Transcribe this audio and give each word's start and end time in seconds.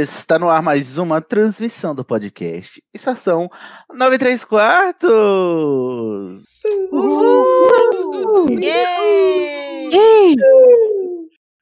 Está 0.00 0.38
no 0.38 0.48
ar 0.48 0.62
mais 0.62 0.96
uma 0.96 1.20
transmissão 1.20 1.94
do 1.94 2.02
podcast. 2.02 2.82
Estação 2.94 3.50
93 3.92 4.42
quartos. 4.44 5.10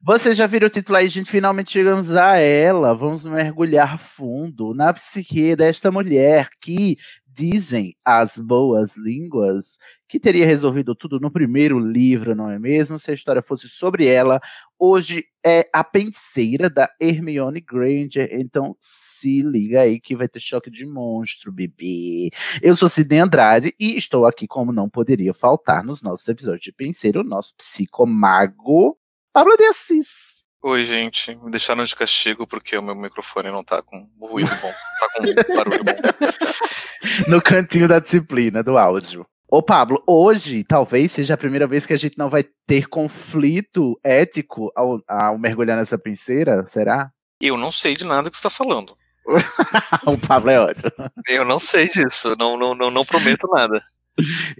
Vocês 0.00 0.36
já 0.36 0.47
viram 0.47 0.69
o 0.69 0.70
título 0.70 0.97
aí, 0.97 1.08
gente? 1.08 1.28
Finalmente 1.28 1.72
chegamos 1.72 2.14
a 2.14 2.36
ela. 2.36 2.95
Vamos 2.95 3.25
mergulhar 3.25 3.98
fundo 3.98 4.73
na 4.73 4.95
psique 4.95 5.56
desta 5.56 5.91
mulher 5.91 6.48
que 6.61 6.97
dizem 7.39 7.94
as 8.05 8.36
boas 8.36 8.97
línguas 8.97 9.78
que 10.08 10.19
teria 10.19 10.44
resolvido 10.44 10.92
tudo 10.94 11.20
no 11.20 11.31
primeiro 11.31 11.78
livro, 11.78 12.34
não 12.34 12.50
é 12.50 12.58
mesmo? 12.58 12.98
Se 12.98 13.12
a 13.12 13.14
história 13.14 13.41
fosse 13.41 13.69
sobre 13.69 14.08
ela, 14.08 14.41
hoje 14.77 15.25
é 15.45 15.69
a 15.72 15.84
penseira 15.84 16.69
da 16.69 16.91
Hermione 17.00 17.61
Granger, 17.61 18.28
então 18.33 18.77
se 18.80 19.41
liga 19.42 19.83
aí 19.83 20.00
que 20.00 20.17
vai 20.17 20.27
ter 20.27 20.41
choque 20.41 20.70
de 20.70 20.84
monstro, 20.84 21.53
bebê. 21.53 22.30
Eu 22.61 22.75
sou 22.77 22.89
Sidney 22.89 23.20
Andrade 23.20 23.73
e 23.78 23.97
estou 23.97 24.27
aqui 24.27 24.48
como 24.48 24.73
não 24.73 24.89
poderia 24.89 25.33
faltar 25.33 25.84
nos 25.84 26.02
nossos 26.02 26.27
episódios 26.27 26.62
de 26.62 26.73
penseiro, 26.73 27.20
o 27.20 27.25
nosso 27.25 27.55
psicomago 27.55 28.98
Pablo 29.33 29.56
de 29.56 29.64
Assis. 29.64 30.38
Oi, 30.62 30.83
gente. 30.83 31.34
Me 31.37 31.51
deixaram 31.51 31.84
de 31.84 31.95
castigo 31.95 32.47
porque 32.47 32.77
o 32.77 32.83
meu 32.83 32.95
microfone 32.95 33.48
não 33.48 33.62
tá 33.62 33.81
com 33.81 33.97
ruído 34.20 34.51
bom. 34.61 34.73
Tá 34.98 35.09
com 35.14 35.23
barulho 35.55 35.84
bom. 35.84 35.92
no 37.28 37.41
cantinho 37.41 37.87
da 37.87 38.01
disciplina 38.01 38.62
do 38.62 38.77
áudio. 38.77 39.25
Ô, 39.51 39.62
Pablo, 39.62 40.03
hoje 40.06 40.64
talvez 40.64 41.12
seja 41.12 41.34
a 41.34 41.39
primeira 41.39 41.67
vez 41.67 41.86
que 41.86 41.95
a 41.95 41.97
gente 41.97 42.19
não 42.19 42.29
vai 42.29 42.45
ter 42.67 42.86
conflito 42.89 43.98
ético 44.05 44.70
ao, 44.77 45.01
ao 45.09 45.39
mergulhar 45.39 45.77
nessa 45.77 45.97
penseira, 45.97 46.67
será? 46.67 47.11
Eu 47.41 47.56
não 47.56 47.73
sei 47.73 47.97
de 47.97 48.05
nada 48.05 48.29
que 48.31 48.36
você 48.36 48.42
tá 48.42 48.51
falando. 48.51 48.97
o 50.06 50.19
Pablo 50.27 50.51
é 50.51 50.61
ótimo. 50.61 50.91
Eu 51.29 51.45
não 51.45 51.59
sei 51.59 51.89
disso, 51.89 52.34
não, 52.39 52.59
não, 52.59 52.75
não, 52.75 52.91
não 52.91 53.05
prometo 53.05 53.47
nada. 53.53 53.83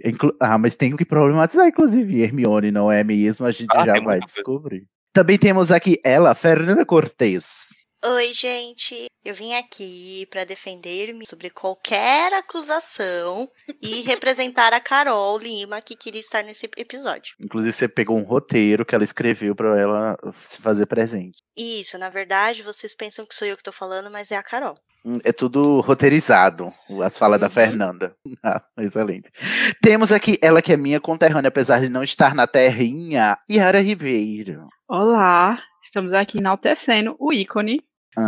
Inclu 0.03 0.33
ah, 0.39 0.57
mas 0.57 0.75
tem 0.75 0.95
que 0.95 1.03
problematizar, 1.03 1.67
inclusive. 1.67 2.21
Hermione 2.21 2.71
não 2.71 2.89
é 2.89 3.03
mesmo, 3.03 3.45
a 3.45 3.51
gente 3.51 3.69
Ah, 3.75 3.83
já 3.83 3.99
vai 3.99 4.19
descobrir. 4.21 4.87
Também 5.13 5.37
temos 5.37 5.71
aqui 5.71 5.99
ela, 6.03 6.35
Fernanda 6.35 6.85
Cortez. 6.85 7.68
Oi, 8.05 8.31
gente. 8.31 9.07
Eu 9.25 9.35
vim 9.35 9.53
aqui 9.53 10.25
para 10.31 10.45
defender-me 10.45 11.25
sobre 11.27 11.49
qualquer 11.49 12.31
acusação 12.33 13.49
e 13.81 14.01
representar 14.07 14.71
a 14.71 14.79
Carol 14.79 15.37
Lima 15.37 15.81
que 15.81 15.97
queria 15.97 16.21
estar 16.21 16.41
nesse 16.41 16.69
episódio. 16.77 17.35
Inclusive, 17.41 17.73
você 17.73 17.87
pegou 17.89 18.17
um 18.17 18.23
roteiro 18.23 18.85
que 18.85 18.95
ela 18.95 19.03
escreveu 19.03 19.53
pra 19.53 19.77
ela 19.77 20.17
se 20.33 20.61
fazer 20.61 20.85
presente. 20.85 21.39
Isso, 21.57 21.97
na 21.97 22.09
verdade, 22.09 22.63
vocês 22.63 22.95
pensam 22.95 23.25
que 23.25 23.35
sou 23.35 23.45
eu 23.45 23.57
que 23.57 23.63
tô 23.63 23.73
falando, 23.73 24.09
mas 24.09 24.31
é 24.31 24.37
a 24.37 24.43
Carol. 24.43 24.73
Hum, 25.05 25.19
É 25.25 25.33
tudo 25.33 25.81
roteirizado, 25.81 26.73
as 27.03 27.17
falas 27.17 27.39
da 27.39 27.47
Uhum. 27.47 27.51
Fernanda. 27.51 28.15
Ah, 28.41 28.61
excelente. 28.77 29.29
Temos 29.81 30.13
aqui 30.13 30.37
ela 30.41 30.61
que 30.61 30.71
é 30.71 30.77
minha 30.77 31.01
conterrânea, 31.01 31.49
apesar 31.49 31.81
de 31.81 31.89
não 31.89 32.01
estar 32.03 32.33
na 32.33 32.47
terrinha, 32.47 33.37
Yara 33.51 33.81
Ribeiro. 33.81 34.69
Olá, 34.87 35.61
estamos 35.83 36.13
aqui 36.13 36.37
enaltecendo 36.37 37.15
o 37.19 37.33
ícone, 37.33 37.81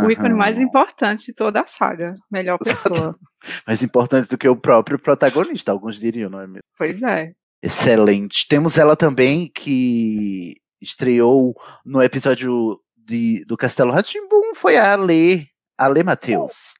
o 0.04 0.10
ícone 0.10 0.34
mais 0.34 0.58
importante 0.58 1.26
de 1.26 1.34
toda 1.34 1.60
a 1.60 1.66
saga. 1.66 2.14
Melhor 2.30 2.58
pessoa. 2.58 3.16
Mais 3.66 3.82
importante 3.82 4.28
do 4.28 4.38
que 4.38 4.48
o 4.48 4.54
próprio 4.54 4.98
protagonista, 5.00 5.72
alguns 5.72 5.98
diriam, 5.98 6.30
não 6.30 6.40
é 6.40 6.46
mesmo? 6.46 6.60
pois 6.78 7.02
é. 7.02 7.32
Excelente. 7.60 8.46
Temos 8.48 8.78
ela 8.78 8.94
também 8.94 9.50
que 9.52 10.54
estreou 10.80 11.54
no 11.84 12.02
episódio 12.02 12.80
de, 12.96 13.44
do 13.46 13.56
Castelo 13.56 13.92
Ratimbum, 13.92 14.54
foi 14.54 14.76
a 14.76 14.92
Ale, 14.92 15.46
Ale 15.76 16.02
Matheus. 16.02 16.74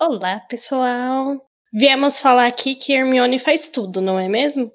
Olá, 0.00 0.40
pessoal. 0.48 1.36
Viemos 1.72 2.20
falar 2.20 2.46
aqui 2.46 2.76
que 2.76 2.92
Hermione 2.92 3.38
faz 3.38 3.68
tudo, 3.68 4.00
não 4.00 4.18
é 4.18 4.28
mesmo? 4.28 4.70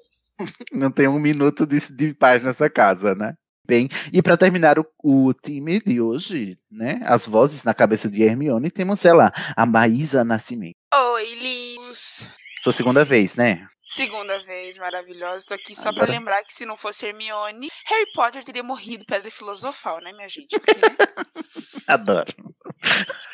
Não 0.72 0.90
tem 0.90 1.08
um 1.08 1.18
minuto 1.18 1.66
de, 1.66 1.78
de 1.94 2.14
paz 2.14 2.42
nessa 2.42 2.68
casa, 2.70 3.14
né? 3.14 3.34
Bem, 3.70 3.88
e 4.12 4.20
para 4.20 4.36
terminar 4.36 4.80
o, 4.80 4.86
o 5.00 5.32
time 5.32 5.78
de 5.78 6.00
hoje, 6.00 6.58
né? 6.68 7.00
As 7.04 7.24
vozes 7.24 7.62
na 7.62 7.72
cabeça 7.72 8.10
de 8.10 8.20
Hermione, 8.20 8.68
temos 8.68 9.04
ela, 9.04 9.32
a 9.56 9.64
Maísa 9.64 10.24
Nascimento. 10.24 10.74
Oi, 10.92 11.34
Lins. 11.36 12.28
Sua 12.60 12.72
segunda 12.72 13.04
vez, 13.04 13.36
né? 13.36 13.64
Segunda 13.92 14.38
vez, 14.44 14.76
maravilhosa. 14.78 15.38
Estou 15.38 15.56
aqui 15.56 15.74
só 15.74 15.88
Agora- 15.88 16.06
pra 16.06 16.14
lembrar 16.14 16.44
que 16.44 16.52
se 16.54 16.64
não 16.64 16.76
fosse 16.76 17.04
Hermione, 17.06 17.68
Harry 17.86 18.12
Potter 18.14 18.44
teria 18.44 18.62
morrido 18.62 19.04
pedra 19.04 19.30
filosofal, 19.30 20.00
né, 20.00 20.12
minha 20.12 20.28
gente? 20.28 20.48
Porque 20.58 20.70
Adoro. 21.88 22.32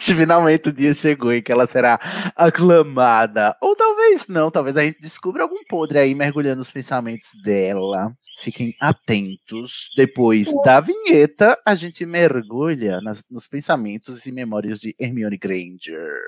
Finalmente 0.01 0.69
o 0.71 0.73
dia 0.73 0.95
chegou 0.95 1.33
em 1.33 1.43
que 1.43 1.53
ela 1.53 1.67
será 1.67 1.99
aclamada. 2.35 3.57
Ou 3.61 3.77
talvez 3.77 4.29
não, 4.29 4.51
talvez 4.51 4.77
a 4.77 4.83
gente 4.83 4.99
descubra 5.01 5.43
algum 5.43 5.63
podre 5.69 5.99
aí 5.99 6.15
mergulhando 6.15 6.59
nos 6.61 6.71
pensamentos 6.71 7.29
dela. 7.45 8.13
Fiquem 8.41 8.75
atentos. 8.81 9.91
Depois 9.97 10.49
da 10.65 10.81
vinheta, 10.81 11.59
a 11.67 11.75
gente 11.75 12.05
mergulha 12.07 13.01
nas- 13.03 13.25
nos 13.31 13.47
pensamentos 13.47 14.25
e 14.27 14.33
memórias 14.33 14.81
de 14.81 14.95
Hermione 14.99 15.37
Granger. 15.39 16.19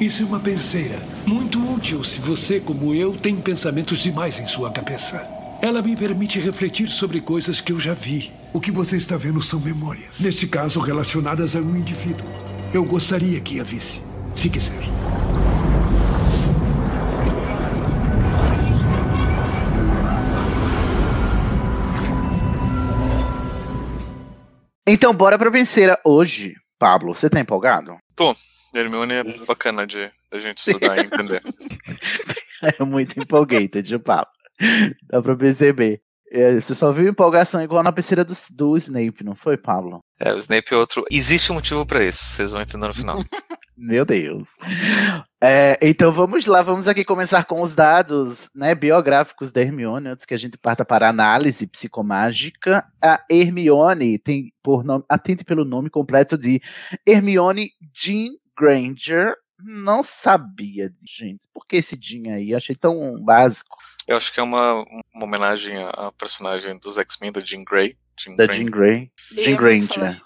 Isso 0.00 0.22
é 0.22 0.24
uma 0.24 0.40
penseira. 0.40 0.98
Muito 1.26 1.58
útil 1.74 2.02
se 2.02 2.20
você, 2.20 2.58
como 2.58 2.94
eu, 2.94 3.14
tem 3.14 3.36
pensamentos 3.36 3.98
demais 3.98 4.40
em 4.40 4.46
sua 4.46 4.70
cabeça. 4.70 5.28
Ela 5.60 5.82
me 5.82 5.94
permite 5.94 6.40
refletir 6.40 6.88
sobre 6.88 7.20
coisas 7.20 7.60
que 7.60 7.70
eu 7.70 7.78
já 7.78 7.92
vi. 7.92 8.32
O 8.50 8.58
que 8.58 8.70
você 8.70 8.96
está 8.96 9.18
vendo 9.18 9.42
são 9.42 9.60
memórias. 9.60 10.18
Neste 10.18 10.46
caso, 10.46 10.80
relacionadas 10.80 11.54
a 11.54 11.58
um 11.58 11.76
indivíduo. 11.76 12.26
Eu 12.72 12.82
gostaria 12.82 13.38
que 13.42 13.60
a 13.60 13.62
visse, 13.62 14.00
se 14.34 14.48
quiser. 14.48 14.80
Então, 24.86 25.12
bora 25.12 25.38
pra 25.38 25.50
penseira 25.50 26.00
hoje. 26.06 26.54
Pablo, 26.78 27.14
você 27.14 27.28
tá 27.28 27.38
empolgado? 27.38 27.98
Tô. 28.16 28.34
Hermione 28.74 29.14
é 29.14 29.24
bacana 29.44 29.86
de 29.86 30.10
a 30.30 30.38
gente 30.38 30.58
estudar 30.58 30.98
e 30.98 31.06
entender. 31.06 31.42
É 32.62 32.84
muito 32.84 33.18
empolgated, 33.18 33.94
o 33.94 33.98
Pablo. 33.98 34.30
Dá 35.04 35.22
pra 35.22 35.34
perceber. 35.34 36.02
É, 36.30 36.60
Você 36.60 36.74
só 36.74 36.92
viu 36.92 37.08
empolgação 37.08 37.62
igual 37.62 37.82
na 37.82 37.90
penseira 37.90 38.22
do, 38.22 38.34
do 38.50 38.76
Snape, 38.76 39.24
não 39.24 39.34
foi, 39.34 39.56
Pablo? 39.56 40.00
É, 40.20 40.34
o 40.34 40.36
Snape 40.36 40.74
é 40.74 40.76
outro. 40.76 41.02
Existe 41.10 41.50
um 41.50 41.54
motivo 41.54 41.86
pra 41.86 42.04
isso, 42.04 42.22
vocês 42.22 42.52
vão 42.52 42.60
entender 42.60 42.86
no 42.86 42.92
final. 42.92 43.24
Meu 43.76 44.04
Deus. 44.04 44.46
É, 45.42 45.78
então 45.80 46.12
vamos 46.12 46.46
lá, 46.46 46.60
vamos 46.60 46.86
aqui 46.86 47.02
começar 47.02 47.44
com 47.44 47.62
os 47.62 47.74
dados 47.74 48.50
né, 48.54 48.74
biográficos 48.74 49.50
da 49.50 49.62
Hermione, 49.62 50.08
antes 50.08 50.26
que 50.26 50.34
a 50.34 50.38
gente 50.38 50.58
parta 50.58 50.84
para 50.84 51.06
a 51.06 51.10
análise 51.10 51.66
psicomágica. 51.66 52.84
A 53.02 53.24
Hermione 53.30 54.18
tem 54.18 54.52
por 54.62 54.84
nome, 54.84 55.02
atente 55.08 55.44
pelo 55.44 55.64
nome 55.64 55.88
completo 55.88 56.36
de 56.36 56.60
Hermione 57.06 57.70
Jean 57.94 58.32
Granger. 58.60 59.34
Não 59.62 60.02
sabia, 60.02 60.90
gente. 61.06 61.46
Por 61.52 61.66
que 61.66 61.76
esse 61.76 61.98
Jean 62.00 62.34
aí? 62.34 62.54
Achei 62.54 62.74
tão 62.74 63.14
básico. 63.22 63.76
Eu 64.06 64.16
acho 64.16 64.32
que 64.32 64.40
é 64.40 64.42
uma, 64.42 64.84
uma 65.14 65.24
homenagem 65.24 65.76
à 65.82 66.12
personagem 66.12 66.78
dos 66.78 66.96
X-Men 66.98 67.32
da 67.32 67.40
Jean 67.40 67.64
Grey, 67.64 67.96
Jean 68.18 68.36
Da 68.36 68.46
Grey. 68.46 68.58
Jean 68.58 68.70
Grey. 68.70 69.12
Eu 69.36 69.42
Jean 69.42 69.56
Granger. 69.56 70.20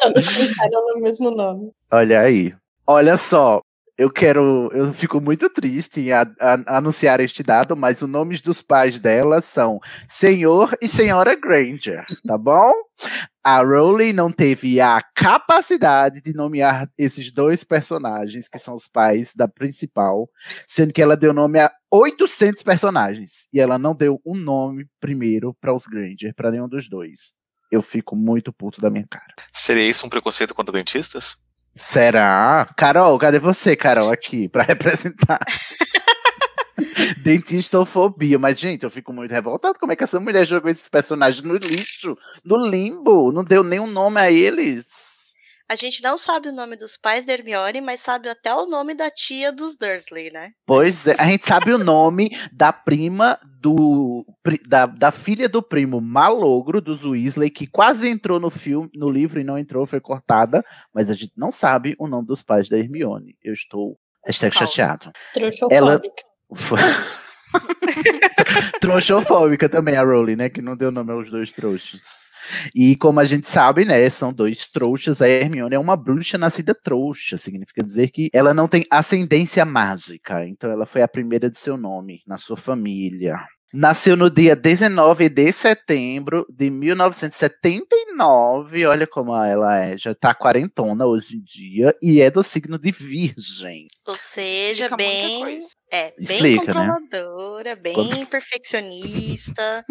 Todos 0.00 0.36
pensaram 0.36 0.94
no 0.94 1.00
mesmo 1.00 1.30
nome. 1.30 1.70
Olha 1.90 2.20
aí. 2.20 2.54
Olha 2.86 3.16
só. 3.16 3.60
Eu 4.00 4.10
quero. 4.10 4.70
Eu 4.72 4.94
fico 4.94 5.20
muito 5.20 5.50
triste 5.50 6.00
em 6.00 6.10
a- 6.12 6.22
a- 6.40 6.78
anunciar 6.78 7.20
este 7.20 7.42
dado, 7.42 7.76
mas 7.76 8.00
os 8.00 8.08
nomes 8.08 8.40
dos 8.40 8.62
pais 8.62 8.98
dela 8.98 9.42
são 9.42 9.78
Senhor 10.08 10.74
e 10.80 10.88
Senhora 10.88 11.34
Granger, 11.34 12.06
tá 12.26 12.38
bom? 12.38 12.72
A 13.44 13.62
Rowling 13.62 14.14
não 14.14 14.32
teve 14.32 14.80
a 14.80 15.02
capacidade 15.14 16.22
de 16.22 16.32
nomear 16.32 16.88
esses 16.96 17.30
dois 17.30 17.62
personagens, 17.62 18.48
que 18.48 18.58
são 18.58 18.74
os 18.74 18.88
pais 18.88 19.32
da 19.34 19.46
principal, 19.46 20.28
sendo 20.66 20.92
que 20.94 21.02
ela 21.02 21.16
deu 21.16 21.34
nome 21.34 21.58
a 21.60 21.70
800 21.90 22.62
personagens. 22.62 23.48
E 23.52 23.60
ela 23.60 23.78
não 23.78 23.94
deu 23.94 24.18
um 24.24 24.34
nome 24.34 24.86
primeiro 24.98 25.54
para 25.60 25.74
os 25.74 25.86
Granger, 25.86 26.34
para 26.34 26.50
nenhum 26.50 26.68
dos 26.68 26.88
dois. 26.88 27.34
Eu 27.70 27.82
fico 27.82 28.16
muito 28.16 28.50
puto 28.52 28.80
da 28.80 28.88
minha 28.90 29.06
cara. 29.08 29.34
Seria 29.52 29.88
isso 29.88 30.06
um 30.06 30.10
preconceito 30.10 30.54
contra 30.54 30.72
dentistas? 30.72 31.36
Será? 31.74 32.68
Carol, 32.76 33.18
cadê 33.18 33.38
você, 33.38 33.76
Carol, 33.76 34.10
aqui, 34.10 34.48
pra 34.50 34.62
representar? 34.62 35.40
Dentistofobia. 37.22 38.38
Mas, 38.38 38.58
gente, 38.58 38.84
eu 38.84 38.90
fico 38.90 39.12
muito 39.12 39.30
revoltado. 39.30 39.78
Como 39.78 39.92
é 39.92 39.96
que 39.96 40.04
essa 40.04 40.20
mulher 40.20 40.44
jogou 40.44 40.70
esses 40.70 40.88
personagens 40.88 41.42
no 41.42 41.54
lixo, 41.54 42.16
no 42.44 42.66
limbo? 42.66 43.32
Não 43.32 43.44
deu 43.44 43.62
nenhum 43.62 43.86
nome 43.86 44.20
a 44.20 44.30
eles. 44.30 45.09
A 45.70 45.76
gente 45.76 46.02
não 46.02 46.18
sabe 46.18 46.48
o 46.48 46.52
nome 46.52 46.74
dos 46.76 46.96
pais 46.96 47.24
da 47.24 47.32
Hermione, 47.32 47.80
mas 47.80 48.00
sabe 48.00 48.28
até 48.28 48.52
o 48.52 48.66
nome 48.66 48.92
da 48.92 49.08
tia 49.08 49.52
dos 49.52 49.76
Dursley, 49.76 50.28
né? 50.32 50.50
Pois 50.66 51.06
é, 51.06 51.14
a 51.16 51.24
gente 51.28 51.46
sabe 51.46 51.72
o 51.72 51.78
nome 51.78 52.36
da 52.52 52.72
prima 52.72 53.38
do. 53.60 54.26
Da, 54.66 54.86
da 54.86 55.12
filha 55.12 55.48
do 55.48 55.62
primo 55.62 56.00
malogro 56.00 56.80
dos 56.80 57.04
Weasley, 57.04 57.50
que 57.50 57.68
quase 57.68 58.08
entrou 58.08 58.40
no 58.40 58.50
filme, 58.50 58.90
no 58.96 59.08
livro 59.08 59.40
e 59.40 59.44
não 59.44 59.56
entrou, 59.56 59.86
foi 59.86 60.00
cortada. 60.00 60.64
Mas 60.92 61.08
a 61.08 61.14
gente 61.14 61.34
não 61.36 61.52
sabe 61.52 61.94
o 62.00 62.08
nome 62.08 62.26
dos 62.26 62.42
pais 62.42 62.68
da 62.68 62.76
Hermione. 62.76 63.36
Eu 63.40 63.54
estou. 63.54 63.96
Hashtag 64.26 64.52
chateado. 64.56 65.12
Trouxofóbica. 65.32 65.76
Ela- 65.76 66.00
Foi- 66.52 66.80
Trouxofóbica 68.80 69.68
também, 69.68 69.96
a 69.96 70.02
Rowling, 70.02 70.36
né? 70.36 70.48
Que 70.48 70.60
não 70.60 70.76
deu 70.76 70.90
nome 70.90 71.12
aos 71.12 71.30
dois 71.30 71.52
trouxas. 71.52 72.29
E 72.74 72.96
como 72.96 73.20
a 73.20 73.24
gente 73.24 73.48
sabe, 73.48 73.84
né? 73.84 74.08
São 74.10 74.32
dois 74.32 74.68
trouxas. 74.68 75.22
A 75.22 75.28
Hermione 75.28 75.74
é 75.74 75.78
uma 75.78 75.96
bruxa 75.96 76.38
nascida 76.38 76.74
trouxa. 76.74 77.36
Significa 77.36 77.82
dizer 77.82 78.10
que 78.10 78.30
ela 78.32 78.54
não 78.54 78.68
tem 78.68 78.84
ascendência 78.90 79.64
mágica. 79.64 80.46
Então 80.46 80.70
ela 80.70 80.86
foi 80.86 81.02
a 81.02 81.08
primeira 81.08 81.50
de 81.50 81.58
seu 81.58 81.76
nome 81.76 82.22
na 82.26 82.38
sua 82.38 82.56
família. 82.56 83.40
Nasceu 83.72 84.16
no 84.16 84.28
dia 84.28 84.56
19 84.56 85.28
de 85.28 85.52
setembro 85.52 86.44
de 86.50 86.68
1979. 86.70 88.09
Olha 88.18 89.06
como 89.06 89.34
ela 89.36 89.76
é. 89.78 89.96
Já 89.96 90.14
tá 90.14 90.34
quarentona 90.34 91.06
hoje 91.06 91.36
em 91.36 91.40
dia. 91.42 91.94
E 92.02 92.20
é 92.20 92.30
do 92.30 92.42
signo 92.42 92.78
de 92.78 92.90
Virgem. 92.90 93.88
Ou 94.06 94.16
seja, 94.18 94.84
Explica 94.86 94.96
bem. 94.96 95.60
É, 95.92 96.04
bem 96.04 96.14
Explica, 96.20 96.72
né? 96.74 96.86
controladora, 96.86 97.74
bem 97.76 97.94
Quando- 97.94 98.26
perfeccionista. 98.30 99.84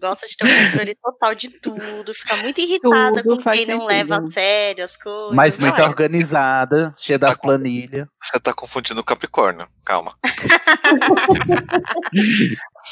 gosta 0.00 0.26
de 0.26 0.36
ter 0.36 0.46
um 0.46 0.64
controle 0.70 0.94
total 1.02 1.34
de 1.34 1.50
tudo. 1.50 2.14
Fica 2.14 2.36
muito 2.36 2.60
irritada 2.60 3.22
Tudo 3.22 3.42
com 3.42 3.50
quem 3.50 3.66
não 3.66 3.80
sentido. 3.80 3.86
leva 3.86 4.18
a 4.24 4.30
sério 4.30 4.84
as 4.84 4.96
coisas. 4.96 5.34
Mas 5.34 5.56
muito 5.56 5.82
organizada, 5.82 6.94
cheia 6.96 7.18
das 7.18 7.36
Tá 7.36 7.42
planilhas. 7.42 8.06
Você 8.22 8.38
tá 8.40 8.52
confundindo 8.54 9.00
o 9.00 9.04
Capricórnio. 9.04 9.66
Calma. 9.84 10.14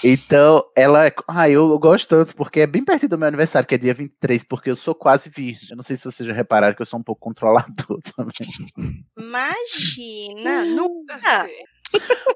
Então, 0.05 0.63
ela 0.77 1.07
é. 1.07 1.13
Ah, 1.27 1.49
eu, 1.49 1.71
eu 1.71 1.79
gosto 1.79 2.09
tanto, 2.09 2.37
porque 2.37 2.61
é 2.61 2.67
bem 2.67 2.85
perto 2.85 3.09
do 3.09 3.17
meu 3.19 3.27
aniversário, 3.27 3.67
que 3.67 3.75
é 3.75 3.79
dia 3.79 3.95
23, 3.95 4.28
porque 4.49 4.71
eu 4.71 4.77
sou 4.77 4.95
quase 4.95 5.31
virgem. 5.31 5.69
Eu 5.71 5.77
não 5.77 5.83
sei 5.83 5.97
se 5.97 6.05
vocês 6.05 6.27
já 6.27 6.33
repararam 6.33 6.75
que 6.75 6.83
eu 6.83 6.87
sou 6.87 6.99
um 6.99 7.03
pouco 7.03 7.21
controlador 7.21 7.99
também. 8.17 9.05
Imagina, 9.17 10.65
nunca. 10.65 11.19
Você. 11.19 11.65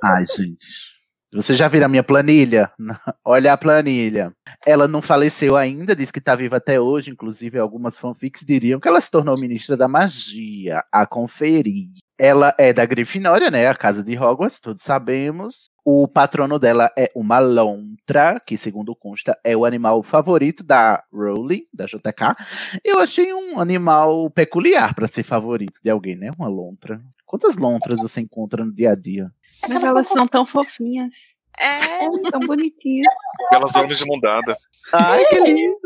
Ai, 0.02 0.24
gente. 0.26 1.02
Você 1.34 1.54
já 1.54 1.66
viram 1.66 1.86
a 1.86 1.88
minha 1.88 2.02
planilha? 2.02 2.70
Olha 3.24 3.54
a 3.54 3.56
planilha. 3.56 4.34
Ela 4.66 4.86
não 4.86 5.00
faleceu 5.00 5.56
ainda, 5.56 5.96
diz 5.96 6.10
que 6.10 6.18
está 6.18 6.34
viva 6.34 6.58
até 6.58 6.78
hoje. 6.78 7.10
Inclusive, 7.10 7.58
algumas 7.58 7.96
fanfics 7.96 8.44
diriam 8.44 8.78
que 8.78 8.86
ela 8.86 9.00
se 9.00 9.10
tornou 9.10 9.38
ministra 9.38 9.74
da 9.74 9.88
magia. 9.88 10.84
A 10.92 11.06
conferir. 11.06 11.88
Ela 12.24 12.54
é 12.56 12.72
da 12.72 12.86
Grifinória, 12.86 13.50
né? 13.50 13.66
A 13.66 13.74
casa 13.74 14.00
de 14.00 14.16
Hogwarts, 14.16 14.60
todos 14.60 14.84
sabemos. 14.84 15.72
O 15.84 16.06
patrono 16.06 16.56
dela 16.56 16.88
é 16.96 17.10
uma 17.16 17.40
lontra, 17.40 18.38
que, 18.46 18.56
segundo 18.56 18.94
consta, 18.94 19.36
é 19.42 19.56
o 19.56 19.64
animal 19.64 20.04
favorito 20.04 20.62
da 20.62 21.02
Rowling, 21.12 21.64
da 21.74 21.84
JK. 21.84 22.36
Eu 22.84 23.00
achei 23.00 23.34
um 23.34 23.58
animal 23.58 24.30
peculiar 24.30 24.94
para 24.94 25.08
ser 25.08 25.24
favorito 25.24 25.80
de 25.82 25.90
alguém, 25.90 26.14
né? 26.14 26.30
Uma 26.38 26.46
lontra. 26.46 27.02
Quantas 27.26 27.56
lontras 27.56 27.98
você 27.98 28.20
encontra 28.20 28.64
no 28.64 28.72
dia 28.72 28.92
a 28.92 28.94
dia? 28.94 29.28
Mas 29.68 29.82
elas 29.82 30.06
são 30.06 30.24
tão 30.24 30.46
fofinhas. 30.46 31.34
É, 31.58 32.30
Tão 32.30 32.40
bonitinhas. 32.40 33.12
Elas 33.52 33.76
andam 33.76 33.94
de 33.94 34.06
mão 34.06 34.18
dada. 34.20 34.56
Ai, 34.92 35.24
que 35.26 35.38
lindo! 35.38 35.76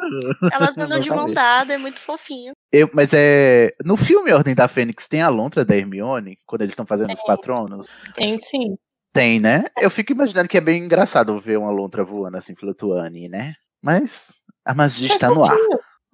elas 0.53 0.79
andam 0.79 0.99
de 1.01 1.09
mão 1.11 1.29
Exatamente. 1.29 1.35
dada, 1.35 1.75
é 1.75 1.79
muito 1.79 2.01
fofinho. 2.01 2.53
Eu, 2.71 2.89
mas 2.93 3.13
é. 3.13 3.71
No 3.85 3.97
filme 3.97 4.33
Ordem 4.33 4.55
da 4.55 4.69
Fênix 4.69 5.09
tem 5.09 5.23
a 5.23 5.29
lontra 5.29 5.65
da 5.65 5.77
Hermione, 5.77 6.39
quando 6.47 6.63
eles 6.63 6.73
estão 6.73 6.87
fazendo 6.87 7.13
os 7.13 7.23
patronos? 7.23 7.89
Tem 8.15 8.39
sim. 8.39 8.77
Tem, 9.13 9.41
né? 9.41 9.65
Eu 9.79 9.91
fico 9.91 10.13
imaginando 10.13 10.49
que 10.49 10.59
é 10.59 10.61
bem 10.61 10.85
engraçado 10.85 11.41
ver 11.41 11.59
uma 11.59 11.71
lontra 11.71 12.05
voando 12.05 12.37
assim, 12.37 12.55
flutuando, 12.55 13.17
né? 13.31 13.55
Mas 13.83 14.33
a 14.65 14.75
magia 14.75 15.09
está 15.09 15.29
no 15.29 15.45
ar. 15.45 15.57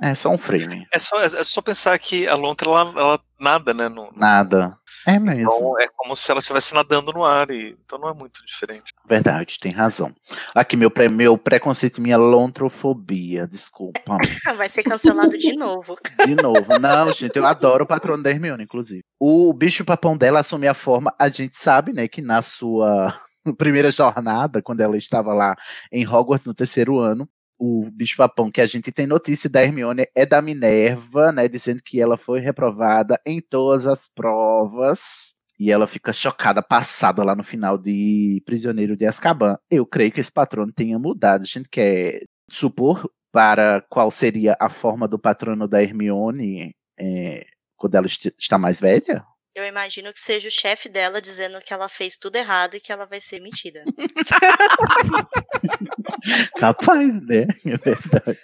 É 0.00 0.14
só 0.14 0.30
um 0.30 0.38
frame. 0.38 0.86
É 0.92 0.98
só, 0.98 1.20
é 1.20 1.28
só 1.28 1.62
pensar 1.62 1.96
que 1.98 2.26
a 2.26 2.34
lontra, 2.34 2.68
ela, 2.68 2.80
ela 2.96 3.20
nada, 3.40 3.72
né? 3.72 3.88
No, 3.88 4.10
Nada. 4.16 4.76
É 5.06 5.18
mesmo. 5.18 5.42
então 5.42 5.80
é 5.80 5.86
como 5.96 6.14
se 6.14 6.30
ela 6.30 6.40
estivesse 6.40 6.74
nadando 6.74 7.12
no 7.12 7.24
ar. 7.24 7.50
E, 7.50 7.76
então 7.84 7.98
não 7.98 8.08
é 8.08 8.14
muito 8.14 8.44
diferente. 8.46 8.92
Verdade, 9.06 9.58
tem 9.58 9.72
razão. 9.72 10.14
Aqui, 10.54 10.76
meu, 10.76 10.90
pré, 10.90 11.08
meu 11.08 11.36
preconceito, 11.36 12.00
minha 12.00 12.16
lontrofobia. 12.16 13.46
Desculpa. 13.46 14.18
Vai 14.56 14.68
ser 14.68 14.82
cancelado 14.82 15.36
de 15.36 15.56
novo. 15.56 15.96
De 16.26 16.34
novo. 16.34 16.78
Não, 16.80 17.12
gente, 17.12 17.36
eu 17.36 17.46
adoro 17.46 17.84
o 17.84 17.86
patrono 17.86 18.22
da 18.22 18.30
Hermione, 18.30 18.64
inclusive. 18.64 19.02
O 19.18 19.52
bicho 19.52 19.84
papão 19.84 20.16
dela 20.16 20.40
assume 20.40 20.68
a 20.68 20.74
forma, 20.74 21.14
a 21.18 21.28
gente 21.28 21.56
sabe, 21.56 21.92
né, 21.92 22.08
que 22.08 22.20
na 22.20 22.42
sua 22.42 23.14
primeira 23.58 23.90
jornada, 23.90 24.62
quando 24.62 24.80
ela 24.80 24.96
estava 24.96 25.32
lá 25.32 25.56
em 25.90 26.06
Hogwarts 26.06 26.46
no 26.46 26.54
terceiro 26.54 26.98
ano, 26.98 27.28
o 27.64 27.88
bicho 27.92 28.16
papão 28.16 28.50
que 28.50 28.60
a 28.60 28.66
gente 28.66 28.90
tem 28.90 29.06
notícia 29.06 29.48
da 29.48 29.62
Hermione 29.62 30.04
é 30.16 30.26
da 30.26 30.42
Minerva, 30.42 31.30
né, 31.30 31.46
dizendo 31.48 31.80
que 31.84 32.00
ela 32.00 32.16
foi 32.16 32.40
reprovada 32.40 33.20
em 33.24 33.40
todas 33.40 33.86
as 33.86 34.08
provas. 34.08 35.32
E 35.60 35.70
ela 35.70 35.86
fica 35.86 36.12
chocada, 36.12 36.60
passada 36.60 37.22
lá 37.22 37.36
no 37.36 37.44
final 37.44 37.78
de 37.78 38.42
Prisioneiro 38.44 38.96
de 38.96 39.06
Azkaban. 39.06 39.56
Eu 39.70 39.86
creio 39.86 40.10
que 40.10 40.20
esse 40.20 40.32
patrono 40.32 40.72
tenha 40.72 40.98
mudado. 40.98 41.42
A 41.42 41.46
gente 41.46 41.68
quer 41.68 42.22
supor 42.50 43.08
para 43.30 43.80
qual 43.88 44.10
seria 44.10 44.56
a 44.58 44.68
forma 44.68 45.06
do 45.06 45.18
patrono 45.18 45.68
da 45.68 45.80
Hermione 45.80 46.74
é, 46.98 47.46
quando 47.76 47.94
ela 47.94 48.06
est- 48.06 48.34
está 48.38 48.58
mais 48.58 48.80
velha? 48.80 49.24
Eu 49.54 49.66
imagino 49.66 50.14
que 50.14 50.20
seja 50.20 50.48
o 50.48 50.50
chefe 50.50 50.88
dela 50.88 51.20
dizendo 51.20 51.60
que 51.60 51.74
ela 51.74 51.86
fez 51.86 52.16
tudo 52.16 52.36
errado 52.36 52.74
e 52.74 52.80
que 52.80 52.90
ela 52.90 53.04
vai 53.04 53.20
ser 53.20 53.38
mentira. 53.38 53.84
Capaz, 56.58 57.20
né? 57.26 57.46
É 57.66 57.76
verdade. 57.76 58.38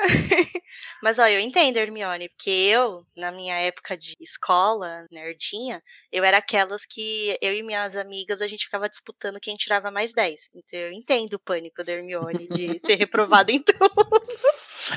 Mas 1.02 1.18
ó, 1.18 1.26
eu 1.26 1.40
entendo, 1.40 1.76
Hermione, 1.76 2.28
porque 2.28 2.50
eu, 2.50 3.04
na 3.16 3.30
minha 3.30 3.56
época 3.56 3.96
de 3.96 4.14
escola, 4.20 5.06
nerdinha, 5.10 5.82
eu 6.12 6.24
era 6.24 6.38
aquelas 6.38 6.84
que 6.86 7.36
eu 7.40 7.54
e 7.54 7.62
minhas 7.62 7.96
amigas 7.96 8.40
a 8.40 8.48
gente 8.48 8.64
ficava 8.64 8.88
disputando 8.88 9.40
quem 9.40 9.56
tirava 9.56 9.90
mais 9.90 10.12
10. 10.12 10.50
Então 10.54 10.78
eu 10.78 10.92
entendo 10.92 11.34
o 11.34 11.38
pânico 11.38 11.84
da 11.84 11.92
Hermione 11.92 12.48
de 12.48 12.78
ser 12.84 12.96
reprovada 12.96 13.52
em 13.52 13.62
tudo. 13.62 13.78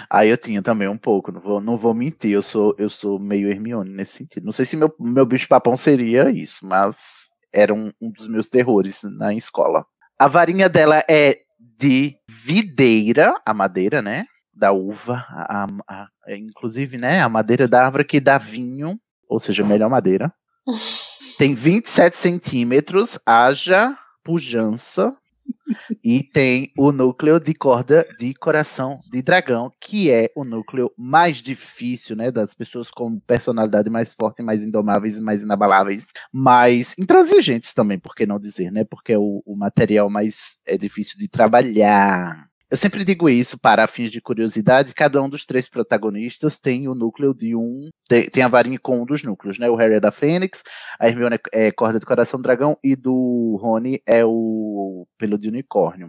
Aí 0.10 0.30
eu 0.30 0.38
tinha 0.38 0.62
também 0.62 0.88
um 0.88 0.98
pouco, 0.98 1.32
não 1.32 1.42
vou, 1.42 1.62
não 1.62 1.78
vou 1.78 1.94
mentir, 1.94 2.32
eu 2.32 2.42
sou, 2.42 2.76
eu 2.78 2.90
sou 2.90 3.20
meio 3.20 3.50
Hermione 3.50 3.90
nesse 3.90 4.18
sentido. 4.18 4.46
Não 4.46 4.54
sei 4.54 4.66
se 4.66 4.76
meu, 4.76 4.94
meu 5.00 5.26
bicho 5.26 5.48
papão 5.48 5.76
seria 5.76 6.30
isso, 6.30 6.66
mas 6.66 7.30
era 7.52 7.74
um, 7.74 7.92
um 8.02 8.10
dos 8.10 8.28
meus 8.28 8.50
terrores 8.50 9.02
na 9.18 9.34
escola. 9.34 9.86
A 10.18 10.28
varinha 10.28 10.70
dela 10.70 11.04
é 11.10 11.42
de 11.60 12.16
videira, 12.28 13.40
a 13.46 13.54
madeira, 13.54 14.02
né? 14.02 14.26
Da 14.54 14.72
uva, 14.72 15.26
a, 15.30 15.64
a- 15.64 15.68
a- 15.88 16.08
é, 16.28 16.36
inclusive, 16.38 16.98
né? 16.98 17.22
A 17.22 17.30
madeira 17.30 17.68
da 17.68 17.84
árvore 17.86 18.06
que 18.06 18.20
dá 18.20 18.38
vinho, 18.38 19.00
ou 19.28 19.40
seja, 19.40 19.64
melhor 19.64 19.90
madeira. 19.90 20.34
Tem 21.38 21.54
27 21.56 22.16
centímetros, 22.18 23.18
haja 23.26 23.98
pujança. 24.24 25.12
e 26.04 26.24
tem 26.24 26.72
o 26.78 26.92
núcleo 26.92 27.40
de 27.40 27.54
corda 27.54 28.08
de 28.18 28.34
coração 28.34 28.98
de 29.12 29.22
dragão, 29.22 29.72
que 29.82 30.10
é 30.12 30.30
o 30.36 30.44
núcleo 30.46 30.92
mais 30.98 31.38
difícil, 31.38 32.16
né? 32.16 32.32
Das 32.32 32.54
pessoas 32.54 32.90
com 32.92 33.20
personalidade 33.20 33.90
mais 33.90 34.14
forte, 34.14 34.42
mais 34.44 34.64
indomáveis, 34.64 35.20
mais 35.20 35.44
inabaláveis, 35.44 36.08
mais 36.32 36.94
intransigentes 36.98 37.74
também, 37.74 37.98
por 38.00 38.14
que 38.16 38.26
não 38.26 38.40
dizer, 38.40 38.72
né? 38.72 38.84
Porque 38.86 39.14
é 39.14 39.18
o, 39.18 39.42
o 39.46 39.56
material 39.58 40.10
mais 40.10 40.58
é 40.66 40.78
difícil 40.78 41.18
de 41.18 41.28
trabalhar. 41.28 42.48
Eu 42.74 42.78
sempre 42.78 43.06
digo 43.06 43.30
isso 43.30 43.56
para 43.56 43.86
fins 43.86 44.12
de 44.12 44.20
curiosidade. 44.20 44.96
Cada 44.96 45.22
um 45.22 45.30
dos 45.30 45.46
três 45.46 45.70
protagonistas 45.70 46.58
tem 46.58 46.88
o 46.88 46.96
núcleo 46.96 47.32
de 47.32 47.56
um. 47.56 47.92
Tem, 48.10 48.28
tem 48.28 48.42
a 48.42 48.48
varinha 48.48 48.80
com 48.80 49.00
um 49.00 49.06
dos 49.06 49.22
núcleos, 49.24 49.60
né? 49.60 49.70
O 49.70 49.76
Harry 49.76 49.94
é 49.94 50.00
da 50.00 50.12
Fênix, 50.12 50.64
a 51.00 51.08
Hermione 51.08 51.38
é 51.52 51.72
corda 51.72 52.00
de 52.00 52.06
coração 52.08 52.40
do 52.40 52.42
dragão 52.42 52.76
e 52.84 52.96
do 52.96 53.60
Rony 53.62 54.02
é 54.08 54.26
o 54.26 55.06
pelo 55.20 55.38
de 55.38 55.50
unicórnio. 55.50 56.08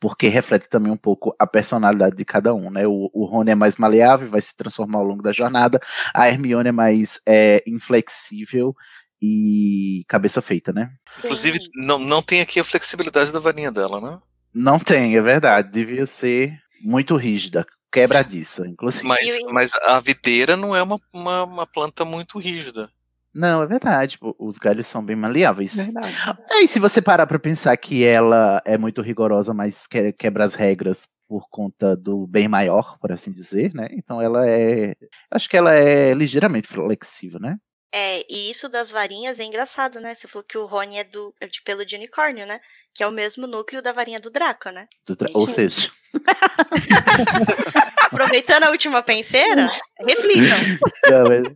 Porque 0.00 0.28
reflete 0.28 0.68
também 0.68 0.92
um 0.92 0.96
pouco 0.96 1.34
a 1.36 1.48
personalidade 1.48 2.14
de 2.14 2.24
cada 2.24 2.54
um, 2.54 2.70
né? 2.70 2.86
O, 2.86 3.10
o 3.12 3.24
Rony 3.24 3.50
é 3.50 3.56
mais 3.56 3.74
maleável, 3.74 4.28
vai 4.28 4.40
se 4.40 4.54
transformar 4.54 5.00
ao 5.00 5.04
longo 5.04 5.20
da 5.20 5.32
jornada. 5.32 5.80
A 6.14 6.28
Hermione 6.28 6.68
é 6.68 6.72
mais 6.72 7.18
é, 7.26 7.60
inflexível 7.66 8.72
e 9.20 10.04
cabeça 10.06 10.40
feita, 10.40 10.72
né? 10.72 10.92
Inclusive, 11.18 11.58
não, 11.74 11.98
não 11.98 12.22
tem 12.22 12.40
aqui 12.40 12.60
a 12.60 12.64
flexibilidade 12.64 13.32
da 13.32 13.40
varinha 13.40 13.72
dela, 13.72 14.00
né? 14.00 14.20
Não 14.54 14.78
tem, 14.78 15.16
é 15.16 15.20
verdade. 15.20 15.70
Devia 15.70 16.06
ser 16.06 16.58
muito 16.80 17.16
rígida, 17.16 17.66
quebradiça, 17.92 18.66
inclusive. 18.68 19.08
Mas, 19.08 19.38
mas 19.50 19.74
a 19.86 19.98
videira 20.00 20.56
não 20.56 20.74
é 20.76 20.82
uma, 20.82 21.00
uma, 21.12 21.44
uma 21.44 21.66
planta 21.66 22.04
muito 22.04 22.38
rígida. 22.38 22.88
Não, 23.34 23.62
é 23.62 23.66
verdade. 23.66 24.12
tipo, 24.12 24.34
Os 24.38 24.58
galhos 24.58 24.86
são 24.86 25.04
bem 25.04 25.16
maleáveis. 25.16 25.74
Verdade. 25.74 26.14
Aí, 26.50 26.68
se 26.68 26.78
você 26.78 27.02
parar 27.02 27.26
pra 27.26 27.38
pensar 27.38 27.76
que 27.76 28.04
ela 28.04 28.62
é 28.64 28.78
muito 28.78 29.02
rigorosa, 29.02 29.52
mas 29.52 29.86
que- 29.88 30.12
quebra 30.12 30.44
as 30.44 30.54
regras 30.54 31.08
por 31.26 31.48
conta 31.50 31.96
do 31.96 32.26
bem 32.28 32.46
maior, 32.46 32.96
por 33.00 33.10
assim 33.10 33.32
dizer, 33.32 33.74
né? 33.74 33.88
Então 33.92 34.22
ela 34.22 34.48
é. 34.48 34.94
Acho 35.30 35.48
que 35.48 35.56
ela 35.56 35.74
é 35.74 36.14
ligeiramente 36.14 36.68
flexível, 36.68 37.40
né? 37.40 37.56
É, 37.92 38.24
e 38.28 38.50
isso 38.50 38.68
das 38.68 38.90
varinhas 38.90 39.38
é 39.40 39.44
engraçado, 39.44 40.00
né? 40.00 40.14
Você 40.14 40.28
falou 40.28 40.44
que 40.44 40.58
o 40.58 40.66
Rony 40.66 40.98
é 40.98 41.04
do, 41.04 41.32
é 41.40 41.46
de 41.46 41.62
pelo 41.62 41.84
de 41.86 41.96
unicórnio, 41.96 42.46
né? 42.46 42.60
Que 42.94 43.02
é 43.02 43.06
o 43.06 43.10
mesmo 43.12 43.46
núcleo 43.46 43.82
da 43.82 43.92
varinha 43.92 44.20
do 44.20 44.30
Draco, 44.30 44.70
né? 44.70 44.86
Do 45.04 45.16
tra- 45.16 45.30
Ou 45.34 45.46
seja, 45.48 45.90
Aproveitando 48.04 48.64
a 48.64 48.70
última 48.70 49.02
penseira, 49.02 49.68
reflitam. 49.98 50.58
Não, 51.10 51.24
mas- 51.28 51.48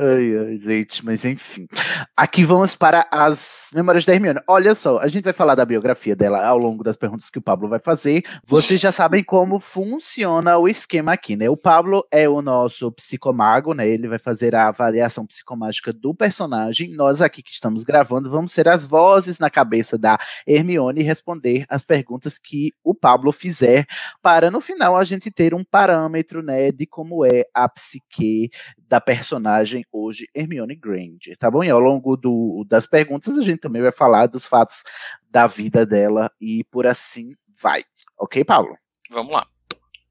ai, 0.00 0.38
ai, 0.48 0.56
gente, 0.56 1.04
mas 1.04 1.24
enfim. 1.24 1.66
Aqui 2.16 2.44
vamos 2.44 2.74
para 2.76 3.06
as 3.10 3.70
memórias 3.74 4.04
da 4.04 4.14
Hermione. 4.14 4.38
Olha 4.46 4.74
só, 4.74 4.98
a 4.98 5.08
gente 5.08 5.24
vai 5.24 5.32
falar 5.32 5.54
da 5.56 5.64
biografia 5.64 6.14
dela 6.14 6.44
ao 6.46 6.56
longo 6.56 6.84
das 6.84 6.94
perguntas 6.96 7.28
que 7.30 7.38
o 7.38 7.42
Pablo 7.42 7.68
vai 7.68 7.78
fazer. 7.80 8.22
Vocês 8.46 8.80
já 8.80 8.92
sabem 8.92 9.24
como 9.24 9.58
funciona 9.58 10.56
o 10.58 10.68
esquema 10.68 11.12
aqui, 11.12 11.34
né? 11.36 11.50
O 11.50 11.56
Pablo 11.56 12.06
é 12.12 12.28
o 12.28 12.40
nosso 12.40 12.92
psicomago, 12.92 13.74
né? 13.74 13.88
Ele 13.88 14.06
vai 14.06 14.18
fazer 14.18 14.54
a 14.54 14.68
avaliação 14.68 15.26
psicomágica 15.26 15.92
do 15.92 16.14
personagem. 16.14 16.92
Nós 16.94 17.20
aqui 17.20 17.42
que 17.42 17.50
estamos 17.50 17.82
gravando 17.82 18.30
vamos 18.30 18.52
ser 18.52 18.68
as 18.68 18.86
vozes 18.86 19.38
na 19.40 19.50
cabeça 19.50 19.98
da 19.98 20.18
Hermione 20.46 20.83
e 20.90 21.02
responder 21.02 21.64
as 21.68 21.84
perguntas 21.84 22.38
que 22.38 22.72
o 22.82 22.94
Pablo 22.94 23.32
fizer 23.32 23.86
para 24.22 24.50
no 24.50 24.60
final 24.60 24.96
a 24.96 25.04
gente 25.04 25.30
ter 25.30 25.54
um 25.54 25.64
parâmetro, 25.64 26.42
né, 26.42 26.70
de 26.70 26.86
como 26.86 27.24
é 27.24 27.44
a 27.52 27.68
psique 27.68 28.50
da 28.88 29.00
personagem 29.00 29.84
hoje 29.92 30.28
Hermione 30.34 30.76
Granger, 30.76 31.36
tá 31.38 31.50
bom? 31.50 31.64
E 31.64 31.70
ao 31.70 31.80
longo 31.80 32.16
do, 32.16 32.64
das 32.68 32.86
perguntas 32.86 33.36
a 33.36 33.42
gente 33.42 33.58
também 33.58 33.82
vai 33.82 33.92
falar 33.92 34.26
dos 34.26 34.46
fatos 34.46 34.82
da 35.30 35.46
vida 35.46 35.84
dela 35.84 36.30
e 36.40 36.64
por 36.64 36.86
assim 36.86 37.32
vai. 37.60 37.82
Ok, 38.18 38.44
Paulo? 38.44 38.76
Vamos 39.10 39.32
lá. 39.32 39.46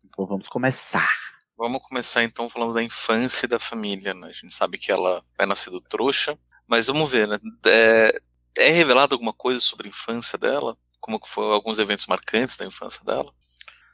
Então 0.04 0.26
vamos 0.26 0.48
começar. 0.48 1.10
Vamos 1.58 1.82
começar 1.88 2.24
então 2.24 2.50
falando 2.50 2.74
da 2.74 2.84
infância 2.84 3.46
e 3.46 3.50
da 3.50 3.60
família, 3.60 4.14
né? 4.14 4.28
A 4.28 4.32
gente 4.32 4.54
sabe 4.54 4.78
que 4.78 4.92
ela 4.92 5.24
é 5.38 5.46
nascida 5.46 5.80
trouxa, 5.88 6.38
mas 6.68 6.88
vamos 6.88 7.12
ver, 7.12 7.28
né? 7.28 7.40
É, 7.66 8.20
é 8.58 8.70
revelado 8.70 9.16
alguma 9.16 9.34
coisa 9.34 9.60
sobre 9.60 9.88
a 9.88 9.90
infância 9.90 10.38
dela? 10.38 10.78
Como 11.00 11.20
que 11.20 11.28
foram 11.28 11.52
alguns 11.52 11.80
eventos 11.80 12.08
marcantes 12.08 12.56
da 12.58 12.66
infância 12.66 13.04
dela? 13.04 13.32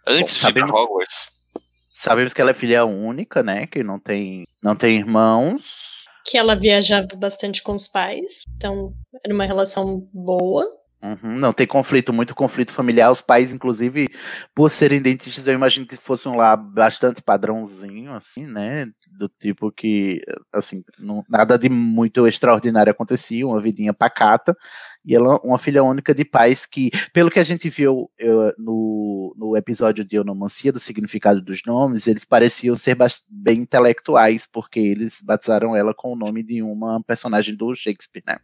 Antes 0.08 0.34
Bom, 0.34 0.38
de 0.38 0.42
sabemos- 0.42 0.72
Hogwarts. 0.72 1.32
Sabemos 1.94 2.34
que 2.34 2.40
ela 2.42 2.52
é 2.52 2.54
filha 2.54 2.86
única, 2.86 3.44
né? 3.44 3.68
Que 3.68 3.84
não 3.84 4.00
tem, 4.00 4.44
não 4.64 4.76
tem 4.76 4.98
irmãos. 4.98 6.06
Que 6.26 6.38
ela 6.38 6.56
viajava 6.56 7.08
bastante 7.18 7.62
com 7.62 7.74
os 7.74 7.88
pais. 7.88 8.44
Então, 8.56 8.94
era 9.26 9.34
uma 9.34 9.46
relação 9.46 10.08
boa. 10.14 10.66
Uhum, 11.02 11.40
não 11.40 11.54
tem 11.54 11.66
conflito, 11.66 12.12
muito 12.12 12.36
conflito 12.36 12.74
familiar. 12.74 13.10
Os 13.10 13.22
pais, 13.22 13.54
inclusive, 13.54 14.10
por 14.54 14.70
serem 14.70 15.02
dentistas, 15.02 15.48
eu 15.48 15.54
imagino 15.54 15.86
que 15.88 15.96
fossem 15.96 16.36
lá 16.36 16.58
bastante 16.58 17.22
padrãozinho, 17.22 18.14
assim, 18.14 18.46
né? 18.46 18.86
Do 19.18 19.30
tipo 19.30 19.72
que, 19.72 20.22
assim, 20.52 20.84
não- 21.00 21.24
nada 21.30 21.58
de 21.58 21.70
muito 21.70 22.28
extraordinário 22.28 22.92
acontecia, 22.92 23.48
uma 23.48 23.62
vidinha 23.62 23.94
pacata. 23.94 24.54
E 25.06 25.16
ela, 25.16 25.40
uma 25.42 25.58
filha 25.58 25.82
única 25.84 26.14
de 26.14 26.26
pais 26.26 26.66
que, 26.66 26.92
pelo 27.14 27.32
que 27.32 27.40
a 27.40 27.44
gente 27.44 27.70
viu 27.70 28.12
eh, 28.20 28.54
no, 28.58 29.34
no 29.38 29.56
episódio 29.56 30.04
de 30.04 30.20
Onomancia, 30.20 30.74
do 30.74 30.80
significado 30.80 31.42
dos 31.42 31.62
nomes, 31.66 32.08
eles 32.08 32.26
pareciam 32.26 32.76
ser 32.76 32.98
bem 33.30 33.60
intelectuais, 33.62 34.46
porque 34.46 34.80
eles 34.82 35.22
batizaram 35.24 35.78
ela 35.78 35.94
com 35.94 36.12
o 36.12 36.18
nome 36.18 36.44
de 36.44 36.62
uma 36.62 37.02
personagem 37.04 37.56
do 37.56 37.74
Shakespeare, 37.74 38.24
né? 38.28 38.38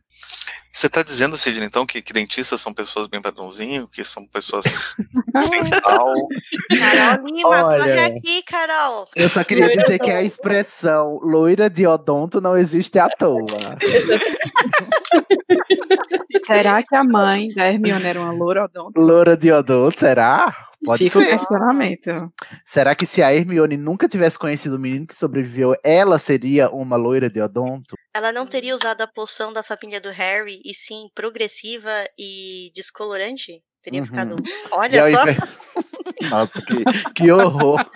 Você 0.85 0.89
tá 0.89 1.01
dizendo, 1.01 1.35
Sidney, 1.35 1.65
então, 1.65 1.83
que, 1.83 1.99
que 1.99 2.13
dentistas 2.13 2.61
são 2.61 2.71
pessoas 2.71 3.07
bem 3.07 3.19
padrãozinho, 3.19 3.87
que 3.87 4.03
são 4.03 4.23
pessoas 4.27 4.65
sem 5.41 5.65
sal? 5.65 5.81
Carol 5.81 7.25
Lima, 7.25 7.65
Olha. 7.65 7.79
corre 7.79 7.99
aqui, 8.01 8.43
Carol. 8.43 9.07
Eu 9.15 9.27
só 9.27 9.43
queria 9.43 9.75
dizer 9.75 9.97
que 9.97 10.11
a 10.11 10.21
expressão 10.21 11.17
loira 11.23 11.71
de 11.71 11.87
odonto 11.87 12.39
não 12.39 12.55
existe 12.55 12.99
à 12.99 13.09
toa. 13.09 13.47
Será 16.45 16.83
que 16.83 16.95
a 16.95 17.03
mãe 17.03 17.47
da 17.55 17.65
Hermione 17.65 18.05
era 18.05 18.21
uma 18.21 18.31
loura 18.31 18.65
odonto? 18.65 19.01
Loura 19.01 19.35
de 19.35 19.51
odonto, 19.51 19.99
será? 19.99 20.55
Pode 20.85 21.03
Fica 21.05 21.19
o 21.19 21.21
ser. 21.21 21.29
questionamento. 21.29 22.31
Será 22.63 22.93
que 22.95 23.05
se 23.05 23.23
a 23.23 23.33
Hermione 23.33 23.77
nunca 23.77 24.07
tivesse 24.07 24.37
conhecido 24.37 24.75
o 24.75 24.79
menino 24.79 25.07
que 25.07 25.15
sobreviveu, 25.15 25.75
ela 25.83 26.19
seria 26.19 26.69
uma 26.69 26.95
loira 26.95 27.29
de 27.29 27.41
odonto? 27.41 27.95
Ela 28.13 28.31
não 28.31 28.45
teria 28.45 28.75
usado 28.75 29.01
a 29.01 29.07
poção 29.07 29.51
da 29.51 29.63
família 29.63 29.99
do 29.99 30.09
Harry, 30.11 30.61
e 30.63 30.73
sim 30.73 31.09
progressiva 31.15 32.05
e 32.17 32.71
descolorante? 32.75 33.61
Teria 33.83 33.99
Uhum. 34.01 34.05
ficado. 34.05 34.35
Olha 34.71 35.01
só. 35.15 35.21
invés- 35.21 35.37
Nossa, 36.31 36.61
que, 36.61 36.83
que 37.13 37.31
horror. 37.31 37.83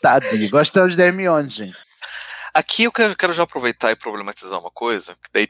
Tadinho. 0.00 0.50
Gostamos 0.50 0.96
da 0.96 1.04
Hermione, 1.04 1.48
gente. 1.48 1.76
Aqui 2.54 2.84
eu 2.84 2.92
quero, 2.92 3.16
quero 3.16 3.32
já 3.32 3.42
aproveitar 3.44 3.90
e 3.90 3.96
problematizar 3.96 4.58
uma 4.58 4.70
coisa, 4.70 5.14
que 5.14 5.30
daí 5.32 5.48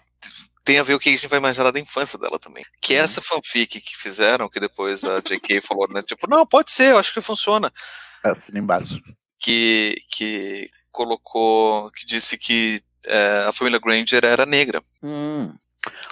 tem 0.69 0.79
a 0.79 0.83
ver 0.83 0.93
o 0.93 0.99
que 0.99 1.09
a 1.09 1.13
gente 1.13 1.27
vai 1.27 1.39
imaginar 1.39 1.71
da 1.71 1.81
infância 1.81 2.19
dela 2.19 2.39
também. 2.39 2.63
Que 2.83 2.95
é 2.95 2.99
essa 2.99 3.23
fanfic 3.23 3.81
que 3.81 3.97
fizeram, 3.97 4.51
que 4.51 4.61
depois 4.61 5.03
a 5.03 5.19
J.K. 5.19 5.63
falou, 5.67 5.89
né? 5.89 6.03
Tipo, 6.03 6.29
não, 6.29 6.47
pode 6.47 6.71
ser, 6.71 6.91
eu 6.91 6.99
acho 6.99 7.15
que 7.15 7.23
funciona. 7.23 7.73
Assina 8.23 8.59
embaixo. 8.59 9.01
Que, 9.41 9.97
que 10.11 10.69
colocou, 10.93 11.91
que 11.93 12.05
disse 12.05 12.37
que 12.37 12.83
é, 13.07 13.45
a 13.49 13.53
família 13.53 13.81
Granger 13.81 14.23
era 14.27 14.45
negra. 14.45 14.83
Hum. 15.03 15.55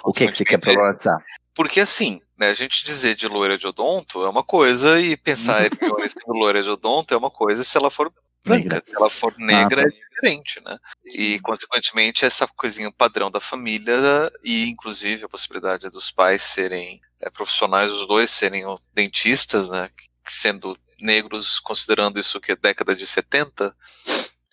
O 0.03 0.11
que, 0.11 0.25
que 0.25 0.33
você 0.33 0.43
quer 0.43 0.57
problematizar? 0.57 1.23
Porque 1.53 1.79
assim, 1.79 2.19
né, 2.35 2.49
a 2.49 2.53
gente 2.55 2.83
dizer 2.83 3.13
de 3.13 3.27
loira 3.27 3.59
de 3.59 3.67
odonto 3.67 4.25
é 4.25 4.29
uma 4.29 4.43
coisa, 4.43 4.99
e 4.99 5.15
pensar 5.15 5.61
em 5.61 5.65
Hermione 5.69 6.09
sendo 6.09 6.33
loira 6.33 6.63
de 6.63 6.69
odonto 6.71 7.13
é 7.13 7.17
uma 7.17 7.29
coisa 7.29 7.63
se 7.63 7.77
ela 7.77 7.91
for 7.91 8.11
branca. 8.47 8.83
Se 8.87 8.95
ela 8.95 9.09
for 9.09 9.33
negra 9.37 9.81
Ah, 9.81 9.83
tá. 9.83 9.89
é 9.89 9.91
diferente, 9.91 10.61
né? 10.65 10.77
E, 11.05 11.39
consequentemente, 11.39 12.25
essa 12.25 12.47
coisinha 12.47 12.91
padrão 12.91 13.29
da 13.29 13.39
família 13.39 14.31
e, 14.43 14.67
inclusive, 14.69 15.25
a 15.25 15.29
possibilidade 15.29 15.89
dos 15.89 16.11
pais 16.11 16.41
serem 16.41 16.99
é, 17.21 17.29
profissionais, 17.29 17.91
os 17.91 18.07
dois 18.07 18.31
serem 18.31 18.63
dentistas, 18.93 19.69
né? 19.69 19.89
Sendo 20.23 20.75
negros, 21.01 21.59
considerando 21.59 22.19
isso 22.19 22.39
que 22.41 22.51
é 22.51 22.55
década 22.55 22.95
de 22.95 23.05
70. 23.05 23.75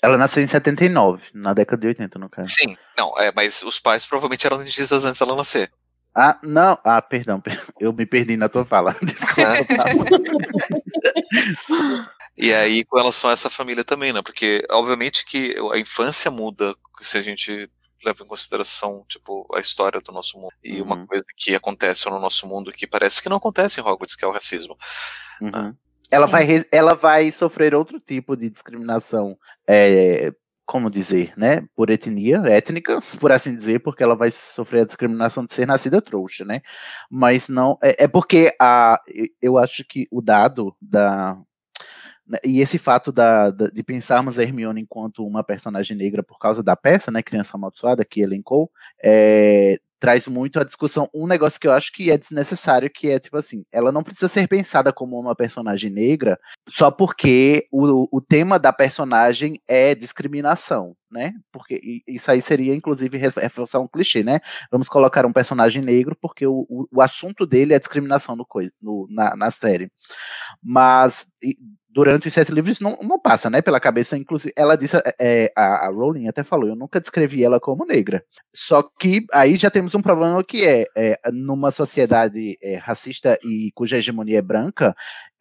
Ela 0.03 0.19
nasceu 0.19 0.43
em 0.43 0.47
79, 0.47 1.23
na 1.33 1.55
década 1.55 1.81
de 1.81 1.89
80, 1.89 2.19
no 2.19 2.29
caso. 2.29 2.51
Sim, 2.51 2.77
não, 2.99 3.19
é, 3.19 3.33
mas 3.35 3.63
os 3.63 3.81
pais 3.81 4.05
provavelmente 4.05 4.47
eram 4.47 4.59
dentistas 4.59 5.05
antes 5.07 5.19
dela 5.19 5.35
nascer. 5.35 5.73
Ah, 6.15 6.39
não. 6.43 6.79
Ah, 6.85 7.03
perdão. 7.03 7.41
per- 7.41 7.61
Eu 7.81 7.93
me 7.93 8.07
perdi 8.07 8.37
na 8.37 8.49
tua 8.49 8.65
fala. 8.65 8.95
Desculpa. 9.03 9.45
E 12.37 12.53
aí, 12.53 12.85
com 12.85 12.97
relação 12.97 13.31
a 13.31 13.33
essa 13.33 13.49
família 13.51 13.85
também, 13.85 14.13
né? 14.13 14.21
Porque, 14.23 14.65
obviamente, 14.71 15.25
que 15.25 15.55
a 15.73 15.79
infância 15.79 16.31
muda 16.31 16.75
se 17.01 17.17
a 17.19 17.23
gente 17.23 17.69
leva 18.05 18.23
em 18.23 18.27
consideração, 18.27 19.05
tipo, 19.09 19.49
a 19.55 19.61
história 19.61 20.01
do 20.01 20.13
nosso 20.13 20.39
mundo. 20.39 20.53
E 20.63 20.81
uma 20.83 21.07
coisa 21.07 21.25
que 21.37 21.55
acontece 21.55 22.09
no 22.11 22.21
nosso 22.21 22.47
mundo 22.47 22.71
que 22.73 22.87
parece 22.87 23.23
que 23.23 23.29
não 23.29 23.39
acontece 23.39 23.81
em 23.81 23.85
Hogwarts, 23.85 24.15
que 24.15 24.25
é 24.25 24.29
o 24.29 24.33
racismo. 24.33 24.77
Uhum. 25.41 25.75
Ela 26.11 26.27
vai, 26.27 26.47
ela 26.71 26.95
vai 26.95 27.31
sofrer 27.31 27.75
outro 27.75 27.99
tipo 27.99 28.37
de 28.37 28.51
discriminação 28.51 29.39
é, 29.67 30.33
como 30.67 30.91
dizer, 30.91 31.33
né, 31.37 31.67
por 31.75 31.91
etnia, 31.91 32.39
étnica, 32.47 33.01
por 33.21 33.33
assim 33.33 33.55
dizer, 33.55 33.81
porque 33.81 34.03
ela 34.03 34.17
vai 34.17 34.31
sofrer 34.31 34.83
a 34.83 34.87
discriminação 34.87 35.45
de 35.45 35.55
ser 35.55 35.67
nascida 35.67 36.01
trouxa, 36.01 36.45
né? 36.45 36.63
Mas 37.11 37.49
não 37.49 37.79
é, 37.83 38.05
é 38.05 38.09
porque 38.09 38.55
a 38.61 39.01
eu 39.41 39.59
acho 39.59 39.85
que 39.85 40.07
o 40.11 40.23
dado 40.23 40.75
da 40.81 41.37
né, 42.27 42.39
e 42.45 42.61
esse 42.61 42.79
fato 42.79 43.13
da, 43.13 43.51
da, 43.51 43.67
de 43.67 43.83
pensarmos 43.83 44.39
a 44.39 44.43
Hermione 44.43 44.81
enquanto 44.81 45.27
uma 45.27 45.45
personagem 45.45 45.97
negra 45.97 46.23
por 46.23 46.39
causa 46.39 46.63
da 46.63 46.75
peça, 46.75 47.11
né, 47.11 47.23
Criança 47.23 47.57
Amaldiçoada, 47.57 48.05
que 48.05 48.21
elencou, 48.21 48.71
é, 49.03 49.79
traz 50.05 50.29
muito 50.29 50.61
a 50.61 50.65
discussão 50.65 51.09
um 51.15 51.27
negócio 51.27 51.59
que 51.59 51.67
eu 51.67 51.73
acho 51.73 51.91
que 51.91 52.11
é 52.11 52.19
desnecessário, 52.19 52.91
que 52.91 53.09
é 53.09 53.19
tipo 53.19 53.39
assim, 53.39 53.65
ela 53.73 53.91
não 53.91 54.03
precisa 54.03 54.29
ser 54.29 54.47
pensada 54.47 54.93
como 54.93 55.19
uma 55.19 55.35
personagem 55.35 55.91
negra 55.91 56.39
só 56.69 56.91
porque 56.91 57.67
o, 57.73 58.07
o 58.15 58.21
tema 58.21 58.59
da 58.59 58.71
personagem 58.71 59.59
é 59.67 59.95
discriminação, 59.95 60.95
né? 61.11 61.33
Porque 61.51 61.81
isso 62.07 62.31
aí 62.31 62.43
seria, 62.43 62.75
inclusive, 62.75 63.17
reforçar 63.17 63.81
um 63.81 63.89
clichê, 63.89 64.23
né? 64.23 64.41
Vamos 64.71 64.91
colocar 64.91 65.25
um 65.25 65.33
personagem 65.33 65.83
negro 65.83 66.15
porque 66.21 66.47
o, 66.47 66.67
o, 66.69 66.87
o 66.93 67.01
assunto 67.01 67.47
dele 67.47 67.73
é 67.73 67.79
discriminação 67.79 68.37
no, 68.37 68.47
no 68.83 69.07
na, 69.09 69.35
na 69.35 69.51
série. 69.51 69.91
Mas 70.63 71.29
durante 71.95 72.27
os 72.27 72.35
sete 72.35 72.53
livros 72.53 72.81
não, 72.81 72.99
não 73.01 73.21
passa, 73.21 73.49
né, 73.49 73.63
pela 73.63 73.79
cabeça, 73.79 74.19
inclusive, 74.19 74.53
ela 74.57 74.77
disse, 74.77 74.97
é, 74.97 75.15
é, 75.21 75.53
a, 75.57 75.87
a 75.87 75.89
Rowling 75.89 76.27
até 76.27 76.43
falou, 76.43 76.69
eu 76.69 76.75
nunca 76.75 77.01
descrevi 77.01 77.45
ela 77.45 77.61
como 77.61 77.87
negra, 77.87 78.25
só 78.53 78.83
que 78.83 79.25
aí 79.33 79.55
já 79.55 79.71
temos 79.71 79.95
um 79.95 80.03
problema 80.03 80.43
que 80.43 80.65
é, 80.65 80.87
é 80.97 81.19
numa 81.33 81.71
sociedade 81.71 82.59
é, 82.61 82.75
racista 82.77 83.39
e 83.45 83.71
cuja 83.77 83.99
hegemonia 83.99 84.41
é 84.41 84.43
branca, 84.43 84.95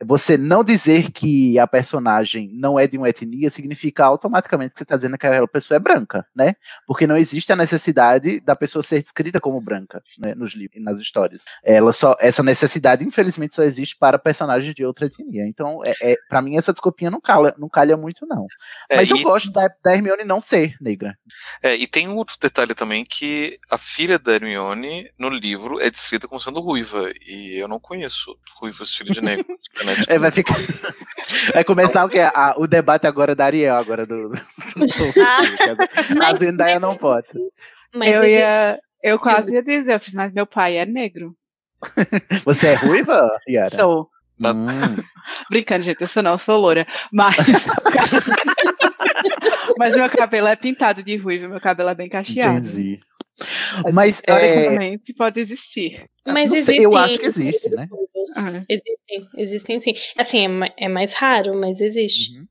você 0.06 0.38
não 0.38 0.64
dizer 0.64 1.12
que 1.12 1.58
a 1.58 1.68
personagem 1.68 2.50
não 2.54 2.80
é 2.80 2.88
de 2.88 2.98
uma 2.98 3.10
etnia 3.10 3.50
significa 3.50 4.06
automaticamente 4.06 4.74
que 4.74 4.80
você 4.80 4.84
está 4.84 4.96
dizendo 4.96 5.18
que 5.18 5.26
aquela 5.26 5.48
pessoa 5.48 5.78
é 5.78 5.80
branca, 5.80 6.26
né? 6.36 6.56
Porque 6.86 7.08
não 7.08 7.18
existe 7.18 7.52
a 7.52 7.56
necessidade 7.56 8.40
da 8.42 8.56
pessoa 8.56 8.84
ser 8.84 9.02
descrita 9.02 9.40
como 9.40 9.60
branca, 9.62 10.02
né, 10.20 10.34
nos 10.36 10.54
livros, 10.54 10.84
nas 10.84 11.00
histórias. 11.00 11.44
Ela 11.64 11.92
só, 11.92 12.16
essa 12.20 12.44
necessidade, 12.44 13.06
infelizmente, 13.06 13.56
só 13.56 13.64
existe 13.64 13.98
para 13.98 14.20
personagens 14.20 14.74
de 14.74 14.86
outra 14.86 15.06
etnia. 15.06 15.46
Então, 15.48 15.80
é, 15.84 15.94
é 16.02 16.16
para 16.28 16.42
mim 16.42 16.58
essa 16.58 16.74
desculpinha 16.74 17.12
não 17.12 17.22
calha, 17.22 17.54
não 17.58 17.70
calha 17.70 17.98
muito 17.98 18.26
não. 18.26 18.48
É, 18.90 18.98
Mas 18.98 19.10
eu 19.10 19.22
gosto 19.22 19.52
da, 19.52 19.70
da, 19.84 19.94
Hermione 19.94 20.24
não 20.24 20.42
ser 20.42 20.76
negra. 20.80 21.18
É, 21.62 21.76
e 21.76 21.88
tem 21.88 22.08
um 22.08 22.16
outro 22.16 22.38
detalhe 22.40 22.74
também 22.74 23.04
que 23.04 23.60
a 23.70 23.78
filha 23.78 24.18
da 24.18 24.34
Hermione 24.34 25.12
no 25.18 25.30
livro 25.30 25.80
é 25.80 25.90
descrita 25.90 26.28
como 26.28 26.40
sendo 26.40 26.60
ruiva 26.60 27.12
e 27.28 27.62
eu 27.62 27.68
não 27.68 27.80
conheço 27.80 28.38
ruivos 28.60 28.96
filhos 28.96 29.16
de 29.16 29.22
negro. 29.22 29.44
Né? 29.84 29.93
É, 30.08 30.18
vai 30.18 30.32
ficar. 30.32 30.56
Vai 31.54 31.64
começar 31.64 32.06
o 32.06 32.10
que? 32.10 32.20
A, 32.20 32.56
o 32.58 32.68
debate 32.68 33.08
agora 33.08 33.36
da 33.36 33.46
Ariel, 33.46 33.76
agora 33.76 34.06
do. 34.06 34.30
do, 34.30 34.36
do 34.36 34.38
a 36.24 36.36
Zendaya 36.36 36.80
não 36.80 36.98
pode. 36.98 37.34
Mas 37.94 38.14
eu 38.14 38.24
ia. 38.24 38.80
Eu 39.02 39.20
quase 39.20 39.52
ia 39.52 39.62
dizer, 39.62 39.94
eu 39.94 40.00
fiz, 40.00 40.14
mas 40.14 40.34
meu 40.34 40.48
pai 40.48 40.78
é 40.78 40.86
negro. 40.86 41.36
Você 42.46 42.68
é 42.68 42.76
ruiva, 42.76 43.38
Yara? 43.48 43.76
Sou. 43.76 44.10
Hum. 44.40 44.96
Brincando, 45.50 45.84
gente, 45.84 46.02
eu 46.02 46.08
sou 46.08 46.24
não, 46.24 46.34
eu 46.34 46.38
sou 46.38 46.58
loura. 46.58 46.88
Mas. 47.12 47.36
mas 49.78 49.96
meu 49.96 50.10
cabelo 50.10 50.48
é 50.48 50.56
pintado 50.56 51.04
de 51.04 51.18
ruivo, 51.18 51.50
meu 51.50 51.60
cabelo 51.60 51.90
é 51.90 51.96
bem 51.96 52.08
cacheado. 52.10 52.60
Entendi. 52.60 53.02
Mas 53.92 54.22
é... 54.28 54.96
pode 55.18 55.40
existir. 55.40 56.06
Mas 56.26 56.64
sei, 56.64 56.86
eu 56.86 56.96
acho 56.96 57.20
que 57.20 57.26
existe, 57.26 57.70
né? 57.70 57.88
Uhum. 58.38 58.66
Existem, 58.70 59.30
existem 59.38 59.80
sim. 59.80 59.94
Assim, 60.18 60.46
é, 60.46 60.86
é 60.86 60.88
mais 60.88 61.14
raro, 61.14 61.56
mas 61.60 61.82
existe. 61.82 62.38
Uhum. 62.38 62.48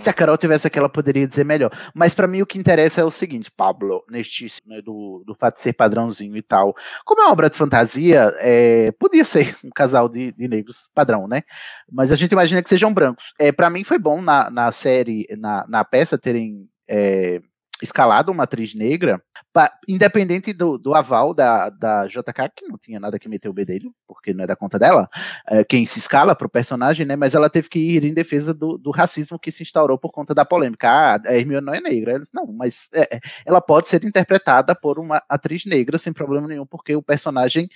Se 0.00 0.08
a 0.08 0.12
Carol 0.12 0.36
tivesse 0.36 0.66
aqui, 0.66 0.78
ela 0.78 0.88
poderia 0.88 1.26
dizer 1.26 1.44
melhor. 1.44 1.70
Mas 1.94 2.14
para 2.14 2.26
mim 2.26 2.42
o 2.42 2.46
que 2.46 2.58
interessa 2.58 3.00
é 3.00 3.04
o 3.04 3.10
seguinte, 3.10 3.50
Pablo, 3.50 4.04
neste 4.08 4.46
né, 4.66 4.80
do, 4.80 5.22
do 5.26 5.34
fato 5.34 5.56
de 5.56 5.60
ser 5.60 5.72
padrãozinho 5.74 6.36
e 6.36 6.42
tal. 6.42 6.74
Como 7.04 7.20
é 7.20 7.24
uma 7.24 7.32
obra 7.32 7.50
de 7.50 7.56
fantasia, 7.56 8.32
é, 8.38 8.90
podia 8.92 9.24
ser 9.24 9.56
um 9.64 9.70
casal 9.70 10.08
de, 10.08 10.32
de, 10.32 10.48
negros 10.48 10.88
padrão, 10.94 11.28
né? 11.28 11.42
Mas 11.90 12.10
a 12.10 12.16
gente 12.16 12.32
imagina 12.32 12.62
que 12.62 12.68
sejam 12.68 12.92
brancos. 12.92 13.32
É, 13.38 13.52
para 13.52 13.70
mim 13.70 13.84
foi 13.84 13.98
bom 13.98 14.20
na, 14.22 14.50
na 14.50 14.72
série, 14.72 15.26
na, 15.38 15.66
na 15.68 15.84
peça, 15.84 16.16
terem 16.16 16.68
é, 16.88 17.40
escalado 17.82 18.32
uma 18.32 18.44
atriz 18.44 18.74
negra, 18.74 19.22
pra, 19.52 19.72
independente 19.86 20.52
do, 20.52 20.78
do, 20.78 20.94
aval 20.94 21.34
da, 21.34 21.68
da 21.70 22.06
JK, 22.06 22.50
que 22.54 22.66
não 22.66 22.78
tinha 22.78 22.98
nada 22.98 23.18
que 23.18 23.28
meter 23.28 23.48
o 23.48 23.52
bedelho, 23.52 23.92
porque 24.06 24.32
não 24.32 24.44
é 24.44 24.46
da 24.46 24.56
conta 24.56 24.78
dela, 24.78 25.08
é, 25.48 25.64
quem 25.64 25.84
se 25.84 25.98
escala 25.98 26.34
para 26.34 26.46
o 26.46 26.50
personagem, 26.50 27.04
né? 27.04 27.16
Mas 27.16 27.34
ela 27.34 27.50
teve 27.50 27.68
que 27.68 27.78
ir 27.78 28.04
em 28.04 28.14
defesa 28.14 28.54
do, 28.54 28.78
do, 28.78 28.90
racismo 28.90 29.38
que 29.38 29.50
se 29.50 29.62
instaurou 29.62 29.98
por 29.98 30.10
conta 30.10 30.34
da 30.34 30.44
polêmica. 30.44 30.88
Ah, 30.88 31.20
a 31.26 31.34
Hermione 31.34 31.66
não 31.66 31.74
é 31.74 31.80
negra. 31.80 32.12
Ela 32.12 32.20
disse, 32.20 32.34
não, 32.34 32.46
mas 32.52 32.88
é, 32.94 33.16
é, 33.16 33.20
ela 33.44 33.60
pode 33.60 33.88
ser 33.88 34.04
interpretada 34.04 34.74
por 34.74 34.98
uma 34.98 35.22
atriz 35.28 35.66
negra 35.66 35.98
sem 35.98 36.12
problema 36.12 36.48
nenhum, 36.48 36.66
porque 36.66 36.96
o 36.96 37.02
personagem 37.02 37.68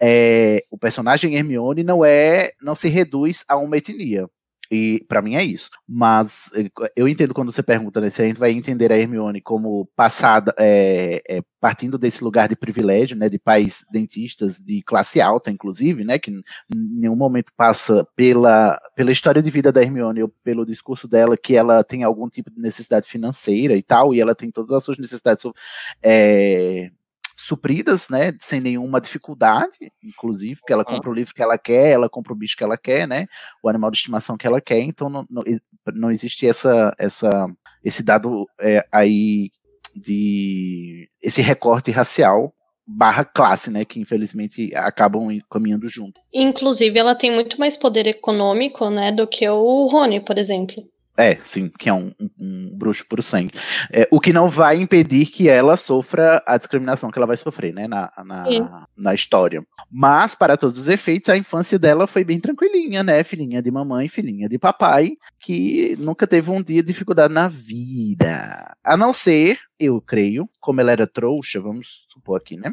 é, 0.00 0.64
o 0.70 0.76
personagem 0.76 1.36
Hermione 1.36 1.84
não 1.84 2.04
é, 2.04 2.50
não 2.60 2.74
se 2.74 2.88
reduz 2.88 3.44
a 3.48 3.56
uma 3.56 3.76
etnia. 3.76 4.28
E 4.74 5.04
para 5.06 5.20
mim 5.20 5.34
é 5.34 5.44
isso. 5.44 5.68
Mas 5.86 6.50
eh, 6.54 6.70
eu 6.96 7.06
entendo 7.06 7.34
quando 7.34 7.52
você 7.52 7.62
pergunta, 7.62 8.00
né, 8.00 8.08
se 8.08 8.22
a 8.22 8.24
gente 8.24 8.38
vai 8.38 8.52
entender 8.52 8.90
a 8.90 8.96
Hermione 8.96 9.42
como 9.42 9.84
passada, 9.94 10.54
é, 10.58 11.22
é, 11.28 11.42
partindo 11.60 11.98
desse 11.98 12.24
lugar 12.24 12.48
de 12.48 12.56
privilégio, 12.56 13.14
né, 13.14 13.28
de 13.28 13.38
pais 13.38 13.84
dentistas 13.92 14.58
de 14.58 14.82
classe 14.82 15.20
alta, 15.20 15.50
inclusive, 15.50 16.04
né, 16.04 16.18
que 16.18 16.30
em 16.30 16.42
nenhum 16.74 17.14
momento 17.14 17.52
passa 17.54 18.08
pela, 18.16 18.80
pela 18.96 19.12
história 19.12 19.42
de 19.42 19.50
vida 19.50 19.70
da 19.70 19.82
Hermione 19.82 20.22
ou 20.22 20.32
pelo 20.42 20.64
discurso 20.64 21.06
dela 21.06 21.36
que 21.36 21.54
ela 21.54 21.84
tem 21.84 22.02
algum 22.02 22.26
tipo 22.26 22.50
de 22.50 22.58
necessidade 22.58 23.06
financeira 23.06 23.76
e 23.76 23.82
tal, 23.82 24.14
e 24.14 24.22
ela 24.22 24.34
tem 24.34 24.50
todas 24.50 24.72
as 24.72 24.82
suas 24.82 24.96
necessidades 24.96 25.44
é, 26.02 26.90
supridas, 27.42 28.08
né, 28.08 28.32
sem 28.40 28.60
nenhuma 28.60 29.00
dificuldade, 29.00 29.76
inclusive, 30.02 30.60
porque 30.60 30.72
ela 30.72 30.84
compra 30.84 31.10
o 31.10 31.14
livro 31.14 31.34
que 31.34 31.42
ela 31.42 31.58
quer, 31.58 31.90
ela 31.90 32.08
compra 32.08 32.32
o 32.32 32.36
bicho 32.36 32.56
que 32.56 32.62
ela 32.62 32.78
quer, 32.78 33.06
né, 33.06 33.26
o 33.62 33.68
animal 33.68 33.90
de 33.90 33.96
estimação 33.96 34.36
que 34.36 34.46
ela 34.46 34.60
quer, 34.60 34.80
então 34.80 35.08
não, 35.08 35.26
não, 35.28 35.42
não 35.92 36.10
existe 36.10 36.46
essa, 36.46 36.94
essa, 36.98 37.46
esse 37.84 38.02
dado 38.02 38.46
é, 38.60 38.86
aí 38.92 39.50
de 39.94 41.08
esse 41.20 41.42
recorte 41.42 41.90
racial 41.90 42.54
barra 42.86 43.24
classe, 43.24 43.70
né, 43.70 43.84
que 43.84 44.00
infelizmente 44.00 44.74
acabam 44.74 45.28
caminhando 45.50 45.88
junto. 45.88 46.20
Inclusive, 46.32 46.98
ela 46.98 47.14
tem 47.14 47.32
muito 47.32 47.58
mais 47.58 47.76
poder 47.76 48.06
econômico, 48.06 48.88
né, 48.90 49.12
do 49.12 49.26
que 49.26 49.48
o 49.48 49.86
Rony, 49.86 50.20
por 50.20 50.38
exemplo. 50.38 50.91
É, 51.16 51.36
sim, 51.44 51.70
que 51.78 51.90
é 51.90 51.92
um, 51.92 52.10
um, 52.38 52.70
bruxo 52.74 53.06
puro 53.06 53.22
sangue. 53.22 53.52
É, 53.90 54.08
o 54.10 54.18
que 54.18 54.32
não 54.32 54.48
vai 54.48 54.76
impedir 54.76 55.26
que 55.26 55.46
ela 55.46 55.76
sofra 55.76 56.42
a 56.46 56.56
discriminação 56.56 57.10
que 57.10 57.18
ela 57.18 57.26
vai 57.26 57.36
sofrer, 57.36 57.72
né, 57.74 57.86
na, 57.86 58.10
na, 58.24 58.86
na, 58.96 59.12
história. 59.12 59.62
Mas, 59.90 60.34
para 60.34 60.56
todos 60.56 60.80
os 60.80 60.88
efeitos, 60.88 61.28
a 61.28 61.36
infância 61.36 61.78
dela 61.78 62.06
foi 62.06 62.24
bem 62.24 62.40
tranquilinha, 62.40 63.02
né, 63.02 63.22
filhinha 63.24 63.60
de 63.60 63.70
mamãe, 63.70 64.08
filhinha 64.08 64.48
de 64.48 64.58
papai, 64.58 65.12
que 65.38 65.94
nunca 65.98 66.26
teve 66.26 66.50
um 66.50 66.62
dia 66.62 66.80
de 66.82 66.88
dificuldade 66.88 67.34
na 67.34 67.46
vida. 67.46 68.74
A 68.82 68.96
não 68.96 69.12
ser, 69.12 69.58
eu 69.78 70.00
creio, 70.00 70.48
como 70.60 70.80
ela 70.80 70.92
era 70.92 71.06
trouxa, 71.06 71.60
vamos 71.60 72.06
supor 72.08 72.38
aqui, 72.38 72.56
né, 72.56 72.72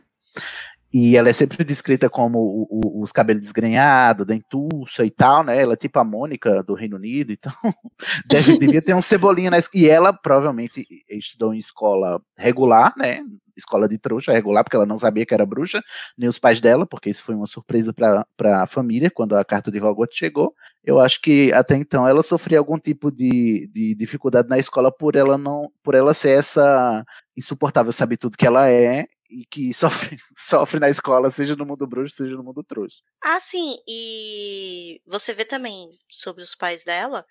e 0.92 1.16
ela 1.16 1.30
é 1.30 1.34
sempre 1.34 1.64
descrita 1.64 2.10
como 2.10 2.40
o, 2.40 2.68
o, 2.70 3.04
os 3.04 3.12
cabelos 3.12 3.44
desgrenhados, 3.44 4.26
dentuça 4.26 5.06
e 5.06 5.12
tal, 5.12 5.44
né? 5.44 5.62
Ela 5.62 5.74
é 5.74 5.78
tipo 5.78 6.00
a 6.00 6.04
Mônica 6.04 6.64
do 6.64 6.74
Reino 6.74 6.96
Unido, 6.96 7.32
então 7.32 7.54
deve, 8.28 8.58
devia 8.58 8.82
ter 8.82 8.96
um 8.96 9.02
cebolinha 9.02 9.52
na. 9.52 9.58
E 9.76 9.88
ela 9.88 10.12
provavelmente 10.12 10.86
estudou 11.08 11.54
em 11.54 11.60
escola 11.60 12.20
regular, 12.36 12.94
né? 12.98 13.20
Escola 13.56 13.88
de 13.88 14.00
trouxa 14.00 14.32
regular, 14.32 14.64
porque 14.64 14.76
ela 14.76 14.86
não 14.86 14.98
sabia 14.98 15.26
que 15.26 15.34
era 15.34 15.46
bruxa, 15.46 15.84
nem 16.18 16.30
os 16.30 16.40
pais 16.40 16.60
dela, 16.60 16.88
porque 16.88 17.10
isso 17.10 17.22
foi 17.22 17.36
uma 17.36 17.46
surpresa 17.46 17.94
para 17.94 18.64
a 18.64 18.66
família 18.66 19.12
quando 19.12 19.36
a 19.36 19.46
carta 19.46 19.70
de 19.70 19.80
Hogwarts 19.80 20.18
chegou. 20.18 20.56
Eu 20.84 21.00
acho 21.00 21.22
que 21.22 21.52
até 21.54 21.76
então 21.76 22.08
ela 22.08 22.24
sofria 22.24 22.58
algum 22.58 22.80
tipo 22.80 23.12
de, 23.12 23.70
de 23.72 23.94
dificuldade 23.94 24.50
na 24.50 24.58
escola 24.58 24.92
por 24.92 25.16
ela 25.16 25.38
não, 25.38 25.70
por 25.84 25.94
ela 25.94 26.14
ser 26.16 26.40
essa 26.40 27.06
insuportável 27.38 27.92
sabe 27.92 28.18
tudo 28.18 28.38
que 28.38 28.48
ela 28.48 28.70
é 28.70 29.06
e 29.30 29.46
que 29.46 29.74
sofre, 30.12 30.18
sofre 30.36 30.80
na 30.80 30.90
escola, 30.90 31.30
seja 31.30 31.56
no 31.56 31.66
mundo 31.66 31.88
bruxo, 31.88 32.16
seja 32.16 32.36
no 32.36 32.44
mundo 32.44 32.64
trouxa. 32.64 32.98
Ah, 33.24 33.40
sim, 33.40 33.78
e 33.88 35.02
você 35.06 35.34
vê 35.34 35.46
também 35.46 35.98
sobre 36.10 36.44
os 36.44 36.56
pais 36.56 36.84
dela 36.84 37.26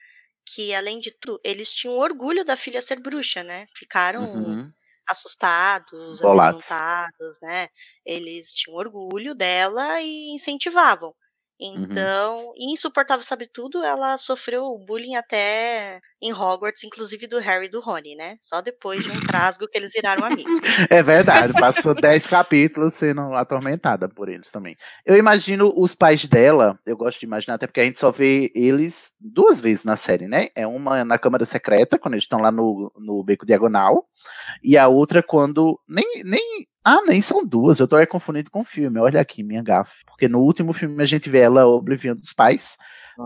que, 0.55 0.75
além 0.75 0.99
de 0.99 1.11
tudo, 1.11 1.41
eles 1.45 1.75
tinham 1.75 1.97
orgulho 1.97 2.45
da 2.45 2.57
filha 2.57 2.81
ser 2.81 3.01
bruxa, 3.01 3.43
né? 3.43 3.67
Ficaram 3.75 4.23
uhum. 4.23 4.73
assustados, 5.07 6.23
amedrontados, 6.23 7.39
né? 7.43 7.69
Eles 8.05 8.55
tinham 8.55 8.79
orgulho 8.79 9.35
dela 9.35 10.01
e 10.01 10.31
incentivavam. 10.33 11.15
Então, 11.61 12.53
e 12.57 12.73
insuportável 12.73 13.23
sabe 13.23 13.49
tudo, 13.53 13.83
ela 13.83 14.17
sofreu 14.17 14.79
bullying 14.79 15.17
até 15.17 16.01
em 16.23 16.33
Hogwarts, 16.33 16.85
inclusive 16.85 17.27
do 17.27 17.39
Harry 17.39 17.67
e 17.67 17.71
do 17.71 17.81
Rony, 17.81 18.15
né? 18.15 18.37
Só 18.41 18.61
depois 18.61 19.03
de 19.03 19.11
um 19.11 19.21
trasgo 19.27 19.67
que 19.67 19.77
eles 19.77 19.93
viraram 19.93 20.25
amigos. 20.25 20.57
É 20.89 21.03
verdade, 21.03 21.53
passou 21.55 21.95
10 21.95 22.27
capítulos 22.29 22.95
sendo 22.95 23.35
atormentada 23.35 24.09
por 24.09 24.29
eles 24.29 24.51
também. 24.53 24.77
Eu 25.05 25.17
imagino 25.17 25.73
os 25.77 25.95
pais 25.95 26.25
dela, 26.27 26.79
eu 26.87 26.97
gosto 26.97 27.19
de 27.19 27.27
imaginar, 27.27 27.55
até 27.55 27.67
porque 27.67 27.81
a 27.81 27.85
gente 27.85 27.99
só 27.99 28.13
vê 28.13 28.53
eles 28.55 29.13
duas 29.21 29.61
vezes 29.61 29.85
na 29.85 29.97
série, 29.97 30.29
né? 30.29 30.49
É 30.55 30.67
uma 30.67 31.05
na 31.05 31.19
Câmara 31.19 31.45
Secreta, 31.45 31.99
quando 31.99 32.15
eles 32.15 32.25
estão 32.25 32.41
lá 32.41 32.53
no, 32.53 32.93
no 32.97 33.25
Beco 33.25 33.45
Diagonal, 33.45 34.07
e 34.63 34.77
a 34.77 34.87
outra 34.87 35.23
quando. 35.23 35.81
Nem, 35.89 36.23
nem 36.25 36.67
ah, 36.89 37.03
nem 37.07 37.21
são 37.21 37.45
duas, 37.45 37.81
eu 37.81 37.87
tô 37.87 37.97
aí 37.97 38.07
confundindo 38.07 38.51
com 38.51 38.61
o 38.61 38.65
filme. 38.65 38.99
Olha 38.99 39.21
aqui, 39.21 39.43
minha 39.43 39.63
gafe. 39.63 40.05
Porque 40.07 40.27
no 40.27 40.41
último 40.41 40.73
filme 40.73 41.03
a 41.03 41.07
gente 41.07 41.29
vê 41.29 41.41
ela 41.41 41.67
obliviando 41.67 42.23
dos 42.23 42.33
pais, 42.33 42.79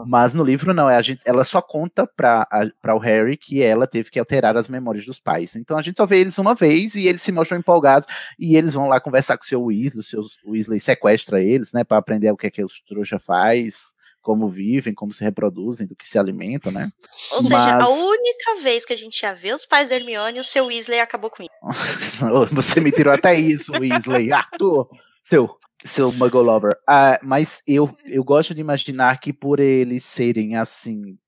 mas 0.05 0.35
no 0.35 0.43
livro 0.43 0.75
não, 0.75 0.91
é 0.91 0.97
a 0.97 1.01
gente, 1.01 1.23
ela 1.25 1.45
só 1.45 1.63
conta 1.63 2.05
pra, 2.05 2.45
para 2.81 2.95
o 2.97 2.99
Harry 2.99 3.37
que 3.37 3.63
ela 3.63 3.87
teve 3.87 4.11
que 4.11 4.19
alterar 4.19 4.57
as 4.57 4.67
memórias 4.67 5.07
dos 5.07 5.21
pais. 5.21 5.55
Então 5.55 5.79
a 5.79 5.83
gente 5.83 5.97
só 5.97 6.05
vê 6.05 6.19
eles 6.19 6.37
uma 6.39 6.57
vez 6.57 6.97
e 6.97 7.07
eles 7.07 7.23
se 7.23 7.31
mostram 7.31 7.59
empolgados 7.59 8.09
e 8.37 8.57
eles 8.57 8.75
vão 8.75 8.89
lá 8.89 8.99
conversar 8.99 9.39
com 9.39 9.45
o 9.45 9.47
seu 9.47 9.63
Weasley, 9.63 10.01
o 10.01 10.03
seu 10.03 10.23
Weasley 10.45 10.81
sequestra 10.81 11.41
eles, 11.41 11.73
né, 11.73 11.85
para 11.85 11.99
aprender 11.99 12.33
o 12.33 12.37
que 12.37 12.49
é 12.49 12.51
que 12.51 12.65
os 12.65 12.83
trouxa 12.83 13.19
faz 13.19 13.95
como 14.23 14.49
vivem, 14.49 14.95
como 14.95 15.13
se 15.13 15.23
reproduzem, 15.23 15.87
do 15.87 15.97
que 15.97 16.09
se 16.09 16.19
alimentam, 16.19 16.73
né? 16.73 16.91
Ou 17.33 17.43
seja, 17.43 17.79
a 17.79 17.89
única 17.89 18.61
vez 18.63 18.85
que 18.85 18.93
a 18.93 18.97
gente 18.97 19.21
ia 19.21 19.35
ver 19.35 19.55
os 19.55 19.67
pais 19.67 19.89
da 19.89 19.97
Hermione, 19.97 20.39
o 20.39 20.45
seu 20.45 20.67
Weasley 20.67 21.01
acabou 21.01 21.31
com 21.31 21.43
isso. 21.43 21.51
Você 22.53 22.81
me 22.81 22.93
tirou 22.93 23.13
até 23.13 23.35
isso, 23.35 23.73
Weasley. 23.73 24.33
Arthur, 24.33 24.89
seu, 25.25 25.51
seu 25.85 26.13
Muggle 26.13 26.43
Lover. 26.43 26.73
Ah, 26.89 27.19
mas 27.23 27.61
eu, 27.67 27.95
eu 28.05 28.23
gosto 28.23 28.55
de 28.55 28.61
imaginar 28.61 29.21
que 29.21 29.33
por 29.33 29.59
eles 29.61 30.05
serem 30.05 30.57
assim 30.57 31.19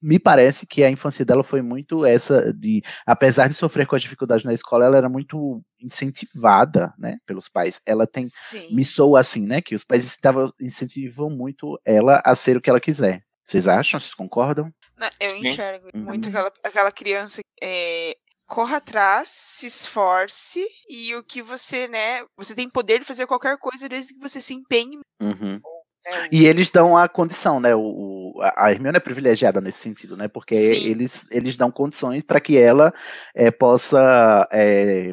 me 0.00 0.18
parece 0.18 0.66
que 0.66 0.82
a 0.82 0.90
infância 0.90 1.24
dela 1.24 1.44
foi 1.44 1.60
muito 1.60 2.04
essa 2.04 2.52
de, 2.52 2.82
apesar 3.06 3.48
de 3.48 3.54
sofrer 3.54 3.86
com 3.86 3.94
as 3.94 4.02
dificuldades 4.02 4.44
na 4.44 4.54
escola, 4.54 4.84
ela 4.84 4.96
era 4.96 5.08
muito 5.08 5.62
incentivada, 5.80 6.92
né, 6.98 7.18
pelos 7.26 7.48
pais. 7.48 7.80
Ela 7.84 8.06
tem, 8.06 8.28
Sim. 8.28 8.74
me 8.74 8.84
soa 8.84 9.20
assim, 9.20 9.46
né, 9.46 9.60
que 9.60 9.74
os 9.74 9.84
pais 9.84 10.04
estavam, 10.04 10.52
incentivam 10.60 11.28
muito 11.28 11.80
ela 11.84 12.22
a 12.24 12.34
ser 12.34 12.56
o 12.56 12.60
que 12.60 12.70
ela 12.70 12.80
quiser. 12.80 13.22
Vocês 13.44 13.66
acham? 13.66 14.00
Vocês 14.00 14.14
concordam? 14.14 14.72
eu 15.18 15.34
enxergo 15.36 15.88
Sim. 15.94 16.00
muito 16.02 16.26
uhum. 16.26 16.30
aquela, 16.30 16.52
aquela 16.62 16.92
criança 16.92 17.40
é, 17.60 18.14
corra 18.46 18.78
atrás, 18.78 19.28
se 19.28 19.66
esforce 19.66 20.66
e 20.88 21.14
o 21.14 21.22
que 21.22 21.40
você, 21.40 21.86
né, 21.86 22.24
você 22.36 22.54
tem 22.54 22.68
poder 22.68 22.98
de 22.98 23.04
fazer 23.04 23.26
qualquer 23.26 23.56
coisa 23.58 23.88
desde 23.88 24.12
que 24.12 24.20
você 24.20 24.40
se 24.40 24.52
empenhe. 24.52 24.98
Uhum. 25.20 25.60
É. 26.06 26.28
E 26.32 26.46
eles 26.46 26.70
dão 26.70 26.96
a 26.96 27.08
condição, 27.08 27.60
né? 27.60 27.74
O, 27.74 28.34
a 28.56 28.70
Hermione 28.70 28.96
é 28.96 29.00
privilegiada 29.00 29.60
nesse 29.60 29.78
sentido, 29.78 30.16
né? 30.16 30.28
Porque 30.28 30.54
eles, 30.54 31.26
eles 31.30 31.56
dão 31.56 31.70
condições 31.70 32.22
para 32.22 32.40
que 32.40 32.56
ela 32.56 32.92
é, 33.34 33.50
possa 33.50 34.48
é, 34.50 35.12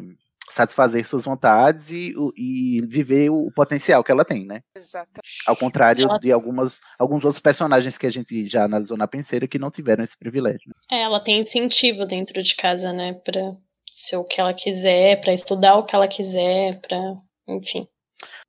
satisfazer 0.50 1.06
suas 1.06 1.24
vontades 1.24 1.90
e, 1.90 2.14
e 2.36 2.80
viver 2.86 3.30
o, 3.30 3.50
potencial 3.54 4.02
que 4.02 4.10
ela 4.10 4.24
tem, 4.24 4.46
né? 4.46 4.60
Exatamente. 4.74 5.42
Ao 5.46 5.56
contrário 5.56 6.04
ela... 6.04 6.18
de 6.18 6.32
algumas, 6.32 6.80
alguns 6.98 7.24
outros 7.24 7.40
personagens 7.40 7.98
que 7.98 8.06
a 8.06 8.10
gente 8.10 8.46
já 8.46 8.64
analisou 8.64 8.96
na 8.96 9.06
penseira 9.06 9.46
que 9.46 9.58
não 9.58 9.70
tiveram 9.70 10.02
esse 10.02 10.16
privilégio. 10.16 10.68
Né? 10.68 10.98
É, 10.98 11.02
ela 11.02 11.20
tem 11.20 11.40
incentivo 11.40 12.06
dentro 12.06 12.42
de 12.42 12.56
casa, 12.56 12.92
né? 12.92 13.12
Para 13.24 13.56
ser 13.92 14.16
o 14.16 14.24
que 14.24 14.40
ela 14.40 14.54
quiser, 14.54 15.20
para 15.20 15.32
estudar 15.32 15.76
o 15.76 15.84
que 15.84 15.94
ela 15.94 16.08
quiser, 16.08 16.80
para, 16.80 16.98
enfim. 17.48 17.86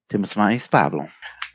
Temos 0.08 0.36
mais, 0.36 0.68
Pablo. 0.68 1.08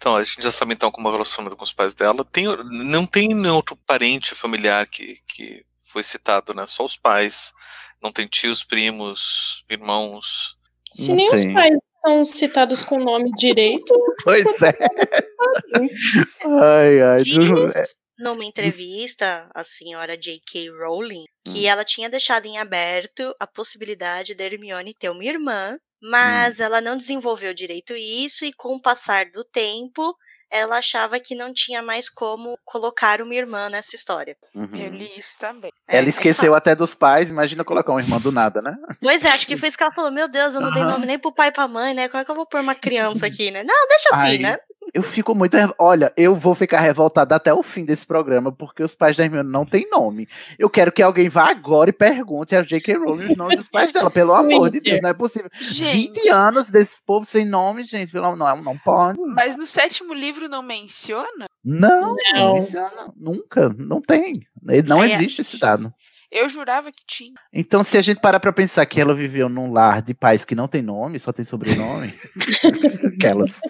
Então, 0.04 0.16
a 0.16 0.22
gente 0.22 0.42
já 0.42 0.52
sabe 0.52 0.74
então 0.74 0.90
como 0.90 1.08
é 1.08 1.10
o 1.10 1.14
relacionamento 1.14 1.56
com 1.56 1.64
os 1.64 1.72
pais 1.72 1.94
dela. 1.94 2.26
Tem, 2.30 2.44
não 2.44 3.06
tem 3.06 3.28
nenhum 3.28 3.54
outro 3.54 3.74
parente 3.86 4.34
familiar 4.34 4.86
que, 4.86 5.16
que 5.26 5.64
foi 5.80 6.02
citado, 6.02 6.52
né? 6.52 6.66
Só 6.66 6.84
os 6.84 6.94
pais. 6.94 7.54
Não 8.02 8.12
tem 8.12 8.26
tios, 8.26 8.62
primos, 8.62 9.64
irmãos. 9.66 10.58
Se 10.92 11.10
nem 11.10 11.26
tem. 11.28 11.48
os 11.48 11.54
pais 11.54 11.78
são 12.02 12.22
citados 12.26 12.82
com 12.82 12.98
o 12.98 13.02
nome 13.02 13.30
direito. 13.30 13.98
Pois 14.22 14.44
é. 14.60 14.74
ai, 16.44 17.00
ai. 17.00 17.22
Diz 17.22 17.96
numa 18.18 18.44
entrevista, 18.44 19.48
a 19.54 19.64
senhora 19.64 20.16
J.K. 20.16 20.70
Rowling, 20.70 21.24
que 21.44 21.60
hum. 21.60 21.68
ela 21.68 21.84
tinha 21.84 22.08
deixado 22.08 22.46
em 22.46 22.58
aberto 22.58 23.34
a 23.38 23.46
possibilidade 23.46 24.34
da 24.34 24.44
Hermione 24.44 24.94
ter 24.94 25.10
uma 25.10 25.24
irmã 25.24 25.78
mas 26.06 26.58
hum. 26.58 26.64
ela 26.64 26.82
não 26.82 26.98
desenvolveu 26.98 27.54
direito 27.54 27.94
isso 27.96 28.44
e 28.44 28.52
com 28.52 28.74
o 28.74 28.80
passar 28.80 29.30
do 29.30 29.42
tempo 29.42 30.14
ela 30.50 30.78
achava 30.78 31.18
que 31.18 31.34
não 31.34 31.52
tinha 31.52 31.82
mais 31.82 32.08
como 32.08 32.56
colocar 32.64 33.20
uma 33.20 33.34
irmã 33.34 33.68
nessa 33.68 33.96
história. 33.96 34.36
Uhum. 34.54 34.70
Eu 34.72 34.90
li 34.90 35.10
isso 35.16 35.36
também. 35.36 35.72
É, 35.88 35.98
ela 35.98 36.08
esqueceu 36.08 36.54
até 36.54 36.76
dos 36.76 36.94
pais, 36.94 37.28
imagina 37.28 37.64
colocar 37.64 37.90
uma 37.90 38.00
irmã 38.00 38.20
do 38.20 38.30
nada, 38.30 38.62
né? 38.62 38.76
Pois 39.00 39.24
é, 39.24 39.30
acho 39.30 39.48
que 39.48 39.56
foi 39.56 39.68
isso 39.68 39.76
que 39.76 39.82
ela 39.82 39.92
falou. 39.92 40.12
Meu 40.12 40.28
Deus, 40.28 40.54
eu 40.54 40.60
não 40.60 40.68
uhum. 40.68 40.74
dei 40.74 40.84
nome 40.84 41.06
nem 41.06 41.18
pro 41.18 41.34
pai 41.34 41.48
e 41.48 41.52
pra 41.52 41.66
mãe, 41.66 41.92
né? 41.92 42.08
Como 42.08 42.20
é 42.20 42.24
que 42.24 42.30
eu 42.30 42.36
vou 42.36 42.46
pôr 42.46 42.60
uma 42.60 42.74
criança 42.74 43.26
aqui, 43.26 43.50
né? 43.50 43.64
Não, 43.64 43.88
deixa 43.88 44.10
assim, 44.12 44.26
Ai, 44.26 44.38
né? 44.38 44.56
Eu 44.92 45.02
fico 45.02 45.34
muito. 45.34 45.56
Olha, 45.78 46.12
eu 46.16 46.34
vou 46.34 46.54
ficar 46.54 46.80
revoltada 46.80 47.34
até 47.34 47.52
o 47.52 47.62
fim 47.62 47.84
desse 47.84 48.06
programa, 48.06 48.52
porque 48.52 48.82
os 48.82 48.94
pais 48.94 49.16
da 49.16 49.24
Hermione 49.24 49.50
não 49.50 49.64
têm 49.64 49.88
nome. 49.90 50.28
Eu 50.58 50.68
quero 50.68 50.92
que 50.92 51.02
alguém 51.02 51.28
vá 51.28 51.50
agora 51.50 51.90
e 51.90 51.92
pergunte 51.92 52.56
a 52.56 52.62
J.K. 52.62 52.94
Rowling 52.94 53.26
os 53.26 53.36
nomes 53.36 53.58
dos 53.58 53.68
pais 53.68 53.92
dela. 53.92 54.10
Pelo 54.10 54.32
amor 54.34 54.70
de 54.70 54.80
Deus, 54.80 55.00
não 55.00 55.10
é 55.10 55.14
possível. 55.14 55.50
Gente. 55.60 56.20
20 56.20 56.28
anos 56.28 56.70
desse 56.70 57.04
povo 57.04 57.26
sem 57.26 57.44
nome, 57.44 57.84
gente. 57.84 58.12
Pelo 58.12 58.36
não, 58.36 58.62
não 58.62 58.78
pode. 58.78 59.18
Mas 59.20 59.56
no 59.56 59.66
sétimo 59.66 60.12
livro 60.12 60.48
não 60.48 60.62
menciona? 60.62 61.46
Não, 61.64 62.14
não, 62.14 62.16
não 62.34 62.54
menciona. 62.54 63.12
Nunca. 63.16 63.68
Não 63.78 64.00
tem. 64.00 64.42
Não 64.86 65.02
é, 65.02 65.08
existe 65.08 65.40
esse 65.40 65.58
dado. 65.58 65.92
Eu 66.34 66.48
jurava 66.48 66.90
que 66.90 67.04
tinha. 67.06 67.34
Então, 67.52 67.84
se 67.84 67.96
a 67.96 68.00
gente 68.00 68.20
parar 68.20 68.40
pra 68.40 68.52
pensar 68.52 68.84
que 68.86 69.00
ela 69.00 69.14
viveu 69.14 69.48
num 69.48 69.72
lar 69.72 70.02
de 70.02 70.12
pais 70.12 70.44
que 70.44 70.56
não 70.56 70.66
tem 70.66 70.82
nome, 70.82 71.20
só 71.20 71.32
tem 71.32 71.44
sobrenome. 71.44 72.12
aquelas. 73.14 73.60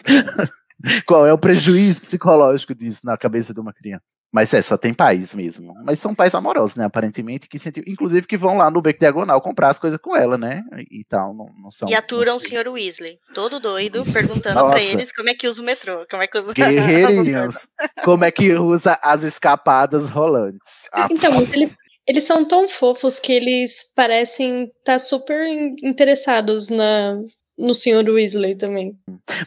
Qual 1.07 1.27
é 1.27 1.33
o 1.33 1.39
prejuízo 1.39 2.03
psicológico 2.03 2.75
disso 2.75 3.01
na 3.05 3.17
cabeça 3.17 3.55
de 3.55 3.61
uma 3.61 3.73
criança? 3.73 4.03
Mas 4.33 4.53
é, 4.53 4.61
só 4.61 4.77
tem 4.77 4.93
pais 4.93 5.35
mesmo. 5.35 5.75
Mas 5.85 6.01
são 6.01 6.15
pais 6.15 6.35
amorosos, 6.35 6.77
né? 6.77 6.85
Aparentemente, 6.85 7.49
que 7.49 7.59
sentem, 7.59 7.85
inclusive 7.87 8.27
que 8.27 8.37
vão 8.37 8.57
lá 8.57 8.71
no 8.71 8.83
Beco 8.83 9.01
Diagonal 9.01 9.41
comprar 9.41 9.71
as 9.71 9.79
coisas 9.79 9.99
com 10.01 10.17
ela, 10.17 10.37
né? 10.37 10.63
E 10.91 11.05
tal, 11.05 11.35
não, 11.35 11.47
não 11.63 11.71
são. 11.71 11.89
E 11.89 11.95
aturam 11.95 12.37
o 12.37 12.41
senhor 12.41 12.67
Weasley, 12.69 13.19
todo 13.35 13.61
doido, 13.61 14.03
perguntando 14.13 14.61
Nossa. 14.61 14.71
pra 14.71 14.83
eles 14.83 15.13
como 15.13 15.29
é 15.29 15.35
que 15.35 15.49
usa 15.49 15.63
o 15.63 15.65
metrô, 15.65 16.05
como 16.11 16.23
é 16.23 16.27
que 16.27 16.39
usa 16.39 16.53
Guerreirinhos, 16.55 17.69
como 18.05 18.25
é 18.25 18.31
que 18.31 18.53
usa 18.55 18.99
as 19.03 19.23
escapadas 19.23 20.09
rolantes. 20.09 20.89
Então, 21.11 21.31
eles, 21.53 21.73
eles 22.07 22.25
são 22.25 22.45
tão 22.45 22.69
fofos 22.69 23.19
que 23.19 23.33
eles 23.33 23.77
parecem 23.95 24.65
estar 24.65 24.95
tá 24.95 24.99
super 24.99 25.47
interessados 25.83 26.69
na, 26.69 27.19
no 27.57 27.75
Sr. 27.75 28.09
Weasley 28.09 28.57
também. 28.57 28.99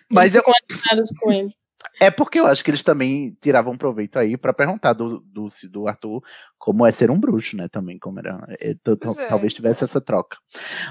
Mas 0.10 0.36
eu. 0.36 0.44
com 1.20 1.32
ele. 1.32 1.54
É 2.00 2.12
porque 2.12 2.40
eu 2.40 2.46
acho 2.46 2.64
que 2.64 2.70
eles 2.70 2.84
também 2.84 3.36
tiravam 3.42 3.78
proveito 3.78 4.20
aí 4.20 4.38
para 4.38 4.54
perguntar 4.54 4.94
do, 4.94 5.20
do, 5.20 5.50
do, 5.70 5.88
Arthur 5.88 6.22
como 6.58 6.86
é 6.86 6.92
ser 6.92 7.10
um 7.10 7.20
bruxo, 7.20 7.58
né? 7.58 7.68
Também, 7.68 7.98
como 7.98 8.20
era. 8.20 8.46
É, 8.60 8.72
é. 8.72 9.28
Talvez 9.28 9.54
tivesse 9.54 9.84
essa 9.84 10.00
troca. 10.00 10.38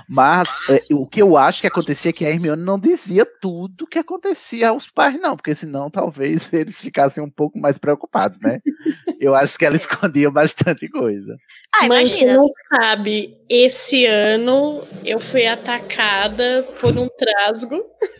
Mas 0.08 0.48
é, 0.68 0.94
o 0.94 1.06
que 1.06 1.22
eu 1.22 1.36
acho 1.36 1.60
que 1.60 1.66
acontecia 1.66 2.10
é 2.10 2.12
que 2.12 2.24
a 2.24 2.30
Hermione 2.30 2.62
não 2.62 2.78
dizia 2.78 3.26
tudo 3.40 3.86
que 3.86 3.98
acontecia 3.98 4.70
aos 4.70 4.90
pais, 4.90 5.20
não, 5.20 5.36
porque 5.36 5.54
senão 5.54 5.90
talvez 5.90 6.52
eles 6.54 6.80
ficassem 6.80 7.22
um 7.22 7.30
pouco 7.30 7.58
mais 7.58 7.78
preocupados, 7.78 8.40
né? 8.40 8.60
eu 9.20 9.34
acho 9.34 9.58
que 9.58 9.64
ela 9.64 9.76
escondia 9.76 10.30
bastante 10.30 10.88
coisa. 10.88 11.36
Ah, 11.74 11.86
Mas 11.88 12.20
não 12.22 12.48
sabe, 12.74 13.36
esse 13.48 14.06
ano 14.06 14.86
eu 15.04 15.20
fui 15.20 15.46
atacada 15.46 16.66
por 16.80 16.96
um 16.96 17.08
trasgo. 17.08 17.82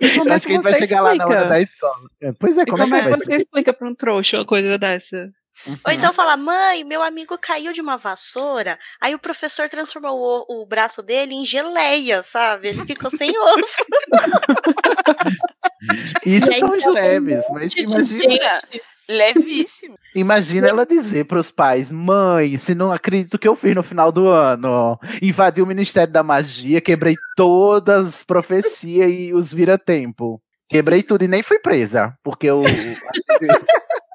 É 0.00 0.32
acho 0.32 0.46
que 0.46 0.52
a 0.52 0.56
gente 0.56 0.62
vai 0.62 0.74
chegar 0.74 1.02
explica? 1.02 1.02
lá 1.02 1.14
na 1.14 1.26
hora 1.26 1.48
da 1.48 1.60
escola. 1.60 2.08
É, 2.20 2.32
pois 2.32 2.58
é, 2.58 2.64
como, 2.64 2.78
como 2.78 2.94
é 2.94 3.02
que, 3.02 3.08
é 3.08 3.12
que 3.12 3.24
você 3.24 3.36
explica 3.36 3.72
para 3.72 3.88
um 3.88 3.94
trouxa 3.94 4.38
uma 4.38 4.44
coisa 4.44 4.78
dessa? 4.78 5.32
Uhum. 5.66 5.78
Ou 5.86 5.92
então 5.92 6.12
fala, 6.12 6.36
mãe, 6.36 6.82
meu 6.82 7.02
amigo 7.02 7.38
caiu 7.38 7.72
de 7.72 7.80
uma 7.80 7.96
vassoura, 7.96 8.78
aí 9.00 9.14
o 9.14 9.18
professor 9.18 9.68
transformou 9.68 10.44
o, 10.48 10.62
o 10.62 10.66
braço 10.66 11.02
dele 11.02 11.34
em 11.34 11.44
geleia, 11.44 12.22
sabe? 12.22 12.68
Ele 12.68 12.84
ficou 12.84 13.10
sem 13.10 13.30
osso. 13.38 13.86
Isso 16.24 16.52
são 16.58 16.70
os 16.70 16.86
leves, 16.86 17.44
mas 17.50 17.76
imagina. 17.76 18.62
Levíssimo. 19.08 19.96
Imagina 20.14 20.68
ela 20.68 20.86
dizer 20.86 21.24
para 21.24 21.38
os 21.38 21.50
pais: 21.50 21.90
mãe, 21.90 22.56
se 22.56 22.74
não 22.74 22.92
acredito 22.92 23.38
que 23.38 23.48
eu 23.48 23.56
fiz 23.56 23.74
no 23.74 23.82
final 23.82 24.12
do 24.12 24.28
ano, 24.28 24.98
invadi 25.20 25.62
o 25.62 25.66
Ministério 25.66 26.12
da 26.12 26.22
Magia, 26.22 26.80
quebrei 26.80 27.14
todas 27.36 28.08
as 28.08 28.24
profecias 28.24 29.10
e 29.10 29.32
os 29.32 29.52
vira-tempo. 29.52 30.40
Quebrei 30.68 31.02
tudo 31.02 31.24
e 31.24 31.28
nem 31.28 31.42
fui 31.42 31.58
presa, 31.58 32.16
porque 32.22 32.46
eu. 32.46 32.62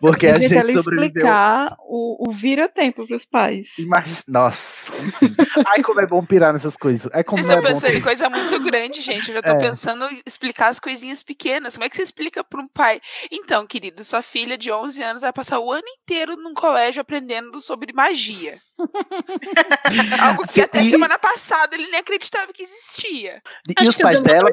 Porque 0.00 0.26
a 0.26 0.38
Gente, 0.38 0.48
gente 0.48 0.72
sobreviveu. 0.72 1.06
explicar 1.06 1.76
o, 1.80 2.28
o 2.28 2.32
vira-tempo 2.32 3.06
pros 3.06 3.26
pais. 3.26 3.74
Mas, 3.86 4.24
nossa, 4.26 4.96
enfim. 4.96 5.34
Ai, 5.66 5.82
como 5.82 6.00
é 6.00 6.06
bom 6.06 6.24
pirar 6.24 6.52
nessas 6.52 6.76
coisas. 6.76 7.10
Ai, 7.12 7.22
como 7.22 7.42
Vocês 7.42 7.52
é 7.52 7.56
estão 7.58 7.70
bom 7.70 7.74
pensando 7.80 7.96
em 7.98 8.00
coisa 8.02 8.30
muito 8.30 8.58
grande, 8.60 9.00
gente. 9.02 9.28
Eu 9.28 9.34
já 9.34 9.42
tô 9.42 9.50
É. 9.50 9.58
pensando 9.58 10.06
em 10.06 10.22
explicar 10.26 10.68
as 10.68 10.80
coisinhas 10.80 11.22
pequenas. 11.22 11.74
Como 11.74 11.84
é 11.84 11.90
que 11.90 11.96
você 11.96 12.02
explica 12.02 12.42
para 12.42 12.60
um 12.62 12.68
pai? 12.68 13.00
Então, 13.30 13.66
querido, 13.66 14.02
sua 14.02 14.22
filha 14.22 14.56
de 14.56 14.72
11 14.72 15.02
anos 15.02 15.22
vai 15.22 15.32
passar 15.32 15.58
o 15.58 15.70
ano 15.70 15.84
inteiro 16.02 16.36
num 16.36 16.54
colégio 16.54 17.02
aprendendo 17.02 17.60
sobre 17.60 17.92
magia. 17.92 18.58
Algo 20.20 20.46
que 20.46 20.60
até 20.62 20.82
e- 20.82 20.90
semana 20.90 21.18
passada 21.18 21.74
ele 21.74 21.88
nem 21.90 22.00
acreditava 22.00 22.52
que 22.52 22.62
existia. 22.62 23.42
E 23.68 23.74
Acho 23.78 23.90
os 23.90 23.96
pais 23.98 24.20
dela. 24.20 24.50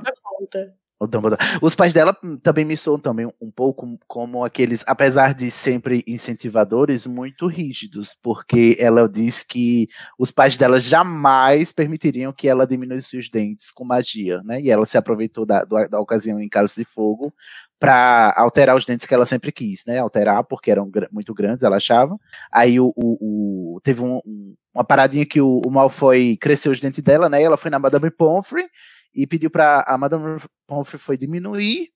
O 1.00 1.06
Dumbledore. 1.06 1.40
Os 1.62 1.76
pais 1.76 1.94
dela 1.94 2.18
também 2.42 2.66
me 2.66 2.76
soam 2.76 2.98
também 2.98 3.32
um 3.40 3.52
pouco 3.52 4.00
como 4.08 4.44
aqueles, 4.44 4.84
apesar 4.88 5.36
de 5.36 5.52
sempre 5.52 6.04
incentivadores, 6.08 7.06
muito 7.06 7.46
rígidos, 7.46 8.18
porque 8.22 8.76
ela 8.80 9.08
diz 9.08 9.44
que 9.44 9.88
os 10.18 10.32
pais 10.32 10.58
dela 10.58 10.80
jamais 10.80 11.72
permitiriam 11.72 12.34
que 12.34 12.48
ela 12.48 12.66
diminuísse 12.66 13.16
os 13.16 13.30
dentes 13.30 13.72
com 13.72 13.86
magia, 13.86 14.42
né? 14.44 14.60
E 14.60 14.72
ela 14.72 14.88
se 14.88 14.98
aproveitou 14.98 15.46
da, 15.46 15.64
do- 15.64 15.88
da 15.88 16.00
ocasião 16.00 16.40
em 16.40 16.50
Cálice 16.50 16.80
de 16.84 16.86
Fogo 16.86 17.32
para 17.80 18.34
alterar 18.36 18.76
os 18.76 18.84
dentes 18.86 19.06
que 19.06 19.14
ela 19.14 19.26
sempre 19.28 19.52
quis, 19.52 19.84
né? 19.86 20.00
Alterar 20.00 20.44
porque 20.46 20.72
eram 20.72 20.90
gra- 20.90 21.08
muito 21.12 21.32
grandes, 21.32 21.62
ela 21.64 21.76
achava. 21.76 22.18
Aí 22.52 22.80
o, 22.80 22.92
o- 22.96 23.76
o- 23.76 23.82
teve 23.82 24.02
um- 24.04 24.18
um- 24.26 24.56
uma 24.74 24.84
paradinha 24.84 25.28
que 25.28 25.40
o, 25.40 25.62
o 25.64 25.70
Malfoy 25.70 26.38
cresceu 26.38 26.72
os 26.72 26.80
dentes 26.80 27.04
dela, 27.04 27.30
né? 27.30 27.40
E 27.42 27.44
ela 27.46 27.56
foi 27.58 27.70
na 27.70 27.78
Madame 27.78 28.10
Pomfrey 28.10 28.66
e 29.13 29.26
pediu 29.26 29.50
para 29.50 29.84
a 29.88 29.98
Madame 29.98 30.39
Pomfrey 30.67 31.00
foi 31.00 31.17
diminuir 31.17 31.89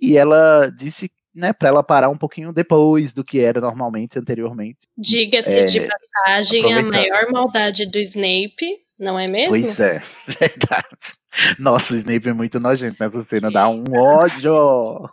e 0.00 0.16
ela 0.16 0.70
disse, 0.70 1.10
né, 1.34 1.52
para 1.52 1.68
ela 1.68 1.82
parar 1.82 2.08
um 2.08 2.16
pouquinho 2.16 2.52
depois 2.52 3.12
do 3.12 3.22
que 3.22 3.40
era 3.40 3.60
normalmente 3.60 4.18
anteriormente. 4.18 4.88
Diga-se 4.96 5.58
É, 5.58 5.64
de 5.64 5.80
passagem, 5.80 6.72
a 6.72 6.82
maior 6.82 7.30
maldade 7.30 7.86
do 7.86 7.98
Snape, 7.98 8.78
não 8.98 9.18
é 9.18 9.26
mesmo? 9.26 9.50
Pois 9.50 9.78
é, 9.80 10.02
verdade. 10.26 11.20
Nossa, 11.58 11.94
o 11.94 11.96
Snape 11.96 12.28
é 12.28 12.32
muito 12.32 12.58
nojento 12.58 12.96
nessa 12.98 13.22
cena, 13.22 13.50
dá 13.50 13.68
um 13.68 13.84
ódio. 13.94 15.08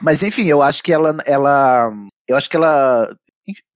Mas 0.00 0.22
enfim, 0.22 0.46
eu 0.46 0.60
acho 0.62 0.82
que 0.82 0.92
ela, 0.92 1.16
ela, 1.24 1.90
eu 2.28 2.36
acho 2.36 2.50
que 2.50 2.56
ela, 2.56 3.08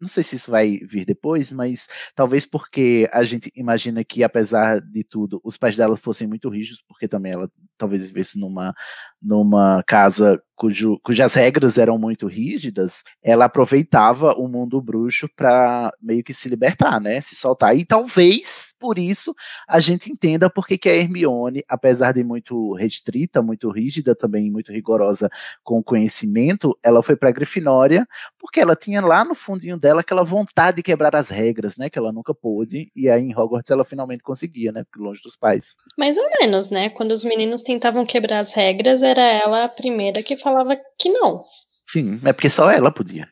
não 0.01 0.09
sei 0.09 0.23
se 0.23 0.37
isso 0.37 0.51
vai 0.51 0.79
vir 0.79 1.05
depois, 1.05 1.51
mas 1.51 1.87
talvez 2.15 2.47
porque 2.47 3.09
a 3.13 3.25
gente 3.25 3.51
imagina 3.55 4.05
que 4.05 4.23
apesar 4.23 4.81
de 4.81 5.03
tudo, 5.03 5.41
os 5.43 5.57
pais 5.57 5.77
dela 5.77 5.97
fossem 5.97 6.27
muito 6.27 6.49
rígidos, 6.49 6.83
porque 6.87 7.09
também 7.09 7.33
ela 7.33 7.51
talvez 7.77 8.07
vivesse 8.07 8.39
numa 8.39 8.75
numa 9.23 9.83
casa 9.87 10.41
cujo, 10.57 10.99
cujas 11.05 11.35
regras 11.35 11.77
eram 11.77 11.99
muito 11.99 12.27
rígidas, 12.27 13.03
ela 13.23 13.45
aproveitava 13.45 14.33
o 14.33 14.49
mundo 14.49 14.81
bruxo 14.81 15.29
para 15.37 15.93
meio 16.01 16.25
que 16.25 16.33
se 16.33 16.49
libertar, 16.49 16.99
né? 17.01 17.21
Se 17.21 17.37
soltar. 17.37 17.77
E 17.77 17.85
talvez 17.85 18.75
por 18.81 18.99
isso 18.99 19.35
a 19.69 19.79
gente 19.79 20.11
entenda 20.11 20.49
por 20.49 20.67
que 20.67 20.89
a 20.89 20.95
Hermione, 20.95 21.63
apesar 21.69 22.13
de 22.13 22.25
muito 22.25 22.73
restrita, 22.73 23.43
muito 23.43 23.71
rígida, 23.71 24.15
também 24.15 24.51
muito 24.51 24.73
rigorosa 24.73 25.29
com 25.63 25.79
o 25.79 25.85
conhecimento, 25.85 26.77
ela 26.83 27.03
foi 27.03 27.17
para 27.17 27.31
Grifinória, 27.31 28.07
porque 28.39 28.59
ela 28.59 28.75
tinha 28.75 29.01
lá 29.01 29.25
no 29.25 29.35
fundinho 29.35 29.79
dela 29.79 30.01
aquela 30.01 30.23
vontade 30.23 30.79
de 30.79 30.83
quebrar 30.83 31.15
as 31.15 31.29
regras, 31.29 31.77
né? 31.77 31.91
Que 31.91 31.99
ela 31.99 32.13
nunca 32.13 32.35
pôde, 32.35 32.91
e 32.97 33.11
aí 33.11 33.23
em 33.23 33.37
Hogwarts 33.37 33.71
ela 33.71 33.85
finalmente 33.85 34.23
conseguia, 34.23 34.73
né? 34.73 34.85
Porque 34.85 35.03
longe 35.03 35.21
dos 35.23 35.37
pais. 35.37 35.77
Mais 35.99 36.17
ou 36.17 36.25
menos, 36.41 36.71
né? 36.71 36.89
Quando 36.89 37.13
os 37.13 37.25
meninos 37.25 37.63
tentavam 37.63 38.05
quebrar 38.05 38.39
as 38.39 38.55
regras, 38.55 39.03
era 39.07 39.23
ela 39.23 39.65
a 39.65 39.69
primeira 39.69 40.23
que 40.23 40.37
falava 40.37 40.77
que 40.99 41.09
não. 41.09 41.45
Sim, 41.89 42.21
é 42.25 42.33
porque 42.33 42.51
só 42.51 42.71
ela 42.71 42.91
podia. 42.93 43.29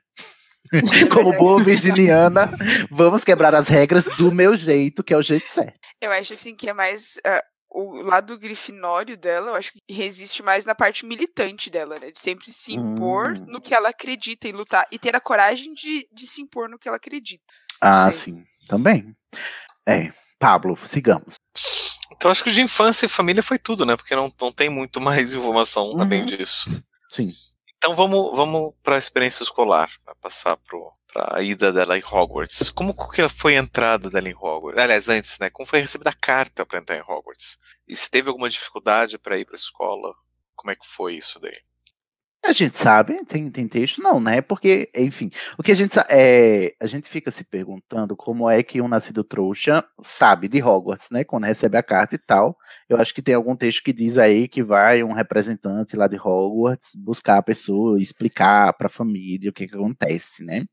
Como 1.13 1.33
boa 1.37 1.63
virginiana, 1.63 2.51
vamos 2.91 3.25
quebrar 3.25 3.55
as 3.55 3.69
regras 3.69 4.07
do 4.17 4.33
meu 4.33 4.57
jeito, 4.57 5.05
que 5.05 5.13
é 5.13 5.17
o 5.17 5.23
jeito 5.23 5.47
certo. 5.49 5.79
Eu 6.01 6.11
acho 6.13 6.33
assim 6.33 6.55
que 6.55 6.69
é 6.69 6.73
mais. 6.73 7.19
ah, 7.27 7.43
o 7.77 8.03
lado 8.03 8.39
grifinório 8.39 9.17
dela, 9.17 9.51
eu 9.51 9.55
acho 9.57 9.73
que 9.73 9.81
resiste 9.93 10.43
mais 10.45 10.65
na 10.65 10.75
parte 10.77 11.05
militante 11.05 11.69
dela, 11.69 11.99
né? 11.99 12.13
De 12.13 12.21
sempre 12.21 12.53
se 12.53 12.73
impor 12.73 13.33
Hum. 13.37 13.47
no 13.49 13.61
que 13.61 13.75
ela 13.75 13.89
acredita 13.89 14.47
e 14.47 14.53
lutar. 14.53 14.87
E 14.93 14.99
ter 14.99 15.17
a 15.17 15.21
coragem 15.21 15.75
de, 15.75 16.07
de 16.13 16.27
se 16.27 16.41
impor 16.41 16.69
no 16.69 16.79
que 16.79 16.87
ela 16.87 16.97
acredita. 16.99 17.43
Ah, 17.81 18.11
sim, 18.13 18.45
também. 18.69 19.13
É, 19.89 20.13
Pablo, 20.39 20.77
sigamos. 20.87 21.35
Então 22.17 22.31
acho 22.31 22.43
que 22.45 22.51
de 22.51 22.61
infância 22.63 23.07
e 23.07 23.09
família 23.09 23.43
foi 23.43 23.59
tudo, 23.59 23.85
né? 23.85 23.97
Porque 23.97 24.15
não, 24.17 24.33
não 24.41 24.53
tem 24.53 24.69
muito 24.69 25.01
mais 25.03 25.35
informação 25.35 25.91
Uhum. 25.91 26.01
além 26.03 26.25
disso. 26.25 26.71
Sim. 27.11 27.29
Então 27.77 27.95
vamos, 27.95 28.37
vamos 28.37 28.73
para 28.83 28.95
a 28.95 28.99
experiência 28.99 29.43
escolar, 29.43 29.91
para 30.05 30.15
passar 30.15 30.57
para 30.57 31.37
a 31.37 31.43
ida 31.43 31.71
dela 31.73 31.99
em 31.99 32.03
Hogwarts. 32.03 32.71
Como 32.71 32.95
que 33.11 33.29
foi 33.29 33.57
a 33.57 33.61
entrada 33.61 34.09
dela 34.11 34.29
em 34.29 34.35
Hogwarts? 34.35 34.81
Aliás, 34.83 35.09
antes, 35.09 35.39
né? 35.39 35.51
Como 35.51 35.67
foi 35.67 35.81
recebida 35.81 36.11
a 36.11 36.15
carta 36.15 36.65
para 36.65 36.79
entrar 36.79 36.97
em 36.97 37.03
Hogwarts? 37.03 37.59
E 37.87 37.95
se 37.95 38.11
teve 38.11 38.29
alguma 38.31 38.49
dificuldade 38.49 39.19
para 39.19 39.37
ir 39.39 39.45
para 39.45 39.55
a 39.55 39.57
escola? 39.57 40.15
Como 40.57 40.71
é 40.73 40.75
que 40.77 40.87
foi 40.87 41.17
isso 41.17 41.39
daí? 41.39 41.57
A 42.47 42.53
gente 42.53 42.79
sabe, 42.79 43.25
tem, 43.25 43.51
tem 43.51 43.67
texto, 43.67 44.03
não, 44.03 44.21
né? 44.21 44.43
Porque, 44.43 44.91
enfim, 44.95 45.31
o 45.57 45.63
que 45.63 45.73
a 45.73 45.75
gente 45.75 45.99
é, 46.11 46.75
a 46.79 46.87
gente 46.87 47.09
fica 47.09 47.31
se 47.31 47.43
perguntando 47.43 48.15
como 48.15 48.51
é 48.51 48.63
que 48.63 48.83
um 48.83 48.89
nascido 48.89 49.25
trouxa 49.25 49.83
sabe 50.03 50.47
de 50.47 50.63
Hogwarts, 50.63 51.09
né? 51.11 51.25
Quando 51.25 51.45
recebe 51.45 51.79
a 51.79 51.83
carta 51.83 52.17
e 52.17 52.19
tal. 52.19 52.55
Eu 52.87 52.99
acho 52.99 53.15
que 53.15 53.23
tem 53.23 53.35
algum 53.35 53.57
texto 53.57 53.83
que 53.83 53.95
diz 53.95 54.19
aí 54.19 54.47
que 54.47 54.63
vai 54.63 55.03
um 55.03 55.15
representante 55.15 55.97
lá 55.97 56.07
de 56.07 56.19
Hogwarts 56.19 56.91
buscar 56.97 57.39
a 57.39 57.43
pessoa, 57.43 57.99
explicar 57.99 58.75
pra 58.75 58.91
família 58.91 59.49
o 59.49 59.53
que, 59.53 59.67
que 59.67 59.75
acontece, 59.75 60.45
né? 60.45 60.67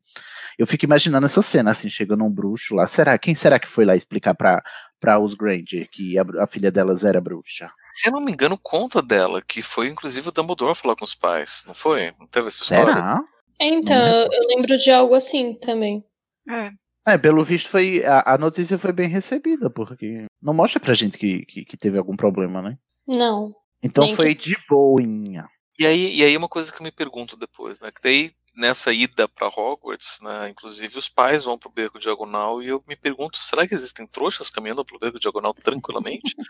Eu 0.60 0.68
fico 0.68 0.84
imaginando 0.84 1.26
essa 1.26 1.42
cena, 1.42 1.72
assim, 1.72 1.88
chegando 1.88 2.26
um 2.26 2.30
bruxo 2.30 2.76
lá. 2.76 2.86
Será? 2.86 3.18
Quem 3.18 3.34
será 3.34 3.58
que 3.58 3.68
foi 3.68 3.86
lá 3.86 3.96
explicar 3.96 4.34
pra, 4.36 4.62
pra 5.00 5.20
os 5.20 5.36
Granger 5.36 5.88
que 5.90 6.18
a, 6.18 6.26
a 6.40 6.48
filha 6.48 6.70
delas 6.70 7.06
era 7.06 7.22
bruxa? 7.22 7.72
Se 7.92 8.08
eu 8.08 8.14
não 8.14 8.22
me 8.22 8.32
engano, 8.32 8.58
conta 8.58 9.02
dela, 9.02 9.42
que 9.42 9.62
foi 9.62 9.88
inclusive 9.90 10.30
o 10.30 10.32
Dumbledore 10.32 10.76
falar 10.76 10.96
com 10.96 11.04
os 11.06 11.16
pais, 11.16 11.64
não 11.68 11.74
foi? 11.74 12.12
Não 12.20 12.28
teve 12.28 12.48
essa 12.48 12.64
história? 12.64 12.94
Será? 12.94 13.24
Então, 13.60 14.28
eu 14.32 14.48
lembro 14.48 14.78
de 14.78 14.90
algo 14.92 15.14
assim 15.14 15.54
também. 15.54 16.04
É. 16.50 16.72
É, 17.14 17.18
pelo 17.18 17.44
visto 17.44 17.70
foi. 17.70 18.04
A, 18.06 18.34
a 18.34 18.38
notícia 18.38 18.78
foi 18.78 18.92
bem 18.92 19.08
recebida, 19.10 19.70
porque 19.70 20.26
não 20.42 20.54
mostra 20.54 20.80
pra 20.80 20.94
gente 20.94 21.18
que, 21.18 21.46
que, 21.46 21.66
que 21.66 21.78
teve 21.78 21.98
algum 21.98 22.16
problema, 22.16 22.62
né? 22.62 22.78
Não. 23.08 23.54
Então 23.84 24.06
Nem 24.06 24.16
foi 24.16 24.36
que- 24.36 24.50
de 24.50 24.58
boinha. 24.70 25.48
E 25.80 25.86
aí, 25.86 26.16
e 26.16 26.24
aí 26.24 26.38
uma 26.38 26.48
coisa 26.48 26.72
que 26.72 26.80
eu 26.80 26.84
me 26.84 26.92
pergunto 26.92 27.36
depois, 27.36 27.80
né? 27.80 27.92
Que 27.92 28.02
daí, 28.04 28.32
nessa 28.56 28.92
ida 28.92 29.28
para 29.28 29.48
Hogwarts, 29.48 30.20
né? 30.22 30.50
Inclusive 30.50 30.98
os 30.98 31.08
pais 31.08 31.44
vão 31.44 31.58
pro 31.58 31.70
beco 31.72 32.00
diagonal 32.00 32.62
e 32.62 32.68
eu 32.68 32.84
me 32.88 32.96
pergunto, 32.96 33.38
será 33.38 33.66
que 33.68 33.74
existem 33.74 34.06
trouxas 34.06 34.50
caminhando 34.50 34.84
pelo 34.86 35.00
beco 35.00 35.20
diagonal 35.20 35.54
tranquilamente? 35.54 36.36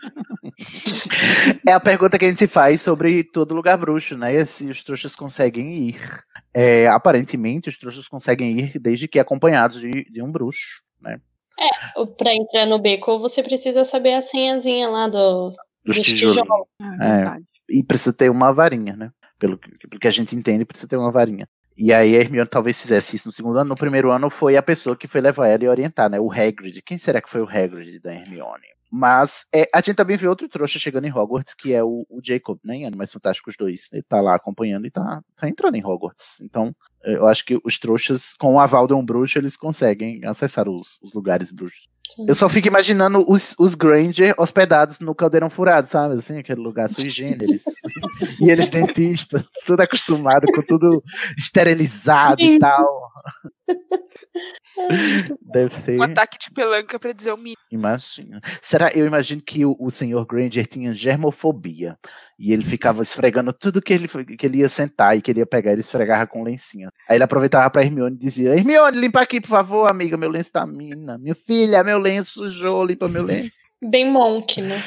É 1.66 1.72
a 1.72 1.80
pergunta 1.80 2.18
que 2.18 2.24
a 2.24 2.28
gente 2.28 2.38
se 2.38 2.46
faz 2.46 2.80
sobre 2.82 3.24
todo 3.24 3.54
lugar 3.54 3.76
bruxo, 3.76 4.16
né? 4.16 4.44
Se 4.44 4.68
os 4.68 4.84
trouxas 4.84 5.14
conseguem 5.14 5.88
ir. 5.88 6.00
É, 6.52 6.86
aparentemente, 6.88 7.68
os 7.68 7.78
trouxas 7.78 8.06
conseguem 8.06 8.60
ir 8.60 8.78
desde 8.78 9.08
que 9.08 9.18
acompanhados 9.18 9.80
de, 9.80 9.90
de 9.90 10.22
um 10.22 10.30
bruxo, 10.30 10.82
né? 11.00 11.20
É, 11.58 12.04
pra 12.18 12.34
entrar 12.34 12.66
no 12.66 12.80
beco, 12.80 13.18
você 13.18 13.42
precisa 13.42 13.84
saber 13.84 14.14
a 14.14 14.22
senhazinha 14.22 14.88
lá 14.88 15.08
do, 15.08 15.50
Dos 15.84 15.96
dos 15.96 16.04
tijolos. 16.04 16.36
tijolos. 16.36 16.68
É, 17.00 17.36
e 17.70 17.82
precisa 17.82 18.12
ter 18.12 18.30
uma 18.30 18.52
varinha, 18.52 18.94
né? 18.94 19.10
Pelo 19.38 19.58
que, 19.58 19.70
pelo 19.88 20.00
que 20.00 20.08
a 20.08 20.12
gente 20.12 20.36
entende, 20.36 20.64
precisa 20.64 20.88
ter 20.88 20.96
uma 20.96 21.10
varinha. 21.10 21.48
E 21.76 21.92
aí 21.92 22.16
a 22.16 22.20
Hermione 22.20 22.48
talvez 22.48 22.80
fizesse 22.80 23.16
isso 23.16 23.28
no 23.28 23.32
segundo 23.32 23.58
ano. 23.58 23.70
No 23.70 23.76
primeiro 23.76 24.10
ano 24.10 24.28
foi 24.28 24.56
a 24.56 24.62
pessoa 24.62 24.96
que 24.96 25.08
foi 25.08 25.20
levar 25.20 25.48
ela 25.48 25.64
e 25.64 25.68
orientar, 25.68 26.10
né? 26.10 26.20
O 26.20 26.30
Hagrid. 26.30 26.82
Quem 26.82 26.98
será 26.98 27.20
que 27.20 27.30
foi 27.30 27.40
o 27.40 27.48
Hagrid 27.48 27.98
da 28.00 28.12
Hermione? 28.12 28.72
Mas 28.94 29.46
é, 29.54 29.66
a 29.74 29.80
gente 29.80 29.94
também 29.94 30.18
vê 30.18 30.28
outro 30.28 30.46
trouxa 30.50 30.78
chegando 30.78 31.06
em 31.06 31.10
Hogwarts, 31.10 31.54
que 31.54 31.72
é 31.72 31.82
o, 31.82 32.06
o 32.10 32.20
Jacob, 32.22 32.58
né? 32.62 32.76
Em 32.76 32.86
Animais 32.86 33.10
Fantásticos 33.10 33.56
2. 33.56 33.88
Ele 33.90 34.02
tá 34.02 34.20
lá 34.20 34.34
acompanhando 34.34 34.86
e 34.86 34.90
tá, 34.90 35.22
tá 35.34 35.48
entrando 35.48 35.76
em 35.76 35.84
Hogwarts. 35.84 36.42
Então, 36.42 36.76
eu 37.02 37.26
acho 37.26 37.42
que 37.46 37.58
os 37.64 37.78
trouxas, 37.78 38.34
com 38.34 38.56
o 38.56 38.60
aval 38.60 38.86
de 38.86 38.92
um 38.92 39.02
bruxo, 39.02 39.38
eles 39.38 39.56
conseguem 39.56 40.22
acessar 40.26 40.68
os, 40.68 40.98
os 41.02 41.14
lugares 41.14 41.50
bruxos. 41.50 41.88
Eu 42.26 42.34
só 42.34 42.48
fico 42.48 42.68
imaginando 42.68 43.24
os, 43.26 43.54
os 43.58 43.74
Granger 43.74 44.34
hospedados 44.38 45.00
no 45.00 45.14
Caldeirão 45.14 45.48
Furado, 45.48 45.88
sabe? 45.88 46.14
Assim, 46.14 46.38
aquele 46.38 46.60
lugar 46.60 46.88
sui 46.88 47.08
generis. 47.08 47.62
e 48.40 48.50
eles 48.50 48.68
dentistas, 48.68 49.44
tudo 49.64 49.80
acostumado 49.80 50.46
com 50.52 50.62
tudo 50.62 51.02
esterilizado 51.38 52.42
e 52.42 52.58
tal. 52.58 52.86
Deve 55.52 55.74
ser. 55.74 55.98
Um 55.98 56.02
ataque 56.02 56.38
de 56.38 56.50
pelanca 56.50 56.98
pra 56.98 57.12
dizer 57.12 57.32
o 57.32 57.36
mínimo. 57.36 57.56
Imagina. 57.70 58.40
Será? 58.60 58.90
Eu 58.94 59.06
imagino 59.06 59.42
que 59.42 59.64
o, 59.64 59.76
o 59.78 59.90
senhor 59.90 60.26
Granger 60.26 60.66
tinha 60.66 60.94
germofobia. 60.94 61.98
E 62.42 62.52
ele 62.52 62.64
ficava 62.64 63.02
esfregando 63.02 63.52
tudo 63.52 63.80
que 63.80 63.92
ele, 63.92 64.08
que 64.08 64.44
ele 64.44 64.58
ia 64.58 64.68
sentar 64.68 65.16
e 65.16 65.22
queria 65.22 65.46
pegar, 65.46 65.70
ele 65.70 65.80
esfregava 65.80 66.26
com 66.26 66.42
lencinha. 66.42 66.88
Aí 67.08 67.16
ele 67.16 67.22
aproveitava 67.22 67.70
pra 67.70 67.84
Hermione 67.84 68.16
e 68.16 68.18
dizia: 68.18 68.56
Hermione, 68.56 68.98
limpa 68.98 69.20
aqui, 69.20 69.40
por 69.40 69.46
favor, 69.46 69.88
amiga, 69.88 70.16
meu 70.16 70.28
lenço 70.28 70.50
tá 70.50 70.66
mina. 70.66 71.16
Minha 71.18 71.36
filha, 71.36 71.84
meu 71.84 72.00
lenço 72.00 72.40
sujou, 72.40 72.84
limpa 72.84 73.06
meu 73.06 73.22
lenço. 73.22 73.58
Bem 73.80 74.10
monk, 74.10 74.60
né? 74.60 74.82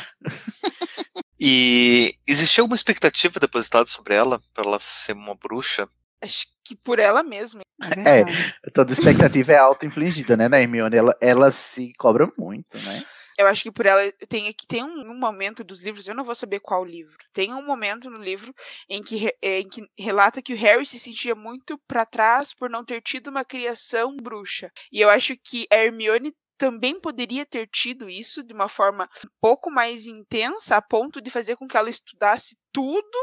E 1.40 2.16
existia 2.28 2.62
alguma 2.62 2.76
expectativa 2.76 3.40
depositada 3.40 3.88
sobre 3.88 4.16
ela, 4.16 4.42
para 4.54 4.66
ela 4.66 4.80
ser 4.80 5.14
uma 5.14 5.34
bruxa? 5.34 5.88
Acho 6.22 6.48
que 6.62 6.76
por 6.76 7.00
ela 7.00 7.24
mesma. 7.24 7.62
É, 8.06 8.70
toda 8.72 8.92
expectativa 8.92 9.54
é 9.54 9.58
auto-infligida, 9.58 10.36
né, 10.36 10.50
na 10.50 10.60
Hermione? 10.60 10.98
Ela, 10.98 11.16
ela 11.22 11.52
se 11.52 11.94
cobra 11.98 12.30
muito, 12.38 12.78
né? 12.80 13.06
Eu 13.38 13.48
acho 13.48 13.64
que 13.64 13.72
por 13.72 13.86
ela 13.86 14.12
tem 14.30 14.48
aqui 14.48 14.66
tem 14.66 14.84
um, 14.84 15.12
um, 15.12 15.20
momento 15.20 15.64
dos 15.64 15.82
livros, 15.82 16.08
eu 16.08 16.16
não 16.16 16.24
vou 16.24 16.36
saber 16.36 16.60
qual 16.60 16.86
livro. 16.86 17.18
Tem 17.34 17.54
um 17.54 17.66
momento 17.66 18.10
no 18.10 18.18
livro 18.18 18.54
em 18.90 19.04
que, 19.04 19.34
em 19.42 19.68
que 19.68 19.86
relata 19.98 20.42
que 20.42 20.54
o 20.54 20.58
Harry 20.58 20.86
se 20.86 20.98
sentia 20.98 21.36
muito 21.36 21.78
para 21.88 22.06
trás 22.06 22.54
por 22.54 22.70
não 22.70 22.86
ter 22.86 23.02
tido 23.02 23.28
uma 23.28 23.44
criação 23.44 24.16
bruxa. 24.16 24.72
E 24.92 25.02
eu 25.02 25.10
acho 25.10 25.36
que 25.38 25.68
a 25.72 25.76
Hermione 25.76 26.34
também 26.58 27.00
poderia 27.00 27.46
ter 27.46 27.68
tido 27.68 28.10
isso 28.10 28.44
de 28.44 28.54
uma 28.54 28.70
forma 28.70 29.10
um 29.26 29.30
pouco 29.42 29.70
mais 29.70 30.06
intensa, 30.06 30.78
a 30.78 30.82
ponto 30.82 31.22
de 31.22 31.30
fazer 31.30 31.56
com 31.58 31.68
que 31.68 31.78
ela 31.78 31.90
estudasse 31.90 32.58
tudo 32.72 33.18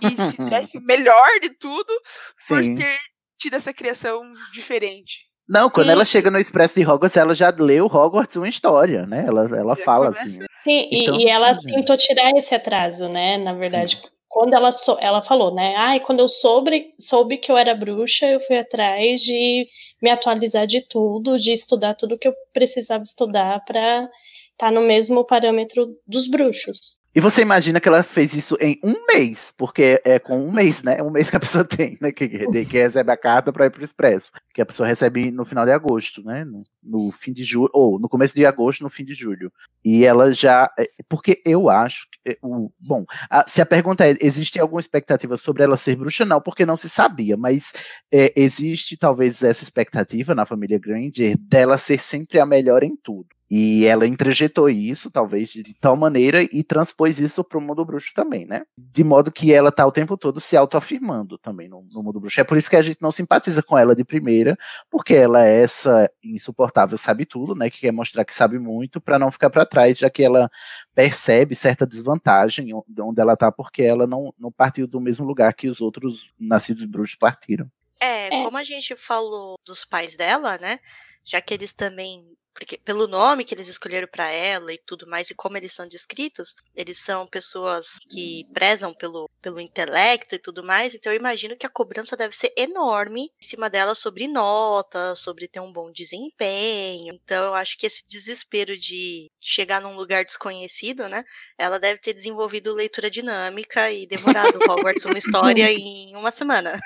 e 0.00 0.16
se 0.16 0.38
desse 0.48 0.78
o 0.78 0.80
melhor 0.80 1.40
de 1.40 1.50
tudo 1.50 1.92
Sim. 2.38 2.54
por 2.54 2.74
ter 2.74 2.98
tido 3.38 3.54
essa 3.54 3.74
criação 3.74 4.22
diferente. 4.52 5.26
Não, 5.48 5.68
quando 5.68 5.86
Sim. 5.86 5.92
ela 5.92 6.04
chega 6.04 6.30
no 6.30 6.38
Expresso 6.38 6.74
de 6.74 6.86
Hogwarts, 6.86 7.16
ela 7.16 7.34
já 7.34 7.54
leu 7.56 7.86
Hogwarts 7.86 8.36
uma 8.36 8.48
história, 8.48 9.06
né? 9.06 9.24
Ela, 9.26 9.44
ela 9.56 9.76
fala 9.76 10.08
assim. 10.08 10.40
Sim, 10.62 10.88
então, 10.90 11.20
e, 11.20 11.24
e, 11.24 11.28
ela 11.28 11.52
gente... 11.54 11.74
tentou 11.74 11.96
tirar 11.96 12.30
esse 12.30 12.54
atraso, 12.54 13.08
né? 13.08 13.36
Na 13.36 13.52
verdade, 13.52 13.96
Sim. 13.96 14.08
quando 14.26 14.54
ela, 14.54 14.72
so, 14.72 14.96
ela 14.98 15.22
falou, 15.22 15.54
né? 15.54 15.74
Ai, 15.76 16.00
quando 16.00 16.20
eu 16.20 16.28
soube, 16.28 16.94
soube 16.98 17.36
que 17.36 17.52
eu 17.52 17.58
era 17.58 17.74
bruxa, 17.74 18.26
eu 18.26 18.40
fui 18.40 18.56
atrás 18.56 19.20
de 19.20 19.66
me 20.00 20.10
atualizar 20.10 20.66
de 20.66 20.80
tudo, 20.80 21.38
de 21.38 21.52
estudar 21.52 21.94
tudo 21.94 22.18
que 22.18 22.28
eu 22.28 22.34
precisava 22.54 23.02
estudar 23.02 23.62
para 23.66 24.08
estar 24.52 24.66
tá 24.66 24.70
no 24.70 24.80
mesmo 24.80 25.24
parâmetro 25.24 25.94
dos 26.06 26.26
bruxos. 26.26 26.98
E 27.14 27.20
você 27.20 27.42
imagina 27.42 27.80
que 27.80 27.88
ela 27.88 28.02
fez 28.02 28.34
isso 28.34 28.56
em 28.60 28.80
um 28.82 29.06
mês, 29.06 29.52
porque 29.56 30.00
é 30.04 30.18
com 30.18 30.44
um 30.44 30.50
mês, 30.50 30.82
né? 30.82 31.00
Um 31.00 31.10
mês 31.10 31.30
que 31.30 31.36
a 31.36 31.40
pessoa 31.40 31.62
tem, 31.64 31.96
né? 32.00 32.10
Que, 32.10 32.28
que 32.28 32.76
recebe 32.76 33.12
a 33.12 33.16
carta 33.16 33.52
para 33.52 33.66
ir 33.66 33.70
para 33.70 33.80
o 33.80 33.84
Expresso. 33.84 34.32
Que 34.52 34.60
a 34.60 34.66
pessoa 34.66 34.88
recebe 34.88 35.30
no 35.30 35.44
final 35.44 35.64
de 35.64 35.70
agosto, 35.70 36.24
né? 36.24 36.44
No, 36.44 36.64
no 36.82 37.12
fim 37.12 37.32
de 37.32 37.44
julho, 37.44 37.70
ou 37.72 38.00
no 38.00 38.08
começo 38.08 38.34
de 38.34 38.44
agosto, 38.44 38.82
no 38.82 38.90
fim 38.90 39.04
de 39.04 39.14
julho. 39.14 39.52
E 39.84 40.04
ela 40.04 40.32
já. 40.32 40.68
É, 40.76 40.90
porque 41.08 41.40
eu 41.46 41.70
acho. 41.70 42.08
Que, 42.10 42.32
é, 42.32 42.38
o, 42.42 42.72
bom, 42.80 43.04
a, 43.30 43.46
se 43.46 43.62
a 43.62 43.66
pergunta 43.66 44.04
é: 44.04 44.16
existe 44.20 44.58
alguma 44.58 44.80
expectativa 44.80 45.36
sobre 45.36 45.62
ela 45.62 45.76
ser 45.76 45.94
bruxa? 45.94 46.24
Não, 46.24 46.40
porque 46.40 46.66
não 46.66 46.76
se 46.76 46.88
sabia, 46.88 47.36
mas 47.36 47.72
é, 48.10 48.32
existe 48.34 48.96
talvez 48.96 49.40
essa 49.44 49.62
expectativa 49.62 50.34
na 50.34 50.44
família 50.44 50.80
Granger 50.80 51.36
dela 51.38 51.78
ser 51.78 51.98
sempre 51.98 52.40
a 52.40 52.46
melhor 52.46 52.82
em 52.82 52.96
tudo. 52.96 53.28
E 53.50 53.84
ela 53.84 54.06
introjetou 54.06 54.70
isso, 54.70 55.10
talvez, 55.10 55.50
de 55.50 55.74
tal 55.74 55.96
maneira 55.96 56.42
e 56.42 56.62
transpôs 56.62 57.18
isso 57.18 57.44
para 57.44 57.58
o 57.58 57.60
mundo 57.60 57.84
bruxo 57.84 58.12
também, 58.14 58.46
né? 58.46 58.64
De 58.76 59.04
modo 59.04 59.30
que 59.30 59.52
ela 59.52 59.70
tá 59.70 59.86
o 59.86 59.92
tempo 59.92 60.16
todo 60.16 60.40
se 60.40 60.56
autoafirmando 60.56 61.36
também 61.36 61.68
no, 61.68 61.86
no, 61.92 62.02
mundo 62.02 62.18
bruxo. 62.18 62.40
É 62.40 62.44
por 62.44 62.56
isso 62.56 62.70
que 62.70 62.76
a 62.76 62.82
gente 62.82 63.02
não 63.02 63.12
simpatiza 63.12 63.62
com 63.62 63.76
ela 63.76 63.94
de 63.94 64.04
primeira, 64.04 64.56
porque 64.90 65.14
ela 65.14 65.46
é 65.46 65.62
essa 65.62 66.10
insuportável 66.22 66.96
sabe 66.96 67.26
tudo, 67.26 67.54
né? 67.54 67.68
Que 67.68 67.80
quer 67.80 67.92
mostrar 67.92 68.24
que 68.24 68.34
sabe 68.34 68.58
muito 68.58 69.00
para 69.00 69.18
não 69.18 69.30
ficar 69.30 69.50
para 69.50 69.66
trás, 69.66 69.98
já 69.98 70.08
que 70.08 70.24
ela 70.24 70.50
percebe 70.94 71.54
certa 71.54 71.86
desvantagem 71.86 72.70
onde 72.74 73.20
ela 73.20 73.36
tá, 73.36 73.52
porque 73.52 73.82
ela 73.82 74.06
não, 74.06 74.32
não 74.38 74.50
partiu 74.50 74.86
do 74.86 75.00
mesmo 75.00 75.24
lugar 75.24 75.52
que 75.52 75.68
os 75.68 75.80
outros 75.82 76.32
nascidos 76.40 76.84
bruxos 76.86 77.16
partiram. 77.16 77.70
É, 78.00 78.26
é, 78.26 78.42
como 78.42 78.56
a 78.56 78.64
gente 78.64 78.96
falou 78.96 79.56
dos 79.66 79.84
pais 79.84 80.16
dela, 80.16 80.58
né? 80.58 80.78
Já 81.24 81.40
que 81.40 81.54
eles 81.54 81.72
também 81.72 82.24
porque 82.54 82.78
pelo 82.78 83.06
nome 83.08 83.44
que 83.44 83.52
eles 83.54 83.68
escolheram 83.68 84.06
para 84.06 84.30
ela 84.30 84.72
e 84.72 84.78
tudo 84.78 85.06
mais 85.06 85.28
e 85.28 85.34
como 85.34 85.56
eles 85.56 85.72
são 85.72 85.86
descritos, 85.86 86.54
eles 86.74 86.98
são 86.98 87.26
pessoas 87.26 87.98
que 88.08 88.46
prezam 88.54 88.94
pelo, 88.94 89.28
pelo 89.42 89.60
intelecto 89.60 90.34
e 90.34 90.38
tudo 90.38 90.62
mais, 90.62 90.94
então 90.94 91.12
eu 91.12 91.18
imagino 91.18 91.56
que 91.56 91.66
a 91.66 91.70
cobrança 91.70 92.16
deve 92.16 92.34
ser 92.34 92.52
enorme 92.56 93.32
em 93.40 93.44
cima 93.44 93.68
dela 93.68 93.94
sobre 93.94 94.28
nota, 94.28 95.14
sobre 95.14 95.48
ter 95.48 95.60
um 95.60 95.72
bom 95.72 95.90
desempenho. 95.90 97.14
Então 97.14 97.46
eu 97.46 97.54
acho 97.54 97.76
que 97.76 97.86
esse 97.86 98.06
desespero 98.06 98.78
de 98.78 99.30
chegar 99.40 99.80
num 99.80 99.96
lugar 99.96 100.24
desconhecido, 100.24 101.08
né? 101.08 101.24
Ela 101.58 101.78
deve 101.78 101.98
ter 101.98 102.14
desenvolvido 102.14 102.72
leitura 102.72 103.10
dinâmica 103.10 103.90
e 103.90 104.06
demorado 104.06 104.58
Hogwarts 104.70 105.04
uma 105.04 105.18
história 105.18 105.72
em 105.72 106.14
uma 106.16 106.30
semana. 106.30 106.78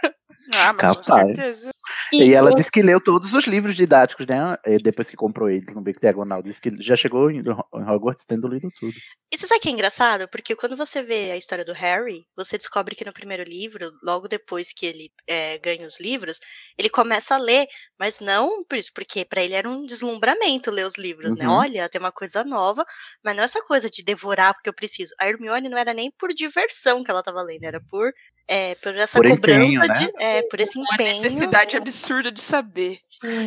Ah, 0.55 0.73
mas 0.73 0.97
Capaz. 0.97 1.07
com 1.07 1.35
certeza. 1.35 1.71
E, 2.13 2.25
e 2.25 2.35
ela 2.35 2.51
eu... 2.51 2.55
disse 2.55 2.71
que 2.71 2.83
leu 2.83 3.01
todos 3.01 3.35
os 3.35 3.47
livros 3.47 3.77
didáticos, 3.77 4.27
né? 4.27 4.57
Depois 4.83 5.11
que 5.11 5.17
comprou 5.17 5.51
eles 5.51 5.75
no 5.75 5.81
Beco 5.81 6.01
Diagonal. 6.01 6.43
Disse 6.43 6.61
que 6.61 6.71
já 6.81 6.97
chegou 6.97 7.31
em 7.31 7.43
Hogwarts 7.73 8.25
tendo 8.25 8.49
lido 8.49 8.71
tudo. 8.79 8.95
E 9.33 9.39
você 9.39 9.47
sabe 9.47 9.61
que 9.61 9.69
é 9.69 9.73
engraçado? 9.73 10.29
Porque 10.29 10.57
quando 10.57 10.77
você 10.77 11.03
vê 11.03 11.31
a 11.31 11.37
história 11.37 11.65
do 11.65 11.73
Harry, 11.73 12.27
você 12.35 12.57
descobre 12.57 12.95
que 12.95 13.05
no 13.05 13.13
primeiro 13.13 13.43
livro, 13.43 13.91
logo 14.03 14.27
depois 14.27 14.73
que 14.73 14.87
ele 14.87 15.11
é, 15.27 15.59
ganha 15.59 15.87
os 15.87 16.01
livros, 16.01 16.41
ele 16.79 16.89
começa 16.89 17.35
a 17.35 17.39
ler, 17.39 17.67
mas 17.99 18.21
não 18.21 18.65
por 18.65 18.79
isso, 18.79 18.91
porque 18.95 19.25
para 19.25 19.43
ele 19.43 19.55
era 19.55 19.69
um 19.69 19.85
deslumbramento 19.85 20.71
ler 20.71 20.87
os 20.87 20.97
livros, 20.97 21.37
né? 21.37 21.47
uhum. 21.47 21.51
né? 21.51 21.59
Olha, 21.59 21.89
tem 21.89 22.01
uma 22.01 22.13
coisa 22.13 22.43
nova, 22.43 22.85
mas 23.23 23.37
não 23.37 23.43
essa 23.43 23.63
coisa 23.63 23.91
de 23.91 24.03
devorar 24.03 24.55
porque 24.55 24.71
eu 24.71 24.75
preciso. 24.75 25.15
A 25.21 25.29
Hermione 25.29 25.69
não 25.69 25.79
era 25.79 25.93
nem 25.93 26.11
por 26.11 26.33
diversão 26.33 27.05
que 27.05 27.11
ela 27.11 27.23
tava 27.23 27.43
lendo, 27.43 27.65
era 27.65 27.81
por 27.81 28.13
é, 28.49 28.75
por 28.77 28.97
essa 28.97 29.19
por 29.19 29.29
cobrança 29.29 29.61
empenho, 29.61 29.81
né? 29.81 29.89
de. 29.89 30.13
É, 30.19 30.43
por 30.43 30.59
esse 30.59 30.79
empenho. 30.79 31.11
Uma 31.11 31.23
necessidade 31.23 31.77
absurda 31.77 32.33
de 32.33 32.41
saber. 32.41 32.99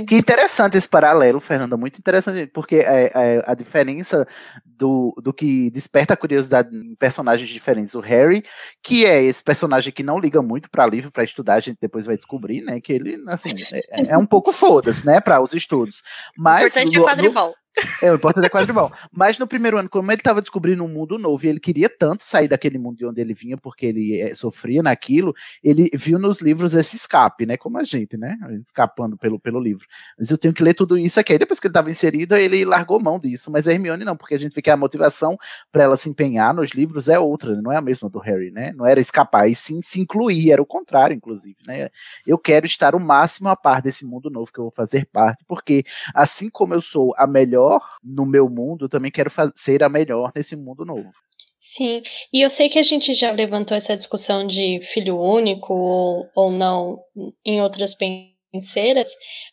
Que 0.08 0.16
interessante 0.16 0.78
esse 0.78 0.88
paralelo, 0.88 1.40
Fernanda, 1.40 1.76
muito 1.76 1.98
interessante, 1.98 2.46
porque 2.46 2.76
é, 2.76 3.12
é, 3.14 3.44
a 3.48 3.56
diferença 3.56 4.28
do, 4.64 5.16
do 5.24 5.34
que 5.34 5.72
desperta 5.72 6.14
a 6.14 6.18
curiosidade 6.18 6.76
em 6.76 6.94
personagens 6.96 7.50
diferentes. 7.50 7.96
O 7.96 8.00
Harry, 8.00 8.44
que 8.84 9.06
é 9.06 9.24
esse 9.24 9.44
personagem 9.44 9.92
que 9.92 10.04
não 10.04 10.20
liga 10.20 10.42
muito 10.42 10.70
para 10.70 10.86
livro, 10.86 11.12
para 11.12 11.24
estudar, 11.24 11.56
a 11.56 11.60
gente 11.60 11.80
depois 11.82 12.06
vai 12.06 12.16
descobrir, 12.16 12.62
né? 12.62 12.80
Que 12.80 12.94
ele, 12.94 13.24
assim, 13.28 13.54
é, 13.72 14.12
é 14.12 14.18
um 14.18 14.26
pouco 14.26 14.54
foda-se, 14.54 15.04
né, 15.04 15.20
para 15.20 15.42
os 15.42 15.54
estudos. 15.54 16.04
Mas. 16.38 16.76
O 16.76 16.80
importante 16.80 16.96
é 16.96 17.00
o 17.00 17.06
quadribol. 17.06 17.56
É, 18.02 18.12
o 18.12 18.16
importante 18.16 18.46
é 18.46 18.50
quadribol. 18.50 18.92
Mas 19.12 19.40
no 19.40 19.48
primeiro 19.48 19.78
ano, 19.78 19.90
como 19.90 20.12
ele 20.12 20.20
estava 20.20 20.42
descobrindo 20.42 20.84
um 20.84 20.88
mundo 20.88 21.18
novo 21.18 21.46
e 21.46 21.50
ele 21.50 21.60
queria 21.60 21.90
tanto 21.90 22.24
sair 22.24 22.48
daquele 22.48 22.78
mundo 22.78 22.98
de 22.98 23.06
onde 23.06 23.22
ele 23.22 23.34
vinha, 23.34 23.58
porque 23.58 23.86
ele 23.86 24.20
é, 24.20 24.36
sofria 24.36 24.84
naquilo, 24.84 25.34
ele 25.64 25.90
viu 25.94 26.20
nos 26.20 26.42
livros 26.42 26.74
esse 26.74 26.96
escape, 26.96 27.46
né? 27.46 27.58
Como 27.58 27.78
a 27.78 27.84
gente, 27.84 28.18
né? 28.18 28.38
Escapando 28.64 29.18
pelo, 29.18 29.40
pelo 29.40 29.60
livro. 29.60 29.86
Mas 30.18 30.30
eu 30.30 30.38
tenho 30.38 30.54
que 30.54 30.64
ler 30.64 30.74
tudo 30.74 30.98
isso 30.98 31.20
aqui. 31.20 31.34
Aí 31.34 31.40
depois 31.40 31.60
que 31.60 31.68
ele 31.68 31.72
estava 31.72 31.90
inserido, 31.90 32.36
ele 32.36 32.66
largou 32.66 33.00
mão 33.00 33.20
disso. 33.20 33.50
Mas 33.52 33.68
a 33.68 33.74
Hermione 33.74 34.04
não, 34.04 34.18
porque 34.18 34.36
a 34.36 34.40
gente 34.40 34.54
vê 34.54 34.62
que 34.62 34.70
a 34.70 34.78
motivação 34.78 35.38
para 35.72 35.84
ela 35.84 35.98
se 35.98 36.10
empenhar 36.10 36.54
nos 36.54 36.72
livros 36.72 37.08
é 37.08 37.18
outra, 37.18 37.56
né? 37.56 37.62
não 37.62 37.72
é 37.72 37.78
a 37.78 37.82
mesma 37.82 38.10
do 38.10 38.20
Harry, 38.20 38.52
né? 38.52 38.74
Não 38.74 38.86
era 38.86 39.00
escapar, 39.00 39.48
e 39.48 39.56
sim 39.56 39.82
se 39.82 40.02
incluir, 40.02 40.52
era 40.52 40.62
o 40.62 40.66
contrário, 40.66 41.16
inclusive, 41.16 41.58
né? 41.66 41.90
Eu 42.26 42.38
quero 42.38 42.66
estar 42.66 42.96
o 42.96 43.00
máximo 43.00 43.50
a 43.50 43.56
par 43.56 43.82
desse 43.82 44.06
mundo 44.06 44.30
novo 44.30 44.52
que 44.52 44.60
eu 44.60 44.66
vou 44.66 44.72
fazer 44.72 45.06
parte, 45.06 45.44
porque 45.48 45.84
assim 46.14 46.50
como 46.50 46.74
eu 46.74 46.82
sou 46.82 47.14
a 47.18 47.26
melhor 47.26 47.61
melhor 47.62 47.82
no 48.04 48.26
meu 48.26 48.50
mundo, 48.50 48.90
também 48.90 49.12
quero 49.12 49.30
ser 49.56 49.84
a 49.84 49.90
melhor 49.90 50.32
nesse 50.36 50.56
mundo 50.56 50.86
novo. 50.86 51.12
Sim, 51.60 52.02
e 52.34 52.42
eu 52.42 52.50
sei 52.50 52.70
que 52.70 52.80
a 52.80 52.84
gente 52.84 53.14
já 53.14 53.32
levantou 53.32 53.78
essa 53.78 53.96
discussão 53.96 54.48
de 54.48 54.82
filho 54.92 55.20
único 55.20 55.74
ou, 55.74 56.28
ou 56.36 56.52
não 56.52 57.00
em 57.46 57.62
outras 57.62 57.96
penseiras, 57.96 59.10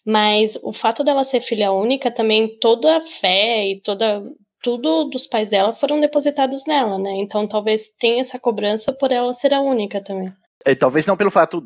mas 0.07 0.59
o 0.63 0.73
fato 0.73 1.05
dela 1.05 1.23
ser 1.23 1.43
filha 1.43 1.71
única 1.71 2.11
também 2.11 2.59
toda 2.59 2.97
a 2.97 3.07
fé 3.07 3.69
e 3.69 3.81
toda 3.83 4.25
tudo 4.63 5.05
dos 5.05 5.27
pais 5.27 5.51
dela 5.51 5.75
foram 5.75 6.01
depositados 6.01 6.67
nela, 6.67 6.99
né? 6.99 7.13
Então 7.19 7.47
talvez 7.47 7.89
tenha 7.99 8.21
essa 8.21 8.41
cobrança 8.41 8.93
por 8.93 9.13
ela 9.13 9.33
ser 9.35 9.53
a 9.55 9.61
única 9.61 10.03
também. 10.03 10.33
É, 10.65 10.75
talvez 10.75 11.07
não 11.07 11.17
pelo 11.17 11.31
fato 11.31 11.63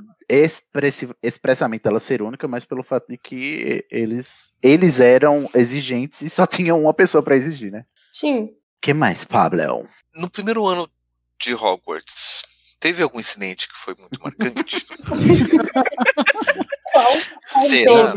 expressamente 1.23 1.83
dela 1.83 2.01
ser 2.01 2.23
única, 2.23 2.47
mas 2.47 2.65
pelo 2.65 2.83
fato 2.83 3.07
de 3.09 3.19
que 3.19 3.85
eles, 3.91 4.53
eles 4.63 5.01
eram 5.01 5.49
exigentes 5.55 6.23
e 6.23 6.31
só 6.31 6.47
tinham 6.47 6.81
uma 6.81 6.95
pessoa 6.95 7.23
para 7.23 7.37
exigir, 7.37 7.71
né? 7.71 7.85
Sim. 8.13 8.51
que 8.81 8.93
mais, 8.93 9.25
Pablo? 9.25 9.89
No 10.15 10.31
primeiro 10.31 10.67
ano 10.67 10.89
de 11.41 11.55
Hogwarts, 11.55 12.43
teve 12.79 13.03
algum 13.03 13.19
incidente 13.19 13.69
que 13.69 13.77
foi 13.77 13.95
muito 13.99 14.21
marcante? 14.23 14.87
Qual? 16.93 17.09
Será? 17.63 18.13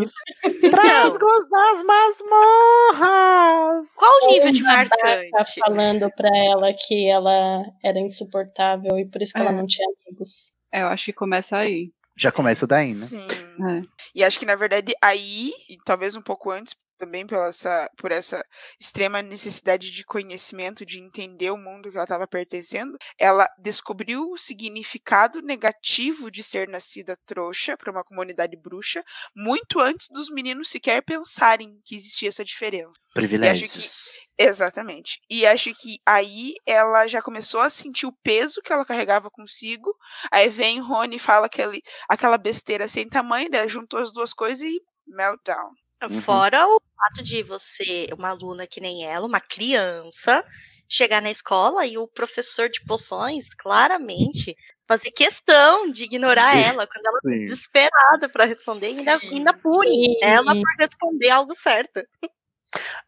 Trasgos 0.69 1.49
das 1.49 1.83
masmorras! 1.83 3.87
Qual 3.95 4.23
o 4.23 4.31
nível 4.31 4.51
de 4.51 4.63
marcante? 4.63 5.29
Tá 5.31 5.45
falando 5.65 6.11
pra 6.11 6.29
ela 6.35 6.73
que 6.73 7.09
ela 7.09 7.63
era 7.81 7.99
insuportável 7.99 8.99
e 8.99 9.05
por 9.05 9.21
isso 9.21 9.31
que 9.31 9.39
é. 9.39 9.43
ela 9.43 9.53
não 9.53 9.65
tinha 9.65 9.87
amigos. 9.87 10.54
É, 10.75 10.81
eu 10.81 10.87
acho 10.87 11.05
que 11.05 11.13
começa 11.13 11.55
aí. 11.55 11.93
Já 12.17 12.33
começa 12.33 12.67
daí, 12.67 12.93
né? 12.93 13.05
Sim. 13.05 13.27
É. 13.27 13.87
E 14.13 14.23
acho 14.25 14.37
que, 14.37 14.45
na 14.45 14.55
verdade, 14.55 14.93
aí, 15.01 15.53
e 15.69 15.77
talvez 15.85 16.15
um 16.15 16.21
pouco 16.21 16.51
antes, 16.51 16.75
também 16.97 17.25
pela 17.25 17.47
essa, 17.47 17.89
por 17.97 18.11
essa 18.11 18.43
extrema 18.79 19.21
necessidade 19.21 19.91
de 19.91 20.03
conhecimento, 20.03 20.85
de 20.85 20.99
entender 20.99 21.51
o 21.51 21.57
mundo 21.57 21.89
que 21.89 21.95
ela 21.95 22.03
estava 22.03 22.27
pertencendo, 22.27 22.97
ela 23.17 23.47
descobriu 23.57 24.31
o 24.31 24.37
significado 24.37 25.41
negativo 25.41 26.29
de 26.29 26.43
ser 26.43 26.67
nascida 26.67 27.17
trouxa 27.25 27.77
para 27.77 27.91
uma 27.91 28.03
comunidade 28.03 28.57
bruxa 28.57 29.03
muito 29.35 29.79
antes 29.79 30.07
dos 30.09 30.29
meninos 30.29 30.69
sequer 30.69 31.03
pensarem 31.03 31.79
que 31.85 31.95
existia 31.95 32.29
essa 32.29 32.43
diferença. 32.43 32.91
Privilégios. 33.13 33.75
E 33.75 33.79
acho 33.79 33.89
que 33.89 34.24
Exatamente. 34.37 35.21
E 35.29 35.45
acho 35.45 35.73
que 35.73 35.97
aí 36.05 36.55
ela 36.65 37.07
já 37.07 37.21
começou 37.21 37.61
a 37.61 37.69
sentir 37.69 38.05
o 38.05 38.17
peso 38.21 38.61
que 38.61 38.71
ela 38.73 38.85
carregava 38.85 39.29
consigo. 39.31 39.95
Aí 40.31 40.49
vem 40.49 40.81
Rony 40.81 41.15
e 41.15 41.19
fala 41.19 41.45
aquele, 41.45 41.81
aquela 42.09 42.37
besteira 42.37 42.87
sem 42.87 43.07
tamanho, 43.07 43.49
né? 43.49 43.67
juntou 43.67 43.99
as 43.99 44.11
duas 44.11 44.33
coisas 44.33 44.61
e 44.61 44.81
meltdown. 45.07 45.71
Uhum. 46.03 46.21
Fora 46.21 46.67
o 46.67 46.81
fato 46.97 47.23
de 47.23 47.43
você, 47.43 48.09
uma 48.17 48.29
aluna 48.29 48.67
que 48.67 48.81
nem 48.81 49.05
ela, 49.05 49.25
uma 49.25 49.39
criança, 49.39 50.43
chegar 50.89 51.21
na 51.21 51.31
escola 51.31 51.85
e 51.85 51.97
o 51.97 52.07
professor 52.07 52.69
de 52.69 52.83
poções, 52.83 53.53
claramente, 53.53 54.55
fazer 54.85 55.11
questão 55.11 55.89
de 55.89 56.03
ignorar 56.03 56.51
Sim. 56.51 56.63
ela 56.63 56.87
quando 56.87 57.05
ela 57.05 57.19
tá 57.21 57.31
desesperada 57.31 58.29
para 58.29 58.45
responder 58.45 58.91
e 58.91 58.99
ainda, 58.99 59.17
ainda 59.17 59.53
pune 59.53 60.19
ela 60.21 60.53
por 60.53 60.75
responder 60.77 61.29
algo 61.29 61.55
certo. 61.55 62.01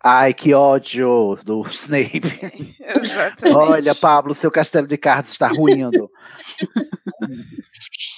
Ai, 0.03 0.34
que 0.34 0.53
ódio 0.53 1.38
do 1.43 1.61
Snape. 1.72 2.22
Olha, 3.53 3.93
Pablo, 3.95 4.34
seu 4.34 4.51
castelo 4.51 4.88
de 4.88 4.97
cartas 4.97 5.32
está 5.32 5.47
ruindo. 5.47 6.09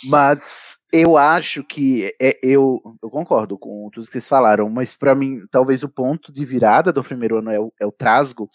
mas 0.05 0.77
eu 0.91 1.17
acho 1.17 1.63
que 1.63 2.13
é, 2.21 2.37
eu, 2.43 2.81
eu 3.01 3.09
concordo 3.09 3.57
com 3.57 3.89
tudo 3.91 4.05
que 4.05 4.11
vocês 4.11 4.27
falaram, 4.27 4.69
mas 4.69 4.93
para 4.95 5.15
mim, 5.15 5.45
talvez 5.51 5.83
o 5.83 5.89
ponto 5.89 6.31
de 6.31 6.45
virada 6.45 6.91
do 6.91 7.03
primeiro 7.03 7.37
ano 7.37 7.51
é 7.51 7.59
o, 7.59 7.73
é 7.79 7.85
o 7.85 7.91
Trasgo, 7.91 8.49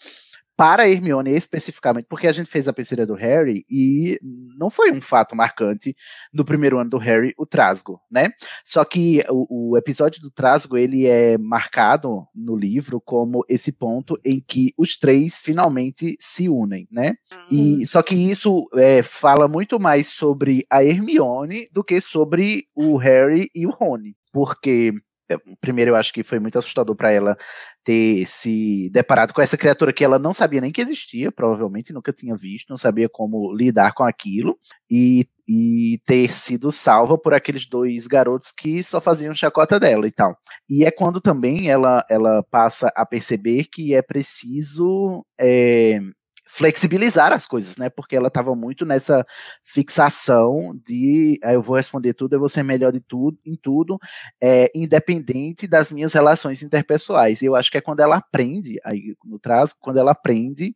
para 0.55 0.83
a 0.83 0.89
Hermione 0.89 1.31
especificamente, 1.31 2.05
porque 2.09 2.27
a 2.27 2.31
gente 2.31 2.49
fez 2.49 2.67
a 2.67 2.73
terceira 2.73 3.05
do 3.05 3.13
Harry 3.13 3.65
e 3.69 4.17
não 4.57 4.69
foi 4.69 4.91
um 4.91 5.01
fato 5.01 5.35
marcante 5.35 5.95
no 6.33 6.45
primeiro 6.45 6.79
ano 6.79 6.89
do 6.89 6.97
Harry 6.97 7.33
o 7.37 7.45
Trasgo, 7.45 7.99
né? 8.09 8.31
Só 8.63 8.85
que 8.85 9.23
o, 9.29 9.71
o, 9.71 9.77
episódio 9.77 10.21
do 10.21 10.31
Trasgo 10.31 10.77
ele 10.77 11.05
é 11.05 11.37
marcado 11.37 12.25
no 12.33 12.55
livro 12.55 13.01
como 13.01 13.45
esse 13.49 13.71
ponto 13.71 14.19
em 14.23 14.39
que 14.39 14.73
os 14.77 14.97
três 14.97 15.41
finalmente 15.41 16.15
se 16.19 16.47
unem, 16.47 16.87
né? 16.89 17.15
E 17.51 17.79
uhum. 17.79 17.85
só 17.85 18.01
que 18.01 18.15
isso 18.15 18.65
é, 18.75 19.03
fala 19.03 19.47
muito 19.47 19.79
mais 19.79 20.07
sobre 20.07 20.65
a 20.69 20.83
Hermione 20.83 21.67
do 21.71 21.83
que 21.83 21.99
sobre 21.99 22.65
o 22.73 22.95
Harry 22.97 23.49
e 23.53 23.67
o 23.67 23.71
Rony, 23.71 24.15
porque 24.31 24.93
primeiro 25.59 25.91
eu 25.91 25.95
acho 25.95 26.13
que 26.13 26.23
foi 26.23 26.39
muito 26.39 26.57
assustador 26.57 26.95
para 26.95 27.11
ela 27.11 27.37
ter 27.83 28.25
se 28.25 28.89
deparado 28.91 29.33
com 29.33 29.41
essa 29.41 29.57
criatura 29.57 29.93
que 29.93 30.03
ela 30.03 30.17
não 30.17 30.33
sabia 30.33 30.61
nem 30.61 30.71
que 30.71 30.81
existia, 30.81 31.31
provavelmente 31.31 31.93
nunca 31.93 32.11
tinha 32.11 32.35
visto, 32.35 32.69
não 32.69 32.77
sabia 32.77 33.07
como 33.07 33.53
lidar 33.53 33.93
com 33.93 34.03
aquilo, 34.03 34.57
e, 34.89 35.27
e 35.47 35.99
ter 36.05 36.31
sido 36.31 36.71
salva 36.71 37.17
por 37.17 37.33
aqueles 37.33 37.67
dois 37.67 38.07
garotos 38.07 38.51
que 38.51 38.81
só 38.83 38.99
faziam 38.99 39.33
chacota 39.33 39.79
dela 39.79 40.07
e 40.07 40.11
tal. 40.11 40.37
E 40.69 40.83
é 40.83 40.91
quando 40.91 41.21
também 41.21 41.69
ela, 41.69 42.03
ela 42.09 42.43
passa 42.49 42.91
a 42.95 43.05
perceber 43.05 43.65
que 43.71 43.93
é 43.93 44.01
preciso 44.01 45.25
é, 45.39 45.99
flexibilizar 46.47 47.33
as 47.33 47.47
coisas, 47.47 47.75
né? 47.77 47.89
Porque 47.89 48.15
ela 48.15 48.27
estava 48.27 48.55
muito 48.55 48.85
nessa 48.85 49.25
fixação 49.63 50.79
de 50.85 51.39
ah, 51.43 51.53
eu 51.53 51.61
vou 51.61 51.75
responder 51.75 52.13
tudo, 52.13 52.33
eu 52.33 52.39
vou 52.39 52.49
ser 52.49 52.63
melhor 52.63 52.91
de 52.91 52.99
tudo, 52.99 53.37
em 53.45 53.55
tudo, 53.55 53.97
é, 54.41 54.71
independente 54.75 55.67
das 55.67 55.91
minhas 55.91 56.13
relações 56.13 56.61
interpessoais. 56.61 57.41
E 57.41 57.45
eu 57.45 57.55
acho 57.55 57.71
que 57.71 57.77
é 57.77 57.81
quando 57.81 58.01
ela 58.01 58.17
aprende, 58.17 58.79
aí 58.85 59.15
no 59.25 59.39
traço, 59.39 59.75
quando 59.79 59.97
ela 59.97 60.11
aprende 60.11 60.75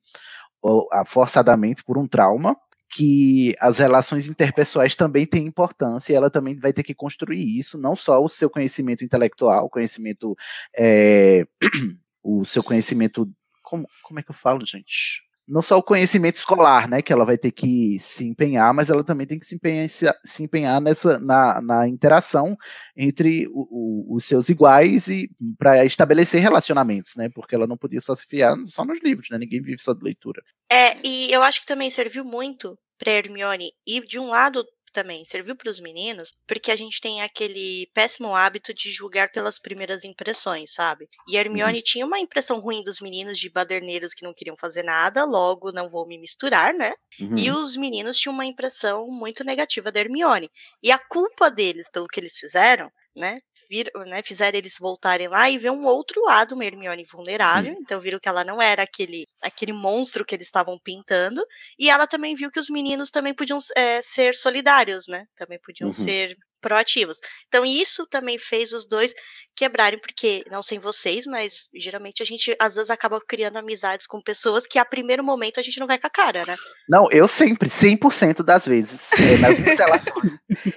ou, 0.62 0.88
forçadamente 1.06 1.84
por 1.84 1.98
um 1.98 2.08
trauma, 2.08 2.58
que 2.92 3.56
as 3.60 3.78
relações 3.78 4.28
interpessoais 4.28 4.96
também 4.96 5.26
têm 5.26 5.46
importância 5.46 6.12
e 6.12 6.16
ela 6.16 6.30
também 6.30 6.58
vai 6.58 6.74
ter 6.74 6.84
que 6.84 6.96
construir 6.96 7.60
isso, 7.60 7.78
não 7.78 7.96
só 7.96 8.24
o 8.24 8.28
seu 8.28 8.50
conhecimento 8.50 9.04
intelectual, 9.06 9.70
conhecimento, 9.70 10.36
é, 10.76 11.46
o 12.24 12.44
seu 12.46 12.64
conhecimento, 12.64 13.30
como, 13.64 13.88
como 14.04 14.20
é 14.20 14.24
que 14.24 14.32
eu 14.32 14.36
falo, 14.36 14.66
gente? 14.66 15.29
Não 15.50 15.62
só 15.62 15.78
o 15.78 15.84
conhecimento 15.84 16.36
escolar, 16.36 16.88
né, 16.88 17.02
que 17.02 17.12
ela 17.12 17.26
vai 17.26 17.38
ter 17.38 17.52
que 17.52 17.98
se 18.00 18.26
empenhar, 18.26 18.74
mas 18.74 18.90
ela 18.90 19.04
também 19.04 19.26
tem 19.26 19.40
que 19.40 19.46
se 19.46 19.56
empenhar, 19.56 19.90
se, 19.90 20.44
empenhar 20.44 20.80
nessa 20.80 21.20
na, 21.20 21.60
na 21.62 21.88
interação 21.88 22.56
entre 22.96 23.48
o, 23.48 23.68
o, 24.12 24.16
os 24.16 24.26
seus 24.26 24.48
iguais 24.48 25.08
e 25.08 25.30
para 25.58 25.84
estabelecer 25.86 26.40
relacionamentos, 26.42 27.16
né, 27.16 27.30
porque 27.34 27.56
ela 27.56 27.68
não 27.68 27.78
podia 27.78 28.00
só 28.00 28.16
se 28.16 28.28
fiar 28.28 28.56
só 28.66 28.86
nos 28.86 29.02
livros, 29.02 29.28
né, 29.32 29.38
ninguém 29.38 29.62
vive 29.62 29.82
só 29.82 29.94
de 29.94 30.04
leitura. 30.04 30.42
É, 30.72 30.96
e 31.04 31.32
eu 31.32 31.42
acho 31.42 31.62
que 31.62 31.68
também 31.68 31.90
serviu 31.90 32.24
muito 32.24 32.78
para 33.00 33.14
Hermione 33.14 33.72
ir 33.88 34.06
de 34.06 34.20
um 34.20 34.28
lado 34.28 34.64
também 34.92 35.26
serviu 35.26 35.56
para 35.56 35.70
os 35.70 35.80
meninos, 35.80 36.36
porque 36.48 36.72
a 36.72 36.76
gente 36.76 37.02
tem 37.02 37.22
aquele 37.22 37.90
péssimo 37.94 38.36
hábito 38.36 38.74
de 38.74 38.92
julgar 38.92 39.32
pelas 39.32 39.60
primeiras 39.60 40.04
impressões, 40.04 40.74
sabe? 40.74 41.08
E 41.28 41.38
a 41.38 41.42
Hermione 41.42 41.78
uhum. 41.78 41.84
tinha 41.84 42.06
uma 42.06 42.20
impressão 42.20 42.60
ruim 42.60 42.84
dos 42.84 43.00
meninos 43.00 43.38
de 43.38 43.50
baderneiros 43.50 44.14
que 44.14 44.24
não 44.24 44.34
queriam 44.34 44.58
fazer 44.58 44.84
nada, 44.84 45.26
logo 45.26 45.72
não 45.72 45.90
vou 45.90 46.08
me 46.08 46.18
misturar, 46.18 46.74
né? 46.74 46.94
Uhum. 47.20 47.38
E 47.38 47.52
os 47.52 47.76
meninos 47.76 48.18
tinham 48.18 48.34
uma 48.34 48.46
impressão 48.46 49.08
muito 49.08 49.44
negativa 49.44 49.92
da 49.92 50.00
Hermione. 50.00 50.50
E 50.82 50.92
a 50.92 51.00
culpa 51.00 51.50
deles 51.50 51.90
pelo 51.90 52.08
que 52.08 52.20
eles 52.20 52.38
fizeram, 52.38 52.92
né? 53.16 53.40
Vir, 53.70 53.92
né, 54.08 54.22
fizeram 54.24 54.58
eles 54.58 54.78
voltarem 54.80 55.28
lá 55.28 55.50
e 55.50 55.58
ver 55.58 55.70
um 55.70 55.86
outro 55.86 56.22
lado, 56.26 56.56
uma 56.56 56.66
Hermione 56.66 57.06
vulnerável. 57.06 57.74
Sim. 57.74 57.80
Então 57.82 58.02
viram 58.02 58.20
que 58.20 58.28
ela 58.28 58.44
não 58.44 58.62
era 58.62 58.84
aquele, 58.84 59.26
aquele 59.42 59.72
monstro 59.72 60.26
que 60.26 60.36
eles 60.36 60.48
estavam 60.48 60.80
pintando. 60.84 61.46
E 61.78 61.90
ela 61.90 62.08
também 62.08 62.36
viu 62.36 62.52
que 62.52 62.60
os 62.60 62.70
meninos 62.70 63.12
também 63.12 63.34
podiam 63.34 63.60
é, 63.76 64.02
ser 64.02 64.34
solidários, 64.34 65.08
né? 65.08 65.26
Também 65.38 65.60
podiam 65.60 65.88
uhum. 65.88 65.94
ser 65.94 66.36
proativos. 66.62 67.20
Então 67.48 67.66
isso 67.66 68.08
também 68.08 68.38
fez 68.38 68.74
os 68.74 68.88
dois 68.88 69.14
quebrarem, 69.56 70.00
porque 70.00 70.44
não 70.50 70.62
sei 70.62 70.80
vocês, 70.80 71.26
mas 71.26 71.70
geralmente 71.76 72.24
a 72.24 72.26
gente 72.26 72.56
às 72.60 72.76
vezes 72.76 72.90
acaba 72.90 73.20
criando 73.20 73.58
amizades 73.58 74.08
com 74.08 74.22
pessoas 74.22 74.66
que 74.66 74.80
a 74.80 74.86
primeiro 74.86 75.24
momento 75.24 75.60
a 75.60 75.64
gente 75.64 75.80
não 75.80 75.88
vai 75.88 76.00
com 76.00 76.08
a 76.08 76.10
cara, 76.10 76.46
né? 76.46 76.56
Não, 76.88 77.10
eu 77.12 77.28
sempre, 77.28 77.68
100% 77.68 78.42
das 78.42 78.66
vezes, 78.66 79.12
é, 79.14 79.38
nas 79.38 79.60
minhas 79.60 79.78
relações. 79.80 80.32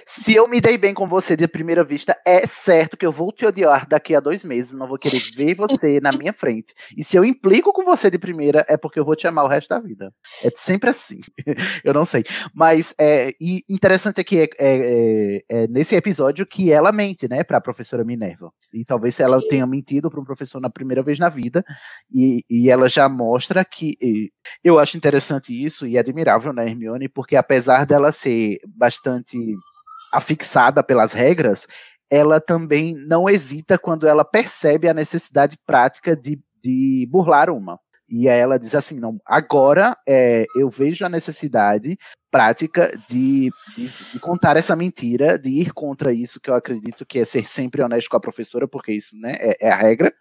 se 0.05 0.35
eu 0.35 0.47
me 0.47 0.59
dei 0.59 0.77
bem 0.77 0.93
com 0.93 1.07
você 1.07 1.37
de 1.37 1.47
primeira 1.47 1.83
vista, 1.83 2.17
é 2.25 2.45
certo 2.45 2.97
que 2.97 3.05
eu 3.05 3.11
vou 3.11 3.31
te 3.31 3.45
odiar 3.45 3.87
daqui 3.87 4.13
a 4.15 4.19
dois 4.19 4.43
meses, 4.43 4.73
não 4.73 4.87
vou 4.87 4.97
querer 4.97 5.21
ver 5.33 5.55
você 5.55 6.01
na 6.01 6.11
minha 6.11 6.33
frente. 6.33 6.73
E 6.97 7.03
se 7.03 7.15
eu 7.15 7.23
implico 7.23 7.71
com 7.71 7.85
você 7.85 8.09
de 8.09 8.19
primeira, 8.19 8.65
é 8.67 8.75
porque 8.75 8.99
eu 8.99 9.05
vou 9.05 9.15
te 9.15 9.27
amar 9.27 9.45
o 9.45 9.47
resto 9.47 9.69
da 9.69 9.79
vida. 9.79 10.13
É 10.43 10.49
sempre 10.55 10.89
assim. 10.89 11.21
eu 11.83 11.93
não 11.93 12.05
sei. 12.05 12.23
Mas 12.53 12.93
é, 12.99 13.31
e 13.39 13.63
interessante 13.69 14.19
é 14.19 14.23
que 14.23 14.39
é, 14.39 14.49
é, 14.59 15.43
é 15.49 15.67
nesse 15.73 15.95
episódio 15.95 16.45
que 16.45 16.71
ela 16.71 16.91
mente, 16.91 17.27
né, 17.27 17.43
para 17.43 17.57
a 17.57 17.61
professora 17.61 18.03
Minerva. 18.03 18.51
E 18.71 18.85
talvez 18.85 19.19
ela 19.19 19.39
Sim. 19.39 19.47
tenha 19.47 19.65
mentido 19.65 20.09
para 20.09 20.19
um 20.19 20.23
professor 20.23 20.61
na 20.61 20.69
primeira 20.69 21.01
vez 21.01 21.17
na 21.17 21.29
vida, 21.29 21.65
e, 22.13 22.43
e 22.47 22.69
ela 22.69 22.87
já 22.87 23.09
mostra 23.09 23.65
que. 23.65 23.97
eu 24.63 24.77
acho 24.77 24.95
interessante 24.95 25.51
isso 25.51 25.87
e 25.87 25.97
admirável 25.97 26.53
na 26.53 26.63
Hermione, 26.63 27.09
porque 27.09 27.35
apesar 27.35 27.87
dela 27.87 28.11
ser 28.11 28.59
bastante 28.67 29.55
afixada 30.13 30.83
pelas 30.83 31.11
regras, 31.11 31.65
ela 32.07 32.39
também 32.39 32.93
não 32.93 33.27
hesita 33.27 33.75
quando 33.79 34.07
ela 34.07 34.23
percebe 34.23 34.87
a 34.87 34.93
necessidade 34.93 35.57
prática 35.65 36.15
de, 36.15 36.39
de 36.63 37.07
burlar 37.09 37.49
uma. 37.49 37.79
E 38.15 38.29
aí 38.29 38.39
ela 38.39 38.59
diz 38.59 38.75
assim: 38.75 38.99
não, 38.99 39.19
agora 39.25 39.97
é, 40.07 40.45
eu 40.55 40.69
vejo 40.69 41.03
a 41.03 41.09
necessidade 41.09 41.97
prática 42.29 42.91
de, 43.09 43.49
de, 43.75 43.89
de, 44.11 44.19
contar 44.19 44.55
essa 44.55 44.75
mentira, 44.75 45.37
de 45.37 45.49
ir 45.49 45.73
contra 45.73 46.13
isso 46.13 46.39
que 46.39 46.47
eu 46.49 46.53
acredito 46.53 47.07
que 47.07 47.17
é 47.17 47.25
ser 47.25 47.43
sempre 47.43 47.81
honesto 47.81 48.09
com 48.09 48.17
a 48.17 48.19
professora, 48.19 48.67
porque 48.67 48.91
isso 48.91 49.17
né, 49.17 49.35
é, 49.39 49.67
é 49.67 49.71
a 49.71 49.75
regra, 49.75 50.13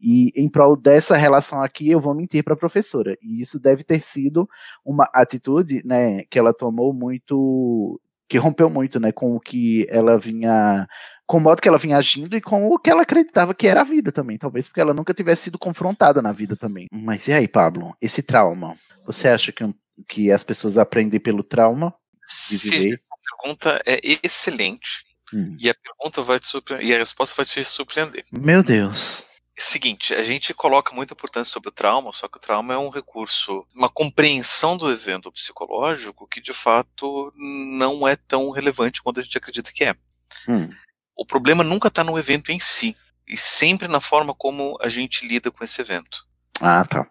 e 0.00 0.32
em 0.36 0.48
prol 0.48 0.76
dessa 0.76 1.16
relação 1.16 1.60
aqui 1.60 1.90
eu 1.90 1.98
vou 1.98 2.14
mentir 2.14 2.44
para 2.44 2.54
a 2.54 2.56
professora. 2.56 3.16
E 3.20 3.42
isso 3.42 3.58
deve 3.58 3.82
ter 3.82 4.00
sido 4.00 4.48
uma 4.84 5.08
atitude 5.12 5.82
né, 5.84 6.22
que 6.30 6.38
ela 6.38 6.54
tomou 6.54 6.94
muito. 6.94 8.00
que 8.28 8.38
rompeu 8.38 8.70
muito 8.70 9.00
né, 9.00 9.10
com 9.10 9.34
o 9.34 9.40
que 9.40 9.88
ela 9.90 10.16
vinha 10.16 10.86
com 11.30 11.36
o 11.36 11.40
modo 11.40 11.62
que 11.62 11.68
ela 11.68 11.78
vinha 11.78 11.96
agindo 11.96 12.36
e 12.36 12.40
com 12.40 12.66
o 12.66 12.76
que 12.76 12.90
ela 12.90 13.02
acreditava 13.02 13.54
que 13.54 13.68
era 13.68 13.82
a 13.82 13.84
vida 13.84 14.10
também. 14.10 14.36
Talvez 14.36 14.66
porque 14.66 14.80
ela 14.80 14.92
nunca 14.92 15.14
tivesse 15.14 15.44
sido 15.44 15.60
confrontada 15.60 16.20
na 16.20 16.32
vida 16.32 16.56
também. 16.56 16.88
Mas 16.90 17.28
e 17.28 17.32
aí, 17.32 17.46
Pablo? 17.46 17.96
Esse 18.00 18.20
trauma, 18.20 18.76
você 19.06 19.28
acha 19.28 19.52
que, 19.52 19.64
que 20.08 20.32
as 20.32 20.42
pessoas 20.42 20.76
aprendem 20.76 21.20
pelo 21.20 21.44
trauma? 21.44 21.94
Sim, 22.24 22.94
a 22.94 23.36
pergunta 23.36 23.80
é 23.86 24.00
excelente. 24.24 25.06
Hum. 25.32 25.44
E 25.56 25.70
a 25.70 25.74
pergunta 25.74 26.20
vai 26.20 26.40
te 26.40 26.48
surpreender, 26.48 26.88
e 26.88 26.92
a 26.92 26.98
resposta 26.98 27.36
vai 27.36 27.44
te 27.44 27.62
surpreender. 27.62 28.24
Meu 28.32 28.64
Deus. 28.64 29.24
Seguinte, 29.56 30.12
a 30.12 30.24
gente 30.24 30.52
coloca 30.52 30.92
muita 30.92 31.14
importância 31.14 31.52
sobre 31.52 31.68
o 31.68 31.72
trauma, 31.72 32.10
só 32.10 32.26
que 32.26 32.38
o 32.38 32.40
trauma 32.40 32.74
é 32.74 32.76
um 32.76 32.88
recurso, 32.88 33.64
uma 33.72 33.88
compreensão 33.88 34.76
do 34.76 34.90
evento 34.90 35.30
psicológico 35.30 36.26
que 36.26 36.40
de 36.40 36.52
fato 36.52 37.32
não 37.36 38.08
é 38.08 38.16
tão 38.16 38.50
relevante 38.50 39.00
quanto 39.00 39.20
a 39.20 39.22
gente 39.22 39.38
acredita 39.38 39.70
que 39.72 39.84
é. 39.84 39.94
Hum. 40.48 40.68
O 41.20 41.26
problema 41.26 41.62
nunca 41.62 41.88
está 41.88 42.02
no 42.02 42.18
evento 42.18 42.50
em 42.50 42.58
si, 42.58 42.96
e 43.28 43.36
sempre 43.36 43.86
na 43.86 44.00
forma 44.00 44.34
como 44.34 44.78
a 44.80 44.88
gente 44.88 45.28
lida 45.28 45.50
com 45.50 45.62
esse 45.62 45.78
evento. 45.78 46.26
Ah, 46.58 46.82
tá. 46.86 47.06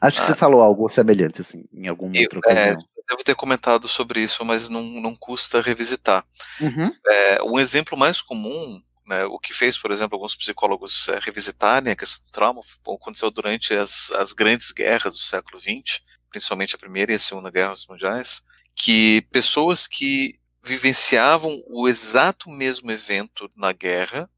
Acho 0.00 0.16
que 0.16 0.24
ah. 0.24 0.26
você 0.26 0.34
falou 0.34 0.60
algo 0.60 0.88
semelhante, 0.88 1.42
assim, 1.42 1.64
em 1.72 1.88
outra 1.88 2.40
ocasião. 2.40 2.72
É, 2.72 2.76
devo 3.08 3.22
ter 3.24 3.36
comentado 3.36 3.86
sobre 3.86 4.20
isso, 4.20 4.44
mas 4.44 4.68
não, 4.68 4.82
não 4.82 5.14
custa 5.14 5.60
revisitar. 5.60 6.24
Uhum. 6.60 6.92
É, 7.08 7.42
um 7.44 7.56
exemplo 7.56 7.96
mais 7.96 8.20
comum 8.20 8.82
Né? 9.06 9.24
O 9.26 9.38
que 9.38 9.54
fez, 9.54 9.78
por 9.78 9.92
exemplo, 9.92 10.16
alguns 10.16 10.34
psicólogos 10.34 11.08
é, 11.08 11.20
revisitarem 11.20 11.92
a 11.92 11.96
questão 11.96 12.26
do 12.26 12.32
trauma 12.32 12.60
aconteceu 12.84 13.30
durante 13.30 13.74
as, 13.74 14.10
as 14.10 14.32
grandes 14.32 14.72
guerras 14.72 15.12
do 15.12 15.20
século 15.20 15.60
XX, 15.60 16.00
principalmente 16.30 16.74
a 16.74 16.78
Primeira 16.78 17.12
e 17.12 17.14
a 17.14 17.18
Segunda 17.18 17.48
Guerras 17.48 17.86
Mundiais, 17.86 18.42
que 18.74 19.24
pessoas 19.30 19.86
que 19.86 20.41
vivenciavam 20.62 21.62
o 21.66 21.88
exato 21.88 22.48
mesmo 22.50 22.90
evento 22.90 23.50
na 23.56 23.72
guerra, 23.72 24.30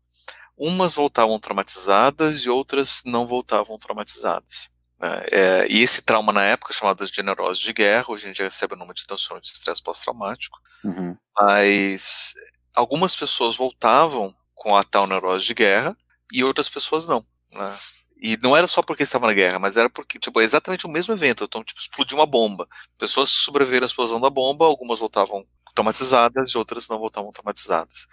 umas 0.56 0.94
voltavam 0.94 1.38
traumatizadas 1.38 2.40
e 2.40 2.50
outras 2.50 3.02
não 3.04 3.26
voltavam 3.26 3.78
traumatizadas. 3.78 4.70
Né? 4.98 5.22
É, 5.30 5.66
e 5.68 5.82
esse 5.82 6.02
trauma 6.02 6.32
na 6.32 6.44
época, 6.44 6.72
chamado 6.72 7.04
de 7.04 7.14
generose 7.14 7.60
de 7.60 7.72
guerra, 7.72 8.06
hoje 8.08 8.28
em 8.28 8.32
dia 8.32 8.46
recebe 8.46 8.74
o 8.74 8.78
nome 8.78 8.94
de 8.94 9.06
transtorno 9.06 9.42
de 9.42 9.48
estresse 9.48 9.82
pós-traumático, 9.82 10.58
uhum. 10.82 11.16
mas 11.38 12.34
algumas 12.74 13.14
pessoas 13.14 13.56
voltavam 13.56 14.34
com 14.54 14.76
a 14.76 14.82
tal 14.82 15.06
neurose 15.06 15.44
de 15.44 15.54
guerra 15.54 15.96
e 16.32 16.42
outras 16.42 16.68
pessoas 16.68 17.06
não. 17.06 17.24
Né? 17.52 17.78
E 18.16 18.38
não 18.38 18.56
era 18.56 18.66
só 18.66 18.80
porque 18.80 19.02
estava 19.02 19.26
na 19.26 19.34
guerra, 19.34 19.58
mas 19.58 19.76
era 19.76 19.90
porque, 19.90 20.18
tipo, 20.18 20.40
é 20.40 20.44
exatamente 20.44 20.86
o 20.86 20.90
mesmo 20.90 21.12
evento. 21.12 21.44
Então, 21.44 21.62
tipo, 21.62 21.78
explodiu 21.78 22.16
uma 22.16 22.24
bomba. 22.24 22.66
Pessoas 22.96 23.28
sobreviveram 23.28 23.84
à 23.84 23.86
explosão 23.86 24.18
da 24.18 24.30
bomba, 24.30 24.64
algumas 24.64 25.00
voltavam 25.00 25.46
traumatizadas 25.74 26.50
e 26.50 26.58
outras 26.58 26.88
não 26.88 26.98
voltavam 26.98 27.32
traumatizadas. 27.32 28.06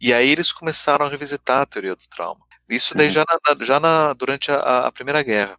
E 0.00 0.14
aí 0.14 0.30
eles 0.30 0.52
começaram 0.52 1.04
a 1.04 1.08
revisitar 1.08 1.62
a 1.62 1.66
teoria 1.66 1.96
do 1.96 2.08
trauma. 2.08 2.40
Isso 2.68 2.94
daí 2.94 3.08
uhum. 3.08 3.12
já, 3.12 3.24
na, 3.24 3.64
já 3.64 3.80
na, 3.80 4.12
durante 4.12 4.50
a, 4.50 4.86
a, 4.86 4.92
Primeira 4.92 5.22
Guerra. 5.22 5.58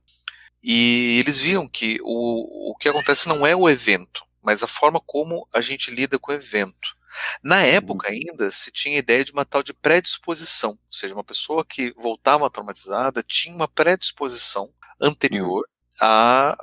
E 0.63 1.19
eles 1.19 1.39
viram 1.39 1.67
que 1.67 1.99
o, 2.01 2.71
o 2.71 2.75
que 2.77 2.87
acontece 2.87 3.27
não 3.27 3.45
é 3.45 3.55
o 3.55 3.69
evento, 3.69 4.23
mas 4.41 4.63
a 4.63 4.67
forma 4.67 4.99
como 4.99 5.47
a 5.53 5.59
gente 5.59 5.91
lida 5.91 6.17
com 6.17 6.31
o 6.31 6.35
evento. 6.35 6.95
Na 7.43 7.57
uhum. 7.57 7.61
época 7.63 8.09
ainda 8.09 8.49
se 8.51 8.71
tinha 8.71 8.95
a 8.95 8.99
ideia 8.99 9.25
de 9.25 9.33
uma 9.33 9.43
tal 9.43 9.61
de 9.61 9.73
predisposição, 9.73 10.71
ou 10.71 10.93
seja, 10.93 11.13
uma 11.13 11.23
pessoa 11.23 11.65
que 11.65 11.93
voltava 11.97 12.49
traumatizada 12.49 13.21
tinha 13.21 13.53
uma 13.53 13.67
predisposição 13.67 14.69
anterior 15.01 15.67
a 15.99 16.57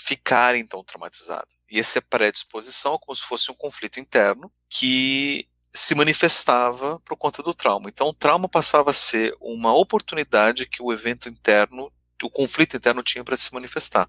ficar 0.00 0.54
então 0.56 0.82
traumatizada. 0.82 1.48
E 1.70 1.78
essa 1.78 2.02
predisposição 2.02 2.94
é 2.94 2.98
como 2.98 3.14
se 3.14 3.22
fosse 3.22 3.50
um 3.50 3.54
conflito 3.54 4.00
interno 4.00 4.50
que 4.68 5.46
se 5.72 5.94
manifestava 5.94 7.00
por 7.04 7.16
conta 7.16 7.42
do 7.42 7.54
trauma. 7.54 7.88
Então 7.88 8.08
o 8.08 8.14
trauma 8.14 8.48
passava 8.48 8.90
a 8.90 8.94
ser 8.94 9.34
uma 9.40 9.72
oportunidade 9.72 10.66
que 10.66 10.82
o 10.82 10.92
evento 10.92 11.28
interno, 11.28 11.92
o 12.22 12.30
conflito 12.30 12.76
interno 12.76 13.02
tinha 13.02 13.22
para 13.22 13.36
se 13.36 13.52
manifestar. 13.54 14.08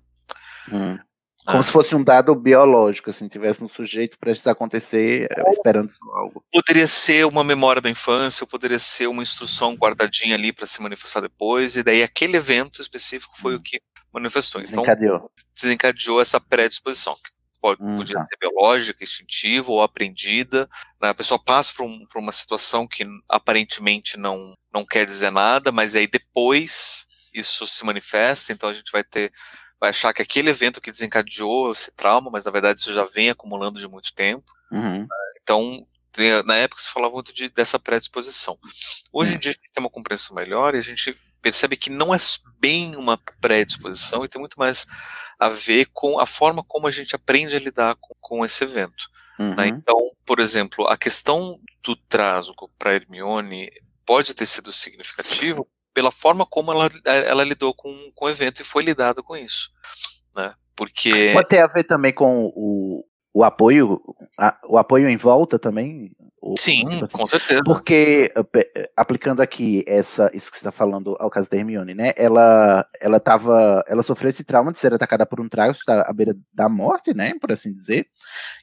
Hum. 0.72 0.98
Como 1.46 1.60
ah. 1.60 1.64
se 1.64 1.72
fosse 1.72 1.96
um 1.96 2.04
dado 2.04 2.36
biológico, 2.36 3.10
assim, 3.10 3.28
tivesse 3.28 3.64
um 3.64 3.68
sujeito 3.68 4.18
para 4.20 4.32
isso 4.32 4.48
acontecer 4.48 5.28
eh, 5.32 5.50
esperando 5.50 5.92
algo. 6.14 6.44
Poderia 6.52 6.88
ser 6.88 7.26
uma 7.26 7.44
memória 7.44 7.82
da 7.82 7.90
infância, 7.90 8.46
poderia 8.46 8.78
ser 8.78 9.08
uma 9.08 9.24
instrução 9.24 9.74
guardadinha 9.74 10.36
ali 10.36 10.54
para 10.54 10.68
se 10.68 10.82
manifestar 10.84 11.20
depois, 11.20 11.76
e 11.76 11.82
daí 11.82 12.04
aquele 12.04 12.38
evento 12.38 12.80
específico 12.80 13.36
foi 13.36 13.56
hum. 13.56 13.58
o 13.58 13.62
que 13.62 13.80
manifestou. 14.14 14.62
Então, 14.62 14.84
desencadeou. 14.84 15.32
desencadeou 15.54 16.22
essa 16.22 16.40
predisposição, 16.40 17.16
que 17.16 17.32
pode, 17.62 17.82
hum, 17.82 17.98
podia 17.98 18.18
tá. 18.18 18.24
ser 18.24 18.38
biológica, 18.40 19.04
instintiva 19.04 19.72
ou 19.72 19.82
aprendida. 19.82 20.70
Né? 21.02 21.10
A 21.10 21.14
pessoa 21.14 21.40
passa 21.40 21.74
por, 21.76 21.86
um, 21.86 22.06
por 22.06 22.20
uma 22.20 22.32
situação 22.32 22.88
que 22.88 23.06
aparentemente 23.30 24.18
não, 24.18 24.54
não 24.74 24.86
quer 24.86 25.06
dizer 25.06 25.32
nada, 25.32 25.72
mas 25.72 25.96
aí 25.96 26.08
depois 26.08 27.06
isso 27.34 27.66
se 27.66 27.86
manifesta, 27.86 28.52
então 28.52 28.70
a 28.70 28.74
gente 28.74 28.92
vai 28.92 29.04
ter 29.04 29.32
vai 29.80 29.90
achar 29.90 30.14
que 30.14 30.22
aquele 30.22 30.52
evento 30.52 30.80
que 30.80 30.92
desencadeou 30.92 31.72
esse 31.72 31.92
trauma, 31.92 32.30
mas 32.30 32.46
na 32.46 32.52
verdade 32.52 32.80
isso 32.80 32.94
já 32.94 33.04
vem 33.04 33.32
acumulando 33.32 33.80
de 33.80 33.88
muito 33.88 34.14
tempo. 34.14 34.44
Uhum. 34.72 35.08
Então, 35.42 35.88
na 36.46 36.56
época 36.56 36.84
se 36.84 36.90
falava 36.90 37.16
muito 37.16 37.34
de, 37.34 37.50
dessa 37.50 37.80
predisposição. 37.80 38.60
Hoje 39.12 39.34
em 39.34 39.40
dia 39.40 39.50
a 39.50 39.54
gente 39.54 39.74
tem 39.74 39.84
uma 39.84 39.90
compreensão 39.90 40.36
melhor 40.36 40.76
e 40.76 40.78
a 40.78 40.84
gente 40.84 41.18
percebe 41.42 41.76
que 41.76 41.90
não 41.90 42.14
é 42.14 42.18
bem 42.60 42.96
uma 42.96 43.18
predisposição 43.40 44.24
e 44.24 44.30
tem 44.30 44.40
muito 44.40 44.60
mais 44.60 44.86
a 45.40 45.50
ver 45.50 45.88
com 45.92 46.20
a 46.20 46.26
forma 46.26 46.64
como 46.64 46.88
a 46.88 46.92
gente 46.92 47.16
aprende 47.16 47.56
a 47.56 47.60
lidar 47.60 47.96
com, 48.00 48.14
com 48.20 48.46
esse 48.46 48.64
evento. 48.64 49.10
Né? 49.40 49.46
Uhum. 49.46 49.56
Né? 49.56 49.68
Então, 49.68 49.98
por 50.26 50.40
exemplo, 50.40 50.88
a 50.88 50.96
questão 50.96 51.60
do 51.84 51.96
trásico 51.96 52.70
para 52.78 52.94
Hermione 52.94 53.72
pode 54.06 54.34
ter 54.34 54.46
sido 54.46 54.72
significativo 54.72 55.68
pela 55.94 56.12
forma 56.12 56.46
como 56.46 56.72
ela, 56.72 56.90
ela 57.06 57.44
lidou 57.44 57.74
com, 57.74 58.12
com 58.14 58.26
o 58.26 58.30
evento 58.30 58.62
e 58.62 58.66
foi 58.66 58.84
lidado 58.84 59.24
com 59.24 59.36
isso. 59.36 59.72
Né? 60.36 60.54
Porque. 60.76 61.32
Pode 61.34 61.50
ter 61.50 61.60
a 61.60 61.68
ver 61.68 61.84
também 61.84 62.14
com 62.14 62.52
o, 62.56 63.04
o 63.34 63.44
apoio, 63.44 64.02
a, 64.38 64.58
o 64.68 64.78
apoio 64.78 65.08
em 65.10 65.18
volta 65.18 65.58
também. 65.58 66.12
O, 66.42 66.56
Sim, 66.58 66.88
tipo 66.90 67.06
assim, 67.06 67.18
com 67.18 67.28
certeza. 67.28 67.62
Porque 67.64 68.34
aplicando 68.98 69.42
aqui 69.42 69.84
essa, 69.88 70.30
isso 70.34 70.50
que 70.50 70.58
você 70.58 70.62
está 70.62 70.72
falando 70.72 71.16
ao 71.20 71.30
caso 71.30 71.50
da 71.50 71.56
Hermione, 71.56 71.94
né? 71.94 72.14
Ela, 72.18 72.86
ela 73.00 73.20
tava, 73.20 73.84
ela 73.88 74.02
sofreu 74.02 74.30
esse 74.30 74.44
trauma 74.44 74.72
de 74.72 74.80
ser 74.80 74.94
atacada 74.94 75.26
por 75.26 75.40
um 75.40 75.48
trago 75.48 75.76
à 75.88 76.12
beira 76.12 76.36
da 76.52 76.68
morte, 76.68 77.14
né? 77.14 77.34
Por 77.40 77.52
assim 77.52 77.74
dizer. 77.74 78.08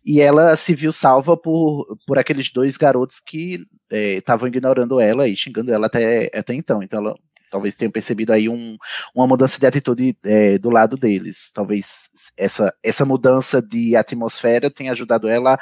E 0.04 0.20
ela 0.20 0.56
se 0.56 0.74
viu 0.74 0.92
salva 0.92 1.36
por, 1.36 1.96
por 2.06 2.18
aqueles 2.18 2.50
dois 2.52 2.76
garotos 2.76 3.20
que 3.20 3.64
estavam 3.90 4.46
é, 4.46 4.50
ignorando 4.50 5.00
ela 5.00 5.28
e 5.28 5.36
xingando 5.36 5.72
ela 5.72 5.86
até, 5.86 6.30
até 6.34 6.52
então. 6.54 6.82
Então 6.82 7.00
ela 7.00 7.14
talvez 7.50 7.74
tenham 7.74 7.92
percebido 7.92 8.32
aí 8.32 8.48
um, 8.48 8.76
uma 9.14 9.26
mudança 9.26 9.58
de 9.58 9.66
atitude 9.66 10.16
é, 10.24 10.58
do 10.58 10.70
lado 10.70 10.96
deles. 10.96 11.50
Talvez 11.52 12.08
essa, 12.36 12.74
essa 12.82 13.04
mudança 13.04 13.60
de 13.62 13.96
atmosfera 13.96 14.70
tenha 14.70 14.92
ajudado 14.92 15.28
ela 15.28 15.58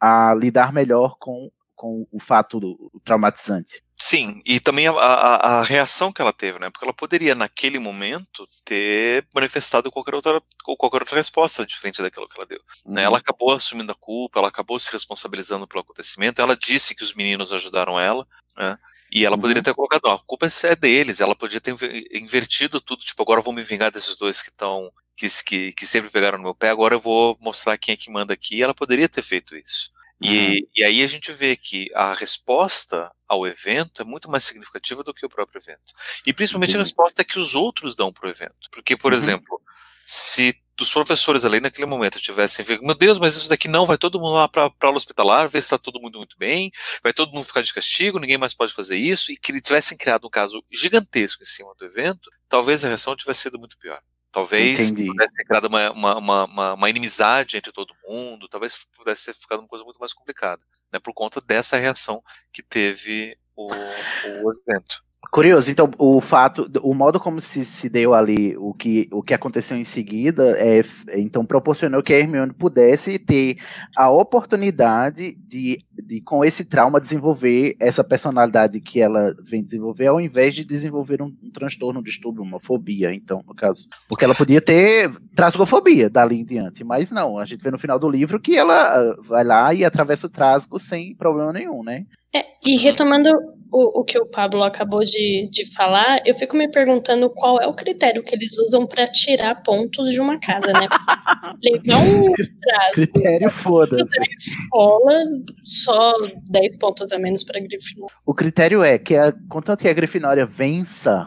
a 0.00 0.34
lidar 0.34 0.72
melhor 0.72 1.16
com, 1.18 1.50
com 1.76 2.06
o 2.10 2.18
fato 2.18 2.58
do, 2.60 2.90
traumatizante. 3.04 3.82
Sim, 3.96 4.40
e 4.46 4.58
também 4.58 4.88
a, 4.88 4.92
a, 4.92 5.58
a, 5.58 5.62
reação 5.62 6.10
que 6.10 6.22
ela 6.22 6.32
teve, 6.32 6.58
né? 6.58 6.70
Porque 6.70 6.84
ela 6.84 6.92
poderia, 6.92 7.34
naquele 7.34 7.78
momento, 7.78 8.48
ter 8.64 9.26
manifestado 9.34 9.90
qualquer 9.90 10.14
outra, 10.14 10.42
qualquer 10.64 11.02
outra 11.02 11.16
resposta 11.16 11.66
diferente 11.66 12.00
daquilo 12.00 12.26
que 12.26 12.38
ela 12.38 12.46
deu. 12.46 12.60
Uhum. 12.86 12.94
Né? 12.94 13.02
Ela 13.02 13.18
acabou 13.18 13.52
assumindo 13.52 13.92
a 13.92 13.94
culpa, 13.94 14.38
ela 14.38 14.48
acabou 14.48 14.78
se 14.78 14.90
responsabilizando 14.90 15.68
pelo 15.68 15.82
acontecimento, 15.82 16.40
ela 16.40 16.56
disse 16.56 16.94
que 16.94 17.04
os 17.04 17.14
meninos 17.14 17.52
ajudaram 17.52 18.00
ela, 18.00 18.26
né? 18.56 18.78
E 19.12 19.24
ela 19.24 19.36
poderia 19.36 19.60
uhum. 19.60 19.64
ter 19.64 19.74
colocado, 19.74 20.04
ó, 20.04 20.14
a 20.14 20.18
culpa 20.20 20.46
é 20.46 20.76
deles, 20.76 21.20
ela 21.20 21.34
podia 21.34 21.60
ter 21.60 21.74
invertido 22.12 22.80
tudo, 22.80 23.02
tipo, 23.02 23.20
agora 23.22 23.40
eu 23.40 23.44
vou 23.44 23.52
me 23.52 23.62
vingar 23.62 23.90
desses 23.90 24.16
dois 24.16 24.40
que 24.40 24.50
estão, 24.50 24.92
que, 25.16 25.26
que, 25.44 25.72
que, 25.72 25.86
sempre 25.86 26.10
pegaram 26.10 26.38
no 26.38 26.44
meu 26.44 26.54
pé, 26.54 26.68
agora 26.68 26.94
eu 26.94 27.00
vou 27.00 27.36
mostrar 27.40 27.76
quem 27.76 27.94
é 27.94 27.96
que 27.96 28.10
manda 28.10 28.32
aqui, 28.32 28.62
ela 28.62 28.72
poderia 28.72 29.08
ter 29.08 29.22
feito 29.22 29.56
isso. 29.56 29.90
Uhum. 30.22 30.30
E, 30.30 30.68
e 30.76 30.84
aí 30.84 31.02
a 31.02 31.06
gente 31.06 31.32
vê 31.32 31.56
que 31.56 31.90
a 31.94 32.12
resposta 32.14 33.10
ao 33.26 33.46
evento 33.46 34.02
é 34.02 34.04
muito 34.04 34.30
mais 34.30 34.44
significativa 34.44 35.02
do 35.02 35.14
que 35.14 35.26
o 35.26 35.30
próprio 35.30 35.60
evento. 35.60 35.92
E 36.26 36.32
principalmente 36.32 36.76
a 36.76 36.78
resposta 36.78 37.24
que 37.24 37.38
os 37.38 37.54
outros 37.54 37.96
dão 37.96 38.12
para 38.12 38.26
o 38.26 38.30
evento. 38.30 38.68
Porque, 38.70 38.96
por 38.96 39.12
uhum. 39.12 39.18
exemplo, 39.18 39.60
se 40.06 40.54
dos 40.80 40.90
professores 40.90 41.44
ali 41.44 41.60
naquele 41.60 41.84
momento 41.84 42.18
tivessem 42.18 42.64
feito, 42.64 42.82
meu 42.82 42.94
Deus, 42.94 43.18
mas 43.18 43.36
isso 43.36 43.50
daqui 43.50 43.68
não, 43.68 43.84
vai 43.84 43.98
todo 43.98 44.18
mundo 44.18 44.32
lá 44.32 44.48
para 44.48 44.64
a 44.64 44.86
aula 44.86 44.96
hospitalar, 44.96 45.46
ver 45.46 45.60
se 45.60 45.66
está 45.66 45.76
todo 45.76 46.00
mundo 46.00 46.16
muito 46.16 46.38
bem, 46.38 46.72
vai 47.02 47.12
todo 47.12 47.32
mundo 47.34 47.44
ficar 47.44 47.60
de 47.60 47.74
castigo, 47.74 48.18
ninguém 48.18 48.38
mais 48.38 48.54
pode 48.54 48.72
fazer 48.72 48.96
isso, 48.96 49.30
e 49.30 49.36
que 49.36 49.60
tivessem 49.60 49.96
criado 49.96 50.26
um 50.26 50.30
caso 50.30 50.64
gigantesco 50.72 51.42
em 51.42 51.46
cima 51.46 51.74
do 51.78 51.84
evento, 51.84 52.30
talvez 52.48 52.82
a 52.82 52.88
reação 52.88 53.14
tivesse 53.14 53.42
sido 53.42 53.58
muito 53.58 53.76
pior. 53.76 54.00
Talvez 54.32 54.90
Entendi. 54.90 55.08
pudesse 55.08 55.34
ter 55.34 55.44
criado 55.44 55.66
uma, 55.66 55.90
uma, 55.90 56.44
uma, 56.46 56.74
uma, 56.74 56.90
inimizade 56.90 57.58
entre 57.58 57.72
todo 57.72 57.94
mundo, 58.06 58.48
talvez 58.48 58.78
pudesse 58.96 59.26
ter 59.26 59.34
ficado 59.34 59.58
uma 59.58 59.68
coisa 59.68 59.84
muito 59.84 59.98
mais 59.98 60.14
complicada, 60.14 60.62
né, 60.90 60.98
por 60.98 61.12
conta 61.12 61.42
dessa 61.42 61.76
reação 61.76 62.22
que 62.50 62.62
teve 62.62 63.36
o, 63.54 63.66
o 63.66 64.52
evento. 64.52 65.04
Curioso, 65.30 65.70
então 65.70 65.88
o 65.96 66.20
fato, 66.20 66.68
o 66.82 66.92
modo 66.92 67.20
como 67.20 67.40
se, 67.40 67.64
se 67.64 67.88
deu 67.88 68.14
ali, 68.14 68.56
o 68.56 68.74
que, 68.74 69.08
o 69.12 69.22
que 69.22 69.32
aconteceu 69.32 69.76
em 69.76 69.84
seguida, 69.84 70.56
é, 70.58 70.82
então 71.16 71.44
proporcionou 71.46 72.02
que 72.02 72.12
a 72.12 72.18
Hermione 72.18 72.52
pudesse 72.52 73.16
ter 73.16 73.58
a 73.96 74.10
oportunidade 74.10 75.36
de, 75.46 75.78
de, 75.92 76.20
com 76.22 76.44
esse 76.44 76.64
trauma, 76.64 77.00
desenvolver 77.00 77.76
essa 77.78 78.02
personalidade 78.02 78.80
que 78.80 79.00
ela 79.00 79.32
vem 79.44 79.62
desenvolver, 79.62 80.08
ao 80.08 80.20
invés 80.20 80.52
de 80.52 80.64
desenvolver 80.64 81.22
um, 81.22 81.32
um 81.44 81.50
transtorno, 81.52 82.00
um 82.00 82.02
distúrbio, 82.02 82.42
uma 82.42 82.58
fobia, 82.58 83.14
então, 83.14 83.40
no 83.46 83.54
caso. 83.54 83.86
Porque 84.08 84.24
ela 84.24 84.34
podia 84.34 84.60
ter 84.60 85.10
trasgofobia 85.36 86.10
dali 86.10 86.40
em 86.40 86.44
diante, 86.44 86.82
mas 86.82 87.12
não, 87.12 87.38
a 87.38 87.44
gente 87.44 87.62
vê 87.62 87.70
no 87.70 87.78
final 87.78 88.00
do 88.00 88.10
livro 88.10 88.40
que 88.40 88.56
ela 88.56 88.74
ah, 88.74 89.16
vai 89.20 89.44
lá 89.44 89.72
e 89.72 89.84
atravessa 89.84 90.26
o 90.26 90.30
trasgo 90.30 90.76
sem 90.78 91.14
problema 91.14 91.52
nenhum, 91.52 91.84
né? 91.84 92.04
É, 92.34 92.44
e 92.64 92.76
retomando 92.76 93.30
o, 93.72 94.00
o 94.00 94.04
que 94.04 94.18
o 94.18 94.26
Pablo 94.26 94.62
acabou 94.62 95.04
de, 95.04 95.48
de 95.50 95.72
falar, 95.74 96.20
eu 96.26 96.34
fico 96.34 96.56
me 96.56 96.70
perguntando 96.70 97.30
qual 97.30 97.60
é 97.60 97.66
o 97.66 97.74
critério 97.74 98.22
que 98.22 98.34
eles 98.34 98.56
usam 98.58 98.86
para 98.86 99.06
tirar 99.08 99.62
pontos 99.62 100.12
de 100.12 100.20
uma 100.20 100.38
casa, 100.38 100.72
né? 100.72 100.88
Levar 101.62 101.98
um 101.98 102.32
prazo. 102.32 102.92
Critério 102.94 103.50
foda-se. 103.50 104.20
escola, 104.38 105.24
só 105.64 106.14
10 106.48 106.78
pontos 106.78 107.12
a 107.12 107.18
menos 107.18 107.44
para 107.44 107.60
Grifinória. 107.60 108.14
O 108.26 108.34
critério 108.34 108.82
é 108.82 108.98
que, 108.98 109.16
a, 109.16 109.32
contanto 109.48 109.80
que 109.80 109.88
a 109.88 109.92
Grifinória 109.92 110.44
vença, 110.44 111.26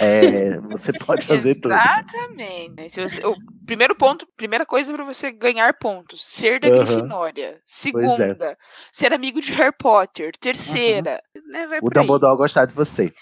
é, 0.00 0.58
você 0.60 0.92
pode 0.92 1.24
fazer 1.26 1.54
tudo. 1.56 1.72
Exatamente. 1.74 3.00
Você, 3.00 3.22
primeiro 3.66 3.94
ponto, 3.94 4.26
primeira 4.36 4.66
coisa 4.66 4.92
para 4.92 5.04
você 5.04 5.30
ganhar 5.32 5.72
pontos, 5.78 6.24
ser 6.24 6.60
da 6.60 6.68
Aham. 6.68 6.78
Grifinória. 6.84 7.46
É. 7.46 7.58
Segunda, 7.64 8.58
ser 8.92 9.12
amigo 9.12 9.40
de 9.40 9.52
Harry 9.52 9.74
Potter. 9.78 10.32
Terceira, 10.38 11.22
né, 11.48 11.66
vai 11.66 11.78
O 11.78 11.82
por 11.82 11.96
aí. 11.96 12.02
Dumbledore 12.02 12.36
gostar 12.36 12.66
de 12.66 12.74
você. 12.74 13.12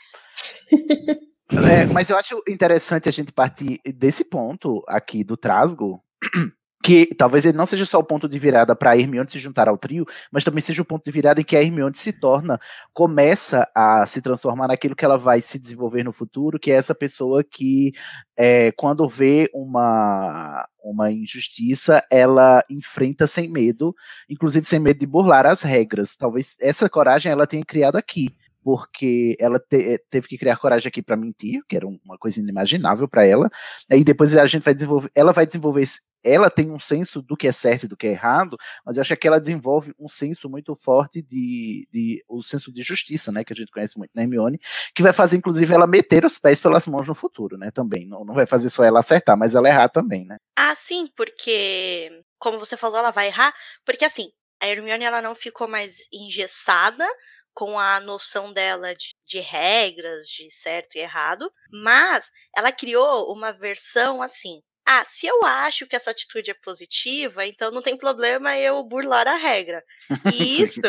É, 1.52 1.84
mas 1.86 2.08
eu 2.08 2.16
acho 2.16 2.40
interessante 2.48 3.08
a 3.08 3.12
gente 3.12 3.32
partir 3.32 3.80
desse 3.84 4.24
ponto 4.24 4.84
aqui 4.86 5.24
do 5.24 5.36
Trasgo, 5.36 6.00
que 6.82 7.06
talvez 7.14 7.44
ele 7.44 7.56
não 7.56 7.66
seja 7.66 7.84
só 7.84 7.98
o 7.98 8.04
ponto 8.04 8.28
de 8.28 8.38
virada 8.38 8.74
para 8.74 8.96
Hermione 8.96 9.30
se 9.30 9.38
juntar 9.38 9.68
ao 9.68 9.76
trio, 9.76 10.06
mas 10.32 10.44
também 10.44 10.62
seja 10.62 10.80
o 10.80 10.84
ponto 10.84 11.04
de 11.04 11.10
virada 11.10 11.40
em 11.40 11.44
que 11.44 11.56
a 11.56 11.62
Hermione 11.62 11.96
se 11.96 12.12
torna, 12.12 12.58
começa 12.94 13.68
a 13.74 14.06
se 14.06 14.22
transformar 14.22 14.68
naquilo 14.68 14.96
que 14.96 15.04
ela 15.04 15.18
vai 15.18 15.40
se 15.40 15.58
desenvolver 15.58 16.02
no 16.02 16.12
futuro, 16.12 16.58
que 16.58 16.70
é 16.70 16.74
essa 16.74 16.94
pessoa 16.94 17.44
que, 17.44 17.92
é, 18.36 18.72
quando 18.72 19.06
vê 19.08 19.50
uma, 19.52 20.66
uma 20.82 21.12
injustiça, 21.12 22.02
ela 22.10 22.64
enfrenta 22.70 23.26
sem 23.26 23.50
medo, 23.50 23.94
inclusive 24.28 24.66
sem 24.66 24.80
medo 24.80 24.98
de 24.98 25.06
burlar 25.06 25.44
as 25.44 25.62
regras. 25.62 26.16
Talvez 26.16 26.56
essa 26.60 26.88
coragem 26.88 27.30
ela 27.30 27.46
tenha 27.46 27.64
criado 27.64 27.96
aqui 27.96 28.34
porque 28.62 29.36
ela 29.38 29.58
te- 29.58 29.98
teve 30.10 30.28
que 30.28 30.38
criar 30.38 30.56
coragem 30.56 30.88
aqui 30.88 31.02
para 31.02 31.16
mentir, 31.16 31.62
que 31.68 31.76
era 31.76 31.86
um- 31.86 31.98
uma 32.04 32.18
coisa 32.18 32.40
inimaginável 32.40 33.08
para 33.08 33.26
ela. 33.26 33.50
Aí 33.90 34.04
depois 34.04 34.36
a 34.36 34.46
gente 34.46 34.62
vai 34.62 34.74
desenvolver, 34.74 35.10
ela 35.14 35.32
vai 35.32 35.46
desenvolver, 35.46 35.84
ela 36.22 36.50
tem 36.50 36.70
um 36.70 36.78
senso 36.78 37.22
do 37.22 37.34
que 37.36 37.48
é 37.48 37.52
certo 37.52 37.84
e 37.84 37.88
do 37.88 37.96
que 37.96 38.06
é 38.06 38.10
errado, 38.10 38.56
mas 38.84 38.96
eu 38.96 39.00
acho 39.00 39.16
que 39.16 39.26
ela 39.26 39.40
desenvolve 39.40 39.94
um 39.98 40.08
senso 40.08 40.50
muito 40.50 40.74
forte 40.74 41.22
de, 41.22 41.88
de 41.90 42.22
o 42.28 42.42
senso 42.42 42.70
de 42.70 42.82
justiça, 42.82 43.32
né, 43.32 43.42
que 43.42 43.52
a 43.52 43.56
gente 43.56 43.70
conhece 43.72 43.96
muito 43.96 44.10
na 44.14 44.22
Hermione, 44.22 44.60
que 44.94 45.02
vai 45.02 45.12
fazer 45.12 45.38
inclusive 45.38 45.72
ela 45.72 45.86
meter 45.86 46.26
os 46.26 46.38
pés 46.38 46.60
pelas 46.60 46.86
mãos 46.86 47.08
no 47.08 47.14
futuro, 47.14 47.56
né, 47.56 47.70
também. 47.70 48.06
Não, 48.06 48.24
não 48.24 48.34
vai 48.34 48.44
fazer 48.46 48.68
só 48.68 48.84
ela 48.84 49.00
acertar, 49.00 49.36
mas 49.36 49.54
ela 49.54 49.68
errar 49.68 49.88
também, 49.88 50.26
né? 50.26 50.36
Ah, 50.56 50.74
sim, 50.76 51.08
porque, 51.16 52.22
como 52.38 52.58
você 52.58 52.76
falou, 52.76 52.98
ela 52.98 53.10
vai 53.10 53.28
errar. 53.28 53.54
Porque, 53.86 54.04
assim, 54.04 54.28
a 54.60 54.68
Hermione 54.68 55.04
ela 55.04 55.22
não 55.22 55.34
ficou 55.34 55.66
mais 55.66 56.00
engessada 56.12 57.06
com 57.60 57.78
a 57.78 58.00
noção 58.00 58.54
dela 58.54 58.94
de, 58.94 59.14
de 59.26 59.38
regras, 59.38 60.26
de 60.26 60.50
certo 60.50 60.96
e 60.96 61.00
errado, 61.00 61.52
mas 61.70 62.30
ela 62.56 62.72
criou 62.72 63.30
uma 63.30 63.52
versão 63.52 64.22
assim. 64.22 64.62
Ah, 64.86 65.04
se 65.04 65.26
eu 65.26 65.44
acho 65.44 65.86
que 65.86 65.94
essa 65.94 66.10
atitude 66.10 66.50
é 66.50 66.54
positiva, 66.54 67.44
então 67.44 67.70
não 67.70 67.82
tem 67.82 67.98
problema 67.98 68.58
eu 68.58 68.82
burlar 68.82 69.28
a 69.28 69.36
regra. 69.36 69.84
E 70.34 70.62
isso 70.62 70.80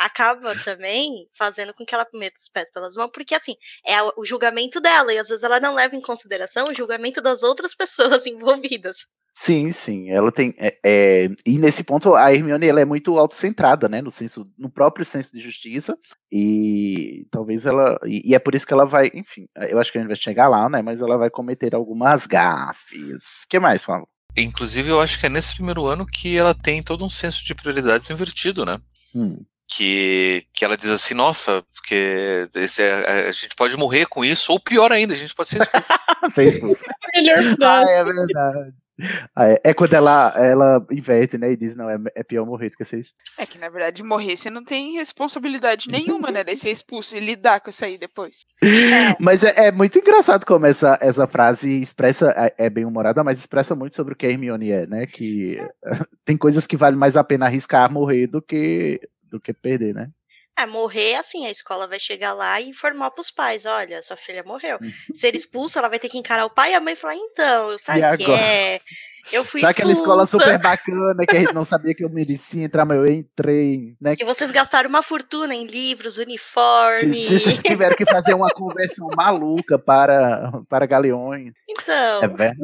acaba 0.00 0.56
também 0.64 1.28
fazendo 1.36 1.74
com 1.74 1.84
que 1.84 1.94
ela 1.94 2.06
meta 2.14 2.40
os 2.40 2.48
pés 2.48 2.72
pelas 2.72 2.96
mãos, 2.96 3.10
porque 3.12 3.34
assim, 3.34 3.54
é 3.86 4.02
o 4.16 4.24
julgamento 4.24 4.80
dela, 4.80 5.12
e 5.12 5.18
às 5.18 5.28
vezes 5.28 5.44
ela 5.44 5.60
não 5.60 5.74
leva 5.74 5.94
em 5.94 6.00
consideração 6.00 6.68
o 6.68 6.74
julgamento 6.74 7.20
das 7.20 7.42
outras 7.42 7.74
pessoas 7.74 8.24
envolvidas. 8.26 9.06
Sim, 9.36 9.70
sim, 9.70 10.10
ela 10.10 10.32
tem. 10.32 10.54
é, 10.58 10.76
é, 10.84 11.28
e 11.46 11.58
nesse 11.58 11.84
ponto 11.84 12.14
a 12.14 12.32
Hermione 12.32 12.66
ela 12.66 12.80
é 12.80 12.84
muito 12.84 13.16
autocentrada, 13.16 13.88
né? 13.88 14.02
No 14.02 14.10
senso, 14.10 14.46
no 14.58 14.68
próprio 14.68 15.06
senso 15.06 15.32
de 15.32 15.38
justiça. 15.38 15.96
E 16.30 17.26
talvez 17.30 17.64
ela. 17.64 17.98
E, 18.04 18.30
e 18.30 18.34
é 18.34 18.38
por 18.38 18.54
isso 18.54 18.66
que 18.66 18.74
ela 18.74 18.84
vai, 18.84 19.10
enfim, 19.14 19.46
eu 19.68 19.78
acho 19.78 19.92
que 19.92 19.98
a 19.98 20.00
gente 20.00 20.08
vai 20.08 20.16
chegar 20.16 20.48
lá, 20.48 20.68
né? 20.68 20.82
Mas 20.82 21.00
ela 21.00 21.16
vai 21.16 21.30
cometer 21.30 21.74
algumas 21.74 22.26
gafes. 22.26 23.44
O 23.44 23.48
que 23.48 23.58
mais, 23.58 23.84
Paulo? 23.84 24.06
Inclusive, 24.36 24.90
eu 24.90 25.00
acho 25.00 25.18
que 25.18 25.26
é 25.26 25.28
nesse 25.28 25.54
primeiro 25.54 25.86
ano 25.86 26.04
que 26.04 26.36
ela 26.36 26.54
tem 26.54 26.82
todo 26.82 27.04
um 27.04 27.10
senso 27.10 27.44
de 27.44 27.54
prioridades 27.54 28.10
invertido, 28.10 28.66
né? 28.66 28.78
Hum. 29.14 29.38
Que, 29.76 30.44
que 30.52 30.64
ela 30.64 30.76
diz 30.76 30.90
assim, 30.90 31.14
nossa, 31.14 31.62
porque 31.74 32.48
esse 32.56 32.82
é- 32.82 33.28
a 33.28 33.32
gente 33.32 33.54
pode 33.56 33.76
morrer 33.76 34.06
com 34.06 34.24
isso, 34.24 34.52
ou 34.52 34.58
pior 34.58 34.90
ainda, 34.90 35.14
a 35.14 35.16
gente 35.16 35.34
pode 35.34 35.48
ser 35.48 35.62
expulso. 35.62 35.86
Ser 36.34 36.48
expulso. 36.48 36.82
Melhor 37.14 37.38
ah, 37.62 37.84
é 37.88 38.04
verdade. 38.04 38.74
Ah, 39.34 39.48
é, 39.48 39.60
é 39.64 39.74
quando 39.74 39.94
ela, 39.94 40.34
ela 40.36 40.86
inverte, 40.90 41.38
né? 41.38 41.52
E 41.52 41.56
diz, 41.56 41.74
não, 41.74 41.88
é, 41.88 41.98
é 42.14 42.22
pior 42.22 42.44
morrer 42.44 42.70
do 42.70 42.76
que 42.76 42.84
ser 42.84 42.98
expulso. 42.98 43.32
É 43.38 43.46
que, 43.46 43.58
na 43.58 43.68
verdade, 43.68 44.02
morrer 44.02 44.36
você 44.36 44.50
não 44.50 44.62
tem 44.62 44.94
responsabilidade 44.94 45.88
nenhuma, 45.88 46.30
né? 46.30 46.44
Daí 46.44 46.56
ser 46.56 46.70
expulso 46.70 47.16
e 47.16 47.20
lidar 47.20 47.60
com 47.60 47.70
isso 47.70 47.84
aí 47.84 47.96
depois. 47.98 48.44
Mas 49.18 49.44
é, 49.44 49.68
é 49.68 49.72
muito 49.72 49.98
engraçado 49.98 50.44
como 50.44 50.66
essa, 50.66 50.98
essa 51.00 51.26
frase 51.26 51.80
expressa, 51.80 52.34
é, 52.36 52.66
é 52.66 52.70
bem 52.70 52.84
humorada, 52.84 53.24
mas 53.24 53.38
expressa 53.38 53.74
muito 53.74 53.96
sobre 53.96 54.14
o 54.14 54.16
que 54.16 54.26
a 54.26 54.30
Hermione 54.30 54.70
é, 54.70 54.86
né? 54.86 55.06
Que 55.06 55.60
tem 56.24 56.36
coisas 56.36 56.66
que 56.66 56.76
vale 56.76 56.96
mais 56.96 57.16
a 57.16 57.24
pena 57.24 57.46
arriscar 57.46 57.90
morrer 57.90 58.26
do 58.26 58.42
que, 58.42 59.00
do 59.30 59.40
que 59.40 59.52
perder, 59.52 59.94
né? 59.94 60.10
É, 60.58 60.66
morrer, 60.66 61.14
assim, 61.14 61.46
a 61.46 61.50
escola 61.50 61.86
vai 61.86 61.98
chegar 61.98 62.34
lá 62.34 62.60
e 62.60 62.68
informar 62.68 63.10
pros 63.12 63.30
pais, 63.30 63.64
olha, 63.64 64.02
sua 64.02 64.16
filha 64.16 64.42
morreu. 64.42 64.78
Uhum. 64.82 64.92
Ser 65.14 65.34
expulsa, 65.34 65.78
ela 65.78 65.88
vai 65.88 65.98
ter 65.98 66.08
que 66.08 66.18
encarar 66.18 66.44
o 66.44 66.50
pai 66.50 66.72
e 66.72 66.74
a 66.74 66.80
mãe 66.80 66.92
e 66.92 66.96
falar, 66.96 67.14
então, 67.14 67.78
sabe 67.78 68.00
E 68.00 68.14
o 68.14 68.18
que 68.18 68.30
é? 68.30 68.80
Eu 69.32 69.44
fui 69.44 69.60
Sabe 69.60 69.70
aquela 69.72 69.92
escola 69.92 70.26
super 70.26 70.58
bacana 70.58 71.24
que 71.26 71.36
a 71.36 71.40
gente 71.40 71.52
não 71.54 71.64
sabia 71.64 71.94
que 71.94 72.04
eu 72.04 72.10
merecia 72.10 72.64
entrar, 72.64 72.84
mas 72.84 72.98
eu 72.98 73.06
entrei, 73.06 73.96
né? 74.00 74.16
Que 74.16 74.24
vocês 74.24 74.50
gastaram 74.50 74.88
uma 74.88 75.02
fortuna 75.02 75.54
em 75.54 75.66
livros, 75.66 76.18
uniforme. 76.18 77.26
Vocês 77.26 77.58
tiveram 77.62 77.96
que 77.96 78.04
fazer 78.04 78.34
uma 78.34 78.50
conversão 78.50 79.08
maluca 79.16 79.78
para, 79.78 80.52
para 80.68 80.86
galeões. 80.86 81.52
Então, 81.68 82.22
É 82.22 82.28
verdade. 82.28 82.58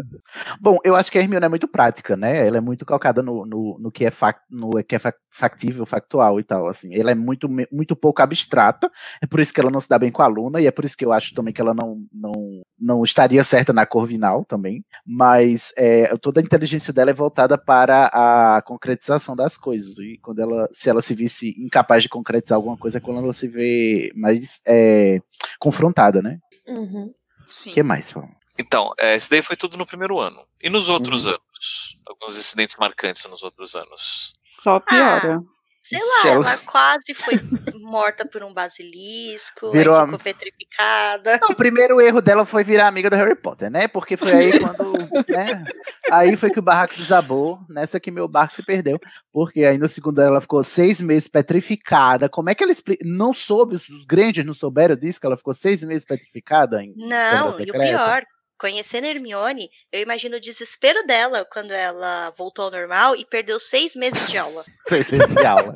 Bom, 0.61 0.79
eu 0.85 0.97
acho 0.97 1.11
que 1.11 1.19
a 1.19 1.21
Hermione 1.21 1.47
é 1.47 1.49
muito 1.49 1.69
prática, 1.69 2.17
né? 2.17 2.47
Ela 2.47 2.59
é 2.59 2.61
muito 2.61 2.85
calcada 2.85 3.23
no, 3.23 3.47
no, 3.47 3.79
no 3.79 3.93
que 3.93 4.05
é 4.05 4.11
fac, 4.11 4.41
no 4.51 4.71
que 4.85 4.97
é 4.97 4.99
fac- 4.99 5.19
factível, 5.31 5.87
factual 5.87 6.41
e 6.41 6.45
tal, 6.45 6.67
assim. 6.69 6.95
Ela 6.99 7.11
é 7.11 7.15
muito, 7.15 7.49
muito 7.71 7.95
pouco 7.95 8.23
abstrata, 8.23 8.91
é 9.23 9.27
por 9.27 9.41
isso 9.41 9.53
que 9.53 9.61
ela 9.61 9.71
não 9.71 9.81
se 9.81 9.89
dá 9.89 9.99
bem 9.99 10.11
com 10.11 10.23
a 10.23 10.25
aluna, 10.25 10.61
e 10.61 10.67
é 10.67 10.71
por 10.71 10.85
isso 10.85 10.97
que 10.97 11.05
eu 11.05 11.13
acho 11.13 11.35
também 11.35 11.53
que 11.53 11.61
ela 11.61 11.75
não, 11.75 11.99
não, 12.13 12.33
não 12.79 13.03
estaria 13.03 13.43
certa 13.45 13.73
na 13.73 13.87
Corvinal 13.87 14.45
também, 14.45 14.85
mas 15.07 15.73
é, 15.77 16.15
toda 16.19 16.41
inteligência 16.47 16.93
dela 16.93 17.11
é 17.11 17.15
voltada 17.15 17.59
para 17.59 18.07
a 18.13 18.63
concretização 18.63 19.37
das 19.37 19.59
coisas, 19.59 19.99
e 19.99 20.19
quando 20.23 20.41
ela, 20.41 20.69
se 20.73 20.89
ela 20.89 21.03
se 21.03 21.15
visse 21.15 21.55
incapaz 21.59 22.03
de 22.03 22.09
concretizar 22.09 22.57
alguma 22.57 22.77
coisa, 22.77 22.99
é 22.99 23.01
quando 23.01 23.19
ela 23.23 23.33
se 23.33 23.47
vê 23.49 24.11
mais 24.17 24.61
é, 24.67 25.21
confrontada, 25.59 26.23
né? 26.23 26.39
Uhum. 26.67 27.13
Sim. 27.47 27.71
O 27.71 27.75
que 27.75 27.83
mais, 27.83 28.11
Paulo? 28.13 28.29
Então, 28.59 28.93
é, 28.99 29.15
esse 29.15 29.29
daí 29.29 29.43
foi 29.43 29.55
tudo 29.57 29.77
no 29.77 29.85
primeiro 29.87 30.19
ano. 30.19 30.41
E 30.63 30.71
nos 30.71 30.89
outros 30.89 31.27
Uhum. 31.27 31.33
anos? 31.33 32.03
Alguns 32.09 32.39
incidentes 32.39 32.77
marcantes 32.79 33.25
nos 33.27 33.43
outros 33.43 33.75
anos. 33.75 34.35
Só 34.63 34.81
piora. 34.81 35.41
Sei 35.89 35.99
lá, 36.01 36.23
Shella. 36.23 36.35
ela 36.51 36.57
quase 36.67 37.15
foi 37.15 37.41
morta 37.81 38.27
por 38.27 38.43
um 38.43 38.53
basilisco, 38.53 39.71
Virou 39.73 39.95
aí 39.95 40.01
a- 40.03 40.05
ficou 40.05 40.19
petrificada. 40.19 41.39
Não, 41.41 41.51
o 41.51 41.55
primeiro 41.55 42.01
erro 42.01 42.21
dela 42.21 42.45
foi 42.45 42.65
virar 42.65 42.89
amiga 42.89 43.09
do 43.11 43.17
Harry 43.17 43.35
Potter, 43.35 43.71
né? 43.71 43.87
Porque 43.89 44.17
foi 44.17 44.33
aí 44.33 44.59
quando. 44.61 44.93
né? 45.29 45.65
Aí 46.11 46.37
foi 46.37 46.51
que 46.51 46.59
o 46.59 46.63
barraco 46.63 46.95
desabou, 46.97 47.61
nessa 47.69 48.01
que 48.01 48.11
meu 48.11 48.27
barco 48.29 48.55
se 48.55 48.63
perdeu. 48.63 48.99
Porque 49.33 49.65
aí 49.65 49.79
no 49.79 49.89
segundo 49.89 50.19
ano 50.19 50.29
ela 50.31 50.41
ficou 50.41 50.63
seis 50.63 51.01
meses 51.01 51.29
petrificada. 51.29 52.29
Como 52.29 52.51
é 52.51 52.55
que 52.55 52.63
ela 52.63 52.73
explica? 52.73 53.05
Não 53.07 53.33
soube, 53.33 53.75
os 53.77 54.05
Grangers 54.05 54.47
não 54.47 54.55
souberam 54.55 54.97
disso, 54.97 55.21
que 55.21 55.27
ela 55.27 55.37
ficou 55.37 55.55
seis 55.55 55.83
meses 55.85 56.05
petrificada 56.05 56.83
em 56.83 56.93
Não, 56.97 57.61
e 57.61 57.71
o 57.71 57.73
pior, 57.73 58.23
conhecendo 58.59 59.05
a 59.05 59.09
Hermione, 59.09 59.71
eu 59.93 60.01
imagino 60.01 60.37
o 60.37 60.41
desespero 60.41 61.07
dela 61.07 61.45
quando 61.45 61.73
ela 61.73 62.33
voltou 62.37 62.67
ao 62.67 62.71
normal 62.71 63.17
e 63.17 63.25
perdeu 63.25 63.61
seis 63.61 63.95
meses 63.95 64.29
de 64.29 64.39
aula. 64.39 64.65
Seis 64.89 65.11
meses 65.11 65.35
de 65.35 65.45
aula. 65.45 65.75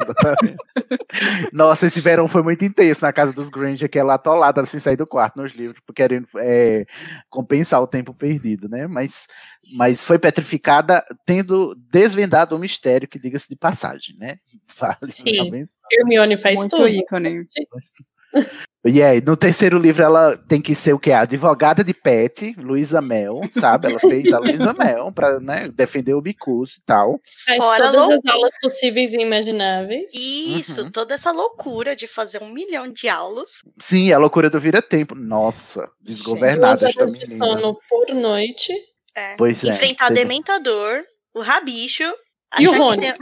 Nossa, 1.52 1.86
esse 1.86 2.00
verão 2.00 2.28
foi 2.28 2.44
muito 2.44 2.64
intenso 2.64 3.02
na 3.02 3.12
casa 3.12 3.32
dos 3.32 3.50
Granger, 3.50 3.90
que 3.90 3.98
ela 3.98 4.14
atolada 4.14 4.64
sem 4.64 4.78
sair 4.78 4.96
do 4.96 5.06
quarto 5.06 5.36
nos 5.36 5.52
livros, 5.52 5.82
querendo 5.96 6.28
é, 6.38 6.86
compensar 7.28 7.82
o 7.82 7.88
tempo 7.88 8.14
perdido, 8.14 8.68
né? 8.68 8.86
Mas, 8.86 9.26
mas 9.76 10.04
foi 10.04 10.16
petrificada 10.16 11.04
tendo 11.26 11.74
desvendado 11.90 12.54
um 12.54 12.58
mistério 12.60 13.08
que 13.08 13.18
diga-se 13.18 13.48
de 13.48 13.56
passagem, 13.56 14.16
né? 14.16 14.36
Vale 14.78 15.12
Sim. 15.12 15.66
Hermione 15.92 16.38
faz 16.38 16.60
Muito 16.60 16.76
tudo. 16.76 16.88
ícone. 16.88 17.48
E 18.82 19.02
aí, 19.02 19.20
no 19.20 19.36
terceiro 19.36 19.78
livro, 19.78 20.02
ela 20.02 20.38
tem 20.48 20.58
que 20.58 20.74
ser 20.74 20.94
o 20.94 20.98
quê? 20.98 21.12
A 21.12 21.20
advogada 21.20 21.84
de 21.84 21.92
Pet, 21.92 22.54
Luísa 22.56 23.02
Mel, 23.02 23.42
sabe? 23.50 23.88
Ela 23.88 24.00
fez 24.00 24.32
a 24.32 24.38
Luísa 24.38 24.72
Mel 24.72 25.12
para 25.12 25.38
né, 25.38 25.68
defender 25.68 26.14
o 26.14 26.20
Bicus 26.22 26.76
e 26.76 26.82
tal. 26.86 27.20
Faz 27.44 27.58
Fora 27.58 27.84
todas 27.92 28.00
louco. 28.08 28.28
as 28.28 28.34
aulas 28.34 28.52
possíveis 28.62 29.12
e 29.12 29.18
imagináveis. 29.18 30.10
Isso, 30.14 30.84
Uhum. 30.84 30.90
toda 30.90 31.12
essa 31.12 31.30
loucura 31.30 31.94
de 31.94 32.06
fazer 32.06 32.42
um 32.42 32.50
milhão 32.50 32.90
de 32.90 33.06
aulas. 33.06 33.50
Sim, 33.78 34.12
a 34.12 34.18
loucura 34.18 34.48
do 34.48 34.58
vira-tempo. 34.58 35.14
Nossa, 35.14 35.86
desgovernada 36.02 36.78
Duas 36.80 36.90
esta 36.92 37.04
menina. 37.06 37.44
sono 37.44 37.78
por 37.86 38.14
noite. 38.14 38.72
É. 39.14 39.34
Pois 39.36 39.62
é, 39.62 39.70
Enfrentar 39.72 40.08
teve- 40.08 40.20
Dementador, 40.20 41.02
o 41.34 41.40
Rabicho. 41.42 42.04
E 42.58 42.66
o 42.68 42.72
Rony. 42.76 43.06
É, 43.06 43.16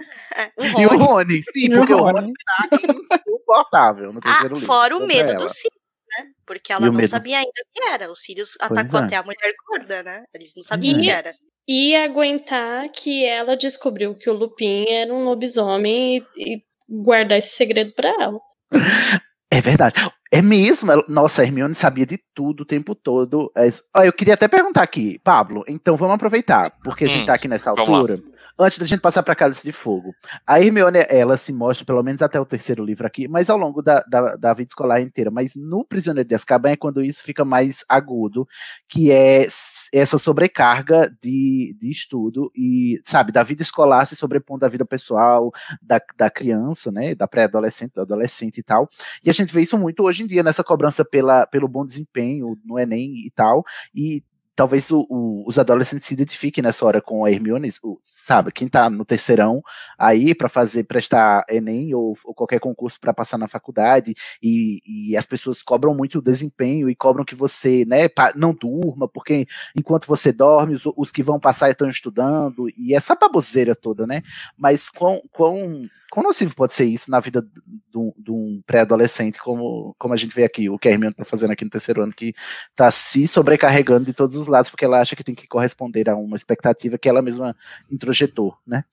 o 0.57 0.65
E 0.81 0.87
o 0.87 0.89
Rony. 0.91 1.05
Rony, 1.05 1.43
sim, 1.43 1.65
E 1.67 1.71
porque 1.71 1.93
o 1.93 1.99
Rony. 1.99 2.21
Rony 2.21 2.33
tá 2.47 3.21
insuportável 3.27 4.13
no 4.13 4.21
terceiro 4.21 4.55
Ah, 4.55 4.59
livro. 4.59 4.67
fora 4.67 4.97
o 4.97 5.07
medo 5.07 5.31
ela. 5.33 5.39
do 5.39 5.49
Sirius, 5.51 5.81
né? 6.19 6.25
Porque 6.47 6.73
E 6.73 6.75
ela 6.75 6.83
o 6.85 6.87
não 6.87 6.95
medo? 6.95 7.09
sabia 7.09 7.39
ainda 7.39 7.51
o 7.51 7.73
que 7.75 7.89
era. 7.89 8.11
O 8.11 8.17
Sirius 8.17 8.57
atacou 8.61 9.01
é. 9.01 9.05
até 9.05 9.17
a 9.17 9.23
mulher 9.23 9.55
gorda, 9.69 10.03
né? 10.03 10.25
Eles 10.35 10.53
não 10.57 10.63
sabiam 10.63 10.97
o 10.97 10.99
é. 11.01 11.03
que 11.03 11.11
era. 11.11 11.35
E 11.67 11.95
aguentar 11.97 12.89
que 12.91 13.25
ela 13.27 13.55
descobriu 13.57 14.15
que 14.15 14.31
o 14.31 14.33
Lupin 14.35 14.87
era 14.89 15.13
um 15.13 15.25
lobisomem 15.25 16.25
e, 16.37 16.55
e 16.55 16.63
guardar 16.89 17.37
esse 17.39 17.55
segredo 17.55 17.93
pra 17.95 18.09
ela. 18.09 18.39
É 19.51 19.63
verdade. 19.63 19.95
É 20.31 20.43
mesmo? 20.43 20.93
Nossa, 21.09 21.43
a 21.43 21.45
Hermione 21.45 21.75
sabia 21.75 22.05
de 22.05 22.19
tudo 22.35 22.61
o 22.61 22.67
tempo 22.67 22.95
todo. 22.95 23.51
Ó, 23.97 24.03
eu 24.03 24.13
queria 24.13 24.35
até 24.35 24.47
perguntar 24.47 24.83
aqui, 24.83 25.19
Pablo, 25.25 25.65
então 25.67 25.97
vamos 25.97 26.15
aproveitar, 26.15 26.71
porque 26.85 27.05
a 27.05 27.09
gente 27.09 27.23
Hum, 27.23 27.27
tá 27.27 27.35
aqui 27.35 27.49
nessa 27.49 27.71
altura. 27.71 28.21
Antes 28.61 28.77
da 28.77 28.87
gente 28.87 29.01
passar 29.01 29.23
pra 29.23 29.37
Cálice 29.37 29.63
de 29.63 29.71
Fogo. 29.71 30.13
A 30.45 30.61
Hermione, 30.61 30.99
ela 31.09 31.37
se 31.37 31.53
mostra, 31.53 31.87
pelo 31.87 32.03
menos 32.03 32.21
até 32.23 32.41
o 32.41 32.45
terceiro 32.45 32.85
livro 32.85 33.07
aqui, 33.07 33.29
mas 33.29 33.49
ao 33.49 33.57
longo 33.57 33.81
da, 33.81 34.01
da, 34.01 34.35
da 34.35 34.53
vida 34.53 34.69
escolar 34.69 35.01
inteira. 35.01 35.31
Mas 35.31 35.55
no 35.55 35.85
Prisioneiro 35.85 36.29
de 36.29 36.35
Azkaban 36.35 36.71
é 36.71 36.77
quando 36.77 37.01
isso 37.01 37.23
fica 37.23 37.45
mais 37.45 37.85
agudo, 37.89 38.49
que 38.89 39.13
é 39.13 39.47
essa 39.95 40.19
sobrecarga 40.19 41.09
de, 41.23 41.77
de 41.79 41.89
estudo 41.89 42.51
e, 42.53 43.01
sabe, 43.05 43.31
da 43.31 43.45
vida 43.45 43.63
escolar 43.63 44.05
se 44.07 44.17
sobrepondo 44.17 44.67
à 44.67 44.69
vida 44.69 44.85
pessoal, 44.85 45.53
da, 45.81 46.01
da 46.17 46.29
criança, 46.29 46.91
né, 46.91 47.15
da 47.15 47.29
pré-adolescente, 47.29 47.93
do 47.95 48.01
adolescente 48.01 48.59
e 48.59 48.63
tal. 48.65 48.91
E 49.25 49.31
a 49.31 49.33
gente 49.33 49.55
vê 49.55 49.61
isso 49.61 49.79
muito 49.79 50.03
hoje 50.03 50.18
em 50.23 50.27
dia 50.27 50.43
nessa 50.43 50.65
cobrança 50.65 51.05
pela, 51.05 51.47
pelo 51.47 51.69
bom 51.69 51.85
desempenho 51.85 52.57
no 52.65 52.79
Enem 52.79 53.25
e 53.27 53.31
tal. 53.31 53.65
E 53.95 54.23
talvez 54.57 54.91
o- 54.91 55.07
o- 55.09 55.45
os 55.47 55.57
adolescentes 55.57 56.09
se 56.09 56.15
identifiquem 56.15 56.65
nessa 56.65 56.85
hora 56.85 57.01
com 57.01 57.25
a 57.25 57.31
Hermione, 57.31 57.71
o- 57.81 58.01
sabe? 58.03 58.51
Quem 58.51 58.67
tá 58.67 58.91
no 58.91 59.05
terceirão 59.05 59.63
aí 59.97 60.35
para 60.35 60.49
fazer, 60.49 60.83
prestar 60.83 61.45
Enem 61.49 61.95
ou, 61.95 62.17
ou 62.25 62.35
qualquer 62.35 62.59
concurso 62.59 62.99
para 63.01 63.15
passar 63.15 63.39
na 63.39 63.47
faculdade 63.47 64.15
e, 64.43 64.81
e 65.13 65.17
as 65.17 65.25
pessoas 65.25 65.63
cobram 65.63 65.95
muito 65.95 66.19
o 66.19 66.23
desempenho 66.23 66.91
e 66.91 66.97
cobram 66.97 67.25
que 67.25 67.37
você, 67.37 67.85
né, 67.87 68.09
não 68.35 68.53
durma, 68.53 69.07
porque 69.07 69.47
enquanto 69.79 70.07
você 70.09 70.33
dorme, 70.33 70.75
os, 70.75 70.83
os 70.97 71.13
que 71.13 71.23
vão 71.23 71.39
passar 71.39 71.71
estão 71.71 71.89
estudando 71.89 72.69
e 72.77 72.97
essa 72.97 73.15
baboseira 73.15 73.77
toda, 73.77 74.09
né? 74.09 74.23
Mas 74.57 74.91
quão, 74.91 75.23
quão, 75.31 75.89
quão 76.11 76.25
nocivo 76.25 76.55
pode 76.55 76.75
ser 76.75 76.85
isso 76.85 77.11
na 77.11 77.21
vida 77.21 77.43
de 77.43 78.31
um- 78.31 78.63
pré-adolescente, 78.67 79.39
como, 79.39 79.95
como 79.99 80.15
a 80.15 80.17
gente 80.17 80.35
vê 80.35 80.45
aqui, 80.45 80.69
o 80.69 80.79
que 80.79 80.89
a 80.89 80.93
Hermione 80.93 81.15
tá 81.15 81.25
fazendo 81.25 81.53
aqui 81.53 81.65
no 81.65 81.71
terceiro 81.71 82.03
ano, 82.03 82.13
que 82.13 82.35
tá 82.75 82.91
se 82.91 83.27
sobrecarregando 83.27 84.05
de 84.05 84.13
todos 84.13 84.37
os 84.37 84.47
lados, 84.47 84.71
porque 84.71 84.85
ela 84.85 85.01
acha 85.01 85.17
que 85.17 85.25
tem 85.25 85.35
que 85.35 85.47
corresponder 85.47 86.09
a 86.09 86.17
uma 86.17 86.37
expectativa 86.37 86.99
que 86.99 87.09
ela 87.09 87.23
mesma 87.23 87.57
introjetou, 87.91 88.57
né? 88.67 88.85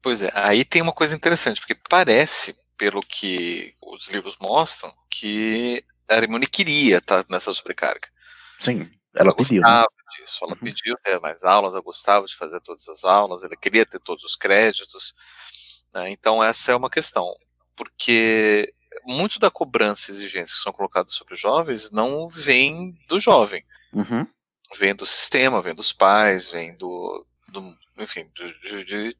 Pois 0.00 0.22
é, 0.22 0.30
aí 0.34 0.64
tem 0.64 0.80
uma 0.80 0.92
coisa 0.92 1.14
interessante, 1.14 1.60
porque 1.60 1.76
parece, 1.88 2.54
pelo 2.76 3.00
que 3.00 3.74
os 3.82 4.08
livros 4.08 4.36
mostram, 4.40 4.92
que 5.10 5.84
a 6.08 6.14
Hermione 6.14 6.46
queria 6.46 6.98
estar 6.98 7.24
nessa 7.28 7.52
sobrecarga. 7.52 8.08
Sim, 8.60 8.88
ela 9.14 9.34
pediu, 9.34 9.62
né? 9.62 9.68
gostava 9.68 9.88
disso, 10.16 10.38
ela 10.44 10.56
pediu 10.56 10.96
ter 11.02 11.20
mais 11.20 11.42
aulas, 11.42 11.72
ela 11.72 11.82
gostava 11.82 12.26
de 12.26 12.36
fazer 12.36 12.60
todas 12.60 12.88
as 12.88 13.04
aulas, 13.04 13.42
ela 13.42 13.56
queria 13.56 13.84
ter 13.84 13.98
todos 14.00 14.24
os 14.24 14.36
créditos. 14.36 15.14
Né? 15.94 16.10
Então 16.10 16.42
essa 16.42 16.72
é 16.72 16.76
uma 16.76 16.90
questão, 16.90 17.34
porque 17.76 18.72
muito 19.04 19.38
da 19.38 19.50
cobrança 19.50 20.10
e 20.10 20.14
exigência 20.14 20.54
que 20.56 20.62
são 20.62 20.72
colocadas 20.72 21.12
sobre 21.14 21.34
os 21.34 21.40
jovens 21.40 21.90
não 21.90 22.26
vem 22.28 22.94
do 23.08 23.18
jovem, 23.20 23.64
Uhum. 23.92 24.26
vem 24.78 24.94
do 24.94 25.06
sistema, 25.06 25.60
vem 25.62 25.74
dos 25.74 25.92
pais, 25.92 26.48
vem 26.50 26.76
do, 26.76 27.26
do 27.48 27.76
enfim, 27.98 28.28
do- 28.34 28.60
de, 28.60 28.84
de- 28.84 29.16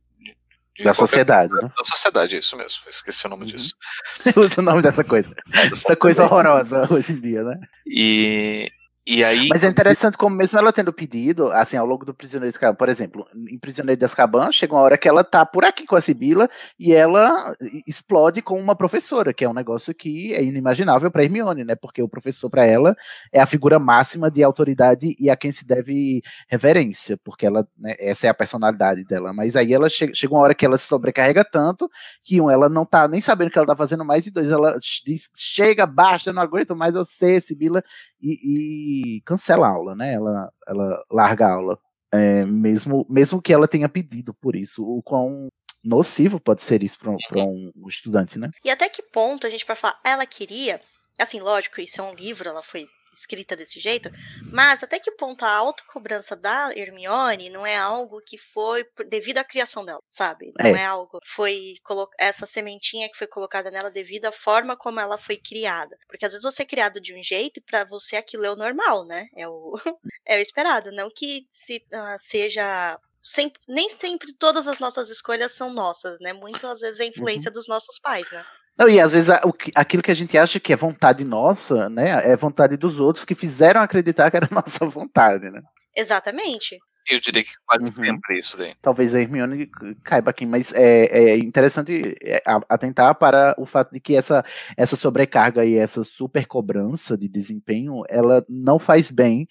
de 0.76 0.84
Da 0.84 0.94
sociedade, 0.94 1.52
né? 1.54 1.72
Da 1.76 1.84
sociedade, 1.84 2.36
isso 2.36 2.56
mesmo, 2.56 2.82
esqueci 2.88 3.26
o 3.26 3.30
nome 3.30 3.46
disso. 3.46 3.74
o 4.58 4.62
nome 4.62 4.80
dessa 4.82 5.02
coisa. 5.02 5.34
Essa 5.72 5.96
coisa 5.96 6.24
horrorosa 6.24 6.86
hoje 6.92 7.14
em 7.14 7.20
dia, 7.20 7.42
né? 7.42 7.54
E, 7.86 8.70
e 9.08 9.24
aí. 9.24 9.48
Mas 9.48 9.64
é 9.64 9.68
interessante 9.68 10.18
como 10.18 10.36
mesmo 10.36 10.58
ela 10.58 10.70
tendo 10.70 10.92
pedido, 10.92 11.50
assim, 11.52 11.78
ao 11.78 11.86
longo 11.86 12.04
do 12.04 12.12
Prisioneiro 12.12 12.50
de 12.50 12.56
Azkaban, 12.56 12.74
por 12.74 12.88
exemplo, 12.90 13.26
em 13.48 13.58
Prisioneiro 13.58 13.98
de 13.98 14.04
Azkaban, 14.04 14.52
chega 14.52 14.74
uma 14.74 14.82
hora 14.82 14.98
que 14.98 15.08
ela 15.08 15.24
tá 15.24 15.46
por 15.46 15.64
aqui 15.64 15.86
com 15.86 15.96
a 15.96 16.00
Sibila 16.00 16.46
e 16.78 16.92
ela 16.92 17.56
explode 17.86 18.42
com 18.42 18.60
uma 18.60 18.76
professora, 18.76 19.32
que 19.32 19.44
é 19.44 19.48
um 19.48 19.54
negócio 19.54 19.94
que 19.94 20.34
é 20.34 20.42
inimaginável 20.42 21.10
para 21.10 21.24
Hermione, 21.24 21.64
né? 21.64 21.74
Porque 21.74 22.02
o 22.02 22.08
professor 22.08 22.50
para 22.50 22.66
ela 22.66 22.94
é 23.32 23.40
a 23.40 23.46
figura 23.46 23.78
máxima 23.78 24.30
de 24.30 24.42
autoridade 24.42 25.16
e 25.18 25.30
a 25.30 25.36
quem 25.36 25.50
se 25.50 25.66
deve 25.66 26.20
reverência, 26.46 27.16
porque 27.24 27.46
ela, 27.46 27.66
né, 27.78 27.94
essa 27.98 28.26
é 28.26 28.30
a 28.30 28.34
personalidade 28.34 29.04
dela. 29.04 29.32
Mas 29.32 29.56
aí 29.56 29.72
ela 29.72 29.88
chega, 29.88 30.12
chega 30.14 30.34
uma 30.34 30.42
hora 30.42 30.54
que 30.54 30.66
ela 30.66 30.76
se 30.76 30.86
sobrecarrega 30.86 31.44
tanto 31.44 31.88
que 32.22 32.40
um, 32.40 32.50
ela 32.50 32.68
não 32.68 32.84
tá 32.84 33.08
nem 33.08 33.22
sabendo 33.22 33.48
o 33.48 33.50
que 33.50 33.58
ela 33.58 33.66
tá 33.66 33.76
fazendo 33.76 34.04
mais 34.04 34.26
e 34.26 34.30
dois, 34.30 34.50
ela 34.50 34.78
diz, 35.04 35.30
chega, 35.34 35.86
basta, 35.86 36.28
eu 36.28 36.34
não 36.34 36.42
aguento 36.42 36.76
mais 36.76 36.94
você, 36.94 37.40
Sibila, 37.40 37.82
e, 38.20 39.16
e 39.16 39.20
cancela 39.22 39.66
a 39.66 39.70
aula, 39.70 39.94
né? 39.94 40.14
Ela, 40.14 40.52
ela 40.66 41.04
larga 41.10 41.46
a 41.46 41.52
aula. 41.54 41.78
É, 42.12 42.44
mesmo, 42.44 43.06
mesmo 43.08 43.42
que 43.42 43.52
ela 43.52 43.68
tenha 43.68 43.88
pedido 43.88 44.32
por 44.34 44.56
isso. 44.56 44.82
O 44.82 45.02
quão 45.02 45.48
nocivo 45.84 46.40
pode 46.40 46.62
ser 46.62 46.82
isso 46.82 46.98
para 46.98 47.10
um, 47.44 47.70
um 47.76 47.88
estudante, 47.88 48.38
né? 48.38 48.50
E 48.64 48.70
até 48.70 48.88
que 48.88 49.02
ponto 49.02 49.46
a 49.46 49.50
gente 49.50 49.64
pode 49.64 49.80
falar, 49.80 49.98
"Ah, 50.04 50.10
ela 50.10 50.26
queria, 50.26 50.80
assim, 51.18 51.40
lógico, 51.40 51.80
isso 51.80 52.00
é 52.00 52.04
um 52.04 52.14
livro, 52.14 52.48
ela 52.48 52.62
foi 52.62 52.86
escrita 53.18 53.56
desse 53.56 53.80
jeito, 53.80 54.10
mas 54.50 54.82
até 54.82 54.98
que 54.98 55.10
ponto 55.12 55.44
a 55.44 55.50
autocobrança 55.50 56.34
da 56.36 56.70
Hermione 56.74 57.50
não 57.50 57.66
é 57.66 57.76
algo 57.76 58.20
que 58.24 58.38
foi 58.38 58.84
devido 59.08 59.38
à 59.38 59.44
criação 59.44 59.84
dela, 59.84 60.00
sabe? 60.10 60.52
Não 60.56 60.74
É. 60.74 60.74
é, 60.74 60.84
algo 60.84 61.18
foi 61.26 61.74
essa 62.18 62.46
sementinha 62.46 63.08
que 63.10 63.16
foi 63.18 63.26
colocada 63.26 63.70
nela 63.70 63.90
devido 63.90 64.26
à 64.26 64.32
forma 64.32 64.76
como 64.76 65.00
ela 65.00 65.18
foi 65.18 65.36
criada. 65.36 65.96
Porque 66.08 66.24
às 66.24 66.32
vezes 66.32 66.44
você 66.44 66.62
é 66.62 66.66
criado 66.66 67.00
de 67.00 67.14
um 67.14 67.22
jeito 67.22 67.58
e 67.58 67.62
pra 67.62 67.84
você 67.84 68.16
aquilo 68.16 68.44
é 68.44 68.50
o 68.50 68.56
normal, 68.56 69.04
né? 69.06 69.26
É 69.36 69.48
o, 69.48 69.72
é 70.26 70.36
o 70.38 70.40
esperado, 70.40 70.90
não 70.92 71.10
que 71.14 71.46
se, 71.50 71.84
ah, 71.92 72.16
seja 72.18 72.98
sempre, 73.22 73.60
nem 73.68 73.88
sempre 73.88 74.32
todas 74.34 74.66
as 74.68 74.78
nossas 74.78 75.08
escolhas 75.10 75.52
são 75.52 75.72
nossas, 75.72 76.18
né? 76.20 76.32
Muito 76.32 76.66
às 76.66 76.80
vezes 76.80 77.00
é 77.00 77.06
Uhum. 77.16 77.28
influência 77.28 77.50
dos 77.50 77.66
nossos 77.68 77.98
pais, 77.98 78.30
né? 78.30 78.44
Não, 78.78 78.88
e 78.88 79.00
às 79.00 79.12
vezes 79.12 79.28
a- 79.30 79.40
o 79.44 79.52
que- 79.52 79.72
aquilo 79.74 80.02
que 80.02 80.10
a 80.10 80.14
gente 80.14 80.36
acha 80.38 80.60
que 80.60 80.72
é 80.72 80.76
vontade 80.76 81.24
nossa, 81.24 81.88
né? 81.88 82.10
É 82.30 82.36
vontade 82.36 82.76
dos 82.76 83.00
outros 83.00 83.24
que 83.24 83.34
fizeram 83.34 83.80
acreditar 83.82 84.30
que 84.30 84.36
era 84.36 84.48
nossa 84.52 84.86
vontade, 84.86 85.50
né? 85.50 85.60
Exatamente. 85.96 86.78
Eu 87.10 87.18
diria 87.20 87.42
que 87.42 87.50
quase 87.66 87.90
Uhum. 87.98 88.04
sempre 88.06 88.38
isso 88.38 88.56
daí. 88.56 88.74
Talvez 88.82 89.14
a 89.14 89.20
Hermione 89.20 89.66
caiba 90.04 90.30
aqui, 90.30 90.44
mas 90.44 90.72
é, 90.74 91.06
é 91.06 91.38
interessante 91.38 92.14
é, 92.22 92.42
atentar 92.68 93.14
para 93.14 93.54
o 93.58 93.64
fato 93.64 93.92
de 93.92 93.98
que 94.00 94.14
essa, 94.14 94.44
essa 94.76 94.94
sobrecarga 94.94 95.64
e 95.64 95.74
essa 95.76 96.04
super 96.04 96.46
cobrança 96.46 97.16
de 97.16 97.26
desempenho, 97.28 98.02
ela 98.10 98.44
não 98.48 98.78
faz 98.78 99.10
bem 99.10 99.46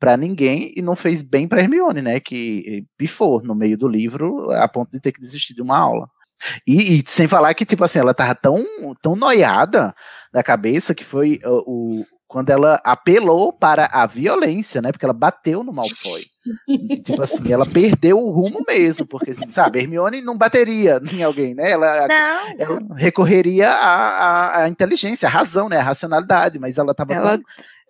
para 0.00 0.16
ninguém 0.16 0.72
e 0.74 0.80
não 0.82 0.96
fez 0.96 1.20
bem 1.22 1.46
para 1.46 1.60
Hermione, 1.60 2.00
né? 2.02 2.18
Que 2.18 2.84
pifou 2.96 3.42
no 3.42 3.54
meio 3.54 3.76
do 3.76 3.86
livro 3.86 4.50
a 4.52 4.66
ponto 4.66 4.90
de 4.90 4.98
ter 5.00 5.12
que 5.12 5.20
desistir 5.20 5.54
de 5.54 5.60
uma 5.62 5.78
aula. 5.78 6.08
E, 6.66 6.98
e 6.98 7.04
sem 7.06 7.26
falar 7.28 7.54
que, 7.54 7.64
tipo 7.64 7.84
assim, 7.84 7.98
ela 7.98 8.14
tava 8.14 8.34
tão, 8.34 8.64
tão 9.00 9.16
noiada 9.16 9.94
da 10.32 10.42
cabeça 10.42 10.94
que 10.94 11.04
foi 11.04 11.40
uh, 11.44 11.62
o, 11.66 12.06
quando 12.32 12.48
ela 12.48 12.80
apelou 12.82 13.52
para 13.52 13.90
a 13.92 14.06
violência, 14.06 14.80
né? 14.80 14.90
Porque 14.90 15.04
ela 15.04 15.12
bateu 15.12 15.62
no 15.62 15.72
Malfoy. 15.72 16.24
tipo 17.04 17.20
assim, 17.20 17.52
ela 17.52 17.66
perdeu 17.66 18.18
o 18.18 18.30
rumo 18.30 18.64
mesmo, 18.66 19.06
porque, 19.06 19.32
assim, 19.32 19.50
sabe, 19.50 19.80
Hermione 19.80 20.22
não 20.22 20.36
bateria 20.36 20.98
em 21.12 21.22
alguém, 21.22 21.54
né? 21.54 21.70
Ela, 21.70 22.08
ela 22.58 22.80
recorreria 22.96 23.68
à, 23.70 23.96
à, 23.96 24.62
à 24.62 24.68
inteligência, 24.68 25.28
à 25.28 25.30
razão, 25.30 25.68
né? 25.68 25.76
À 25.76 25.82
racionalidade, 25.82 26.58
mas 26.58 26.78
ela 26.78 26.94
tava 26.94 27.12
Ela, 27.12 27.40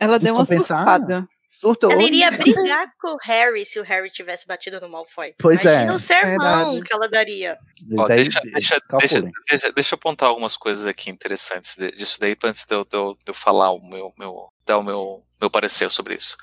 ela 0.00 0.18
deu 0.18 0.34
uma 0.34 0.44
surtada. 0.44 1.24
Surtou. 1.54 1.92
Ela 1.92 2.02
iria 2.02 2.30
brigar 2.30 2.90
com 2.98 3.08
o 3.14 3.18
Harry 3.22 3.64
se 3.66 3.78
o 3.78 3.82
Harry 3.82 4.10
tivesse 4.10 4.46
batido 4.46 4.80
no 4.80 4.88
Malfoy. 4.88 5.34
Pois 5.38 5.62
Imagina 5.62 5.92
é. 5.92 5.94
o 5.94 5.98
sermão 5.98 6.38
Verdade. 6.72 6.80
que 6.86 6.94
ela 6.94 7.08
daria. 7.08 7.58
Ó, 7.98 8.08
deixa, 8.08 8.40
deixa, 8.40 8.80
calculem. 8.80 8.98
deixa, 9.22 9.34
deixa, 9.48 9.72
deixa 9.72 9.94
eu 9.94 9.96
apontar 9.96 10.28
algumas 10.30 10.56
coisas 10.56 10.86
aqui 10.86 11.10
interessantes 11.10 11.76
de- 11.76 11.92
disso 11.92 12.18
daí, 12.18 12.34
antes 12.44 12.64
de 12.64 12.74
eu, 12.74 12.84
de 12.84 12.96
eu- 12.96 13.12
de 13.14 13.30
eu 13.30 13.34
falar 13.34 13.70
o 13.70 13.80
meu, 13.86 14.10
meu, 14.18 14.48
dar 14.66 14.78
o 14.78 14.82
meu, 14.82 15.22
meu 15.40 15.50
parecer 15.50 15.90
sobre 15.90 16.14
isso. 16.14 16.36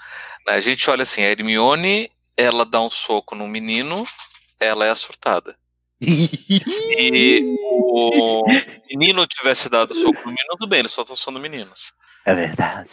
Né, 0.48 0.54
A 0.54 0.60
gente 0.60 0.88
olha 0.90 1.02
assim, 1.04 1.24
a 1.24 1.30
Hermione, 1.32 2.12
ela 2.38 2.64
dá 2.64 2.80
um 2.80 2.90
soco 2.90 3.34
no 3.36 3.48
menino, 3.48 4.06
ela 4.60 4.86
é 4.86 4.92
a 4.92 4.96
surtada. 4.96 5.58
Se 6.70 7.42
o 7.72 8.46
menino 8.90 9.26
tivesse 9.28 9.70
dado 9.70 9.94
soco 9.96 10.20
no 10.22 10.28
menino, 10.28 10.50
tudo 10.52 10.68
bem, 10.70 10.80
eles 10.80 10.92
só 10.92 11.02
estão 11.02 11.16
sendo 11.16 11.40
meninos. 11.40 11.94
É 12.26 12.34
verdade. 12.34 12.90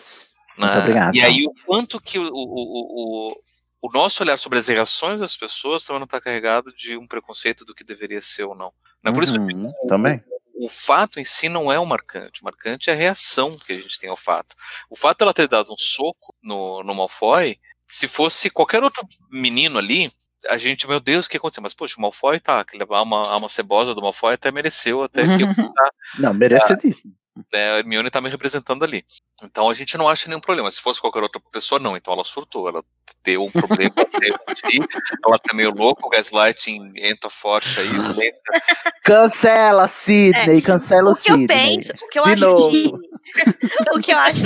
Muito 0.56 0.78
obrigado. 0.78 1.14
E 1.14 1.20
aí 1.20 1.44
o 1.44 1.52
quanto 1.66 2.00
que 2.00 2.18
o, 2.18 2.22
o, 2.22 2.28
o, 2.32 3.30
o- 3.32 3.36
o 3.82 3.90
nosso 3.92 4.22
olhar 4.22 4.36
sobre 4.38 4.58
as 4.58 4.66
reações 4.68 5.20
das 5.20 5.36
pessoas 5.36 5.84
também 5.84 6.00
não 6.00 6.06
está 6.06 6.20
carregado 6.20 6.72
de 6.74 6.96
um 6.96 7.06
preconceito 7.06 7.64
do 7.64 7.74
que 7.74 7.84
deveria 7.84 8.20
ser 8.20 8.44
ou 8.44 8.54
não. 8.54 8.72
Né? 9.04 9.12
Por 9.12 9.22
isso 9.22 9.32
que 9.32 9.38
digo, 9.46 9.60
Uhum, 9.60 9.72
também. 9.86 10.20
o 10.56 10.68
fato 10.68 11.20
em 11.20 11.24
si 11.24 11.48
não 11.48 11.70
é 11.70 11.78
o 11.78 11.86
marcante. 11.86 12.40
O 12.40 12.44
marcante 12.44 12.90
é 12.90 12.92
a 12.94 12.96
reação 12.96 13.56
que 13.56 13.72
a 13.74 13.76
gente 13.76 13.98
tem 14.00 14.10
ao 14.10 14.16
fato. 14.16 14.56
O 14.90 14.96
fato 14.96 15.18
dela 15.18 15.32
ter 15.34 15.46
dado 15.46 15.72
um 15.72 15.76
soco 15.78 16.34
no, 16.42 16.82
no 16.82 16.94
Malfoy, 16.94 17.58
se 17.86 18.08
fosse 18.08 18.50
qualquer 18.50 18.82
outro 18.82 19.06
menino 19.30 19.78
ali, 19.78 20.10
a 20.48 20.56
gente, 20.56 20.88
meu 20.88 20.98
Deus, 20.98 21.26
o 21.26 21.30
que 21.30 21.36
aconteceu? 21.36 21.62
Mas, 21.62 21.74
poxa, 21.74 21.94
o 21.98 22.00
Malfoy 22.00 22.40
tá, 22.40 22.60
aquele, 22.60 22.82
a 22.82 22.96
alma, 22.96 23.22
a 23.28 23.32
alma 23.34 23.48
cebosa 23.48 23.94
do 23.94 24.02
Malfoy 24.02 24.34
até 24.34 24.50
mereceu, 24.50 25.02
até 25.02 25.22
que 25.36 25.44
tá, 25.46 25.90
Não, 26.18 26.32
merecidíssimo. 26.34 27.14
Né, 27.52 27.72
a 27.72 27.78
Hermione 27.78 28.10
tá 28.10 28.20
me 28.20 28.30
representando 28.30 28.84
ali. 28.84 29.04
Então 29.42 29.68
a 29.68 29.74
gente 29.74 29.96
não 29.98 30.08
acha 30.08 30.28
nenhum 30.28 30.40
problema. 30.40 30.70
Se 30.70 30.80
fosse 30.80 31.00
qualquer 31.00 31.22
outra 31.22 31.40
pessoa, 31.52 31.78
não. 31.78 31.96
Então 31.96 32.14
ela 32.14 32.24
surtou, 32.24 32.68
ela 32.68 32.82
deu 33.22 33.44
um 33.44 33.50
problema 33.50 33.92
si, 34.08 34.78
ela 35.26 35.38
tá 35.38 35.52
meio 35.54 35.72
louca, 35.72 36.06
o 36.06 36.08
gaslighting 36.10 36.92
entra 36.96 37.28
forte 37.28 37.80
aí, 37.80 37.88
entra 37.88 38.62
Cancela, 39.02 39.88
Sidney, 39.88 40.62
cancela 40.62 41.10
o, 41.10 41.12
O 41.12 41.16
que 41.16 41.30
eu 41.32 41.36
Sidney. 41.36 41.46
penso, 41.46 41.92
o 41.92 42.08
que 42.08 42.18
eu 42.20 42.24
De 42.24 42.30
acho 42.32 42.44
novo. 42.46 42.70
que 42.70 42.92
o 43.96 44.00
que 44.00 44.12
eu 44.12 44.18
acho 44.18 44.42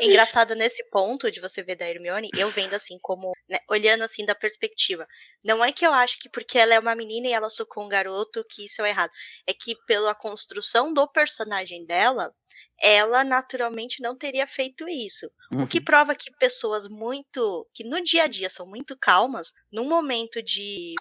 engraçado 0.00 0.54
nesse 0.54 0.82
ponto 0.90 1.30
de 1.30 1.40
você 1.40 1.62
ver 1.62 1.76
da 1.76 1.88
Hermione, 1.88 2.30
eu 2.36 2.50
vendo 2.50 2.74
assim 2.74 2.98
como, 3.00 3.32
né, 3.48 3.58
olhando 3.68 4.02
assim 4.02 4.24
da 4.24 4.34
perspectiva. 4.34 5.06
Não 5.44 5.64
é 5.64 5.72
que 5.72 5.86
eu 5.86 5.92
acho 5.92 6.18
que 6.18 6.28
porque 6.28 6.58
ela 6.58 6.74
é 6.74 6.78
uma 6.78 6.94
menina 6.94 7.28
e 7.28 7.32
ela 7.32 7.50
socou 7.50 7.84
um 7.84 7.88
garoto 7.88 8.44
que 8.48 8.64
isso 8.64 8.82
é 8.82 8.90
errado. 8.90 9.10
É 9.46 9.52
que 9.52 9.74
pela 9.86 10.14
construção 10.14 10.92
do 10.92 11.06
personagem 11.08 11.84
dela, 11.84 12.32
ela 12.80 13.24
naturalmente 13.24 14.02
não 14.02 14.16
teria 14.16 14.46
feito 14.46 14.88
isso. 14.88 15.30
Uhum. 15.52 15.62
O 15.62 15.66
que 15.66 15.80
prova 15.80 16.14
que 16.14 16.30
pessoas 16.38 16.88
muito 16.88 17.66
que 17.74 17.84
no 17.84 18.02
dia 18.02 18.24
a 18.24 18.26
dia 18.26 18.50
são 18.50 18.66
muito 18.66 18.96
calmas, 18.98 19.52
num 19.72 19.88
momento 19.88 20.42
de 20.42 20.94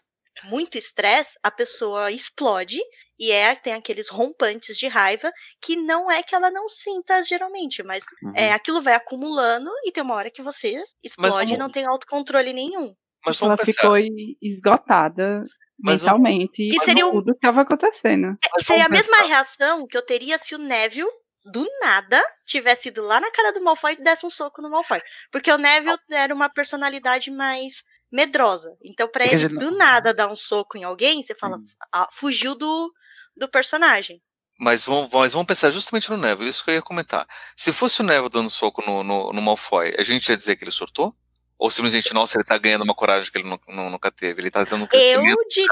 muito 0.43 0.77
estresse, 0.77 1.37
a 1.41 1.49
pessoa 1.49 2.11
explode 2.11 2.79
e 3.17 3.31
é 3.31 3.55
tem 3.55 3.73
aqueles 3.73 4.09
rompantes 4.09 4.77
de 4.77 4.87
raiva 4.87 5.31
que 5.61 5.75
não 5.75 6.11
é 6.11 6.21
que 6.21 6.35
ela 6.35 6.51
não 6.51 6.67
sinta 6.67 7.23
geralmente, 7.23 7.81
mas 7.83 8.03
uhum. 8.21 8.33
é 8.35 8.51
aquilo 8.51 8.81
vai 8.81 8.93
acumulando 8.93 9.69
e 9.85 9.91
tem 9.91 10.03
uma 10.03 10.15
hora 10.15 10.31
que 10.31 10.41
você 10.41 10.83
explode 11.03 11.53
e 11.53 11.57
não 11.57 11.69
tem 11.69 11.85
autocontrole 11.85 12.53
nenhum. 12.53 12.93
Mas 13.25 13.41
ela 13.41 13.57
pensar. 13.57 13.81
ficou 13.81 13.97
esgotada 14.41 15.43
mas 15.77 16.01
mentalmente 16.01 16.69
e 16.69 16.79
seria 16.79 17.09
tudo 17.09 17.33
que 17.33 17.37
estava 17.37 17.61
acontecendo. 17.61 18.37
É, 18.43 18.63
seria 18.63 18.85
a 18.85 18.89
mesma 18.89 19.17
reação 19.21 19.87
que 19.87 19.97
eu 19.97 20.05
teria 20.05 20.37
se 20.37 20.55
o 20.55 20.59
Neville 20.59 21.09
do 21.45 21.65
nada 21.79 22.21
tivesse 22.45 22.89
ido 22.89 23.03
lá 23.03 23.19
na 23.19 23.31
cara 23.31 23.53
do 23.53 23.61
Malfoy 23.63 23.93
e 23.93 24.03
desse 24.03 24.25
um 24.25 24.29
soco 24.29 24.61
no 24.61 24.69
Malfoy. 24.69 24.99
Porque 25.31 25.51
o 25.51 25.57
Neville 25.57 25.97
era 26.11 26.33
uma 26.33 26.49
personalidade 26.49 27.29
mais 27.29 27.83
medrosa. 28.15 28.77
Então, 28.81 29.07
para 29.09 29.25
ele, 29.25 29.49
do 29.49 29.71
nada, 29.71 30.13
dar 30.13 30.31
um 30.31 30.35
soco 30.35 30.77
em 30.77 30.83
alguém, 30.85 31.21
você 31.21 31.35
fala, 31.35 31.59
ah, 31.91 32.07
fugiu 32.13 32.55
do, 32.55 32.91
do 33.35 33.47
personagem. 33.49 34.21
Mas 34.57 34.85
vamos, 34.85 35.11
mas 35.11 35.33
vamos 35.33 35.45
pensar 35.45 35.69
justamente 35.69 36.09
no 36.09 36.15
Neville, 36.15 36.49
isso 36.49 36.63
que 36.63 36.71
eu 36.71 36.75
ia 36.75 36.81
comentar. 36.81 37.27
Se 37.57 37.73
fosse 37.73 37.99
o 37.99 38.05
Neville 38.05 38.29
dando 38.29 38.49
soco 38.49 38.81
no, 38.87 39.03
no, 39.03 39.33
no 39.33 39.41
Malfoy, 39.41 39.93
a 39.99 40.03
gente 40.03 40.29
ia 40.29 40.37
dizer 40.37 40.55
que 40.55 40.63
ele 40.63 40.71
surtou? 40.71 41.13
Ou 41.57 41.69
simplesmente, 41.69 42.13
nossa, 42.13 42.37
ele 42.37 42.45
tá 42.45 42.57
ganhando 42.57 42.83
uma 42.83 42.95
coragem 42.95 43.29
que 43.29 43.37
ele 43.37 43.49
nunca 43.67 44.11
teve. 44.11 44.41
Ele 44.41 44.51
tá 44.51 44.65
tendo 44.65 44.83
um 44.83 44.87
crescimento 44.87 45.37
eu 45.39 45.47
diria, 45.49 45.67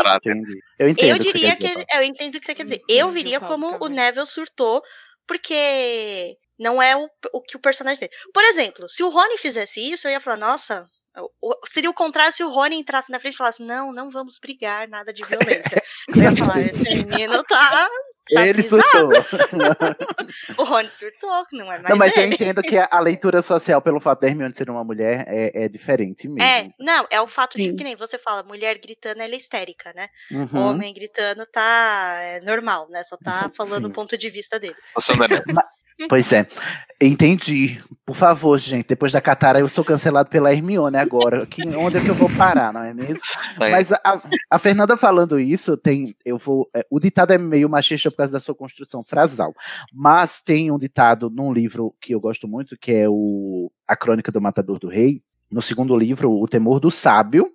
Eu, 0.80 0.90
entendo 0.90 1.10
eu 1.10 1.20
diria 1.20 1.56
que, 1.56 1.86
que 1.86 1.96
eu 1.96 2.04
entendo 2.04 2.36
o 2.36 2.40
que 2.40 2.46
você 2.46 2.56
quer 2.56 2.64
dizer. 2.64 2.82
Eu 2.88 3.12
viria 3.12 3.40
como 3.40 3.78
o 3.82 3.88
Neville 3.88 4.26
surtou, 4.26 4.82
porque 5.28 6.38
não 6.58 6.82
é 6.82 6.96
o, 6.96 7.10
o 7.34 7.42
que 7.42 7.58
o 7.58 7.60
personagem 7.60 8.00
tem. 8.00 8.10
Por 8.34 8.44
exemplo, 8.46 8.88
se 8.88 9.04
o 9.04 9.10
Rony 9.10 9.38
fizesse 9.38 9.80
isso, 9.82 10.08
eu 10.08 10.12
ia 10.12 10.22
falar, 10.22 10.38
nossa, 10.38 10.90
Seria 11.68 11.90
o 11.90 11.94
contrário 11.94 12.34
se 12.34 12.44
o 12.44 12.50
Rony 12.50 12.78
entrasse 12.78 13.12
na 13.12 13.20
frente 13.20 13.36
e 13.36 13.38
falasse: 13.38 13.62
Não, 13.62 13.94
não 13.94 14.10
vamos 14.10 14.40
brigar, 14.40 14.88
nada 14.88 15.14
de 15.14 15.24
violência. 15.24 15.82
Eu 16.08 16.24
ia 16.24 16.36
falar: 16.36 16.62
Esse 16.62 16.84
menino 16.84 17.44
tá. 17.44 17.70
tá 17.70 17.90
ele 18.30 18.62
surtou. 18.62 19.10
o 20.58 20.64
Rony 20.64 20.90
surtou, 20.90 21.44
não 21.52 21.66
é 21.66 21.78
mais. 21.78 21.90
Não, 21.90 21.98
mas 21.98 22.14
dele. 22.14 22.28
eu 22.28 22.34
entendo 22.34 22.62
que 22.64 22.78
a, 22.78 23.00
leitura 23.00 23.42
social, 23.42 23.82
pelo 23.82 24.00
fato 24.00 24.22
da 24.22 24.28
Hermione 24.28 24.56
ser 24.56 24.70
uma 24.70 24.84
mulher, 24.84 25.26
é, 25.28 25.66
é 25.66 25.68
diferente 25.68 26.28
mesmo. 26.28 26.42
É, 26.42 26.72
não, 26.80 27.06
é 27.12 27.22
o 27.22 27.28
fato 27.28 27.58
de 27.58 27.74
que 27.74 27.84
nem 27.84 27.96
você 27.96 28.18
fala: 28.18 28.42
mulher 28.44 28.80
gritando, 28.80 29.22
ela 29.22 29.34
é 29.34 29.38
histérica, 29.38 29.94
né? 29.94 30.08
Uhum. 30.32 30.70
Homem 30.70 30.94
gritando 30.94 31.46
tá 31.46 32.20
é 32.22 32.40
normal, 32.44 32.88
né? 32.90 33.04
Só 33.04 33.18
tá 33.18 33.52
falando 33.56 33.86
o 33.86 33.92
ponto 33.92 34.18
de 34.18 34.30
vista 34.30 34.60
dele. 34.60 34.76
Não 35.18 35.26
é 35.26 35.28
Pois 36.10 36.32
é. 36.32 36.48
Entendi. 37.02 37.82
Por 38.06 38.16
favor, 38.16 38.58
gente, 38.58 38.88
depois 38.88 39.12
da 39.12 39.20
Catara 39.20 39.60
eu 39.60 39.68
sou 39.68 39.84
cancelado 39.84 40.30
pela 40.30 40.54
Hermione 40.54 40.98
agora. 40.98 41.46
Que, 41.46 41.62
onde 41.76 41.98
é 41.98 42.02
que 42.02 42.08
eu 42.08 42.16
vou 42.16 42.30
parar, 42.30 42.72
não 42.72 42.82
é 42.84 42.94
mesmo? 42.94 43.20
É. 43.60 43.72
Mas 43.72 43.92
a, 43.92 44.22
a, 44.50 44.60
Fernanda 44.60 44.96
falando 44.96 45.40
isso, 45.40 45.76
tem. 45.76 46.16
Eu 46.24 46.38
vou. 46.38 46.70
É, 46.74 46.86
o 46.90 47.00
ditado 47.00 47.32
é 47.32 47.38
meio 47.38 47.70
machista 47.70 48.10
por 48.10 48.18
causa 48.18 48.34
da 48.34 48.40
sua 48.40 48.56
construção 48.56 49.04
frasal. 49.04 49.54
Mas 49.94 50.42
tem 50.42 50.72
um 50.72 50.78
ditado 50.78 51.30
num 51.30 51.52
livro 51.52 51.94
que 52.00 52.14
eu 52.14 52.20
gosto 52.20 52.48
muito, 52.48 52.78
que 52.78 52.92
é 52.92 53.10
o 53.10 53.72
A 53.88 53.96
Crônica 53.96 54.32
do 54.32 54.42
Matador 54.42 54.80
do 54.80 54.88
Rei. 54.88 55.22
No 55.52 55.62
segundo 55.62 55.96
livro, 55.98 56.32
O 56.32 56.48
Temor 56.48 56.80
do 56.80 56.90
Sábio. 56.90 57.52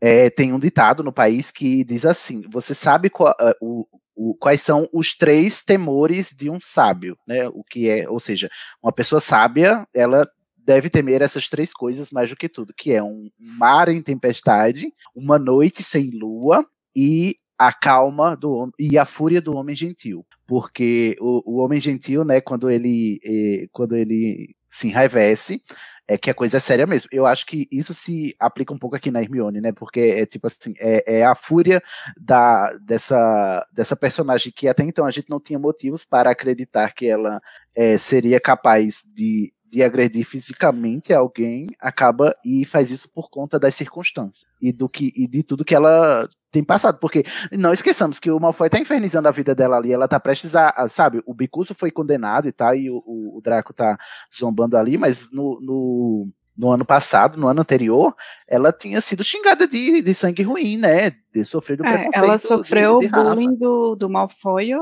É, 0.00 0.28
tem 0.30 0.52
um 0.52 0.58
ditado 0.58 1.04
no 1.04 1.12
país 1.12 1.50
que 1.50 1.84
diz 1.84 2.04
assim: 2.04 2.42
você 2.50 2.74
sabe 2.74 3.10
qual, 3.10 3.34
uh, 3.40 3.54
o, 3.60 3.86
o, 4.22 4.34
quais 4.34 4.60
são 4.60 4.88
os 4.92 5.16
três 5.16 5.64
temores 5.64 6.32
de 6.36 6.48
um 6.48 6.60
sábio, 6.60 7.16
né? 7.26 7.48
O 7.48 7.64
que 7.64 7.88
é, 7.88 8.08
ou 8.08 8.20
seja, 8.20 8.48
uma 8.82 8.92
pessoa 8.92 9.20
sábia, 9.20 9.86
ela 9.92 10.28
deve 10.56 10.88
temer 10.88 11.22
essas 11.22 11.48
três 11.48 11.72
coisas 11.72 12.12
mais 12.12 12.30
do 12.30 12.36
que 12.36 12.48
tudo, 12.48 12.72
que 12.76 12.92
é 12.92 13.02
um 13.02 13.28
mar 13.36 13.88
em 13.88 14.00
tempestade, 14.00 14.92
uma 15.14 15.38
noite 15.38 15.82
sem 15.82 16.10
lua 16.10 16.64
e 16.94 17.36
a 17.58 17.72
calma 17.72 18.36
do 18.36 18.72
e 18.78 18.96
a 18.96 19.04
fúria 19.04 19.40
do 19.40 19.56
homem 19.56 19.74
gentil, 19.74 20.24
porque 20.46 21.16
o, 21.20 21.54
o 21.54 21.58
homem 21.58 21.80
gentil, 21.80 22.24
né, 22.24 22.40
quando 22.40 22.70
ele 22.70 23.18
eh, 23.24 23.66
quando 23.72 23.96
ele 23.96 24.54
se 24.68 24.88
enraivece, 24.88 25.62
é 26.08 26.18
que 26.18 26.30
a 26.30 26.34
coisa 26.34 26.56
é 26.56 26.60
séria 26.60 26.86
mesmo. 26.86 27.08
Eu 27.12 27.26
acho 27.26 27.46
que 27.46 27.68
isso 27.70 27.94
se 27.94 28.34
aplica 28.38 28.72
um 28.72 28.78
pouco 28.78 28.96
aqui 28.96 29.10
na 29.10 29.22
Hermione, 29.22 29.60
né? 29.60 29.72
Porque 29.72 30.00
é 30.00 30.26
tipo 30.26 30.46
assim, 30.46 30.74
é, 30.78 31.20
é, 31.20 31.24
a 31.24 31.34
fúria 31.34 31.82
da, 32.16 32.72
dessa, 32.78 33.66
dessa 33.72 33.96
personagem 33.96 34.52
que 34.54 34.68
até 34.68 34.82
então 34.82 35.06
a 35.06 35.10
gente 35.10 35.30
não 35.30 35.40
tinha 35.40 35.58
motivos 35.58 36.04
para 36.04 36.30
acreditar 36.30 36.92
que 36.92 37.06
ela 37.06 37.40
é, 37.74 37.96
seria 37.96 38.40
capaz 38.40 39.02
de, 39.06 39.52
de 39.72 39.82
agredir 39.82 40.26
fisicamente 40.26 41.14
alguém, 41.14 41.66
acaba 41.80 42.36
e 42.44 42.62
faz 42.62 42.90
isso 42.90 43.08
por 43.10 43.30
conta 43.30 43.58
das 43.58 43.74
circunstâncias 43.74 44.44
e 44.60 44.70
do 44.70 44.86
que 44.86 45.10
e 45.16 45.26
de 45.26 45.42
tudo 45.42 45.64
que 45.64 45.74
ela 45.74 46.28
tem 46.50 46.62
passado, 46.62 46.98
porque 46.98 47.24
não 47.50 47.72
esqueçamos 47.72 48.20
que 48.20 48.30
o 48.30 48.38
Malfoy 48.38 48.68
tá 48.68 48.78
infernizando 48.78 49.28
a 49.28 49.30
vida 49.30 49.54
dela 49.54 49.78
ali, 49.78 49.90
ela 49.90 50.06
tá 50.06 50.20
prestes 50.20 50.54
a, 50.54 50.68
a 50.76 50.90
sabe, 50.90 51.22
o 51.24 51.32
Bicuso 51.32 51.74
foi 51.74 51.90
condenado 51.90 52.46
e 52.46 52.52
tal, 52.52 52.74
e 52.74 52.90
o, 52.90 53.02
o, 53.06 53.40
Draco 53.42 53.72
tá 53.72 53.96
zombando 54.38 54.76
ali, 54.76 54.98
mas 54.98 55.30
no, 55.32 55.58
no, 55.62 56.28
no, 56.54 56.70
ano 56.70 56.84
passado, 56.84 57.40
no 57.40 57.48
ano 57.48 57.62
anterior, 57.62 58.14
ela 58.46 58.70
tinha 58.70 59.00
sido 59.00 59.24
xingada 59.24 59.66
de, 59.66 60.02
de 60.02 60.12
sangue 60.12 60.42
ruim, 60.42 60.76
né, 60.76 61.12
de 61.32 61.46
sofrer 61.46 61.78
do 61.78 61.86
é, 61.86 61.92
preconceito. 61.94 62.24
Ela 62.24 62.38
sofreu 62.38 62.98
o 62.98 63.08
bullying 63.08 63.54
do, 63.54 63.94
do 63.94 64.10
Malfoy 64.10 64.72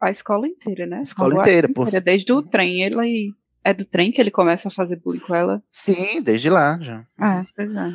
a 0.00 0.10
escola 0.10 0.48
inteira, 0.48 0.84
né? 0.84 0.98
A 0.98 1.02
escola 1.02 1.36
inteira, 1.36 1.68
por... 1.72 1.88
desde 1.88 2.32
o 2.32 2.42
trem, 2.42 2.82
ele 2.82 3.32
é 3.64 3.72
do 3.72 3.84
trem 3.84 4.10
que 4.10 4.20
ele 4.20 4.30
começa 4.30 4.68
a 4.68 4.70
fazer 4.70 4.96
bullying 4.96 5.20
com 5.20 5.34
ela? 5.34 5.62
Sim, 5.70 6.20
desde 6.22 6.50
lá 6.50 6.78
já. 6.80 7.04
Ah, 7.18 7.40
pois 7.56 7.74
é. 7.74 7.92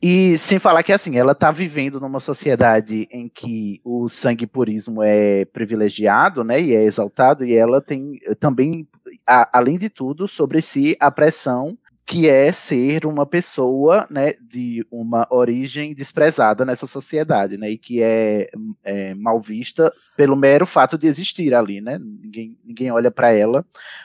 E 0.00 0.36
sem 0.38 0.58
falar 0.58 0.82
que 0.82 0.92
assim, 0.92 1.16
ela 1.16 1.34
tá 1.34 1.50
vivendo 1.50 2.00
numa 2.00 2.20
sociedade 2.20 3.08
em 3.10 3.28
que 3.28 3.80
o 3.84 4.08
sangue 4.08 4.46
purismo 4.46 5.02
é 5.02 5.44
privilegiado, 5.46 6.44
né, 6.44 6.60
e 6.60 6.74
é 6.74 6.82
exaltado, 6.84 7.44
e 7.44 7.54
ela 7.54 7.80
tem 7.80 8.18
também, 8.38 8.86
a, 9.26 9.58
além 9.58 9.78
de 9.78 9.88
tudo, 9.88 10.28
sobre 10.28 10.62
si 10.62 10.96
a 11.00 11.10
pressão 11.10 11.76
que 12.06 12.28
é 12.28 12.52
ser 12.52 13.06
uma 13.06 13.24
pessoa, 13.24 14.06
né, 14.10 14.34
de 14.40 14.86
uma 14.90 15.26
origem 15.30 15.94
desprezada 15.94 16.64
nessa 16.64 16.86
sociedade, 16.86 17.56
né, 17.56 17.70
e 17.70 17.78
que 17.78 18.02
é, 18.02 18.50
é 18.84 19.14
mal 19.14 19.40
vista 19.40 19.92
pelo 20.16 20.36
mero 20.36 20.66
fato 20.66 20.98
de 20.98 21.06
existir 21.06 21.54
ali, 21.54 21.80
né, 21.80 21.98
ninguém, 21.98 22.58
ninguém 22.62 22.90
olha 22.90 23.10
para 23.10 23.32
ela 23.32 23.64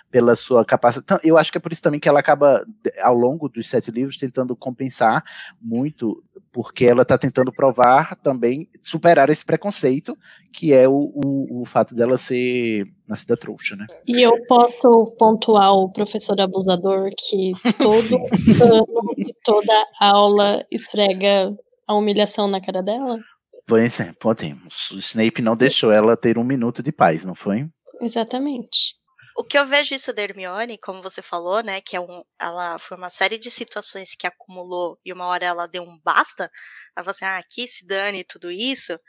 pela 0.09 0.35
sua 0.35 0.63
capacidade, 0.63 1.03
então, 1.05 1.19
eu 1.23 1.37
acho 1.37 1.51
que 1.51 1.57
é 1.57 1.61
por 1.61 1.71
isso 1.73 1.81
também 1.81 1.99
que 1.99 2.07
ela 2.07 2.21
acaba, 2.21 2.65
ao 3.01 3.13
longo 3.13 3.49
dos 3.49 3.67
sete 3.69 3.91
livros, 3.91 4.17
tentando 4.17 4.55
compensar 4.55 5.23
muito, 5.61 6.23
porque 6.51 6.85
ela 6.85 7.03
está 7.03 7.17
tentando 7.17 7.51
provar 7.51 8.15
também, 8.15 8.67
superar 8.81 9.29
esse 9.29 9.45
preconceito, 9.45 10.17
que 10.53 10.73
é 10.73 10.87
o, 10.87 10.93
o, 10.93 11.61
o 11.61 11.65
fato 11.65 11.93
dela 11.95 12.17
ser 12.17 12.85
nascida 13.07 13.37
trouxa, 13.37 13.75
né. 13.75 13.85
E 14.07 14.21
eu 14.21 14.33
posso 14.47 15.15
pontuar 15.17 15.73
o 15.73 15.91
professor 15.91 16.39
abusador 16.39 17.09
que 17.17 17.53
todo 17.77 18.15
ano 18.63 19.13
e 19.17 19.33
toda 19.43 19.73
aula 19.99 20.65
esfrega 20.71 21.55
a 21.87 21.95
humilhação 21.95 22.47
na 22.47 22.61
cara 22.61 22.83
dela? 22.83 23.19
Pois 23.67 23.99
é, 23.99 24.13
podemos. 24.19 24.91
O 24.91 24.99
Snape 24.99 25.41
não 25.41 25.55
deixou 25.55 25.91
ela 25.91 26.17
ter 26.17 26.37
um 26.37 26.43
minuto 26.43 26.81
de 26.81 26.91
paz, 26.91 27.23
não 27.23 27.35
foi? 27.35 27.67
Exatamente. 28.01 28.98
O 29.39 29.43
que 29.45 29.57
eu 29.57 29.65
vejo 29.65 29.95
isso 29.95 30.11
da 30.11 30.21
Hermione, 30.21 30.77
como 30.77 31.01
você 31.01 31.21
falou, 31.21 31.63
né, 31.63 31.79
que 31.79 31.95
é 31.95 31.99
um, 32.01 32.25
ela 32.37 32.77
foi 32.77 32.97
uma 32.97 33.09
série 33.09 33.37
de 33.37 33.49
situações 33.49 34.09
que 34.13 34.27
acumulou 34.27 34.99
e 35.05 35.13
uma 35.13 35.27
hora 35.27 35.45
ela 35.45 35.65
deu 35.65 35.81
um 35.81 35.97
basta, 36.03 36.51
ela 36.93 37.05
falou 37.05 37.11
assim, 37.11 37.23
ah, 37.23 37.37
aqui 37.37 37.65
se 37.65 37.87
dane 37.87 38.25
tudo 38.25 38.51
isso, 38.51 38.99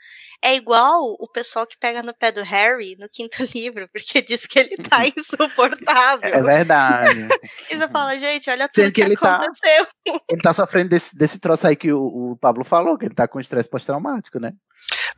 é 0.41 0.55
igual 0.55 1.17
o 1.19 1.27
pessoal 1.29 1.67
que 1.67 1.77
pega 1.77 2.01
no 2.01 2.13
pé 2.13 2.31
do 2.31 2.41
Harry 2.43 2.95
no 2.97 3.09
quinto 3.09 3.39
livro, 3.53 3.89
porque 3.91 4.21
diz 4.21 4.45
que 4.45 4.57
ele 4.57 4.77
tá 4.77 5.03
insuportável. 5.19 6.33
É 6.33 6.41
verdade. 6.41 7.27
e 7.69 7.75
você 7.75 7.89
fala, 7.89 8.17
gente, 8.17 8.49
olha 8.49 8.69
tudo 8.69 8.85
que, 8.85 8.91
que 8.93 9.01
ele 9.01 9.17
tá 9.17 9.35
aconteceu. 9.35 9.85
Tá, 9.85 10.19
ele 10.29 10.41
tá 10.41 10.53
sofrendo 10.53 10.91
desse, 10.91 11.13
desse 11.13 11.41
troço 11.41 11.67
aí 11.67 11.75
que 11.75 11.91
o, 11.91 12.31
o 12.31 12.37
Pablo 12.37 12.63
falou, 12.63 12.97
que 12.97 13.03
ele 13.03 13.13
tá 13.13 13.27
com 13.27 13.37
estresse 13.37 13.69
pós-traumático, 13.69 14.39
né? 14.39 14.53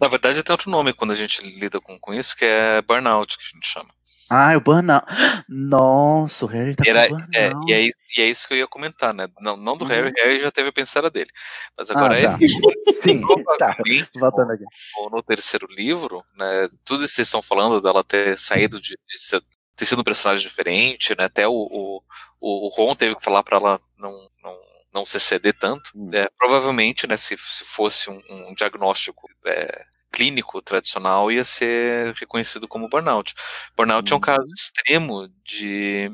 Na 0.02 0.08
verdade, 0.08 0.42
tem 0.42 0.52
outro 0.52 0.72
nome 0.72 0.92
quando 0.92 1.12
a 1.12 1.16
gente 1.16 1.40
lida 1.44 1.80
com, 1.80 2.00
com 2.00 2.16
isso, 2.16 2.36
que 2.36 2.46
é 2.46 2.82
burnout, 2.82 3.38
que 3.38 3.44
a 3.44 3.56
gente 3.56 3.68
chama. 3.68 3.94
Ah, 4.30 4.56
o 4.58 4.62
burnout. 4.62 5.06
Nossa, 5.48 6.46
o 6.46 6.48
Harry 6.48 6.76
tá 6.76 6.84
Era, 6.88 7.08
com 7.10 7.18
é, 7.36 7.52
e, 7.68 7.74
é 7.74 7.80
isso, 7.82 7.98
e 8.18 8.22
é 8.22 8.26
isso 8.30 8.48
que 8.48 8.54
eu 8.54 8.58
ia 8.58 8.68
comentar, 8.68 9.14
né? 9.14 9.28
Não, 9.40 9.56
não 9.58 9.78
do 9.78 9.86
Harry, 9.86 10.12
Harry 10.18 10.40
já 10.40 10.50
teve 10.52 10.70
a 10.70 10.74
pensada 10.74 11.10
dele. 11.10 11.30
Mas 11.78 11.90
agora 11.92 12.16
Ah, 12.16 12.20
é 12.20 12.24
tá. 12.24 12.38
Sim, 12.94 13.22
tá. 13.60 13.76
Voltando 14.16 14.52
aqui. 14.54 14.64
no, 14.98 15.10
no 15.10 15.24
terceiro 15.24 15.68
livro, 15.70 16.24
né? 16.38 16.70
Tudo 16.86 17.04
isso 17.04 17.12
que 17.14 17.16
vocês 17.18 17.28
estão 17.28 17.42
falando 17.42 17.82
dela 17.82 18.04
ter 18.04 18.38
saído 18.38 18.80
de, 18.82 18.98
de 19.08 19.18
ser 19.20 19.42
ter 19.76 19.86
sido 19.86 20.02
um 20.02 20.04
personagem 20.04 20.48
diferente, 20.48 21.16
né? 21.18 21.26
Até 21.26 21.48
o, 21.48 21.52
o, 21.52 22.02
o 22.40 22.70
Ron 22.70 22.94
teve 22.96 23.16
que 23.16 23.24
falar 23.24 23.42
para 23.44 23.58
ela 23.58 23.82
não, 23.98 24.12
não, 24.44 24.58
não 24.94 25.06
se 25.06 25.20
ceder 25.20 25.54
tanto. 25.60 25.90
Hum. 25.96 26.12
É, 26.14 26.30
provavelmente, 26.38 27.08
né, 27.08 27.18
se, 27.18 27.36
se 27.38 27.64
fosse 27.66 28.10
um, 28.10 28.22
um 28.30 28.54
diagnóstico 28.54 29.28
é, 29.46 29.86
clínico 30.14 30.62
tradicional, 30.62 31.32
ia 31.32 31.44
ser 31.44 32.14
reconhecido 32.14 32.68
como 32.68 32.88
burnout. 32.88 33.34
Burnout 33.76 34.12
hum. 34.12 34.16
é 34.16 34.18
um 34.18 34.22
caso 34.22 34.48
extremo 34.56 35.28
de 35.44 36.10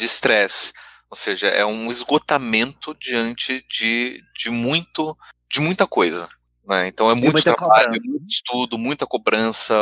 estresse. 0.00 0.72
De, 0.72 0.72
de 0.72 0.86
ou 1.08 1.16
seja, 1.16 1.46
é 1.46 1.64
um 1.64 1.88
esgotamento 1.88 2.96
diante 2.98 3.64
de, 3.68 4.20
de 4.36 4.50
muito 4.50 5.16
de 5.48 5.60
muita 5.60 5.86
coisa. 5.86 6.28
Né? 6.66 6.88
Então 6.88 7.08
é 7.08 7.14
Tem 7.14 7.22
muito 7.22 7.42
trabalho, 7.42 7.84
cobrança. 7.84 8.08
muito 8.08 8.28
estudo, 8.28 8.78
muita 8.78 9.06
cobrança. 9.06 9.74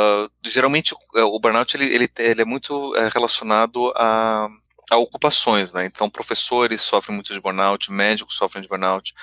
Geralmente 0.43 0.93
é, 1.15 1.23
o 1.23 1.39
burnout 1.39 1.75
ele, 1.75 1.85
ele, 1.85 2.09
ele 2.19 2.41
é 2.41 2.45
muito 2.45 2.95
é, 2.95 3.09
relacionado 3.09 3.91
a, 3.95 4.47
a 4.91 4.97
ocupações, 4.97 5.73
né? 5.73 5.85
Então 5.85 6.09
professores 6.09 6.81
sofrem 6.81 7.15
muito 7.15 7.33
de 7.33 7.39
burnout, 7.39 7.91
médicos 7.91 8.35
sofrem 8.35 8.61
de 8.61 8.67
burnout. 8.67 9.13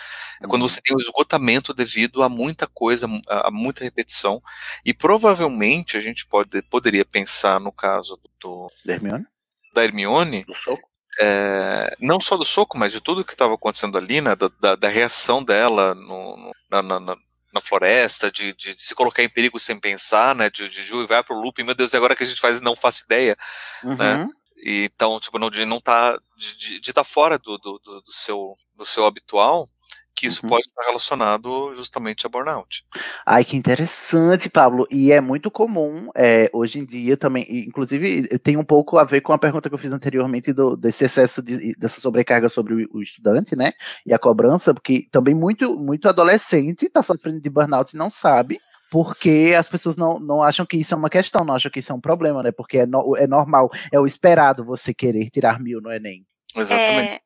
É 0.42 0.46
quando 0.46 0.68
você 0.68 0.78
uhum. 0.78 0.82
tem 0.84 0.96
o 0.96 1.00
esgotamento 1.00 1.72
devido 1.72 2.22
a 2.22 2.28
muita 2.28 2.66
coisa, 2.66 3.06
a, 3.28 3.48
a 3.48 3.50
muita 3.50 3.84
repetição. 3.84 4.42
E 4.84 4.92
provavelmente 4.92 5.96
a 5.96 6.00
gente 6.00 6.26
pode, 6.26 6.62
poderia 6.62 7.04
pensar 7.04 7.60
no 7.60 7.72
caso 7.72 8.20
do, 8.40 8.70
da 8.84 8.94
Hermione, 8.94 9.26
da 9.74 9.84
Hermione 9.84 10.44
do 10.44 10.54
soco 10.54 10.92
é, 11.20 11.94
não 12.00 12.20
só 12.20 12.36
do 12.36 12.44
soco, 12.44 12.78
mas 12.78 12.92
de 12.92 13.00
tudo 13.00 13.24
que 13.24 13.32
estava 13.32 13.54
acontecendo 13.54 13.98
ali, 13.98 14.20
né, 14.20 14.34
da, 14.34 14.50
da, 14.60 14.76
da 14.76 14.88
reação 14.88 15.42
dela 15.42 15.94
no, 15.94 16.36
no, 16.36 16.52
na, 16.70 16.82
na, 16.82 17.16
na, 17.52 17.60
floresta, 17.60 18.30
de, 18.30 18.54
de, 18.54 18.74
de, 18.74 18.82
se 18.82 18.94
colocar 18.94 19.22
em 19.22 19.28
perigo 19.28 19.60
sem 19.60 19.78
pensar, 19.78 20.34
né, 20.34 20.48
de, 20.48 20.68
de, 20.68 20.84
de 20.84 21.06
vai 21.06 21.22
pro 21.22 21.36
looping, 21.36 21.64
meu 21.64 21.74
Deus, 21.74 21.92
e 21.92 21.96
agora 21.96 22.16
que 22.16 22.22
a 22.22 22.26
gente 22.26 22.40
faz 22.40 22.60
não 22.60 22.74
faço 22.74 23.04
ideia, 23.04 23.36
né, 23.84 23.90
uhum. 23.90 23.96
né, 23.96 24.28
e, 24.62 24.84
então, 24.84 25.18
tipo, 25.18 25.38
não, 25.38 25.50
de 25.50 25.64
não 25.64 25.80
tá, 25.80 26.16
de 26.36 26.76
estar 26.76 26.92
tá 26.92 27.04
fora 27.04 27.38
do, 27.38 27.58
do, 27.58 27.78
do, 27.78 28.12
seu, 28.12 28.56
do 28.76 28.86
seu 28.86 29.04
habitual, 29.04 29.68
que 30.14 30.28
isso 30.28 30.42
uhum. 30.44 30.50
pode 30.50 30.64
estar 30.68 30.82
relacionado 30.82 31.74
justamente 31.74 32.24
a 32.24 32.28
burnout. 32.28 32.84
Ai, 33.26 33.44
que 33.44 33.56
interessante, 33.56 34.48
Pablo. 34.48 34.86
E 34.88 35.10
é 35.10 35.20
muito 35.20 35.50
comum 35.50 36.10
é, 36.14 36.48
hoje 36.52 36.78
em 36.78 36.84
dia 36.84 37.16
também, 37.16 37.44
inclusive 37.50 38.28
tem 38.38 38.56
um 38.56 38.62
pouco 38.62 38.98
a 38.98 39.04
ver 39.04 39.20
com 39.20 39.32
a 39.32 39.38
pergunta 39.38 39.68
que 39.68 39.74
eu 39.74 39.78
fiz 39.78 39.92
anteriormente 39.92 40.52
do, 40.52 40.76
desse 40.76 41.04
excesso 41.04 41.42
de, 41.42 41.74
dessa 41.74 42.00
sobrecarga 42.00 42.48
sobre 42.48 42.84
o, 42.84 42.98
o, 42.98 43.02
estudante, 43.02 43.56
né? 43.56 43.72
E 44.06 44.14
a 44.14 44.18
cobrança, 44.18 44.72
porque 44.72 45.08
também 45.10 45.34
muito, 45.34 45.76
muito 45.76 46.08
adolescente 46.08 46.86
está 46.86 47.02
sofrendo 47.02 47.40
de 47.40 47.50
burnout 47.50 47.92
e 47.92 47.98
não 47.98 48.10
sabe 48.10 48.60
porque 48.92 49.54
as 49.56 49.70
pessoas 49.70 49.96
não, 49.96 50.20
não 50.20 50.42
acham 50.42 50.66
que 50.66 50.76
isso 50.76 50.92
é 50.92 50.96
uma 50.98 51.08
questão, 51.08 51.46
não 51.46 51.54
acham 51.54 51.70
que 51.70 51.78
isso 51.78 51.90
é 51.90 51.94
um 51.94 52.00
problema, 52.00 52.42
né? 52.42 52.52
Porque 52.52 52.76
é, 52.76 52.84
no, 52.84 53.16
é 53.16 53.26
normal, 53.26 53.70
é 53.90 53.98
o 53.98 54.06
esperado 54.06 54.62
você 54.62 54.92
querer 54.92 55.30
tirar 55.30 55.58
mil 55.58 55.80
no 55.80 55.90
Enem. 55.90 56.26
Exatamente. 56.54 57.14
É, 57.14 57.20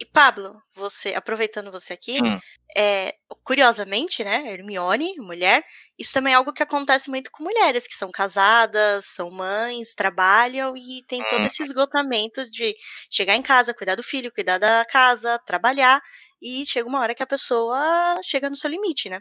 e 0.00 0.04
Pablo, 0.04 0.60
você, 0.74 1.14
aproveitando 1.14 1.70
você 1.70 1.92
aqui, 1.92 2.20
hum. 2.20 2.40
é, 2.76 3.14
curiosamente, 3.44 4.24
né, 4.24 4.52
Hermione, 4.52 5.14
mulher, 5.18 5.62
isso 5.96 6.12
também 6.12 6.32
é 6.32 6.36
algo 6.36 6.52
que 6.52 6.64
acontece 6.64 7.08
muito 7.08 7.30
com 7.30 7.44
mulheres 7.44 7.86
que 7.86 7.94
são 7.94 8.10
casadas, 8.10 9.06
são 9.06 9.30
mães, 9.30 9.94
trabalham 9.94 10.76
e 10.76 11.04
tem 11.06 11.22
todo 11.22 11.42
hum. 11.42 11.46
esse 11.46 11.62
esgotamento 11.62 12.50
de 12.50 12.74
chegar 13.08 13.36
em 13.36 13.42
casa, 13.42 13.72
cuidar 13.72 13.94
do 13.94 14.02
filho, 14.02 14.32
cuidar 14.34 14.58
da 14.58 14.84
casa, 14.86 15.38
trabalhar, 15.46 16.02
e 16.42 16.66
chega 16.66 16.88
uma 16.88 16.98
hora 16.98 17.14
que 17.14 17.22
a 17.22 17.28
pessoa 17.28 18.20
chega 18.24 18.50
no 18.50 18.56
seu 18.56 18.68
limite, 18.68 19.08
né? 19.08 19.20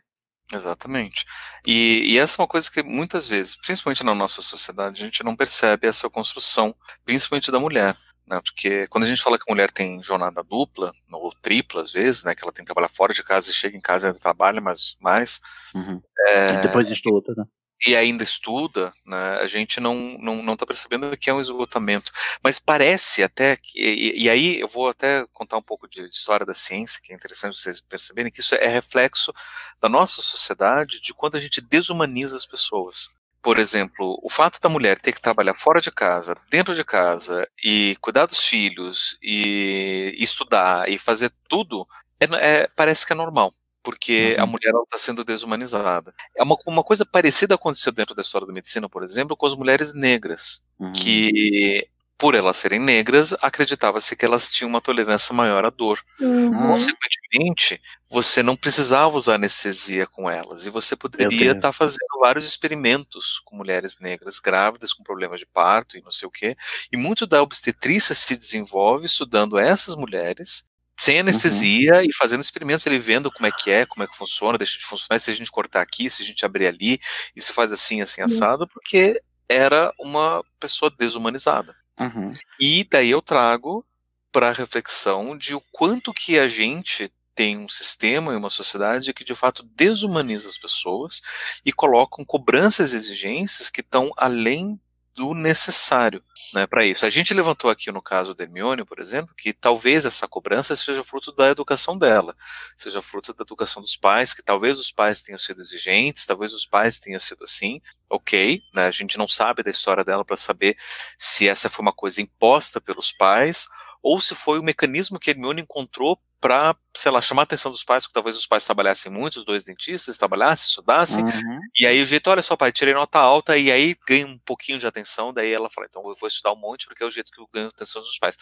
Exatamente. 0.53 1.25
E, 1.65 2.13
e, 2.13 2.19
essa 2.19 2.39
é 2.39 2.41
uma 2.41 2.47
coisa 2.47 2.69
que 2.69 2.83
muitas 2.83 3.29
vezes, 3.29 3.55
principalmente 3.55 4.03
na 4.03 4.13
nossa 4.13 4.41
sociedade, 4.41 5.01
a 5.01 5.05
gente 5.05 5.23
não 5.23 5.35
percebe 5.35 5.87
essa 5.87 6.09
construção, 6.09 6.75
principalmente 7.05 7.51
da 7.51 7.59
mulher 7.59 7.95
né? 8.31 8.39
Porque 8.41 8.87
quando 8.87 9.03
a 9.03 9.07
gente 9.07 9.21
fala 9.21 9.37
que 9.37 9.43
a 9.45 9.51
mulher 9.53 9.69
tem 9.69 10.01
jornada 10.01 10.41
dupla, 10.41 10.93
ou 11.11 11.33
tripla 11.41 11.81
às 11.81 11.91
vezes, 11.91 12.23
né? 12.23 12.33
Que 12.33 12.43
ela 12.43 12.53
tem 12.53 12.63
que 12.63 12.73
trabalhar 12.73 12.87
fora 12.87 13.13
de 13.13 13.21
casa 13.21 13.51
e 13.51 13.53
chega 13.53 13.77
em 13.77 13.81
casa 13.81 14.05
e 14.05 14.07
ainda 14.07 14.19
trabalha 14.19 14.61
mais. 14.61 14.95
mais 15.01 15.41
uhum. 15.75 16.01
é, 16.29 16.59
e 16.59 16.61
depois 16.61 16.89
estuda, 16.89 17.33
né? 17.35 17.43
E 17.85 17.95
ainda 17.95 18.23
estuda, 18.23 18.93
né? 19.05 19.39
A 19.41 19.47
gente 19.47 19.79
não, 19.79 20.17
não, 20.19 20.43
não 20.43 20.55
tá 20.55 20.65
percebendo 20.65 21.17
que 21.17 21.29
é 21.29 21.33
um 21.33 21.41
esgotamento. 21.41 22.11
Mas 22.43 22.59
parece 22.59 23.23
até 23.23 23.55
que. 23.55 23.79
E, 23.79 24.23
e 24.23 24.29
aí 24.29 24.59
eu 24.59 24.67
vou 24.67 24.87
até 24.87 25.25
contar 25.33 25.57
um 25.57 25.63
pouco 25.63 25.87
de, 25.87 26.07
história 26.07 26.45
da 26.45 26.53
ciência, 26.53 27.01
que 27.03 27.11
é 27.11 27.15
interessante 27.15 27.57
vocês 27.57 27.81
perceberem 27.81 28.31
que 28.31 28.39
isso 28.39 28.55
é 28.55 28.67
reflexo 28.67 29.33
da 29.81 29.89
nossa 29.89 30.21
sociedade, 30.21 31.01
de 31.01 31.13
quando 31.13 31.37
a 31.37 31.39
gente 31.39 31.61
desumaniza 31.61 32.35
as 32.37 32.45
pessoas 32.45 33.09
por 33.41 33.57
exemplo, 33.57 34.19
o 34.21 34.29
fato 34.29 34.61
da 34.61 34.69
mulher 34.69 34.99
ter 34.99 35.11
que 35.11 35.21
trabalhar 35.21 35.55
fora 35.55 35.81
de 35.81 35.91
casa, 35.91 36.35
dentro 36.49 36.75
de 36.75 36.83
casa, 36.83 37.47
e 37.63 37.97
cuidar 37.99 38.27
dos 38.27 38.45
filhos, 38.45 39.17
e 39.21 40.15
estudar, 40.19 40.87
e 40.89 40.99
fazer 40.99 41.31
tudo, 41.49 41.87
é, 42.19 42.25
é, 42.61 42.67
parece 42.75 43.05
que 43.05 43.13
é 43.13 43.15
normal. 43.15 43.51
Porque 43.83 44.35
uhum. 44.37 44.43
a 44.43 44.45
mulher 44.45 44.73
está 44.83 44.97
sendo 44.97 45.23
desumanizada. 45.23 46.13
É 46.37 46.43
uma, 46.43 46.55
uma 46.67 46.83
coisa 46.83 47.05
parecida 47.05 47.55
aconteceu 47.55 47.91
dentro 47.91 48.13
da 48.13 48.21
história 48.21 48.45
da 48.45 48.53
medicina, 48.53 48.87
por 48.87 49.03
exemplo, 49.03 49.35
com 49.35 49.45
as 49.45 49.55
mulheres 49.55 49.93
negras, 49.93 50.63
uhum. 50.79 50.91
que 50.91 51.87
por 52.21 52.35
elas 52.35 52.57
serem 52.57 52.79
negras, 52.79 53.33
acreditava-se 53.41 54.15
que 54.15 54.23
elas 54.23 54.51
tinham 54.51 54.69
uma 54.69 54.79
tolerância 54.79 55.33
maior 55.33 55.65
à 55.65 55.71
dor. 55.71 55.99
Uhum. 56.19 56.67
Consequentemente, 56.67 57.81
você 58.07 58.43
não 58.43 58.55
precisava 58.55 59.17
usar 59.17 59.33
anestesia 59.33 60.05
com 60.05 60.29
elas, 60.29 60.67
e 60.67 60.69
você 60.69 60.95
poderia 60.95 61.53
estar 61.53 61.69
tá 61.69 61.73
fazendo 61.73 62.19
vários 62.19 62.45
experimentos 62.45 63.41
com 63.43 63.55
mulheres 63.55 63.97
negras 63.99 64.37
grávidas 64.37 64.93
com 64.93 65.03
problemas 65.03 65.39
de 65.39 65.47
parto 65.47 65.97
e 65.97 66.01
não 66.03 66.11
sei 66.11 66.27
o 66.27 66.31
quê. 66.31 66.55
E 66.91 66.95
muito 66.95 67.25
da 67.25 67.41
obstetrícia 67.41 68.13
se 68.13 68.37
desenvolve 68.37 69.07
estudando 69.07 69.57
essas 69.57 69.95
mulheres 69.95 70.69
sem 71.01 71.15
uhum. 71.15 71.21
anestesia 71.21 71.95
uhum. 71.95 72.01
e 72.03 72.13
fazendo 72.13 72.41
experimentos, 72.41 72.85
ele 72.85 72.99
vendo 72.99 73.31
como 73.31 73.47
é 73.47 73.51
que 73.51 73.71
é, 73.71 73.87
como 73.87 74.03
é 74.03 74.07
que 74.07 74.15
funciona, 74.15 74.55
deixa 74.55 74.77
de 74.77 74.85
funcionar, 74.85 75.19
se 75.19 75.31
a 75.31 75.33
gente 75.33 75.49
cortar 75.49 75.81
aqui, 75.81 76.07
se 76.07 76.21
a 76.21 76.25
gente 76.25 76.45
abrir 76.45 76.67
ali, 76.67 76.99
e 77.35 77.41
se 77.41 77.51
faz 77.51 77.73
assim, 77.73 78.01
assim, 78.01 78.21
assado, 78.21 78.67
porque 78.67 79.19
era 79.49 79.91
uma 79.99 80.43
pessoa 80.59 80.93
desumanizada. 80.95 81.75
Uhum. 81.99 82.35
E 82.59 82.87
daí 82.87 83.09
eu 83.09 83.19
trago 83.19 83.83
para 84.31 84.49
a 84.49 84.53
reflexão 84.53 85.35
de 85.35 85.55
o 85.55 85.61
quanto 85.71 86.13
que 86.13 86.37
a 86.37 86.47
gente 86.47 87.11
tem 87.33 87.57
um 87.57 87.67
sistema 87.67 88.33
e 88.33 88.37
uma 88.37 88.51
sociedade 88.51 89.11
que 89.11 89.23
de 89.23 89.33
fato 89.33 89.63
desumaniza 89.75 90.49
as 90.49 90.57
pessoas 90.59 91.19
e 91.65 91.73
colocam 91.73 92.23
cobranças 92.23 92.93
e 92.93 92.97
exigências 92.97 93.71
que 93.71 93.81
estão 93.81 94.11
além 94.15 94.79
do 95.15 95.33
necessário 95.33 96.23
né, 96.53 96.67
para 96.67 96.85
isso. 96.85 97.05
A 97.05 97.09
gente 97.09 97.33
levantou 97.33 97.69
aqui 97.69 97.91
no 97.91 98.01
caso 98.01 98.33
da 98.33 98.43
Hermione, 98.43 98.83
por 98.83 98.99
exemplo, 98.99 99.33
que 99.35 99.53
talvez 99.53 100.05
essa 100.05 100.27
cobrança 100.27 100.75
seja 100.75 101.03
fruto 101.03 101.31
da 101.31 101.49
educação 101.49 101.97
dela, 101.97 102.35
seja 102.77 103.01
fruto 103.01 103.33
da 103.33 103.43
educação 103.43 103.81
dos 103.81 103.95
pais, 103.95 104.33
que 104.33 104.43
talvez 104.43 104.79
os 104.79 104.91
pais 104.91 105.21
tenham 105.21 105.37
sido 105.37 105.61
exigentes, 105.61 106.25
talvez 106.25 106.53
os 106.53 106.65
pais 106.65 106.97
tenham 106.97 107.19
sido 107.19 107.43
assim, 107.43 107.81
ok, 108.09 108.61
né, 108.73 108.85
a 108.87 108.91
gente 108.91 109.17
não 109.17 109.27
sabe 109.27 109.63
da 109.63 109.71
história 109.71 110.03
dela 110.03 110.25
para 110.25 110.37
saber 110.37 110.77
se 111.17 111.47
essa 111.47 111.69
foi 111.69 111.83
uma 111.83 111.93
coisa 111.93 112.21
imposta 112.21 112.81
pelos 112.81 113.11
pais 113.11 113.67
ou 114.03 114.19
se 114.19 114.35
foi 114.35 114.59
o 114.59 114.63
mecanismo 114.63 115.19
que 115.19 115.29
a 115.29 115.33
Hermione 115.33 115.61
encontrou 115.61 116.19
para, 116.41 116.75
sei 116.97 117.11
lá, 117.11 117.21
chamar 117.21 117.43
a 117.43 117.45
atenção 117.45 117.71
dos 117.71 117.83
pais, 117.83 118.03
porque 118.03 118.15
talvez 118.15 118.35
os 118.35 118.47
pais 118.47 118.63
trabalhassem 118.65 119.11
muito, 119.11 119.37
os 119.37 119.45
dois 119.45 119.63
dentistas 119.63 120.17
trabalhassem, 120.17 120.69
estudassem, 120.69 121.23
uhum. 121.23 121.59
e 121.79 121.85
aí 121.85 122.01
o 122.01 122.05
jeito, 122.05 122.29
olha 122.31 122.41
só, 122.41 122.57
pai, 122.57 122.71
tirei 122.71 122.95
nota 122.95 123.19
alta, 123.19 123.55
e 123.55 123.71
aí 123.71 123.95
ganha 124.07 124.25
um 124.25 124.39
pouquinho 124.39 124.79
de 124.79 124.87
atenção, 124.87 125.31
daí 125.31 125.53
ela 125.53 125.69
fala, 125.69 125.85
então 125.87 126.01
eu 126.09 126.15
vou 126.15 126.27
estudar 126.27 126.51
um 126.51 126.55
monte, 126.55 126.87
porque 126.87 127.03
é 127.03 127.05
o 127.05 127.11
jeito 127.11 127.31
que 127.31 127.39
eu 127.39 127.47
ganho 127.53 127.67
atenção 127.67 128.01
dos 128.01 128.17
pais. 128.17 128.37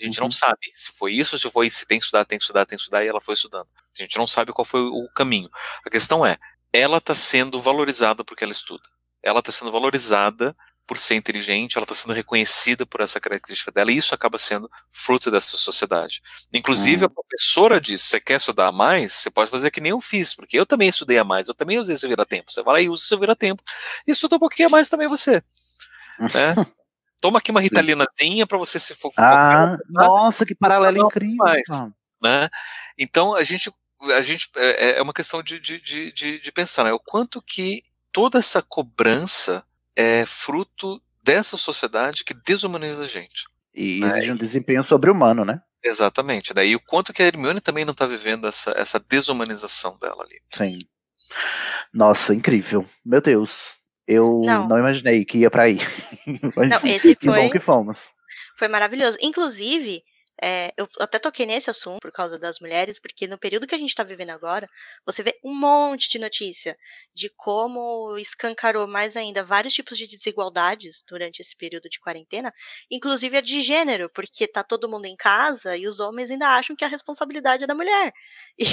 A 0.00 0.04
gente 0.04 0.20
uhum. 0.20 0.26
não 0.26 0.30
sabe 0.30 0.70
se 0.72 0.92
foi 0.92 1.12
isso, 1.12 1.36
se 1.36 1.50
foi, 1.50 1.68
se 1.68 1.84
tem 1.86 1.98
que 1.98 2.04
estudar, 2.04 2.24
tem 2.24 2.38
que 2.38 2.44
estudar, 2.44 2.64
tem 2.64 2.76
que 2.76 2.82
estudar, 2.82 3.04
e 3.04 3.08
ela 3.08 3.20
foi 3.20 3.34
estudando. 3.34 3.68
A 3.98 4.00
gente 4.00 4.16
não 4.16 4.28
sabe 4.28 4.52
qual 4.52 4.64
foi 4.64 4.82
o 4.82 5.08
caminho. 5.12 5.50
A 5.84 5.90
questão 5.90 6.24
é, 6.24 6.38
ela 6.72 6.98
está 6.98 7.16
sendo 7.16 7.58
valorizada 7.58 8.24
porque 8.24 8.44
ela 8.44 8.52
estuda. 8.52 8.88
Ela 9.22 9.40
está 9.40 9.50
sendo 9.50 9.72
valorizada 9.72 10.56
por 10.90 10.98
ser 10.98 11.14
inteligente, 11.14 11.78
ela 11.78 11.84
está 11.84 11.94
sendo 11.94 12.12
reconhecida 12.12 12.84
por 12.84 13.00
essa 13.00 13.20
característica 13.20 13.70
dela, 13.70 13.92
e 13.92 13.96
isso 13.96 14.12
acaba 14.12 14.36
sendo 14.38 14.68
fruto 14.90 15.30
dessa 15.30 15.56
sociedade. 15.56 16.20
Inclusive, 16.52 17.04
uhum. 17.04 17.06
a 17.06 17.08
professora 17.08 17.80
diz: 17.80 18.02
você 18.02 18.18
quer 18.18 18.38
estudar 18.38 18.72
mais? 18.72 19.12
Você 19.12 19.30
pode 19.30 19.52
fazer 19.52 19.70
que 19.70 19.80
nem 19.80 19.90
eu 19.90 20.00
fiz, 20.00 20.34
porque 20.34 20.58
eu 20.58 20.66
também 20.66 20.88
estudei 20.88 21.16
a 21.16 21.22
mais, 21.22 21.46
eu 21.46 21.54
também 21.54 21.78
usei 21.78 21.96
seu 21.96 22.08
vira-tempo. 22.08 22.50
Você 22.50 22.60
vai 22.64 22.74
lá 22.74 22.80
e 22.80 22.88
usa 22.88 23.04
seu 23.04 23.20
vira-tempo, 23.20 23.62
e 24.04 24.10
estuda 24.10 24.34
um 24.34 24.40
pouquinho 24.40 24.66
a 24.66 24.70
mais 24.72 24.88
também 24.88 25.06
você. 25.06 25.44
Né? 26.18 26.56
Toma 27.20 27.38
aqui 27.38 27.52
uma 27.52 27.60
ritalinazinha 27.60 28.44
para 28.44 28.58
você 28.58 28.80
se 28.80 28.92
focar. 28.92 29.32
Ah, 29.32 29.78
nossa, 29.88 30.44
que 30.44 30.56
paralelo 30.56 31.06
incrível. 31.06 31.36
Mais, 31.36 31.68
né? 32.20 32.48
Então, 32.98 33.36
a 33.36 33.44
gente 33.44 33.72
a 34.16 34.22
gente 34.22 34.50
é, 34.56 34.98
é 34.98 35.02
uma 35.02 35.12
questão 35.12 35.40
de, 35.40 35.60
de, 35.60 35.78
de, 35.78 36.40
de 36.40 36.52
pensar 36.52 36.82
né? 36.82 36.92
o 36.92 36.98
quanto 36.98 37.40
que 37.40 37.84
toda 38.10 38.40
essa 38.40 38.60
cobrança 38.60 39.64
é 39.96 40.24
fruto 40.26 41.00
dessa 41.22 41.56
sociedade 41.56 42.24
que 42.24 42.34
desumaniza 42.34 43.04
a 43.04 43.08
gente. 43.08 43.44
E 43.74 44.00
né? 44.00 44.08
exige 44.08 44.32
um 44.32 44.36
desempenho 44.36 44.82
sobre-humano, 44.82 45.44
né? 45.44 45.60
Exatamente. 45.84 46.52
Daí 46.52 46.74
o 46.74 46.80
quanto 46.80 47.12
que 47.12 47.22
a 47.22 47.26
Hermione 47.26 47.60
também 47.60 47.84
não 47.84 47.92
está 47.92 48.06
vivendo 48.06 48.46
essa, 48.46 48.72
essa 48.72 48.98
desumanização 48.98 49.96
dela 49.98 50.24
ali. 50.24 50.40
Sim. 50.52 50.78
Nossa, 51.92 52.34
incrível. 52.34 52.86
Meu 53.04 53.20
Deus. 53.20 53.74
Eu 54.06 54.42
não, 54.44 54.66
não 54.66 54.78
imaginei 54.78 55.24
que 55.24 55.38
ia 55.38 55.50
para 55.50 55.64
aí. 55.64 55.78
Mas 56.56 56.68
não, 56.68 56.90
esse 56.90 57.14
que 57.14 57.26
foi, 57.26 57.42
bom 57.42 57.50
que 57.50 57.60
fomos. 57.60 58.10
Foi 58.58 58.68
maravilhoso. 58.68 59.16
Inclusive, 59.22 60.02
é, 60.42 60.72
eu 60.76 60.88
até 60.98 61.18
toquei 61.18 61.44
nesse 61.44 61.68
assunto 61.68 62.00
por 62.00 62.10
causa 62.10 62.38
das 62.38 62.60
mulheres, 62.60 62.98
porque 62.98 63.26
no 63.26 63.36
período 63.36 63.66
que 63.66 63.74
a 63.74 63.78
gente 63.78 63.90
está 63.90 64.02
vivendo 64.02 64.30
agora, 64.30 64.68
você 65.04 65.22
vê 65.22 65.38
um 65.44 65.54
monte 65.54 66.08
de 66.08 66.18
notícia 66.18 66.76
de 67.14 67.28
como 67.36 68.16
escancarou 68.16 68.86
mais 68.86 69.16
ainda 69.16 69.44
vários 69.44 69.74
tipos 69.74 69.98
de 69.98 70.06
desigualdades 70.06 71.04
durante 71.06 71.40
esse 71.40 71.54
período 71.54 71.90
de 71.90 72.00
quarentena, 72.00 72.52
inclusive 72.90 73.36
a 73.36 73.40
de 73.42 73.60
gênero, 73.60 74.08
porque 74.14 74.48
tá 74.48 74.64
todo 74.64 74.88
mundo 74.88 75.04
em 75.04 75.16
casa 75.16 75.76
e 75.76 75.86
os 75.86 76.00
homens 76.00 76.30
ainda 76.30 76.48
acham 76.48 76.74
que 76.74 76.84
a 76.84 76.88
responsabilidade 76.88 77.64
é 77.64 77.66
da 77.66 77.74
mulher. 77.74 78.12
E, 78.58 78.64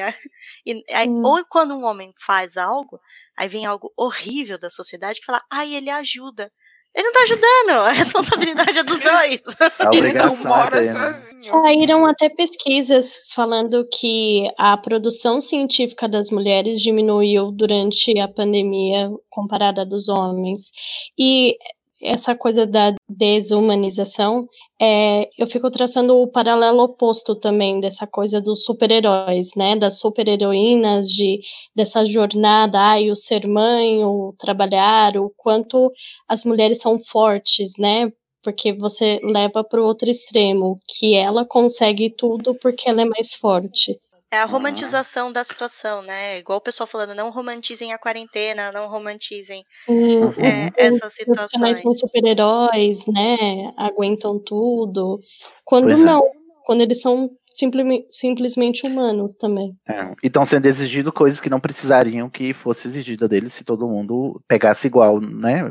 é. 0.00 0.14
e 0.66 0.84
aí, 0.90 1.08
hum. 1.08 1.22
ou 1.24 1.44
quando 1.44 1.76
um 1.76 1.84
homem 1.84 2.12
faz 2.18 2.56
algo, 2.56 3.00
aí 3.36 3.48
vem 3.48 3.64
algo 3.64 3.92
horrível 3.96 4.58
da 4.58 4.70
sociedade 4.70 5.20
que 5.20 5.26
fala, 5.26 5.44
ai, 5.50 5.74
ele 5.74 5.90
ajuda. 5.90 6.52
Ele 6.94 7.04
não 7.04 7.12
tá 7.12 7.22
ajudando, 7.22 7.70
a 7.82 7.92
responsabilidade 7.92 8.78
é 8.78 8.82
dos 8.82 9.00
dois. 9.00 9.42
A 9.78 9.94
Ele 9.94 10.12
não 10.12 10.36
mora 10.44 10.84
é 10.84 10.92
sozinho. 10.92 11.42
Saíram 11.42 12.06
até 12.06 12.28
pesquisas 12.28 13.18
falando 13.34 13.86
que 13.90 14.50
a 14.58 14.76
produção 14.76 15.40
científica 15.40 16.08
das 16.08 16.30
mulheres 16.30 16.80
diminuiu 16.80 17.50
durante 17.50 18.18
a 18.18 18.28
pandemia 18.28 19.10
comparada 19.30 19.86
dos 19.86 20.08
homens. 20.08 20.70
E 21.18 21.56
essa 22.02 22.34
coisa 22.34 22.66
da 22.66 22.94
desumanização, 23.08 24.46
é, 24.80 25.28
eu 25.38 25.46
fico 25.46 25.70
traçando 25.70 26.16
o 26.16 26.26
paralelo 26.26 26.82
oposto 26.82 27.34
também 27.36 27.80
dessa 27.80 28.06
coisa 28.06 28.40
dos 28.40 28.64
super-heróis, 28.64 29.50
né? 29.56 29.76
Das 29.76 30.00
super-heroínas, 30.00 31.06
de, 31.08 31.40
dessa 31.74 32.04
jornada, 32.04 32.78
ai, 32.80 33.10
o 33.10 33.16
ser 33.16 33.46
mãe, 33.46 34.04
o 34.04 34.34
trabalhar, 34.38 35.16
o 35.16 35.32
quanto 35.36 35.92
as 36.28 36.44
mulheres 36.44 36.78
são 36.78 36.98
fortes, 36.98 37.72
né? 37.78 38.10
Porque 38.42 38.72
você 38.72 39.20
leva 39.22 39.62
para 39.62 39.80
o 39.80 39.84
outro 39.84 40.10
extremo, 40.10 40.80
que 40.88 41.14
ela 41.14 41.46
consegue 41.46 42.10
tudo 42.10 42.54
porque 42.56 42.88
ela 42.88 43.02
é 43.02 43.04
mais 43.04 43.34
forte. 43.34 43.98
É 44.32 44.38
a 44.38 44.46
romantização 44.46 45.30
da 45.30 45.44
situação, 45.44 46.00
né? 46.00 46.38
Igual 46.38 46.56
o 46.56 46.62
pessoal 46.62 46.86
falando, 46.86 47.14
não 47.14 47.30
romantizem 47.30 47.92
a 47.92 47.98
quarentena, 47.98 48.72
não 48.72 48.88
romantizem 48.88 49.62
Sim, 49.84 50.22
é, 50.38 50.72
essas 50.74 51.12
situações. 51.12 51.82
são 51.82 51.90
super-heróis, 51.90 53.04
né? 53.06 53.36
Aguentam 53.76 54.38
tudo. 54.38 55.20
Quando 55.66 55.84
pois 55.84 56.00
é. 56.00 56.04
não, 56.04 56.20
é. 56.20 56.30
quando 56.64 56.80
eles 56.80 57.02
são 57.02 57.28
simplesmente, 57.52 58.06
simplesmente 58.10 58.86
humanos 58.86 59.36
também. 59.36 59.76
É, 59.88 60.12
e 60.22 60.26
estão 60.26 60.44
sendo 60.44 60.66
exigidas 60.66 61.12
coisas 61.12 61.40
que 61.40 61.50
não 61.50 61.60
precisariam 61.60 62.28
que 62.28 62.52
fosse 62.52 62.88
exigida 62.88 63.28
deles 63.28 63.52
se 63.52 63.64
todo 63.64 63.88
mundo 63.88 64.42
pegasse 64.48 64.86
igual, 64.86 65.20
né? 65.20 65.62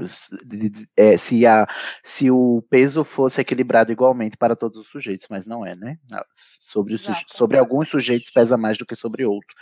É, 0.97 1.17
se, 1.17 1.45
a, 1.45 1.67
se 2.03 2.29
o 2.29 2.63
peso 2.69 3.03
fosse 3.03 3.41
equilibrado 3.41 3.91
igualmente 3.91 4.37
para 4.37 4.55
todos 4.55 4.77
os 4.77 4.87
sujeitos, 4.87 5.27
mas 5.29 5.47
não 5.47 5.65
é, 5.65 5.75
né? 5.75 5.97
Sobre, 6.59 6.97
suje 6.97 7.23
sobre 7.27 7.57
alguns 7.57 7.89
sujeitos 7.89 8.31
pesa 8.31 8.57
mais 8.57 8.77
do 8.77 8.85
que 8.85 8.95
sobre 8.95 9.25
outros. 9.25 9.55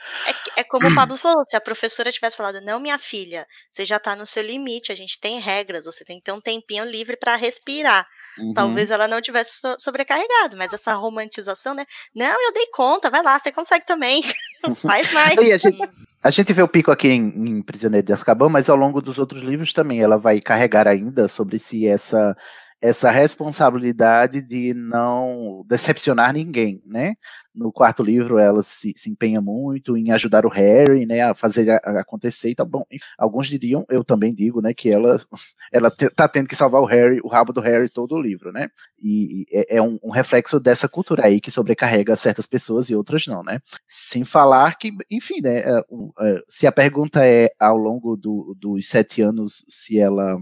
É, 0.56 0.62
é 0.62 0.64
como 0.64 0.88
o 0.88 0.96
Pablo 0.96 1.18
falou, 1.18 1.44
se 1.46 1.56
a 1.56 1.62
professora 1.62 2.12
tivesse 2.12 2.38
falado, 2.38 2.62
não, 2.62 2.80
minha 2.80 3.00
filha, 3.00 3.48
você 3.72 3.86
já 3.86 3.98
está 3.98 4.16
no 4.16 4.26
seu 4.26 4.44
limite, 4.44 4.92
a 4.92 4.96
gente 4.96 5.20
tem 5.20 5.40
regras, 5.40 5.86
você 5.86 6.04
tem 6.04 6.18
que 6.18 6.24
ter 6.24 6.32
um 6.32 6.42
tempinho 6.42 6.86
livre 6.86 7.18
para 7.18 7.36
respirar. 7.36 8.08
Uhum. 8.38 8.54
Talvez 8.54 8.92
ela 8.92 9.08
não 9.08 9.22
tivesse 9.22 9.60
sobrecarregado, 9.78 10.56
mas 10.56 10.72
essa 10.72 10.94
romantização, 10.94 11.74
né? 11.74 11.86
Não, 12.16 12.46
eu 12.46 12.54
dei 12.54 12.68
conta, 12.74 13.10
vai 13.10 13.22
lá, 13.24 13.40
você 13.40 13.52
consegue 13.52 13.86
também. 13.86 14.24
Faz 14.82 15.12
mais. 15.14 15.38
a, 15.38 15.58
gente, 15.58 15.78
a, 16.24 16.30
gente, 16.30 16.54
vê 16.54 16.62
o 16.62 16.68
pico 16.68 16.92
aqui 16.92 17.08
em, 17.08 17.28
em 17.28 17.62
Prisioneiro 17.62 18.06
de 18.06 18.14
Azkaban, 18.14 18.50
mas 18.50 18.70
ao 18.70 18.76
longo 18.76 19.02
dos 19.02 19.20
outros 19.20 19.42
livros 19.44 19.74
também 19.74 20.02
ela 20.02 20.18
vai 20.18 20.40
carregar 20.42 20.88
ainda 20.88 21.28
sobre 21.28 21.60
si 21.60 21.88
essa 21.88 22.36
essa 22.82 23.12
responsabilidade 23.12 24.42
de 24.42 24.74
não 24.74 25.64
decepcionar 25.68 26.34
ninguém, 26.34 26.82
né? 26.86 27.16
No 27.54 27.74
quarto 27.74 28.02
livro 28.02 28.38
ela 28.40 28.62
se, 28.62 28.94
se 28.96 29.10
empenha 29.10 29.42
muito 29.42 29.98
em 29.98 30.12
ajudar 30.12 30.46
o 30.46 30.50
Harry, 30.50 31.06
né, 31.06 31.22
a 31.22 31.34
fazer 31.34 31.70
a, 31.72 32.00
acontecer 32.00 32.50
e 32.50 32.56
tá 32.56 32.64
bom. 32.64 32.84
Alguns 33.18 33.48
diriam, 33.48 33.86
eu 33.90 34.04
também 34.04 34.34
digo, 34.34 34.62
né, 34.62 34.74
que 34.74 34.90
ela 34.90 35.18
ela 35.74 35.92
tá 35.92 36.28
tendo 36.28 36.48
que 36.48 36.56
salvar 36.56 36.82
o 36.82 36.86
Harry, 36.86 37.20
o 37.22 37.28
rabo 37.28 37.52
do 37.52 37.60
Harry 37.60 37.90
todo 37.90 38.16
o 38.16 38.22
livro, 38.22 38.52
né? 38.52 38.70
E, 38.98 39.42
e 39.42 39.46
é, 39.52 39.78
é 39.78 39.82
um, 39.82 40.00
um, 40.02 40.12
reflexo 40.12 40.60
dessa 40.60 40.88
cultura 40.88 41.26
aí 41.26 41.42
que 41.42 41.52
sobrecarrega 41.52 42.16
certas 42.16 42.46
pessoas 42.46 42.90
e 42.90 42.96
outras 42.96 43.28
não, 43.28 43.44
né? 43.44 43.60
Sem 43.88 44.24
falar 44.24 44.78
que, 44.78 44.92
enfim, 45.12 45.42
né, 45.42 45.60
é, 45.60 45.80
é, 46.22 46.42
se 46.48 46.66
a 46.66 46.72
pergunta 46.72 47.26
é 47.26 47.50
ao 47.60 47.78
longo 47.78 48.16
do, 48.16 48.56
dos 48.58 48.88
sete 48.88 49.22
anos 49.22 49.66
se 49.68 50.00
ela 50.00 50.38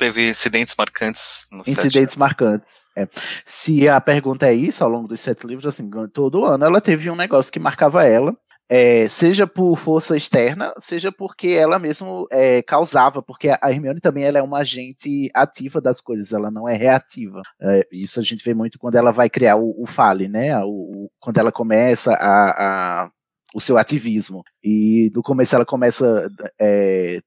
teve 0.00 0.30
incidentes 0.30 0.74
marcantes 0.78 1.46
no 1.52 1.60
Incidentes 1.60 2.12
set, 2.12 2.18
marcantes. 2.18 2.86
É. 2.96 3.06
Se 3.44 3.86
a 3.86 4.00
pergunta 4.00 4.46
é 4.46 4.54
isso, 4.54 4.82
ao 4.82 4.88
longo 4.88 5.06
dos 5.06 5.20
sete 5.20 5.46
livros, 5.46 5.66
assim, 5.66 5.88
todo 6.12 6.44
ano 6.46 6.64
ela 6.64 6.80
teve 6.80 7.10
um 7.10 7.16
negócio 7.16 7.52
que 7.52 7.60
marcava 7.60 8.04
ela. 8.04 8.34
É, 8.72 9.08
seja 9.08 9.48
por 9.48 9.76
força 9.76 10.16
externa, 10.16 10.72
seja 10.78 11.10
porque 11.10 11.48
ela 11.48 11.76
mesmo 11.76 12.24
é, 12.30 12.62
causava, 12.62 13.20
porque 13.20 13.48
a 13.48 13.68
Hermione 13.68 14.00
também 14.00 14.22
ela 14.22 14.38
é 14.38 14.42
uma 14.42 14.58
agente 14.58 15.28
ativa 15.34 15.80
das 15.80 16.00
coisas, 16.00 16.32
ela 16.32 16.52
não 16.52 16.68
é 16.68 16.76
reativa. 16.76 17.42
É, 17.60 17.84
isso 17.90 18.20
a 18.20 18.22
gente 18.22 18.44
vê 18.44 18.54
muito 18.54 18.78
quando 18.78 18.94
ela 18.94 19.10
vai 19.10 19.28
criar 19.28 19.56
o, 19.56 19.74
o 19.76 19.86
Fale, 19.86 20.28
né? 20.28 20.56
O, 20.60 20.68
o, 20.68 21.10
quando 21.18 21.38
ela 21.38 21.50
começa 21.50 22.12
a, 22.14 23.02
a 23.04 23.10
o 23.52 23.60
seu 23.60 23.76
ativismo. 23.76 24.44
E 24.62 25.10
no 25.14 25.22
começo 25.22 25.54
ela 25.54 25.66
começa 25.66 26.28
é, 26.58 27.20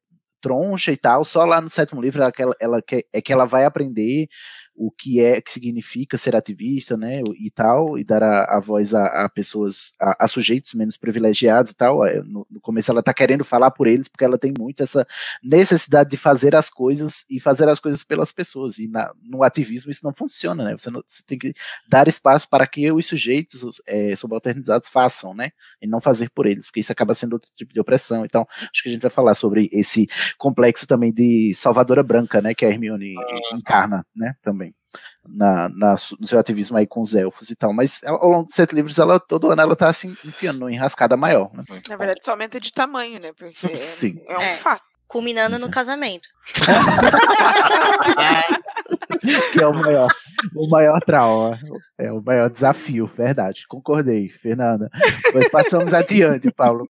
troncha 0.44 0.91
e 0.91 0.98
tal, 0.98 1.24
só 1.24 1.46
lá 1.46 1.62
no 1.62 1.70
sétimo 1.70 2.02
livro 2.02 2.22
ela, 2.22 2.56
ela, 2.60 2.82
é 3.14 3.22
que 3.22 3.32
ela 3.32 3.46
vai 3.46 3.64
aprender 3.64 4.28
o 4.76 4.91
que 4.91 5.19
é 5.19 5.39
que 5.39 5.51
significa 5.51 6.17
ser 6.17 6.36
ativista, 6.36 6.97
né, 6.97 7.21
e 7.39 7.49
tal, 7.51 7.97
e 7.97 8.03
dar 8.03 8.24
a, 8.24 8.57
a 8.57 8.59
voz 8.59 8.93
a, 8.93 9.05
a 9.26 9.30
pessoas, 9.30 9.91
a, 9.99 10.26
a, 10.26 10.28
sujeitos 10.28 10.74
menos 10.74 10.97
privilegiados 10.97 11.71
e 11.71 11.76
tal. 11.76 12.05
É, 12.05 12.21
no, 12.24 12.45
no 12.49 12.59
começo 12.59 12.91
ela 12.91 12.99
está 12.99 13.13
querendo 13.13 13.43
falar 13.43 13.71
por 13.71 13.88
eles 13.88 14.07
porque 14.07 14.26
ela 14.26 14.38
tem 14.38 14.53
muito 14.57 14.82
essa 14.82 15.05
necessidade 15.43 16.09
de 16.09 16.17
fazer 16.17 16.55
as 16.55 16.69
coisas 16.69 17.24
e 17.30 17.39
fazer 17.39 17.69
as 17.69 17.80
coisas 17.80 18.03
pelas 18.03 18.32
pessoas. 18.32 18.80
E 18.80 18.88
na, 18.88 19.11
no 19.21 19.43
ativismo 19.43 19.91
isso 19.91 20.03
não 20.03 20.13
funciona, 20.13 20.63
né? 20.63 20.78
Você, 20.78 20.89
não, 20.89 21.03
você 21.05 21.24
tem 21.26 21.38
que 21.38 21.53
dar 21.88 22.07
espaço 22.07 22.49
para 22.49 22.65
que 22.65 22.91
os 22.91 23.05
sujeitos 23.05 23.82
é, 23.86 24.15
subalternizados 24.15 24.89
façam, 24.89 25.34
né, 25.34 25.51
e 25.82 25.88
não 25.88 26.01
fazer 26.01 26.30
por 26.30 26.45
eles, 26.45 26.65
porque 26.65 26.80
isso 26.80 26.91
acaba 26.91 27.15
sendo 27.15 27.34
outro 27.34 27.49
tipo 27.55 27.74
de 27.74 27.80
opressão. 27.80 28.26
Então 28.26 28.47
acho 28.49 28.84
que 28.84 28.89
a 28.89 28.91
gente 28.91 29.01
vai 29.01 29.11
falar 29.11 29.34
sobre 29.34 29.69
esse 29.71 30.07
complexo 30.38 30.88
também 30.88 31.13
de 31.13 31.53
salvadora 31.55 32.03
branca, 32.03 32.41
né, 32.41 32.53
que 32.53 32.65
a 32.65 32.69
Hermione 32.69 33.15
ah. 33.17 33.55
encarna, 33.55 34.05
né, 34.15 34.36
também 34.41 34.62
na, 35.28 35.67
na, 35.69 35.95
no 36.19 36.28
seu 36.28 36.38
ativismo 36.39 36.78
aí 36.78 36.86
com 36.86 37.01
os 37.01 37.15
elfos 37.15 37.49
e 37.49 37.55
tal. 37.55 37.74
Mas 37.74 38.01
ao 38.03 38.30
longo 38.30 38.45
dos 38.45 38.55
sete 38.55 38.76
livros, 38.76 38.99
ela, 38.99 39.19
todo 39.19 39.51
ano 39.51 39.61
ela 39.61 39.76
tá 39.76 39.88
assim, 39.88 40.15
enfiando 40.26 40.59
numa 40.59 40.71
enrascada 40.71 41.17
maior. 41.17 41.51
Né? 41.53 41.63
Na 41.88 41.95
verdade, 41.95 42.19
só 42.24 42.32
aumenta 42.32 42.59
de 42.59 42.71
tamanho, 42.71 43.19
né? 43.19 43.32
Porque 43.34 43.78
Sim. 43.82 44.21
é, 44.28 44.38
um 44.38 44.41
é. 44.41 44.57
fato. 44.57 44.84
Culminando 45.07 45.59
no 45.59 45.69
casamento. 45.69 46.28
que 49.51 49.61
é 49.61 49.67
o 49.67 49.74
maior, 49.74 50.07
o 50.55 50.67
maior 50.67 50.99
trauma. 51.01 51.59
É 51.99 52.11
o 52.11 52.19
maior 52.19 52.49
desafio, 52.49 53.05
verdade. 53.05 53.67
Concordei, 53.67 54.30
Fernanda. 54.30 54.89
Pois 55.32 55.47
passamos 55.49 55.93
adiante, 55.93 56.51
Paulo. 56.51 56.89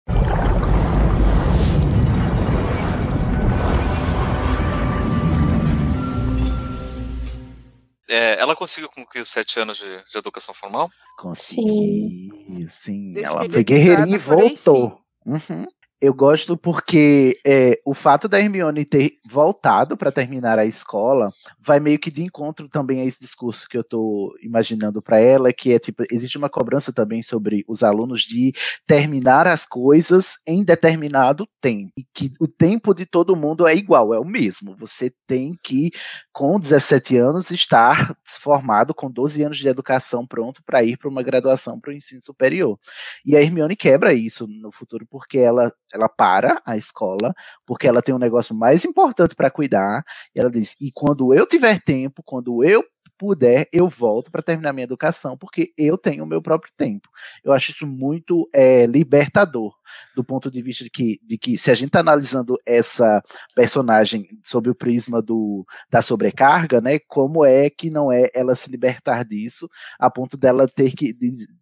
É, 8.11 8.41
ela 8.41 8.57
conseguiu 8.57 8.91
concluir 8.91 9.23
os 9.23 9.29
sete 9.29 9.61
anos 9.61 9.79
de, 9.79 10.05
de 10.11 10.19
educação 10.19 10.53
formal? 10.53 10.91
Conseguiu, 11.17 12.69
sim. 12.69 12.69
sim. 12.69 13.15
Ela 13.17 13.49
foi 13.49 13.63
guerreirinha 13.63 14.17
e 14.17 14.19
voltou. 14.19 15.01
Uhum 15.25 15.67
eu 16.01 16.15
gosto 16.15 16.57
porque 16.57 17.39
é, 17.47 17.79
o 17.85 17.93
fato 17.93 18.27
da 18.27 18.41
Hermione 18.41 18.87
ter 18.87 19.19
voltado 19.25 19.99
para 19.99 20.11
terminar 20.11 20.59
a 20.59 20.65
escola 20.65 21.31
vai 21.59 21.79
meio 21.79 21.99
que 21.99 22.11
de 22.11 22.23
encontro 22.23 22.69
também 22.71 23.03
a 23.03 23.05
esse 23.05 23.21
discurso 23.21 23.69
que 23.69 23.77
eu 23.77 23.83
estou 23.83 24.35
imaginando 24.43 25.03
para 25.03 25.21
ela, 25.21 25.53
que 25.53 25.75
é 25.75 25.79
tipo, 25.79 26.03
existe 26.11 26.39
uma 26.39 26.49
cobrança 26.49 26.91
também 26.91 27.23
sobre 27.23 27.65
os 27.69 27.83
alunos 27.83 28.23
de 28.23 28.53
terminar 28.87 29.47
as 29.47 29.67
coisas 29.67 30.39
em 30.47 30.65
determinado 30.65 31.47
tempo. 31.61 31.93
E 31.95 32.05
que 32.15 32.31
o 32.41 32.49
tempo 32.49 32.95
de 32.95 33.05
todo 33.05 33.37
mundo 33.37 33.67
é 33.67 33.75
igual, 33.75 34.15
é 34.15 34.19
o 34.19 34.25
mesmo. 34.25 34.75
Você 34.77 35.13
tem 35.27 35.55
que, 35.63 35.91
com 36.33 36.59
17 36.59 37.19
anos, 37.19 37.51
estar 37.51 38.17
formado 38.25 38.95
com 38.95 39.11
12 39.11 39.43
anos 39.43 39.59
de 39.59 39.69
educação 39.69 40.27
pronto 40.27 40.63
para 40.65 40.83
ir 40.83 40.97
para 40.97 41.11
uma 41.11 41.23
graduação 41.23 41.79
para 41.79 41.91
o 41.91 41.95
ensino 41.95 42.23
superior. 42.23 42.79
E 43.25 43.37
a 43.37 43.43
Hermione 43.43 43.77
quebra 43.77 44.15
isso 44.15 44.47
no 44.47 44.73
futuro 44.73 45.07
porque 45.07 45.39
ela 45.39 45.71
ela 45.93 46.09
para 46.09 46.61
a 46.65 46.77
escola 46.77 47.35
porque 47.67 47.87
ela 47.87 48.03
tem 48.03 48.15
um 48.15 48.19
negócio 48.19 48.55
mais 48.55 48.85
importante 48.85 49.35
para 49.35 49.51
cuidar. 49.51 50.03
E 50.35 50.41
ela 50.41 50.51
diz: 50.51 50.77
e 50.81 50.91
quando 50.93 51.35
eu 51.35 51.47
tiver 51.47 51.81
tempo, 51.83 52.23
quando 52.25 52.65
eu 52.65 52.83
puder, 53.19 53.69
eu 53.71 53.87
volto 53.87 54.31
para 54.31 54.43
terminar 54.43 54.73
minha 54.73 54.85
educação, 54.85 55.37
porque 55.37 55.75
eu 55.77 55.99
tenho 55.99 56.25
o 56.25 56.27
meu 56.27 56.41
próprio 56.41 56.73
tempo. 56.75 57.07
Eu 57.45 57.53
acho 57.53 57.71
isso 57.71 57.87
muito 57.87 58.49
é, 58.51 58.87
libertador, 58.87 59.75
do 60.15 60.25
ponto 60.25 60.51
de 60.51 60.63
vista 60.63 60.85
de 60.85 60.91
que, 60.91 61.19
de 61.23 61.39
que 61.39 61.57
se 61.57 61.71
a 61.71 61.75
gente 61.75 61.89
está 61.89 62.01
analisando 62.01 62.57
essa 62.67 63.23
personagem 63.55 64.27
sob 64.45 64.71
o 64.71 64.75
prisma 64.75 65.23
do, 65.23 65.65
da 65.91 66.03
sobrecarga, 66.03 66.81
né, 66.81 66.99
como 67.07 67.45
é 67.45 67.71
que 67.71 67.91
não 67.91 68.13
é 68.13 68.31
ela 68.35 68.55
se 68.55 68.71
libertar 68.71 69.25
disso, 69.25 69.69
a 69.99 70.11
ponto 70.11 70.37
dela 70.37 70.69
ter 70.69 70.93
que 70.95 71.15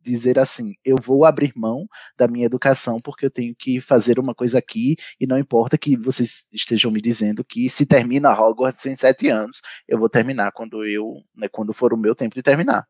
dizer 0.03 0.39
assim: 0.39 0.75
eu 0.85 0.97
vou 1.03 1.25
abrir 1.25 1.53
mão 1.57 1.87
da 2.17 2.27
minha 2.29 2.47
educação 2.47 3.01
porque 3.01 3.27
eu 3.27 3.31
tenho 3.31 3.55
que 3.57 3.81
fazer 3.81 4.19
uma 4.19 4.35
coisa 4.35 4.59
aqui 4.59 4.97
e 5.21 5.27
não 5.27 5.39
importa 5.39 5.79
que 5.79 5.97
vocês 5.97 6.45
estejam 6.53 6.91
me 6.91 7.01
dizendo 7.01 7.45
que 7.45 7.69
se 7.71 7.87
termina 7.87 8.33
Hogwarts 8.33 8.87
em 8.87 8.97
sete 8.97 9.29
anos, 9.29 9.61
eu 9.87 9.99
vou 9.99 10.09
terminar 10.09 10.53
quando 10.53 10.85
eu, 10.85 11.23
né, 11.37 11.49
quando 11.49 11.73
for 11.73 11.93
o 11.93 11.97
meu 11.97 12.15
tempo 12.15 12.35
de 12.35 12.43
terminar. 12.43 12.87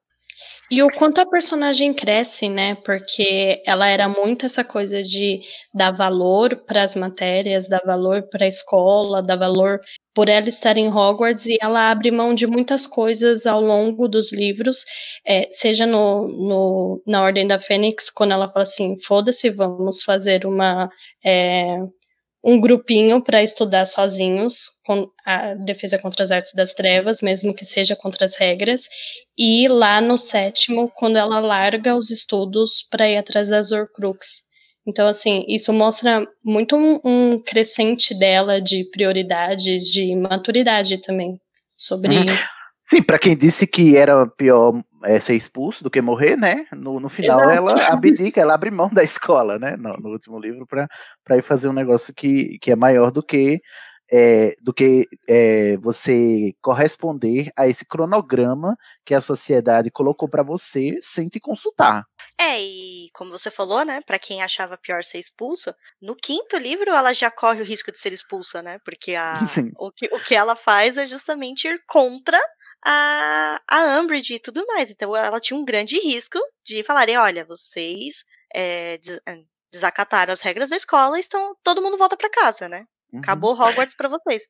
E 0.70 0.82
o 0.82 0.89
quanto 0.89 1.20
a 1.20 1.27
personagem 1.27 1.94
cresce, 1.94 2.48
né? 2.48 2.74
Porque 2.85 3.62
ela 3.66 3.89
era 3.89 4.09
muito 4.09 4.44
essa 4.44 4.62
coisa 4.62 5.02
de 5.02 5.40
dar 5.73 5.93
valor 5.93 6.56
para 6.66 6.82
as 6.82 6.94
matérias, 6.94 7.69
dar 7.69 7.82
valor 7.86 8.28
para 8.31 8.44
a 8.44 8.48
escola, 8.48 9.23
dar 9.23 9.36
valor 9.36 9.81
por 10.15 10.28
ela 10.28 10.48
estar 10.48 10.77
em 10.77 10.89
Hogwarts 10.89 11.47
e 11.47 11.56
ela 11.60 11.90
abre 11.90 12.10
mão 12.10 12.35
de 12.35 12.47
muitas 12.47 12.86
coisas 12.86 13.47
ao 13.47 13.60
longo 13.60 14.09
dos 14.09 14.32
livros, 14.32 14.85
é, 15.24 15.48
seja 15.51 15.86
no, 15.86 16.27
no, 16.28 17.02
na 17.06 17.23
Ordem 17.23 17.47
da 17.47 17.60
Fênix, 17.60 18.10
quando 18.10 18.32
ela 18.32 18.51
fala 18.51 18.65
assim: 18.65 18.97
foda-se, 19.05 19.48
vamos 19.48 20.02
fazer 20.02 20.44
uma. 20.44 20.90
É, 21.24 21.78
um 22.43 22.60
grupinho 22.60 23.23
para 23.23 23.43
estudar 23.43 23.86
sozinhos 23.86 24.70
com 24.86 25.10
a 25.24 25.55
defesa 25.55 25.98
contra 25.98 26.23
as 26.23 26.31
artes 26.31 26.55
das 26.55 26.73
trevas, 26.73 27.20
mesmo 27.20 27.52
que 27.55 27.65
seja 27.65 27.97
contra 27.97 28.24
as 28.24 28.36
regras, 28.36 28.82
e 29.36 29.66
lá 29.69 30.01
no 30.01 30.16
sétimo, 30.16 30.90
quando 30.94 31.16
ela 31.16 31.40
larga 31.40 31.97
os 31.97 32.10
estudos 32.10 32.86
para 32.90 33.09
ir 33.09 33.16
atrás 33.16 33.48
das 33.48 33.73
Horcrux. 33.73 34.44
Então, 34.86 35.06
assim, 35.06 35.44
isso 35.48 35.73
mostra 35.73 36.27
muito 36.43 36.74
um, 36.74 37.01
um 37.05 37.39
crescente 37.39 38.15
dela 38.15 38.60
de 38.60 38.85
prioridades, 38.90 39.85
de 39.85 40.15
maturidade 40.16 40.98
também, 40.98 41.39
sobre... 41.77 42.16
Uhum. 42.16 42.24
Sim, 42.89 43.02
para 43.02 43.19
quem 43.19 43.36
disse 43.36 43.66
que 43.66 43.98
era 43.98 44.27
pior 44.27 44.82
é, 45.05 45.20
ser 45.20 45.35
expulso 45.35 45.85
do 45.85 45.90
que 45.90 46.01
morrer, 46.01 46.36
né? 46.36 46.65
No, 46.73 46.98
no 46.98 47.10
final 47.10 47.39
Exato. 47.39 47.52
ela 47.52 47.93
abdica, 47.93 48.40
ela 48.40 48.55
abre 48.55 48.70
mão 48.70 48.89
da 48.89 49.05
escola, 49.05 49.59
né? 49.59 49.77
No, 49.77 49.93
no 49.98 50.09
último 50.09 50.40
livro 50.40 50.66
para 50.66 51.36
ir 51.36 51.43
fazer 51.43 51.69
um 51.69 51.74
negócio 51.74 52.15
que, 52.15 52.59
que 52.62 52.70
é 52.70 52.77
maior 52.77 53.10
do 53.10 53.23
que 53.23 53.60
é, 54.10 54.55
do 54.62 54.73
que 54.73 55.06
é, 55.28 55.77
você 55.77 56.55
corresponder 56.62 57.51
a 57.55 57.69
esse 57.69 57.85
cronograma 57.85 58.74
que 59.05 59.15
a 59.15 59.20
sociedade 59.20 59.90
colocou 59.90 60.27
para 60.27 60.43
você 60.43 60.97
sem 60.98 61.28
te 61.28 61.39
consultar. 61.39 62.05
É, 62.40 62.59
e 62.59 63.10
como 63.12 63.31
você 63.31 63.51
falou, 63.51 63.85
né, 63.85 64.01
para 64.06 64.19
quem 64.19 64.43
achava 64.43 64.78
pior 64.78 65.05
ser 65.05 65.19
expulso, 65.19 65.74
no 66.01 66.16
quinto 66.16 66.56
livro 66.56 66.89
ela 66.89 67.12
já 67.12 67.31
corre 67.31 67.60
o 67.60 67.65
risco 67.66 67.93
de 67.93 67.98
ser 67.98 68.15
expulsa, 68.15 68.62
né? 68.62 68.78
Porque 68.82 69.15
a, 69.15 69.35
o, 69.77 69.93
que, 69.93 70.06
o 70.06 70.20
que 70.20 70.35
ela 70.35 70.56
faz 70.56 70.97
é 70.97 71.05
justamente 71.05 71.69
ir 71.69 71.82
contra 71.86 72.40
a, 72.84 73.60
a 73.66 74.00
Umbridge 74.00 74.34
e 74.34 74.40
tudo 74.40 74.66
mais. 74.66 74.90
Então 74.90 75.16
ela 75.16 75.40
tinha 75.40 75.59
um 75.59 75.64
grande 75.64 75.98
risco 75.98 76.38
de 76.64 76.82
falarem, 76.82 77.16
olha, 77.16 77.44
vocês 77.44 78.24
é, 78.55 78.98
desacataram 79.72 80.32
as 80.32 80.40
regras 80.40 80.70
da 80.70 80.76
escola, 80.76 81.18
então 81.18 81.56
todo 81.62 81.82
mundo 81.82 81.98
volta 81.98 82.16
para 82.16 82.30
casa, 82.30 82.68
né? 82.68 82.86
Uhum. 83.12 83.20
Acabou 83.20 83.52
Hogwarts 83.52 83.94
para 83.94 84.09
vocês. 84.09 84.42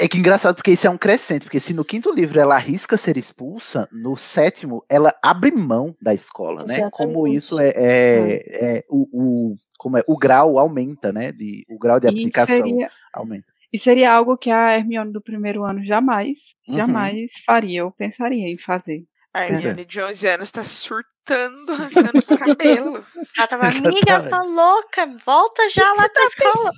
É 0.00 0.08
que 0.08 0.16
engraçado, 0.16 0.54
porque 0.54 0.70
isso 0.70 0.86
é 0.86 0.90
um 0.90 0.96
crescente, 0.96 1.42
porque 1.42 1.60
se 1.60 1.74
no 1.74 1.84
quinto 1.84 2.10
livro 2.10 2.40
ela 2.40 2.54
arrisca 2.54 2.96
ser 2.96 3.18
expulsa, 3.18 3.86
no 3.92 4.16
sétimo 4.16 4.82
ela 4.88 5.14
abre 5.22 5.50
mão 5.50 5.94
da 6.00 6.14
escola, 6.14 6.64
né? 6.64 6.78
Exatamente. 6.78 6.92
Como 6.92 7.28
isso 7.28 7.58
é, 7.58 7.68
é, 7.76 8.76
é 8.78 8.84
o, 8.88 9.06
o, 9.12 9.54
como 9.76 9.98
é, 9.98 10.04
o 10.06 10.16
grau 10.16 10.58
aumenta, 10.58 11.12
né? 11.12 11.30
De, 11.30 11.66
o 11.68 11.78
grau 11.78 12.00
de 12.00 12.08
aplicação 12.08 12.56
seria, 12.56 12.90
aumenta. 13.12 13.52
E 13.72 13.78
seria 13.78 14.12
algo 14.12 14.36
que 14.36 14.50
a 14.50 14.76
Hermione 14.76 15.12
do 15.12 15.20
primeiro 15.20 15.64
ano 15.64 15.84
jamais, 15.84 16.54
uhum. 16.68 16.76
jamais 16.76 17.32
faria 17.44 17.84
ou 17.84 17.90
pensaria 17.90 18.48
em 18.48 18.58
fazer. 18.58 19.04
A 19.34 19.44
é. 19.44 19.50
Hermione 19.50 19.84
de 19.84 20.00
11 20.00 20.28
anos 20.28 20.50
tá 20.50 20.64
surtando, 20.64 21.72
arrancando 21.72 22.18
os 22.18 22.26
cabelos. 22.26 23.04
Ela 23.36 23.46
tava, 23.46 23.68
amiga, 23.68 24.22
tá 24.28 24.42
louca, 24.42 25.06
volta 25.24 25.68
já 25.68 25.92
lá 25.92 26.08
da 26.08 26.24
escola. 26.24 26.70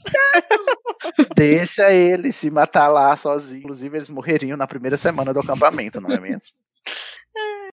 Deixa 1.37 1.93
ele 1.93 2.33
se 2.33 2.51
matar 2.51 2.89
lá 2.89 3.17
sozinho. 3.17 3.61
Inclusive, 3.61 3.97
eles 3.97 4.09
morreriam 4.09 4.57
na 4.57 4.67
primeira 4.67 4.97
semana 4.97 5.33
do 5.33 5.41
acampamento, 5.41 6.01
não 6.01 6.11
é 6.11 6.19
mesmo? 6.19 6.53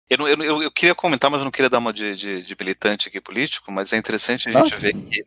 Eu, 0.10 0.28
eu, 0.28 0.44
eu, 0.44 0.64
eu 0.64 0.72
queria 0.72 0.96
comentar, 0.96 1.30
mas 1.30 1.42
eu 1.42 1.46
não 1.46 1.52
queria 1.52 1.70
dar 1.70 1.78
uma 1.78 1.94
de, 1.94 2.16
de, 2.16 2.44
de 2.44 2.56
militante 2.60 3.08
aqui 3.08 3.22
político, 3.22 3.72
mas 3.72 3.94
é 3.94 3.98
interessante 3.98 4.50
a 4.50 4.52
gente 4.52 4.74
ah, 4.74 4.78
ver 4.78 4.94
que. 4.94 5.26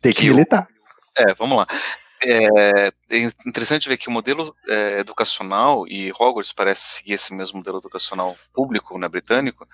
Tem 0.00 0.12
que, 0.12 0.22
que 0.22 0.30
militar. 0.30 0.66
é, 1.18 1.34
vamos 1.34 1.58
lá. 1.58 1.66
É, 2.22 2.88
é 3.10 3.18
interessante 3.46 3.88
ver 3.88 3.96
que 3.96 4.08
o 4.08 4.12
modelo 4.12 4.54
é, 4.68 5.00
educacional, 5.00 5.86
e 5.86 6.10
Hogwarts 6.12 6.52
parece 6.52 6.96
seguir 6.96 7.12
esse 7.12 7.34
mesmo 7.34 7.58
modelo 7.58 7.78
educacional 7.78 8.36
público 8.52 8.98
né, 8.98 9.08
britânico, 9.08 9.66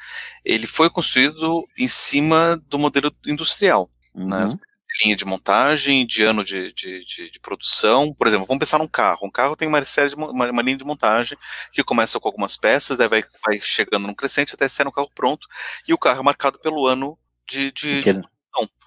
ele 0.44 0.66
foi 0.66 0.90
construído 0.90 1.66
em 1.78 1.89
cima 1.89 2.60
do 2.69 2.78
modelo 2.78 3.14
industrial. 3.27 3.89
Né, 4.14 4.36
uhum. 4.36 4.47
Né, 4.47 4.59
linha 5.02 5.16
de 5.16 5.24
montagem, 5.24 6.06
de 6.06 6.23
ano 6.23 6.44
de, 6.44 6.73
de, 6.73 7.05
de, 7.05 7.31
de, 7.31 7.40
produção. 7.40 8.12
Por 8.12 8.27
exemplo, 8.27 8.47
vamos 8.47 8.60
pensar 8.60 8.78
num 8.78 8.89
carro. 8.89 9.27
Um 9.27 9.31
carro 9.31 9.56
tem 9.56 9.66
uma 9.66 9.82
série 9.85 10.10
de 10.10 10.14
uma, 10.14 10.28
uma 10.31 10.62
linha 10.62 10.77
de 10.77 10.85
montagem 10.85 11.39
que 11.70 11.82
começa 11.82 12.20
com 12.20 12.28
algumas 12.28 12.56
peças, 12.56 12.98
daí 12.98 13.09
vai, 13.09 13.24
vai 13.47 13.59
chegando 13.60 14.06
num 14.06 14.14
crescente 14.14 14.55
até 14.55 14.69
ser 14.69 14.86
um 14.86 14.93
carro 14.93 15.10
pronto, 15.14 15.47
e 15.89 15.94
o 15.94 15.98
carro 15.98 16.20
é 16.20 16.23
marcado 16.23 16.59
pelo 16.59 16.86
ano 16.86 17.19
de, 17.48 17.73
de, 17.73 18.02
de 18.02 18.23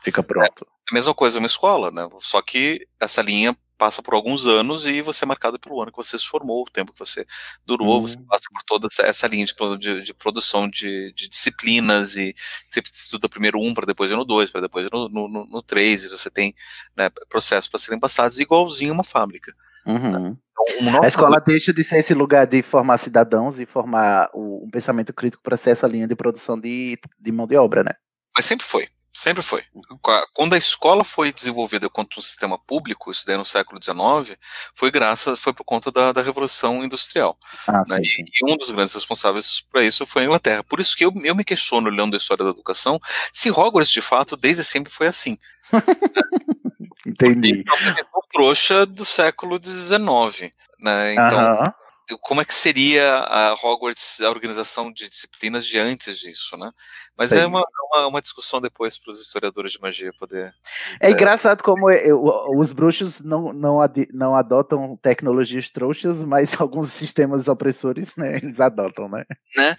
Fica 0.03 0.21
pronto. 0.21 0.67
A 0.89 0.93
mesma 0.93 1.13
coisa 1.13 1.39
uma 1.39 1.47
escola, 1.47 1.91
né? 1.91 2.07
Só 2.19 2.41
que 2.41 2.87
essa 2.99 3.21
linha 3.21 3.55
passa 3.77 4.01
por 4.01 4.13
alguns 4.13 4.47
anos 4.47 4.85
e 4.87 5.01
você 5.01 5.25
é 5.25 5.27
marcado 5.27 5.59
pelo 5.59 5.81
ano 5.81 5.91
que 5.91 5.97
você 5.97 6.17
se 6.17 6.25
formou, 6.25 6.63
o 6.63 6.71
tempo 6.71 6.93
que 6.93 6.99
você 6.99 7.25
durou, 7.65 8.01
você 8.01 8.17
hum. 8.17 8.25
passa 8.27 8.45
por 8.51 8.63
toda 8.63 8.87
essa, 8.87 9.03
essa 9.03 9.27
linha 9.27 9.45
de, 9.45 9.53
de, 9.77 10.01
de 10.03 10.13
produção 10.13 10.69
de, 10.69 11.11
de, 11.13 11.29
disciplinas 11.29 12.15
e 12.15 12.33
você 12.69 12.79
estuda 12.79 13.27
primeiro 13.27 13.59
um 13.59 13.73
para 13.73 13.85
depois 13.85 14.11
ir 14.11 14.15
no 14.15 14.25
dois, 14.25 14.49
para 14.49 14.61
depois 14.61 14.87
ir 14.87 14.91
no, 14.93 15.09
no, 15.09 15.27
no, 15.27 15.45
no 15.45 15.61
três, 15.61 16.05
e 16.05 16.09
você 16.09 16.29
tem 16.29 16.55
né, 16.95 17.09
processos 17.29 17.69
para 17.69 17.79
serem 17.79 17.99
passados 17.99 18.39
igualzinho 18.39 18.93
uma 18.93 19.03
fábrica. 19.03 19.53
Uhum. 19.85 20.37
Então, 20.79 21.03
a 21.03 21.07
escola 21.07 21.39
deixa 21.39 21.71
de 21.71 21.83
ser 21.83 21.97
esse 21.97 22.13
lugar 22.13 22.47
de 22.47 22.61
formar 22.63 22.97
cidadãos 22.97 23.59
e 23.59 23.65
formar 23.65 24.29
o, 24.33 24.65
um 24.65 24.69
pensamento 24.69 25.13
crítico 25.13 25.43
para 25.43 25.57
ser 25.57 25.71
essa 25.71 25.85
linha 25.85 26.07
de 26.07 26.15
produção 26.15 26.59
de, 26.59 26.97
de 27.19 27.31
mão 27.31 27.45
de 27.45 27.55
obra, 27.55 27.83
né? 27.83 27.91
Mas 28.35 28.45
sempre 28.45 28.65
foi. 28.65 28.87
Sempre 29.15 29.41
foi. 29.41 29.63
Quando 30.33 30.55
a 30.55 30.57
escola 30.57 31.01
foi 31.05 31.31
desenvolvida 31.31 31.89
quanto 31.89 32.19
um 32.19 32.21
sistema 32.21 32.59
público, 32.59 33.09
isso 33.09 33.25
daí 33.25 33.37
no 33.37 33.45
século 33.45 33.81
XIX, 33.81 34.37
foi 34.73 34.91
graças, 34.91 35.39
foi 35.39 35.53
por 35.53 35.63
conta 35.63 35.89
da, 35.89 36.11
da 36.11 36.21
Revolução 36.21 36.83
Industrial. 36.83 37.37
Ah, 37.65 37.81
né? 37.87 38.01
sim, 38.03 38.09
sim. 38.09 38.25
E, 38.25 38.51
um 38.51 38.57
dos 38.57 38.71
grandes 38.71 38.93
responsáveis 38.93 39.61
para 39.71 39.85
isso 39.85 40.05
foi 40.05 40.23
a 40.23 40.25
Inglaterra. 40.25 40.63
Por 40.65 40.81
isso 40.81 40.97
que 40.97 41.05
eu, 41.05 41.13
eu 41.23 41.33
me 41.33 41.45
questiono, 41.45 41.87
olhando 41.87 42.13
a 42.13 42.17
história 42.17 42.43
da 42.43 42.51
educação, 42.51 42.99
se 43.31 43.49
Hogwarts, 43.49 43.89
de 43.89 44.01
fato, 44.01 44.35
desde 44.35 44.65
sempre 44.65 44.91
foi 44.91 45.07
assim. 45.07 45.37
Entendi. 47.07 47.63
Porque 47.63 48.01
é 48.01 48.05
trouxa 48.33 48.85
do 48.85 49.05
século 49.05 49.57
XIX. 49.63 50.51
Né? 50.77 51.13
Então, 51.13 51.39
uh 51.39 51.63
-huh 51.63 51.84
como 52.21 52.41
é 52.41 52.45
que 52.45 52.53
seria 52.53 53.17
a 53.19 53.53
Hogwarts, 53.53 54.21
a 54.21 54.29
organização 54.29 54.91
de 54.91 55.09
disciplinas 55.09 55.65
de 55.65 55.77
antes 55.79 56.19
disso, 56.19 56.55
né? 56.57 56.71
Mas 57.17 57.31
é 57.31 57.37
Sim. 57.37 57.41
é 57.43 57.45
uma, 57.47 57.63
uma, 57.91 58.07
uma, 58.07 58.21
discussão 58.21 58.61
depois 58.61 58.97
para 58.97 59.11
os 59.11 59.21
historiadores 59.21 59.71
de 59.71 59.81
magia 59.81 60.11
poder. 60.17 60.53
É, 61.01 61.07
é 61.07 61.11
engraçado 61.11 61.63
como 61.63 61.87
os 62.59 62.71
bruxos 62.71 63.21
não, 63.21 63.51
não, 63.53 63.81
ad, 63.81 64.07
não 64.13 64.35
adotam 64.35 64.97
tecnologias 64.97 65.69
trouxas, 65.69 66.23
mas 66.23 66.55
alguns 66.61 66.91
sistemas 66.93 67.47
opressores, 67.47 68.15
né, 68.15 68.37
eles 68.37 68.59
adotam, 68.59 69.09
né? 69.09 69.25
Né? 69.55 69.75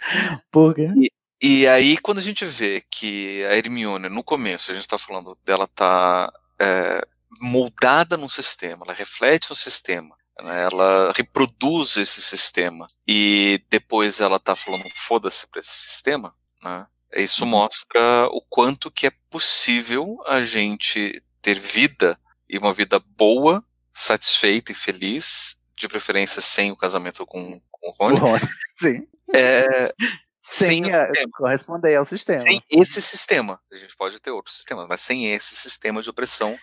Por 0.50 0.74
quê? 0.74 0.88
E, 0.96 1.10
e 1.40 1.66
aí, 1.68 1.98
quando 1.98 2.18
a 2.18 2.22
gente 2.22 2.44
vê 2.44 2.82
que 2.90 3.44
a 3.44 3.56
Hermione, 3.56 4.08
no 4.08 4.24
começo, 4.24 4.70
a 4.70 4.74
gente 4.74 4.84
está 4.84 4.98
falando 4.98 5.36
dela 5.44 5.68
tá 5.68 6.32
é, 6.58 7.06
moldada 7.40 8.16
num 8.16 8.28
sistema, 8.28 8.84
ela 8.84 8.94
reflete 8.94 9.52
um 9.52 9.56
sistema? 9.56 10.16
Ela 10.38 11.12
reproduz 11.16 11.96
esse 11.96 12.20
sistema 12.20 12.86
e 13.08 13.62
depois 13.70 14.20
ela 14.20 14.38
tá 14.38 14.54
falando 14.54 14.84
foda-se 14.94 15.46
para 15.46 15.60
esse 15.60 15.72
sistema, 15.72 16.34
né? 16.62 16.86
Isso 17.14 17.44
uhum. 17.44 17.50
mostra 17.50 18.28
o 18.30 18.42
quanto 18.42 18.90
que 18.90 19.06
é 19.06 19.12
possível 19.30 20.16
a 20.26 20.42
gente 20.42 21.22
ter 21.40 21.58
vida 21.58 22.18
e 22.48 22.58
uma 22.58 22.74
vida 22.74 22.98
boa, 22.98 23.64
satisfeita 23.94 24.72
e 24.72 24.74
feliz, 24.74 25.58
de 25.76 25.88
preferência 25.88 26.42
sem 26.42 26.70
o 26.70 26.76
casamento 26.76 27.24
com, 27.26 27.60
com 27.70 27.88
o 27.88 27.92
Rony. 27.92 28.18
Rony 28.18 28.40
sim. 28.80 29.08
É, 29.34 29.92
sem, 30.40 30.84
sem 30.84 30.94
a, 30.94 31.08
corresponder 31.32 31.96
ao 31.96 32.04
sistema. 32.04 32.40
Sem 32.40 32.60
esse 32.70 33.02
sistema. 33.02 33.60
A 33.72 33.76
gente 33.76 33.96
pode 33.96 34.20
ter 34.20 34.30
outro 34.30 34.52
sistema, 34.52 34.86
mas 34.86 35.00
sem 35.00 35.32
esse 35.32 35.56
sistema 35.56 36.02
de 36.02 36.10
opressão 36.10 36.56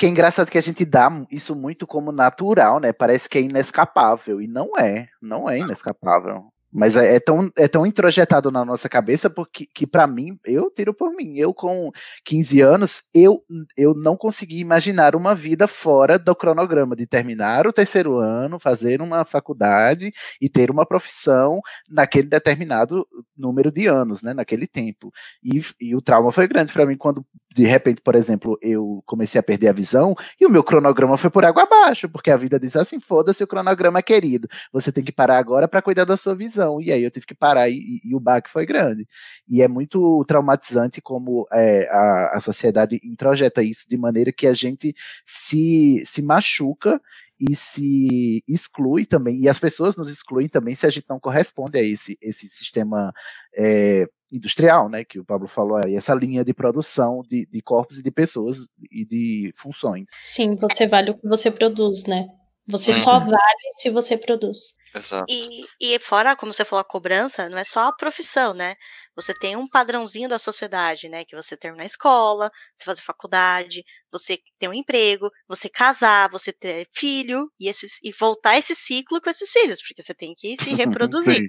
que 0.00 0.06
é 0.06 0.08
engraçado 0.08 0.50
que 0.50 0.56
a 0.56 0.62
gente 0.62 0.82
dá 0.86 1.12
isso 1.30 1.54
muito 1.54 1.86
como 1.86 2.10
natural, 2.10 2.80
né? 2.80 2.90
Parece 2.90 3.28
que 3.28 3.36
é 3.36 3.42
inescapável. 3.42 4.40
E 4.40 4.46
não 4.46 4.70
é. 4.78 5.10
Não 5.20 5.48
é 5.48 5.58
inescapável. 5.58 6.50
Mas 6.72 6.96
é, 6.96 7.16
é 7.16 7.20
tão, 7.20 7.50
é 7.56 7.66
tão 7.66 7.84
introjetado 7.84 8.50
na 8.50 8.64
nossa 8.64 8.88
cabeça 8.88 9.28
porque 9.28 9.66
que 9.74 9.86
para 9.86 10.06
mim, 10.06 10.38
eu 10.44 10.70
tiro 10.70 10.94
por 10.94 11.12
mim. 11.14 11.36
Eu 11.36 11.52
com 11.52 11.90
15 12.24 12.60
anos, 12.60 13.02
eu, 13.12 13.42
eu 13.76 13.94
não 13.94 14.16
consegui 14.16 14.60
imaginar 14.60 15.16
uma 15.16 15.34
vida 15.34 15.66
fora 15.66 16.18
do 16.18 16.34
cronograma 16.34 16.94
de 16.94 17.06
terminar 17.06 17.66
o 17.66 17.72
terceiro 17.72 18.18
ano, 18.18 18.58
fazer 18.58 19.02
uma 19.02 19.24
faculdade 19.24 20.12
e 20.40 20.48
ter 20.48 20.70
uma 20.70 20.86
profissão 20.86 21.60
naquele 21.88 22.28
determinado 22.28 23.06
número 23.36 23.72
de 23.72 23.86
anos, 23.86 24.22
né, 24.22 24.32
naquele 24.32 24.66
tempo. 24.66 25.12
E, 25.42 25.60
e 25.80 25.96
o 25.96 26.00
trauma 26.00 26.30
foi 26.30 26.46
grande 26.46 26.72
para 26.72 26.86
mim 26.86 26.96
quando 26.96 27.24
de 27.54 27.64
repente, 27.64 28.00
por 28.00 28.14
exemplo, 28.14 28.56
eu 28.62 29.02
comecei 29.04 29.38
a 29.38 29.42
perder 29.42 29.68
a 29.68 29.72
visão 29.72 30.14
e 30.40 30.46
o 30.46 30.50
meu 30.50 30.62
cronograma 30.62 31.16
foi 31.16 31.30
por 31.30 31.44
água 31.44 31.64
abaixo, 31.64 32.08
porque 32.08 32.30
a 32.30 32.36
vida 32.36 32.60
diz 32.60 32.76
assim: 32.76 33.00
foda-se 33.00 33.42
o 33.42 33.46
cronograma 33.46 34.00
querido, 34.02 34.48
você 34.72 34.92
tem 34.92 35.02
que 35.02 35.12
parar 35.12 35.38
agora 35.38 35.66
para 35.66 35.82
cuidar 35.82 36.04
da 36.04 36.16
sua 36.16 36.34
visão. 36.34 36.59
E 36.80 36.92
aí 36.92 37.02
eu 37.02 37.10
tive 37.10 37.26
que 37.26 37.34
parar 37.34 37.68
e, 37.68 37.74
e, 37.74 38.10
e, 38.10 38.14
o 38.14 38.20
baque 38.20 38.50
foi 38.50 38.66
grande. 38.66 39.06
E 39.48 39.62
é 39.62 39.68
muito 39.68 40.24
traumatizante 40.26 41.00
como 41.00 41.46
é, 41.52 41.88
a, 41.90 42.36
a 42.36 42.40
sociedade 42.40 43.00
introjeta 43.02 43.62
isso 43.62 43.88
de 43.88 43.96
maneira 43.96 44.32
que 44.32 44.46
a 44.46 44.52
gente 44.52 44.94
se, 45.24 46.02
se 46.04 46.22
machuca 46.22 47.00
e 47.40 47.56
se 47.56 48.44
exclui 48.46 49.06
também, 49.06 49.40
e 49.40 49.48
as 49.48 49.58
pessoas 49.58 49.96
nos 49.96 50.10
excluem 50.10 50.46
também 50.46 50.74
se 50.74 50.86
a 50.86 50.90
gente 50.90 51.06
não 51.08 51.18
corresponde 51.18 51.78
a 51.78 51.82
esse, 51.82 52.18
esse 52.20 52.46
sistema 52.46 53.14
é, 53.56 54.06
industrial, 54.30 54.90
né, 54.90 55.04
que 55.04 55.18
o 55.18 55.24
Pablo 55.24 55.48
falou 55.48 55.80
aí, 55.82 55.94
essa 55.94 56.14
linha 56.14 56.44
de 56.44 56.52
produção 56.52 57.22
de, 57.26 57.46
de 57.46 57.62
corpos 57.62 57.98
e 57.98 58.02
de 58.02 58.10
pessoas 58.10 58.68
e 58.90 59.06
de 59.06 59.52
funções. 59.56 60.10
Sim, 60.26 60.54
você 60.56 60.86
vale 60.86 61.12
o 61.12 61.18
que 61.18 61.26
você 61.26 61.50
produz, 61.50 62.04
né? 62.04 62.26
Você 62.70 62.94
só 62.94 63.18
uhum. 63.18 63.26
vale 63.26 63.74
se 63.78 63.90
você 63.90 64.16
produz. 64.16 64.74
Exato. 64.94 65.24
E, 65.28 65.64
e 65.80 65.98
fora, 65.98 66.34
como 66.34 66.52
você 66.52 66.64
falou, 66.64 66.80
a 66.80 66.84
cobrança, 66.84 67.48
não 67.48 67.58
é 67.58 67.64
só 67.64 67.88
a 67.88 67.92
profissão, 67.92 68.52
né? 68.52 68.74
Você 69.14 69.32
tem 69.32 69.56
um 69.56 69.68
padrãozinho 69.68 70.28
da 70.28 70.38
sociedade, 70.38 71.08
né? 71.08 71.24
Que 71.24 71.36
você 71.36 71.56
terminar 71.56 71.84
a 71.84 71.86
escola, 71.86 72.50
você 72.74 72.84
fazer 72.84 73.02
faculdade, 73.02 73.84
você 74.10 74.38
ter 74.58 74.68
um 74.68 74.74
emprego, 74.74 75.30
você 75.48 75.68
casar, 75.68 76.28
você 76.30 76.52
ter 76.52 76.88
filho 76.92 77.50
e, 77.58 77.68
esses, 77.68 77.98
e 78.02 78.12
voltar 78.12 78.58
esse 78.58 78.74
ciclo 78.74 79.20
com 79.20 79.30
esses 79.30 79.50
filhos, 79.50 79.80
porque 79.80 80.02
você 80.02 80.14
tem 80.14 80.34
que 80.36 80.56
se 80.56 80.70
reproduzir. 80.74 81.48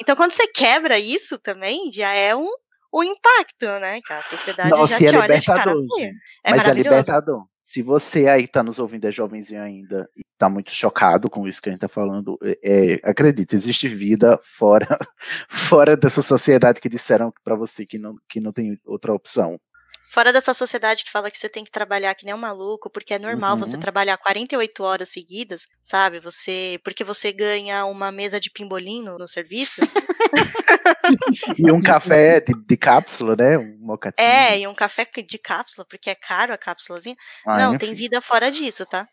então, 0.00 0.16
quando 0.16 0.32
você 0.32 0.46
quebra 0.48 0.98
isso 0.98 1.38
também, 1.38 1.92
já 1.92 2.12
é 2.12 2.34
um, 2.34 2.50
um 2.92 3.02
impacto, 3.04 3.66
né? 3.80 4.00
Que 4.04 4.12
a 4.12 4.22
sociedade 4.22 4.70
Nossa, 4.70 4.98
já 4.98 5.06
é 5.06 5.10
te 5.10 5.16
olha 5.16 5.22
libertador. 5.22 5.86
de 5.86 5.88
cara 5.88 6.12
É 6.44 6.50
Mas 6.50 6.68
é 6.68 6.74
libertador. 6.74 7.49
Se 7.72 7.82
você 7.82 8.26
aí 8.26 8.48
tá 8.48 8.64
nos 8.64 8.80
ouvindo, 8.80 9.04
é 9.06 9.12
jovenzinho 9.12 9.62
ainda, 9.62 10.10
e 10.16 10.22
tá 10.36 10.48
muito 10.48 10.72
chocado 10.72 11.30
com 11.30 11.46
isso 11.46 11.62
que 11.62 11.68
a 11.68 11.72
gente 11.72 11.80
tá 11.80 11.88
falando, 11.88 12.36
é, 12.42 12.94
é, 12.94 13.00
acredite, 13.08 13.54
existe 13.54 13.86
vida 13.86 14.40
fora, 14.42 14.98
fora 15.48 15.96
dessa 15.96 16.20
sociedade 16.20 16.80
que 16.80 16.88
disseram 16.88 17.32
para 17.44 17.54
você 17.54 17.86
que 17.86 17.96
não, 17.96 18.16
que 18.28 18.40
não 18.40 18.52
tem 18.52 18.76
outra 18.84 19.14
opção. 19.14 19.56
Fora 20.10 20.32
dessa 20.32 20.52
sociedade 20.52 21.04
que 21.04 21.10
fala 21.10 21.30
que 21.30 21.38
você 21.38 21.48
tem 21.48 21.64
que 21.64 21.70
trabalhar 21.70 22.16
que 22.16 22.24
nem 22.24 22.34
um 22.34 22.38
maluco, 22.38 22.90
porque 22.90 23.14
é 23.14 23.18
normal 23.18 23.54
uhum. 23.54 23.60
você 23.60 23.78
trabalhar 23.78 24.16
48 24.18 24.82
horas 24.82 25.08
seguidas, 25.08 25.68
sabe? 25.84 26.18
Você, 26.18 26.80
porque 26.82 27.04
você 27.04 27.30
ganha 27.30 27.84
uma 27.84 28.10
mesa 28.10 28.40
de 28.40 28.50
pimbolim 28.50 29.04
no, 29.04 29.28
serviço. 29.28 29.80
e 31.56 31.70
um 31.70 31.80
café 31.80 32.40
de, 32.40 32.52
de 32.54 32.76
cápsula, 32.76 33.36
né? 33.36 33.56
Um 33.56 33.78
mocatinho. 33.78 34.26
É, 34.26 34.58
e 34.58 34.66
um 34.66 34.74
café 34.74 35.06
de 35.06 35.38
cápsula, 35.38 35.86
porque 35.88 36.10
é 36.10 36.16
caro 36.16 36.52
a 36.52 36.58
cápsulazinha. 36.58 37.16
Ai, 37.46 37.62
Não, 37.62 37.78
tem 37.78 37.94
vida 37.94 38.20
fora 38.20 38.50
disso, 38.50 38.84
tá? 38.84 39.06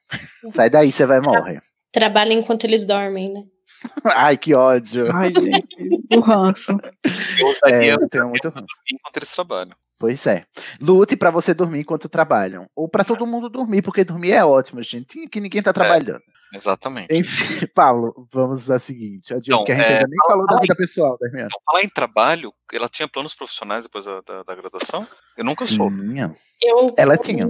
Sai 0.55 0.67
daí, 0.67 0.91
você 0.91 1.05
vai 1.05 1.21
morrer. 1.21 1.61
Trabalha 1.91 2.33
enquanto 2.33 2.63
eles 2.63 2.83
dormem, 2.83 3.31
né? 3.31 3.43
Ai, 4.03 4.35
que 4.35 4.55
ódio. 4.55 5.15
Ai, 5.15 5.31
gente, 5.31 5.77
o 6.15 6.19
ranço. 6.21 6.71
Eu, 7.03 7.71
é, 7.71 7.93
eu 7.93 8.09
tenho 8.09 8.29
muito 8.29 8.49
ranço. 8.49 8.65
Enquanto 8.91 9.17
eles 9.17 9.31
trabalham. 9.31 9.75
Pois 9.99 10.27
é. 10.27 10.43
Lute 10.79 11.17
para 11.17 11.31
você 11.31 11.53
dormir 11.53 11.79
enquanto 11.79 12.07
trabalham. 12.07 12.69
Ou 12.75 12.87
para 12.87 13.03
todo 13.03 13.25
mundo 13.25 13.49
dormir, 13.49 13.81
porque 13.81 14.03
dormir 14.03 14.31
é 14.31 14.45
ótimo, 14.45 14.81
gente. 14.81 15.27
Que 15.27 15.41
ninguém 15.41 15.61
tá 15.61 15.73
trabalhando. 15.73 16.21
É, 16.53 16.57
exatamente. 16.57 17.13
Enfim, 17.13 17.65
Paulo, 17.73 18.27
vamos 18.31 18.69
a 18.69 18.77
seguinte. 18.77 19.33
Adiante, 19.33 19.49
então, 19.49 19.63
que 19.65 19.71
a 19.71 19.75
gente 19.75 19.85
é, 19.85 19.93
ainda 19.95 20.07
nem 20.07 20.27
falou 20.27 20.45
da 20.45 20.59
vida 20.59 20.75
pessoal 20.75 21.17
da 21.19 21.27
Hermione. 21.27 21.49
Falar 21.65 21.83
em 21.83 21.89
trabalho, 21.89 22.53
ela 22.71 22.87
tinha 22.87 23.07
planos 23.07 23.33
profissionais 23.33 23.85
depois 23.85 24.05
da, 24.05 24.21
da, 24.21 24.43
da 24.43 24.55
graduação? 24.55 25.07
Eu 25.35 25.43
nunca 25.43 25.65
soube. 25.65 25.97
Tinha. 25.97 26.35
Eu, 26.61 26.85
ela 26.95 27.17
tinha. 27.17 27.49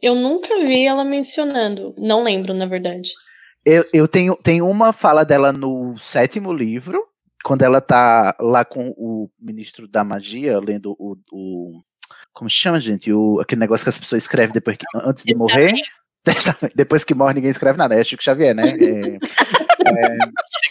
Eu 0.00 0.14
nunca 0.14 0.56
vi 0.60 0.86
ela 0.86 1.04
mencionando. 1.04 1.92
Não 1.98 2.22
lembro, 2.22 2.54
na 2.54 2.66
verdade. 2.66 3.10
Eu, 3.64 3.84
eu 3.92 4.06
tenho, 4.06 4.36
tenho 4.36 4.68
uma 4.68 4.92
fala 4.92 5.24
dela 5.24 5.52
no 5.52 5.96
sétimo 5.98 6.52
livro, 6.52 7.04
quando 7.44 7.62
ela 7.62 7.80
tá 7.80 8.36
lá 8.40 8.64
com 8.64 8.94
o 8.96 9.30
ministro 9.38 9.86
da 9.88 10.04
magia, 10.04 10.58
lendo 10.58 10.96
o. 10.98 11.16
o 11.32 11.82
como 12.32 12.48
chama, 12.48 12.78
gente? 12.78 13.12
O, 13.12 13.40
aquele 13.40 13.60
negócio 13.60 13.84
que 13.84 13.90
as 13.90 13.98
pessoas 13.98 14.22
escrevem 14.22 14.52
depois 14.52 14.76
que, 14.76 14.84
antes 14.94 15.24
de 15.24 15.34
morrer. 15.34 15.72
Depois 16.74 17.04
que 17.04 17.14
morre, 17.14 17.34
ninguém 17.34 17.50
escreve 17.50 17.78
nada. 17.78 17.94
É 17.94 18.04
Chico 18.04 18.22
Xavier, 18.22 18.54
né? 18.54 18.68
É, 18.68 19.18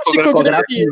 psicografia. 0.05 0.85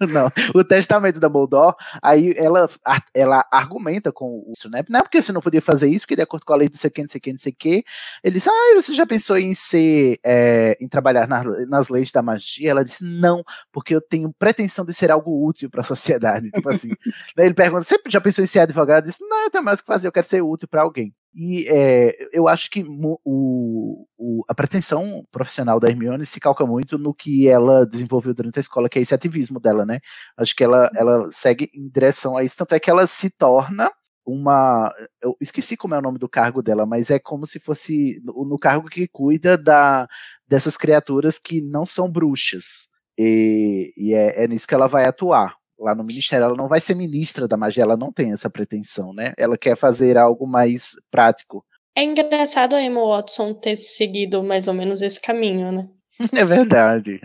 Não, 0.00 0.30
o 0.54 0.64
testamento 0.64 1.20
da 1.20 1.28
Moldor, 1.28 1.74
aí 2.02 2.34
ela, 2.36 2.68
ela 3.14 3.46
argumenta 3.50 4.12
com 4.12 4.44
isso, 4.52 4.68
né? 4.68 4.82
Não 4.88 5.00
é 5.00 5.02
porque 5.02 5.22
você 5.22 5.32
não 5.32 5.40
podia 5.40 5.62
fazer 5.62 5.88
isso, 5.88 6.04
porque 6.04 6.16
de 6.16 6.22
acordo 6.22 6.44
com 6.44 6.52
a 6.52 6.56
lei 6.56 6.68
não 6.70 6.78
sei 6.78 6.88
o 6.88 6.90
que, 6.90 7.02
não 7.02 7.08
sei 7.08 7.18
o 7.18 7.22
que, 7.22 7.32
não 7.32 7.38
sei 7.38 7.52
o 7.52 7.56
que. 7.56 7.84
Ele 8.22 8.34
disse, 8.34 8.50
ah, 8.50 8.74
você 8.74 8.92
já 8.92 9.06
pensou 9.06 9.38
em 9.38 9.54
ser, 9.54 10.18
é, 10.24 10.76
em 10.80 10.88
trabalhar 10.88 11.26
nas, 11.28 11.68
nas 11.68 11.88
leis 11.88 12.10
da 12.10 12.22
magia? 12.22 12.70
Ela 12.70 12.84
disse, 12.84 13.04
não, 13.04 13.42
porque 13.72 13.94
eu 13.94 14.00
tenho 14.00 14.34
pretensão 14.38 14.84
de 14.84 14.92
ser 14.92 15.10
algo 15.10 15.46
útil 15.46 15.70
para 15.70 15.80
a 15.80 15.84
sociedade. 15.84 16.50
Tipo 16.52 16.68
assim. 16.68 16.90
Daí 17.36 17.46
ele 17.46 17.54
pergunta, 17.54 17.84
você 17.84 17.96
já 18.08 18.20
pensou 18.20 18.42
em 18.42 18.46
ser 18.46 18.60
advogado? 18.60 18.98
Ela 18.98 19.06
disse, 19.06 19.22
não, 19.22 19.44
eu 19.44 19.50
tenho 19.50 19.64
mais 19.64 19.78
o 19.78 19.82
que 19.82 19.86
fazer, 19.86 20.08
eu 20.08 20.12
quero 20.12 20.26
ser 20.26 20.42
útil 20.42 20.68
para 20.68 20.82
alguém. 20.82 21.14
E 21.34 21.66
é, 21.68 22.28
eu 22.32 22.46
acho 22.46 22.70
que 22.70 22.84
o, 23.24 24.06
o, 24.16 24.44
a 24.48 24.54
pretensão 24.54 25.26
profissional 25.32 25.80
da 25.80 25.88
Hermione 25.88 26.24
se 26.24 26.38
calca 26.38 26.64
muito 26.64 26.96
no 26.96 27.12
que 27.12 27.48
ela 27.48 27.84
desenvolveu 27.84 28.32
durante 28.32 28.58
a 28.58 28.60
escola, 28.60 28.88
que 28.88 29.00
é 29.00 29.02
esse 29.02 29.14
ativismo 29.14 29.58
dela, 29.58 29.84
né? 29.84 29.98
Acho 30.36 30.54
que 30.54 30.62
ela, 30.62 30.88
ela 30.94 31.28
segue 31.32 31.68
em 31.74 31.88
direção 31.88 32.36
a 32.36 32.44
isso, 32.44 32.56
tanto 32.56 32.74
é 32.74 32.80
que 32.80 32.88
ela 32.88 33.06
se 33.06 33.30
torna 33.30 33.90
uma. 34.24 34.92
Eu 35.20 35.36
esqueci 35.40 35.76
como 35.76 35.94
é 35.94 35.98
o 35.98 36.02
nome 36.02 36.18
do 36.18 36.28
cargo 36.28 36.62
dela, 36.62 36.86
mas 36.86 37.10
é 37.10 37.18
como 37.18 37.46
se 37.46 37.58
fosse 37.58 38.20
no, 38.24 38.44
no 38.44 38.58
cargo 38.58 38.88
que 38.88 39.08
cuida 39.08 39.58
da, 39.58 40.08
dessas 40.46 40.76
criaturas 40.76 41.38
que 41.38 41.60
não 41.60 41.84
são 41.84 42.10
bruxas. 42.10 42.86
E, 43.18 43.92
e 43.96 44.14
é, 44.14 44.44
é 44.44 44.48
nisso 44.48 44.66
que 44.66 44.74
ela 44.74 44.86
vai 44.86 45.06
atuar 45.06 45.56
lá 45.84 45.94
no 45.94 46.02
ministério, 46.02 46.46
ela 46.46 46.56
não 46.56 46.66
vai 46.66 46.80
ser 46.80 46.94
ministra 46.94 47.46
da 47.46 47.56
magia, 47.56 47.82
ela 47.82 47.96
não 47.96 48.10
tem 48.10 48.32
essa 48.32 48.48
pretensão, 48.48 49.12
né? 49.12 49.34
Ela 49.36 49.58
quer 49.58 49.76
fazer 49.76 50.16
algo 50.16 50.46
mais 50.46 50.92
prático. 51.10 51.64
É 51.96 52.02
engraçado 52.02 52.74
a 52.74 52.82
Emma 52.82 53.06
Watson 53.06 53.54
ter 53.54 53.76
seguido 53.76 54.42
mais 54.42 54.66
ou 54.66 54.74
menos 54.74 55.02
esse 55.02 55.20
caminho, 55.20 55.70
né? 55.70 55.88
É 56.32 56.44
verdade. 56.44 57.20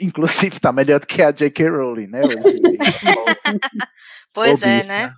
Inclusive, 0.00 0.60
tá 0.60 0.72
melhor 0.72 1.00
do 1.00 1.06
que 1.06 1.20
a 1.20 1.32
J.K. 1.32 1.68
Rowling, 1.68 2.06
né? 2.06 2.22
pois 4.32 4.62
é, 4.62 4.84
né? 4.84 5.12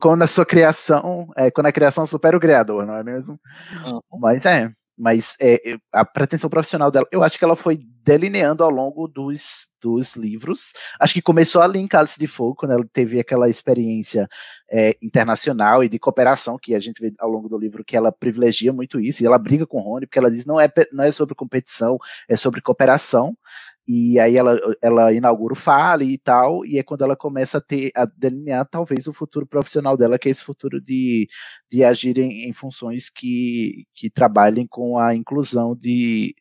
Quando 0.00 0.22
a 0.22 0.26
sua 0.26 0.44
criação, 0.44 1.28
é, 1.36 1.50
quando 1.50 1.66
a 1.66 1.72
criação 1.72 2.04
supera 2.04 2.36
o 2.36 2.40
criador, 2.40 2.84
não 2.84 2.96
é 2.96 3.04
mesmo? 3.04 3.38
Uhum. 3.86 4.00
Mas 4.18 4.44
é, 4.44 4.70
mas 4.98 5.36
é, 5.40 5.76
a 5.92 6.04
pretensão 6.04 6.50
profissional 6.50 6.90
dela, 6.90 7.06
eu 7.12 7.22
acho 7.22 7.38
que 7.38 7.44
ela 7.44 7.54
foi 7.54 7.78
delineando 8.02 8.64
ao 8.64 8.70
longo 8.70 9.06
dos, 9.06 9.68
dos 9.80 10.16
livros. 10.16 10.72
Acho 10.98 11.14
que 11.14 11.22
começou 11.22 11.62
ali 11.62 11.78
em 11.78 11.86
Cálice 11.86 12.18
de 12.18 12.26
Fogo, 12.26 12.56
quando 12.56 12.72
ela 12.72 12.84
teve 12.92 13.20
aquela 13.20 13.48
experiência 13.48 14.28
é, 14.70 14.96
internacional 15.00 15.84
e 15.84 15.88
de 15.88 15.98
cooperação, 15.98 16.58
que 16.60 16.74
a 16.74 16.80
gente 16.80 17.00
vê 17.00 17.12
ao 17.20 17.30
longo 17.30 17.48
do 17.48 17.56
livro 17.56 17.84
que 17.84 17.96
ela 17.96 18.10
privilegia 18.10 18.72
muito 18.72 18.98
isso, 18.98 19.22
e 19.22 19.26
ela 19.26 19.38
briga 19.38 19.66
com 19.66 19.78
o 19.78 19.82
Rony, 19.82 20.06
porque 20.06 20.18
ela 20.18 20.30
diz 20.30 20.44
não 20.44 20.58
é, 20.60 20.68
não 20.92 21.04
é 21.04 21.12
sobre 21.12 21.34
competição, 21.34 21.96
é 22.28 22.36
sobre 22.36 22.60
cooperação. 22.60 23.36
E 23.90 24.20
aí 24.20 24.36
ela, 24.36 24.54
ela 24.82 25.14
inaugura 25.14 25.54
o 25.54 25.56
Fale 25.56 26.04
e 26.04 26.18
tal, 26.18 26.62
e 26.66 26.78
é 26.78 26.82
quando 26.82 27.04
ela 27.04 27.16
começa 27.16 27.56
a 27.56 27.60
ter 27.60 27.90
a 27.96 28.04
delinear 28.04 28.68
talvez 28.70 29.06
o 29.06 29.14
futuro 29.14 29.46
profissional 29.46 29.96
dela, 29.96 30.18
que 30.18 30.28
é 30.28 30.30
esse 30.30 30.44
futuro 30.44 30.78
de, 30.78 31.26
de 31.72 31.82
agir 31.82 32.18
em, 32.18 32.46
em 32.46 32.52
funções 32.52 33.08
que, 33.08 33.86
que 33.94 34.10
trabalhem 34.10 34.66
com 34.66 34.98
a 34.98 35.14
inclusão 35.14 35.74
de, 35.74 36.34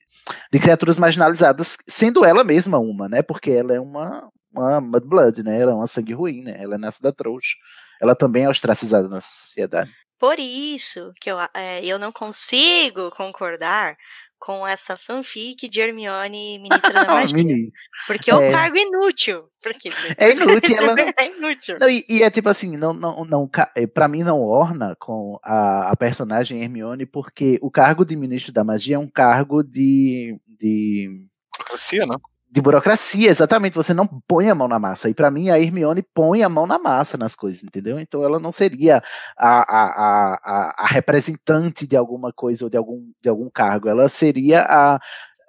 de 0.51 0.59
criaturas 0.59 0.97
marginalizadas, 0.97 1.77
sendo 1.87 2.25
ela 2.25 2.43
mesma 2.43 2.79
uma, 2.79 3.07
né? 3.07 3.21
Porque 3.21 3.51
ela 3.51 3.73
é 3.73 3.79
uma, 3.79 4.29
uma 4.53 4.81
Mudblood, 4.81 5.41
né? 5.41 5.57
Ela 5.57 5.71
é 5.71 5.75
uma 5.75 5.87
sangue 5.87 6.11
ruim, 6.11 6.43
né? 6.43 6.57
Ela 6.59 6.75
é 6.75 6.77
nessa 6.77 7.01
da 7.01 7.13
trouxa. 7.13 7.55
Ela 8.01 8.13
também 8.13 8.43
é 8.43 8.49
ostracizada 8.49 9.07
na 9.07 9.21
sociedade. 9.21 9.89
Por 10.19 10.37
isso 10.37 11.13
que 11.21 11.31
eu, 11.31 11.37
é, 11.53 11.85
eu 11.85 11.97
não 11.97 12.11
consigo 12.11 13.09
concordar 13.11 13.95
com 14.39 14.67
essa 14.67 14.95
fanfic 14.95 15.67
de 15.67 15.79
Hermione, 15.81 16.59
ministra 16.59 16.93
da 16.93 17.05
magia. 17.07 17.69
porque 18.05 18.31
é 18.31 18.35
um 18.35 18.51
cargo 18.51 18.77
inútil. 18.77 19.49
Porque... 19.61 19.89
É 20.17 20.31
inútil, 20.31 20.77
ela... 20.77 20.95
é 21.17 21.27
inútil. 21.27 21.77
Não, 21.79 21.89
e, 21.89 22.05
e, 22.07 22.23
é 22.23 22.29
tipo 22.29 22.47
assim, 22.49 22.77
não, 22.77 22.93
não, 22.93 23.25
não, 23.25 23.49
é, 23.75 23.87
para 23.87 24.07
mim 24.07 24.23
não 24.23 24.41
orna 24.41 24.95
com 24.99 25.39
a, 25.43 25.91
a, 25.91 25.95
personagem 25.95 26.61
Hermione, 26.61 27.05
porque 27.05 27.57
o 27.61 27.71
cargo 27.71 28.05
de 28.05 28.15
ministro 28.15 28.53
da 28.53 28.63
magia 28.63 28.95
é 28.95 28.99
um 28.99 29.09
cargo 29.09 29.63
de. 29.63 30.39
de... 30.47 31.25
Burocracia, 31.57 32.05
né? 32.05 32.15
De 32.49 32.61
burocracia, 32.61 33.29
exatamente. 33.29 33.75
Você 33.75 33.93
não 33.93 34.07
põe 34.07 34.49
a 34.49 34.55
mão 34.55 34.67
na 34.67 34.79
massa. 34.79 35.09
E 35.09 35.13
para 35.13 35.29
mim, 35.29 35.49
a 35.49 35.59
Hermione 35.59 36.01
põe 36.01 36.43
a 36.43 36.49
mão 36.49 36.65
na 36.65 36.79
massa 36.79 37.17
nas 37.17 37.35
coisas, 37.35 37.63
entendeu? 37.63 37.99
Então 37.99 38.23
ela 38.23 38.39
não 38.39 38.51
seria 38.51 39.03
a, 39.37 39.59
a, 39.59 40.33
a, 40.35 40.83
a 40.83 40.87
representante 40.87 41.85
de 41.85 41.97
alguma 41.97 42.31
coisa 42.31 42.65
ou 42.65 42.69
de 42.69 42.77
algum, 42.77 43.11
de 43.21 43.29
algum 43.29 43.49
cargo. 43.49 43.89
Ela 43.89 44.07
seria 44.07 44.61
a, 44.61 44.99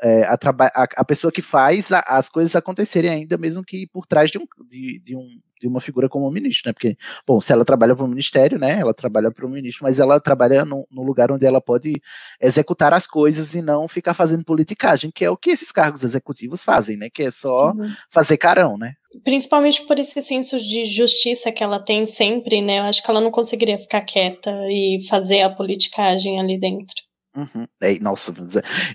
é, 0.02 0.22
a, 0.24 0.34
a, 0.34 0.88
a, 0.96 1.04
pessoa 1.04 1.32
que 1.32 1.42
faz 1.42 1.90
a, 1.92 2.00
as 2.00 2.28
coisas 2.28 2.54
acontecerem 2.54 3.10
ainda, 3.10 3.36
mesmo 3.36 3.64
que 3.64 3.86
por 3.88 4.06
trás 4.06 4.30
de, 4.30 4.38
um, 4.38 4.46
de, 4.68 5.00
de, 5.00 5.16
um, 5.16 5.40
de 5.60 5.66
uma 5.66 5.80
figura 5.80 6.08
como 6.08 6.26
o 6.26 6.30
ministro, 6.30 6.68
né? 6.68 6.72
Porque, 6.72 6.96
bom, 7.26 7.40
se 7.40 7.52
ela 7.52 7.64
trabalha 7.64 7.96
para 7.96 8.04
o 8.04 8.08
ministério, 8.08 8.58
né? 8.58 8.78
Ela 8.78 8.94
trabalha 8.94 9.30
para 9.30 9.44
o 9.44 9.48
ministro, 9.48 9.84
mas 9.84 9.98
ela 9.98 10.20
trabalha 10.20 10.64
no, 10.64 10.86
no, 10.90 11.02
lugar 11.02 11.32
onde 11.32 11.44
ela 11.44 11.60
pode 11.60 11.92
executar 12.40 12.94
as 12.94 13.06
coisas 13.06 13.54
e 13.54 13.62
não 13.62 13.88
ficar 13.88 14.14
fazendo 14.14 14.44
politicagem, 14.44 15.10
que 15.10 15.24
é 15.24 15.30
o 15.30 15.36
que 15.36 15.50
esses 15.50 15.72
cargos 15.72 16.04
executivos 16.04 16.62
fazem, 16.62 16.96
né? 16.96 17.08
Que 17.12 17.24
é 17.24 17.30
só 17.30 17.72
Sim. 17.72 17.92
fazer 18.08 18.36
carão, 18.36 18.78
né? 18.78 18.94
Principalmente 19.24 19.84
por 19.86 19.98
esse 19.98 20.20
senso 20.22 20.60
de 20.60 20.84
justiça 20.84 21.50
que 21.50 21.64
ela 21.64 21.80
tem 21.80 22.06
sempre, 22.06 22.62
né? 22.62 22.78
Eu 22.78 22.84
acho 22.84 23.02
que 23.02 23.10
ela 23.10 23.20
não 23.20 23.30
conseguiria 23.30 23.78
ficar 23.78 24.02
quieta 24.02 24.50
e 24.68 25.04
fazer 25.08 25.40
a 25.40 25.50
politicagem 25.50 26.38
ali 26.38 26.58
dentro. 26.60 27.07
Uhum. 27.39 27.69
É, 27.81 27.98
nossa, 28.01 28.35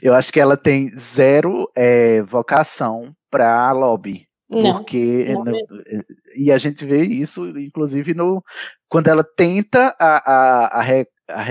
eu 0.01 0.13
acho 0.13 0.33
que 0.33 0.39
ela 0.39 0.57
tem 0.57 0.89
zero 0.97 1.71
é, 1.75 2.21
vocação 2.23 3.15
para 3.31 3.71
lobby. 3.71 4.27
Não, 4.49 4.73
porque 4.73 5.25
não 5.33 5.45
no, 5.45 5.53
e 6.35 6.51
a 6.51 6.57
gente 6.57 6.85
vê 6.85 7.03
isso, 7.03 7.47
inclusive, 7.57 8.13
no 8.13 8.43
quando 8.89 9.07
ela 9.07 9.23
tenta 9.23 9.95
a, 9.97 10.17
a, 10.31 10.81
a, 10.81 11.41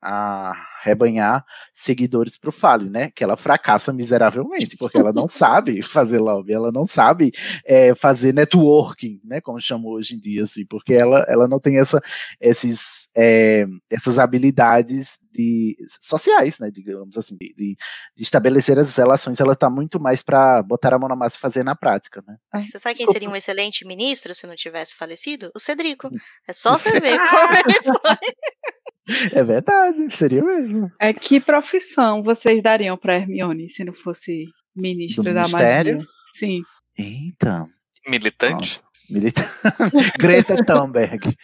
a 0.00 0.56
rebanhar 0.82 1.44
seguidores 1.72 2.38
para 2.38 2.48
o 2.48 2.52
Fale, 2.52 2.88
né? 2.88 3.10
Que 3.14 3.22
ela 3.22 3.36
fracassa 3.36 3.92
miseravelmente, 3.92 4.76
porque 4.76 4.96
ela 4.96 5.12
não 5.12 5.26
sabe 5.28 5.82
fazer 5.82 6.18
lobby, 6.18 6.52
ela 6.52 6.72
não 6.72 6.86
sabe 6.86 7.32
é, 7.64 7.94
fazer 7.94 8.32
networking, 8.32 9.20
né? 9.24 9.40
Como 9.40 9.60
chamam 9.60 9.90
hoje 9.92 10.14
em 10.14 10.18
dia, 10.18 10.42
assim, 10.44 10.64
porque 10.66 10.94
ela, 10.94 11.24
ela 11.28 11.46
não 11.46 11.60
tem 11.60 11.78
essa, 11.78 12.00
esses, 12.40 13.08
é, 13.16 13.66
essas 13.90 14.18
habilidades 14.18 15.18
de, 15.32 15.76
sociais, 16.00 16.58
né? 16.58 16.70
Digamos 16.70 17.16
assim, 17.16 17.36
de, 17.36 17.54
de 17.56 17.76
estabelecer 18.18 18.78
as 18.78 18.96
relações, 18.96 19.40
ela 19.40 19.52
está 19.52 19.70
muito 19.70 20.00
mais 20.00 20.22
para 20.22 20.62
botar 20.62 20.94
a 20.94 20.98
mão 20.98 21.08
na 21.08 21.16
massa 21.16 21.36
e 21.36 21.40
fazer 21.40 21.64
na 21.64 21.76
prática, 21.76 22.22
né? 22.26 22.36
Você 22.64 22.78
sabe 22.78 22.96
quem 22.96 23.06
seria 23.06 23.28
um 23.28 23.36
excelente 23.36 23.86
ministro 23.86 24.34
se 24.34 24.46
não 24.46 24.54
tivesse 24.54 24.94
falecido? 24.96 25.50
O 25.54 25.60
Cedrico. 25.60 26.08
Hum. 26.08 26.18
É 26.48 26.52
só 26.52 26.76
você 26.76 26.98
ver 27.00 27.18
como 27.18 27.52
ele 27.66 27.82
foi. 27.82 29.30
É 29.32 29.42
verdade, 29.42 30.16
seria 30.16 30.42
mesmo. 30.44 30.69
É 30.98 31.12
que 31.12 31.40
profissão 31.40 32.22
vocês 32.22 32.62
dariam 32.62 32.96
para 32.96 33.16
Hermione 33.16 33.70
se 33.70 33.84
não 33.84 33.92
fosse 33.92 34.46
ministra 34.74 35.24
Do 35.24 35.34
da 35.34 35.42
ministério? 35.42 35.96
magia? 35.96 36.10
Sim. 36.34 36.62
Eita. 36.96 37.66
Militante? 38.06 38.80
Milita... 39.10 39.42
Greta 40.18 40.64
Thunberg. 40.64 41.36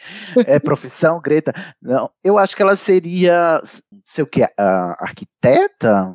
É 0.47 0.59
profissão, 0.59 1.21
Greta. 1.21 1.53
Não, 1.83 2.11
eu 2.23 2.39
acho 2.39 2.55
que 2.55 2.63
ela 2.63 2.77
seria, 2.77 3.61
sei 4.05 4.23
o 4.23 4.27
que, 4.27 4.47
arquiteta, 4.99 6.15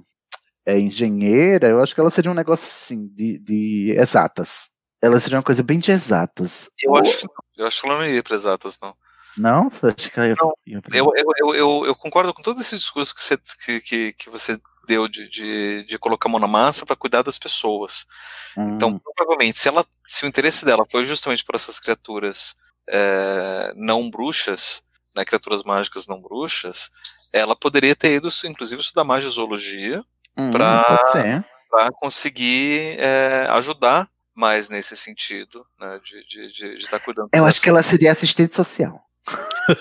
é 0.65 0.79
engenheira. 0.79 1.67
Eu 1.67 1.81
acho 1.81 1.93
que 1.93 1.99
ela 1.99 2.09
seria 2.09 2.31
um 2.31 2.35
negócio 2.35 2.67
assim 2.67 3.07
de, 3.13 3.37
de 3.39 3.95
exatas. 3.97 4.69
Ela 5.01 5.19
seria 5.19 5.37
uma 5.37 5.43
coisa 5.43 5.63
bem 5.63 5.79
de 5.79 5.91
exatas. 5.91 6.69
Eu 6.81 6.95
acho, 6.95 7.27
eu 7.57 7.65
acho 7.65 7.81
que 7.81 7.87
ela 7.87 7.99
não 7.99 8.07
ia 8.07 8.23
para 8.23 8.35
exatas, 8.35 8.77
não. 8.81 8.95
Não? 9.37 9.69
Que 9.69 10.99
eu, 10.99 11.13
eu, 11.15 11.31
eu, 11.39 11.55
eu, 11.55 11.85
eu, 11.85 11.95
concordo 11.95 12.33
com 12.33 12.41
todo 12.41 12.59
esse 12.59 12.77
discurso 12.77 13.15
que 13.15 13.23
você, 13.23 13.37
que, 13.65 13.79
que, 13.81 14.13
que 14.13 14.29
você 14.29 14.59
deu 14.87 15.07
de, 15.07 15.29
de, 15.29 15.83
de, 15.83 15.99
colocar 15.99 16.27
a 16.27 16.31
mão 16.31 16.39
na 16.39 16.47
massa 16.47 16.85
para 16.85 16.95
cuidar 16.95 17.21
das 17.21 17.37
pessoas. 17.37 18.05
Então, 18.51 18.89
hum. 18.89 18.95
Então, 18.95 19.01
provavelmente, 19.15 19.59
se, 19.59 19.67
ela, 19.67 19.85
se 20.05 20.25
o 20.25 20.27
interesse 20.27 20.65
dela 20.65 20.83
foi 20.89 21.05
justamente 21.05 21.45
por 21.45 21.55
essas 21.55 21.79
criaturas 21.79 22.55
é, 22.89 23.73
não 23.75 24.09
bruxas, 24.09 24.83
né, 25.15 25.23
criaturas 25.23 25.63
mágicas 25.63 26.07
não 26.07 26.21
bruxas, 26.21 26.89
ela 27.31 27.55
poderia 27.55 27.95
ter 27.95 28.15
ido, 28.15 28.29
inclusive, 28.45 28.81
estudar 28.81 29.03
magia 29.03 29.29
zoologia 29.29 30.03
hum, 30.37 30.51
para 30.51 31.91
conseguir 31.93 32.97
é, 32.99 33.47
ajudar 33.51 34.09
mais 34.35 34.69
nesse 34.69 34.95
sentido, 34.95 35.65
né, 35.79 35.99
de 36.03 36.45
estar 36.45 36.75
de, 36.75 36.89
tá 36.89 36.99
cuidando. 36.99 37.29
Eu 37.33 37.45
acho 37.45 37.61
que 37.61 37.69
ela 37.69 37.83
seria 37.83 38.11
assistente 38.11 38.55
social. 38.55 39.01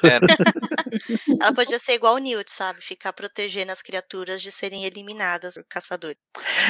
Né? 0.03 0.21
Ela 1.41 1.55
podia 1.55 1.79
ser 1.79 1.95
igual 1.95 2.15
o 2.15 2.19
Newt, 2.19 2.51
sabe? 2.53 2.81
Ficar 2.83 3.13
protegendo 3.13 3.73
as 3.73 3.83
criaturas 3.83 4.43
de 4.43 4.53
serem 4.53 4.85
eliminadas 4.85 5.55
por 5.55 5.65
caçadores. 5.69 6.19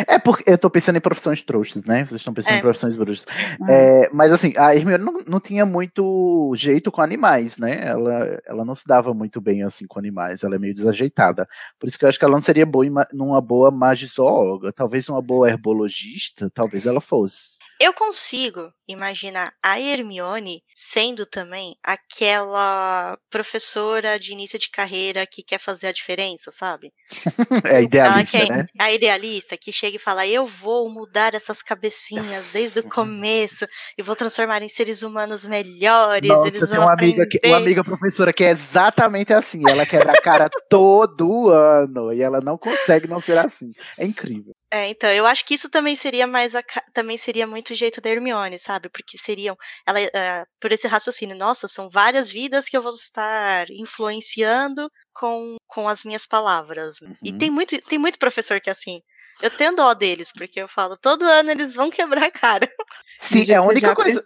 É 0.07 0.19
porque 0.19 0.45
eu 0.47 0.57
tô 0.57 0.71
pensando 0.71 0.97
em 0.97 1.01
profissões 1.01 1.43
trouxas, 1.43 1.85
né? 1.85 2.05
Vocês 2.05 2.21
estão 2.21 2.33
pensando 2.33 2.55
é. 2.55 2.59
em 2.59 2.63
profissões 2.63 2.95
bruxas. 2.95 3.27
É, 3.69 4.09
mas 4.13 4.33
assim, 4.33 4.53
a 4.57 4.75
Hermione 4.75 5.05
não, 5.05 5.13
não 5.27 5.41
tinha 5.41 5.67
muito 5.67 6.53
jeito 6.57 6.91
com 6.91 7.03
animais, 7.03 7.59
né? 7.59 7.81
Ela, 7.83 8.41
ela 8.47 8.65
não 8.65 8.75
se 8.75 8.85
dava 8.87 9.13
muito 9.13 9.41
bem 9.41 9.63
assim 9.63 9.87
com 9.87 9.99
animais, 9.99 10.43
ela 10.43 10.55
é 10.55 10.59
meio 10.59 10.75
desajeitada. 10.75 11.49
Por 11.79 11.89
isso 11.89 11.99
que 11.99 12.05
eu 12.05 12.09
acho 12.09 12.19
que 12.19 12.25
ela 12.25 12.35
não 12.35 12.43
seria 12.43 12.67
boa 12.67 12.87
em, 12.87 12.93
numa 13.13 13.41
boa 13.41 13.71
magisóloga, 13.71 14.73
talvez 14.73 15.09
uma 15.09 15.21
boa 15.21 15.49
herbologista, 15.49 16.51
talvez 16.51 16.87
ela 16.87 17.01
fosse. 17.01 17.59
Eu 17.81 17.95
consigo 17.95 18.71
imaginar 18.93 19.53
a 19.63 19.81
Hermione 19.81 20.63
sendo 20.75 21.27
também 21.27 21.77
aquela 21.83 23.19
professora 23.31 24.19
de 24.19 24.33
início 24.33 24.59
de 24.59 24.71
carreira 24.71 25.27
que 25.27 25.43
quer 25.43 25.59
fazer 25.61 25.89
a 25.89 25.93
diferença, 25.93 26.51
sabe? 26.51 26.93
é 27.65 27.83
idealista, 27.83 28.39
quer, 28.39 28.49
né? 28.49 28.67
A 28.79 28.91
idealista 28.91 29.57
que 29.57 29.73
chega 29.73 29.97
e 29.97 30.01
fala: 30.01 30.27
Eu 30.27 30.47
vou 30.47 30.91
mudar 30.91 31.35
essas 31.35 31.63
cabecinhas 31.63 32.51
desde 32.53 32.81
o 32.81 32.89
começo 32.89 33.67
e 33.97 34.03
vou 34.03 34.17
transformar 34.17 34.63
em 34.63 34.69
seres 34.69 35.03
humanos 35.03 35.45
melhores. 35.45 36.29
Nossa, 36.29 36.49
eles 36.49 36.69
tem 36.69 36.79
uma 36.79 36.93
amiga, 36.93 37.27
que, 37.27 37.41
uma 37.45 37.59
amiga 37.59 37.85
professora 37.85 38.33
que 38.33 38.45
é 38.45 38.51
exatamente 38.51 39.33
assim. 39.33 39.63
Ela 39.69 39.85
quebra 39.85 40.13
a 40.13 40.23
cara 40.23 40.49
todo 40.69 41.51
ano 41.51 42.13
e 42.13 42.23
ela 42.23 42.41
não 42.41 42.57
consegue 42.57 43.07
não 43.07 43.21
ser 43.21 43.39
assim. 43.39 43.73
É 43.99 44.07
incrível. 44.07 44.55
É, 44.73 44.89
então, 44.89 45.11
eu 45.11 45.27
acho 45.27 45.45
que 45.45 45.55
isso 45.55 45.69
também 45.69 45.97
seria 45.97 46.29
mais 46.29 46.55
a, 46.55 46.63
também 46.95 47.19
seria 47.19 47.45
muito 47.45 47.73
o 47.73 47.77
jeito 47.77 48.01
da 48.01 48.09
Hermione, 48.09 48.57
sabe? 48.57 48.80
Porque 48.89 49.19
seriam 49.19 49.57
ela 49.87 50.01
uh, 50.01 50.47
por 50.61 50.73
esse 50.73 50.87
raciocínio, 50.87 51.37
nossa, 51.37 51.67
são 51.67 51.91
várias 51.91 52.31
vidas 52.31 52.67
que 52.67 52.77
eu 52.77 52.83
vou 52.83 52.93
estar 52.93 53.69
influenciando 53.71 54.91
com, 55.13 55.57
com 55.67 55.89
as 55.89 56.05
minhas 56.05 56.27
palavras. 56.27 57.01
Uhum. 57.01 57.15
E 57.23 57.33
tem 57.33 57.51
muito 57.51 57.79
tem 57.83 57.99
muito 57.99 58.19
professor 58.19 58.61
que 58.61 58.71
é 58.71 58.73
assim. 58.73 59.03
Eu 59.43 59.51
tenho 59.51 59.75
dó 59.75 59.93
deles, 59.95 60.31
porque 60.33 60.61
eu 60.61 60.69
falo, 60.69 60.97
todo 60.97 61.25
ano 61.25 61.51
eles 61.51 61.75
vão 61.75 61.91
quebrar 61.91 62.25
a 62.25 62.31
cara. 62.31 62.69
Sim, 63.19 63.51
é 63.51 63.57
a 63.57 63.63
única 63.63 63.95
coisa. 63.95 64.25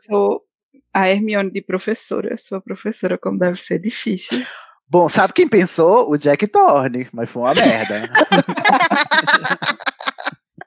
A 0.93 1.09
Hermione 1.09 1.51
de 1.51 1.63
professora, 1.63 2.37
sua 2.37 2.61
professora, 2.61 3.17
como 3.19 3.39
deve 3.39 3.59
ser 3.59 3.79
difícil. 3.79 4.45
Bom, 4.89 5.09
sabe 5.09 5.33
quem 5.33 5.49
pensou? 5.49 6.11
O 6.11 6.17
Jack 6.17 6.47
Thorne, 6.47 7.09
mas 7.13 7.29
foi 7.31 7.43
uma 7.43 7.55
merda. 7.55 8.03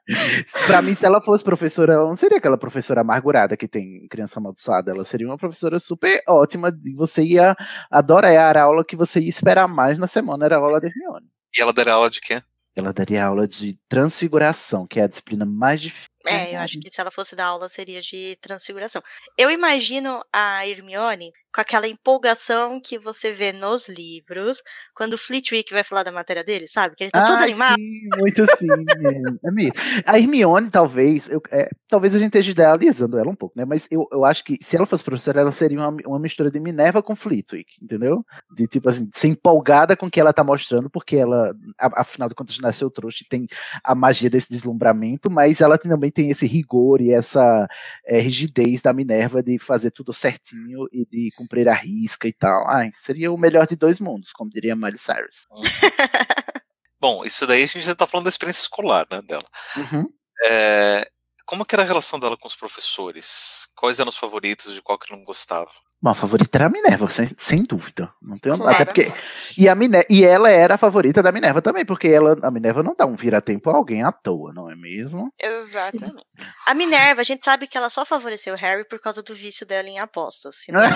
pra 0.66 0.80
mim, 0.80 0.94
se 0.94 1.04
ela 1.04 1.20
fosse 1.20 1.44
professora, 1.44 1.94
ela 1.94 2.04
não 2.04 2.16
seria 2.16 2.38
aquela 2.38 2.56
professora 2.56 3.02
amargurada 3.02 3.56
que 3.56 3.68
tem 3.68 4.06
criança 4.08 4.38
amaldiçoada. 4.38 4.90
Ela 4.90 5.04
seria 5.04 5.26
uma 5.26 5.36
professora 5.36 5.78
super 5.78 6.22
ótima. 6.26 6.72
E 6.84 6.94
você 6.94 7.22
ia 7.22 7.54
adorar 7.90 8.56
a 8.56 8.62
aula 8.62 8.84
que 8.84 8.96
você 8.96 9.20
ia 9.20 9.28
esperar 9.28 9.68
mais 9.68 9.98
na 9.98 10.06
semana, 10.06 10.44
era 10.44 10.56
a 10.56 10.60
aula 10.60 10.80
de 10.80 10.86
Hermione. 10.86 11.26
E 11.56 11.62
ela 11.62 11.72
daria 11.72 11.92
aula 11.92 12.10
de 12.10 12.20
quê? 12.20 12.42
Ela 12.74 12.92
daria 12.92 13.26
aula 13.26 13.46
de 13.46 13.76
transfiguração, 13.88 14.86
que 14.86 15.00
é 15.00 15.02
a 15.02 15.08
disciplina 15.08 15.44
mais 15.44 15.80
difícil. 15.80 16.08
É, 16.26 16.54
eu 16.54 16.60
acho 16.60 16.78
que 16.78 16.90
se 16.90 17.00
ela 17.00 17.10
fosse 17.10 17.34
dar 17.34 17.46
aula 17.46 17.68
seria 17.68 18.00
de 18.00 18.36
transfiguração. 18.40 19.02
Eu 19.36 19.50
imagino 19.50 20.22
a 20.32 20.66
Hermione 20.66 21.32
com 21.54 21.60
aquela 21.60 21.88
empolgação 21.88 22.80
que 22.80 22.98
você 22.98 23.32
vê 23.32 23.52
nos 23.52 23.88
livros, 23.88 24.62
quando 24.94 25.14
o 25.14 25.18
Flitwick 25.18 25.72
vai 25.72 25.82
falar 25.82 26.02
da 26.02 26.12
matéria 26.12 26.44
dele, 26.44 26.66
sabe? 26.66 26.94
Que 26.94 27.04
ele 27.04 27.10
tá 27.10 27.22
ah, 27.22 27.26
todo 27.26 27.42
animado. 27.42 27.76
Sim, 27.76 28.08
muito 28.18 28.46
sim. 28.56 28.68
é, 28.70 29.66
é 29.66 29.72
a 30.04 30.18
Hermione, 30.18 30.70
talvez, 30.70 31.28
eu, 31.28 31.42
é, 31.50 31.68
talvez 31.88 32.14
a 32.14 32.18
gente 32.18 32.28
esteja 32.28 32.50
idealizando 32.50 33.18
ela 33.18 33.30
um 33.30 33.34
pouco, 33.34 33.58
né? 33.58 33.64
Mas 33.64 33.88
eu, 33.90 34.06
eu 34.12 34.24
acho 34.24 34.44
que 34.44 34.58
se 34.60 34.76
ela 34.76 34.86
fosse 34.86 35.02
professora, 35.02 35.40
ela 35.40 35.52
seria 35.52 35.78
uma, 35.78 35.96
uma 36.06 36.18
mistura 36.18 36.50
de 36.50 36.60
Minerva 36.60 37.02
com 37.02 37.16
Flitwick, 37.16 37.76
entendeu? 37.82 38.24
De 38.54 38.66
tipo 38.66 38.88
assim, 38.88 39.08
ser 39.12 39.28
empolgada 39.28 39.96
com 39.96 40.06
o 40.06 40.10
que 40.10 40.20
ela 40.20 40.32
tá 40.32 40.44
mostrando, 40.44 40.90
porque 40.90 41.16
ela, 41.16 41.54
afinal 41.78 42.28
de 42.28 42.34
contas, 42.34 42.58
nasceu 42.58 42.90
trouxa 42.90 43.22
e 43.24 43.28
tem 43.28 43.46
a 43.82 43.94
magia 43.94 44.28
desse 44.28 44.50
deslumbramento, 44.50 45.30
mas 45.30 45.60
ela 45.60 45.78
também 45.78 46.10
tem 46.10 46.30
esse 46.30 46.46
rigor 46.46 47.00
e 47.00 47.12
essa 47.12 47.66
é, 48.04 48.18
rigidez 48.18 48.82
da 48.82 48.92
Minerva 48.92 49.42
de 49.42 49.58
fazer 49.58 49.90
tudo 49.90 50.12
certinho 50.12 50.88
e 50.92 51.06
de 51.06 51.30
cumprir 51.38 51.68
a 51.68 51.74
risca 51.74 52.26
e 52.26 52.32
tal. 52.32 52.68
Ai, 52.68 52.90
seria 52.92 53.30
o 53.30 53.38
melhor 53.38 53.66
de 53.66 53.76
dois 53.76 54.00
mundos, 54.00 54.32
como 54.32 54.50
diria 54.50 54.74
Miley 54.74 54.98
Cyrus. 54.98 55.46
Bom, 57.00 57.24
isso 57.24 57.46
daí 57.46 57.62
a 57.62 57.66
gente 57.66 57.82
já 57.82 57.94
tá 57.94 58.06
falando 58.06 58.24
da 58.24 58.30
experiência 58.30 58.62
escolar, 58.62 59.06
né, 59.08 59.22
dela. 59.22 59.46
Uhum. 59.76 60.08
É, 60.46 61.08
como 61.46 61.64
que 61.64 61.74
era 61.74 61.84
a 61.84 61.86
relação 61.86 62.18
dela 62.18 62.36
com 62.36 62.48
os 62.48 62.56
professores? 62.56 63.68
Quais 63.76 64.00
eram 64.00 64.08
os 64.08 64.16
favoritos, 64.16 64.74
de 64.74 64.82
qual 64.82 64.98
que 64.98 65.12
não 65.12 65.22
gostava? 65.24 65.70
Bom, 66.00 66.10
a 66.10 66.14
favorita 66.14 66.56
era 66.58 66.66
a 66.66 66.68
Minerva, 66.68 67.10
sem, 67.10 67.28
sem 67.36 67.62
dúvida. 67.64 68.08
Não 68.22 68.38
tenho, 68.38 68.56
Claro. 68.56 68.72
Até 68.72 68.84
porque. 68.84 69.12
E, 69.56 69.68
a 69.68 69.74
Mine- 69.74 70.04
e 70.08 70.24
ela 70.24 70.48
era 70.48 70.76
a 70.76 70.78
favorita 70.78 71.20
da 71.22 71.32
Minerva 71.32 71.60
também, 71.60 71.84
porque 71.84 72.06
ela, 72.06 72.36
a 72.40 72.50
Minerva 72.52 72.84
não 72.84 72.94
dá 72.96 73.04
um 73.04 73.16
vira-tempo 73.16 73.68
a 73.68 73.74
alguém 73.74 74.04
à 74.04 74.12
toa, 74.12 74.52
não 74.52 74.70
é 74.70 74.76
mesmo? 74.76 75.28
Exatamente. 75.40 76.24
A 76.68 76.72
Minerva, 76.74 77.20
a 77.20 77.24
gente 77.24 77.42
sabe 77.44 77.66
que 77.66 77.76
ela 77.76 77.90
só 77.90 78.04
favoreceu 78.06 78.54
o 78.54 78.56
Harry 78.56 78.86
por 78.88 79.00
causa 79.00 79.24
do 79.24 79.34
vício 79.34 79.66
dela 79.66 79.88
em 79.88 79.98
apostas. 79.98 80.54
senão- 80.64 80.82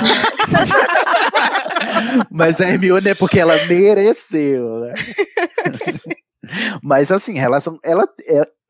Mas 2.31 2.61
a 2.61 2.69
Hermione 2.69 3.11
é 3.11 3.15
porque 3.15 3.39
ela 3.41 3.57
mereceu, 3.67 4.81
né? 4.81 4.95
Mas 6.83 7.11
assim, 7.11 7.35
relação. 7.39 7.79
Ela 7.85 8.07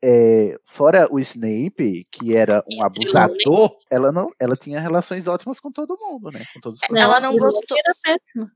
é, 0.03 0.57
fora 0.65 1.07
o 1.09 1.17
Snape, 1.17 2.05
que 2.11 2.35
era 2.35 2.61
um 2.69 2.83
abusador, 2.83 3.77
ela 3.89 4.11
não, 4.11 4.29
ela 4.37 4.55
tinha 4.55 4.79
relações 4.81 5.27
ótimas 5.29 5.61
com 5.61 5.71
todo 5.71 5.97
mundo, 5.97 6.29
né? 6.29 6.43
Com 6.53 6.59
todos 6.59 6.79
os 6.79 6.95
Ela 6.95 7.21
não 7.21 7.37
gostou. 7.37 7.77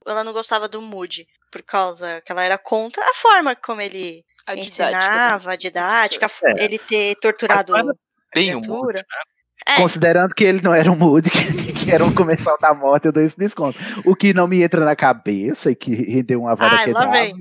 Ela 0.06 0.24
não 0.26 0.34
gostava 0.34 0.68
do 0.68 0.82
Moody, 0.82 1.26
por 1.50 1.64
causa 1.64 2.22
que 2.26 2.32
ela 2.34 2.44
era 2.44 2.58
contra 2.58 3.02
a 3.04 3.14
forma 3.14 3.56
como 3.56 3.80
ele 3.80 4.26
A 4.46 4.56
didática 4.56 4.98
ensinava, 4.98 5.52
a 5.54 5.56
didática, 5.56 6.30
É. 6.44 6.64
ele 6.66 6.78
ter 6.78 7.16
torturado 7.16 7.74
Tem 8.34 8.54
um 8.54 8.62
criatura. 8.62 9.06
É, 9.68 9.76
Considerando 9.76 10.34
que 10.34 10.46
ele 10.46 10.62
não 10.62 10.74
era 10.74 10.90
um 10.90 10.96
Moody, 10.96 11.30
que, 11.30 11.74
que 11.74 11.92
era 11.92 12.04
um 12.06 12.14
comensal 12.14 12.58
da 12.58 12.74
morte, 12.74 13.08
eu 13.08 13.12
dou 13.12 13.22
esse 13.22 13.38
desconto. 13.38 13.78
O 14.06 14.16
que 14.16 14.34
não 14.34 14.48
me 14.48 14.64
entra 14.64 14.86
na 14.86 14.96
cabeça 14.96 15.72
e 15.72 15.76
que 15.76 15.94
rendeu 15.94 16.42
uma 16.42 16.56
vara 16.56 16.78
Ai, 16.78 16.86
que 16.96 17.12
vem. 17.12 17.36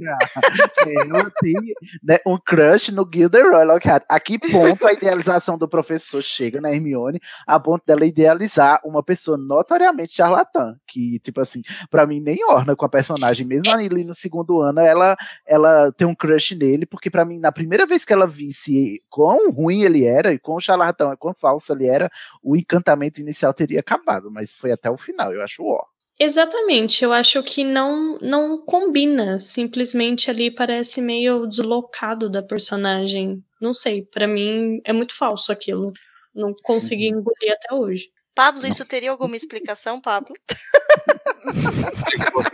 eu 1.08 1.30
tenho 1.40 1.74
né, 2.02 2.18
um 2.26 2.36
crush 2.36 2.90
no 2.90 3.08
Gilderoy 3.12 3.64
Lockhart. 3.64 4.04
A 4.08 4.18
que 4.18 4.40
ponto 4.40 4.84
a 4.86 4.92
idealização 4.92 5.56
do 5.56 5.68
professor 5.68 6.20
chega 6.20 6.60
na 6.60 6.72
Hermione 6.72 7.20
a 7.46 7.60
ponto 7.60 7.84
dela 7.86 8.04
idealizar 8.04 8.80
uma 8.84 9.04
pessoa 9.04 9.38
notoriamente 9.38 10.14
charlatã, 10.14 10.76
que, 10.86 11.20
tipo 11.20 11.40
assim, 11.40 11.62
pra 11.88 12.06
mim 12.06 12.20
nem 12.20 12.44
orna 12.48 12.74
com 12.74 12.84
a 12.84 12.88
personagem, 12.88 13.46
mesmo 13.46 13.70
ali 13.70 14.02
no 14.02 14.14
segundo 14.14 14.60
ano, 14.60 14.80
ela, 14.80 15.16
ela 15.46 15.92
tem 15.92 16.06
um 16.06 16.14
crush 16.14 16.56
nele, 16.56 16.86
porque 16.86 17.08
pra 17.08 17.24
mim, 17.24 17.38
na 17.38 17.52
primeira 17.52 17.86
vez 17.86 18.04
que 18.04 18.12
ela 18.12 18.26
visse 18.26 19.00
quão 19.08 19.50
ruim 19.52 19.82
ele 19.82 20.04
era 20.04 20.32
e 20.32 20.38
quão 20.38 20.58
charlatão 20.58 21.12
e 21.12 21.16
quão 21.16 21.32
falso 21.32 21.72
ele 21.72 21.86
era, 21.86 22.10
o 22.42 22.56
encantamento 22.56 23.20
inicial 23.20 23.52
teria 23.54 23.80
acabado, 23.80 24.30
mas 24.30 24.56
foi 24.56 24.72
até 24.72 24.90
o 24.90 24.96
final, 24.96 25.32
eu 25.32 25.42
acho 25.42 25.64
ó. 25.64 25.84
Exatamente, 26.18 27.04
eu 27.04 27.12
acho 27.12 27.42
que 27.42 27.62
não 27.62 28.18
não 28.20 28.58
combina. 28.64 29.38
Simplesmente 29.38 30.30
ali 30.30 30.50
parece 30.50 31.00
meio 31.02 31.46
deslocado 31.46 32.30
da 32.30 32.42
personagem. 32.42 33.44
Não 33.60 33.74
sei, 33.74 34.02
pra 34.02 34.26
mim 34.26 34.80
é 34.84 34.92
muito 34.94 35.14
falso 35.16 35.52
aquilo. 35.52 35.92
Não 36.34 36.54
consegui 36.62 37.10
Uhum. 37.12 37.18
engolir 37.18 37.52
até 37.52 37.74
hoje. 37.74 38.10
Pablo, 38.36 38.66
isso 38.66 38.84
teria 38.84 39.10
alguma 39.10 39.34
explicação, 39.34 39.98
Pablo? 40.00 40.34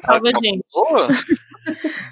Salva, 0.07 0.31
gente. 0.43 0.65
Boa. 0.73 1.09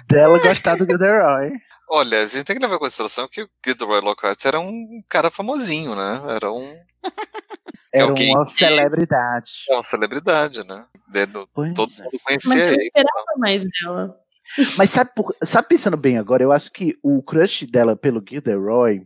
Dela 0.09 0.37
gostar 0.39 0.75
do 0.75 0.85
Gilderoy. 0.85 1.53
Olha, 1.89 2.21
a 2.21 2.25
gente 2.25 2.43
tem 2.43 2.55
que 2.57 2.61
levar 2.61 2.75
em 2.75 2.79
consideração 2.79 3.27
que 3.29 3.43
o 3.43 3.49
Gilderoy 3.65 4.01
Lockhart 4.01 4.45
era 4.45 4.59
um 4.59 5.01
cara 5.07 5.31
famosinho, 5.31 5.95
né? 5.95 6.21
Era 6.35 6.51
um 6.51 6.69
Era 7.93 8.05
alguém 8.07 8.35
uma 8.35 8.45
que- 8.45 8.51
celebridade. 8.51 9.51
é 9.69 9.73
uma 9.73 9.83
celebridade, 9.83 10.67
né? 10.67 10.85
De- 11.07 11.25
do- 11.25 11.47
Pois 11.53 11.73
todo 11.73 11.89
é. 11.97 12.03
mundo 12.03 12.11
Mas 12.11 12.43
conhecia 12.43 12.65
eu 12.65 12.73
ele. 12.73 12.83
esperava 12.83 13.25
mais 13.37 13.63
dela. 13.63 14.17
Mas 14.77 14.89
sabe, 14.89 15.11
por- 15.15 15.33
sabe 15.45 15.69
pensando 15.69 15.95
bem 15.95 16.17
agora, 16.17 16.43
eu 16.43 16.51
acho 16.51 16.69
que 16.73 16.97
o 17.01 17.23
crush 17.23 17.65
dela 17.65 17.95
pelo 17.95 18.21
Gilderoy. 18.27 19.01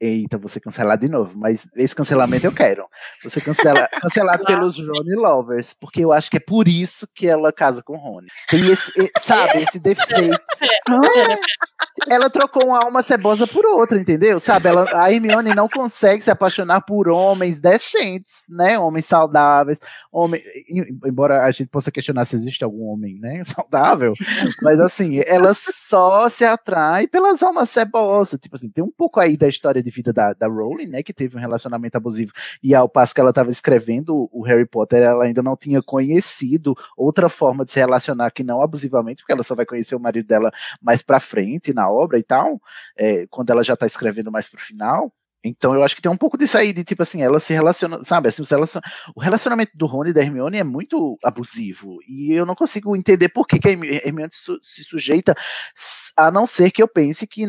Eita, 0.00 0.38
vou 0.38 0.48
ser 0.48 0.60
cancelado 0.60 1.00
de 1.04 1.10
novo, 1.10 1.36
mas 1.36 1.68
esse 1.76 1.94
cancelamento 1.94 2.46
eu 2.46 2.52
quero. 2.52 2.84
Você 3.24 3.40
cancela, 3.40 3.88
cancelado 4.00 4.44
pelos 4.44 4.78
Rony 4.78 5.14
Lovers, 5.16 5.72
porque 5.72 6.04
eu 6.04 6.12
acho 6.12 6.30
que 6.30 6.36
é 6.36 6.40
por 6.40 6.68
isso 6.68 7.08
que 7.14 7.26
ela 7.26 7.52
casa 7.52 7.82
com 7.82 7.94
o 7.94 7.98
Rony. 7.98 8.28
Tem 8.48 8.66
esse, 8.70 8.92
sabe, 9.18 9.62
esse 9.62 9.78
defeito. 9.80 10.40
Ela 12.08 12.30
trocou 12.30 12.66
uma 12.66 12.78
alma 12.84 13.02
cebosa 13.02 13.46
por 13.46 13.66
outra, 13.66 13.98
entendeu? 14.00 14.38
Sabe, 14.38 14.68
ela, 14.68 14.86
a 14.94 15.12
Hermione 15.12 15.54
não 15.54 15.68
consegue 15.68 16.22
se 16.22 16.30
apaixonar 16.30 16.82
por 16.82 17.08
homens 17.08 17.60
decentes, 17.60 18.44
né? 18.50 18.78
Homens 18.78 19.04
saudáveis, 19.06 19.78
homem, 20.12 20.40
em- 20.68 20.86
embora 21.06 21.44
a 21.44 21.50
gente 21.50 21.66
possa 21.68 21.90
questionar 21.90 22.24
se 22.24 22.36
existe 22.36 22.62
algum 22.64 22.84
homem, 22.86 23.18
né, 23.20 23.42
saudável, 23.44 24.12
mas 24.62 24.80
assim, 24.80 25.20
ela 25.26 25.52
só 25.54 26.28
se 26.28 26.44
atrai 26.44 27.06
pelas 27.08 27.42
almas 27.42 27.68
cebosas, 27.70 28.38
tipo 28.40 28.54
assim, 28.56 28.70
tem 28.70 28.82
um 28.84 28.92
pouco 28.96 29.18
aí 29.20 29.36
da 29.36 29.47
história 29.48 29.82
de 29.82 29.90
vida 29.90 30.12
da, 30.12 30.32
da 30.32 30.46
Rowling, 30.46 30.88
né, 30.88 31.02
que 31.02 31.12
teve 31.12 31.36
um 31.36 31.40
relacionamento 31.40 31.96
abusivo 31.96 32.32
e 32.62 32.74
ao 32.74 32.88
passo 32.88 33.14
que 33.14 33.20
ela 33.20 33.30
estava 33.30 33.50
escrevendo 33.50 34.28
o 34.32 34.42
Harry 34.42 34.66
Potter, 34.66 35.02
ela 35.02 35.24
ainda 35.24 35.42
não 35.42 35.56
tinha 35.56 35.82
conhecido 35.82 36.74
outra 36.96 37.28
forma 37.28 37.64
de 37.64 37.72
se 37.72 37.78
relacionar 37.78 38.30
que 38.30 38.42
não 38.42 38.62
abusivamente, 38.62 39.22
porque 39.22 39.32
ela 39.32 39.42
só 39.42 39.54
vai 39.54 39.66
conhecer 39.66 39.94
o 39.94 40.00
marido 40.00 40.26
dela 40.26 40.50
mais 40.80 41.02
pra 41.02 41.20
frente 41.20 41.72
na 41.72 41.90
obra 41.90 42.18
e 42.18 42.22
tal, 42.22 42.60
é, 42.96 43.26
quando 43.28 43.50
ela 43.50 43.62
já 43.62 43.76
tá 43.76 43.86
escrevendo 43.86 44.30
mais 44.30 44.48
pro 44.48 44.60
final. 44.60 45.12
Então 45.44 45.72
eu 45.74 45.82
acho 45.84 45.94
que 45.94 46.02
tem 46.02 46.10
um 46.10 46.16
pouco 46.16 46.36
disso 46.36 46.58
aí, 46.58 46.72
de 46.72 46.82
tipo 46.82 47.02
assim, 47.02 47.22
ela 47.22 47.38
se 47.38 47.52
relaciona, 47.52 48.02
sabe, 48.04 48.28
assim, 48.28 48.42
o 49.14 49.20
relacionamento 49.20 49.70
do 49.74 49.86
Rony 49.86 50.10
e 50.10 50.12
da 50.12 50.20
Hermione 50.20 50.58
é 50.58 50.64
muito 50.64 51.16
abusivo, 51.22 51.98
e 52.08 52.32
eu 52.34 52.44
não 52.44 52.54
consigo 52.56 52.96
entender 52.96 53.28
por 53.28 53.46
que, 53.46 53.58
que 53.58 53.68
a 53.68 53.70
Hermi- 53.70 54.00
Hermione 54.04 54.32
se, 54.32 54.40
su- 54.42 54.58
se 54.62 54.82
sujeita, 54.84 55.34
a 56.16 56.30
não 56.30 56.46
ser 56.46 56.70
que 56.72 56.82
eu 56.82 56.88
pense 56.88 57.26
que, 57.26 57.44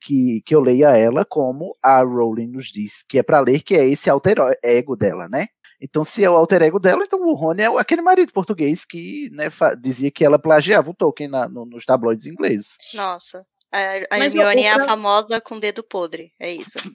que, 0.00 0.40
que 0.46 0.54
eu 0.54 0.60
leia 0.60 0.96
ela 0.96 1.24
como 1.24 1.76
a 1.82 2.00
Rowling 2.00 2.48
nos 2.48 2.66
diz, 2.66 3.02
que 3.06 3.18
é 3.18 3.22
pra 3.22 3.40
ler 3.40 3.62
que 3.62 3.74
é 3.74 3.86
esse 3.86 4.08
alter 4.08 4.36
ego 4.62 4.96
dela, 4.96 5.28
né? 5.28 5.48
Então, 5.78 6.04
se 6.04 6.24
é 6.24 6.30
o 6.30 6.34
alter 6.34 6.62
ego 6.62 6.78
dela, 6.80 7.04
então 7.06 7.20
o 7.20 7.34
Rony 7.34 7.62
é 7.62 7.66
aquele 7.78 8.00
marido 8.00 8.32
português 8.32 8.82
que 8.86 9.28
né, 9.32 9.44
dizia 9.78 10.10
que 10.10 10.24
ela 10.24 10.38
plagiava 10.38 10.90
o 10.90 10.94
Tolkien 10.94 11.28
na- 11.28 11.46
no- 11.50 11.66
nos 11.66 11.84
tabloides 11.84 12.24
ingleses. 12.26 12.78
Nossa. 12.94 13.44
A, 13.72 14.16
Hermione 14.18 14.62
é 14.62 14.70
a 14.72 14.84
famosa 14.84 15.40
com 15.40 15.58
dedo 15.58 15.82
podre. 15.82 16.32
É 16.38 16.52
isso. 16.52 16.70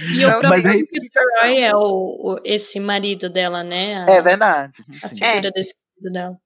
E 0.00 0.24
o 0.24 0.28
Não, 0.28 0.40
próprio 0.40 0.48
mas 0.50 0.66
é 0.66 0.76
isso. 0.76 0.90
Gilderoy 0.92 1.62
é 1.62 1.74
o, 1.74 1.80
o- 2.34 2.40
esse 2.44 2.78
marido 2.80 3.30
dela, 3.30 3.62
né? 3.62 4.04
A, 4.04 4.10
É 4.10 4.22
verdade. 4.22 4.82
a 5.02 5.08
figura 5.08 5.50
desse 5.52 5.74
marido 6.00 6.12
dela. 6.12 6.36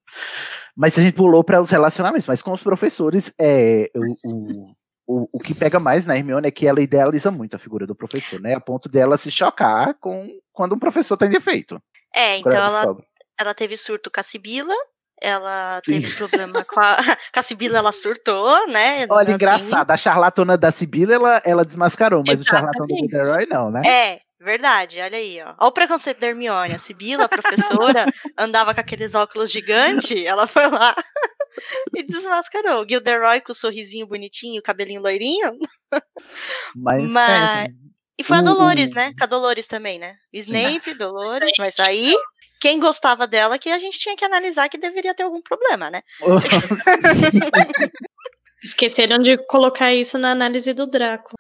Mas 0.77 0.99
a 0.99 1.03
gente 1.03 1.15
pulou 1.15 1.43
para 1.43 1.61
os 1.61 1.71
relacionamentos, 1.71 2.27
mas 2.27 2.43
com 2.43 2.53
os 2.53 2.63
professores, 2.63 3.33
é, 3.41 3.91
o, 4.25 4.67
o, 5.07 5.29
o, 5.33 5.39
que 5.39 5.55
pega 5.55 5.81
mais 5.81 6.07
na 6.07 6.17
Hermione 6.17 6.49
é 6.49 6.51
que 6.51 6.67
ela 6.67 6.81
idealiza 6.81 7.31
muito 7.31 7.57
a 7.57 7.59
figura 7.59 7.87
do 7.87 7.95
professor, 7.95 8.41
né? 8.41 8.55
A 8.55 8.61
ponto 8.61 8.89
dela 8.89 9.17
se 9.17 9.31
chocar 9.31 9.95
com 10.01 10.29
quando 10.53 10.75
um 10.75 10.79
professor 10.79 11.17
tem 11.17 11.31
defeito. 11.31 11.81
É, 12.15 12.39
então 12.39 12.53
ela 12.53 12.83
ela, 12.83 12.97
ela 13.41 13.55
teve 13.55 13.77
surto 13.77 14.11
com 14.11 14.21
a 14.21 14.23
Sibila. 14.23 14.75
Ela 15.21 15.81
teve 15.85 16.11
problema 16.15 16.65
com 16.65 16.81
a. 16.81 16.97
Com 17.33 17.41
a 17.41 17.43
Sibila, 17.43 17.79
ela 17.79 17.93
surtou, 17.93 18.67
né? 18.69 19.07
Olha, 19.11 19.29
assim. 19.29 19.33
engraçado, 19.35 19.91
a 19.91 19.97
charlatona 19.97 20.57
da 20.57 20.71
Sibila, 20.71 21.15
ela, 21.15 21.43
ela 21.45 21.65
desmascarou, 21.65 22.23
mas 22.27 22.41
o 22.41 22.45
charlatão 22.45 22.87
do 22.87 22.93
Exatamente. 22.93 23.11
Gilderoy 23.11 23.47
não, 23.47 23.71
né? 23.71 23.83
É, 23.87 24.21
verdade, 24.43 25.01
olha 25.01 25.19
aí, 25.19 25.41
ó. 25.43 25.55
Olha 25.59 25.69
o 25.69 25.73
preconceito 25.73 26.19
da 26.19 26.27
Hermione. 26.29 26.75
A 26.75 26.79
Sibila, 26.79 27.25
a 27.25 27.29
professora, 27.29 28.07
andava 28.39 28.75
com 28.75 28.81
aqueles 28.81 29.15
óculos 29.15 29.51
gigantes, 29.51 30.25
ela 30.25 30.47
foi 30.47 30.69
lá 30.69 30.95
e 31.95 32.03
desmascarou. 32.03 32.87
Gilderoy 32.89 33.41
com 33.43 33.53
o 33.53 33.55
sorrisinho 33.55 34.07
bonitinho, 34.07 34.61
o 34.61 34.63
cabelinho 34.65 35.03
loirinho. 35.03 35.59
Mas, 36.75 37.13
Mas- 37.13 37.31
é, 37.31 37.63
assim, 37.63 37.75
E 38.21 38.25
foi 38.25 38.37
a 38.37 38.41
O- 38.41 38.45
Dolores, 38.45 38.91
o- 38.91 38.95
né? 38.95 39.13
Com 39.17 39.25
a 39.25 39.27
Dolores 39.27 39.67
também, 39.67 39.99
né? 39.99 40.15
Snape, 40.33 40.95
Dolores, 40.95 41.53
mas 41.59 41.79
aí, 41.81 42.13
quem 42.61 42.79
gostava 42.79 43.27
dela 43.27 43.59
que 43.59 43.71
a 43.71 43.79
gente 43.79 43.99
tinha 43.99 44.15
que 44.17 44.25
analisar 44.25 44.69
que 44.69 44.77
deveria 44.79 45.15
ter 45.15 45.23
algum 45.23 45.41
problema, 45.41 45.91
né? 45.91 46.03
Esqueceram 48.63 49.19
de 49.19 49.39
colocar 49.47 49.95
isso 49.95 50.19
na 50.19 50.33
análise 50.33 50.73
do 50.75 50.87
Draco. 50.87 51.35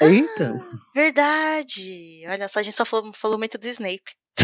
Eita! 0.00 0.58
Verdade. 0.94 2.22
Olha 2.26 2.48
só, 2.48 2.58
a 2.58 2.62
gente 2.62 2.74
só 2.76 2.84
falou, 2.84 3.12
falou 3.14 3.38
muito 3.38 3.56
do 3.56 3.68
Snape. 3.68 4.02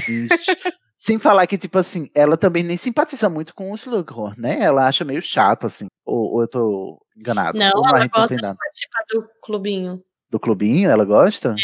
Ixi. 0.09 0.57
Sem 0.97 1.19
falar 1.19 1.47
que, 1.47 1.59
tipo 1.59 1.77
assim, 1.79 2.09
ela 2.15 2.37
também 2.37 2.63
nem 2.63 2.77
simpatiza 2.77 3.29
muito 3.29 3.55
com 3.55 3.71
o 3.71 3.75
Slughorn, 3.75 4.41
né? 4.41 4.61
Ela 4.63 4.87
acha 4.87 5.05
meio 5.05 5.21
chato, 5.21 5.67
assim. 5.67 5.87
Ou, 6.05 6.35
ou 6.35 6.41
eu 6.43 6.49
tô 6.49 6.99
enganado? 7.17 7.59
Não, 7.59 7.73
Ou 7.77 7.85
a 7.87 7.89
ela 7.91 8.07
gosta 8.07 8.29
tem 8.29 8.37
de 8.37 8.43
nada. 8.43 8.57
participar 8.57 9.05
do 9.11 9.29
clubinho. 9.43 10.01
Do 10.37 10.41
clubinho, 10.41 10.91
ela 10.91 11.03
gosta? 11.03 11.57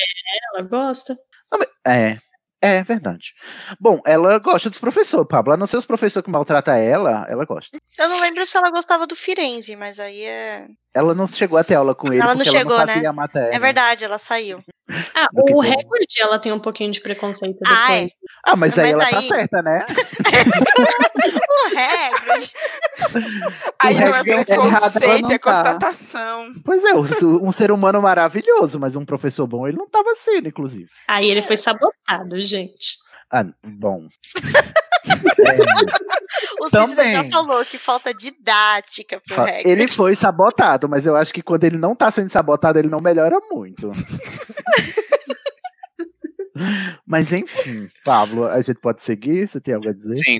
Ela 0.55 0.67
gosta. 0.67 1.19
É, 1.87 2.17
é 2.63 2.83
verdade. 2.83 3.35
Bom, 3.79 4.01
ela 4.07 4.39
gosta 4.39 4.71
dos 4.71 4.79
professores, 4.79 5.29
Pablo. 5.29 5.53
A 5.53 5.59
não 5.59 5.67
ser 5.67 5.77
os 5.77 5.85
professores 5.85 6.25
que 6.25 6.31
maltratam 6.31 6.73
ela, 6.75 7.27
ela 7.29 7.45
gosta. 7.45 7.77
Eu 7.99 8.09
não 8.09 8.19
lembro 8.21 8.47
se 8.47 8.57
ela 8.57 8.71
gostava 8.71 9.07
do 9.07 9.15
Firenze, 9.15 9.77
mas 9.77 10.01
aí 10.01 10.23
é. 10.23 10.67
Ela 10.95 11.15
não 11.15 11.27
chegou 11.27 11.59
a 11.59 11.65
ter 11.65 11.75
aula 11.75 11.95
com 11.95 12.09
ele 12.13 12.19
Ela 12.21 12.35
não 12.35 12.45
porque 12.45 12.51
chegou, 12.51 12.73
ela 12.75 12.81
não 12.81 12.87
né? 12.87 12.93
fazia 12.95 13.09
a 13.11 13.13
matéria. 13.15 13.57
É 13.57 13.59
verdade, 13.59 14.05
ela 14.05 14.19
saiu. 14.19 14.63
Ah, 15.15 15.29
o 15.33 15.61
recorde 15.61 16.21
ela 16.21 16.39
tem 16.39 16.53
um 16.53 16.59
pouquinho 16.59 16.93
de 16.93 17.01
preconceito 17.01 17.59
Ah, 17.67 17.87
depois. 17.89 18.03
é. 18.03 18.09
Ah, 18.45 18.57
mas 18.57 18.79
aí 18.79 18.93
Mas 18.95 19.03
ela 19.03 19.11
tá 19.11 19.19
aí- 19.19 19.29
certa, 19.29 19.63
né? 19.63 19.79
O 21.53 21.67
Hagrid. 21.79 22.53
Aí 23.79 23.95
não 23.95 24.01
é 24.01 24.05
é 24.05 24.09
ela 24.09 24.23
preconceito, 24.25 25.31
é 25.33 25.39
tá. 25.39 25.53
constatação. 25.53 26.53
Pois 26.65 26.85
é, 26.85 26.93
um 26.95 27.53
ser 27.53 27.71
humano 27.73 28.03
maravilhoso, 28.03 28.79
mas 28.81 28.97
um 28.97 29.05
professor 29.05 29.47
bom 29.47 29.67
ele 29.67 29.77
não 29.79 29.89
tava 29.89 30.15
sendo, 30.15 30.49
inclusive. 30.49 30.91
Aí 31.09 31.31
ele 31.31 31.41
foi 31.43 31.57
sabotado, 31.57 32.43
gente. 32.45 32.97
Ah, 33.31 33.45
bom. 33.65 34.07
O 36.63 36.67
Cícero 36.67 36.87
já 36.87 36.95
Também. 36.95 37.31
falou 37.31 37.65
que 37.65 37.77
falta 37.77 38.15
didática 38.15 39.21
pro 39.21 39.35
Fa- 39.35 39.43
Hagrid. 39.49 39.69
Ele 39.69 39.89
foi 39.89 40.15
sabotado, 40.15 40.89
mas 40.89 41.07
eu 41.07 41.17
acho 41.17 41.35
que 41.35 41.43
quando 41.43 41.65
ele 41.65 41.77
não 41.77 41.97
tá 41.97 42.09
sendo 42.11 42.31
sabotado, 42.31 42.79
ele 42.79 42.89
não 42.89 43.01
melhora 43.01 43.39
muito. 43.51 43.91
mas 47.07 47.33
enfim, 47.33 47.91
Pablo, 48.05 48.47
a 48.47 48.61
gente 48.63 48.79
pode 48.81 49.03
seguir? 49.03 49.47
Você 49.49 49.61
tem 49.61 49.75
algo 49.75 49.89
a 49.89 49.93
dizer? 49.93 50.17
Sim. 50.19 50.39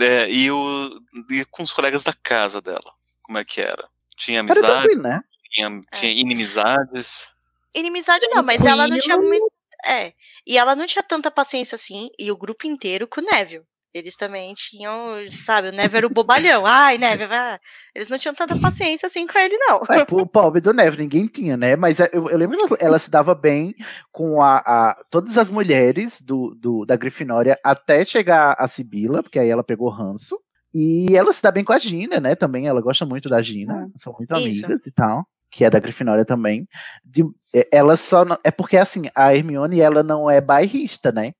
É, 0.00 0.28
e, 0.30 0.50
o, 0.50 0.90
e 1.30 1.44
com 1.46 1.62
os 1.62 1.72
colegas 1.72 2.02
da 2.02 2.12
casa 2.12 2.60
dela, 2.60 2.92
como 3.22 3.38
é 3.38 3.44
que 3.44 3.60
era? 3.60 3.86
Tinha 4.16 4.40
Era 4.40 4.52
amizade, 4.52 4.96
né? 4.96 5.20
tinha, 5.50 5.82
tinha 5.92 6.12
inimizades. 6.12 7.28
Inimizade 7.74 8.26
não, 8.28 8.42
mas 8.42 8.64
ela 8.64 8.86
não 8.86 8.98
tinha 8.98 9.18
muito. 9.18 9.50
É. 9.84 10.12
E 10.46 10.56
ela 10.56 10.74
não 10.74 10.86
tinha 10.86 11.02
tanta 11.02 11.30
paciência 11.30 11.74
assim, 11.76 12.08
e 12.18 12.30
o 12.30 12.36
grupo 12.36 12.66
inteiro 12.66 13.06
com 13.06 13.20
o 13.20 13.24
Neville. 13.24 13.64
Eles 13.94 14.16
também 14.16 14.52
tinham, 14.54 15.14
sabe, 15.30 15.68
o 15.68 15.72
Neville 15.72 15.98
era 15.98 16.06
o 16.08 16.10
bobalhão. 16.10 16.66
Ai, 16.66 16.98
Neville, 16.98 17.28
vai. 17.28 17.58
Eles 17.94 18.08
não 18.10 18.18
tinham 18.18 18.34
tanta 18.34 18.58
paciência 18.58 19.06
assim 19.06 19.24
com 19.24 19.38
ele, 19.38 19.56
não. 19.56 19.82
É, 19.88 20.04
pro 20.04 20.26
pobre 20.26 20.60
do 20.60 20.72
Neve, 20.72 20.98
ninguém 21.00 21.28
tinha, 21.28 21.56
né? 21.56 21.76
Mas 21.76 22.00
é, 22.00 22.10
eu, 22.12 22.28
eu 22.28 22.36
lembro 22.36 22.58
que 22.66 22.84
ela 22.84 22.98
se 22.98 23.08
dava 23.08 23.36
bem 23.36 23.72
com 24.10 24.42
a, 24.42 24.56
a- 24.56 24.96
todas 25.08 25.38
as 25.38 25.48
mulheres 25.48 26.20
do, 26.20 26.56
do- 26.56 26.84
da 26.84 26.96
Grifinória 26.96 27.56
até 27.62 28.04
chegar 28.04 28.56
a 28.58 28.66
Sibila, 28.66 29.22
porque 29.22 29.38
aí 29.38 29.48
ela 29.48 29.62
pegou 29.62 29.88
ranço. 29.90 30.36
E 30.74 31.16
ela 31.16 31.32
se 31.32 31.40
dá 31.40 31.52
bem 31.52 31.62
com 31.62 31.72
a 31.72 31.78
Gina, 31.78 32.18
né? 32.18 32.34
Também 32.34 32.66
ela 32.66 32.80
gosta 32.80 33.06
muito 33.06 33.28
da 33.28 33.40
Gina, 33.40 33.88
são 33.94 34.12
muito 34.18 34.34
Isso. 34.38 34.64
amigas 34.66 34.84
e 34.88 34.90
tal. 34.90 35.24
Que 35.48 35.64
é 35.64 35.70
da 35.70 35.78
Grifinória 35.78 36.24
também. 36.24 36.66
De- 37.04 37.22
é- 37.54 37.68
ela 37.70 37.96
só 37.96 38.24
não, 38.24 38.36
é 38.42 38.50
porque 38.50 38.76
assim, 38.76 39.02
a 39.14 39.32
Hermione 39.32 39.78
ela 39.80 40.02
não 40.02 40.28
é 40.28 40.40
bairrista, 40.40 41.12
né? 41.12 41.30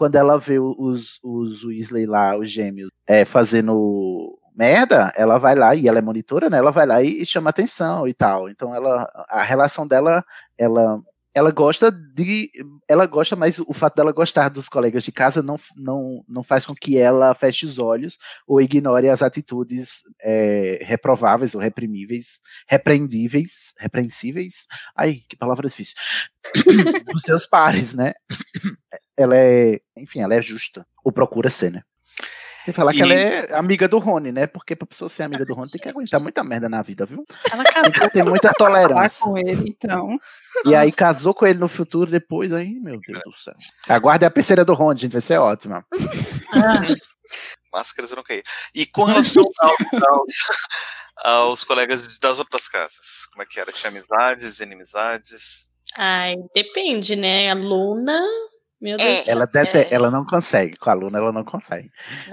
Quando 0.00 0.16
ela 0.16 0.38
vê 0.38 0.58
os, 0.58 1.20
os 1.22 1.62
Weasley 1.62 2.06
lá, 2.06 2.34
os 2.34 2.50
gêmeos, 2.50 2.88
é, 3.06 3.22
fazendo 3.26 4.34
merda, 4.56 5.12
ela 5.14 5.36
vai 5.36 5.54
lá, 5.54 5.74
e 5.74 5.86
ela 5.86 5.98
é 5.98 6.00
monitora, 6.00 6.48
né? 6.48 6.56
Ela 6.56 6.70
vai 6.70 6.86
lá 6.86 7.02
e, 7.02 7.20
e 7.20 7.26
chama 7.26 7.50
atenção 7.50 8.08
e 8.08 8.14
tal. 8.14 8.48
Então 8.48 8.74
ela, 8.74 9.06
a 9.28 9.42
relação 9.42 9.86
dela, 9.86 10.24
ela, 10.56 11.02
ela 11.34 11.50
gosta 11.50 11.92
de, 11.92 12.50
ela 12.88 13.04
gosta, 13.04 13.36
mas 13.36 13.58
o 13.58 13.74
fato 13.74 13.96
dela 13.96 14.10
gostar 14.10 14.48
dos 14.48 14.70
colegas 14.70 15.04
de 15.04 15.12
casa 15.12 15.42
não, 15.42 15.56
não, 15.76 16.24
não 16.26 16.42
faz 16.42 16.64
com 16.64 16.74
que 16.74 16.96
ela 16.96 17.34
feche 17.34 17.66
os 17.66 17.78
olhos 17.78 18.16
ou 18.46 18.58
ignore 18.58 19.10
as 19.10 19.22
atitudes 19.22 20.00
é, 20.22 20.78
reprováveis 20.82 21.54
ou 21.54 21.60
reprimíveis, 21.60 22.40
repreendíveis, 22.66 23.74
repreensíveis. 23.78 24.66
Ai, 24.96 25.20
que 25.28 25.36
palavra 25.36 25.68
difícil. 25.68 25.94
dos 27.12 27.20
seus 27.20 27.46
pares, 27.46 27.94
né? 27.94 28.14
Ela 29.20 29.36
é, 29.36 29.80
enfim, 29.96 30.20
ela 30.20 30.34
é 30.34 30.40
justa, 30.42 30.86
ou 31.04 31.12
procura 31.12 31.50
ser, 31.50 31.70
né? 31.72 31.82
Sem 32.64 32.74
falar 32.74 32.92
que 32.92 32.98
E- 32.98 33.02
ela 33.02 33.14
é 33.14 33.54
amiga 33.54 33.88
do 33.88 33.98
Rony, 33.98 34.30
né? 34.32 34.46
Porque 34.46 34.76
pra 34.76 34.86
pessoa 34.86 35.08
ser 35.08 35.22
amiga 35.22 35.44
do 35.46 35.54
Rony 35.54 35.70
tem 35.70 35.80
que 35.80 35.88
aguentar 35.88 36.20
muita 36.20 36.44
merda 36.44 36.68
na 36.68 36.82
vida, 36.82 37.06
viu? 37.06 37.24
Ela 37.50 37.64
Tem 37.64 37.90
que 37.92 38.10
ter 38.10 38.22
muita 38.22 38.52
tolerância. 38.52 39.24
com 39.24 39.36
ele, 39.38 39.68
então. 39.70 40.18
E 40.66 40.74
aí 40.74 40.92
casou 40.92 41.32
com 41.34 41.46
ele 41.46 41.58
no 41.58 41.68
futuro 41.68 42.10
depois, 42.10 42.52
aí, 42.52 42.78
meu 42.80 43.00
Deus 43.06 43.18
do 43.24 43.40
céu. 43.40 43.54
Aguarde 43.88 44.26
a 44.26 44.30
terceira 44.30 44.62
do 44.64 44.74
Rony, 44.74 45.00
gente, 45.00 45.12
vai 45.12 45.20
ser 45.22 45.38
ótima. 45.38 45.84
Máscaras 47.72 48.10
eram 48.12 48.22
cair. 48.22 48.42
E 48.74 48.84
com 48.86 49.04
relação 49.04 49.44
aos, 49.60 50.02
aos, 50.04 50.34
aos 51.24 51.64
colegas 51.64 52.18
das 52.18 52.38
outras 52.38 52.68
casas, 52.68 53.26
como 53.32 53.42
é 53.42 53.46
que 53.46 53.60
era? 53.60 53.72
Tinha 53.72 53.90
amizades, 53.90 54.60
inimizades? 54.60 55.68
Ai, 55.96 56.34
depende, 56.54 57.16
né? 57.16 57.50
A 57.50 57.54
Luna. 57.54 58.20
Meu 58.80 58.96
Deus. 58.96 59.28
Ela, 59.28 59.44
é, 59.44 59.46
dete- 59.46 59.94
ela 59.94 60.10
não 60.10 60.24
consegue, 60.24 60.76
com 60.76 60.88
a 60.90 60.92
aluna 60.92 61.18
ela 61.18 61.32
não 61.32 61.44
consegue. 61.44 61.90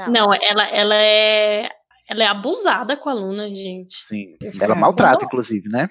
Não, 0.09 0.33
ela, 0.33 0.67
ela 0.69 0.95
é. 0.95 1.69
Ela 2.09 2.23
é 2.23 2.27
abusada 2.27 2.95
com 2.95 3.09
a 3.09 3.13
Luna, 3.13 3.49
gente. 3.49 3.97
Sim. 4.01 4.37
Ela 4.61 4.75
maltrata, 4.75 5.25
inclusive, 5.25 5.67
né? 5.67 5.89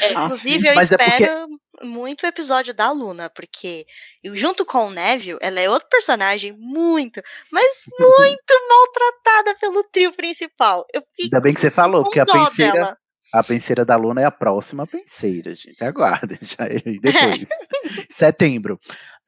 É, 0.00 0.12
inclusive, 0.12 0.68
eu 0.68 0.74
Mas 0.76 0.92
é 0.92 0.94
espero 0.94 1.48
porque- 1.48 1.86
muito 1.88 2.22
o 2.22 2.26
episódio 2.28 2.72
da 2.72 2.92
Luna, 2.92 3.28
porque 3.28 3.84
eu, 4.22 4.36
junto 4.36 4.64
com 4.64 4.86
o 4.86 4.90
Neville, 4.92 5.40
ela 5.42 5.58
é 5.60 5.68
outro 5.68 5.88
personagem 5.88 6.52
muito, 6.56 7.20
mas 7.50 7.66
muito 7.98 8.52
maltratada 8.68 9.56
pelo 9.60 9.82
trio 9.90 10.12
principal. 10.14 10.86
Eu 10.94 11.02
fiquei 11.10 11.24
Ainda 11.24 11.40
bem 11.40 11.52
que 11.52 11.58
você 11.58 11.68
falou, 11.70 12.04
porque 12.04 12.20
a 12.20 12.26
penseira, 12.26 12.72
dela. 12.72 12.96
a 13.34 13.42
penseira 13.42 13.84
da 13.84 13.96
Luna 13.96 14.20
é 14.20 14.24
a 14.24 14.30
próxima 14.30 14.86
penseira, 14.86 15.52
gente. 15.52 15.82
Aguardem, 15.82 16.38
já 16.42 16.64
é 16.64 16.78
depois. 16.78 17.44
Setembro. 18.08 18.78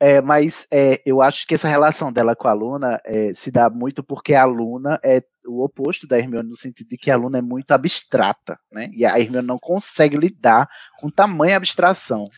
É, 0.01 0.21
mas 0.21 0.67
é, 0.73 1.03
eu 1.05 1.21
acho 1.21 1.47
que 1.47 1.55
essa 1.55 1.69
relação 1.69 2.13
dela 2.13 2.37
com 2.37 2.47
a 2.47 2.53
Luna 2.53 3.01
é, 3.05 3.33
se 3.35 3.51
dá 3.51 3.69
muito 3.69 4.03
porque 4.03 4.33
a 4.35 4.45
Luna 4.45 5.01
é 5.03 5.23
o 5.45 5.65
oposto 5.65 6.07
da 6.07 6.19
Hermione, 6.19 6.49
no 6.49 6.57
sentido 6.57 6.89
de 6.89 6.97
que 6.97 7.11
a 7.11 7.17
Luna 7.17 7.39
é 7.39 7.43
muito 7.43 7.73
abstrata, 7.73 8.59
né? 8.71 8.91
E 8.93 9.05
a 9.05 9.19
Hermione 9.19 9.47
não 9.47 9.59
consegue 9.59 10.17
lidar 10.17 10.69
com 11.01 11.11
tamanha 11.11 11.57
abstração. 11.57 12.29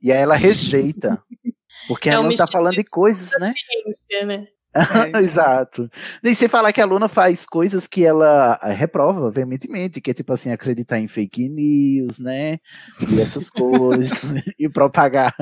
e 0.00 0.10
aí 0.10 0.18
ela 0.18 0.36
rejeita. 0.36 1.22
Porque 1.88 2.08
É 2.08 2.14
a 2.14 2.20
um 2.20 2.22
Luna 2.22 2.36
tá 2.36 2.44
misticismo 2.44 2.52
falando 2.52 2.76
de 2.76 2.84
coisas, 2.84 3.40
né? 3.40 3.52
ciência, 4.08 4.48
né? 4.74 5.20
Exato. 5.22 5.90
E 6.22 6.34
sem 6.34 6.48
falar 6.48 6.72
que 6.72 6.80
a 6.80 6.84
Luna 6.84 7.08
faz 7.08 7.44
coisas 7.46 7.86
que 7.86 8.04
ela 8.04 8.58
eh, 8.62 8.72
reprova 8.72 9.30
veementemente, 9.30 10.00
que 10.00 10.10
é 10.10 10.14
tipo 10.14 10.32
assim, 10.32 10.50
acreditar 10.50 10.98
em 10.98 11.08
fake 11.08 11.48
news, 11.48 12.18
né? 12.18 12.58
E 13.08 13.20
essas 13.20 13.48
coisas, 13.50 14.34
e 14.58 14.68
propagar. 14.68 15.34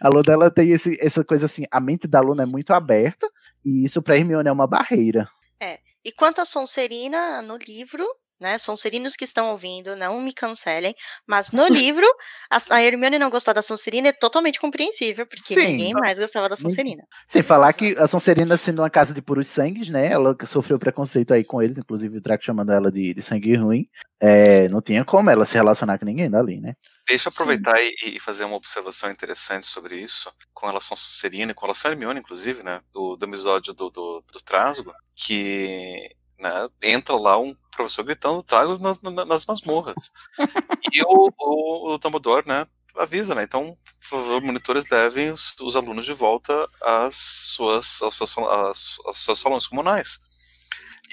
A 0.00 0.08
Luna 0.08 0.32
ela 0.32 0.50
tem 0.50 0.70
esse, 0.70 0.98
essa 1.00 1.24
coisa 1.24 1.46
assim, 1.46 1.64
a 1.70 1.80
mente 1.80 2.06
da 2.06 2.20
Luna 2.20 2.42
é 2.42 2.46
muito 2.46 2.72
aberta, 2.72 3.28
e 3.64 3.84
isso 3.84 4.02
pra 4.02 4.16
Hermione 4.16 4.48
é 4.48 4.52
uma 4.52 4.66
barreira. 4.66 5.28
É. 5.60 5.78
E 6.04 6.12
quanto 6.12 6.40
a 6.40 6.44
Sonserina, 6.44 7.40
no 7.40 7.56
livro, 7.56 8.06
né? 8.40 8.58
Sonserinos 8.58 9.14
que 9.16 9.24
estão 9.24 9.50
ouvindo, 9.50 9.96
não 9.96 10.20
me 10.20 10.32
cancelem, 10.32 10.94
mas 11.26 11.52
no 11.52 11.66
livro, 11.68 12.06
a, 12.50 12.58
a 12.76 12.82
Hermione 12.82 13.18
não 13.18 13.30
gostar 13.30 13.52
da 13.52 13.62
Sonserina 13.62 14.08
é 14.08 14.12
totalmente 14.12 14.60
compreensível, 14.60 15.26
porque 15.26 15.54
Sim. 15.54 15.66
ninguém 15.66 15.92
mais 15.92 16.18
gostava 16.18 16.48
da 16.48 16.56
Sonserina. 16.56 17.02
Sem 17.26 17.42
falar 17.42 17.72
que 17.72 17.96
a 17.98 18.06
Sonserina 18.06 18.56
sendo 18.56 18.82
uma 18.82 18.90
casa 18.90 19.14
de 19.14 19.22
puros 19.22 19.46
sangues, 19.46 19.88
né? 19.88 20.12
Ela 20.12 20.34
que 20.36 20.46
sofreu 20.46 20.78
preconceito 20.78 21.32
aí 21.32 21.44
com 21.44 21.62
eles, 21.62 21.78
inclusive 21.78 22.18
o 22.18 22.20
Draco 22.20 22.44
chamando 22.44 22.72
ela 22.72 22.90
de, 22.90 23.14
de 23.14 23.22
sangue 23.22 23.56
ruim. 23.56 23.88
É, 24.20 24.68
não 24.68 24.80
tinha 24.80 25.04
como 25.04 25.28
ela 25.28 25.44
se 25.44 25.54
relacionar 25.54 25.98
com 25.98 26.04
ninguém 26.04 26.30
dali, 26.30 26.60
né? 26.60 26.74
Deixa 27.06 27.28
eu 27.28 27.32
aproveitar 27.32 27.74
e, 27.78 28.16
e 28.16 28.20
fazer 28.20 28.44
uma 28.44 28.56
observação 28.56 29.10
interessante 29.10 29.66
sobre 29.66 29.96
isso, 29.96 30.32
com 30.52 30.66
relação 30.66 30.94
a 30.94 30.98
Sonserina 30.98 31.52
e 31.52 31.54
com 31.54 31.66
relação 31.66 31.90
a 31.90 31.92
Hermione, 31.92 32.20
inclusive, 32.20 32.62
né, 32.62 32.80
do, 32.92 33.16
do 33.16 33.26
episódio 33.26 33.74
do, 33.74 33.90
do, 33.90 34.24
do 34.32 34.40
Trasgo, 34.42 34.92
que 35.14 36.10
né, 36.38 36.68
entra 36.82 37.14
lá 37.16 37.38
um 37.38 37.54
professor 37.74 38.04
gritando 38.04 38.42
Trasgos 38.42 38.78
nas, 38.78 39.00
na- 39.02 39.24
nas 39.24 39.46
masmorras. 39.46 40.10
e 40.92 41.02
o, 41.02 41.30
o, 41.38 41.94
o 41.94 41.98
Dumbledore, 41.98 42.46
né, 42.46 42.66
avisa, 42.96 43.34
né, 43.34 43.42
então, 43.42 43.76
por 44.08 44.18
favor, 44.18 44.42
monitores 44.42 44.88
levem 44.90 45.30
os, 45.30 45.54
os 45.60 45.74
alunos 45.76 46.04
de 46.04 46.12
volta 46.12 46.68
às 46.82 47.16
suas, 47.16 48.00
aos, 48.02 48.16
seus, 48.16 48.36
aos 48.38 48.98
seus 49.24 49.40
salões 49.40 49.66
comunais. 49.66 50.18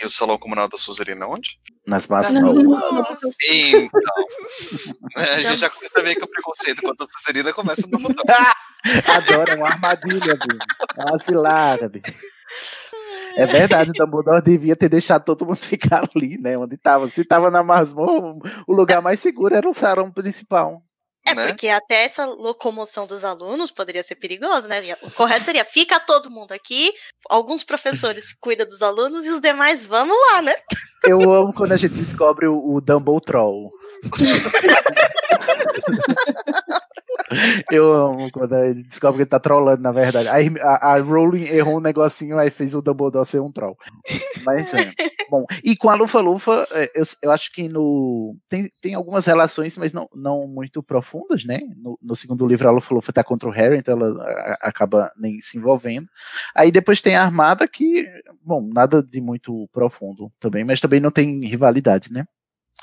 E 0.02 0.06
o 0.06 0.10
salão 0.10 0.38
comunal 0.38 0.68
da 0.68 0.78
Sonserina 0.78 1.26
é 1.26 1.28
onde? 1.28 1.60
Nas 1.86 2.08
masmorras. 2.08 3.08
Então, 3.52 3.90
né, 5.18 5.30
a 5.32 5.42
gente 5.44 5.58
já 5.58 5.70
começa 5.70 6.00
a 6.00 6.04
ver 6.04 6.16
que 6.16 6.24
o 6.24 6.28
preconceito 6.28 6.82
contra 6.82 7.06
a 7.06 7.10
Sonserina 7.10 7.54
começa 7.54 7.88
no 7.88 8.00
botão. 8.00 8.24
Adora 9.06 9.56
uma 9.58 9.68
armadilha. 9.68 10.38
É 10.98 11.06
uma 11.10 11.20
cilada. 11.20 11.92
É 13.36 13.46
verdade, 13.46 13.92
o 13.92 13.94
Dumbledore 13.94 14.42
devia 14.42 14.76
ter 14.76 14.90
deixado 14.90 15.24
todo 15.24 15.46
mundo 15.46 15.58
ficar 15.62 16.10
ali, 16.16 16.38
né? 16.38 16.58
Onde 16.58 16.78
tava. 16.78 17.08
Se 17.10 17.24
tava 17.24 17.52
na 17.52 17.64
masmorra, 17.64 18.36
o 18.68 18.74
lugar 18.74 19.02
mais 19.02 19.20
seguro 19.20 19.56
era 19.56 19.68
o 19.70 19.74
salão 19.74 20.12
principal. 20.12 20.82
É, 21.26 21.36
Né? 21.36 21.48
porque 21.48 21.68
até 21.68 22.06
essa 22.06 22.26
locomoção 22.26 23.06
dos 23.06 23.24
alunos 23.24 23.70
poderia 23.70 24.02
ser 24.02 24.16
perigosa, 24.16 24.68
né? 24.68 24.82
O 25.04 25.12
correto 25.12 25.46
seria, 25.46 25.64
fica 25.64 26.00
todo 26.00 26.32
mundo 26.32 26.52
aqui, 26.52 26.92
alguns 27.30 27.64
professores 27.64 28.34
cuidam 28.42 28.66
dos 28.66 28.82
alunos 28.82 29.24
e 29.26 29.30
os 29.30 29.40
demais, 29.40 29.86
vamos 29.86 30.16
lá, 30.32 30.42
né? 30.42 30.54
Eu 31.04 31.32
amo 31.32 31.54
quando 31.54 31.74
a 31.74 31.78
gente 31.78 31.94
descobre 31.94 32.48
o, 32.48 32.74
o 32.74 32.82
Dumble 32.82 33.22
Troll. 33.22 33.72
Eu 37.72 37.94
amo 37.94 38.30
quando 38.32 38.54
gente 38.74 38.84
descobre 38.84 39.18
que 39.18 39.22
ele 39.24 39.30
tá 39.30 39.40
trollando, 39.40 39.82
na 39.82 39.92
verdade. 39.92 40.28
A, 40.28 40.94
a 40.94 40.98
Rowling 41.00 41.44
errou 41.46 41.78
um 41.78 41.82
negocinho, 41.82 42.38
aí 42.38 42.50
fez 42.50 42.76
o 42.76 42.82
Dumbledore 42.82 43.26
ser 43.26 43.40
um 43.40 43.52
troll. 43.52 43.78
Mas 44.46 44.74
é. 44.74 44.92
Bom, 45.30 45.46
e 45.64 45.76
com 45.78 45.90
a 45.90 45.96
Lufa 45.96 46.20
Lufa, 46.20 46.68
é, 46.72 46.92
eu, 46.96 47.04
eu 47.24 47.32
acho 47.32 47.52
que 47.54 47.70
no. 47.70 48.36
Tem, 48.50 48.70
tem 48.82 48.94
algumas 48.96 49.26
relações, 49.26 49.78
mas 49.78 49.94
não, 49.94 50.10
não 50.14 50.46
muito 50.48 50.84
profundas, 50.84 51.46
né? 51.46 51.60
No, 51.78 51.98
no 52.02 52.16
segundo 52.16 52.46
livro, 52.46 52.68
a 52.68 52.72
Lufa 52.72 52.94
Lufa 52.94 53.14
tá 53.14 53.24
contra 53.24 53.48
o 53.48 53.52
Harry, 53.52 53.78
então 53.78 53.98
ela 53.98 54.22
a- 54.24 54.58
acaba 54.64 55.12
nem 55.18 55.40
se 55.40 55.58
envolvendo. 55.58 56.08
Aí 56.54 56.72
depois 56.72 57.02
tem 57.02 57.16
a 57.16 57.24
Armada, 57.24 57.68
que, 57.68 58.06
bom, 58.44 58.68
nada 58.74 59.02
de 59.02 59.22
muito 59.22 59.70
profundo 59.72 60.30
também, 60.40 60.66
mas 60.66 60.82
também 60.82 61.00
não 61.00 61.12
tem 61.12 61.40
rivalidade, 61.46 62.12
né? 62.12 62.26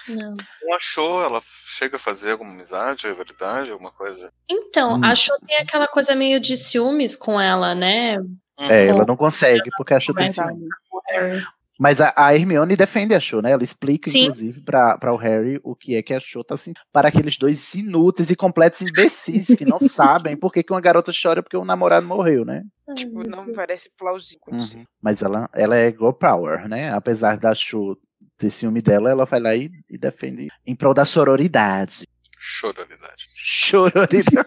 Não. 0.09 0.37
Não 0.63 0.75
achou? 0.77 1.23
Ela 1.23 1.41
chega 1.45 1.97
a 1.97 1.99
fazer 1.99 2.33
alguma 2.33 2.53
amizade, 2.53 3.07
rivalidade, 3.07 3.71
alguma 3.71 3.91
coisa? 3.91 4.33
Então, 4.49 4.97
Hum. 4.99 5.05
acho 5.05 5.33
que 5.39 5.47
tem 5.47 5.57
aquela 5.59 5.89
coisa 5.89 6.15
meio 6.15 6.41
de 6.41 6.57
ciúmes 6.57 7.15
com 7.17 7.41
ela, 7.41 7.75
né? 7.75 8.19
É, 8.59 8.87
ela 8.87 9.05
não 9.07 9.17
consegue, 9.17 9.71
porque 9.77 9.95
a 9.95 10.01
Cho 10.01 10.13
tem 10.15 10.27
Verdade. 10.31 10.49
ciúme. 10.51 10.69
O 10.91 11.01
Harry. 11.09 11.45
Mas 11.81 12.01
a, 12.01 12.13
a 12.17 12.35
Hermione 12.35 12.75
defende 12.75 13.15
a 13.15 13.21
Cho, 13.21 13.41
né? 13.41 13.53
Ela 13.53 13.63
explica, 13.63 14.11
Sim. 14.11 14.23
inclusive, 14.23 14.61
pra, 14.63 14.99
pra 14.99 15.13
o 15.13 15.17
Harry 15.17 15.61
o 15.63 15.77
que 15.77 15.95
é 15.95 16.03
que 16.03 16.13
a 16.13 16.19
Cho 16.19 16.43
tá 16.43 16.55
assim. 16.57 16.73
Para 16.93 17.07
aqueles 17.07 17.37
dois 17.39 17.73
inúteis 17.75 18.31
e 18.31 18.35
completos 18.37 18.83
imbecis 18.83 19.47
que 19.55 19.65
não 19.65 19.79
sabem 19.89 20.37
por 20.37 20.53
que, 20.53 20.65
que 20.65 20.73
uma 20.73 20.81
garota 20.81 21.13
chora 21.13 21.41
porque 21.41 21.57
o 21.57 21.65
namorado 21.65 22.05
morreu, 22.05 22.45
né? 22.45 22.65
Tipo, 22.97 23.23
não 23.29 23.53
parece 23.53 23.93
plausível. 23.97 24.41
Uhum. 24.49 24.85
Mas 25.01 25.23
ela, 25.23 25.49
ela 25.55 25.77
é 25.77 25.89
girl 25.93 26.11
power, 26.11 26.67
né? 26.69 26.93
Apesar 26.93 27.37
da 27.37 27.55
Cho 27.55 27.97
ter 28.39 28.51
ciúme 28.51 28.81
dela, 28.81 29.11
ela 29.11 29.25
vai 29.25 29.41
lá 29.41 29.55
e, 29.55 29.69
e 29.91 29.99
defende 29.99 30.49
em 30.65 30.75
prol 30.75 30.95
da 30.95 31.05
sororidade. 31.05 32.07
Chororidade. 32.39 33.27
Chororidade. 33.35 34.47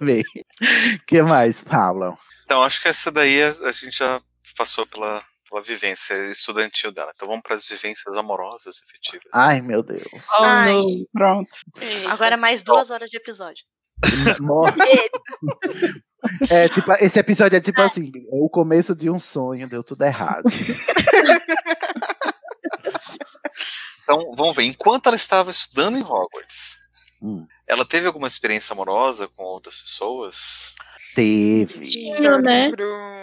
Amei. 0.00 0.24
que 1.06 1.22
mais, 1.22 1.62
Paula? 1.62 2.16
Então, 2.44 2.62
acho 2.62 2.80
que 2.80 2.88
essa 2.88 3.12
daí 3.12 3.42
a, 3.42 3.48
a 3.48 3.72
gente 3.72 3.98
já 3.98 4.22
passou 4.56 4.86
pela, 4.86 5.22
pela 5.48 5.62
vivência 5.62 6.14
estudantil 6.30 6.90
dela. 6.90 7.12
Então 7.14 7.28
vamos 7.28 7.42
para 7.42 7.54
as 7.54 7.68
vivências 7.68 8.16
amorosas 8.16 8.82
efetivas. 8.82 9.28
Ai, 9.32 9.60
meu 9.60 9.82
Deus. 9.82 10.02
Oh, 10.38 10.44
Ai. 10.44 10.82
Pronto. 11.12 11.50
Agora 12.08 12.36
mais 12.36 12.62
duas 12.62 12.90
horas 12.90 13.10
de 13.10 13.18
episódio. 13.18 13.64
Morre. 14.40 14.72
É, 16.50 16.68
tipo, 16.68 16.90
esse 16.94 17.18
episódio 17.18 17.56
é 17.56 17.60
tipo 17.60 17.80
assim, 17.80 18.10
o 18.30 18.48
começo 18.50 18.94
de 18.94 19.08
um 19.08 19.20
sonho, 19.20 19.68
deu 19.68 19.84
tudo 19.84 20.02
errado. 20.04 20.44
Então, 24.02 24.34
vamos 24.34 24.56
ver. 24.56 24.62
Enquanto 24.62 25.06
ela 25.08 25.16
estava 25.16 25.50
estudando 25.50 25.98
em 25.98 26.02
Hogwarts, 26.02 26.78
Hum. 27.20 27.46
ela 27.66 27.84
teve 27.84 28.06
alguma 28.06 28.26
experiência 28.26 28.72
amorosa 28.72 29.28
com 29.28 29.42
outras 29.42 29.76
pessoas? 29.82 30.74
Teve. 31.14 31.80
Tinha, 31.82 32.38
né? 32.38 32.70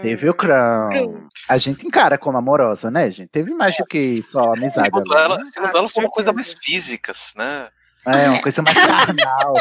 Teve 0.01 0.29
o 0.29 0.33
Crown. 0.35 1.27
A 1.49 1.57
gente 1.57 1.87
encara 1.87 2.19
como 2.19 2.37
amorosa, 2.37 2.91
né, 2.91 3.09
gente? 3.09 3.29
Teve 3.29 3.51
mais 3.55 3.75
do 3.77 3.85
que 3.85 4.21
só 4.23 4.53
amizade. 4.53 4.85
Segundo 4.85 5.11
ali, 5.11 5.23
ela, 5.23 5.37
né? 5.37 5.45
segundo 5.45 5.75
ela 5.75 5.89
foi 5.89 6.03
uma 6.03 6.11
coisa 6.11 6.31
mais 6.31 6.53
físicas, 6.61 7.33
né? 7.35 7.67
É, 8.05 8.29
uma 8.29 8.41
coisa 8.41 8.61
mais 8.61 8.77
carnal. 8.85 9.53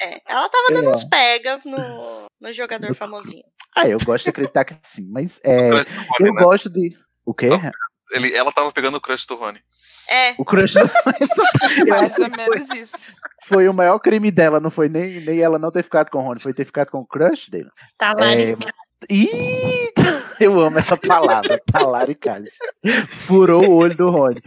É, 0.00 0.20
ela 0.26 0.48
tava 0.48 0.66
dando 0.72 0.88
É. 0.88 0.90
uns 0.90 1.04
pega 1.04 1.60
no, 1.64 2.26
no 2.40 2.52
jogador 2.52 2.94
famosinho. 2.94 3.44
Ah, 3.74 3.88
eu 3.88 3.98
gosto 4.04 4.24
de 4.24 4.30
acreditar 4.30 4.64
que 4.64 4.74
sim, 4.82 5.06
mas 5.10 5.38
é, 5.44 5.68
do 5.70 5.76
Rony, 5.76 5.84
eu 6.20 6.34
né? 6.34 6.42
gosto 6.42 6.70
de. 6.70 6.96
O 7.24 7.34
quê? 7.34 7.48
Ele, 8.12 8.32
ela 8.34 8.52
tava 8.52 8.70
pegando 8.72 8.96
o 8.96 9.00
crush 9.00 9.26
do 9.26 9.34
Rony. 9.34 9.58
É, 10.08 10.34
O 10.38 10.44
crush. 10.44 10.74
Mais 11.88 12.12
acho 12.12 12.22
ou 12.22 12.30
que 12.30 12.36
foi, 12.44 12.54
menos 12.58 12.70
isso. 12.70 13.12
foi 13.46 13.68
o 13.68 13.74
maior 13.74 13.98
crime 13.98 14.30
dela, 14.30 14.60
não 14.60 14.70
foi 14.70 14.88
nem, 14.88 15.20
nem 15.20 15.40
ela 15.40 15.58
não 15.58 15.72
ter 15.72 15.82
ficado 15.82 16.08
com 16.10 16.18
o 16.18 16.22
Rony, 16.22 16.40
foi 16.40 16.54
ter 16.54 16.64
ficado 16.64 16.90
com 16.90 16.98
o 16.98 17.06
crush 17.06 17.50
dele. 17.50 17.68
Talarica. 17.98 18.72
Ih, 19.10 19.92
eu 20.40 20.58
amo 20.60 20.78
essa 20.78 20.96
palavra, 20.96 21.60
talaricagem. 21.70 22.48
Furou 23.26 23.62
o 23.68 23.74
olho 23.74 23.94
do 23.96 24.08
Rony. 24.08 24.40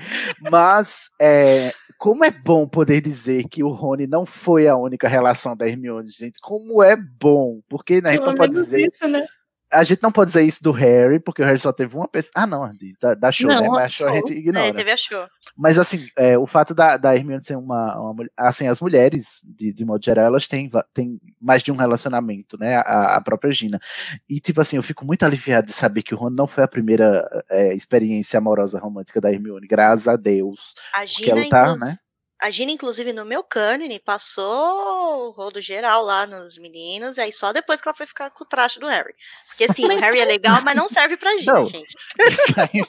Mas, 0.50 1.10
é, 1.22 1.74
como 2.00 2.24
é 2.24 2.32
bom 2.32 2.66
poder 2.66 3.02
dizer 3.02 3.44
que 3.50 3.62
o 3.62 3.68
Rony 3.68 4.08
não 4.08 4.26
foi 4.26 4.70
a 4.70 4.78
única 4.78 5.10
relação 5.10 5.54
da 5.54 5.68
Hermione, 5.68 6.08
gente. 6.08 6.40
Como 6.40 6.82
é 6.82 6.96
bom. 6.96 7.60
Porque 7.68 8.02
né, 8.02 8.12
a 8.12 8.14
gente 8.14 8.26
não 8.26 8.36
pode 8.36 8.54
dizer. 8.54 8.90
isso, 8.90 9.06
né? 9.06 9.28
A 9.72 9.84
gente 9.84 10.02
não 10.02 10.12
pode 10.12 10.30
dizer 10.30 10.44
isso 10.44 10.64
do 10.64 10.72
Harry, 10.72 11.20
porque 11.20 11.42
o 11.42 11.46
Harry 11.46 11.60
só 11.60 11.72
teve 11.72 11.96
uma 11.96 12.08
pessoa. 12.08 12.32
Ah, 12.36 12.48
não, 12.48 12.72
da, 13.00 13.14
da 13.14 13.32
show, 13.32 13.50
Não, 13.50 13.62
né? 13.62 13.68
Mas 13.68 13.84
a 13.84 13.88
show 13.88 14.08
a 14.08 14.14
gente 14.14 14.34
ignora. 14.34 14.66
é, 14.66 14.74
teve 14.74 14.92
a 14.92 14.98
show. 14.98 15.28
Mas 15.56 15.78
assim, 15.78 16.08
é, 16.16 16.38
o 16.38 16.48
fato 16.48 16.74
da, 16.74 16.98
da 16.98 17.16
Hermione 17.16 17.44
ser 17.44 17.56
uma, 17.56 18.00
uma 18.00 18.14
mulher. 18.14 18.32
Assim, 18.36 18.68
as 18.68 18.82
mulheres, 18.82 19.42
de, 19.46 19.72
de 19.72 19.86
modo 19.86 20.04
geral, 20.04 20.26
elas 20.26 20.48
têm, 20.48 20.70
têm 20.94 21.20
mais 21.40 21.62
de 21.62 21.72
um 21.72 21.76
relacionamento, 21.76 22.58
né? 22.58 22.78
A, 22.78 23.16
a 23.18 23.22
própria 23.22 23.52
Gina. 23.52 23.80
E, 24.28 24.40
tipo 24.40 24.60
assim, 24.60 24.78
eu 24.78 24.84
fico 24.84 25.06
muito 25.06 25.24
aliviado 25.24 25.68
de 25.68 25.74
saber 25.74 26.02
que 26.02 26.14
o 26.14 26.18
Ron 26.18 26.32
não 26.32 26.48
foi 26.48 26.64
a 26.64 26.68
primeira 26.68 27.28
é, 27.50 27.74
experiência 27.74 28.38
amorosa 28.38 28.80
romântica 28.80 29.22
da 29.22 29.32
Hermione, 29.32 29.68
graças 29.68 30.08
a 30.08 30.16
Deus. 30.16 30.74
A 30.94 31.00
Porque 31.00 31.26
Gina, 31.26 31.42
ela 31.42 31.50
tá, 31.50 31.76
né? 31.76 31.96
A 32.42 32.50
Gina, 32.50 32.72
inclusive, 32.72 33.12
no 33.14 33.26
meu 33.26 33.44
cânone, 33.44 34.00
passou 34.00 35.28
o 35.28 35.32
rodo 35.32 35.62
geral 35.62 36.04
lá 36.04 36.26
nos 36.26 36.58
meninos, 36.58 37.18
e 37.18 37.22
aí 37.22 37.34
só 37.34 37.52
depois 37.52 37.82
que 37.82 37.88
ela 37.88 37.96
foi 37.96 38.06
ficar 38.06 38.30
com 38.30 38.44
o 38.44 38.48
traje 38.48 38.80
do 38.80 38.88
Harry. 38.88 39.14
Porque 39.48 39.66
assim, 39.66 39.86
o 39.86 40.00
Harry 40.00 40.20
é 40.22 40.26
legal, 40.26 40.62
mas 40.64 40.76
não 40.76 40.88
serve 40.88 41.18
pra 41.18 41.38
Gina, 41.38 41.54
Não. 41.54 41.66
gente. 41.66 41.96
Isso 42.28 42.54
aí, 42.60 42.82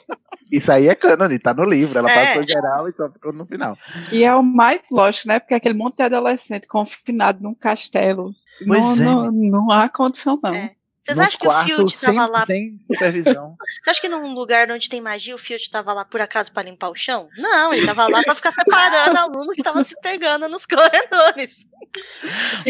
isso 0.51 0.71
aí 0.71 0.87
é 0.87 0.95
cânone, 0.95 1.37
tá 1.39 1.53
no 1.53 1.63
livro. 1.65 1.99
Ela 1.99 2.09
É. 2.09 2.27
passou 2.27 2.43
geral 2.43 2.87
e 2.87 2.93
só 2.93 3.09
ficou 3.11 3.33
no 3.33 3.45
final. 3.45 3.77
Que 4.09 4.23
é 4.23 4.33
o 4.33 4.41
mais 4.41 4.81
lógico, 4.89 5.27
né? 5.27 5.39
Porque 5.39 5.53
aquele 5.53 5.73
monte 5.75 5.97
de 5.97 6.03
adolescente 6.03 6.65
confinado 6.67 7.41
num 7.43 7.53
castelo. 7.53 8.33
Pois 8.65 8.97
não, 8.99 9.25
é. 9.25 9.25
não, 9.25 9.31
não 9.31 9.71
há 9.71 9.89
condição, 9.89 10.39
não. 10.41 10.53
É. 10.53 10.75
Vocês 11.03 11.17
acham 11.17 11.39
que 11.39 11.47
o 11.47 11.63
Field 11.63 11.97
sem, 11.97 12.15
tava 12.15 12.31
lá. 12.31 12.45
sem 12.45 12.79
supervisão. 12.83 13.55
Você 13.83 13.89
acha 13.89 14.01
que 14.01 14.09
num 14.09 14.33
lugar 14.33 14.69
onde 14.69 14.87
tem 14.87 15.01
magia 15.01 15.33
o 15.33 15.37
Field 15.37 15.69
tava 15.69 15.93
lá 15.93 16.05
por 16.05 16.21
acaso 16.21 16.51
pra 16.51 16.61
limpar 16.63 16.89
o 16.89 16.95
chão? 16.95 17.27
Não, 17.37 17.73
ele 17.73 17.85
tava 17.85 18.07
lá 18.07 18.21
pra 18.21 18.35
ficar 18.35 18.51
separando 18.51 19.17
aluno 19.19 19.51
que 19.53 19.63
tava 19.63 19.83
se 19.83 19.99
pegando 20.01 20.47
nos 20.47 20.65
corredores. 20.65 21.65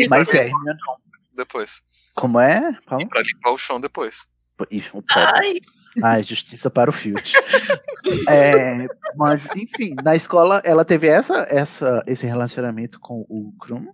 Mas 0.09 0.33
é, 0.33 0.45
Hermione, 0.45 0.79
Depois. 1.35 1.83
como 2.15 2.39
é? 2.39 2.73
Paulo? 2.85 3.07
Pra 3.09 3.21
limpar 3.21 3.51
o 3.51 3.57
chão 3.57 3.81
depois. 3.81 4.29
Ih, 4.69 4.85
o. 4.93 5.03
Ai, 6.03 6.23
justiça 6.23 6.69
para 6.69 6.89
o 6.89 6.93
Field. 6.93 7.33
É, 8.27 8.87
mas, 9.15 9.47
enfim, 9.55 9.93
na 10.03 10.15
escola 10.15 10.59
ela 10.65 10.83
teve 10.83 11.07
essa, 11.07 11.45
essa, 11.47 12.03
esse 12.07 12.25
relacionamento 12.25 12.99
com 12.99 13.23
o 13.29 13.53
Krum. 13.59 13.93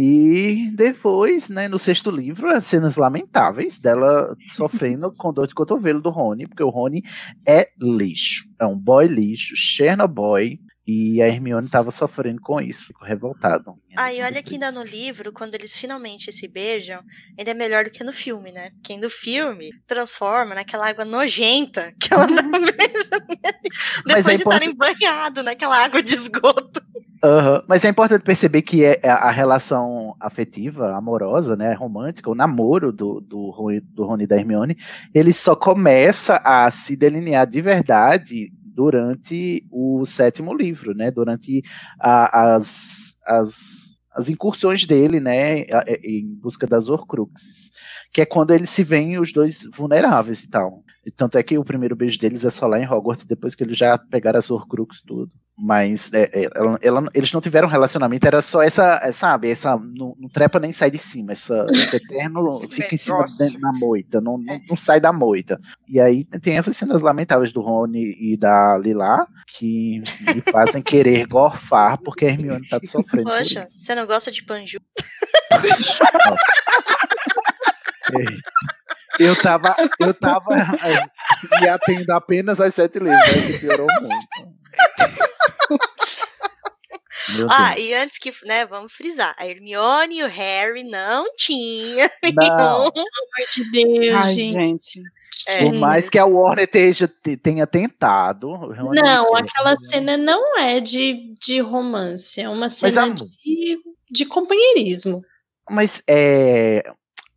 E 0.00 0.70
depois, 0.76 1.48
né, 1.48 1.66
no 1.66 1.76
sexto 1.76 2.08
livro, 2.08 2.48
as 2.54 2.64
cenas 2.66 2.96
lamentáveis 2.96 3.80
dela 3.80 4.36
sofrendo 4.46 5.10
com 5.18 5.32
dor 5.32 5.48
de 5.48 5.54
cotovelo 5.56 6.00
do 6.00 6.08
Rony, 6.08 6.46
porque 6.46 6.62
o 6.62 6.68
Rony 6.68 7.02
é 7.44 7.68
lixo. 7.76 8.44
É 8.60 8.64
um 8.64 8.78
boy 8.78 9.08
lixo, 9.08 9.56
Chernobyl. 9.56 10.56
E 10.90 11.20
a 11.20 11.28
Hermione 11.28 11.68
tava 11.68 11.90
sofrendo 11.90 12.40
com 12.40 12.58
isso. 12.62 12.94
Ah, 13.94 14.10
e 14.10 14.22
olha 14.22 14.42
que 14.42 14.54
ainda 14.54 14.72
no 14.72 14.82
livro, 14.82 15.34
quando 15.34 15.54
eles 15.54 15.76
finalmente 15.76 16.32
se 16.32 16.48
beijam, 16.48 17.02
ainda 17.38 17.50
é 17.50 17.54
melhor 17.54 17.84
do 17.84 17.90
que 17.90 18.02
no 18.02 18.10
filme, 18.10 18.50
né? 18.50 18.70
Porque 18.70 18.96
no 18.96 19.10
filme 19.10 19.68
transforma 19.86 20.54
naquela 20.54 20.88
água 20.88 21.04
nojenta 21.04 21.92
que 22.00 22.14
ela 22.14 22.26
dá 22.26 22.40
beijo 22.42 23.10
nele, 23.28 23.60
depois 24.06 24.28
é 24.28 24.36
de 24.36 24.42
estarem 24.42 24.74
banhados 24.74 25.44
naquela 25.44 25.76
água 25.76 26.02
de 26.02 26.14
esgoto. 26.14 26.80
Aham, 27.22 27.62
Mas 27.68 27.84
é 27.84 27.88
importante 27.88 28.22
perceber 28.22 28.62
que 28.62 28.82
é 28.82 29.00
é 29.02 29.10
a 29.10 29.30
relação 29.30 30.14
afetiva, 30.18 30.96
amorosa, 30.96 31.54
né, 31.54 31.74
romântica, 31.74 32.30
o 32.30 32.34
namoro 32.34 32.92
do, 32.92 33.20
do, 33.20 33.50
Rony- 33.50 33.80
do 33.80 34.06
Rony 34.06 34.24
e 34.24 34.26
da 34.26 34.36
Hermione, 34.36 34.76
ele 35.12 35.32
só 35.34 35.54
começa 35.54 36.40
a 36.44 36.70
se 36.70 36.96
delinear 36.96 37.46
de 37.46 37.60
verdade 37.60 38.52
durante 38.78 39.66
o 39.72 40.06
sétimo 40.06 40.54
livro, 40.54 40.94
né, 40.94 41.10
durante 41.10 41.62
a- 41.98 42.54
as, 42.54 43.16
as, 43.26 43.98
as 44.14 44.28
incursões 44.30 44.86
dele, 44.86 45.18
né, 45.18 45.62
a- 45.62 45.84
em 46.04 46.24
busca 46.36 46.64
das 46.64 46.88
Horcruxes, 46.88 47.70
que 48.12 48.20
é 48.20 48.24
quando 48.24 48.52
eles 48.52 48.70
se 48.70 48.84
veem 48.84 49.18
os 49.18 49.32
dois 49.32 49.66
vulneráveis 49.74 50.44
e 50.44 50.48
tal. 50.48 50.84
Tanto 51.16 51.36
é 51.38 51.42
que 51.42 51.58
o 51.58 51.64
primeiro 51.64 51.96
beijo 51.96 52.20
deles 52.20 52.44
é 52.44 52.50
só 52.50 52.68
lá 52.68 52.78
em 52.78 52.86
Hogwarts, 52.88 53.26
depois 53.26 53.56
que 53.56 53.64
eles 53.64 53.76
já 53.76 53.98
pegaram 53.98 54.38
as 54.38 54.48
Horcruxes 54.48 55.02
tudo. 55.02 55.28
Mas 55.60 56.12
é, 56.12 56.30
é, 56.32 56.48
ela- 56.54 56.78
ela- 56.80 57.04
eles 57.12 57.32
não 57.32 57.40
tiveram 57.40 57.66
relacionamento, 57.66 58.24
era 58.26 58.40
só 58.40 58.62
essa, 58.62 59.00
é, 59.02 59.10
sabe, 59.10 59.50
essa, 59.50 59.76
não, 59.76 60.14
não 60.16 60.28
trepa 60.28 60.60
nem 60.60 60.70
sai 60.70 60.88
de 60.90 60.98
cima, 61.00 61.32
essa, 61.32 61.66
esse 61.72 61.96
eterno 61.96 62.60
fica 62.68 62.94
em 62.94 62.98
cima 62.98 63.24
da 63.60 63.72
moita, 63.72 64.20
não, 64.20 64.38
não, 64.38 64.60
não 64.68 64.76
sai 64.76 65.00
da 65.00 65.12
moita. 65.12 65.60
E 65.88 65.98
aí 65.98 66.24
tem 66.24 66.56
essas 66.58 66.76
cenas 66.76 67.02
lamentáveis 67.02 67.52
do 67.52 67.60
Rony 67.60 68.16
e 68.20 68.36
da 68.36 68.78
Lila, 68.78 69.26
que 69.56 70.00
me 70.34 70.40
fazem 70.52 70.80
querer 70.80 71.26
gorfar, 71.26 71.98
porque 71.98 72.26
a 72.26 72.28
Hermione 72.28 72.68
tá 72.68 72.78
sofrendo 72.86 73.28
Poxa, 73.28 73.64
você 73.66 73.94
não 73.96 74.06
gosta 74.06 74.30
de 74.30 74.44
Panju? 74.44 74.78
Eu 79.18 79.34
tava, 79.40 79.74
eu 80.00 80.14
tava 80.14 80.54
me 81.60 81.68
atendo 81.68 82.12
apenas 82.12 82.60
às 82.60 82.74
sete 82.74 82.98
livros, 82.98 83.18
aí 83.20 83.40
se 83.52 83.58
piorou 83.58 83.86
muito. 84.00 84.58
Ah, 87.50 87.78
e 87.78 87.92
antes 87.94 88.18
que, 88.18 88.32
né, 88.46 88.64
vamos 88.64 88.92
frisar, 88.92 89.34
a 89.38 89.46
Hermione 89.46 90.18
e 90.18 90.22
o 90.22 90.28
Harry 90.28 90.82
não 90.82 91.26
tinha 91.36 92.10
Não. 92.34 92.78
nenhum. 92.80 92.90
Pelo 92.90 93.04
amor 93.06 93.48
de 93.54 93.70
Deus, 93.70 94.24
Ai, 94.24 94.34
gente. 94.34 94.52
gente. 94.52 95.02
É, 95.46 95.64
Por 95.64 95.74
mais 95.74 96.08
que 96.10 96.18
a 96.18 96.24
Warner 96.24 96.66
teja- 96.66 97.08
te- 97.08 97.36
tenha 97.36 97.66
tentado. 97.66 98.48
Não, 98.92 99.34
aquela 99.36 99.76
cena 99.76 100.16
não 100.16 100.58
é 100.58 100.80
de, 100.80 101.34
de 101.40 101.60
romance, 101.60 102.40
é 102.40 102.48
uma 102.48 102.68
cena 102.68 103.02
amor, 103.02 103.14
de, 103.14 103.78
de 104.10 104.24
companheirismo. 104.26 105.22
Mas 105.70 106.02
é. 106.08 106.82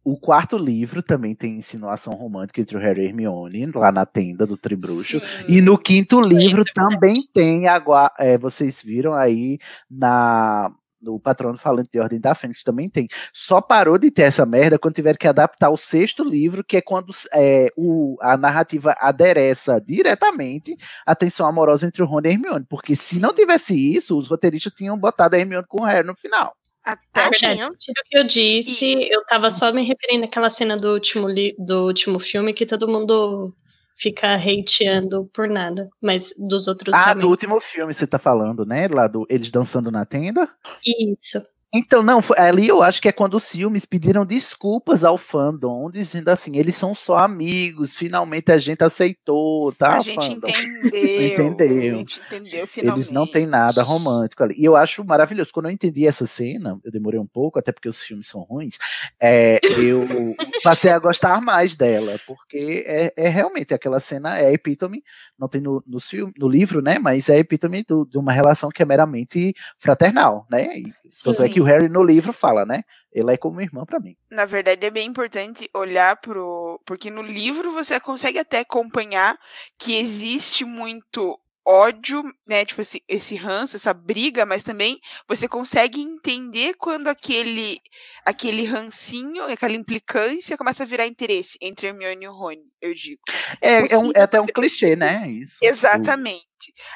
O 0.03 0.17
quarto 0.17 0.57
livro 0.57 1.03
também 1.03 1.35
tem 1.35 1.57
insinuação 1.57 2.13
romântica 2.13 2.59
entre 2.59 2.75
o 2.75 2.79
Harry 2.79 3.03
e 3.03 3.05
Hermione, 3.05 3.67
lá 3.67 3.91
na 3.91 4.05
tenda 4.05 4.47
do 4.47 4.57
Tribruxo. 4.57 5.21
E 5.47 5.61
no 5.61 5.77
quinto 5.77 6.19
livro 6.19 6.63
também 6.73 7.27
tem 7.33 7.67
agora. 7.67 8.11
vocês 8.39 8.81
viram 8.81 9.13
aí 9.13 9.59
na, 9.89 10.71
no 11.01 11.19
Patrono 11.19 11.57
Falante 11.57 11.89
de 11.91 11.99
Ordem 11.99 12.19
da 12.19 12.35
Fênix 12.35 12.63
também 12.63 12.89
tem. 12.89 13.07
Só 13.33 13.59
parou 13.59 13.97
de 13.97 14.11
ter 14.11 14.23
essa 14.23 14.45
merda 14.45 14.77
quando 14.77 14.95
tiver 14.95 15.17
que 15.17 15.27
adaptar 15.27 15.69
o 15.69 15.77
sexto 15.77 16.23
livro, 16.23 16.63
que 16.63 16.77
é 16.77 16.81
quando 16.81 17.11
é, 17.33 17.69
o, 17.75 18.17
a 18.21 18.37
narrativa 18.37 18.95
adereça 18.99 19.81
diretamente 19.81 20.75
a 21.05 21.15
tensão 21.15 21.45
amorosa 21.45 21.87
entre 21.87 22.03
o 22.03 22.05
Rony 22.05 22.27
e 22.27 22.31
a 22.31 22.33
Hermione. 22.33 22.65
Porque 22.69 22.95
se 22.95 23.19
não 23.19 23.33
tivesse 23.33 23.75
isso, 23.75 24.17
os 24.17 24.27
roteiristas 24.27 24.73
tinham 24.73 24.97
botado 24.97 25.35
a 25.35 25.39
Hermione 25.39 25.65
com 25.67 25.83
o 25.83 25.85
Harry 25.85 26.05
no 26.05 26.15
final. 26.15 26.55
Até 26.83 27.29
Verdade, 27.29 27.63
o 27.63 27.75
que 28.05 28.17
eu 28.17 28.23
disse, 28.25 28.93
eu 29.11 29.23
tava 29.25 29.51
só 29.51 29.71
me 29.71 29.83
referindo 29.83 30.25
àquela 30.25 30.49
cena 30.49 30.75
do 30.75 30.91
último, 30.93 31.27
li- 31.27 31.55
do 31.59 31.85
último 31.85 32.19
filme 32.19 32.53
que 32.53 32.65
todo 32.65 32.87
mundo 32.87 33.55
fica 33.97 34.33
hateando 34.35 35.29
por 35.31 35.47
nada, 35.47 35.87
mas 36.01 36.33
dos 36.37 36.67
outros 36.67 36.95
Ah, 36.95 37.09
também. 37.09 37.21
do 37.21 37.29
último 37.29 37.59
filme 37.61 37.93
você 37.93 38.07
tá 38.07 38.17
falando, 38.17 38.65
né? 38.65 38.87
Lá 38.87 39.05
do 39.07 39.27
eles 39.29 39.51
dançando 39.51 39.91
na 39.91 40.05
tenda. 40.05 40.49
Isso. 40.83 41.39
Então, 41.73 42.03
não, 42.03 42.21
foi- 42.21 42.37
ali 42.37 42.67
eu 42.67 42.83
acho 42.83 43.01
que 43.01 43.07
é 43.07 43.13
quando 43.13 43.35
os 43.35 43.49
filmes 43.49 43.85
pediram 43.85 44.25
desculpas 44.25 45.05
ao 45.05 45.17
fandom, 45.17 45.89
dizendo 45.89 46.27
assim, 46.27 46.57
eles 46.57 46.75
são 46.75 46.93
só 46.93 47.17
amigos, 47.19 47.93
finalmente 47.93 48.51
a 48.51 48.57
gente 48.57 48.83
aceitou, 48.83 49.71
tá, 49.73 49.99
a 49.99 50.01
gente 50.01 50.15
fandom? 50.15 50.49
entendeu. 50.49 50.81
Entendeu. 50.91 51.95
A 51.95 51.97
gente 51.99 52.19
entendeu 52.19 52.67
finalmente. 52.67 52.97
Eles 53.05 53.09
não 53.09 53.25
têm 53.25 53.45
nada 53.45 53.83
romântico 53.83 54.43
ali. 54.43 54.55
E 54.57 54.65
eu 54.65 54.75
acho 54.75 55.03
maravilhoso. 55.05 55.51
Quando 55.53 55.67
eu 55.67 55.71
entendi 55.71 56.05
essa 56.05 56.25
cena, 56.25 56.77
eu 56.83 56.91
demorei 56.91 57.19
um 57.19 57.25
pouco, 57.25 57.57
até 57.57 57.71
porque 57.71 57.87
os 57.87 58.01
filmes 58.03 58.27
são 58.27 58.41
ruins, 58.41 58.77
é, 59.21 59.59
eu 59.79 60.01
passei 60.63 60.91
a 60.91 60.99
gostar 60.99 61.39
mais 61.41 61.77
dela, 61.77 62.17
porque 62.27 62.83
é, 62.85 63.13
é 63.15 63.29
realmente 63.29 63.73
aquela 63.73 63.99
cena 64.01 64.37
é 64.37 64.51
epítome, 64.51 65.03
não 65.39 65.47
tem 65.47 65.61
no, 65.61 65.81
no, 65.87 65.99
filme, 66.01 66.33
no 66.37 66.49
livro, 66.49 66.81
né? 66.81 66.99
Mas 66.99 67.29
é 67.29 67.37
epítome 67.37 67.83
do- 67.87 68.05
de 68.05 68.17
uma 68.17 68.33
relação 68.33 68.69
que 68.69 68.81
é 68.81 68.85
meramente 68.85 69.53
fraternal, 69.79 70.45
né? 70.51 70.77
E, 70.79 70.93
tanto 71.23 71.41
é 71.43 71.47
Sim. 71.47 71.60
O 71.61 71.63
Harry 71.63 71.87
no 71.87 72.03
livro 72.03 72.33
fala, 72.33 72.65
né? 72.65 72.83
Ela 73.13 73.33
é 73.33 73.37
como 73.37 73.61
irmã 73.61 73.85
pra 73.85 73.99
mim. 73.99 74.15
Na 74.29 74.45
verdade, 74.45 74.85
é 74.85 74.89
bem 74.89 75.07
importante 75.07 75.69
olhar 75.73 76.15
pro. 76.17 76.81
Porque 76.85 77.09
no 77.09 77.21
livro 77.21 77.71
você 77.71 77.99
consegue 77.99 78.39
até 78.39 78.59
acompanhar 78.59 79.37
que 79.77 79.97
existe 79.97 80.65
muito 80.65 81.39
ódio, 81.65 82.23
né? 82.47 82.65
Tipo, 82.65 82.81
esse, 82.81 83.03
esse 83.07 83.35
ranço, 83.35 83.75
essa 83.75 83.93
briga, 83.93 84.45
mas 84.45 84.63
também 84.63 84.99
você 85.27 85.47
consegue 85.47 86.01
entender 86.01 86.73
quando 86.75 87.07
aquele 87.07 87.79
aquele 88.25 88.65
rancinho, 88.65 89.43
aquela 89.45 89.73
implicância 89.73 90.57
começa 90.57 90.83
a 90.83 90.85
virar 90.85 91.05
interesse 91.07 91.57
entre 91.61 91.87
Hermione 91.87 92.25
e 92.25 92.27
o 92.27 92.33
Rony, 92.33 92.63
eu 92.81 92.93
digo. 92.93 93.21
É, 93.61 93.73
é, 93.75 93.77
um- 93.79 93.81
possível 93.87 94.11
é 94.15 94.21
até 94.21 94.41
um 94.41 94.45
clichê, 94.47 94.95
né? 94.95 95.29
Isso. 95.29 95.57
Exatamente. 95.61 96.45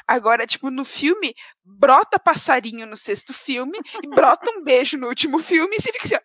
Agora, 0.06 0.46
tipo, 0.46 0.70
no 0.70 0.84
filme, 0.84 1.34
brota 1.64 2.18
passarinho 2.18 2.86
no 2.86 2.96
sexto 2.96 3.32
filme 3.32 3.78
e 4.02 4.08
brota 4.08 4.50
um 4.50 4.62
beijo 4.62 4.96
no 4.96 5.08
último 5.08 5.38
filme 5.40 5.76
e 5.76 5.80
você 5.80 5.92
fica 5.92 6.04
assim, 6.04 6.14
ó, 6.14 6.20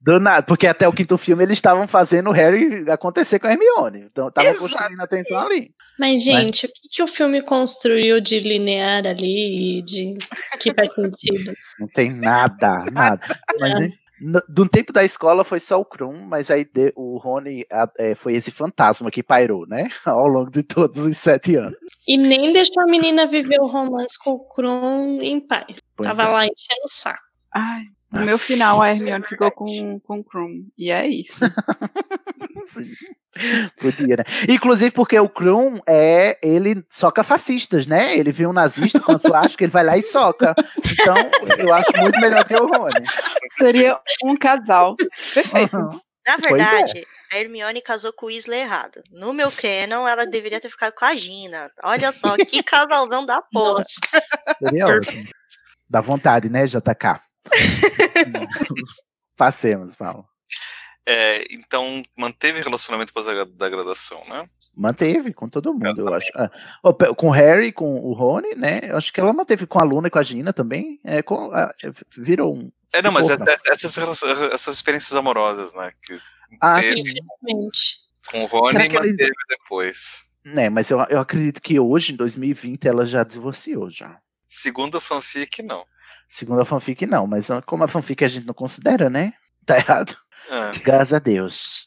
Do 0.00 0.18
nada, 0.20 0.42
porque 0.42 0.66
até 0.66 0.86
o 0.88 0.92
quinto 0.92 1.16
filme 1.18 1.42
eles 1.44 1.58
estavam 1.58 1.86
fazendo 1.88 2.30
o 2.30 2.32
Harry 2.32 2.88
acontecer 2.90 3.38
com 3.38 3.46
a 3.46 3.52
Hermione. 3.52 4.00
Então 4.10 4.30
tava 4.30 4.54
construindo 4.54 5.00
a 5.00 5.06
tensão 5.06 5.38
ali. 5.40 5.72
Mas, 5.98 6.22
gente, 6.22 6.66
o 6.66 6.68
que, 6.68 6.88
que 6.90 7.02
o 7.02 7.06
filme 7.08 7.42
construiu 7.42 8.20
de 8.20 8.40
linear 8.40 9.06
ali 9.06 9.78
e 9.78 9.82
de 9.82 10.14
que 10.58 10.72
faz 10.74 10.92
sentido? 10.94 11.54
Não 11.78 11.88
tem 11.88 12.10
nada, 12.10 12.84
nada. 12.90 13.20
Mas 13.58 13.80
hein, 13.80 13.92
no, 14.20 14.42
do 14.48 14.66
tempo 14.66 14.92
da 14.92 15.04
escola 15.04 15.44
foi 15.44 15.60
só 15.60 15.78
o 15.80 15.84
Krum, 15.84 16.22
mas 16.26 16.50
aí 16.50 16.64
de- 16.64 16.92
o 16.96 17.18
Rony 17.18 17.66
a- 17.70 17.90
é, 17.98 18.14
foi 18.14 18.34
esse 18.34 18.50
fantasma 18.50 19.10
que 19.10 19.22
pairou, 19.22 19.66
né? 19.66 19.88
Ao 20.06 20.26
longo 20.26 20.50
de 20.50 20.62
todos 20.62 21.04
os 21.04 21.16
sete 21.18 21.56
anos. 21.56 21.76
E 22.08 22.16
nem 22.16 22.52
deixou 22.52 22.82
a 22.82 22.86
menina 22.86 23.26
viver 23.26 23.60
o 23.60 23.66
romance 23.66 24.18
com 24.18 24.30
o 24.32 24.40
Krum 24.48 25.20
em 25.22 25.38
paz. 25.40 25.82
Pois 25.96 26.08
Tava 26.16 26.30
é. 26.30 26.32
lá 26.32 26.44
enchendo 26.46 26.84
o 26.84 26.88
saco. 26.90 27.20
Ai, 27.54 27.82
no 28.12 28.22
meu 28.22 28.38
final 28.38 28.82
a 28.82 28.90
Hermione 28.90 29.24
ficou 29.24 29.50
com, 29.52 30.00
com 30.00 30.18
o 30.18 30.24
Krum. 30.24 30.66
E 30.76 30.90
é 30.90 31.06
isso. 31.06 31.38
Podia, 33.80 34.16
né? 34.16 34.24
Inclusive 34.48 34.90
porque 34.90 35.18
o 35.18 35.28
Krum 35.28 35.78
é 35.88 36.38
ele 36.42 36.84
soca 36.90 37.22
fascistas, 37.22 37.86
né? 37.86 38.16
Ele 38.16 38.32
viu 38.32 38.50
um 38.50 38.52
nazista 38.52 39.00
com 39.00 39.12
a 39.12 39.18
suástica, 39.18 39.64
ele 39.64 39.72
vai 39.72 39.84
lá 39.84 39.96
e 39.96 40.02
soca. 40.02 40.54
Então, 40.78 41.14
eu 41.58 41.72
acho 41.72 41.96
muito 41.98 42.20
melhor 42.20 42.44
que 42.44 42.54
o 42.54 42.66
Rony. 42.66 43.06
Seria 43.56 43.98
um 44.24 44.36
casal. 44.36 44.96
Perfeito. 45.32 45.76
Na 46.26 46.38
Pois 46.38 46.60
é. 46.60 46.70
verdade, 46.70 47.06
a 47.32 47.38
Hermione 47.38 47.80
casou 47.80 48.12
com 48.12 48.26
o 48.26 48.28
Weasley 48.28 48.60
errado. 48.60 49.02
No 49.10 49.32
meu 49.32 49.50
canon, 49.50 50.06
ela 50.06 50.26
deveria 50.26 50.60
ter 50.60 50.68
ficado 50.68 50.92
com 50.92 51.04
a 51.04 51.14
Gina. 51.14 51.70
Olha 51.82 52.12
só, 52.12 52.36
que 52.36 52.62
casalzão 52.62 53.24
da 53.24 53.40
porra. 53.40 53.84
Seria 54.58 54.86
ótimo. 54.86 55.24
Dá 55.88 56.00
vontade, 56.00 56.48
né, 56.48 56.66
JK? 56.66 57.20
Passemos, 59.36 59.96
Paulo. 59.96 60.26
É, 61.06 61.44
então, 61.52 62.02
manteve 62.16 62.60
relacionamento 62.60 63.08
depois 63.12 63.26
da, 63.26 63.44
da 63.44 63.68
graduação, 63.68 64.22
né? 64.28 64.46
Manteve 64.76 65.32
com 65.32 65.48
todo 65.48 65.74
mundo, 65.74 66.02
eu 66.02 66.14
acho. 66.14 66.30
Ah, 66.36 66.50
com 67.16 67.28
o 67.28 67.30
Harry, 67.30 67.72
com 67.72 67.96
o 67.96 68.12
Rony, 68.12 68.54
né? 68.54 68.80
Eu 68.82 68.96
acho 68.96 69.12
que 69.12 69.20
ela 69.20 69.32
manteve 69.32 69.66
com 69.66 69.80
a 69.80 69.84
Luna 69.84 70.08
e 70.08 70.10
com 70.10 70.18
a 70.18 70.22
Gina 70.22 70.52
também. 70.52 71.00
É, 71.04 71.22
com, 71.22 71.50
ah, 71.52 71.72
virou 72.16 72.54
um. 72.54 72.70
É, 72.92 73.02
não, 73.02 73.10
mas 73.10 73.28
é- 73.30 73.34
é- 73.34 73.72
essas, 73.72 73.96
essas 74.52 74.74
experiências 74.76 75.14
amorosas, 75.16 75.74
né? 75.74 75.92
Que 76.02 76.20
Ah, 76.60 76.80
teve 76.80 76.94
sim. 76.94 77.70
Com 78.30 78.44
o 78.44 78.46
Rony 78.46 78.72
Será 78.72 78.86
e 78.86 78.88
manteve 78.92 79.32
depois. 79.48 80.30
Né, 80.44 80.70
mas 80.70 80.90
eu, 80.90 80.98
eu 81.10 81.20
acredito 81.20 81.60
que 81.60 81.78
hoje, 81.78 82.12
em 82.12 82.16
2020, 82.16 82.86
ela 82.88 83.04
já 83.04 83.22
divorciou 83.24 83.90
já. 83.90 84.18
Segundo 84.48 84.96
a 84.96 85.00
fanfic, 85.00 85.62
não. 85.62 85.84
Segundo 86.30 86.60
a 86.60 86.64
fanfic, 86.64 87.04
não, 87.06 87.26
mas 87.26 87.50
ah, 87.50 87.60
como 87.60 87.82
a 87.82 87.88
fanfic 87.88 88.24
a 88.24 88.28
gente 88.28 88.46
não 88.46 88.54
considera, 88.54 89.10
né? 89.10 89.32
Tá 89.66 89.76
errado. 89.76 90.16
Ah, 90.50 90.72
Graças 90.82 91.12
a 91.12 91.18
Deus. 91.18 91.86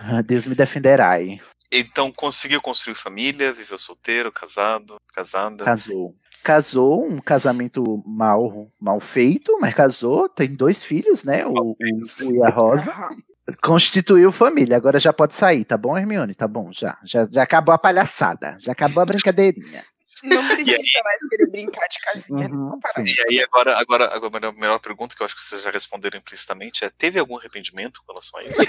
Ah, 0.00 0.20
Deus 0.20 0.46
me 0.46 0.54
defenderá. 0.54 1.10
aí. 1.10 1.40
então, 1.70 2.10
conseguiu 2.10 2.60
construir 2.60 2.94
família, 2.96 3.52
viveu 3.52 3.78
solteiro, 3.78 4.32
casado, 4.32 4.96
casada. 5.14 5.64
Casou. 5.64 6.14
Casou, 6.42 7.06
um 7.06 7.18
casamento 7.18 8.02
mal, 8.06 8.70
mal 8.80 9.00
feito, 9.00 9.56
mas 9.60 9.74
casou, 9.74 10.28
tem 10.28 10.54
dois 10.54 10.82
filhos, 10.82 11.24
né? 11.24 11.44
O, 11.46 11.52
o, 11.52 11.76
o 12.22 12.32
e 12.34 12.42
a 12.42 12.48
Rosa. 12.48 12.92
Constituiu 13.62 14.30
família, 14.32 14.76
agora 14.76 14.98
já 15.00 15.12
pode 15.12 15.34
sair, 15.34 15.64
tá 15.64 15.76
bom, 15.76 15.96
Hermione? 15.96 16.34
Tá 16.34 16.46
bom, 16.48 16.70
já. 16.72 16.98
Já, 17.04 17.26
já 17.30 17.42
acabou 17.42 17.74
a 17.74 17.78
palhaçada, 17.78 18.56
já 18.58 18.72
acabou 18.72 19.02
a 19.02 19.06
brincadeirinha. 19.06 19.84
Não 20.22 20.46
precisa 20.48 21.02
mais 21.04 21.28
querer 21.28 21.50
brincar 21.50 21.86
de 21.88 21.98
casinha. 22.00 22.48
Uhum. 22.48 22.78
E 23.04 23.24
aí, 23.30 23.42
agora, 23.42 23.78
agora, 23.78 24.14
agora, 24.14 24.48
a 24.48 24.52
melhor 24.52 24.78
pergunta 24.78 25.14
que 25.14 25.22
eu 25.22 25.26
acho 25.26 25.34
que 25.34 25.42
vocês 25.42 25.62
já 25.62 25.70
responderam 25.70 26.18
implicitamente 26.18 26.84
é: 26.84 26.90
teve 26.90 27.18
algum 27.18 27.38
arrependimento 27.38 28.02
com 28.04 28.12
relação 28.12 28.40
a 28.40 28.44
isso? 28.44 28.60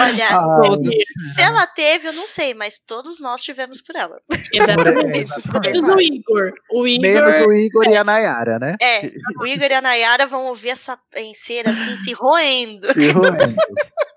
Olha, 0.00 0.28
Ai, 0.28 0.98
se 1.34 1.40
ela 1.40 1.66
teve, 1.66 2.08
eu 2.08 2.12
não 2.12 2.26
sei, 2.26 2.54
mas 2.54 2.78
todos 2.78 3.20
nós 3.20 3.42
tivemos 3.42 3.80
por 3.80 3.96
ela. 3.96 4.20
Exatamente. 4.52 5.30
Bem 5.60 5.72
Menos 5.72 5.88
o 5.88 6.00
Igor. 6.00 6.52
O 6.70 6.86
Igor. 6.86 7.02
Menos 7.02 7.36
o 7.46 7.52
Igor 7.52 7.84
e 7.86 7.96
a 7.96 8.04
Nayara, 8.04 8.58
né? 8.58 8.76
É, 8.80 9.10
o 9.38 9.46
Igor 9.46 9.70
e 9.70 9.74
a 9.74 9.82
Nayara 9.82 10.26
vão 10.26 10.46
ouvir 10.46 10.70
essa 10.70 10.98
penseira 11.10 11.70
assim, 11.70 11.96
se 11.98 12.12
roendo. 12.12 12.92
Se 12.92 13.10
roendo. 13.10 13.56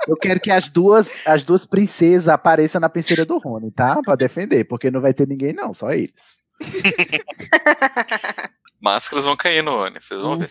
Eu 0.07 0.17
quero 0.17 0.39
que 0.39 0.51
as 0.51 0.69
duas, 0.69 1.21
as 1.25 1.43
duas 1.43 1.65
princesas 1.65 2.27
apareçam 2.29 2.81
na 2.81 2.89
penseira 2.89 3.25
do 3.25 3.37
Rony, 3.37 3.71
tá? 3.71 3.99
Pra 4.03 4.15
defender, 4.15 4.63
porque 4.65 4.89
não 4.89 5.01
vai 5.01 5.13
ter 5.13 5.27
ninguém, 5.27 5.53
não, 5.53 5.73
só 5.73 5.91
eles. 5.91 6.41
Máscaras 8.81 9.25
vão 9.25 9.35
cair 9.35 9.61
no 9.61 9.71
Rony, 9.71 9.99
vocês 9.99 10.19
vão 10.19 10.35
ver. 10.35 10.49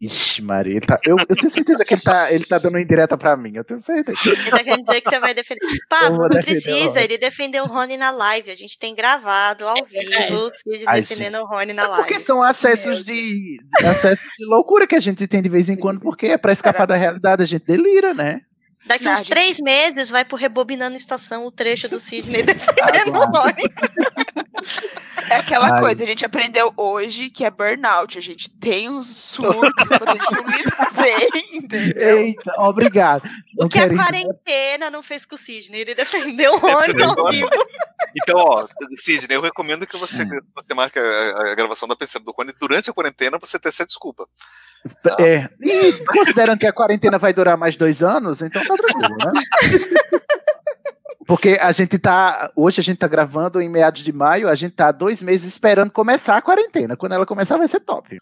Ixi, 0.00 0.40
Maria, 0.42 0.72
ele 0.72 0.80
tá- 0.80 0.98
eu, 1.06 1.14
eu 1.28 1.36
tenho 1.36 1.50
certeza 1.50 1.84
que 1.84 1.92
ele 1.92 2.00
tá, 2.00 2.32
ele 2.32 2.44
tá 2.46 2.56
dando 2.56 2.78
indireta 2.78 3.18
pra 3.18 3.36
mim, 3.36 3.50
eu 3.54 3.62
tenho 3.62 3.78
certeza. 3.80 4.30
Ele 4.30 4.50
tá 4.50 4.64
querendo 4.64 4.82
dizer 4.82 5.00
que 5.02 5.10
você 5.10 5.20
vai 5.20 5.34
defender. 5.34 5.60
Pablo, 5.90 6.20
não 6.20 6.40
precisa, 6.40 7.02
ele 7.02 7.18
defendeu 7.18 7.64
o 7.64 7.66
Rony 7.66 7.98
na 7.98 8.10
live. 8.10 8.50
A 8.50 8.56
gente 8.56 8.78
tem 8.78 8.94
gravado 8.94 9.68
ao 9.68 9.74
vivo 9.84 10.46
o 10.46 10.50
Cid 10.56 10.86
defendendo 10.86 11.34
gente. 11.34 11.42
o 11.42 11.46
Rony 11.46 11.72
na 11.74 11.82
É 11.82 11.86
porque 11.96 12.12
live. 12.14 12.24
são 12.24 12.42
acessos 12.42 13.04
de, 13.04 13.58
acessos 13.84 14.26
de 14.38 14.46
loucura 14.46 14.86
que 14.86 14.94
a 14.96 15.00
gente 15.00 15.26
tem 15.26 15.42
de 15.42 15.48
vez 15.50 15.68
em 15.68 15.76
quando, 15.76 16.00
porque 16.00 16.28
é 16.28 16.38
pra 16.38 16.52
escapar 16.52 16.86
da 16.86 16.96
realidade, 16.96 17.42
a 17.42 17.46
gente 17.46 17.64
delira, 17.66 18.14
né? 18.14 18.40
Daqui 18.86 19.04
Não, 19.04 19.12
uns 19.12 19.18
gente. 19.20 19.28
três 19.28 19.60
meses 19.60 20.08
vai 20.08 20.24
pro 20.24 20.36
Rebobinando 20.36 20.96
Estação 20.96 21.44
o 21.46 21.50
trecho 21.50 21.88
do 21.88 22.00
Sidney 22.00 22.42
defendendo 22.42 23.14
o. 23.16 23.24
Rony. 23.26 23.62
É 25.28 25.36
aquela 25.36 25.74
Ai. 25.74 25.80
coisa, 25.80 26.02
a 26.02 26.06
gente 26.06 26.24
aprendeu 26.24 26.72
hoje 26.76 27.30
que 27.30 27.44
é 27.44 27.50
burnout. 27.50 28.18
A 28.18 28.20
gente 28.20 28.50
tem 28.50 28.88
uns 28.88 29.06
surtos 29.16 29.86
quando 29.86 30.08
a 30.08 30.12
gente 30.12 30.32
não 30.32 30.44
lida 30.48 30.90
bem, 31.00 31.56
entendeu? 31.56 32.18
Eita, 32.18 32.52
obrigado. 32.58 33.24
O 33.56 33.62
Não 33.62 33.68
que 33.68 33.78
a 33.78 33.82
quero 33.82 33.94
ir- 33.94 33.96
quarentena 33.96 34.90
não 34.90 35.02
fez 35.02 35.24
com 35.24 35.34
o 35.36 35.38
Sidney. 35.38 35.82
Ele 35.82 35.94
defendeu 35.94 36.54
o 36.54 36.58
Rony 36.58 37.02
ao 37.02 37.30
vivo. 37.30 37.48
Então, 38.16 38.36
ó, 38.38 38.66
Sidney, 38.96 39.36
eu 39.36 39.40
recomendo 39.42 39.86
que 39.86 39.96
você, 39.96 40.24
você 40.54 40.74
marque 40.74 40.98
a, 40.98 41.52
a 41.52 41.54
gravação 41.54 41.86
da 41.86 41.94
PC 41.94 42.18
do 42.18 42.32
Rony 42.32 42.52
durante 42.58 42.90
a 42.90 42.92
quarentena 42.92 43.38
pra 43.38 43.46
você 43.46 43.58
ter 43.58 43.68
essa 43.68 43.86
desculpa. 43.86 44.26
É, 45.18 45.48
e 45.60 45.92
considerando 46.06 46.58
que 46.58 46.66
a 46.66 46.72
quarentena 46.72 47.18
vai 47.18 47.32
durar 47.32 47.56
mais 47.56 47.76
dois 47.76 48.02
anos, 48.02 48.40
então 48.40 48.62
tá 48.62 48.74
tranquilo, 48.76 49.16
né? 49.26 49.42
Porque 51.30 51.56
a 51.60 51.70
gente 51.70 51.96
tá. 51.96 52.50
Hoje 52.56 52.80
a 52.80 52.82
gente 52.82 52.98
tá 52.98 53.06
gravando 53.06 53.62
em 53.62 53.68
meados 53.68 54.02
de 54.02 54.12
maio, 54.12 54.48
a 54.48 54.54
gente 54.56 54.72
tá 54.72 54.90
dois 54.90 55.22
meses 55.22 55.46
esperando 55.46 55.88
começar 55.92 56.36
a 56.36 56.42
quarentena. 56.42 56.96
Quando 56.96 57.12
ela 57.12 57.24
começar, 57.24 57.56
vai 57.56 57.68
ser 57.68 57.78
top. 57.78 58.18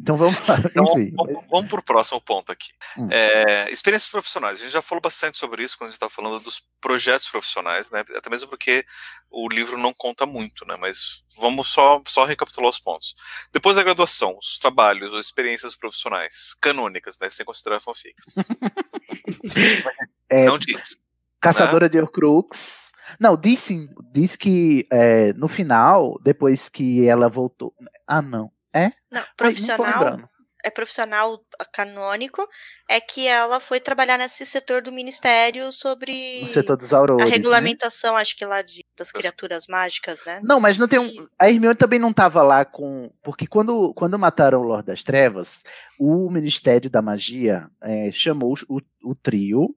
Então 0.00 0.16
vamos 0.16 0.38
lá. 0.46 0.56
Então, 0.64 0.84
Enfim. 0.84 1.12
vamos, 1.14 1.46
vamos 1.50 1.68
para 1.68 1.80
o 1.80 1.84
próximo 1.84 2.18
ponto 2.18 2.50
aqui. 2.50 2.72
Hum. 2.96 3.08
É, 3.10 3.70
experiências 3.70 4.10
profissionais. 4.10 4.58
A 4.58 4.62
gente 4.62 4.72
já 4.72 4.80
falou 4.80 5.02
bastante 5.02 5.36
sobre 5.36 5.64
isso 5.64 5.76
quando 5.76 5.88
a 5.88 5.90
gente 5.90 5.96
estava 5.96 6.08
falando 6.08 6.40
dos 6.40 6.62
projetos 6.80 7.28
profissionais, 7.28 7.90
né? 7.90 8.02
Até 8.16 8.30
mesmo 8.30 8.48
porque 8.48 8.82
o 9.30 9.46
livro 9.46 9.76
não 9.76 9.92
conta 9.92 10.24
muito, 10.24 10.64
né? 10.64 10.76
Mas 10.80 11.24
vamos 11.36 11.68
só, 11.68 12.00
só 12.06 12.24
recapitular 12.24 12.70
os 12.70 12.78
pontos. 12.78 13.14
Depois 13.52 13.76
da 13.76 13.82
graduação, 13.82 14.34
os 14.38 14.58
trabalhos 14.58 15.12
ou 15.12 15.20
experiências 15.20 15.76
profissionais 15.76 16.54
canônicas, 16.58 17.18
né? 17.20 17.28
Sem 17.28 17.44
considerar 17.44 17.80
fanfic. 17.80 18.14
É, 20.28 20.44
Não 20.44 20.58
diz. 20.58 20.98
Caçadora 21.40 21.88
de 21.88 22.00
Horcrux. 22.00 22.92
Não, 23.20 23.36
diz 23.36 23.60
sim. 23.60 23.88
Diz 24.12 24.36
que 24.36 24.86
é, 24.90 25.32
no 25.34 25.48
final, 25.48 26.18
depois 26.22 26.68
que 26.68 27.06
ela 27.06 27.28
voltou. 27.28 27.72
Ah, 28.06 28.22
não. 28.22 28.50
É? 28.72 28.92
Não, 29.10 29.20
não 29.20 29.26
profissional. 29.36 30.04
lembrando. 30.04 30.28
é 30.62 30.70
profissional 30.70 31.40
canônico, 31.72 32.46
é 32.90 33.00
que 33.00 33.26
ela 33.26 33.58
foi 33.60 33.80
trabalhar 33.80 34.18
nesse 34.18 34.44
setor 34.44 34.82
do 34.82 34.92
ministério 34.92 35.72
sobre 35.72 36.40
No 36.40 36.46
setor 36.46 36.76
dos 36.76 36.92
aurores. 36.92 37.24
a 37.24 37.28
né? 37.28 37.34
regulamentação, 37.34 38.16
acho 38.16 38.36
que 38.36 38.44
lá 38.44 38.60
de, 38.60 38.84
das 38.98 39.10
criaturas 39.10 39.66
mágicas, 39.66 40.22
né? 40.26 40.40
Não, 40.42 40.60
mas 40.60 40.76
não 40.76 40.88
tem 40.88 40.98
um. 40.98 41.10
A 41.38 41.48
Hermione 41.48 41.76
também 41.76 41.98
não 41.98 42.10
estava 42.10 42.42
lá 42.42 42.64
com. 42.64 43.10
Porque 43.22 43.46
quando, 43.46 43.94
quando 43.94 44.18
mataram 44.18 44.60
o 44.60 44.64
Lorde 44.64 44.88
das 44.88 45.02
Trevas, 45.02 45.62
o 45.98 46.28
Ministério 46.28 46.90
da 46.90 47.00
Magia 47.00 47.70
eh, 47.80 48.10
chamou 48.12 48.54
o, 48.68 48.80
o 49.04 49.14
trio 49.14 49.74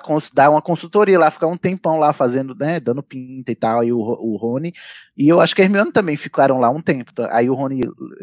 cons- 0.00 0.30
dar 0.32 0.50
uma 0.50 0.62
consultoria 0.62 1.18
lá, 1.18 1.30
ficar 1.30 1.46
um 1.46 1.56
tempão 1.56 1.98
lá 1.98 2.12
fazendo, 2.12 2.54
né, 2.54 2.80
dando 2.80 3.02
pinta 3.02 3.50
e 3.52 3.54
tal, 3.54 3.82
e 3.84 3.92
o, 3.92 3.98
o 3.98 4.36
Rony. 4.36 4.72
E 5.18 5.28
eu 5.28 5.40
acho 5.40 5.54
que 5.54 5.60
a 5.60 5.64
Hermione 5.64 5.90
também 5.92 6.16
ficaram 6.16 6.58
lá 6.60 6.70
um 6.70 6.80
tempo. 6.80 7.12
tá? 7.12 7.28
Aí 7.36 7.50
o 7.50 7.54
Rony, 7.54 7.80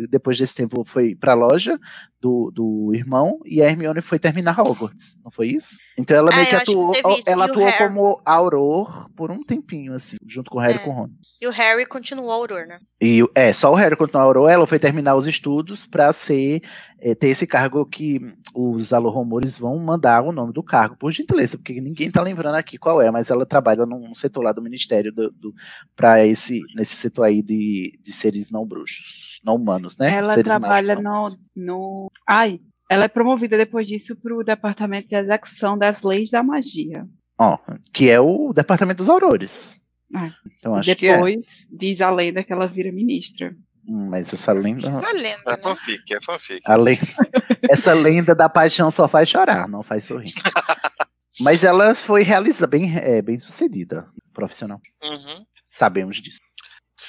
depois 0.10 0.38
desse 0.38 0.56
tempo, 0.56 0.84
foi 0.86 1.14
pra 1.14 1.34
loja 1.34 1.78
do, 2.22 2.50
do 2.56 2.92
irmão 2.96 3.40
e 3.46 3.62
a 3.62 3.66
Hermione 3.70 4.02
foi 4.02 4.18
terminar 4.18 4.60
Hogwarts, 4.60 5.20
não 5.24 5.30
foi 5.30 5.50
isso? 5.50 5.76
Então 6.00 6.18
ela 6.18 6.32
Ah, 6.32 6.36
meio 6.38 6.48
que 6.48 6.56
que 6.56 6.62
atuou, 6.72 6.92
teve 6.94 7.10
isso. 7.20 7.30
ela 7.30 7.46
atuou 7.46 7.66
Harry? 7.66 7.78
como 7.78 8.20
Auror 8.26 9.10
por 9.16 9.30
um 9.30 9.44
tempinho, 9.44 9.94
assim, 9.94 10.18
junto 10.26 10.50
com 10.50 10.58
o 10.58 10.62
Harry 10.62 10.78
É. 10.80 10.82
e 10.82 10.84
com 10.84 10.90
o 10.90 10.94
Rony. 10.94 11.14
E 11.42 11.48
o 11.48 11.52
Harry 11.52 11.86
continuou 11.86 12.32
Auror, 12.32 12.66
né? 12.66 12.80
E 13.00 13.24
é, 13.36 13.54
só 13.54 13.72
o 13.72 13.76
Harry 13.76 13.96
continuou 13.96 14.26
Auror, 14.26 14.50
ela 14.50 14.66
foi 14.66 14.80
terminar 14.80 15.16
os 15.16 15.28
estudos 15.28 15.86
para 15.86 16.12
ser 16.14 16.62
eh, 17.00 17.14
ter 17.14 17.28
esse 17.28 17.46
cargo 17.46 17.86
que 17.86 18.20
os 18.56 18.92
alorromores 18.92 19.56
vão 19.58 19.78
mandar 19.78 20.24
o 20.24 20.32
nome 20.32 20.52
do 20.54 20.64
cargo, 20.64 20.96
por 20.98 21.12
gentileza, 21.12 21.58
porque 21.58 21.80
ninguém 21.80 22.10
tá 22.10 22.22
lembrando 22.22 22.56
aqui 22.56 22.78
qual 22.78 23.02
é, 23.02 23.12
mas 23.12 23.30
ela 23.30 23.46
trabalha 23.46 23.86
num 23.86 24.16
setor 24.16 24.44
lá 24.44 24.52
do 24.52 24.62
ministério 24.64 25.12
do, 25.14 25.30
do 25.30 25.54
para 25.96 26.26
esse 26.26 26.60
nesse 26.86 26.95
setor 26.95 27.24
aí 27.24 27.41
de, 27.41 27.99
de 28.02 28.14
seres 28.14 28.52
não 28.52 28.66
bruxos, 28.66 29.41
não 29.44 29.56
humanos, 29.56 29.98
né? 29.98 30.14
Ela 30.14 30.36
seres 30.36 30.44
trabalha 30.45 30.95
mágicos, 31.02 31.40
no, 31.56 31.66
no. 31.66 32.12
Ai, 32.28 32.60
ela 32.90 33.06
é 33.06 33.07
promovida 33.07 33.57
depois 33.57 33.88
disso 33.88 34.16
para 34.16 34.36
o 34.36 34.44
departamento 34.44 35.07
de 35.07 35.16
execução 35.16 35.76
das 35.76 36.03
leis 36.03 36.30
da 36.30 36.44
magia. 36.44 37.07
Ó, 37.38 37.57
que 37.91 38.10
é 38.10 38.20
o 38.20 38.53
departamento 38.53 38.99
dos 38.99 39.10
aurores. 39.10 39.82
É. 40.16 40.32
Então 40.60 40.76
acho 40.76 40.95
que 40.95 41.07
é. 41.07 41.16
depois 41.16 41.44
diz 41.70 41.99
a 41.99 42.12
lenda 42.12 42.44
que 42.44 42.53
ela 42.53 42.68
vira 42.68 42.91
ministra. 42.91 43.56
Hum, 43.88 44.07
Mas 44.10 44.32
essa 44.32 44.53
lenda, 44.53 44.88
Essa 44.88 45.12
lenda, 45.12 45.41
É 45.48 45.52
né? 45.52 45.57
fanfic, 45.62 46.14
é 46.14 46.22
fanfic. 46.22 46.62
a 46.66 46.76
lenda 46.76 47.02
essa 47.70 47.94
lenda 47.94 48.34
da 48.34 48.48
paixão 48.48 48.90
só 48.90 49.07
faz 49.07 49.28
chorar, 49.28 49.68
não 49.68 49.84
faz 49.84 50.03
sorrir. 50.03 50.32
Mas 51.41 51.64
ela 51.64 51.94
foi 51.94 52.24
realizada 52.24 52.68
bem, 52.68 52.95
é, 52.98 53.22
bem 53.22 53.38
sucedida, 53.38 54.07
profissional. 54.34 54.80
Uhum. 55.03 55.45
Sabemos 55.66 56.18
disso. 56.22 56.40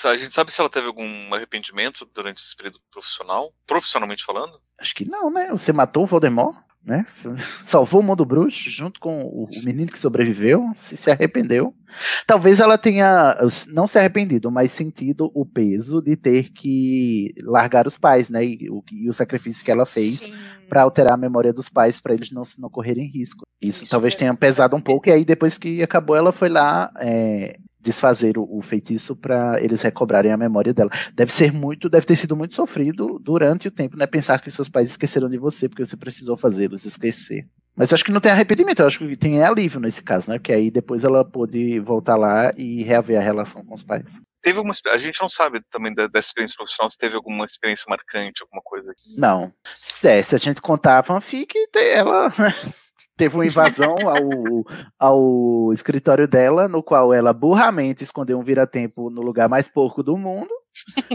A 0.04 0.16
gente 0.16 0.34
sabe 0.34 0.52
se 0.52 0.60
ela 0.60 0.70
teve 0.70 0.86
algum 0.86 1.32
arrependimento 1.34 2.08
durante 2.14 2.38
esse 2.38 2.54
período 2.56 2.78
profissional, 2.90 3.52
profissionalmente 3.66 4.24
falando? 4.24 4.58
Acho 4.80 4.94
que 4.94 5.08
não, 5.08 5.30
né? 5.30 5.48
Você 5.50 5.72
matou 5.72 6.02
o 6.04 6.06
Voldemort, 6.06 6.56
né? 6.84 7.06
Salvou 7.64 8.00
o 8.00 8.04
mundo 8.04 8.24
bruxo 8.24 8.68
junto 8.70 9.00
com 9.00 9.22
o 9.22 9.48
menino 9.64 9.90
que 9.90 9.98
sobreviveu, 9.98 10.70
se 10.74 10.96
se 10.96 11.10
arrependeu. 11.10 11.74
Talvez 12.26 12.60
ela 12.60 12.76
tenha 12.76 13.36
não 13.68 13.86
se 13.86 13.98
arrependido, 13.98 14.50
mas 14.50 14.70
sentido 14.72 15.30
o 15.34 15.44
peso 15.46 16.00
de 16.02 16.16
ter 16.16 16.50
que 16.52 17.32
largar 17.44 17.86
os 17.86 17.96
pais, 17.96 18.28
né? 18.28 18.44
E 18.44 18.68
o, 18.70 18.82
e 18.92 19.08
o 19.08 19.14
sacrifício 19.14 19.64
que 19.64 19.70
ela 19.70 19.86
fez 19.86 20.28
para 20.68 20.82
alterar 20.82 21.14
a 21.14 21.16
memória 21.16 21.52
dos 21.52 21.68
pais 21.68 22.00
para 22.00 22.12
eles 22.14 22.30
não, 22.30 22.44
se- 22.44 22.60
não 22.60 22.68
correrem 22.68 23.06
risco. 23.10 23.44
Isso, 23.62 23.84
Isso 23.84 23.90
talvez 23.90 24.14
é- 24.14 24.18
tenha 24.18 24.34
pesado 24.34 24.76
um 24.76 24.80
pouco, 24.80 25.08
e 25.08 25.12
aí 25.12 25.24
depois 25.24 25.56
que 25.56 25.82
acabou, 25.82 26.14
ela 26.16 26.32
foi 26.32 26.48
lá 26.48 26.92
é, 27.00 27.56
desfazer 27.86 28.36
o, 28.36 28.46
o 28.50 28.60
feitiço 28.60 29.14
para 29.14 29.62
eles 29.62 29.80
recobrarem 29.80 30.32
a 30.32 30.36
memória 30.36 30.74
dela. 30.74 30.90
Deve 31.14 31.32
ser 31.32 31.52
muito, 31.52 31.88
deve 31.88 32.04
ter 32.04 32.16
sido 32.16 32.36
muito 32.36 32.54
sofrido 32.54 33.18
durante 33.22 33.68
o 33.68 33.70
tempo, 33.70 33.96
né? 33.96 34.06
Pensar 34.06 34.40
que 34.40 34.50
seus 34.50 34.68
pais 34.68 34.90
esqueceram 34.90 35.28
de 35.28 35.38
você 35.38 35.68
porque 35.68 35.84
você 35.84 35.96
precisou 35.96 36.36
fazê-los 36.36 36.84
esquecer. 36.84 37.46
Mas 37.76 37.90
eu 37.90 37.94
acho 37.94 38.04
que 38.04 38.12
não 38.12 38.20
tem 38.20 38.32
arrependimento, 38.32 38.80
eu 38.80 38.86
acho 38.86 38.98
que 38.98 39.16
tem 39.16 39.42
alívio 39.42 39.78
nesse 39.78 40.02
caso, 40.02 40.30
né? 40.30 40.38
Porque 40.38 40.52
aí 40.52 40.70
depois 40.70 41.04
ela 41.04 41.24
pôde 41.24 41.78
voltar 41.80 42.16
lá 42.16 42.50
e 42.56 42.82
reaver 42.82 43.18
a 43.18 43.22
relação 43.22 43.64
com 43.64 43.74
os 43.74 43.82
pais. 43.82 44.08
Teve 44.42 44.58
alguma, 44.58 44.74
a 44.92 44.98
gente 44.98 45.20
não 45.20 45.28
sabe 45.28 45.60
também 45.70 45.94
da, 45.94 46.06
dessa 46.06 46.28
experiência 46.28 46.56
profissional 46.56 46.90
se 46.90 46.96
teve 46.96 47.14
alguma 47.14 47.44
experiência 47.44 47.84
marcante, 47.88 48.42
alguma 48.42 48.62
coisa. 48.64 48.92
Não. 49.16 49.52
Se, 49.82 50.22
se 50.22 50.34
a 50.34 50.38
gente 50.38 50.60
contar 50.60 50.98
a 50.98 51.02
fanfic, 51.02 51.54
ela 51.74 52.32
teve 53.16 53.34
uma 53.36 53.46
invasão 53.46 53.94
ao, 54.04 54.64
ao 54.98 55.72
escritório 55.72 56.28
dela, 56.28 56.68
no 56.68 56.82
qual 56.82 57.12
ela 57.12 57.32
burramente 57.32 58.04
escondeu 58.04 58.38
um 58.38 58.42
vira-tempo 58.42 59.10
no 59.10 59.22
lugar 59.22 59.48
mais 59.48 59.68
porco 59.68 60.02
do 60.02 60.16
mundo. 60.16 60.50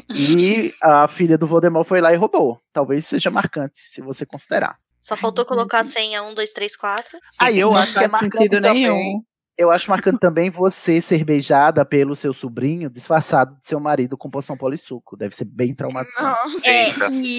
e 0.10 0.74
a 0.82 1.08
filha 1.08 1.38
do 1.38 1.46
Voldemort 1.48 1.88
foi 1.88 2.02
lá 2.02 2.12
e 2.14 2.18
roubou. 2.18 2.60
Talvez 2.74 3.06
seja 3.06 3.30
marcante, 3.30 3.80
se 3.80 4.02
você 4.02 4.26
considerar. 4.26 4.78
Só 5.02 5.16
faltou 5.18 5.46
colocar 5.46 5.80
a 5.80 5.84
senha 5.84 6.24
1, 6.24 6.34
2, 6.34 6.52
3, 6.52 6.76
4. 6.76 7.20
Aí 7.40 7.60
eu 7.60 7.72
Não 7.72 7.78
acho 7.78 7.94
que 7.98 8.04
é 8.04 8.08
marcante 8.08 8.50
também. 8.50 8.74
nenhum. 8.74 9.24
Eu 9.58 9.70
acho 9.70 9.90
marcante 9.92 10.18
também 10.20 10.50
você 10.50 11.00
ser 11.02 11.24
beijada 11.24 11.86
pelo 11.86 12.16
seu 12.16 12.34
sobrinho 12.34 12.90
disfarçado 12.90 13.52
de 13.60 13.68
seu 13.68 13.80
marido 13.80 14.18
com 14.18 14.30
poção 14.30 14.58
polissuco. 14.58 15.16
Deve 15.18 15.36
ser 15.36 15.46
bem 15.46 15.76
traumatizante. 15.76 16.24
Não. 16.24 16.60
É, 16.64 16.88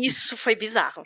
isso 0.05 0.37
foi 0.37 0.55
bizarro. 0.55 1.03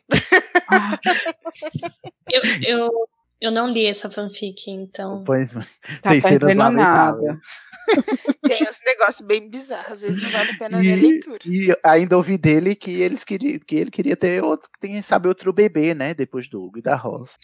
Ah, 0.71 0.99
Eu, 2.31 2.43
eu, 2.63 2.91
eu 3.41 3.51
não 3.53 3.69
li 3.69 3.87
essa 3.87 4.11
fanfic, 4.11 4.71
então. 4.71 5.23
Pois 5.25 5.55
tá 5.55 6.11
Tem 6.11 6.21
cenas 6.21 6.55
lamentáveis. 6.57 7.25
nada. 7.27 7.41
Tem 8.47 8.63
uns 8.65 8.79
negócios 8.85 9.21
bem 9.27 9.49
bizarros, 9.49 9.93
às 9.93 10.01
vezes 10.01 10.23
não 10.23 10.31
vale 10.31 10.51
a 10.51 10.57
pena 10.59 10.79
ler 10.79 10.93
a 10.93 10.97
E, 10.97 11.01
leitura. 11.01 11.39
e 11.45 11.77
ainda 11.85 12.17
ouvi 12.17 12.37
dele 12.37 12.75
que 12.75 13.01
eles 13.01 13.23
queriam, 13.25 13.59
que 13.65 13.77
ele 13.77 13.91
queria 13.91 14.17
ter 14.17 14.43
outro, 14.43 14.69
quem 14.81 15.01
sabe 15.03 15.29
outro 15.29 15.53
bebê, 15.53 15.95
né? 15.95 16.13
Depois 16.15 16.49
do 16.49 16.63
Hugo 16.63 16.79
e 16.79 16.83
da 16.83 16.97
Rosa. 16.97 17.35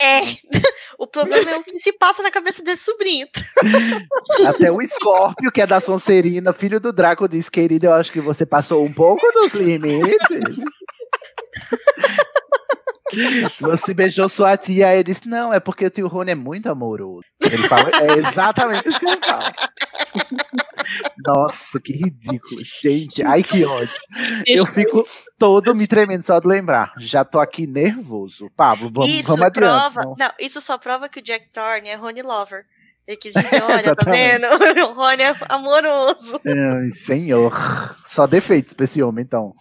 É. 0.00 0.20
O 0.98 1.06
problema 1.06 1.50
é 1.50 1.56
o 1.56 1.64
que 1.64 1.80
se 1.80 1.92
passa 1.94 2.22
na 2.22 2.30
cabeça 2.30 2.62
desse 2.62 2.84
sobrinho. 2.84 3.26
Até 4.46 4.70
o 4.70 4.80
Scorpio, 4.82 5.50
que 5.50 5.60
é 5.60 5.66
da 5.66 5.80
Sonserina, 5.80 6.52
filho 6.52 6.78
do 6.78 6.92
Draco, 6.92 7.26
diz: 7.26 7.48
Querido, 7.48 7.86
eu 7.86 7.92
acho 7.94 8.12
que 8.12 8.20
você 8.20 8.46
passou 8.46 8.84
um 8.84 8.92
pouco 8.92 9.20
dos 9.32 9.52
limites. 9.52 10.62
Você 13.60 13.92
beijou 13.94 14.28
sua 14.28 14.56
tia, 14.56 14.94
ele 14.94 15.04
disse: 15.04 15.28
Não, 15.28 15.52
é 15.52 15.60
porque 15.60 15.84
o 15.86 15.90
tio 15.90 16.08
Rony 16.08 16.32
é 16.32 16.34
muito 16.34 16.68
amoroso. 16.70 17.26
Ele 17.42 17.68
fala, 17.68 17.88
é 18.00 18.18
exatamente 18.18 18.88
isso 18.88 19.00
que 19.00 19.06
ele 19.10 19.18
fala. 19.24 19.52
Nossa, 21.24 21.80
que 21.80 21.92
ridículo, 21.92 22.60
gente. 22.62 23.22
Ai, 23.24 23.42
que 23.42 23.64
ódio. 23.64 23.94
Eu 24.46 24.66
fico 24.66 25.04
todo 25.38 25.74
me 25.74 25.86
tremendo 25.86 26.26
só 26.26 26.38
de 26.38 26.46
lembrar. 26.48 26.92
Já 26.98 27.24
tô 27.24 27.40
aqui 27.40 27.66
nervoso. 27.66 28.50
Pablo, 28.56 28.90
vamos, 28.92 29.10
isso 29.10 29.28
vamos 29.30 29.46
adiante. 29.46 29.64
prova. 29.70 29.90
senão- 29.90 30.16
Não, 30.18 30.30
isso 30.38 30.60
só 30.60 30.76
prova 30.78 31.08
que 31.08 31.20
o 31.20 31.22
Jack 31.22 31.50
Thorne 31.52 31.88
é 31.88 31.94
Rony 31.94 32.22
Lover. 32.22 32.64
Ele 33.06 33.16
quis 33.16 33.32
dizer, 33.32 33.62
olha, 33.62 33.96
tá 33.96 34.10
vendo? 34.10 34.46
O 34.90 34.92
Rony 34.94 35.22
é 35.22 35.36
amoroso. 35.48 36.40
Ai, 36.46 36.88
senhor. 36.90 37.52
Só 38.04 38.26
defeitos 38.26 38.74
pra 38.74 38.84
esse 38.84 39.02
homem, 39.02 39.24
então. 39.24 39.54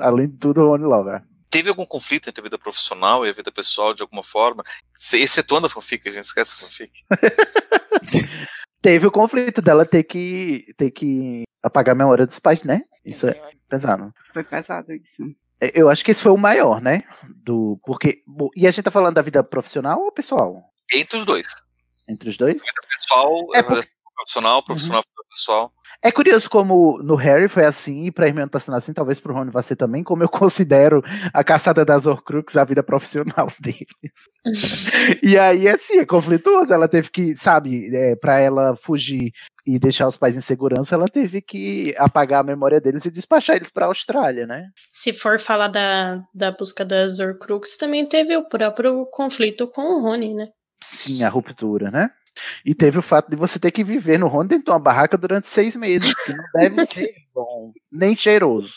Além 0.00 0.28
de 0.28 0.36
tudo, 0.36 0.62
o 0.62 0.68
Rony 0.68 0.84
Lover. 0.84 1.22
Teve 1.52 1.68
algum 1.68 1.84
conflito 1.84 2.28
entre 2.30 2.40
a 2.40 2.44
vida 2.44 2.58
profissional 2.58 3.26
e 3.26 3.28
a 3.28 3.32
vida 3.32 3.52
pessoal, 3.52 3.92
de 3.92 4.00
alguma 4.02 4.22
forma? 4.24 4.64
Excetuando 5.12 5.66
a 5.66 5.70
fanfic, 5.70 6.08
a 6.08 6.10
gente 6.10 6.24
esquece 6.24 6.56
a 6.56 6.60
fanfic. 6.60 7.04
Teve 8.80 9.06
o 9.06 9.12
conflito 9.12 9.62
dela 9.62 9.84
ter 9.86 10.02
que, 10.02 10.64
ter 10.76 10.90
que 10.90 11.42
apagar 11.62 11.94
a 11.94 11.98
memória 11.98 12.26
dos 12.26 12.40
pais, 12.40 12.62
né? 12.64 12.82
Isso 13.04 13.28
é 13.28 13.40
pesado. 13.68 14.12
Foi 14.32 14.42
pesado 14.42 14.92
isso. 14.92 15.22
É, 15.60 15.70
Eu 15.74 15.88
acho 15.88 16.04
que 16.04 16.10
esse 16.10 16.22
foi 16.22 16.32
o 16.32 16.36
maior, 16.38 16.80
né? 16.80 17.02
Do, 17.44 17.78
porque, 17.84 18.22
bom, 18.26 18.48
e 18.56 18.66
a 18.66 18.70
gente 18.70 18.82
tá 18.84 18.90
falando 18.90 19.14
da 19.14 19.22
vida 19.22 19.44
profissional 19.44 20.00
ou 20.00 20.10
pessoal? 20.10 20.64
Entre 20.92 21.16
os 21.16 21.24
dois. 21.24 21.46
Entre 22.08 22.28
os 22.30 22.36
dois? 22.36 22.56
Pessoal, 22.98 23.36
É 23.54 23.58
é 23.58 23.62
porque- 23.62 23.88
profissional, 24.16 24.62
profissional, 24.64 25.04
pessoal. 25.30 25.72
É 26.04 26.10
curioso 26.10 26.50
como 26.50 26.98
no 27.02 27.14
Harry 27.14 27.46
foi 27.46 27.64
assim, 27.64 28.06
e 28.06 28.10
pra 28.10 28.26
Hermione 28.26 28.50
tá 28.50 28.58
sendo 28.58 28.76
assim, 28.76 28.92
talvez 28.92 29.20
pro 29.20 29.32
Rony 29.32 29.52
vai 29.52 29.62
ser 29.62 29.76
também, 29.76 30.02
como 30.02 30.24
eu 30.24 30.28
considero 30.28 31.00
a 31.32 31.44
caçada 31.44 31.84
das 31.84 32.06
Horcruxes 32.06 32.56
a 32.56 32.64
vida 32.64 32.82
profissional 32.82 33.48
deles. 33.60 33.86
e 35.22 35.38
aí, 35.38 35.68
assim, 35.68 35.98
é 35.98 36.04
conflituoso. 36.04 36.74
Ela 36.74 36.88
teve 36.88 37.08
que, 37.08 37.36
sabe, 37.36 37.94
é, 37.94 38.16
para 38.16 38.40
ela 38.40 38.74
fugir 38.74 39.30
e 39.64 39.78
deixar 39.78 40.08
os 40.08 40.16
pais 40.16 40.36
em 40.36 40.40
segurança, 40.40 40.96
ela 40.96 41.06
teve 41.06 41.40
que 41.40 41.94
apagar 41.96 42.40
a 42.40 42.44
memória 42.44 42.80
deles 42.80 43.04
e 43.04 43.10
despachar 43.12 43.54
eles 43.54 43.70
pra 43.70 43.86
Austrália, 43.86 44.44
né? 44.44 44.66
Se 44.90 45.12
for 45.12 45.38
falar 45.38 45.68
da, 45.68 46.20
da 46.34 46.50
busca 46.50 46.84
das 46.84 47.20
Horcruxes, 47.20 47.76
também 47.76 48.04
teve 48.06 48.36
o 48.36 48.48
próprio 48.48 49.06
conflito 49.12 49.68
com 49.68 49.82
o 49.82 50.02
Rony, 50.02 50.34
né? 50.34 50.48
Sim, 50.82 51.22
a 51.22 51.28
ruptura, 51.28 51.92
né? 51.92 52.10
E 52.64 52.74
teve 52.74 52.98
o 52.98 53.02
fato 53.02 53.30
de 53.30 53.36
você 53.36 53.58
ter 53.58 53.70
que 53.70 53.84
viver 53.84 54.18
no 54.18 54.26
Rony 54.26 54.48
dentro 54.48 54.64
de 54.66 54.70
uma 54.70 54.78
barraca 54.78 55.18
durante 55.18 55.48
seis 55.48 55.76
meses, 55.76 56.14
que 56.24 56.32
não 56.32 56.44
deve 56.54 56.86
ser 56.86 57.14
bom, 57.34 57.72
nem 57.90 58.16
cheiroso. 58.16 58.72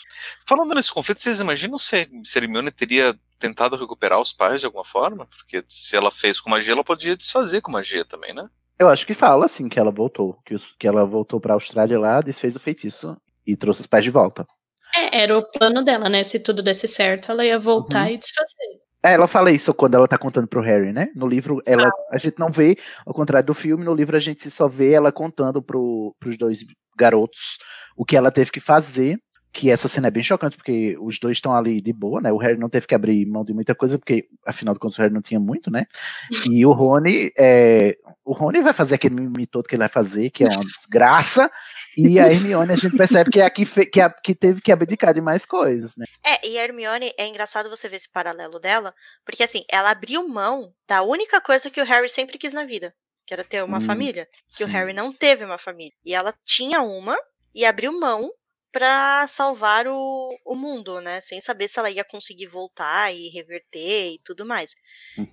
Falando 0.46 0.74
nesse 0.74 0.92
conflito, 0.92 1.22
vocês 1.22 1.40
imaginam 1.40 1.78
se, 1.78 2.08
se 2.24 2.38
Hermione 2.38 2.70
teria 2.70 3.18
tentado 3.38 3.76
recuperar 3.76 4.20
os 4.20 4.32
pais 4.32 4.60
de 4.60 4.66
alguma 4.66 4.84
forma? 4.84 5.26
Porque 5.26 5.64
se 5.68 5.96
ela 5.96 6.10
fez 6.10 6.40
com 6.40 6.50
magia, 6.50 6.72
ela 6.74 6.84
podia 6.84 7.16
desfazer 7.16 7.60
com 7.60 7.70
magia 7.72 8.04
também, 8.04 8.34
né? 8.34 8.48
Eu 8.78 8.88
acho 8.88 9.06
que 9.06 9.14
fala 9.14 9.46
assim 9.46 9.68
que 9.70 9.78
ela 9.78 9.90
voltou, 9.90 10.38
que, 10.44 10.54
os, 10.54 10.74
que 10.78 10.86
ela 10.86 11.04
voltou 11.06 11.40
pra 11.40 11.54
Austrália 11.54 11.98
lá, 11.98 12.20
desfez 12.20 12.54
o 12.54 12.60
feitiço 12.60 13.16
e 13.46 13.56
trouxe 13.56 13.80
os 13.80 13.86
pais 13.86 14.04
de 14.04 14.10
volta. 14.10 14.46
É, 14.94 15.22
era 15.22 15.38
o 15.38 15.42
plano 15.42 15.82
dela, 15.82 16.08
né? 16.10 16.22
Se 16.24 16.38
tudo 16.38 16.62
desse 16.62 16.86
certo, 16.86 17.30
ela 17.32 17.44
ia 17.44 17.58
voltar 17.58 18.04
Uhum. 18.06 18.14
e 18.14 18.18
desfazer. 18.18 18.80
É, 19.10 19.14
ela 19.14 19.26
fala 19.26 19.50
isso 19.50 19.72
quando 19.74 19.94
ela 19.94 20.08
tá 20.08 20.18
contando 20.18 20.46
pro 20.46 20.60
Harry, 20.60 20.92
né? 20.92 21.08
No 21.14 21.26
livro, 21.26 21.62
ela, 21.66 21.90
a 22.10 22.18
gente 22.18 22.38
não 22.38 22.50
vê, 22.50 22.76
ao 23.04 23.14
contrário 23.14 23.46
do 23.46 23.54
filme, 23.54 23.84
no 23.84 23.94
livro 23.94 24.16
a 24.16 24.20
gente 24.20 24.50
só 24.50 24.66
vê 24.68 24.92
ela 24.92 25.12
contando 25.12 25.62
pro, 25.62 26.14
pros 26.18 26.36
dois 26.36 26.60
garotos 26.98 27.58
o 27.96 28.04
que 28.04 28.16
ela 28.16 28.30
teve 28.30 28.50
que 28.50 28.60
fazer. 28.60 29.18
Que 29.52 29.70
essa 29.70 29.88
cena 29.88 30.08
é 30.08 30.10
bem 30.10 30.22
chocante, 30.22 30.54
porque 30.54 30.98
os 31.00 31.18
dois 31.18 31.38
estão 31.38 31.54
ali 31.56 31.80
de 31.80 31.90
boa, 31.90 32.20
né? 32.20 32.30
O 32.30 32.36
Harry 32.36 32.58
não 32.58 32.68
teve 32.68 32.86
que 32.86 32.94
abrir 32.94 33.24
mão 33.24 33.42
de 33.42 33.54
muita 33.54 33.74
coisa, 33.74 33.98
porque 33.98 34.26
afinal 34.44 34.74
de 34.74 34.80
contas 34.80 34.98
o 34.98 35.00
Harry 35.00 35.14
não 35.14 35.22
tinha 35.22 35.40
muito, 35.40 35.70
né? 35.70 35.86
E 36.52 36.66
o 36.66 36.72
Rony, 36.72 37.30
é, 37.38 37.96
o 38.22 38.34
Rony 38.34 38.60
vai 38.60 38.74
fazer 38.74 38.96
aquele 38.96 39.14
mimimi 39.14 39.46
todo 39.46 39.64
que 39.66 39.74
ele 39.74 39.80
vai 39.80 39.88
fazer, 39.88 40.28
que 40.28 40.44
é 40.44 40.48
uma 40.48 40.62
desgraça. 40.62 41.50
E 41.96 42.20
a 42.20 42.30
Hermione 42.30 42.72
a 42.72 42.76
gente 42.76 42.94
percebe 42.98 43.30
que 43.30 43.40
é 43.40 43.46
a 43.46 43.50
que, 43.50 43.64
fe- 43.64 43.86
que, 43.86 43.98
é 43.98 44.04
a 44.04 44.10
que 44.10 44.34
teve 44.34 44.60
que 44.60 44.70
abdicar 44.70 45.14
de 45.14 45.22
mais 45.22 45.46
coisas, 45.46 45.96
né? 45.96 46.04
É, 46.26 46.46
e 46.48 46.58
a 46.58 46.64
Hermione, 46.64 47.14
é 47.16 47.26
engraçado 47.26 47.70
você 47.70 47.88
ver 47.88 47.96
esse 47.96 48.10
paralelo 48.10 48.58
dela, 48.58 48.94
porque 49.24 49.44
assim, 49.44 49.64
ela 49.70 49.90
abriu 49.90 50.26
mão 50.28 50.74
da 50.88 51.02
única 51.02 51.40
coisa 51.40 51.70
que 51.70 51.80
o 51.80 51.84
Harry 51.84 52.08
sempre 52.08 52.36
quis 52.38 52.52
na 52.52 52.64
vida, 52.64 52.94
que 53.24 53.32
era 53.32 53.44
ter 53.44 53.62
uma 53.62 53.78
Hum, 53.78 53.80
família. 53.80 54.28
Que 54.54 54.64
o 54.64 54.66
sim. 54.66 54.72
Harry 54.72 54.92
não 54.92 55.12
teve 55.12 55.44
uma 55.44 55.58
família. 55.58 55.94
E 56.04 56.14
ela 56.14 56.34
tinha 56.44 56.82
uma 56.82 57.16
e 57.54 57.64
abriu 57.64 57.92
mão 57.92 58.30
pra 58.72 59.26
salvar 59.28 59.86
o, 59.86 60.36
o 60.44 60.54
mundo, 60.56 61.00
né? 61.00 61.20
Sem 61.20 61.40
saber 61.40 61.68
se 61.68 61.78
ela 61.78 61.90
ia 61.90 62.04
conseguir 62.04 62.46
voltar 62.48 63.14
e 63.14 63.28
reverter 63.28 64.14
e 64.14 64.20
tudo 64.24 64.44
mais. 64.44 64.74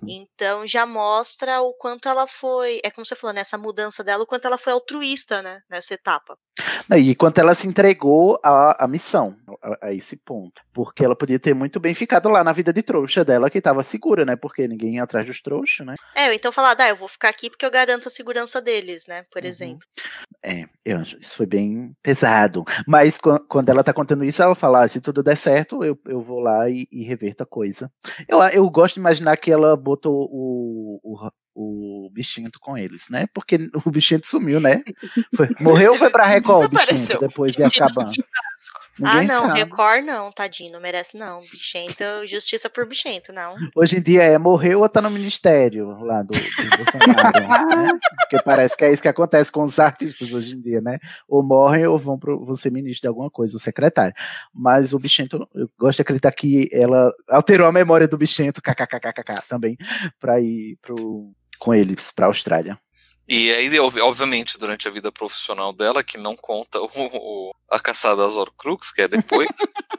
Então 0.06 0.66
já 0.66 0.86
mostra 0.86 1.60
o 1.62 1.74
quanto 1.74 2.08
ela 2.08 2.26
foi, 2.26 2.80
é 2.84 2.90
como 2.90 3.06
você 3.06 3.16
falou, 3.16 3.34
nessa 3.34 3.58
mudança 3.58 4.04
dela, 4.04 4.24
o 4.24 4.26
quanto 4.26 4.46
ela 4.46 4.58
foi 4.58 4.72
altruísta, 4.72 5.42
né? 5.42 5.62
Nessa 5.68 5.94
etapa. 5.94 6.38
E 6.96 7.14
quanto 7.14 7.38
ela 7.38 7.54
se 7.54 7.66
entregou 7.66 8.38
à, 8.42 8.84
à 8.84 8.88
missão, 8.88 9.36
a, 9.62 9.88
a 9.88 9.92
esse 9.92 10.16
ponto. 10.16 10.62
Porque 10.72 11.04
ela 11.04 11.16
podia 11.16 11.38
ter 11.38 11.54
muito 11.54 11.80
bem 11.80 11.94
ficado 11.94 12.28
lá 12.28 12.44
na 12.44 12.52
vida 12.52 12.72
de 12.72 12.82
trouxa 12.82 13.24
dela, 13.24 13.50
que 13.50 13.58
estava 13.58 13.82
segura, 13.82 14.24
né? 14.24 14.36
Porque 14.36 14.68
ninguém 14.68 14.96
ia 14.96 15.02
atrás 15.02 15.26
dos 15.26 15.40
trouxas, 15.40 15.86
né? 15.86 15.94
É, 16.14 16.32
então 16.34 16.52
falar, 16.52 16.76
ah, 16.78 16.88
eu 16.88 16.96
vou 16.96 17.08
ficar 17.08 17.28
aqui 17.28 17.50
porque 17.50 17.66
eu 17.66 17.70
garanto 17.70 18.08
a 18.08 18.10
segurança 18.10 18.60
deles, 18.60 19.06
né? 19.06 19.24
Por 19.32 19.44
exemplo. 19.44 19.86
É, 20.44 20.66
eu 20.84 21.00
isso 21.00 21.36
foi 21.36 21.46
bem 21.46 21.94
pesado. 22.02 22.64
Mas 22.86 23.18
quan- 23.18 23.40
quando 23.48 23.70
ela 23.70 23.82
tá 23.82 23.92
contando 23.92 24.24
isso, 24.24 24.42
ela 24.42 24.54
fala: 24.54 24.84
ah, 24.84 24.88
se 24.88 25.00
tudo 25.00 25.22
der 25.22 25.36
certo, 25.36 25.82
eu, 25.82 25.98
eu 26.06 26.20
vou 26.20 26.40
lá 26.40 26.68
e, 26.68 26.86
e 26.92 27.02
reverto 27.02 27.42
a 27.42 27.46
coisa. 27.46 27.90
Eu, 28.28 28.40
eu 28.42 28.68
gosto 28.70 28.94
de 28.94 29.00
imaginar 29.00 29.36
que 29.36 29.50
ela 29.50 29.76
botou 29.76 30.28
o, 30.30 31.00
o, 31.02 31.30
o 31.54 32.10
bichinho 32.12 32.50
com 32.60 32.76
eles, 32.76 33.08
né? 33.08 33.26
Porque 33.32 33.70
o 33.84 33.90
bichinho 33.90 34.20
sumiu, 34.24 34.60
né? 34.60 34.82
Foi- 35.34 35.48
morreu 35.60 35.92
ou 35.92 35.98
foi 35.98 36.10
pra 36.10 36.26
Record 36.26 36.66
o 36.66 36.68
bichinho 36.68 36.98
Desapareceu. 36.98 37.20
depois 37.20 37.54
de 37.54 37.62
Azkaban? 37.62 38.10
ah, 39.02 39.14
Ninguém 39.14 39.28
não, 39.28 39.46
sabe. 39.46 39.58
Record 39.60 40.04
não, 40.04 40.32
tadinho, 40.32 40.72
não 40.72 40.80
merece 40.80 41.16
não. 41.16 41.40
Bichento, 41.40 42.04
justiça 42.26 42.68
por 42.68 42.86
bichento, 42.86 43.32
não. 43.32 43.54
Hoje 43.74 43.98
em 43.98 44.02
dia 44.02 44.22
é 44.24 44.38
morreu 44.38 44.80
ou 44.80 44.88
tá 44.88 45.00
no 45.00 45.10
ministério 45.10 45.88
lá 46.00 46.22
do, 46.22 46.32
do 46.32 46.76
Bolsonaro, 46.76 47.40
né? 47.40 47.98
Porque 48.20 48.42
parece 48.44 48.76
que 48.76 48.84
é 48.84 48.92
isso 48.92 49.02
que 49.02 49.08
acontece 49.08 49.52
com 49.52 49.62
os 49.62 49.78
artistas 49.78 50.32
hoje 50.32 50.54
em 50.54 50.60
dia, 50.60 50.80
né? 50.80 50.98
Ou 51.28 51.42
morrem 51.42 51.86
ou 51.86 51.98
vão, 51.98 52.18
pro, 52.18 52.44
vão 52.44 52.54
ser 52.56 52.70
ministro 52.72 53.02
de 53.02 53.08
alguma 53.08 53.30
coisa, 53.30 53.56
o 53.56 53.60
secretário. 53.60 54.14
Mas 54.52 54.92
o 54.92 54.98
Bichento, 54.98 55.48
eu 55.54 55.70
gosto 55.78 55.96
de 55.96 56.02
acreditar 56.02 56.32
que 56.32 56.68
ela 56.72 57.12
alterou 57.28 57.66
a 57.68 57.72
memória 57.72 58.08
do 58.08 58.18
Bichento, 58.18 58.62
kkkk, 58.62 59.46
também, 59.48 59.76
pra 60.18 60.40
ir 60.40 60.78
pro, 60.80 61.32
com 61.64 61.74
eles 61.74 62.10
pra 62.12 62.26
Austrália. 62.26 62.78
E 63.26 63.50
aí, 63.50 63.80
ob- 63.80 63.98
obviamente, 64.02 64.58
durante 64.58 64.86
a 64.86 64.90
vida 64.90 65.10
profissional 65.10 65.72
dela, 65.72 66.04
que 66.04 66.18
não 66.18 66.36
conta 66.36 66.78
o, 66.78 66.88
o- 66.94 67.54
a 67.70 67.80
caçada 67.80 68.26
às 68.26 68.34
Horcrux, 68.36 68.92
que 68.92 69.00
é 69.00 69.08
depois, 69.08 69.48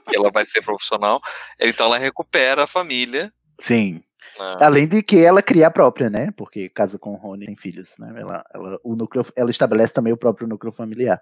que 0.08 0.16
ela 0.16 0.30
vai 0.32 0.46
ser 0.46 0.62
profissional, 0.62 1.20
então 1.60 1.88
ela 1.88 1.98
recupera 1.98 2.64
a 2.64 2.68
família. 2.68 3.34
Sim. 3.60 4.04
né? 4.40 4.56
Além 4.62 4.88
de 4.88 5.02
que 5.02 5.18
ela 5.18 5.42
cria 5.42 5.66
a 5.68 5.72
própria, 5.72 6.08
né? 6.08 6.30
Porque 6.38 6.70
casa 6.70 7.00
com 7.00 7.14
o 7.14 7.18
Rony 7.18 7.48
tem 7.48 7.56
filhos, 7.56 7.96
né? 7.98 8.14
Ela, 8.16 8.46
ela, 8.54 8.80
o 8.84 8.96
núcleo, 8.96 9.26
ela 9.36 9.50
estabelece 9.50 9.92
também 9.94 10.14
o 10.14 10.18
próprio 10.18 10.48
núcleo 10.48 10.72
familiar. 10.72 11.20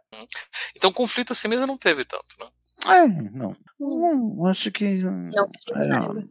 Então, 0.76 0.92
conflito 0.92 1.32
assim 1.32 1.48
mesmo 1.48 1.66
não 1.66 1.78
teve 1.78 2.04
tanto, 2.04 2.36
né? 2.38 2.48
É, 2.86 3.08
não. 3.32 3.56
Hum, 3.80 4.46
acho 4.48 4.70
que. 4.72 4.84
Não, 4.96 5.50
é, 5.74 6.24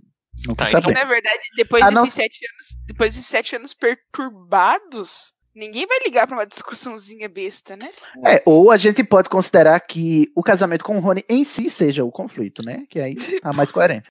não 0.46 0.54
Tá, 0.54 0.66
sabendo. 0.66 0.92
Na 0.94 1.04
verdade, 1.04 1.40
depois 1.56 1.82
Ah, 1.84 1.90
não- 1.90 2.02
desses 2.04 2.14
sete 2.16 2.38
anos, 2.52 2.66
depois 2.86 3.14
desses 3.14 3.28
sete 3.28 3.56
anos 3.56 3.74
perturbados, 3.74 5.32
ninguém 5.54 5.86
vai 5.86 5.98
ligar 6.00 6.26
pra 6.26 6.36
uma 6.36 6.46
discussãozinha 6.46 7.28
besta, 7.28 7.76
né? 7.76 7.88
É, 8.26 8.42
ou 8.44 8.70
a 8.70 8.76
gente 8.76 9.04
pode 9.04 9.28
considerar 9.28 9.78
que 9.80 10.30
o 10.34 10.42
casamento 10.42 10.84
com 10.84 10.96
o 10.96 11.00
Rony 11.00 11.24
em 11.28 11.44
si 11.44 11.68
seja 11.70 12.04
o 12.04 12.10
conflito, 12.10 12.62
né? 12.64 12.84
Que 12.88 13.00
aí 13.00 13.14
tá 13.40 13.52
mais 13.52 13.70
coerente. 13.70 14.08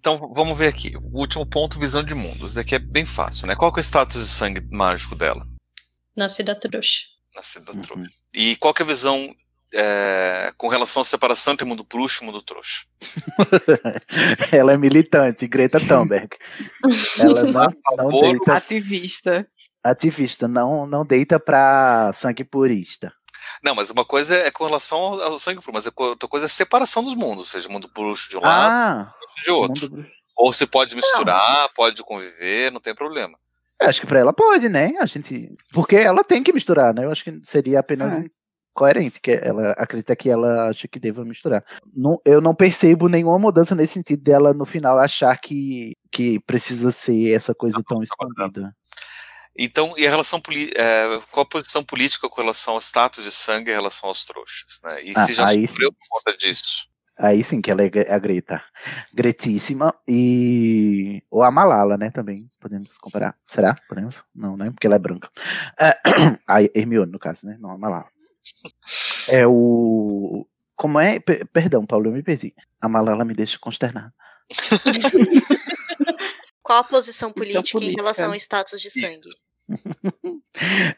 Então, 0.00 0.16
vamos 0.34 0.56
ver 0.56 0.68
aqui. 0.68 0.96
O 0.96 1.18
último 1.18 1.44
ponto, 1.44 1.78
visão 1.78 2.02
de 2.02 2.14
mundo. 2.14 2.46
Isso 2.46 2.54
daqui 2.54 2.74
é 2.74 2.78
bem 2.78 3.04
fácil, 3.04 3.46
né? 3.46 3.56
Qual 3.56 3.72
que 3.72 3.80
é 3.80 3.82
o 3.82 3.84
status 3.84 4.20
de 4.22 4.28
sangue 4.28 4.60
mágico 4.70 5.14
dela? 5.14 5.44
Nascida 6.16 6.54
trouxa. 6.58 7.02
Nascida 7.38 7.72
trouxa. 7.72 8.10
E 8.34 8.56
qual 8.56 8.74
que 8.74 8.82
é 8.82 8.84
a 8.84 8.88
visão 8.88 9.32
é, 9.72 10.52
com 10.56 10.66
relação 10.68 11.02
à 11.02 11.04
separação 11.04 11.52
entre 11.54 11.64
mundo 11.64 11.84
bruxo 11.84 12.22
e 12.22 12.26
mundo 12.26 12.42
trouxa? 12.42 12.84
Ela 14.52 14.72
é 14.72 14.76
militante, 14.78 15.46
Greta 15.46 15.78
Thunberg. 15.80 16.28
Ela 17.18 17.42
não, 17.50 17.52
não 17.52 17.96
favor. 18.10 18.22
deita. 18.22 18.54
Ativista. 18.56 19.46
Ativista, 19.84 20.48
não, 20.48 20.86
não 20.86 21.04
deita 21.06 21.38
pra 21.38 22.10
sangue 22.12 22.44
purista. 22.44 23.12
Não, 23.62 23.74
mas 23.74 23.90
uma 23.90 24.04
coisa 24.04 24.36
é 24.36 24.50
com 24.50 24.66
relação 24.66 24.98
ao, 24.98 25.38
sangue 25.38 25.60
puro, 25.60 25.72
mas 25.72 25.86
a 25.86 25.90
co- 25.92 26.08
outra 26.10 26.28
coisa 26.28 26.46
é 26.46 26.48
a 26.48 26.50
separação 26.50 27.02
dos 27.04 27.14
mundos, 27.14 27.38
ou 27.38 27.44
seja, 27.44 27.68
mundo 27.68 27.88
bruxo 27.94 28.28
de 28.28 28.36
um 28.36 28.40
lado 28.40 28.72
Ah, 28.72 29.14
e 29.38 29.42
de 29.44 29.50
outro. 29.50 30.06
Ou 30.36 30.52
se 30.52 30.66
pode 30.66 30.94
misturar, 30.96 31.68
pode 31.74 32.02
conviver, 32.02 32.70
não 32.72 32.80
tem 32.80 32.94
problema. 32.94 33.38
Eu 33.80 33.88
acho 33.88 34.00
que 34.00 34.06
pra 34.06 34.20
ela 34.20 34.32
pode, 34.32 34.68
né? 34.68 34.92
A 35.00 35.06
gente. 35.06 35.54
Porque 35.72 35.96
ela 35.96 36.24
tem 36.24 36.42
que 36.42 36.52
misturar, 36.52 36.94
né? 36.94 37.04
Eu 37.04 37.10
acho 37.10 37.24
que 37.24 37.40
seria 37.44 37.80
apenas 37.80 38.18
É. 38.18 38.24
coerente, 38.74 39.20
que 39.20 39.32
ela 39.32 39.72
acredita 39.72 40.14
que 40.14 40.30
ela 40.30 40.68
acha 40.68 40.86
que 40.86 40.98
deva 41.00 41.24
misturar. 41.24 41.64
Não, 41.94 42.20
eu 42.24 42.40
não 42.40 42.54
percebo 42.54 43.08
nenhuma 43.08 43.38
mudança 43.38 43.74
nesse 43.74 43.94
sentido 43.94 44.22
dela 44.22 44.54
no 44.54 44.64
final 44.64 44.98
achar 44.98 45.36
que, 45.40 45.96
que 46.12 46.38
precisa 46.40 46.90
ser 46.92 47.32
essa 47.34 47.54
coisa 47.54 47.82
tão 47.86 48.02
escondida. 48.02 48.74
Então, 49.60 49.94
e 49.98 50.06
a 50.06 50.10
relação 50.10 50.40
é, 50.76 51.20
qual 51.32 51.44
a 51.44 51.48
posição 51.48 51.82
política 51.82 52.28
com 52.28 52.40
relação 52.40 52.74
ao 52.74 52.80
status 52.80 53.24
de 53.24 53.32
sangue 53.32 53.72
em 53.72 53.74
relação 53.74 54.08
aos 54.08 54.24
trouxas? 54.24 54.78
Né? 54.84 55.06
E 55.06 55.12
Ah, 55.16 55.26
se 55.26 55.32
já 55.34 55.48
sofreu 55.48 55.92
por 55.92 56.06
conta 56.08 56.36
disso? 56.38 56.88
Aí 57.18 57.42
sim 57.42 57.60
que 57.60 57.70
ela 57.70 57.82
é 57.82 58.12
a 58.12 58.18
Greta. 58.18 58.62
Gretíssima 59.12 59.94
e. 60.06 61.22
Ou 61.30 61.42
a 61.42 61.50
Malala, 61.50 61.96
né? 61.96 62.10
Também 62.10 62.48
podemos 62.60 62.96
comparar. 62.98 63.36
Será? 63.44 63.74
Podemos? 63.88 64.22
Não, 64.34 64.56
né? 64.56 64.70
Porque 64.70 64.86
ela 64.86 64.96
é 64.96 65.00
branca. 65.00 65.28
É, 65.78 65.98
a 66.46 66.62
Hermione, 66.62 67.10
no 67.10 67.18
caso, 67.18 67.46
né? 67.46 67.56
Não 67.58 67.70
a 67.70 67.78
Malala. 67.78 68.06
É 69.28 69.46
o. 69.46 70.46
Como 70.76 71.00
é? 71.00 71.18
Pe- 71.18 71.44
Perdão, 71.46 71.84
Paulo, 71.84 72.06
eu 72.08 72.12
me 72.12 72.22
perdi. 72.22 72.54
A 72.80 72.88
Malala 72.88 73.24
me 73.24 73.34
deixa 73.34 73.58
consternado. 73.58 74.12
Qual 76.62 76.78
a 76.78 76.84
posição 76.84 77.32
política, 77.32 77.60
em 77.60 77.72
política. 77.72 78.02
relação 78.02 78.26
ao 78.28 78.34
status 78.36 78.80
de 78.80 78.90
sangue? 78.90 79.28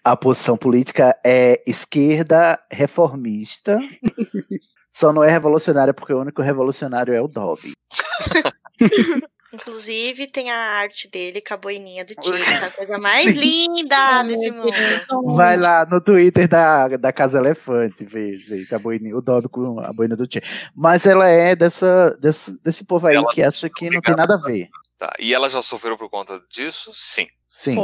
A 0.04 0.16
posição 0.16 0.56
política 0.56 1.16
é 1.24 1.62
esquerda 1.66 2.60
reformista. 2.70 3.78
Só 5.00 5.14
não 5.14 5.24
é 5.24 5.30
revolucionária 5.30 5.94
porque 5.94 6.12
o 6.12 6.20
único 6.20 6.42
revolucionário 6.42 7.14
é 7.14 7.22
o 7.22 7.26
Dobby. 7.26 7.72
Inclusive, 9.50 10.26
tem 10.26 10.50
a 10.50 10.58
arte 10.58 11.10
dele 11.10 11.40
com 11.40 11.54
a 11.54 11.56
boininha 11.56 12.04
do 12.04 12.14
Tigre, 12.14 12.44
que 12.44 12.50
é 12.50 12.66
a 12.66 12.70
coisa 12.76 12.98
mais 12.98 13.26
linda 13.26 14.22
desse 14.24 14.50
mundo. 14.50 15.34
Vai 15.34 15.56
lá 15.56 15.86
no 15.86 16.02
Twitter 16.02 16.46
da, 16.46 16.86
da 16.98 17.12
Casa 17.14 17.38
Elefante, 17.38 18.04
veja, 18.04 18.58
gente, 18.58 18.74
a 18.74 18.78
boininha, 18.78 19.16
o 19.16 19.22
Dobby 19.22 19.48
com 19.48 19.80
a 19.80 19.90
boina 19.90 20.14
do 20.14 20.26
Tia. 20.26 20.42
Mas 20.76 21.06
ela 21.06 21.26
é 21.26 21.56
dessa, 21.56 22.14
desse, 22.20 22.62
desse 22.62 22.84
povo 22.84 23.06
aí 23.06 23.16
que 23.28 23.42
acha 23.42 23.70
que 23.70 23.88
não 23.88 24.02
tem 24.02 24.14
nada 24.14 24.34
a 24.34 24.38
ver. 24.38 24.68
Tá. 24.98 25.10
E 25.18 25.32
ela 25.32 25.48
já 25.48 25.62
sofreu 25.62 25.96
por 25.96 26.10
conta 26.10 26.42
disso? 26.50 26.90
Sim. 26.92 27.26
Sim. 27.48 27.74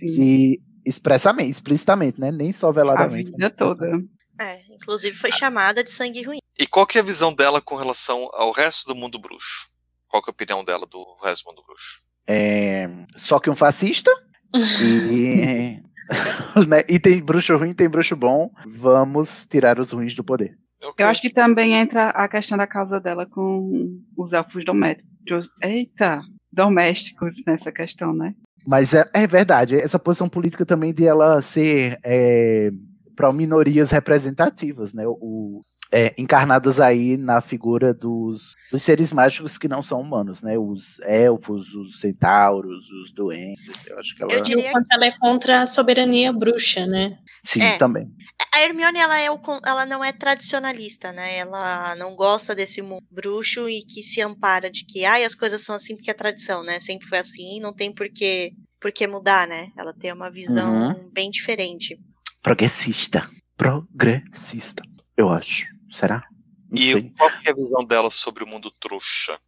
E 0.00 0.58
expressamente, 0.82 1.50
explicitamente, 1.50 2.18
né? 2.18 2.32
Nem 2.32 2.52
só 2.52 2.72
veladamente. 2.72 3.28
A 3.28 3.32
vida 3.32 3.50
toda. 3.50 4.02
É, 4.38 4.60
inclusive 4.70 5.16
foi 5.16 5.30
chamada 5.32 5.82
de 5.82 5.90
sangue 5.90 6.22
ruim. 6.22 6.38
E 6.58 6.66
qual 6.66 6.86
que 6.86 6.98
é 6.98 7.00
a 7.00 7.04
visão 7.04 7.32
dela 7.32 7.60
com 7.60 7.76
relação 7.76 8.28
ao 8.32 8.50
resto 8.50 8.86
do 8.86 8.94
mundo 8.94 9.18
bruxo? 9.18 9.68
Qual 10.08 10.22
que 10.22 10.30
é 10.30 10.32
a 10.32 10.34
opinião 10.34 10.64
dela 10.64 10.86
do 10.86 11.04
resto 11.22 11.44
do 11.44 11.50
mundo 11.50 11.64
bruxo? 11.66 12.02
É, 12.26 12.88
só 13.16 13.38
que 13.38 13.50
um 13.50 13.56
fascista. 13.56 14.10
e, 14.52 15.80
né, 16.68 16.84
e 16.88 16.98
tem 16.98 17.20
bruxo 17.22 17.56
ruim, 17.56 17.74
tem 17.74 17.88
bruxo 17.88 18.16
bom. 18.16 18.50
Vamos 18.66 19.46
tirar 19.46 19.78
os 19.78 19.92
ruins 19.92 20.14
do 20.14 20.24
poder. 20.24 20.56
Eu 20.98 21.06
acho 21.06 21.22
que 21.22 21.30
também 21.30 21.74
entra 21.74 22.10
a 22.10 22.28
questão 22.28 22.58
da 22.58 22.66
causa 22.66 23.00
dela 23.00 23.26
com 23.26 23.98
os 24.16 24.32
elfos 24.32 24.64
domésticos. 24.64 25.48
Eita, 25.62 26.20
domésticos 26.52 27.34
nessa 27.46 27.72
questão, 27.72 28.12
né? 28.12 28.34
Mas 28.66 28.94
é, 28.94 29.04
é 29.12 29.26
verdade, 29.26 29.76
essa 29.76 29.98
posição 29.98 30.28
política 30.28 30.64
também 30.64 30.92
de 30.92 31.06
ela 31.06 31.40
ser 31.42 31.98
é, 32.02 32.70
para 33.14 33.32
minorias 33.32 33.90
representativas, 33.90 34.92
né? 34.92 35.04
O, 35.06 35.62
é, 35.92 36.12
encarnadas 36.18 36.80
aí 36.80 37.16
na 37.16 37.40
figura 37.40 37.94
dos, 37.94 38.56
dos, 38.72 38.82
seres 38.82 39.12
mágicos 39.12 39.56
que 39.56 39.68
não 39.68 39.80
são 39.80 40.00
humanos, 40.00 40.42
né? 40.42 40.58
Os 40.58 40.98
elfos, 41.00 41.72
os 41.72 42.00
centauros, 42.00 42.90
os 42.90 43.12
doentes. 43.12 43.86
Eu 43.86 43.98
acho 43.98 44.16
que 44.16 44.22
ela. 44.22 44.32
Eu 44.32 44.42
diria 44.42 44.72
que 44.72 44.78
ela 44.90 45.06
é 45.06 45.18
contra 45.18 45.62
a 45.62 45.66
soberania 45.66 46.32
bruxa, 46.32 46.84
né? 46.86 47.16
Sim, 47.44 47.62
É. 47.62 47.76
também. 47.76 48.10
A 48.52 48.62
Hermione, 48.62 48.98
ela, 48.98 49.18
é 49.18 49.30
o, 49.30 49.40
ela 49.64 49.86
não 49.86 50.02
é 50.04 50.12
tradicionalista, 50.12 51.12
né? 51.12 51.38
Ela 51.38 51.94
não 51.94 52.16
gosta 52.16 52.54
desse 52.54 52.82
mundo 52.82 53.04
bruxo 53.10 53.68
e 53.68 53.82
que 53.82 54.02
se 54.02 54.20
ampara 54.20 54.68
de 54.68 54.84
que 54.84 55.04
ai, 55.04 55.24
as 55.24 55.34
coisas 55.34 55.60
são 55.60 55.76
assim 55.76 55.94
porque 55.94 56.10
é 56.10 56.14
tradição, 56.14 56.62
né? 56.64 56.80
Sempre 56.80 57.06
foi 57.06 57.18
assim, 57.18 57.60
não 57.60 57.72
tem 57.72 57.92
por 57.94 58.08
que, 58.08 58.52
por 58.80 58.90
que 58.90 59.06
mudar, 59.06 59.46
né? 59.46 59.68
Ela 59.78 59.92
tem 59.92 60.12
uma 60.12 60.30
visão 60.30 60.88
Uhum. 60.88 61.10
bem 61.12 61.30
diferente. 61.30 61.96
Progressista. 62.44 63.26
Progressista. 63.56 64.82
Eu 65.16 65.30
acho. 65.30 65.66
Será? 65.90 66.22
Não 66.70 66.78
E 66.78 66.92
sei. 66.92 67.12
qual 67.16 67.30
que 67.40 67.48
é 67.48 67.52
a 67.52 67.54
visão 67.54 67.84
dela 67.84 68.10
sobre 68.10 68.44
o 68.44 68.46
mundo 68.46 68.70
trouxa? 68.78 69.38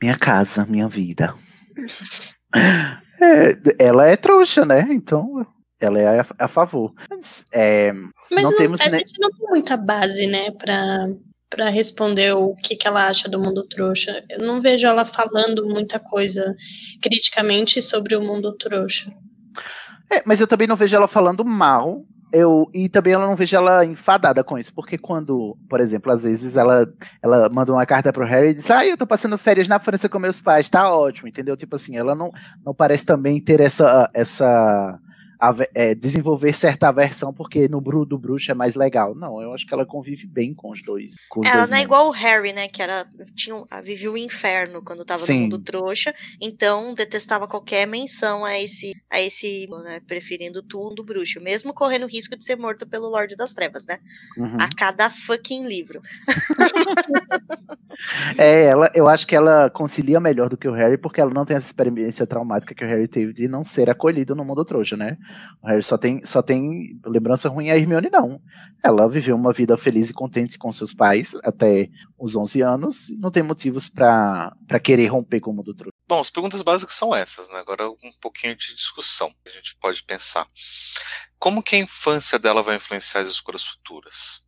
Minha 0.00 0.16
casa, 0.16 0.64
minha 0.64 0.88
vida. 0.88 1.34
É, 3.20 3.52
ela 3.84 4.06
é 4.06 4.16
trouxa, 4.16 4.64
né? 4.64 4.86
Então 4.90 5.44
ela 5.80 5.98
é 5.98 6.20
a, 6.20 6.26
a 6.38 6.48
favor. 6.48 6.94
Mas, 7.10 7.44
é, 7.52 7.92
Mas 8.30 8.44
não, 8.44 8.50
não- 8.52 8.56
temos 8.56 8.80
a 8.80 8.88
ne- 8.88 8.98
gente 9.00 9.18
não 9.18 9.30
tem 9.30 9.48
muita 9.48 9.76
base, 9.76 10.26
né, 10.26 10.50
pra, 10.52 11.08
pra 11.50 11.68
responder 11.68 12.32
o 12.34 12.54
que, 12.54 12.76
que 12.76 12.86
ela 12.86 13.08
acha 13.08 13.28
do 13.28 13.40
mundo 13.40 13.66
trouxa. 13.68 14.24
Eu 14.30 14.46
não 14.46 14.60
vejo 14.62 14.86
ela 14.86 15.04
falando 15.04 15.66
muita 15.66 15.98
coisa 15.98 16.54
criticamente 17.02 17.82
sobre 17.82 18.14
o 18.14 18.22
mundo 18.22 18.56
trouxa. 18.56 19.10
É, 20.10 20.22
mas 20.24 20.40
eu 20.40 20.46
também 20.46 20.68
não 20.68 20.76
vejo 20.76 20.94
ela 20.94 21.08
falando 21.08 21.44
mal. 21.44 22.04
Eu, 22.32 22.68
e 22.74 22.88
também 22.88 23.12
ela 23.12 23.26
não 23.26 23.36
vejo 23.36 23.56
ela 23.56 23.84
enfadada 23.84 24.42
com 24.42 24.58
isso, 24.58 24.74
porque 24.74 24.98
quando, 24.98 25.56
por 25.68 25.80
exemplo, 25.80 26.10
às 26.10 26.24
vezes 26.24 26.56
ela, 26.56 26.86
ela 27.22 27.48
manda 27.48 27.72
uma 27.72 27.86
carta 27.86 28.12
pro 28.12 28.26
Harry 28.26 28.50
e 28.50 28.54
diz: 28.54 28.70
Ah, 28.70 28.84
eu 28.84 28.96
tô 28.96 29.06
passando 29.06 29.38
férias 29.38 29.68
na 29.68 29.78
França 29.78 30.08
com 30.08 30.18
meus 30.18 30.40
pais, 30.40 30.68
tá 30.68 30.92
ótimo, 30.92 31.28
entendeu? 31.28 31.56
Tipo 31.56 31.76
assim, 31.76 31.96
ela 31.96 32.14
não, 32.14 32.32
não 32.64 32.74
parece 32.74 33.06
também 33.06 33.40
ter 33.40 33.60
essa. 33.60 34.10
essa 34.12 34.98
ave- 35.38 35.68
é, 35.74 35.94
desenvolver 35.94 36.52
certa 36.52 36.88
aversão, 36.88 37.32
porque 37.32 37.68
no 37.68 37.80
Bru 37.80 38.04
do 38.04 38.18
Bruxo 38.18 38.50
é 38.50 38.54
mais 38.54 38.74
legal. 38.74 39.14
Não, 39.14 39.40
eu 39.40 39.52
acho 39.52 39.66
que 39.66 39.74
ela 39.74 39.86
convive 39.86 40.26
bem 40.26 40.54
com 40.54 40.70
os 40.70 40.82
dois. 40.82 41.14
Com 41.28 41.40
os 41.40 41.46
Ela 41.46 41.58
dois 41.58 41.70
não 41.70 41.76
é 41.76 41.82
igual 41.82 42.08
o 42.08 42.12
Harry, 42.12 42.52
né? 42.52 42.68
Que 42.68 42.82
era, 42.82 43.06
tinha, 43.34 43.64
vivia 43.82 44.10
o 44.10 44.18
inferno 44.18 44.82
quando 44.82 45.04
tava 45.04 45.22
Sim. 45.22 45.34
no 45.34 45.40
mundo 45.42 45.58
trouxa. 45.58 46.14
Então 46.40 46.94
detestava 46.94 47.46
qualquer 47.48 47.86
menção 47.86 48.44
a 48.44 48.58
esse, 48.58 48.94
a 49.10 49.20
esse, 49.20 49.68
né? 49.84 50.00
Preferindo 50.06 50.62
tudo 50.62 51.04
bruxo. 51.04 51.40
Mesmo 51.40 51.72
correndo 51.74 52.06
risco 52.06 52.36
de 52.36 52.44
ser 52.44 52.56
morto 52.56 52.86
pelo 52.86 53.08
Lorde 53.08 53.36
das 53.36 53.52
Trevas, 53.52 53.86
né? 53.86 53.98
Uhum. 54.36 54.56
A 54.60 54.68
cada 54.76 55.10
fucking 55.10 55.66
livro. 55.66 56.00
É, 58.36 58.64
ela, 58.64 58.90
eu 58.94 59.08
acho 59.08 59.26
que 59.26 59.34
ela 59.34 59.70
concilia 59.70 60.20
melhor 60.20 60.48
do 60.48 60.56
que 60.56 60.68
o 60.68 60.72
Harry, 60.72 60.98
porque 60.98 61.20
ela 61.20 61.32
não 61.32 61.44
tem 61.44 61.56
essa 61.56 61.66
experiência 61.66 62.26
traumática 62.26 62.74
que 62.74 62.84
o 62.84 62.86
Harry 62.86 63.08
teve 63.08 63.32
de 63.32 63.48
não 63.48 63.64
ser 63.64 63.88
acolhido 63.88 64.34
no 64.34 64.44
mundo 64.44 64.64
trouxa, 64.64 64.96
né? 64.96 65.16
O 65.62 65.66
Harry 65.66 65.82
só 65.82 65.98
tem, 65.98 66.24
só 66.24 66.42
tem 66.42 67.00
lembrança 67.04 67.48
ruim, 67.48 67.70
a 67.70 67.76
Hermione 67.76 68.08
não. 68.10 68.40
Ela 68.84 69.08
viveu 69.08 69.34
uma 69.34 69.52
vida 69.52 69.76
feliz 69.76 70.10
e 70.10 70.14
contente 70.14 70.58
com 70.58 70.72
seus 70.72 70.94
pais 70.94 71.34
até 71.42 71.88
os 72.18 72.36
11 72.36 72.60
anos 72.60 73.08
e 73.08 73.18
não 73.18 73.30
tem 73.30 73.42
motivos 73.42 73.88
pra 73.88 74.52
querer 74.82 75.06
romper 75.08 75.40
com 75.40 75.50
o 75.50 75.54
mundo 75.54 75.74
trouxa. 75.74 75.96
Bom, 76.08 76.20
as 76.20 76.30
perguntas 76.30 76.62
básicas 76.62 76.94
são 76.94 77.14
essas, 77.14 77.48
né? 77.48 77.58
Agora 77.58 77.90
um 77.90 78.12
pouquinho 78.20 78.54
de 78.54 78.74
discussão 78.74 79.30
que 79.44 79.50
a 79.50 79.52
gente 79.52 79.76
pode 79.80 80.02
pensar. 80.04 80.46
Como 81.38 81.62
que 81.62 81.76
a 81.76 81.80
infância 81.80 82.38
dela 82.38 82.62
vai 82.62 82.76
influenciar 82.76 83.22
as 83.22 83.28
escolhas 83.28 83.64
futuras? 83.64 84.42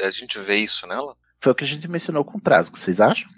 A 0.00 0.10
gente 0.10 0.38
vê 0.38 0.56
isso 0.56 0.86
nela? 0.86 1.16
Foi 1.40 1.52
o 1.52 1.54
que 1.54 1.64
a 1.64 1.66
gente 1.66 1.86
mencionou 1.88 2.24
com 2.24 2.38
o 2.38 2.40
Trasgo, 2.40 2.78
vocês 2.78 3.00
acham? 3.00 3.28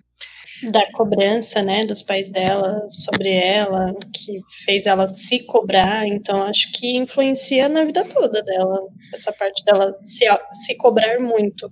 Da 0.70 0.90
cobrança, 0.92 1.62
né, 1.62 1.84
dos 1.84 2.02
pais 2.02 2.28
dela 2.28 2.86
sobre 2.88 3.30
ela, 3.30 3.94
que 4.14 4.40
fez 4.64 4.86
ela 4.86 5.06
se 5.06 5.40
cobrar, 5.40 6.06
então 6.06 6.42
acho 6.42 6.70
que 6.72 6.96
influencia 6.96 7.68
na 7.68 7.84
vida 7.84 8.04
toda 8.04 8.42
dela, 8.42 8.80
essa 9.12 9.32
parte 9.32 9.64
dela 9.64 9.94
se, 10.04 10.24
se 10.64 10.74
cobrar 10.76 11.18
muito. 11.20 11.70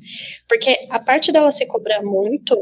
Porque 0.49 0.87
a 0.91 0.99
parte 0.99 1.33
dela 1.33 1.51
se 1.53 1.67
cobrar 1.67 2.03
muito 2.03 2.57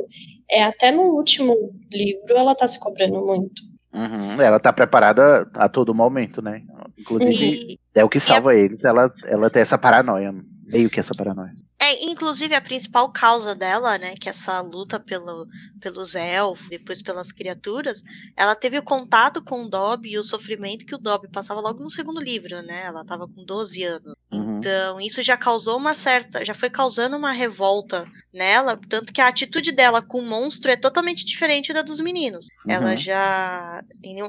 é 0.50 0.62
até 0.62 0.90
no 0.90 1.02
último 1.14 1.54
livro 1.90 2.36
ela 2.36 2.54
tá 2.54 2.66
se 2.66 2.78
cobrando 2.78 3.24
muito. 3.24 3.70
Uhum, 3.92 4.40
Ela 4.40 4.60
tá 4.60 4.72
preparada 4.72 5.50
a 5.54 5.68
todo 5.68 5.94
momento, 5.94 6.40
né? 6.40 6.62
Inclusive, 6.96 7.76
é 7.94 8.04
o 8.04 8.08
que 8.08 8.20
salva 8.20 8.54
eles, 8.54 8.84
ela, 8.84 9.12
ela 9.24 9.50
tem 9.50 9.62
essa 9.62 9.76
paranoia, 9.76 10.32
meio 10.70 10.90
que 10.90 11.00
essa 11.00 11.14
paranoia. 11.14 11.54
É, 11.82 12.04
inclusive 12.04 12.54
a 12.54 12.60
principal 12.60 13.10
causa 13.10 13.54
dela, 13.54 13.96
né, 13.96 14.14
que 14.14 14.28
essa 14.28 14.60
luta 14.60 15.00
pelo, 15.00 15.46
pelos 15.80 16.14
elfos, 16.14 16.68
depois 16.68 17.00
pelas 17.00 17.32
criaturas, 17.32 18.02
ela 18.36 18.54
teve 18.54 18.78
o 18.78 18.82
contato 18.82 19.42
com 19.42 19.64
o 19.64 19.68
Dobby 19.68 20.10
e 20.10 20.18
o 20.18 20.22
sofrimento 20.22 20.84
que 20.84 20.94
o 20.94 20.98
Dobby 20.98 21.28
passava 21.28 21.58
logo 21.58 21.82
no 21.82 21.88
segundo 21.88 22.20
livro, 22.20 22.60
né? 22.60 22.82
Ela 22.84 23.02
tava 23.02 23.26
com 23.26 23.42
12 23.44 23.82
anos. 23.82 24.14
Uhum. 24.30 24.58
Então, 24.58 25.00
isso 25.00 25.22
já 25.22 25.38
causou 25.38 25.78
uma 25.78 25.94
certa, 25.94 26.44
já 26.44 26.52
foi 26.52 26.68
causando 26.68 27.16
uma 27.16 27.32
revolta 27.32 28.06
nela, 28.32 28.78
tanto 28.88 29.10
que 29.10 29.20
a 29.22 29.28
atitude 29.28 29.72
dela 29.72 30.02
com 30.02 30.18
o 30.18 30.26
monstro 30.26 30.70
é 30.70 30.76
totalmente 30.76 31.24
diferente 31.24 31.72
da 31.72 31.80
dos 31.80 32.00
meninos. 32.00 32.48
Uhum. 32.66 32.72
Ela 32.72 32.94
já, 32.94 33.82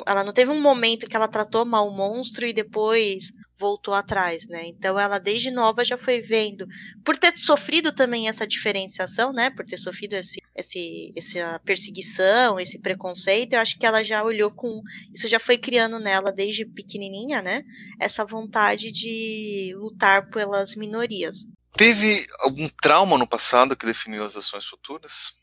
ela 0.06 0.24
não 0.24 0.32
teve 0.32 0.52
um 0.52 0.62
momento 0.62 1.06
que 1.06 1.18
ela 1.18 1.28
tratou 1.28 1.66
mal 1.66 1.90
o 1.90 1.96
monstro 1.96 2.48
e 2.48 2.54
depois 2.54 3.34
voltou 3.62 3.94
atrás, 3.94 4.48
né? 4.48 4.66
Então 4.66 5.00
ela 5.00 5.20
desde 5.20 5.52
nova 5.52 5.86
já 5.86 5.98
foi 5.98 6.20
vendo, 6.20 6.66
por 7.06 7.16
ter 7.16 7.38
sofrido 7.38 7.94
também 7.94 8.28
essa 8.28 8.48
diferenciação, 8.48 9.32
né? 9.32 9.52
Por 9.52 9.64
ter 9.64 9.78
sofrido 9.78 10.16
esse, 10.16 10.42
esse, 10.56 11.14
essa 11.16 11.62
perseguição, 11.64 12.60
esse 12.60 12.80
preconceito, 12.80 13.54
eu 13.54 13.60
acho 13.60 13.78
que 13.78 13.86
ela 13.86 14.04
já 14.04 14.24
olhou 14.24 14.50
com, 14.52 14.82
isso 15.14 15.30
já 15.30 15.40
foi 15.40 15.60
criando 15.60 16.00
nela 16.00 16.32
desde 16.32 16.66
pequenininha, 16.66 17.40
né? 17.42 17.64
Essa 18.00 18.26
vontade 18.26 18.92
de 18.92 19.76
lutar 19.78 20.30
pelas 20.32 20.76
minorias. 20.76 21.46
Teve 21.78 22.26
algum 22.40 22.68
trauma 22.82 23.18
no 23.18 23.28
passado 23.28 23.78
que 23.78 23.86
definiu 23.86 24.26
as 24.26 24.36
ações 24.36 24.66
futuras? 24.66 25.34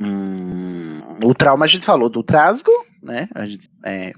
Hum, 0.00 1.00
o 1.24 1.32
trauma 1.34 1.64
a 1.64 1.68
gente 1.68 1.86
falou 1.86 2.10
do 2.10 2.24
trasgo, 2.24 2.72
né? 3.00 3.28
A 3.32 3.46
gente 3.46 3.70
é, 3.84 4.12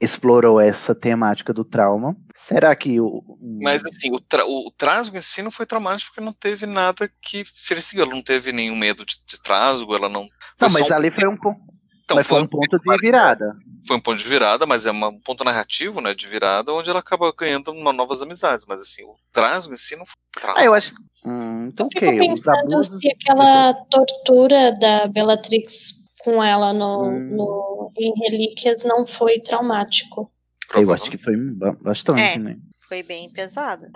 explorou 0.00 0.60
essa 0.60 0.94
temática 0.94 1.52
do 1.52 1.64
trauma. 1.64 2.16
Será 2.34 2.74
que 2.76 3.00
o. 3.00 3.22
Mas 3.62 3.84
assim, 3.84 4.10
o, 4.12 4.20
tra 4.20 4.44
o 4.46 4.70
trasgo 4.76 5.16
em 5.16 5.20
si 5.20 5.42
não 5.42 5.50
foi 5.50 5.66
traumático 5.66 6.10
porque 6.12 6.24
não 6.24 6.32
teve 6.32 6.66
nada 6.66 7.10
que 7.22 7.44
perseguiu. 7.68 8.04
Ela 8.04 8.14
não 8.14 8.22
teve 8.22 8.52
nenhum 8.52 8.76
medo 8.76 9.04
de, 9.04 9.16
de 9.26 9.40
trasgo, 9.42 9.94
ela 9.94 10.08
não. 10.08 10.28
Não, 10.60 10.68
foi 10.70 10.80
mas 10.82 10.92
ali 10.92 11.10
foi 11.10 11.28
um 11.28 11.36
ponto. 11.36 11.60
Então, 12.04 12.16
mas 12.16 12.26
foi 12.28 12.36
foi 12.38 12.44
um 12.44 12.48
ponto 12.48 12.78
de 12.78 12.98
virada. 13.00 13.56
Foi 13.86 13.96
um 13.96 14.00
ponto 14.00 14.18
de 14.18 14.28
virada, 14.28 14.64
mas 14.64 14.86
é 14.86 14.92
uma- 14.92 15.08
um 15.08 15.18
ponto 15.18 15.42
narrativo, 15.42 16.00
né, 16.00 16.14
de 16.14 16.26
virada, 16.28 16.72
onde 16.72 16.88
ela 16.88 17.00
acaba 17.00 17.32
ganhando 17.36 17.72
uma, 17.72 17.92
novas 17.92 18.22
amizades. 18.22 18.64
Mas 18.68 18.80
assim, 18.80 19.02
o 19.02 19.16
trasgo 19.32 19.72
em 19.74 19.76
si 19.76 19.96
não 19.96 20.06
foi 20.06 20.14
trauma. 20.40 20.60
Ah, 20.60 20.64
eu 20.64 20.72
acho. 20.72 20.94
Hum, 21.24 21.66
então, 21.66 21.88
Fico 21.92 22.06
pensando 22.06 22.74
abusos. 22.74 23.00
se 23.00 23.08
aquela 23.10 23.74
tortura 23.90 24.70
da 24.78 25.08
Bellatrix 25.08 25.94
com 26.26 26.42
ela 26.42 26.72
no, 26.72 27.04
Hum. 27.04 27.36
no- 27.36 27.92
em 27.96 28.12
Relíquias 28.20 28.82
não 28.84 29.06
foi 29.06 29.38
traumático. 29.38 30.28
Eu 30.74 30.92
acho 30.92 31.08
que 31.08 31.16
foi 31.16 31.36
ba- 31.36 31.76
bastante, 31.80 32.20
É. 32.20 32.36
né? 32.38 32.56
Foi 32.88 33.02
bem 33.02 33.30
pesado. 33.32 33.86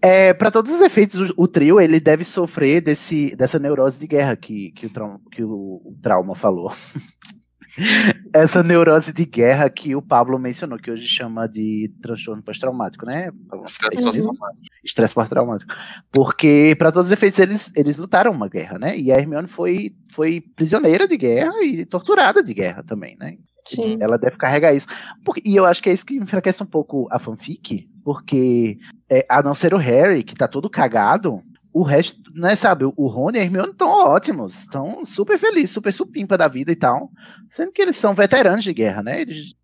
É, 0.00 0.32
para 0.32 0.50
todos 0.50 0.72
os 0.72 0.80
efeitos, 0.80 1.30
o, 1.30 1.34
o 1.36 1.48
trio 1.48 1.80
ele 1.80 2.00
deve 2.00 2.24
sofrer 2.24 2.80
desse, 2.80 3.34
dessa 3.36 3.58
neurose 3.58 3.98
de 4.00 4.06
guerra 4.06 4.36
que, 4.36 4.70
que, 4.72 4.86
o, 4.86 4.90
trauma, 4.92 5.20
que 5.30 5.42
o, 5.44 5.50
o 5.84 5.96
trauma 6.00 6.34
falou. 6.36 6.72
essa 8.32 8.62
neurose 8.62 9.12
de 9.12 9.24
guerra 9.24 9.68
que 9.70 9.94
o 9.94 10.02
Pablo 10.02 10.38
mencionou, 10.38 10.78
que 10.78 10.90
hoje 10.90 11.06
chama 11.06 11.46
de 11.46 11.92
transtorno 12.02 12.42
pós-traumático, 12.42 13.06
né? 13.06 13.30
Estresse 14.84 15.14
pós-traumático. 15.14 15.72
Porque, 16.10 16.74
para 16.78 16.92
todos 16.92 17.06
os 17.08 17.12
efeitos, 17.12 17.38
eles, 17.38 17.72
eles 17.76 17.96
lutaram 17.98 18.32
uma 18.32 18.48
guerra, 18.48 18.78
né? 18.78 18.96
E 18.98 19.12
a 19.12 19.18
Hermione 19.18 19.48
foi, 19.48 19.94
foi 20.10 20.40
prisioneira 20.54 21.06
de 21.06 21.16
guerra 21.16 21.52
e 21.62 21.84
torturada 21.84 22.42
de 22.42 22.54
guerra 22.54 22.82
também, 22.82 23.16
né? 23.20 23.36
Sim. 23.66 23.96
Ela 24.00 24.18
deve 24.18 24.36
carregar 24.36 24.74
isso. 24.74 24.88
Porque- 25.24 25.42
e 25.44 25.54
eu 25.54 25.64
acho 25.64 25.82
que 25.82 25.88
é 25.88 25.92
isso 25.92 26.04
que 26.04 26.16
enfraquece 26.16 26.62
um 26.62 26.66
pouco 26.66 27.06
a 27.10 27.18
fanfic, 27.18 27.88
porque 28.04 28.76
é, 29.08 29.24
a 29.28 29.40
não 29.42 29.54
ser 29.54 29.72
o 29.72 29.78
Harry, 29.78 30.24
que 30.24 30.34
tá 30.34 30.48
todo 30.48 30.68
cagado, 30.68 31.40
o 31.72 31.82
resto, 31.82 32.20
né, 32.34 32.54
sabe, 32.54 32.84
o 32.84 33.06
Rony 33.06 33.38
e 33.38 33.40
a 33.40 33.44
Hermione 33.44 33.70
estão 33.70 33.88
ótimos, 33.88 34.54
estão 34.58 35.04
super 35.04 35.38
felizes, 35.38 35.70
super 35.70 35.92
supimpa 35.92 36.36
da 36.36 36.46
vida 36.46 36.70
e 36.70 36.76
tal, 36.76 37.10
sendo 37.50 37.72
que 37.72 37.80
eles 37.80 37.96
são 37.96 38.14
veteranos 38.14 38.64
de 38.64 38.74
guerra, 38.74 39.02
né? 39.02 39.22
Eles, 39.22 39.54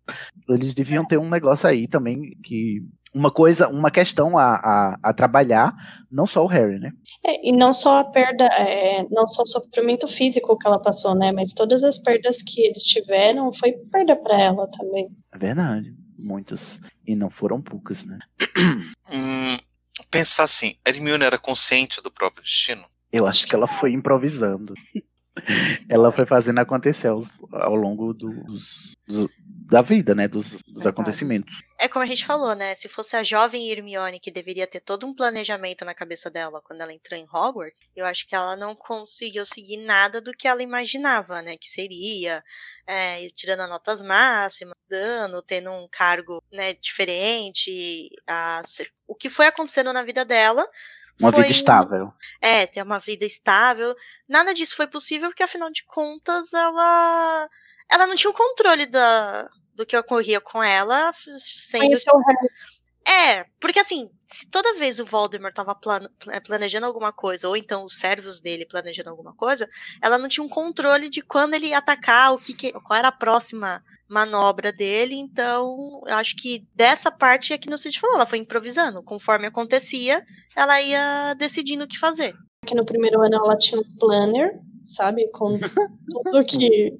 eles 0.49 0.73
deviam 0.73 1.05
ter 1.05 1.17
um 1.17 1.29
negócio 1.29 1.69
aí 1.69 1.87
também 1.87 2.35
que 2.43 2.81
uma 3.13 3.31
coisa, 3.31 3.67
uma 3.67 3.89
questão 3.91 4.37
a, 4.37 4.55
a, 4.55 4.99
a 5.03 5.13
trabalhar, 5.13 5.75
não 6.11 6.25
só 6.25 6.43
o 6.43 6.47
Harry, 6.47 6.79
né? 6.79 6.91
É, 7.25 7.47
e 7.47 7.51
não 7.51 7.73
só 7.73 7.99
a 7.99 8.03
perda, 8.03 8.45
é, 8.45 9.03
não 9.09 9.27
só 9.27 9.43
o 9.43 9.47
sofrimento 9.47 10.07
físico 10.07 10.57
que 10.57 10.67
ela 10.67 10.79
passou, 10.79 11.15
né? 11.15 11.31
Mas 11.31 11.53
todas 11.53 11.83
as 11.83 11.97
perdas 11.97 12.41
que 12.41 12.61
eles 12.61 12.83
tiveram 12.83 13.53
foi 13.53 13.73
perda 13.91 14.15
para 14.15 14.39
ela 14.39 14.67
também. 14.67 15.09
É 15.33 15.37
verdade, 15.37 15.93
muitos 16.17 16.79
e 17.05 17.15
não 17.15 17.29
foram 17.29 17.61
poucas, 17.61 18.05
né? 18.05 18.19
Pensar 20.09 20.43
assim, 20.43 20.75
a 20.85 20.89
Hermione 20.89 21.23
era 21.23 21.37
consciente 21.37 22.01
do 22.01 22.11
próprio 22.11 22.43
destino? 22.43 22.83
Eu 23.11 23.25
acho 23.27 23.47
que 23.47 23.55
ela 23.55 23.67
foi 23.67 23.91
improvisando. 23.91 24.73
ela 25.87 26.11
foi 26.11 26.25
fazendo 26.25 26.59
acontecer 26.59 27.07
aos- 27.07 27.29
ao 27.51 27.75
longo 27.75 28.13
dos, 28.13 28.93
dos- 29.07 29.29
da 29.69 29.81
vida, 29.81 30.15
né? 30.15 30.27
Dos, 30.27 30.63
dos 30.63 30.87
acontecimentos. 30.87 31.61
É 31.77 31.87
como 31.87 32.03
a 32.03 32.07
gente 32.07 32.25
falou, 32.25 32.55
né? 32.55 32.73
Se 32.75 32.89
fosse 32.89 33.15
a 33.15 33.23
jovem 33.23 33.69
Hermione 33.71 34.19
que 34.19 34.31
deveria 34.31 34.65
ter 34.67 34.79
todo 34.79 35.05
um 35.05 35.13
planejamento 35.15 35.85
na 35.85 35.93
cabeça 35.93 36.29
dela 36.29 36.61
quando 36.61 36.81
ela 36.81 36.93
entrou 36.93 37.19
em 37.19 37.27
Hogwarts, 37.31 37.81
eu 37.95 38.05
acho 38.05 38.27
que 38.27 38.35
ela 38.35 38.55
não 38.55 38.75
conseguiu 38.75 39.45
seguir 39.45 39.77
nada 39.77 40.19
do 40.19 40.31
que 40.33 40.47
ela 40.47 40.63
imaginava, 40.63 41.41
né? 41.41 41.55
Que 41.57 41.67
seria 41.67 42.43
é, 42.87 43.27
tirando 43.35 43.61
as 43.61 43.69
notas 43.69 44.01
máximas, 44.01 44.75
dando, 44.89 45.41
tendo 45.41 45.69
um 45.71 45.87
cargo 45.91 46.41
né, 46.51 46.73
diferente. 46.73 48.09
a 48.27 48.61
o 49.07 49.15
que 49.15 49.29
foi 49.29 49.45
acontecendo 49.47 49.91
na 49.93 50.03
vida 50.03 50.23
dela 50.25 50.67
Uma 51.19 51.31
foi 51.31 51.41
vida 51.43 51.51
estável. 51.51 52.13
é, 52.41 52.65
ter 52.65 52.81
uma 52.81 52.99
vida 52.99 53.25
estável. 53.25 53.95
Nada 54.27 54.53
disso 54.53 54.75
foi 54.75 54.87
possível 54.87 55.29
porque, 55.29 55.43
afinal 55.43 55.69
de 55.71 55.83
contas, 55.85 56.53
ela. 56.53 57.49
Ela 57.91 58.05
não 58.07 58.15
tinha 58.15 58.29
o 58.31 58.33
controle 58.33 58.85
da, 58.85 59.49
do 59.75 59.85
que 59.85 59.97
ocorria 59.97 60.39
com 60.39 60.61
ela, 60.63 61.11
sendo. 61.37 61.83
É, 63.07 63.45
porque 63.59 63.79
assim, 63.79 64.09
se 64.27 64.47
toda 64.49 64.75
vez 64.75 64.99
o 64.99 65.05
Voldemort 65.05 65.53
tava 65.53 65.73
plan- 65.73 66.09
pla- 66.19 66.41
planejando 66.41 66.85
alguma 66.85 67.11
coisa, 67.11 67.47
ou 67.47 67.57
então 67.57 67.83
os 67.83 67.97
servos 67.97 68.39
dele 68.39 68.67
planejando 68.67 69.09
alguma 69.09 69.33
coisa, 69.33 69.67
ela 70.01 70.17
não 70.17 70.27
tinha 70.29 70.43
um 70.43 70.49
controle 70.49 71.09
de 71.09 71.21
quando 71.21 71.55
ele 71.55 71.67
ia 71.67 71.79
atacar, 71.79 72.33
o 72.33 72.37
que, 72.37 72.53
que- 72.53 72.71
qual 72.71 72.99
era 72.99 73.07
a 73.07 73.11
próxima 73.11 73.83
manobra 74.07 74.71
dele, 74.71 75.15
então 75.15 76.01
eu 76.05 76.15
acho 76.15 76.35
que 76.35 76.67
dessa 76.75 77.09
parte 77.09 77.53
é 77.53 77.57
que 77.57 77.69
no 77.69 77.77
Cid 77.77 77.99
falou, 77.99 78.15
ela 78.17 78.25
foi 78.25 78.37
improvisando, 78.39 79.01
conforme 79.03 79.47
acontecia, 79.47 80.23
ela 80.55 80.79
ia 80.81 81.33
decidindo 81.35 81.85
o 81.85 81.87
que 81.87 81.97
fazer. 81.97 82.35
Que 82.65 82.75
no 82.75 82.85
primeiro 82.85 83.21
ano 83.21 83.35
ela 83.35 83.57
tinha 83.57 83.79
um 83.79 83.95
planner, 83.97 84.59
sabe? 84.89 85.29
Com 85.31 85.57
tudo 86.23 86.45
que. 86.45 86.93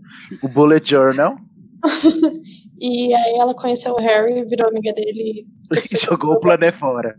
O 0.43 0.47
Bullet 0.49 0.89
Journal 0.89 1.37
E 2.81 3.13
aí 3.13 3.35
ela 3.35 3.53
conheceu 3.53 3.93
o 3.93 4.01
Harry, 4.01 4.45
virou 4.45 4.69
amiga 4.69 4.93
dele. 4.93 5.45
e 5.91 5.97
jogou 5.99 6.35
o 6.35 6.39
plané 6.39 6.71
fora. 6.71 7.17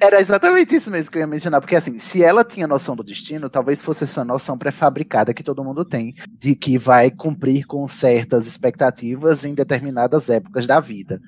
Era 0.00 0.20
exatamente 0.20 0.74
isso 0.74 0.90
mesmo 0.90 1.10
que 1.10 1.18
eu 1.18 1.20
ia 1.20 1.26
mencionar, 1.26 1.60
porque 1.60 1.76
assim, 1.76 1.96
se 1.96 2.22
ela 2.22 2.42
tinha 2.42 2.66
noção 2.66 2.96
do 2.96 3.04
destino, 3.04 3.48
talvez 3.48 3.80
fosse 3.80 4.04
essa 4.04 4.24
noção 4.24 4.58
pré-fabricada 4.58 5.32
que 5.32 5.44
todo 5.44 5.64
mundo 5.64 5.84
tem, 5.84 6.12
de 6.38 6.56
que 6.56 6.76
vai 6.76 7.12
cumprir 7.12 7.64
com 7.64 7.86
certas 7.86 8.46
expectativas 8.48 9.44
em 9.44 9.54
determinadas 9.54 10.28
épocas 10.28 10.66
da 10.66 10.80
vida. 10.80 11.20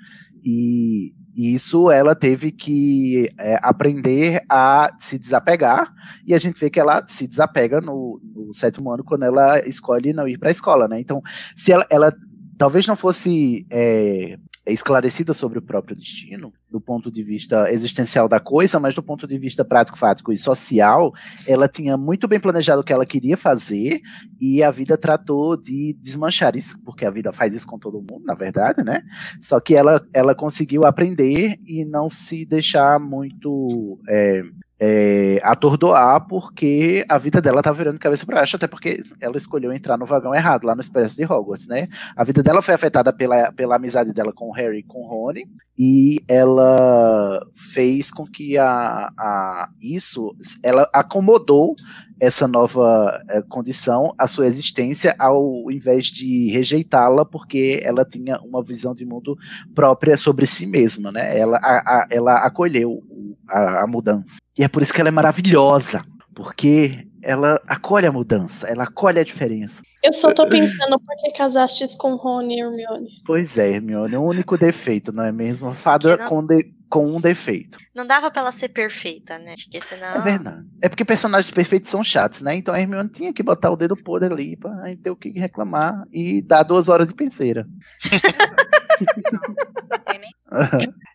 E 0.45 1.15
e 1.35 1.55
isso 1.55 1.91
ela 1.91 2.15
teve 2.15 2.53
que 2.53 3.29
é, 3.39 3.59
aprender 3.63 4.43
a 4.49 4.95
se 4.99 5.19
desapegar, 5.19 5.93
e 6.27 6.35
a 6.35 6.39
gente 6.39 6.59
vê 6.59 6.69
que 6.69 6.81
ela 6.81 7.05
se 7.07 7.27
desapega 7.27 7.81
no, 7.81 8.21
no 8.35 8.55
sétimo 8.55 8.91
ano 8.93 9.05
quando 9.05 9.25
ela 9.25 9.59
escolhe 9.67 10.13
não 10.13 10.29
ir 10.29 10.39
para 10.39 10.49
a 10.49 10.53
escola, 10.53 10.87
né? 10.87 11.01
Então, 11.01 11.23
se 11.57 11.73
ela, 11.73 11.87
ela 11.91 12.15
talvez 12.59 12.87
não 12.87 12.97
fosse 12.97 13.67
é, 13.71 14.39
esclarecida 14.67 15.35
sobre 15.35 15.59
o 15.59 15.63
próprio 15.63 15.97
destino, 15.97 16.53
do 16.71 16.81
ponto 16.81 17.11
de 17.11 17.23
vista 17.23 17.71
existencial 17.73 18.29
da 18.29 18.39
coisa, 18.39 18.79
mas 18.79 18.95
do 18.95 19.03
ponto 19.03 19.27
de 19.27 19.37
vista 19.37 19.65
prático, 19.65 19.99
fático 19.99 20.33
e 20.33 20.37
social, 20.37 21.13
ela 21.47 21.69
tinha 21.69 21.97
muito 21.97 22.29
bem 22.29 22.39
planejado 22.39 22.81
o 22.81 22.85
que 22.85 22.93
ela 22.93 23.05
queria 23.05 23.37
fazer 23.37 24.01
e 24.41 24.63
a 24.63 24.71
vida 24.71 24.97
tratou 24.97 25.57
de 25.57 25.97
desmanchar 26.01 26.55
isso, 26.55 26.79
porque 26.85 27.05
a 27.05 27.11
vida 27.11 27.33
faz 27.33 27.53
isso 27.53 27.67
com 27.67 27.79
todo 27.79 27.99
mundo, 27.99 28.25
na 28.25 28.35
verdade, 28.35 28.85
né? 28.85 29.03
Só 29.41 29.59
que 29.59 29.75
ela, 29.75 30.07
ela 30.13 30.35
conseguiu 30.35 30.85
aprender 30.85 31.59
e 31.67 31.85
não 31.85 32.09
se 32.09 32.47
deixar 32.47 33.01
muito 33.01 33.99
é, 34.09 34.43
é, 34.85 35.41
atordoar, 35.45 36.27
porque 36.27 37.05
a 37.09 37.17
vida 37.17 37.41
dela 37.41 37.63
tá 37.63 37.71
virando 37.71 38.01
cabeça 38.01 38.27
para 38.27 38.39
baixo, 38.39 38.57
até 38.57 38.67
porque 38.67 39.01
ela 39.21 39.37
escolheu 39.37 39.73
entrar 39.73 39.97
no 39.97 40.05
vagão 40.05 40.35
errado, 40.35 40.65
lá 40.65 40.75
no 40.75 40.81
Expresso 40.81 41.15
de 41.15 41.25
Hogwarts, 41.25 41.69
né? 41.69 41.87
A 42.17 42.25
vida 42.25 42.43
dela 42.43 42.61
foi 42.61 42.75
afetada 42.75 43.13
pela, 43.13 43.53
pela 43.53 43.77
amizade 43.77 44.13
dela 44.13 44.33
com 44.33 44.49
o 44.49 44.53
Harry 44.53 44.81
e 44.81 44.83
com 44.83 45.03
o 45.03 45.07
Rony, 45.07 45.47
e 45.79 46.21
ela 46.27 47.41
fez 47.55 48.11
com 48.11 48.27
que 48.27 48.59
a, 48.59 49.13
a 49.17 49.69
isso, 49.81 50.35
ela 50.65 50.91
acomodou 50.93 51.77
essa 52.23 52.47
nova 52.47 53.21
eh, 53.29 53.43
condição 53.49 54.15
à 54.17 54.29
sua 54.29 54.47
existência 54.47 55.13
ao 55.19 55.69
invés 55.73 56.05
de 56.07 56.49
rejeitá-la 56.53 57.25
porque 57.25 57.81
ela 57.83 58.05
tinha 58.05 58.39
uma 58.43 58.63
visão 58.63 58.95
de 58.95 59.05
mundo 59.05 59.37
própria 59.75 60.17
sobre 60.17 60.47
si 60.47 60.65
mesma, 60.65 61.11
né? 61.11 61.37
Ela, 61.37 61.57
a, 61.59 61.79
a- 62.03 62.07
ela 62.09 62.35
acolheu 62.39 62.93
o- 62.93 63.37
a, 63.49 63.83
a 63.83 63.87
mudança. 63.89 64.37
E 64.57 64.63
é 64.63 64.69
por 64.69 64.83
isso 64.83 64.95
que 64.95 65.01
ela 65.01 65.09
é 65.09 65.13
maravilhosa, 65.13 66.01
porque 66.33 67.07
ela 67.23 67.61
acolhe 67.67 68.07
a 68.07 68.13
mudança, 68.13 68.69
ela 68.69 68.85
acolhe 68.85 69.19
a 69.19 69.25
diferença. 69.25 69.83
Eu 70.03 70.13
só 70.13 70.33
tô 70.33 70.49
pensando 70.49 70.97
por 71.01 71.17
que 71.19 71.31
casastes 71.37 71.95
com 71.97 72.15
Rony 72.17 72.57
e 72.57 72.61
Hermione. 72.61 73.09
Pois 73.27 73.59
é, 73.59 73.69
Hermione, 73.71 74.17
o 74.17 74.23
único 74.23 74.57
defeito, 74.57 75.13
não 75.13 75.25
é 75.25 75.33
mesmo? 75.33 75.73
Fada 75.75 76.17
não- 76.17 76.29
com, 76.29 76.47
de- 76.47 76.73
com 76.93 77.07
um 77.07 77.19
defeito. 77.19 77.79
Não 77.95 78.07
dava 78.07 78.31
pra 78.31 78.43
ela 78.43 78.53
ser 78.53 78.69
perfeita, 78.69 79.39
né? 79.39 79.55
Porque 79.65 79.81
senão. 79.81 80.09
É 80.09 80.21
verdade. 80.21 80.67
É 80.83 80.91
porque 80.91 81.07
personagens 81.07 81.51
perfeitos 81.51 81.91
são 81.91 82.05
chatos, 82.05 82.43
né? 82.43 82.55
Então 82.55 82.75
a 82.75 82.79
Hermione 82.79 83.09
tinha 83.09 83.33
que 83.33 83.43
botar 83.43 83.71
o 83.71 83.77
dedo 83.77 83.97
podre 83.97 84.31
ali 84.31 84.59
pra 84.59 84.71
ter 85.03 85.11
o 85.11 85.17
que 85.17 85.31
reclamar 85.31 86.05
e 86.13 86.43
dar 86.43 86.65
duas 86.65 86.91
horas 86.91 87.07
de 87.07 87.15
penseira. 87.15 87.67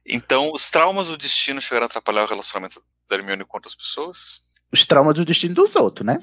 Então, 0.05 0.51
os 0.51 0.69
traumas 0.69 1.07
do 1.07 1.17
destino 1.17 1.61
chegaram 1.61 1.85
a 1.85 1.87
atrapalhar 1.87 2.23
o 2.23 2.27
relacionamento 2.27 2.81
da 3.07 3.15
Hermione 3.15 3.45
com 3.45 3.55
outras 3.55 3.75
pessoas? 3.75 4.39
Os 4.73 4.83
traumas 4.83 5.15
do 5.15 5.23
destino 5.23 5.53
dos 5.53 5.73
outros, 5.75 6.05
né? 6.05 6.17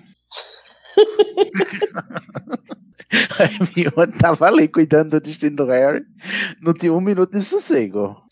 a 3.39 3.45
Hermione 3.45 4.19
tava 4.19 4.47
ali 4.47 4.69
cuidando 4.69 5.11
do 5.11 5.21
destino 5.21 5.57
do 5.57 5.67
Harry. 5.67 6.05
Não 6.61 6.75
tinha 6.75 6.93
um 6.93 7.01
minuto 7.01 7.31
de 7.31 7.41
sossego. 7.41 8.24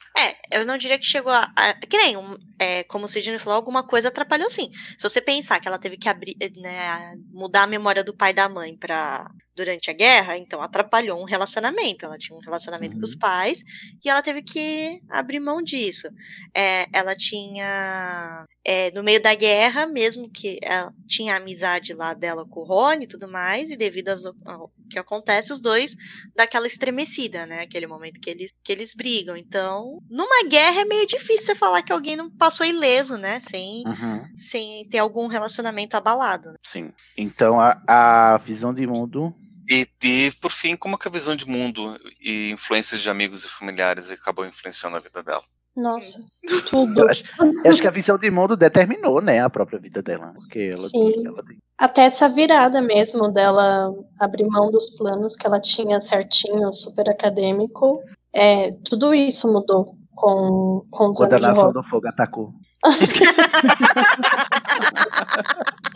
Eu 0.53 0.67
não 0.67 0.77
diria 0.79 0.99
que 0.99 1.05
chegou 1.07 1.33
a. 1.33 1.51
a- 1.57 1.75
que 1.75 1.97
nem, 1.97 2.17
um, 2.17 2.37
é, 2.59 2.85
como 2.85 3.05
o 3.07 3.09
Sidney 3.09 3.39
falou, 3.39 3.57
alguma 3.57 3.83
coisa 3.87 4.09
atrapalhou 4.09 4.49
sim. 4.51 4.71
Se 4.99 5.09
você 5.09 5.21
pensar 5.21 5.61
que 5.61 5.69
ela 5.69 5.79
teve 5.79 5.97
que 5.97 6.09
abrir, 6.09 6.37
né, 6.57 7.15
mudar 7.33 7.63
a 7.65 7.67
memória 7.67 8.05
do 8.05 8.17
pai 8.17 8.31
e 8.31 8.35
da 8.35 8.49
mãe 8.49 8.77
para 8.77 9.31
durante 9.55 9.91
a 9.91 9.95
guerra, 9.95 10.37
então 10.39 10.61
atrapalhou 10.63 11.21
um 11.21 11.25
relacionamento. 11.25 12.05
Ela 12.05 12.19
tinha 12.19 12.37
um 12.37 12.41
relacionamento 12.43 12.97
com 12.99 13.05
os 13.05 13.15
pais 13.15 13.63
e 14.05 14.09
ela 14.09 14.23
teve 14.23 14.43
que 14.43 15.01
abrir 15.11 15.41
mão 15.41 15.63
disso. 15.63 16.09
É, 16.55 16.87
ela 16.93 17.15
tinha. 17.15 18.45
é, 18.65 18.91
no 18.93 19.03
meio 19.03 19.21
da 19.21 19.35
guerra, 19.35 19.87
mesmo 19.87 20.31
que 20.31 20.59
ela 20.63 20.93
tinha 21.09 21.35
a 21.35 21.37
amizade 21.39 21.93
lá 21.93 22.15
dela 22.15 22.47
com 22.49 22.61
o 22.61 22.65
Rony 22.65 23.05
e 23.05 23.09
tudo 23.09 23.27
mais, 23.29 23.71
e 23.71 23.77
devido 23.77 24.09
às- 24.11 24.25
ao 24.47 24.71
que 24.89 24.99
acontece, 24.99 25.53
os 25.53 25.61
dois 25.61 25.97
dá 26.37 26.45
aquela 26.45 26.67
estremecida, 26.67 27.45
né? 27.47 27.63
Aquele 27.63 27.87
momento 27.87 28.21
que 28.21 28.31
eles, 28.31 28.51
que 28.63 28.71
eles 28.73 28.95
brigam. 28.95 29.37
Então, 29.37 29.99
numa 30.09 30.49
guerra 30.49 30.83
é 30.83 30.85
meio 30.85 31.07
difícil 31.07 31.47
você 31.47 31.55
falar 31.55 31.83
que 31.83 31.93
alguém 31.93 32.15
não 32.17 32.31
passou 32.31 32.65
ileso, 32.65 33.17
né? 33.17 33.41
Sem, 33.41 33.83
Uhum. 33.87 34.25
sem 34.37 34.89
ter 34.89 34.99
algum 34.99 35.27
relacionamento 35.27 35.97
abalado. 35.97 36.51
né? 36.51 36.57
Sim. 36.65 36.93
Então 37.19 37.59
a, 37.61 37.83
a 37.89 38.39
visão 38.39 38.73
de 38.73 38.87
mundo. 38.87 39.35
E, 39.69 39.87
e, 40.03 40.33
por 40.41 40.51
fim, 40.51 40.77
como 40.77 40.99
que 40.99 41.09
a 41.09 41.11
visão 41.11 41.37
de 41.37 41.47
mundo 41.47 41.99
e 42.21 42.51
influências 42.51 43.01
de 43.01 43.09
amigos 43.09 43.45
e 43.45 43.49
familiares 43.49 44.11
acabou 44.11 44.45
influenciando 44.45 44.97
a 44.97 45.01
vida 45.01 45.23
dela? 45.23 45.43
Nossa, 45.75 46.23
tudo. 46.69 47.01
Eu 47.01 47.09
acho, 47.09 47.25
eu 47.65 47.71
acho 47.71 47.81
que 47.81 47.89
a 47.89 47.93
visão 47.93 48.19
de 48.19 48.31
mundo 48.31 48.57
determinou, 48.57 49.23
né, 49.23 49.41
a 49.41 49.49
própria 49.49 49.79
vida 49.79 50.03
dela. 50.03 50.33
Porque 50.35 50.71
ela, 50.73 50.87
Sim. 50.89 51.27
ela 51.27 51.43
tem- 51.43 51.57
Até 51.79 52.03
essa 52.03 52.29
virada 52.29 52.83
mesmo 52.83 53.33
dela 53.33 53.91
abrir 54.21 54.47
mão 54.47 54.71
dos 54.71 54.91
planos 54.91 55.35
que 55.35 55.47
ela 55.47 55.61
tinha 55.61 55.99
certinho, 56.01 56.71
super 56.75 57.09
acadêmico, 57.09 58.03
é, 58.35 58.71
tudo 58.85 59.15
isso 59.15 59.51
mudou 59.51 59.97
com, 60.15 60.85
com 60.91 61.11
os 61.11 61.19
quando 61.19 61.33
a 61.33 61.39
Nação 61.39 61.73
do 61.73 61.83
Fogo 61.83 62.07
atacou. 62.07 62.53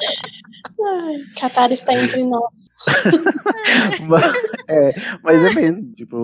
Ai, 0.86 1.14
Catar 1.38 1.72
está 1.72 1.92
entre 1.94 2.22
nós. 2.22 2.50
mas, 4.08 4.34
é, 4.68 4.94
mas 5.22 5.42
é 5.44 5.54
mesmo, 5.54 5.92
tipo. 5.92 6.22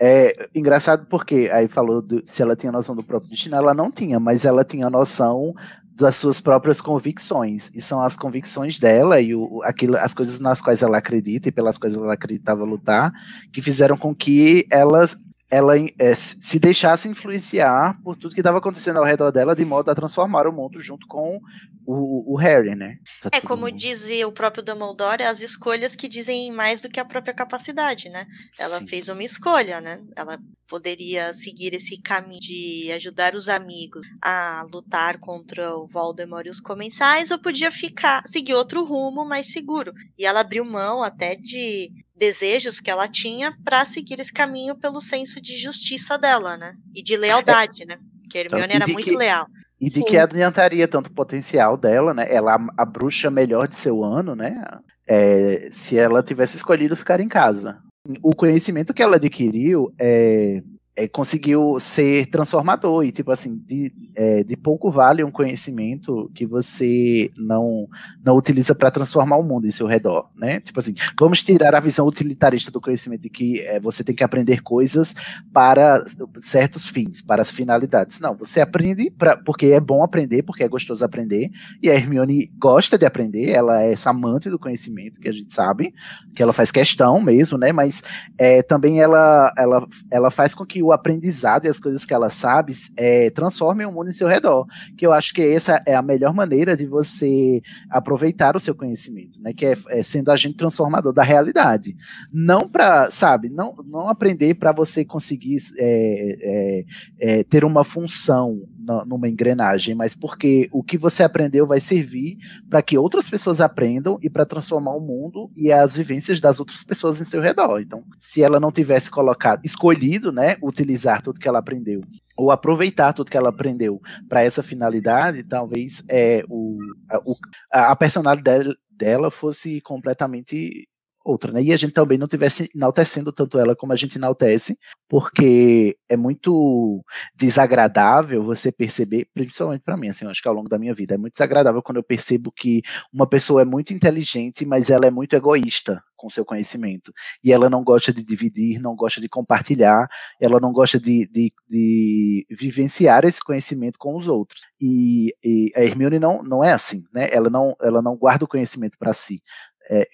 É 0.00 0.48
engraçado 0.54 1.06
porque 1.06 1.48
aí 1.52 1.68
falou 1.68 2.02
do- 2.02 2.22
se 2.26 2.42
ela 2.42 2.56
tinha 2.56 2.72
noção 2.72 2.94
do 2.96 3.04
próprio 3.04 3.30
destino, 3.30 3.54
ela 3.56 3.72
não 3.72 3.90
tinha, 3.90 4.18
mas 4.18 4.44
ela 4.44 4.64
tinha 4.64 4.90
noção 4.90 5.54
das 5.94 6.16
suas 6.16 6.40
próprias 6.40 6.80
convicções. 6.80 7.70
E 7.74 7.80
são 7.80 8.00
as 8.02 8.16
convicções 8.16 8.78
dela 8.80 9.20
e 9.20 9.34
o, 9.34 9.60
aquilo, 9.62 9.96
as 9.96 10.12
coisas 10.12 10.40
nas 10.40 10.60
quais 10.60 10.82
ela 10.82 10.98
acredita 10.98 11.48
e 11.48 11.52
pelas 11.52 11.78
quais 11.78 11.94
ela 11.94 12.14
acreditava 12.14 12.64
lutar, 12.64 13.12
que 13.52 13.60
fizeram 13.60 13.96
com 13.96 14.14
que 14.14 14.66
elas 14.70 15.16
ela 15.52 15.74
é, 15.98 16.14
se 16.14 16.40
se 16.40 16.58
deixasse 16.58 17.10
influenciar 17.10 18.00
por 18.02 18.16
tudo 18.16 18.34
que 18.34 18.40
estava 18.40 18.56
acontecendo 18.56 18.96
ao 18.96 19.04
redor 19.04 19.30
dela, 19.30 19.54
de 19.54 19.66
modo 19.66 19.90
a 19.90 19.94
transformar 19.94 20.46
o 20.46 20.52
mundo 20.52 20.80
junto 20.80 21.06
com 21.06 21.38
o, 21.84 22.32
o 22.32 22.36
Harry, 22.36 22.74
né? 22.74 22.96
Tá 23.20 23.28
É 23.32 23.38
tudo 23.38 23.48
como 23.48 23.70
dizia 23.70 24.26
o 24.26 24.32
próprio 24.32 24.62
Dumbledore, 24.62 25.22
as 25.22 25.42
escolhas 25.42 25.94
que 25.94 26.08
dizem 26.08 26.50
mais 26.50 26.80
do 26.80 26.88
que 26.88 26.98
a 26.98 27.04
própria 27.04 27.34
capacidade, 27.34 28.08
né? 28.08 28.26
Ela 28.58 28.78
Sim, 28.78 28.86
fez 28.86 29.10
uma 29.10 29.22
escolha, 29.22 29.78
né? 29.78 30.00
Ela 30.16 30.38
poderia 30.66 31.34
seguir 31.34 31.74
esse 31.74 32.00
caminho 32.00 32.40
de 32.40 32.90
ajudar 32.92 33.34
os 33.34 33.46
amigos 33.46 34.06
a 34.22 34.66
lutar 34.72 35.18
contra 35.18 35.76
o 35.76 35.86
Voldemort 35.86 36.46
e 36.46 36.50
os 36.50 36.60
comensais, 36.60 37.30
ou 37.30 37.38
podia 37.38 37.70
ficar, 37.70 38.22
seguir 38.26 38.54
outro 38.54 38.84
rumo 38.84 39.22
mais 39.22 39.52
seguro. 39.52 39.92
E 40.16 40.24
ela 40.24 40.40
abriu 40.40 40.64
mão 40.64 41.02
até 41.02 41.36
de 41.36 41.90
desejos 42.22 42.78
que 42.78 42.88
ela 42.88 43.08
tinha 43.08 43.52
para 43.64 43.84
seguir 43.84 44.20
esse 44.20 44.32
caminho 44.32 44.76
pelo 44.76 45.00
senso 45.00 45.40
de 45.40 45.56
justiça 45.58 46.16
dela, 46.16 46.56
né? 46.56 46.74
E 46.94 47.02
de 47.02 47.16
lealdade, 47.16 47.84
né? 47.84 47.98
Porque 48.20 48.38
a 48.38 48.42
Então, 48.42 48.58
Hermione 48.60 48.72
e 48.72 48.76
era 48.76 48.92
muito 48.92 49.08
que- 49.10 49.16
leal. 49.16 49.46
E 49.80 49.86
de 49.86 49.90
Sim. 49.94 50.04
que 50.04 50.16
adiantaria 50.16 50.86
tanto 50.86 51.08
o 51.08 51.12
potencial 51.12 51.76
dela, 51.76 52.14
né? 52.14 52.24
Ela, 52.32 52.56
a 52.78 52.84
bruxa 52.84 53.28
melhor 53.28 53.66
de 53.66 53.74
seu 53.74 54.04
ano, 54.04 54.36
né? 54.36 54.62
É, 55.04 55.68
se 55.72 55.98
ela 55.98 56.22
tivesse 56.22 56.56
escolhido 56.56 56.94
ficar 56.94 57.18
em 57.18 57.26
casa. 57.26 57.78
O 58.22 58.36
conhecimento 58.36 58.94
que 58.94 59.02
ela 59.02 59.16
adquiriu 59.16 59.92
é, 59.98 60.62
é, 60.94 61.08
conseguiu 61.08 61.78
ser 61.80 62.26
transformador. 62.26 63.04
E, 63.04 63.12
tipo 63.12 63.30
assim, 63.30 63.56
de, 63.66 63.92
é, 64.14 64.44
de 64.44 64.56
pouco 64.56 64.90
vale 64.90 65.24
um 65.24 65.30
conhecimento 65.30 66.30
que 66.34 66.44
você 66.44 67.30
não, 67.36 67.88
não 68.22 68.36
utiliza 68.36 68.74
para 68.74 68.90
transformar 68.90 69.36
o 69.36 69.42
mundo 69.42 69.66
em 69.66 69.70
seu 69.70 69.86
redor, 69.86 70.28
né? 70.36 70.60
Tipo 70.60 70.80
assim, 70.80 70.94
vamos 71.18 71.42
tirar 71.42 71.74
a 71.74 71.80
visão 71.80 72.06
utilitarista 72.06 72.70
do 72.70 72.80
conhecimento 72.80 73.22
de 73.22 73.30
que 73.30 73.60
é, 73.60 73.80
você 73.80 74.04
tem 74.04 74.14
que 74.14 74.24
aprender 74.24 74.62
coisas 74.62 75.14
para 75.52 76.02
certos 76.40 76.86
fins, 76.86 77.22
para 77.22 77.42
as 77.42 77.50
finalidades. 77.50 78.20
Não, 78.20 78.36
você 78.36 78.60
aprende 78.60 79.10
pra, 79.10 79.36
porque 79.36 79.66
é 79.66 79.80
bom 79.80 80.02
aprender, 80.02 80.42
porque 80.42 80.62
é 80.62 80.68
gostoso 80.68 81.04
aprender, 81.04 81.50
e 81.82 81.88
a 81.88 81.94
Hermione 81.94 82.50
gosta 82.58 82.98
de 82.98 83.06
aprender, 83.06 83.50
ela 83.50 83.82
é 83.82 83.92
essa 83.92 84.10
amante 84.10 84.50
do 84.50 84.58
conhecimento, 84.58 85.20
que 85.20 85.28
a 85.28 85.32
gente 85.32 85.54
sabe, 85.54 85.94
que 86.34 86.42
ela 86.42 86.52
faz 86.52 86.70
questão 86.70 87.20
mesmo, 87.20 87.56
né? 87.56 87.72
Mas 87.72 88.02
é, 88.36 88.62
também 88.62 89.00
ela, 89.00 89.52
ela, 89.56 89.86
ela 90.10 90.30
faz 90.30 90.54
com 90.54 90.66
que 90.66 90.81
o 90.82 90.92
aprendizado 90.92 91.64
e 91.64 91.68
as 91.68 91.78
coisas 91.78 92.04
que 92.04 92.12
ela 92.12 92.30
sabe 92.30 92.74
é, 92.96 93.30
transformem 93.30 93.86
o 93.86 93.92
mundo 93.92 94.10
em 94.10 94.12
seu 94.12 94.28
redor. 94.28 94.66
Que 94.96 95.06
eu 95.06 95.12
acho 95.12 95.32
que 95.32 95.42
essa 95.42 95.82
é 95.86 95.94
a 95.94 96.02
melhor 96.02 96.34
maneira 96.34 96.76
de 96.76 96.86
você 96.86 97.62
aproveitar 97.90 98.56
o 98.56 98.60
seu 98.60 98.74
conhecimento, 98.74 99.40
né? 99.40 99.52
Que 99.52 99.66
é, 99.66 99.74
é 99.88 100.02
sendo 100.02 100.30
agente 100.30 100.56
transformador 100.56 101.12
da 101.12 101.22
realidade. 101.22 101.96
Não 102.32 102.68
para, 102.68 103.10
sabe, 103.10 103.48
não, 103.48 103.74
não 103.84 104.08
aprender 104.08 104.54
para 104.54 104.72
você 104.72 105.04
conseguir 105.04 105.58
é, 105.78 106.38
é, 106.40 106.84
é, 107.20 107.44
ter 107.44 107.64
uma 107.64 107.84
função 107.84 108.62
numa 109.06 109.28
engrenagem, 109.28 109.94
mas 109.94 110.14
porque 110.14 110.68
o 110.72 110.82
que 110.82 110.98
você 110.98 111.22
aprendeu 111.22 111.66
vai 111.66 111.80
servir 111.80 112.36
para 112.68 112.82
que 112.82 112.98
outras 112.98 113.28
pessoas 113.28 113.60
aprendam 113.60 114.18
e 114.20 114.28
para 114.28 114.44
transformar 114.44 114.92
o 114.92 115.00
mundo 115.00 115.50
e 115.56 115.72
as 115.72 115.96
vivências 115.96 116.40
das 116.40 116.58
outras 116.58 116.82
pessoas 116.82 117.20
em 117.20 117.24
seu 117.24 117.40
redor. 117.40 117.80
Então, 117.80 118.02
se 118.18 118.42
ela 118.42 118.58
não 118.58 118.72
tivesse 118.72 119.10
colocado, 119.10 119.64
escolhido, 119.64 120.32
né, 120.32 120.56
utilizar 120.72 121.22
tudo 121.22 121.38
que 121.40 121.48
ela 121.48 121.58
aprendeu 121.60 122.00
ou 122.36 122.50
aproveitar 122.50 123.12
tudo 123.12 123.30
que 123.30 123.36
ela 123.36 123.50
aprendeu 123.50 124.00
para 124.28 124.42
essa 124.42 124.62
finalidade, 124.62 125.44
talvez 125.44 126.02
é, 126.08 126.42
o, 126.48 126.78
a, 127.10 127.18
o- 127.24 127.36
a 127.70 127.94
personalidade 127.96 128.74
dela, 128.90 129.30
fosse 129.30 129.80
completamente 129.80 130.88
outra, 131.24 131.52
né? 131.52 131.62
E 131.62 131.72
a 131.72 131.76
gente 131.76 131.92
também 131.92 132.18
não 132.18 132.26
tivesse 132.26 132.68
enaltecendo 132.74 133.32
tanto 133.32 133.58
ela 133.58 133.76
como 133.76 133.92
a 133.92 133.96
gente 133.96 134.16
enaltece, 134.18 134.76
porque 135.08 135.96
é 136.08 136.16
muito 136.16 137.00
desagradável 137.34 138.42
você 138.42 138.72
perceber, 138.72 139.28
principalmente 139.32 139.82
para 139.82 139.96
mim, 139.96 140.08
assim, 140.08 140.26
acho 140.26 140.42
que 140.42 140.48
ao 140.48 140.54
longo 140.54 140.68
da 140.68 140.78
minha 140.78 140.94
vida 140.94 141.14
é 141.14 141.18
muito 141.18 141.34
desagradável 141.34 141.82
quando 141.82 141.98
eu 141.98 142.02
percebo 142.02 142.50
que 142.50 142.82
uma 143.12 143.26
pessoa 143.26 143.62
é 143.62 143.64
muito 143.64 143.92
inteligente, 143.94 144.64
mas 144.66 144.90
ela 144.90 145.06
é 145.06 145.10
muito 145.10 145.34
egoísta 145.36 146.02
com 146.22 146.30
seu 146.30 146.44
conhecimento 146.44 147.12
e 147.42 147.52
ela 147.52 147.68
não 147.68 147.82
gosta 147.82 148.12
de 148.12 148.22
dividir, 148.22 148.80
não 148.80 148.94
gosta 148.94 149.20
de 149.20 149.28
compartilhar, 149.28 150.08
ela 150.40 150.60
não 150.60 150.72
gosta 150.72 151.00
de, 151.00 151.26
de, 151.26 151.52
de 151.68 152.46
vivenciar 152.48 153.24
esse 153.24 153.40
conhecimento 153.42 153.98
com 153.98 154.16
os 154.16 154.28
outros. 154.28 154.62
E, 154.80 155.34
e 155.42 155.72
a 155.74 155.82
Hermione 155.82 156.20
não, 156.20 156.40
não 156.44 156.62
é 156.62 156.72
assim, 156.72 157.02
né? 157.12 157.28
Ela 157.32 157.50
não, 157.50 157.76
ela 157.82 158.00
não 158.00 158.16
guarda 158.16 158.44
o 158.44 158.48
conhecimento 158.48 158.96
para 158.96 159.12
si. 159.12 159.42
É, 159.90 160.08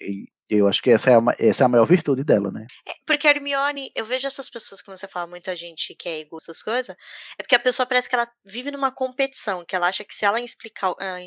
eu 0.49 0.67
acho 0.67 0.81
que 0.81 0.89
essa 0.91 1.09
é, 1.11 1.15
a, 1.15 1.19
essa 1.39 1.63
é 1.63 1.65
a 1.65 1.69
maior 1.69 1.85
virtude 1.85 2.23
dela, 2.23 2.51
né? 2.51 2.65
É, 2.87 2.93
Porque 3.05 3.27
a 3.27 3.31
Hermione, 3.31 3.91
eu 3.95 4.03
vejo 4.05 4.25
essas 4.27 4.49
pessoas, 4.49 4.81
como 4.81 4.95
você 4.97 5.07
fala, 5.07 5.27
muita 5.27 5.55
gente 5.55 5.95
que 5.95 6.09
é 6.09 6.19
ego, 6.21 6.37
essas 6.37 6.61
coisas, 6.63 6.95
é 7.37 7.43
porque 7.43 7.55
a 7.55 7.59
pessoa 7.59 7.85
parece 7.85 8.09
que 8.09 8.15
ela 8.15 8.27
vive 8.43 8.71
numa 8.71 8.91
competição, 8.91 9.63
que 9.65 9.75
ela 9.75 9.87
acha 9.87 10.03
que 10.03 10.15
se 10.15 10.25
ela 10.25 10.39
explicar, 10.41 10.93
ah, 10.99 11.19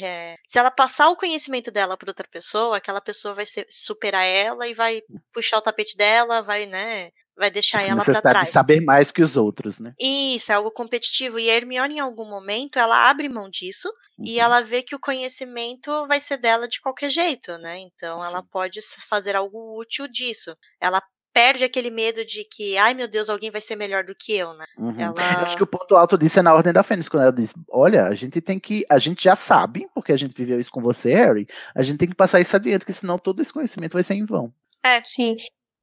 é, 0.00 0.36
se 0.46 0.58
ela 0.58 0.70
passar 0.70 1.08
o 1.10 1.16
conhecimento 1.16 1.70
dela 1.70 1.96
para 1.96 2.10
outra 2.10 2.26
pessoa, 2.28 2.76
aquela 2.76 3.00
pessoa 3.00 3.34
vai 3.34 3.46
ser- 3.46 3.66
superar 3.70 4.24
ela 4.24 4.66
e 4.68 4.74
vai 4.74 5.02
puxar 5.32 5.58
o 5.58 5.62
tapete 5.62 5.96
dela, 5.96 6.42
vai, 6.42 6.66
né, 6.66 7.10
vai 7.36 7.50
deixar 7.50 7.78
Essa 7.78 7.86
ela 7.86 7.96
para 7.96 8.12
necessidade 8.12 8.34
trás. 8.34 8.48
de 8.48 8.52
saber 8.52 8.80
mais 8.80 9.10
que 9.10 9.22
os 9.22 9.36
outros, 9.36 9.80
né? 9.80 9.92
Isso, 9.98 10.52
é 10.52 10.54
algo 10.54 10.70
competitivo. 10.70 11.38
E 11.38 11.50
a 11.50 11.54
Hermione, 11.54 11.96
em 11.96 12.00
algum 12.00 12.28
momento, 12.28 12.78
ela 12.78 13.08
abre 13.08 13.28
mão 13.28 13.48
disso 13.48 13.88
e 14.18 14.38
ela 14.38 14.60
vê 14.60 14.82
que 14.82 14.94
o 14.94 15.00
conhecimento 15.00 16.06
vai 16.06 16.20
ser 16.20 16.36
dela 16.36 16.68
de 16.68 16.80
qualquer 16.80 17.10
jeito, 17.10 17.58
né? 17.58 17.78
Então 17.80 18.24
ela 18.24 18.42
pode 18.42 18.80
fazer 19.08 19.34
algo 19.34 19.78
útil 19.78 20.06
disso. 20.06 20.56
Ela 20.80 21.02
perde 21.32 21.64
aquele 21.64 21.90
medo 21.90 22.24
de 22.24 22.44
que, 22.44 22.78
ai 22.78 22.94
meu 22.94 23.08
Deus, 23.08 23.28
alguém 23.28 23.50
vai 23.50 23.60
ser 23.60 23.74
melhor 23.74 24.04
do 24.04 24.14
que 24.14 24.32
eu, 24.32 24.54
né? 24.54 24.64
Uhum. 24.78 25.00
Ela. 25.00 25.42
Acho 25.42 25.56
que 25.56 25.64
o 25.64 25.66
ponto 25.66 25.96
alto 25.96 26.16
disso 26.16 26.38
é 26.38 26.42
na 26.42 26.54
Ordem 26.54 26.72
da 26.72 26.84
Fênix, 26.84 27.08
quando 27.08 27.24
ela 27.24 27.32
diz: 27.32 27.52
Olha, 27.68 28.06
a 28.06 28.14
gente 28.14 28.40
tem 28.40 28.60
que. 28.60 28.86
A 28.88 29.00
gente 29.00 29.24
já 29.24 29.34
sabe, 29.34 29.88
porque 29.92 30.12
a 30.12 30.16
gente 30.16 30.32
viveu 30.32 30.60
isso 30.60 30.70
com 30.70 30.80
você, 30.80 31.12
Harry. 31.12 31.48
A 31.74 31.82
gente 31.82 31.98
tem 31.98 32.08
que 32.08 32.14
passar 32.14 32.40
isso 32.40 32.54
adiante, 32.54 32.80
porque 32.80 32.92
senão 32.92 33.18
todo 33.18 33.42
esse 33.42 33.52
conhecimento 33.52 33.94
vai 33.94 34.04
ser 34.04 34.14
em 34.14 34.24
vão. 34.24 34.54
É. 34.84 35.02
Sim. 35.02 35.34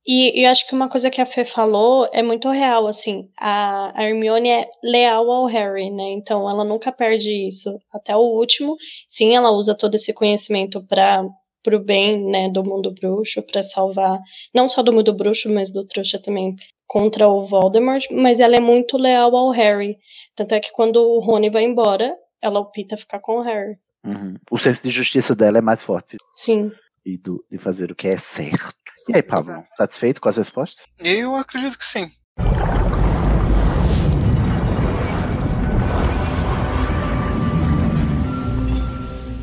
E, 0.05 0.43
eu 0.43 0.49
acho 0.49 0.67
que 0.67 0.73
uma 0.73 0.89
coisa 0.89 1.09
que 1.11 1.21
a 1.21 1.25
Fê 1.25 1.45
falou 1.45 2.09
é 2.11 2.23
muito 2.23 2.49
real, 2.49 2.87
assim. 2.87 3.29
A, 3.37 3.91
a 3.99 4.03
Hermione 4.03 4.49
é 4.49 4.69
leal 4.83 5.29
ao 5.29 5.45
Harry, 5.45 5.91
né? 5.91 6.11
Então 6.11 6.49
ela 6.49 6.63
nunca 6.63 6.91
perde 6.91 7.31
isso 7.47 7.79
até 7.93 8.15
o 8.15 8.21
último. 8.21 8.75
Sim, 9.07 9.35
ela 9.35 9.51
usa 9.51 9.75
todo 9.75 9.95
esse 9.95 10.13
conhecimento 10.13 10.85
para 10.87 11.23
pro 11.63 11.79
bem, 11.79 12.25
né, 12.25 12.49
do 12.49 12.63
mundo 12.63 12.91
bruxo, 12.91 13.39
para 13.43 13.61
salvar 13.61 14.19
não 14.51 14.67
só 14.67 14.81
do 14.81 14.91
mundo 14.91 15.13
bruxo, 15.13 15.47
mas 15.47 15.71
do 15.71 15.85
trouxa 15.85 16.17
também 16.19 16.55
contra 16.87 17.27
o 17.27 17.47
Voldemort, 17.47 18.03
mas 18.11 18.39
ela 18.39 18.55
é 18.55 18.59
muito 18.59 18.97
leal 18.97 19.35
ao 19.35 19.51
Harry. 19.51 19.97
Tanto 20.35 20.55
é 20.55 20.59
que 20.59 20.71
quando 20.71 20.97
o 20.97 21.19
Rony 21.19 21.49
vai 21.49 21.63
embora, 21.63 22.15
ela 22.41 22.59
opta 22.59 22.97
ficar 22.97 23.19
com 23.19 23.37
o 23.37 23.41
Harry. 23.41 23.77
Uhum. 24.03 24.33
O 24.49 24.57
senso 24.57 24.81
de 24.81 24.89
justiça 24.89 25.35
dela 25.35 25.59
é 25.59 25.61
mais 25.61 25.83
forte. 25.83 26.17
Sim. 26.35 26.71
E 27.05 27.17
do, 27.17 27.45
de 27.49 27.57
fazer 27.57 27.91
o 27.91 27.95
que 27.95 28.07
é 28.07 28.17
certo. 28.17 28.90
E 29.11 29.17
aí, 29.17 29.21
Pablo, 29.21 29.65
satisfeito 29.75 30.21
com 30.21 30.29
as 30.29 30.37
respostas? 30.37 30.85
Eu 30.97 31.35
acredito 31.35 31.77
que 31.77 31.83
sim. 31.83 32.07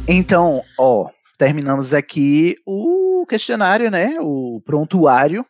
Então, 0.09 0.63
ó, 0.79 1.11
terminamos 1.37 1.93
aqui 1.93 2.57
o 2.65 3.27
questionário, 3.29 3.91
né? 3.91 4.17
O 4.21 4.63
prontuário. 4.65 5.45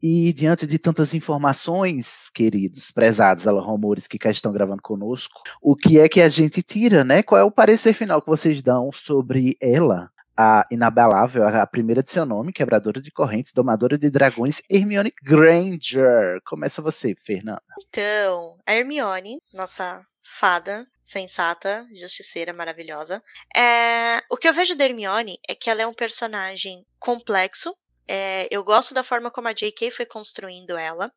E 0.00 0.32
diante 0.32 0.68
de 0.68 0.78
tantas 0.78 1.12
informações, 1.12 2.30
queridos, 2.32 2.92
prezados 2.92 3.44
Rumores 3.44 4.06
que 4.06 4.20
cá 4.20 4.30
estão 4.30 4.52
gravando 4.52 4.82
conosco, 4.82 5.40
o 5.60 5.74
que 5.74 5.98
é 5.98 6.08
que 6.08 6.20
a 6.20 6.28
gente 6.28 6.62
tira, 6.62 7.02
né? 7.02 7.24
Qual 7.24 7.40
é 7.40 7.42
o 7.42 7.50
parecer 7.50 7.92
final 7.92 8.22
que 8.22 8.28
vocês 8.28 8.62
dão 8.62 8.92
sobre 8.92 9.56
ela, 9.60 10.10
a 10.36 10.66
inabalável, 10.70 11.46
a 11.46 11.66
primeira 11.66 12.02
de 12.02 12.10
seu 12.10 12.24
nome, 12.24 12.52
quebradora 12.52 13.00
de 13.00 13.10
correntes, 13.10 13.52
domadora 13.52 13.96
de 13.96 14.10
dragões, 14.10 14.60
Hermione 14.68 15.12
Granger. 15.22 16.40
Começa 16.44 16.82
você, 16.82 17.14
Fernanda. 17.14 17.62
Então, 17.88 18.58
a 18.66 18.74
Hermione, 18.74 19.40
nossa 19.52 20.04
fada 20.24 20.86
sensata, 21.02 21.86
justiceira 22.00 22.52
maravilhosa. 22.52 23.22
É, 23.54 24.22
o 24.30 24.36
que 24.36 24.48
eu 24.48 24.54
vejo 24.54 24.74
da 24.74 24.84
Hermione 24.84 25.38
é 25.46 25.54
que 25.54 25.68
ela 25.68 25.82
é 25.82 25.86
um 25.86 25.94
personagem 25.94 26.84
complexo. 26.98 27.76
É, 28.08 28.46
eu 28.50 28.62
gosto 28.62 28.92
da 28.94 29.02
forma 29.02 29.30
como 29.30 29.48
a 29.48 29.52
J.K. 29.52 29.90
foi 29.90 30.04
construindo 30.06 30.76
ela, 30.76 31.10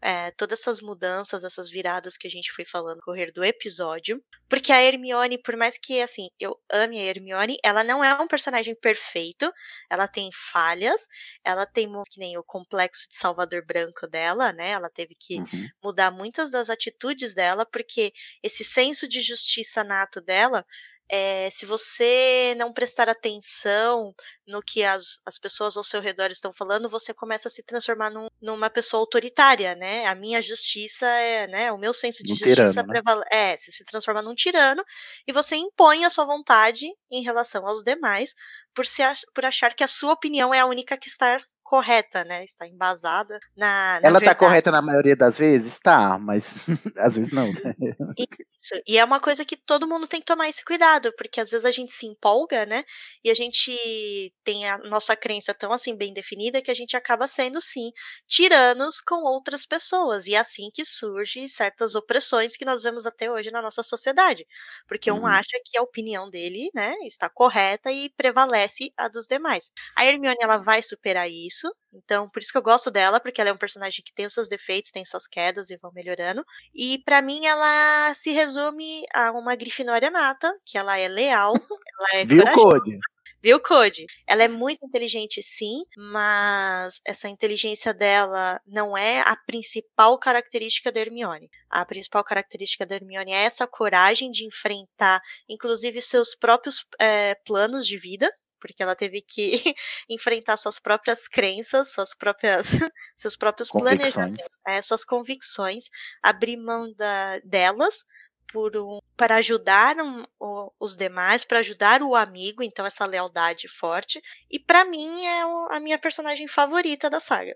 é, 0.00 0.30
todas 0.32 0.60
essas 0.60 0.80
mudanças, 0.80 1.42
essas 1.44 1.70
viradas 1.70 2.16
que 2.16 2.26
a 2.26 2.30
gente 2.30 2.52
foi 2.52 2.64
falando 2.64 2.96
no 2.96 3.02
correr 3.02 3.32
do 3.32 3.42
episódio, 3.44 4.22
porque 4.48 4.70
a 4.72 4.82
Hermione, 4.82 5.38
por 5.42 5.56
mais 5.56 5.78
que 5.78 6.00
assim 6.02 6.28
eu 6.38 6.58
ame 6.70 6.98
a 6.98 7.04
Hermione, 7.04 7.56
ela 7.64 7.82
não 7.82 8.04
é 8.04 8.14
um 8.20 8.28
personagem 8.28 8.74
perfeito, 8.74 9.50
ela 9.90 10.06
tem 10.06 10.30
falhas, 10.52 11.06
ela 11.42 11.64
tem 11.66 11.88
que 12.10 12.18
nem 12.18 12.36
o 12.36 12.42
complexo 12.44 13.08
de 13.08 13.16
Salvador 13.16 13.64
Branco 13.64 14.06
dela, 14.06 14.52
né? 14.52 14.70
Ela 14.70 14.90
teve 14.90 15.14
que 15.18 15.42
Uhum. 15.52 15.68
mudar 15.82 16.10
muitas 16.10 16.50
das 16.50 16.68
atitudes 16.70 17.34
dela, 17.34 17.64
porque 17.66 18.12
esse 18.42 18.64
senso 18.64 19.08
de 19.08 19.20
justiça 19.20 19.82
nato 19.84 20.20
dela, 20.20 20.64
é, 21.10 21.50
se 21.50 21.66
você 21.66 22.54
não 22.56 22.72
prestar 22.72 23.08
atenção 23.08 24.14
no 24.46 24.62
que 24.62 24.82
as, 24.82 25.20
as 25.26 25.38
pessoas 25.38 25.76
ao 25.76 25.84
seu 25.84 26.00
redor 26.00 26.30
estão 26.30 26.52
falando, 26.52 26.88
você 26.88 27.12
começa 27.14 27.48
a 27.48 27.50
se 27.50 27.62
transformar 27.62 28.10
num- 28.10 28.28
numa 28.40 28.70
pessoa 28.70 29.00
autoritária, 29.00 29.74
né? 29.74 30.06
A 30.06 30.14
minha 30.14 30.40
justiça 30.42 31.06
é, 31.06 31.46
né? 31.46 31.72
O 31.72 31.78
meu 31.78 31.92
senso 31.94 32.22
de 32.22 32.32
Um 32.32 32.36
justiça 32.36 32.54
tirano, 32.74 32.86
né? 32.86 33.00
prevale- 33.02 33.24
é, 33.30 33.56
você 33.56 33.70
se 33.72 33.84
transforma 33.84 34.22
num 34.22 34.34
tirano 34.34 34.84
e 35.26 35.32
você 35.32 35.56
impõe 35.56 36.04
a 36.04 36.10
sua 36.10 36.24
vontade 36.24 36.86
em 37.10 37.22
relação 37.22 37.66
aos 37.66 37.82
demais 37.82 38.34
por, 38.74 38.86
se 38.86 39.02
por 39.34 39.44
achar 39.44 39.74
que 39.74 39.84
a 39.84 39.88
sua 39.88 40.12
opinião 40.12 40.52
é 40.54 40.60
a 40.60 40.66
única 40.66 40.96
que 40.96 41.08
está 41.08 41.38
correta, 41.64 42.24
né? 42.24 42.44
Está 42.44 42.66
embasada 42.68 43.42
na, 43.56 44.00
na 44.00 44.12
Ela 44.12 44.20
tá 44.20 44.34
verdade. 44.34 44.34
correta 44.34 44.70
na 44.70 44.82
maioria 44.82 45.16
das 45.16 45.38
vezes? 45.38 45.78
Tá, 45.80 46.18
mas 46.18 46.66
às 46.98 47.16
vezes 47.16 47.30
não, 47.32 47.52
né? 47.52 47.74
Isso. 48.16 48.80
E 48.86 48.96
é 48.96 49.04
uma 49.04 49.18
coisa 49.20 49.44
que 49.44 49.56
todo 49.56 49.86
mundo 49.88 50.06
tem 50.06 50.20
que 50.20 50.26
tomar 50.26 50.48
esse 50.48 50.64
cuidado, 50.64 51.12
porque 51.18 51.40
às 51.40 51.50
vezes 51.50 51.64
a 51.64 51.70
gente 51.72 51.92
se 51.92 52.06
empolga, 52.06 52.64
né? 52.64 52.84
E 53.24 53.30
a 53.30 53.34
gente 53.34 54.32
tem 54.44 54.68
a 54.68 54.78
nossa 54.78 55.16
crença 55.16 55.52
tão 55.52 55.72
assim 55.72 55.96
bem 55.96 56.12
definida 56.14 56.62
que 56.62 56.70
a 56.70 56.74
gente 56.74 56.96
acaba 56.96 57.26
sendo 57.26 57.60
sim 57.60 57.90
tiranos 58.26 59.00
com 59.00 59.16
outras 59.24 59.66
pessoas. 59.66 60.26
E 60.28 60.34
é 60.34 60.38
assim 60.38 60.70
que 60.72 60.84
surgem 60.84 61.48
certas 61.48 61.94
opressões 61.96 62.56
que 62.56 62.64
nós 62.64 62.82
vemos 62.84 63.04
até 63.04 63.28
hoje 63.30 63.50
na 63.50 63.60
nossa 63.60 63.82
sociedade. 63.82 64.46
Porque 64.86 65.10
um 65.10 65.26
Uhum. 65.26 65.26
acha 65.26 65.58
que 65.64 65.76
a 65.76 65.82
opinião 65.82 66.30
dele, 66.30 66.70
né, 66.74 66.94
está 67.04 67.28
correta 67.28 67.90
e 67.90 68.10
prevalece 68.10 68.92
a 68.96 69.08
dos 69.08 69.26
demais. 69.26 69.70
A 69.98 70.04
Hermione 70.06 70.36
ela 70.40 70.58
vai 70.58 70.82
superar 70.82 71.28
isso. 71.28 71.63
Então, 71.92 72.28
por 72.28 72.40
isso 72.40 72.50
que 72.50 72.58
eu 72.58 72.62
gosto 72.62 72.90
dela, 72.90 73.20
porque 73.20 73.40
ela 73.40 73.50
é 73.50 73.52
um 73.52 73.58
personagem 73.58 74.02
que 74.04 74.12
tem 74.12 74.26
os 74.26 74.32
seus 74.32 74.48
defeitos, 74.48 74.90
tem 74.90 75.04
suas 75.04 75.26
quedas 75.26 75.70
e 75.70 75.76
vão 75.76 75.92
melhorando. 75.92 76.44
E 76.74 76.98
pra 77.04 77.22
mim 77.22 77.46
ela 77.46 78.12
se 78.14 78.30
resume 78.30 79.04
a 79.12 79.32
uma 79.32 79.54
grifinória 79.54 80.10
nata, 80.10 80.52
que 80.64 80.76
ela 80.76 80.98
é 80.98 81.08
leal, 81.08 81.52
ela 81.98 82.08
é 82.20 82.24
Viu, 82.24 82.42
corajosa. 82.42 82.78
Code? 82.80 82.98
Viu, 83.44 83.60
Code? 83.60 84.06
Ela 84.26 84.44
é 84.44 84.48
muito 84.48 84.86
inteligente, 84.86 85.42
sim, 85.42 85.82
mas 85.98 87.00
essa 87.04 87.28
inteligência 87.28 87.92
dela 87.92 88.58
não 88.66 88.96
é 88.96 89.20
a 89.20 89.36
principal 89.36 90.18
característica 90.18 90.90
da 90.90 91.00
Hermione. 91.00 91.50
A 91.68 91.84
principal 91.84 92.24
característica 92.24 92.86
da 92.86 92.94
Hermione 92.94 93.32
é 93.32 93.44
essa 93.44 93.66
coragem 93.66 94.30
de 94.30 94.46
enfrentar, 94.46 95.20
inclusive, 95.46 96.00
seus 96.00 96.34
próprios 96.34 96.86
eh, 96.98 97.34
planos 97.44 97.86
de 97.86 97.98
vida. 97.98 98.32
Porque 98.66 98.82
ela 98.82 98.96
teve 98.96 99.20
que 99.20 99.60
enfrentar 100.08 100.56
suas 100.56 100.78
próprias 100.78 101.28
crenças, 101.28 101.92
suas 101.92 102.14
próprias, 102.14 102.66
seus 103.14 103.36
próprios 103.36 103.70
planejamentos, 103.70 104.56
é, 104.66 104.80
suas 104.80 105.04
convicções, 105.04 105.84
abrir 106.22 106.56
mão 106.56 106.90
da- 106.96 107.40
delas 107.44 108.04
por 108.50 108.74
um, 108.76 109.00
para 109.16 109.36
ajudar 109.36 109.96
um- 109.96 110.22
o- 110.40 110.70
os 110.80 110.96
demais, 110.96 111.44
para 111.44 111.58
ajudar 111.58 112.02
o 112.02 112.14
amigo, 112.14 112.62
então 112.62 112.86
essa 112.86 113.04
lealdade 113.04 113.68
forte. 113.68 114.20
E 114.50 114.58
pra 114.58 114.84
mim 114.84 115.26
é 115.26 115.44
o- 115.44 115.68
a 115.70 115.80
minha 115.80 115.98
personagem 115.98 116.46
favorita 116.48 117.10
da 117.10 117.20
saga. 117.20 117.54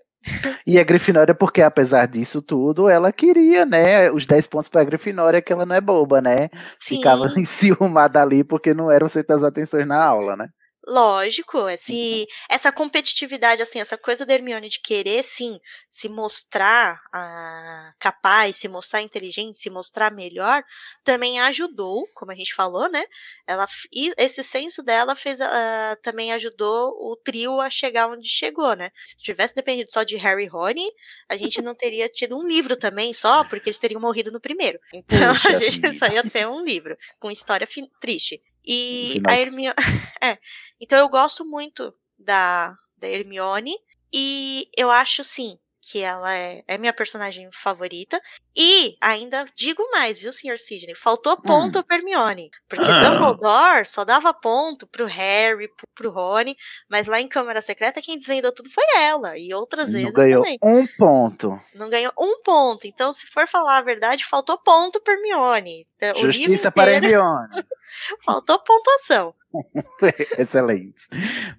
E 0.67 0.77
a 0.77 0.83
Grifinória, 0.83 1.33
porque 1.33 1.61
apesar 1.61 2.05
disso 2.05 2.41
tudo, 2.41 2.89
ela 2.89 3.13
queria, 3.13 3.65
né? 3.65 4.11
Os 4.11 4.25
10 4.25 4.45
pontos 4.45 4.67
pra 4.67 4.83
Grifinória, 4.83 5.41
que 5.41 5.53
ela 5.53 5.65
não 5.65 5.75
é 5.75 5.79
boba, 5.79 6.21
né? 6.21 6.49
Ficava 6.81 7.29
Sim. 7.29 7.39
enciumada 7.39 8.21
ali 8.21 8.43
porque 8.43 8.73
não 8.73 8.91
eram 8.91 9.07
certas 9.07 9.41
atenções 9.41 9.87
na 9.87 10.03
aula, 10.03 10.35
né? 10.35 10.49
Lógico, 10.89 11.69
esse, 11.69 12.27
essa 12.49 12.71
competitividade, 12.71 13.61
assim, 13.61 13.79
essa 13.79 13.95
coisa 13.95 14.25
da 14.25 14.33
Hermione 14.33 14.69
de 14.69 14.79
querer, 14.79 15.23
sim, 15.23 15.59
se 15.87 16.09
mostrar 16.09 16.99
ah, 17.13 17.93
capaz, 17.99 18.55
se 18.55 18.67
mostrar 18.67 18.99
inteligente, 18.99 19.59
se 19.59 19.69
mostrar 19.69 20.11
melhor, 20.11 20.63
também 21.03 21.39
ajudou, 21.41 22.07
como 22.15 22.31
a 22.31 22.35
gente 22.35 22.55
falou, 22.55 22.89
né? 22.89 23.05
Ela, 23.45 23.67
e 23.93 24.11
esse 24.17 24.43
senso 24.43 24.81
dela 24.81 25.15
fez, 25.15 25.39
ah, 25.39 25.95
também 26.01 26.33
ajudou 26.33 26.89
o 26.99 27.15
trio 27.15 27.61
a 27.61 27.69
chegar 27.69 28.07
onde 28.07 28.27
chegou, 28.27 28.75
né? 28.75 28.91
Se 29.05 29.15
tivesse 29.15 29.53
dependido 29.53 29.91
só 29.91 30.01
de 30.01 30.17
Harry 30.17 30.45
e 30.45 30.47
Rony, 30.47 30.91
a 31.29 31.37
gente 31.37 31.61
não 31.61 31.75
teria 31.75 32.09
tido 32.09 32.35
um 32.35 32.47
livro 32.47 32.75
também 32.75 33.13
só, 33.13 33.43
porque 33.43 33.69
eles 33.69 33.77
teriam 33.77 34.01
morrido 34.01 34.31
no 34.31 34.41
primeiro. 34.41 34.79
Então 34.91 35.35
Puxa 35.35 35.49
a 35.55 35.59
gente 35.59 35.81
vida. 35.81 35.93
só 35.93 36.07
ia 36.07 36.27
ter 36.27 36.47
um 36.47 36.65
livro 36.65 36.97
com 37.19 37.29
história 37.29 37.67
triste. 38.01 38.41
E 38.65 39.13
Final 39.13 39.33
a. 39.33 39.37
Hermione. 39.37 39.75
é. 40.21 40.37
Então 40.79 40.97
eu 40.99 41.09
gosto 41.09 41.45
muito 41.45 41.93
da, 42.17 42.77
da 42.97 43.07
Hermione. 43.07 43.75
E 44.11 44.69
eu 44.75 44.89
acho, 44.89 45.23
sim, 45.23 45.59
que 45.91 46.01
ela 46.01 46.33
é, 46.35 46.63
é 46.67 46.77
minha 46.77 46.93
personagem 46.93 47.49
favorita. 47.51 48.21
E 48.55 48.95
ainda 49.01 49.45
digo 49.55 49.81
mais, 49.91 50.21
viu, 50.21 50.31
senhor 50.31 50.57
Sidney? 50.57 50.93
Faltou 50.93 51.35
ponto 51.41 51.83
pra 51.83 51.95
Hermione. 51.97 52.51
Porque 52.67 52.83
Ah. 52.85 53.09
Dumbledore 53.09 53.85
só 53.85 54.03
dava 54.03 54.33
ponto 54.33 54.85
pro 54.85 55.05
Harry, 55.05 55.67
pro, 55.69 55.87
pro 55.95 56.11
Rony. 56.11 56.55
Mas 56.89 57.07
lá 57.07 57.19
em 57.21 57.27
Câmara 57.27 57.61
Secreta, 57.61 58.01
quem 58.01 58.17
desvendou 58.17 58.51
tudo 58.51 58.69
foi 58.69 58.83
ela. 58.97 59.37
E 59.37 59.53
outras 59.53 59.87
Não 59.91 59.99
vezes 59.99 60.13
ganhou 60.13 60.43
também. 60.43 60.59
um 60.61 60.85
ponto. 60.97 61.59
Não 61.73 61.89
ganhou 61.89 62.11
um 62.19 62.41
ponto. 62.43 62.85
Então, 62.85 63.11
se 63.13 63.25
for 63.27 63.47
falar 63.47 63.77
a 63.77 63.81
verdade, 63.81 64.25
faltou 64.25 64.57
ponto 64.57 64.99
pra 65.01 65.13
Hermione. 65.13 65.85
Então, 65.95 66.15
Justiça 66.15 66.71
para 66.71 66.91
Hermione. 66.91 67.49
Faltou 68.23 68.59
pontuação. 68.59 69.33
Excelente. 70.37 71.07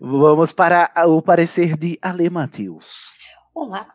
Vamos 0.01 0.53
para 0.53 0.93
o 1.07 1.21
parecer 1.21 1.77
de 1.77 1.99
Ale 2.01 2.31
Matheus. 2.31 3.19
Olá. 3.61 3.87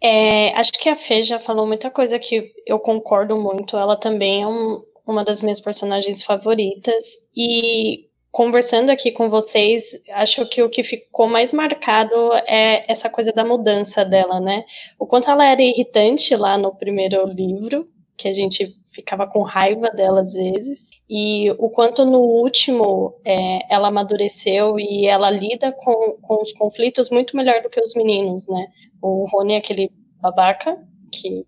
É, 0.00 0.54
acho 0.54 0.70
que 0.74 0.88
a 0.88 0.94
Fê 0.94 1.24
já 1.24 1.40
falou 1.40 1.66
muita 1.66 1.90
coisa 1.90 2.20
que 2.20 2.52
eu 2.64 2.78
concordo 2.78 3.34
muito. 3.34 3.76
Ela 3.76 3.96
também 3.96 4.44
é 4.44 4.46
um- 4.46 4.80
uma 5.04 5.24
das 5.24 5.42
minhas 5.42 5.58
personagens 5.58 6.22
favoritas. 6.22 7.04
E 7.36 8.06
conversando 8.30 8.90
aqui 8.90 9.10
com 9.10 9.28
vocês, 9.28 10.00
acho 10.10 10.48
que 10.48 10.62
o 10.62 10.70
que 10.70 10.84
ficou 10.84 11.26
mais 11.26 11.52
marcado 11.52 12.14
é 12.46 12.84
essa 12.86 13.10
coisa 13.10 13.32
da 13.32 13.44
mudança 13.44 14.04
dela, 14.04 14.38
né? 14.38 14.64
O 15.00 15.04
quanto 15.04 15.28
ela 15.28 15.44
era 15.44 15.60
irritante 15.62 16.36
lá 16.36 16.56
no 16.56 16.72
primeiro 16.72 17.26
livro, 17.26 17.88
que 18.16 18.28
a 18.28 18.32
gente 18.32 18.72
ficava 18.96 19.26
com 19.26 19.42
raiva 19.42 19.90
dela 19.90 20.22
às 20.22 20.32
vezes, 20.32 20.88
e 21.08 21.50
o 21.58 21.68
quanto 21.68 22.06
no 22.06 22.18
último 22.18 23.20
é, 23.24 23.72
ela 23.72 23.88
amadureceu 23.88 24.80
e 24.80 25.06
ela 25.06 25.30
lida 25.30 25.70
com, 25.70 26.18
com 26.22 26.42
os 26.42 26.52
conflitos 26.54 27.10
muito 27.10 27.36
melhor 27.36 27.62
do 27.62 27.68
que 27.68 27.80
os 27.80 27.94
meninos, 27.94 28.48
né? 28.48 28.66
O 29.02 29.28
Rony 29.30 29.52
é 29.52 29.58
aquele 29.58 29.90
babaca, 30.18 30.82
que 31.12 31.44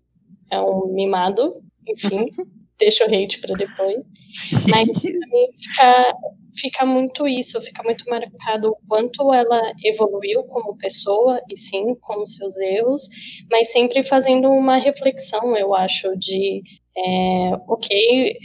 é 0.51 0.61
um 0.61 0.93
mimado, 0.93 1.55
enfim, 1.87 2.27
deixa 2.77 3.03
o 3.03 3.07
hate 3.07 3.41
pra 3.41 3.55
depois. 3.55 3.97
Mas 4.69 4.87
fica, 4.99 6.15
fica 6.55 6.85
muito 6.85 7.27
isso, 7.27 7.59
fica 7.61 7.81
muito 7.81 8.07
marcado 8.07 8.69
o 8.69 8.77
quanto 8.87 9.33
ela 9.33 9.73
evoluiu 9.83 10.43
como 10.43 10.77
pessoa, 10.77 11.41
e 11.49 11.57
sim, 11.57 11.95
com 11.95 12.21
os 12.21 12.35
seus 12.35 12.55
erros, 12.57 13.09
mas 13.49 13.71
sempre 13.71 14.03
fazendo 14.03 14.51
uma 14.51 14.77
reflexão, 14.77 15.57
eu 15.57 15.73
acho, 15.73 16.15
de 16.15 16.61
é, 17.05 17.51
ok, 17.67 18.37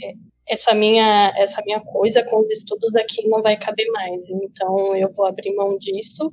essa 0.47 0.73
minha, 0.73 1.33
essa 1.37 1.61
minha 1.65 1.79
coisa 1.79 2.23
com 2.23 2.39
os 2.39 2.49
estudos 2.51 2.95
aqui 2.95 3.27
não 3.27 3.41
vai 3.41 3.57
caber 3.57 3.87
mais, 3.91 4.29
então 4.29 4.95
eu 4.95 5.11
vou 5.13 5.25
abrir 5.25 5.53
mão 5.55 5.77
disso, 5.77 6.31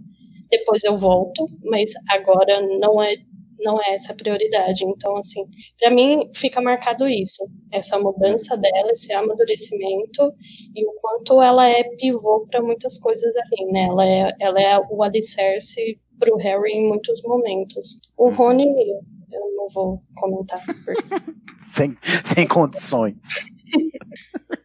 depois 0.51 0.85
eu 0.85 0.99
volto, 0.99 1.49
mas 1.65 1.91
agora 2.11 2.61
não 2.79 3.03
é 3.03 3.17
não 3.63 3.81
é 3.81 3.95
essa 3.95 4.13
a 4.13 4.17
prioridade. 4.17 4.85
Então, 4.85 5.17
assim, 5.17 5.45
para 5.79 5.91
mim 5.91 6.31
fica 6.35 6.61
marcado 6.61 7.09
isso, 7.09 7.49
essa 7.71 7.99
mudança 7.99 8.57
dela, 8.57 8.91
esse 8.91 9.13
amadurecimento 9.13 10.35
e 10.75 10.85
o 10.87 10.93
quanto 11.01 11.41
ela 11.41 11.69
é 11.69 11.85
pivô 11.97 12.47
para 12.51 12.61
muitas 12.61 12.99
coisas 12.99 13.35
ali, 13.37 13.73
né? 13.73 13.85
Ela 13.85 14.07
é, 14.07 14.33
ela 14.41 14.61
é 14.61 14.79
o 14.91 15.03
alicerce 15.03 15.99
para 16.19 16.35
o 16.35 16.39
Harry 16.39 16.73
em 16.73 16.89
muitos 16.89 17.23
momentos. 17.23 18.01
O 18.17 18.31
Rony, 18.31 18.67
eu 19.33 19.57
não 19.57 19.69
vou 19.71 20.03
comentar. 20.15 20.61
Porque... 20.65 20.93
Sem, 21.73 21.97
sem 22.23 22.47
condições. 22.47 23.17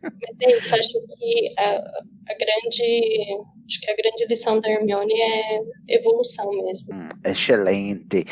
Mas 0.03 0.41
é 0.41 0.57
isso, 0.57 0.75
acho 0.75 0.91
que 0.91 1.53
a, 1.57 1.77
a 1.77 2.33
grande 2.37 3.45
Acho 3.67 3.81
que 3.81 3.91
a 3.91 3.95
grande 3.95 4.25
lição 4.29 4.61
da 4.61 4.69
Hermione 4.69 5.13
é 5.13 5.59
evolução 5.89 6.49
mesmo. 6.63 6.93
Hum, 6.93 7.09
excelente. 7.25 8.25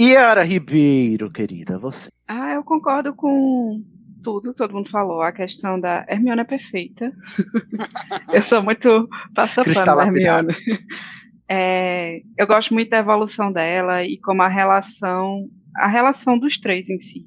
Yara 0.00 0.42
Ribeiro, 0.42 1.30
querida, 1.30 1.78
você. 1.78 2.10
Ah, 2.26 2.54
eu 2.54 2.64
concordo 2.64 3.14
com 3.14 3.80
tudo, 4.24 4.52
todo 4.52 4.74
mundo 4.74 4.90
falou. 4.90 5.22
A 5.22 5.30
questão 5.30 5.78
da 5.78 6.04
Hermione 6.08 6.40
é 6.40 6.44
perfeita. 6.44 7.12
eu 8.34 8.42
sou 8.42 8.60
muito 8.60 9.08
passapano 9.34 9.84
da 9.84 10.04
Hermione. 10.04 10.54
É, 11.54 12.22
eu 12.38 12.46
gosto 12.46 12.72
muito 12.72 12.88
da 12.88 12.96
evolução 12.96 13.52
dela 13.52 14.02
e 14.02 14.16
como 14.16 14.40
a 14.40 14.48
relação, 14.48 15.50
a 15.76 15.88
relação 15.88 16.38
dos 16.38 16.58
três 16.58 16.88
em 16.88 17.00
si, 17.00 17.24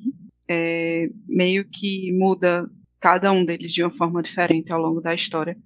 é, 0.48 1.10
meio 1.28 1.66
que 1.66 2.12
muda 2.12 2.70
cada 3.00 3.32
um 3.32 3.46
deles 3.46 3.72
de 3.72 3.84
uma 3.84 3.92
forma 3.92 4.22
diferente 4.22 4.72
ao 4.72 4.82
longo 4.82 5.02
da 5.02 5.14
história. 5.14 5.58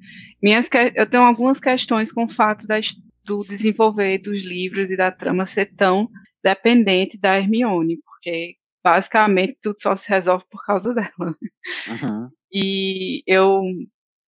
Minhas, 0.42 0.70
eu 0.96 1.10
tenho 1.10 1.24
algumas 1.24 1.60
questões 1.60 2.12
com 2.12 2.26
o 2.26 2.30
fato 2.30 2.68
da, 2.68 2.80
do 3.24 3.44
desenvolver 3.44 4.18
dos 4.20 4.44
livros 4.44 4.90
e 4.92 4.98
da 4.98 5.12
trama 5.12 5.46
ser 5.46 5.74
tão 5.76 6.10
dependente 6.44 7.18
da 7.18 7.38
Hermione, 7.38 7.98
porque 8.04 8.56
basicamente 8.84 9.58
tudo 9.62 9.76
só 9.80 9.96
se 9.96 10.10
resolve 10.10 10.46
por 10.50 10.66
causa 10.66 10.94
dela. 10.94 11.36
Uhum. 11.88 12.30
E 12.52 13.24
eu, 13.26 13.62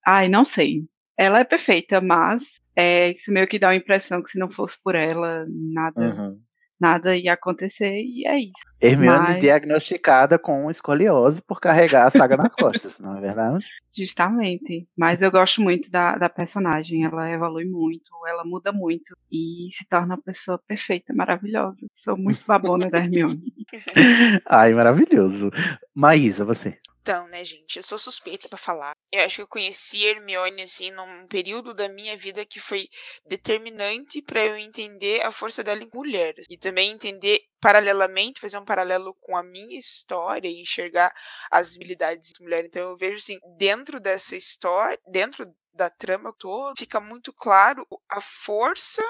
ai, 0.06 0.30
não 0.30 0.46
sei. 0.46 0.86
Ela 1.18 1.40
é 1.40 1.44
perfeita, 1.44 2.00
mas 2.00 2.62
é, 2.76 3.12
isso 3.12 3.32
meio 3.32 3.48
que 3.48 3.60
dá 3.60 3.70
a 3.70 3.76
impressão 3.76 4.24
que 4.24 4.30
se 4.30 4.40
não 4.40 4.50
fosse 4.50 4.82
por 4.82 4.96
ela, 4.96 5.46
nada 5.50 6.16
uhum 6.16 6.42
nada 6.82 7.16
ia 7.16 7.34
acontecer 7.34 7.96
e 7.96 8.28
é 8.28 8.40
isso. 8.40 8.66
Hermione 8.82 9.20
Mas... 9.20 9.40
diagnosticada 9.40 10.40
com 10.40 10.70
escoliose 10.70 11.42
por 11.42 11.62
carregar 11.62 12.08
a 12.08 12.10
saga 12.10 12.36
nas 12.36 12.56
costas, 12.56 13.00
não 13.00 13.16
é 13.16 13.22
verdade? 13.22 13.66
Justamente. 13.96 14.88
Mas 14.98 15.22
eu 15.22 15.32
gosto 15.32 15.62
muito 15.62 15.92
da, 15.92 16.18
da 16.18 16.28
personagem. 16.28 17.06
Ela 17.06 17.30
evolui 17.30 17.66
muito, 17.66 18.12
ela 18.28 18.44
muda 18.44 18.72
muito 18.72 19.16
e 19.32 19.70
se 19.72 19.88
torna 19.88 20.16
uma 20.16 20.22
pessoa 20.22 20.60
perfeita, 20.68 21.14
maravilhosa. 21.14 21.86
Sou 21.94 22.18
muito 22.18 22.44
babona 22.48 22.90
da 22.90 22.98
Hermione. 22.98 23.54
Ai, 24.46 24.74
maravilhoso. 24.74 25.52
Maísa, 25.94 26.44
você. 26.44 26.78
Então, 27.02 27.28
né, 27.28 27.44
gente, 27.44 27.78
eu 27.78 27.84
sou 27.84 27.98
suspeita 27.98 28.48
para 28.48 28.60
falar. 28.60 28.92
Eu 29.12 29.24
acho 29.24 29.38
que 29.38 29.42
eu 29.42 29.48
conheci 29.48 30.06
Hermione 30.06 30.62
assim 30.62 30.92
num 30.92 31.28
período 31.28 31.74
da 31.74 31.90
minha 31.90 32.16
vida 32.16 32.46
que 32.46 32.60
foi 32.60 32.88
determinante 33.26 34.22
para 34.22 34.46
eu 34.46 34.56
entender 34.56 35.22
a 35.24 35.32
força 35.32 35.64
dela 35.64 35.82
em 35.82 35.90
mulheres 35.92 36.46
e 36.48 36.58
também 36.58 36.92
entender 36.92 37.42
paralelamente, 37.60 38.40
fazer 38.40 38.60
um 38.60 38.66
paralelo 38.66 39.16
com 39.20 39.36
a 39.36 39.42
minha 39.42 39.78
história 39.80 40.48
e 40.48 40.62
enxergar 40.62 41.12
as 41.50 41.76
habilidades 41.76 42.34
de 42.38 42.44
mulher. 42.44 42.66
Então 42.66 42.92
eu 42.92 42.98
vejo 42.98 43.18
assim, 43.18 43.40
dentro 43.58 44.00
dessa 44.00 44.36
história, 44.36 45.00
dentro 45.08 45.52
da 45.74 45.90
trama 45.90 46.32
toda, 46.38 46.76
fica 46.78 47.00
muito 47.00 47.34
claro 47.34 47.84
a 48.10 48.22
força 48.22 49.04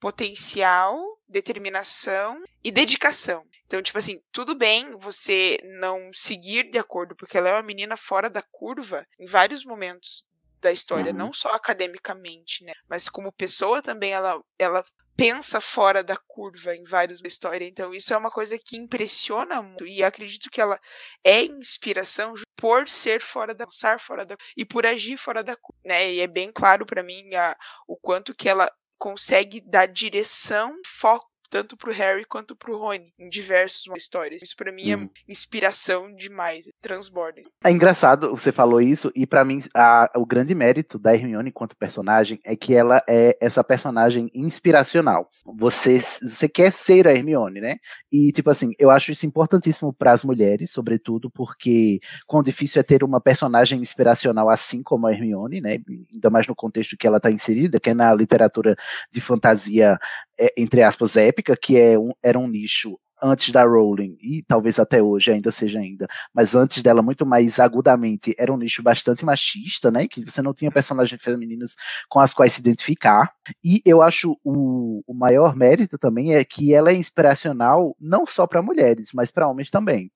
potencial, 0.00 0.98
determinação 1.28 2.42
e 2.62 2.70
dedicação. 2.70 3.44
Então, 3.66 3.82
tipo 3.82 3.98
assim, 3.98 4.20
tudo 4.32 4.54
bem 4.54 4.96
você 4.98 5.58
não 5.80 6.10
seguir 6.12 6.70
de 6.70 6.78
acordo, 6.78 7.14
porque 7.14 7.36
ela 7.36 7.50
é 7.50 7.52
uma 7.54 7.62
menina 7.62 7.96
fora 7.96 8.30
da 8.30 8.42
curva 8.42 9.06
em 9.18 9.26
vários 9.26 9.64
momentos 9.64 10.24
da 10.60 10.72
história, 10.72 11.12
uhum. 11.12 11.18
não 11.18 11.32
só 11.32 11.50
academicamente, 11.50 12.64
né? 12.64 12.72
Mas 12.88 13.08
como 13.08 13.32
pessoa 13.32 13.82
também 13.82 14.12
ela, 14.12 14.42
ela 14.58 14.84
pensa 15.18 15.60
fora 15.60 16.02
da 16.02 16.16
curva 16.16 16.76
em 16.76 16.84
vários 16.84 17.20
da 17.20 17.26
história. 17.26 17.66
Então, 17.66 17.92
isso 17.92 18.14
é 18.14 18.16
uma 18.16 18.30
coisa 18.30 18.56
que 18.56 18.76
impressiona 18.76 19.60
muito. 19.60 19.84
E 19.84 20.02
acredito 20.02 20.48
que 20.48 20.60
ela 20.60 20.78
é 21.24 21.42
inspiração 21.42 22.34
por 22.56 22.88
ser 22.88 23.20
fora 23.20 23.52
da 23.52 23.66
pensar 23.66 23.98
fora 23.98 24.24
da 24.24 24.36
e 24.56 24.64
por 24.64 24.86
agir 24.86 25.16
fora 25.16 25.42
da 25.42 25.56
curva, 25.56 25.80
né? 25.84 26.12
E 26.12 26.20
é 26.20 26.26
bem 26.28 26.52
claro 26.52 26.86
para 26.86 27.02
mim 27.02 27.34
a, 27.34 27.56
o 27.86 27.96
quanto 27.96 28.32
que 28.32 28.48
ela 28.48 28.70
consegue 28.98 29.60
dar 29.60 29.86
direção, 29.86 30.74
foco 30.84 31.27
tanto 31.50 31.76
pro 31.76 31.92
Harry 31.92 32.24
quanto 32.24 32.54
pro 32.54 32.78
Rony 32.78 33.12
em 33.18 33.28
diversas 33.28 33.82
histórias. 33.96 34.42
Isso 34.42 34.56
para 34.56 34.72
mim 34.72 34.94
hum. 34.94 35.10
é 35.26 35.30
inspiração 35.30 36.14
demais, 36.14 36.68
transborda. 36.80 37.42
É 37.64 37.70
engraçado 37.70 38.30
você 38.30 38.52
falou 38.52 38.80
isso 38.80 39.10
e 39.14 39.26
para 39.26 39.44
mim 39.44 39.60
a, 39.74 40.10
o 40.16 40.26
grande 40.26 40.54
mérito 40.54 40.98
da 40.98 41.14
Hermione 41.14 41.50
enquanto 41.50 41.76
personagem 41.76 42.40
é 42.44 42.54
que 42.56 42.74
ela 42.74 43.02
é 43.08 43.36
essa 43.40 43.62
personagem 43.64 44.30
inspiracional. 44.34 45.30
Você 45.58 45.98
você 45.98 46.48
quer 46.48 46.72
ser 46.72 47.06
a 47.06 47.12
Hermione, 47.12 47.60
né? 47.60 47.76
E 48.10 48.32
tipo 48.32 48.50
assim, 48.50 48.72
eu 48.78 48.90
acho 48.90 49.12
isso 49.12 49.26
importantíssimo 49.26 49.92
para 49.92 50.12
as 50.12 50.22
mulheres, 50.22 50.70
sobretudo 50.70 51.30
porque 51.30 52.00
quão 52.26 52.42
difícil 52.42 52.80
é 52.80 52.82
ter 52.82 53.02
uma 53.02 53.20
personagem 53.20 53.80
inspiracional 53.80 54.48
assim 54.50 54.82
como 54.82 55.06
a 55.06 55.12
Hermione, 55.12 55.60
né? 55.60 55.78
Ainda 56.12 56.30
mais 56.30 56.46
no 56.46 56.54
contexto 56.54 56.96
que 56.96 57.06
ela 57.06 57.16
está 57.18 57.30
inserida, 57.30 57.80
que 57.80 57.90
é 57.90 57.94
na 57.94 58.14
literatura 58.14 58.76
de 59.10 59.20
fantasia 59.20 59.98
é, 60.38 60.52
entre 60.56 60.82
aspas 60.82 61.16
épica, 61.16 61.37
que 61.42 61.78
é 61.78 61.98
um, 61.98 62.12
era 62.22 62.38
um 62.38 62.48
nicho 62.48 62.98
antes 63.22 63.50
da 63.50 63.64
Rowling, 63.64 64.16
e 64.22 64.42
talvez 64.42 64.78
até 64.78 65.02
hoje 65.02 65.32
ainda 65.32 65.50
seja 65.50 65.78
ainda, 65.78 66.06
mas 66.32 66.54
antes 66.54 66.82
dela 66.82 67.02
muito 67.02 67.26
mais 67.26 67.58
agudamente, 67.58 68.34
era 68.38 68.52
um 68.52 68.56
nicho 68.56 68.82
bastante 68.82 69.24
machista, 69.24 69.90
né, 69.90 70.06
que 70.06 70.24
você 70.24 70.40
não 70.40 70.54
tinha 70.54 70.70
personagens 70.70 71.20
femininas 71.20 71.74
com 72.08 72.20
as 72.20 72.32
quais 72.32 72.52
se 72.52 72.60
identificar, 72.60 73.32
e 73.62 73.82
eu 73.84 74.02
acho 74.02 74.38
o, 74.44 75.02
o 75.06 75.14
maior 75.14 75.56
mérito 75.56 75.98
também 75.98 76.34
é 76.34 76.44
que 76.44 76.72
ela 76.72 76.90
é 76.90 76.94
inspiracional 76.94 77.96
não 78.00 78.26
só 78.26 78.46
para 78.46 78.62
mulheres, 78.62 79.10
mas 79.12 79.30
para 79.30 79.48
homens 79.48 79.70
também, 79.70 80.10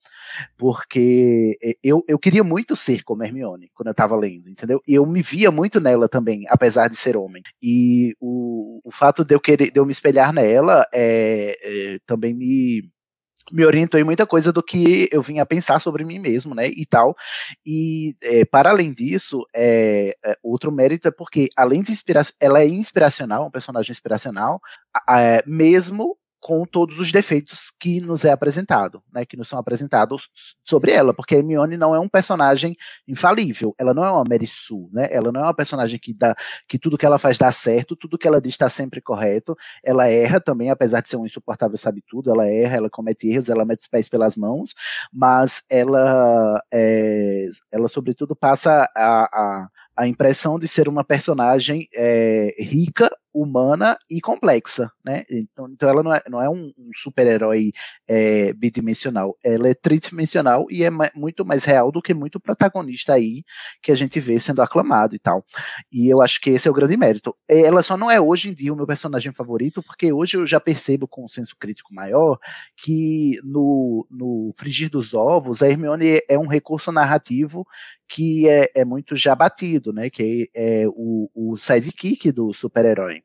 porque 0.57 1.59
eu, 1.83 2.05
eu 2.09 2.19
queria 2.19 2.45
muito 2.45 2.77
ser 2.77 3.03
como 3.03 3.23
Hermione, 3.23 3.71
quando 3.75 3.89
eu 3.89 3.93
estava 3.93 4.17
lendo, 4.17 4.49
entendeu, 4.49 4.81
e 4.87 4.95
eu 4.95 5.07
me 5.07 5.23
via 5.23 5.51
muito 5.51 5.81
nela 5.81 6.09
também, 6.09 6.45
apesar 6.49 6.89
de 6.89 6.97
ser 6.97 7.17
homem, 7.17 7.43
e 7.63 8.15
o, 8.21 8.81
o 8.85 8.91
fato 8.91 9.25
de 9.25 9.35
eu 9.35 9.41
querer, 9.41 9.71
de 9.71 9.79
eu 9.79 9.87
me 9.87 9.93
espelhar 9.93 10.33
nela 10.33 10.87
é, 10.93 11.57
é 11.63 11.99
também 12.07 12.35
me 12.35 12.83
me 13.51 13.65
orientou 13.65 13.99
em 13.99 14.05
muita 14.05 14.27
coisa 14.27 14.53
do 14.53 14.63
que 14.63 15.09
eu 15.11 15.23
vinha 15.23 15.43
a 15.43 15.47
pensar 15.47 15.79
sobre 15.79 16.05
mim 16.05 16.19
mesmo, 16.19 16.55
né, 16.55 16.69
e 16.69 16.87
tal. 16.87 17.17
E 17.67 18.15
é, 18.23 18.45
para 18.45 18.71
além 18.71 18.93
disso, 18.93 19.47
é, 19.55 20.17
é, 20.25 20.37
outro 20.43 20.71
mérito 20.71 21.09
é 21.09 21.11
porque 21.11 21.49
além 21.57 21.83
de 21.83 21.93
inspirar, 21.93 22.25
ela 22.41 22.61
é 22.61 22.67
inspiracional, 22.67 23.47
um 23.47 23.51
personagem 23.51 23.91
inspiracional, 23.91 24.61
é, 25.09 25.43
mesmo 25.47 26.17
com 26.43 26.67
todos 26.67 26.99
os 26.99 27.13
defeitos 27.13 27.73
que 27.79 28.01
nos 28.01 28.25
é 28.25 28.33
apresentado, 28.33 29.01
né, 29.15 29.25
que 29.25 29.37
nos 29.37 29.49
são 29.49 29.61
apresentados 29.61 30.29
sobre 30.65 30.91
ela, 30.91 31.15
porque 31.15 31.37
a 31.37 31.39
Hermione 31.39 31.77
não 31.77 31.95
é 31.95 32.01
um 32.01 32.09
personagem 32.09 32.77
infalível, 33.07 33.73
ela 33.79 33.95
não 33.95 34.05
é 34.05 34.11
uma 34.11 34.25
Mary 34.29 34.49
Sue, 34.49 34.89
né, 34.93 35.07
ela 35.13 35.31
não 35.31 35.41
é 35.41 35.45
uma 35.45 35.55
personagem 35.55 36.01
que 36.01 36.13
dá, 36.13 36.35
que 36.69 36.81
tudo 36.81 36.99
que 36.99 37.07
ela 37.07 37.17
faz 37.17 37.39
dá 37.39 37.53
certo, 37.53 37.95
tudo 37.95 38.19
que 38.19 38.27
ela 38.27 38.41
diz 38.41 38.55
está 38.55 38.69
sempre 38.69 39.01
correto, 39.01 39.57
ela 39.85 40.09
erra 40.09 40.41
também, 40.41 40.69
apesar 40.69 41.01
de 41.01 41.09
ser 41.09 41.17
um 41.17 41.25
insuportável 41.25 41.79
sabe 41.79 42.03
tudo, 42.09 42.29
ela 42.33 42.45
erra, 42.49 42.77
ela 42.77 42.91
comete 42.91 43.29
erros, 43.29 43.49
ela 43.49 43.65
mete 43.65 43.83
os 43.83 43.89
pés 43.89 44.09
pelas 44.09 44.35
mãos, 44.35 44.75
mas 45.13 45.63
ela, 45.71 46.61
é, 46.73 47.51
ela 47.71 47.87
sobretudo 47.87 48.35
passa 48.35 48.91
a, 48.97 49.23
a 49.33 49.69
a 49.97 50.07
impressão 50.07 50.59
de 50.59 50.67
ser 50.67 50.89
uma 50.89 51.05
personagem 51.05 51.89
é, 51.95 52.55
rica, 52.59 53.11
humana 53.35 53.97
e 54.11 54.21
complexa, 54.21 54.91
né? 55.05 55.25
Então, 55.31 55.69
então 55.71 55.89
ela 55.89 56.03
não 56.03 56.15
é, 56.15 56.23
não 56.29 56.43
é 56.43 56.49
um, 56.49 56.73
um 56.77 56.91
super-herói 56.95 57.73
é, 58.07 58.53
bidimensional, 58.53 59.37
ela 59.45 59.69
é 59.69 59.75
tridimensional 59.75 60.67
e 60.71 60.85
é 60.85 60.91
muito 61.15 61.45
mais 61.45 61.65
real 61.65 61.91
do 61.91 62.03
que 62.03 62.15
muito 62.15 62.39
protagonista 62.41 63.15
aí 63.15 63.45
que 63.83 63.91
a 63.93 63.95
gente 63.95 64.21
vê 64.21 64.39
sendo 64.39 64.63
aclamado 64.63 65.15
e 65.15 65.19
tal. 65.19 65.45
E 65.91 66.09
eu 66.09 66.21
acho 66.21 66.41
que 66.41 66.51
esse 66.51 66.69
é 66.69 66.71
o 66.71 66.75
grande 66.75 66.97
mérito. 66.97 67.35
Ela 67.49 67.83
só 67.83 67.97
não 67.97 68.11
é 68.11 68.21
hoje 68.21 68.51
em 68.51 68.55
dia 68.55 68.73
o 68.73 68.77
meu 68.77 68.87
personagem 68.87 69.33
favorito, 69.33 69.83
porque 69.83 70.13
hoje 70.13 70.37
eu 70.37 70.47
já 70.47 70.61
percebo 70.61 71.09
com 71.09 71.25
um 71.25 71.29
senso 71.29 71.57
crítico 71.59 71.95
maior 71.95 72.39
que 72.77 73.33
no, 73.45 74.07
no 74.11 74.53
frigir 74.57 74.91
dos 74.91 75.15
ovos 75.15 75.63
a 75.63 75.69
Hermione 75.69 76.21
é 76.29 76.39
um 76.39 76.47
recurso 76.47 76.93
narrativo 76.93 77.67
que 78.09 78.47
é, 78.49 78.71
é 78.75 78.85
muito 78.85 79.17
já 79.17 79.35
batido, 79.35 79.93
né? 79.93 80.11
Que 80.11 80.51
é, 80.55 80.83
é 80.83 80.89
o, 80.89 81.31
o 81.35 81.57
sidekick 81.57 82.31
do 82.31 82.53
super-herói. 82.53 83.22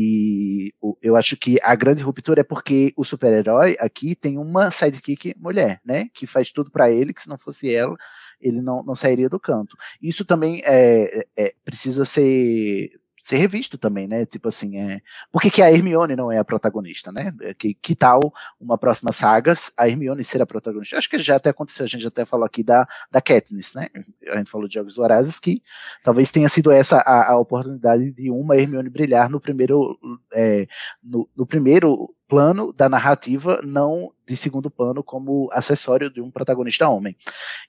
E 0.00 0.72
eu 1.02 1.16
acho 1.16 1.36
que 1.36 1.58
a 1.60 1.74
grande 1.74 2.04
ruptura 2.04 2.42
é 2.42 2.44
porque 2.44 2.92
o 2.96 3.04
super-herói 3.04 3.76
aqui 3.80 4.14
tem 4.14 4.38
uma 4.38 4.70
sidekick 4.70 5.34
mulher, 5.36 5.80
né? 5.84 6.08
Que 6.14 6.24
faz 6.24 6.52
tudo 6.52 6.70
para 6.70 6.88
ele, 6.88 7.12
que 7.12 7.20
se 7.20 7.28
não 7.28 7.36
fosse 7.36 7.74
ela, 7.74 7.96
ele 8.40 8.62
não, 8.62 8.84
não 8.84 8.94
sairia 8.94 9.28
do 9.28 9.40
canto. 9.40 9.76
Isso 10.00 10.24
também 10.24 10.62
é, 10.64 11.26
é 11.36 11.52
precisa 11.64 12.04
ser 12.04 12.92
ser 13.28 13.36
revisto 13.36 13.76
também, 13.76 14.08
né? 14.08 14.24
Tipo 14.24 14.48
assim, 14.48 14.78
é... 14.78 15.02
por 15.30 15.42
que, 15.42 15.50
que 15.50 15.62
a 15.62 15.70
Hermione 15.70 16.16
não 16.16 16.32
é 16.32 16.38
a 16.38 16.44
protagonista, 16.44 17.12
né? 17.12 17.30
É 17.42 17.52
que, 17.52 17.74
que 17.74 17.94
tal 17.94 18.32
uma 18.58 18.78
próxima 18.78 19.12
saga 19.12 19.52
a 19.76 19.86
Hermione 19.86 20.24
ser 20.24 20.40
a 20.40 20.46
protagonista? 20.46 20.96
Acho 20.96 21.10
que 21.10 21.18
já 21.18 21.36
até 21.36 21.50
aconteceu, 21.50 21.84
a 21.84 21.88
gente 21.88 22.06
até 22.06 22.24
falou 22.24 22.46
aqui 22.46 22.62
da, 22.62 22.88
da 23.10 23.20
Katniss, 23.20 23.74
né? 23.74 23.88
A 24.28 24.38
gente 24.38 24.50
falou 24.50 24.66
de 24.66 24.74
Jogos 24.74 24.96
Vorazes, 24.96 25.38
que 25.38 25.62
talvez 26.02 26.30
tenha 26.30 26.48
sido 26.48 26.72
essa 26.72 27.00
a, 27.00 27.32
a 27.32 27.38
oportunidade 27.38 28.10
de 28.12 28.30
uma 28.30 28.56
Hermione 28.56 28.88
brilhar 28.88 29.28
no 29.28 29.38
primeiro, 29.38 29.98
é, 30.32 30.66
no, 31.02 31.28
no, 31.36 31.46
primeiro 31.46 32.14
plano 32.28 32.72
da 32.72 32.88
narrativa, 32.88 33.60
não 33.64 34.12
de 34.26 34.36
segundo 34.36 34.70
plano 34.70 35.02
como 35.02 35.48
acessório 35.50 36.10
de 36.10 36.20
um 36.20 36.30
protagonista 36.30 36.86
homem. 36.86 37.16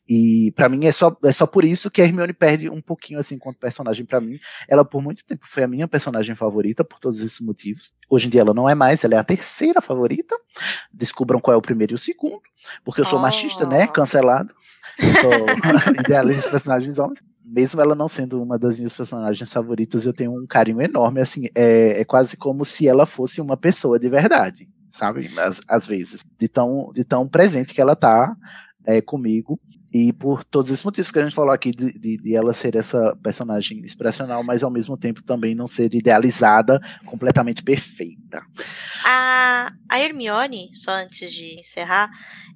E 0.07 0.51
para 0.51 0.67
mim 0.67 0.85
é 0.85 0.91
só, 0.91 1.15
é 1.23 1.31
só 1.31 1.47
por 1.47 1.63
isso 1.63 1.89
que 1.89 2.01
a 2.01 2.05
Hermione 2.05 2.33
perde 2.33 2.69
um 2.69 2.81
pouquinho 2.81 3.19
assim 3.19 3.35
enquanto 3.35 3.57
personagem 3.57 4.05
para 4.05 4.19
mim. 4.19 4.37
Ela 4.67 4.83
por 4.83 5.01
muito 5.01 5.23
tempo 5.23 5.47
foi 5.47 5.63
a 5.63 5.67
minha 5.67 5.87
personagem 5.87 6.35
favorita 6.35 6.83
por 6.83 6.99
todos 6.99 7.21
esses 7.21 7.39
motivos. 7.39 7.93
Hoje 8.09 8.27
em 8.27 8.29
dia 8.29 8.41
ela 8.41 8.53
não 8.53 8.67
é 8.67 8.75
mais, 8.75 9.03
ela 9.05 9.15
é 9.15 9.17
a 9.17 9.23
terceira 9.23 9.81
favorita. 9.81 10.35
Descubram 10.91 11.39
qual 11.39 11.55
é 11.55 11.57
o 11.57 11.61
primeiro 11.61 11.93
e 11.93 11.95
o 11.95 11.99
segundo, 11.99 12.41
porque 12.83 12.99
eu 12.99 13.05
sou 13.05 13.17
oh. 13.17 13.21
machista, 13.21 13.65
né? 13.65 13.87
Cancelado. 13.87 14.53
Eu 14.99 15.13
sou 15.21 15.31
idealizo 16.03 16.49
personagens 16.49 16.99
homens 16.99 17.28
mesmo 17.49 17.81
ela 17.81 17.95
não 17.95 18.07
sendo 18.07 18.41
uma 18.41 18.57
das 18.57 18.77
minhas 18.77 18.95
personagens 18.95 19.51
favoritas, 19.51 20.05
eu 20.05 20.13
tenho 20.13 20.31
um 20.31 20.45
carinho 20.45 20.81
enorme, 20.81 21.19
assim, 21.19 21.47
é, 21.55 22.01
é 22.01 22.05
quase 22.05 22.37
como 22.37 22.63
se 22.63 22.87
ela 22.87 23.05
fosse 23.05 23.41
uma 23.41 23.57
pessoa 23.57 23.99
de 23.99 24.09
verdade, 24.09 24.69
sabe? 24.89 25.31
Às, 25.39 25.61
às 25.67 25.87
vezes, 25.87 26.23
de 26.37 26.47
tão, 26.47 26.91
de 26.93 27.03
tão 27.03 27.27
presente 27.27 27.73
que 27.73 27.81
ela 27.81 27.95
tá 27.95 28.35
é, 28.85 29.01
comigo, 29.01 29.59
e 29.91 30.13
por 30.13 30.43
todos 30.43 30.69
esses 30.69 30.83
motivos 30.83 31.11
que 31.11 31.19
a 31.19 31.23
gente 31.23 31.35
falou 31.35 31.51
aqui, 31.51 31.71
de, 31.71 31.91
de, 31.97 32.17
de, 32.17 32.35
ela 32.35 32.53
ser 32.53 32.75
essa 32.75 33.15
personagem 33.23 33.79
inspiracional, 33.79 34.43
mas 34.43 34.63
ao 34.63 34.69
mesmo 34.69 34.95
tempo 34.95 35.23
também 35.23 35.55
não 35.55 35.67
ser 35.67 35.93
idealizada, 35.93 36.79
completamente 37.05 37.63
perfeita. 37.63 38.43
A, 39.03 39.71
a 39.89 39.99
Hermione, 39.99 40.69
só 40.73 40.91
antes 40.91 41.31
de 41.31 41.59
encerrar, 41.59 42.09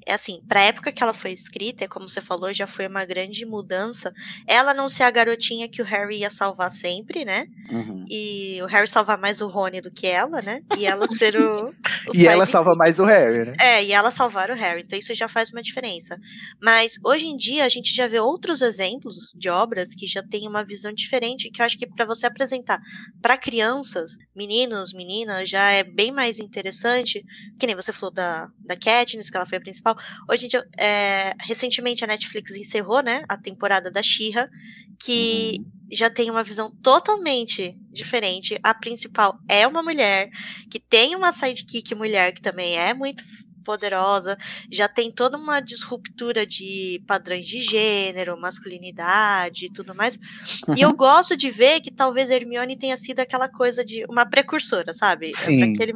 é 0.05 0.13
assim, 0.13 0.41
pra 0.47 0.63
época 0.63 0.91
que 0.91 1.01
ela 1.01 1.13
foi 1.13 1.31
escrita, 1.31 1.87
como 1.87 2.07
você 2.07 2.21
falou, 2.21 2.53
já 2.53 2.67
foi 2.67 2.87
uma 2.87 3.05
grande 3.05 3.45
mudança. 3.45 4.13
Ela 4.45 4.73
não 4.73 4.87
ser 4.87 5.03
a 5.03 5.11
garotinha 5.11 5.69
que 5.69 5.81
o 5.81 5.85
Harry 5.85 6.19
ia 6.19 6.29
salvar 6.29 6.71
sempre, 6.71 7.25
né? 7.25 7.47
Uhum. 7.71 8.05
E 8.09 8.59
o 8.61 8.65
Harry 8.65 8.87
salvar 8.87 9.17
mais 9.17 9.41
o 9.41 9.47
Rony 9.47 9.81
do 9.81 9.91
que 9.91 10.05
ela, 10.05 10.41
né? 10.41 10.61
E 10.77 10.85
ela 10.85 11.07
ser 11.07 11.39
o. 11.39 11.73
e 12.13 12.27
ela 12.27 12.45
salva 12.45 12.75
mais 12.75 12.99
o 12.99 13.05
Harry, 13.05 13.45
né? 13.45 13.55
É, 13.59 13.83
e 13.83 13.93
ela 13.93 14.11
salvar 14.11 14.49
o 14.49 14.55
Harry. 14.55 14.81
Então 14.81 14.99
isso 14.99 15.15
já 15.15 15.27
faz 15.27 15.51
uma 15.51 15.61
diferença. 15.61 16.17
Mas 16.61 16.99
hoje 17.03 17.22
em 17.25 17.35
dia 17.35 17.65
a 17.65 17.69
gente 17.69 17.93
já 17.93 18.07
vê 18.07 18.19
outros 18.19 18.61
exemplos 18.61 19.31
de 19.35 19.49
obras 19.49 19.93
que 19.93 20.05
já 20.05 20.21
têm 20.23 20.47
uma 20.47 20.63
visão 20.63 20.93
diferente, 20.93 21.49
que 21.49 21.61
eu 21.61 21.65
acho 21.65 21.77
que 21.77 21.87
para 21.87 22.05
você 22.05 22.25
apresentar 22.25 22.79
para 23.21 23.37
crianças, 23.37 24.17
meninos, 24.35 24.93
meninas, 24.93 25.49
já 25.49 25.71
é 25.71 25.83
bem 25.83 26.11
mais 26.11 26.39
interessante. 26.39 27.23
Que 27.59 27.67
nem 27.67 27.75
você 27.75 27.91
falou 27.91 28.13
da, 28.13 28.49
da 28.59 28.75
Katniss, 28.75 29.29
que 29.29 29.37
ela 29.37 29.45
foi 29.45 29.57
a 29.57 29.61
principal 29.61 29.95
Hoje 30.29 30.45
em 30.45 30.49
dia, 30.49 30.65
é, 30.77 31.33
recentemente 31.39 32.03
a 32.03 32.07
Netflix 32.07 32.55
encerrou, 32.55 33.01
né, 33.01 33.23
a 33.27 33.37
temporada 33.37 33.91
da 33.91 34.01
She-Ra, 34.01 34.49
que 34.99 35.57
uhum. 35.59 35.65
já 35.91 36.09
tem 36.09 36.29
uma 36.29 36.43
visão 36.43 36.71
totalmente 36.81 37.77
diferente. 37.91 38.57
A 38.63 38.73
principal 38.73 39.37
é 39.49 39.67
uma 39.67 39.83
mulher 39.83 40.29
que 40.69 40.79
tem 40.79 41.15
uma 41.15 41.31
sidekick 41.31 41.93
mulher 41.95 42.33
que 42.33 42.41
também 42.41 42.77
é 42.77 42.93
muito 42.93 43.23
poderosa, 43.63 44.37
já 44.71 44.87
tem 44.87 45.11
toda 45.11 45.37
uma 45.37 45.59
disruptura 45.59 46.45
de 46.45 47.01
padrões 47.07 47.45
de 47.45 47.61
gênero, 47.61 48.39
masculinidade 48.39 49.65
e 49.65 49.71
tudo 49.71 49.95
mais. 49.95 50.17
Uhum. 50.67 50.75
E 50.75 50.81
eu 50.81 50.93
gosto 50.93 51.35
de 51.37 51.49
ver 51.49 51.81
que 51.81 51.91
talvez 51.91 52.29
Hermione 52.29 52.77
tenha 52.77 52.97
sido 52.97 53.19
aquela 53.19 53.47
coisa 53.47 53.83
de 53.83 54.05
uma 54.09 54.25
precursora, 54.25 54.93
sabe? 54.93 55.31
Sim. 55.35 55.73
Aquele, 55.73 55.93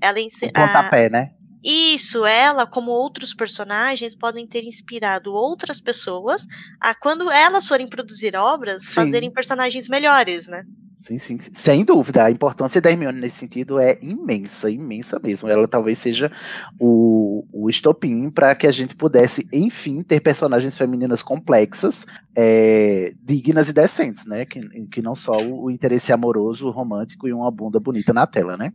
ela 0.00 0.18
o 0.20 0.52
pontapé, 0.52 1.06
a, 1.06 1.10
né? 1.10 1.30
Isso, 1.62 2.24
ela, 2.24 2.66
como 2.66 2.90
outros 2.90 3.34
personagens, 3.34 4.16
podem 4.16 4.46
ter 4.46 4.64
inspirado 4.64 5.32
outras 5.32 5.80
pessoas 5.80 6.46
a, 6.80 6.94
quando 6.94 7.30
elas 7.30 7.68
forem 7.68 7.88
produzir 7.88 8.34
obras, 8.34 8.86
Sim. 8.86 8.92
fazerem 8.94 9.30
personagens 9.30 9.88
melhores, 9.88 10.46
né? 10.48 10.64
Sim, 11.00 11.18
sim, 11.18 11.38
sem 11.54 11.82
dúvida. 11.82 12.24
A 12.24 12.30
importância 12.30 12.78
da 12.78 12.90
Hermione 12.90 13.18
nesse 13.18 13.38
sentido 13.38 13.78
é 13.78 13.98
imensa, 14.02 14.70
imensa 14.70 15.18
mesmo. 15.18 15.48
Ela 15.48 15.66
talvez 15.66 15.96
seja 15.96 16.30
o, 16.78 17.46
o 17.50 17.70
estopim 17.70 18.30
para 18.30 18.54
que 18.54 18.66
a 18.66 18.70
gente 18.70 18.94
pudesse, 18.94 19.48
enfim, 19.50 20.02
ter 20.02 20.20
personagens 20.20 20.76
femininas 20.76 21.22
complexas, 21.22 22.04
é, 22.36 23.14
dignas 23.22 23.70
e 23.70 23.72
decentes, 23.72 24.26
né? 24.26 24.44
Que, 24.44 24.60
que 24.88 25.00
não 25.00 25.14
só 25.14 25.32
o, 25.38 25.64
o, 25.64 25.70
interesse 25.70 26.12
amoroso, 26.12 26.70
romântico 26.70 27.26
e 27.26 27.32
uma 27.32 27.50
bunda 27.50 27.80
bonita 27.80 28.12
na 28.12 28.26
tela, 28.26 28.58
né? 28.58 28.70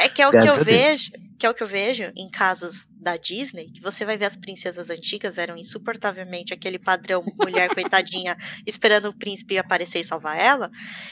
É 0.00 0.08
que 0.08 0.22
é 0.22 0.28
o 0.28 0.30
Graças 0.30 0.54
que 0.54 0.60
eu 0.60 0.64
vejo, 0.64 1.10
que 1.38 1.46
é 1.46 1.50
o 1.50 1.54
que 1.54 1.62
eu 1.62 1.68
vejo 1.68 2.10
em 2.16 2.30
casos 2.30 2.86
da 3.06 3.16
Disney, 3.16 3.70
que 3.70 3.80
você 3.80 4.04
vai 4.04 4.16
ver 4.16 4.24
as 4.24 4.34
princesas 4.34 4.90
antigas 4.90 5.38
eram 5.38 5.56
insuportavelmente 5.56 6.52
aquele 6.52 6.78
padrão 6.78 7.22
mulher 7.38 7.68
coitadinha 7.72 8.36
esperando 8.66 9.08
o 9.08 9.16
príncipe 9.16 9.56
aparecer 9.56 10.00
e 10.00 10.04
salvar 10.04 10.36
ela, 10.36 10.70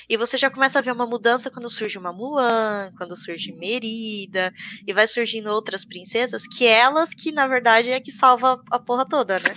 e 0.09 0.17
você 0.17 0.37
já 0.37 0.51
começa 0.55 0.79
a 0.79 0.83
ver 0.83 0.93
uma 0.93 1.07
mudança 1.07 1.51
quando 1.51 1.69
surge 1.69 1.99
uma 1.99 2.13
Mulan, 2.13 2.93
quando 2.97 3.17
surge 3.17 3.53
Merida, 3.53 4.53
e 4.87 4.93
vai 4.93 5.07
surgindo 5.07 5.51
outras 5.51 5.85
princesas 5.85 6.47
que 6.47 6.67
elas 6.67 7.11
que 7.11 7.33
na 7.33 7.47
verdade 7.47 7.91
é 7.91 8.01
que 8.01 8.13
salva 8.13 8.63
a 8.71 8.79
porra 8.79 9.05
toda, 9.07 9.35
né? 9.35 9.55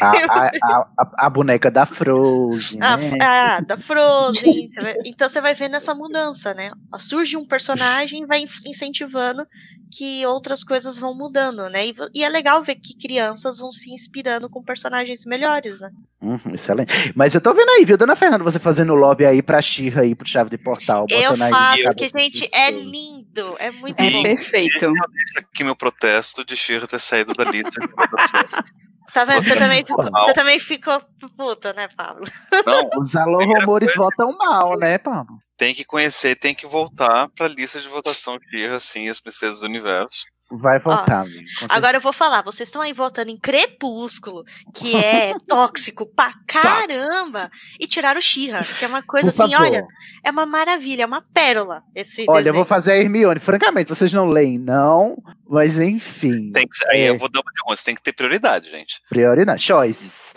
A, 0.00 0.10
a, 0.32 0.88
a, 0.98 1.26
a 1.26 1.30
boneca 1.30 1.70
da 1.70 1.84
Frozen. 1.84 2.78
Né? 2.78 3.18
A, 3.20 3.60
da 3.60 3.76
Frozen. 3.76 4.68
então 5.04 5.28
você 5.28 5.40
vai 5.40 5.54
vendo 5.54 5.76
essa 5.76 5.94
mudança, 5.94 6.54
né? 6.54 6.70
Surge 6.98 7.36
um 7.36 7.46
personagem 7.46 8.22
e 8.22 8.26
vai 8.26 8.44
incentivando 8.66 9.46
que 9.90 10.24
outras 10.26 10.62
coisas 10.62 10.98
vão 10.98 11.14
mudando, 11.14 11.68
né? 11.68 11.86
E, 11.86 11.94
e, 12.14 12.24
é 12.24 12.28
legal 12.28 12.62
ver 12.62 12.76
que 12.76 12.96
crianças 12.96 13.58
vão 13.58 13.70
se 13.70 13.92
inspirando 13.92 14.48
com 14.48 14.62
personagens 14.62 15.24
melhores, 15.24 15.80
né? 15.80 15.90
Uhum, 16.20 16.52
excelente. 16.52 17.12
Mas 17.14 17.34
eu 17.34 17.40
tô 17.40 17.54
vendo 17.54 17.70
aí, 17.70 17.84
viu, 17.84 17.96
dona 17.96 18.16
Fernanda, 18.16 18.44
você 18.44 18.58
fazendo 18.58 18.94
lobby 18.94 19.24
aí 19.24 19.42
pra 19.42 19.62
Xirra 19.62 20.02
aí, 20.02 20.14
pro 20.18 20.28
chave 20.28 20.50
de 20.50 20.58
portal. 20.58 21.06
Eu 21.08 21.36
faço, 21.36 21.84
porque, 21.84 22.08
gente, 22.08 22.48
é 22.52 22.70
lindo. 22.70 23.56
É 23.58 23.70
muito 23.70 24.00
é 24.02 24.22
perfeito. 24.22 24.84
Eu 24.84 24.92
deixo 24.92 25.38
aqui 25.38 25.64
meu 25.64 25.76
protesto 25.76 26.44
de 26.44 26.56
Xirra 26.56 26.86
ter 26.86 26.98
saído 26.98 27.32
da 27.32 27.44
lista. 27.44 27.80
Tá 29.12 29.24
vendo? 29.24 29.42
Você 29.42 29.56
também, 29.56 29.84
ficou, 29.84 30.04
você 30.04 30.34
também 30.34 30.58
ficou 30.58 31.00
puta, 31.34 31.72
né, 31.72 31.88
Pablo? 31.96 32.26
Não, 32.66 32.90
os 33.00 33.16
alô 33.16 33.42
rumores 33.42 33.94
votam 33.94 34.36
mal, 34.36 34.78
né, 34.78 34.98
Pablo? 34.98 35.38
Tem 35.56 35.74
que 35.74 35.82
conhecer, 35.82 36.36
tem 36.36 36.54
que 36.54 36.66
voltar 36.66 37.26
pra 37.30 37.48
lista 37.48 37.80
de 37.80 37.88
votação 37.88 38.38
que 38.38 38.66
assim, 38.66 39.08
as 39.08 39.18
princesas 39.18 39.60
do 39.60 39.66
universo. 39.66 40.26
Vai 40.50 40.78
voltar, 40.78 41.26
Agora 41.68 41.98
eu 41.98 42.00
vou 42.00 42.12
falar, 42.12 42.40
vocês 42.42 42.68
estão 42.68 42.80
aí 42.80 42.94
votando 42.94 43.30
em 43.30 43.36
Crepúsculo, 43.36 44.44
que 44.74 44.96
é 44.96 45.34
tóxico 45.46 46.06
pra 46.06 46.32
tá. 46.32 46.38
caramba, 46.46 47.50
e 47.78 47.86
tiraram 47.86 48.18
o 48.18 48.22
Xirra, 48.22 48.64
que 48.78 48.82
é 48.82 48.88
uma 48.88 49.02
coisa 49.02 49.30
Por 49.30 49.42
assim, 49.42 49.52
favor. 49.52 49.66
olha, 49.66 49.86
é 50.24 50.30
uma 50.30 50.46
maravilha, 50.46 51.02
é 51.02 51.06
uma 51.06 51.20
pérola 51.20 51.82
esse 51.94 52.24
Olha, 52.26 52.38
desenho. 52.38 52.48
eu 52.48 52.54
vou 52.54 52.64
fazer 52.64 52.92
a 52.92 52.96
Hermione, 52.96 53.38
francamente, 53.38 53.90
vocês 53.90 54.10
não 54.10 54.26
leem, 54.26 54.58
não, 54.58 55.22
mas 55.46 55.78
enfim. 55.78 56.50
Tem 56.50 56.66
que, 56.66 56.88
aí 56.88 57.02
é... 57.02 57.10
eu 57.10 57.18
vou 57.18 57.28
dar 57.28 57.40
uma 57.40 57.52
de 57.52 57.76
você 57.76 57.84
tem 57.84 57.94
que 57.94 58.02
ter 58.02 58.14
prioridade, 58.14 58.70
gente. 58.70 59.02
Prioridade, 59.06 59.62
choices. 59.62 60.34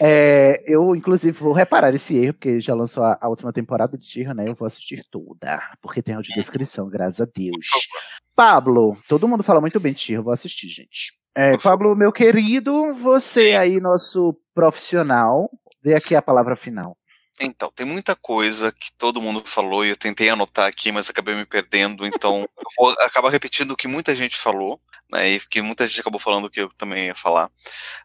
É, 0.00 0.62
eu, 0.66 0.94
inclusive, 0.96 1.36
vou 1.38 1.52
reparar 1.52 1.94
esse 1.94 2.16
erro, 2.16 2.34
porque 2.34 2.60
já 2.60 2.74
lançou 2.74 3.04
a, 3.04 3.18
a 3.20 3.28
última 3.28 3.52
temporada 3.52 3.96
de 3.96 4.06
Tira, 4.06 4.34
né? 4.34 4.44
Eu 4.48 4.54
vou 4.54 4.66
assistir 4.66 5.04
toda, 5.10 5.62
porque 5.80 6.02
tem 6.02 6.14
audiodescrição, 6.14 6.88
graças 6.88 7.20
a 7.20 7.26
Deus. 7.32 7.66
Pablo, 8.34 8.96
todo 9.08 9.28
mundo 9.28 9.42
fala 9.42 9.60
muito 9.60 9.78
bem 9.78 9.92
de 9.92 10.00
Tira, 10.00 10.18
eu 10.18 10.24
vou 10.24 10.32
assistir, 10.32 10.68
gente. 10.68 11.12
É, 11.36 11.56
Pablo, 11.58 11.96
meu 11.96 12.12
querido, 12.12 12.92
você 12.92 13.56
aí, 13.56 13.80
nosso 13.80 14.36
profissional, 14.54 15.50
dê 15.82 15.94
aqui 15.94 16.14
a 16.14 16.22
palavra 16.22 16.54
final. 16.54 16.96
Então, 17.40 17.70
tem 17.74 17.84
muita 17.84 18.14
coisa 18.14 18.70
que 18.70 18.92
todo 18.96 19.20
mundo 19.20 19.42
falou 19.44 19.84
e 19.84 19.88
eu 19.88 19.96
tentei 19.96 20.28
anotar 20.28 20.68
aqui, 20.68 20.92
mas 20.92 21.10
acabei 21.10 21.34
me 21.34 21.44
perdendo, 21.44 22.06
então 22.06 22.42
eu 22.56 22.64
vou 22.78 22.90
acabar 23.00 23.30
repetindo 23.30 23.72
o 23.72 23.76
que 23.76 23.88
muita 23.88 24.14
gente 24.14 24.36
falou, 24.36 24.80
né, 25.10 25.30
e 25.30 25.40
que 25.40 25.60
muita 25.60 25.86
gente 25.86 26.00
acabou 26.00 26.20
falando 26.20 26.44
o 26.44 26.50
que 26.50 26.60
eu 26.60 26.68
também 26.68 27.06
ia 27.06 27.14
falar. 27.14 27.50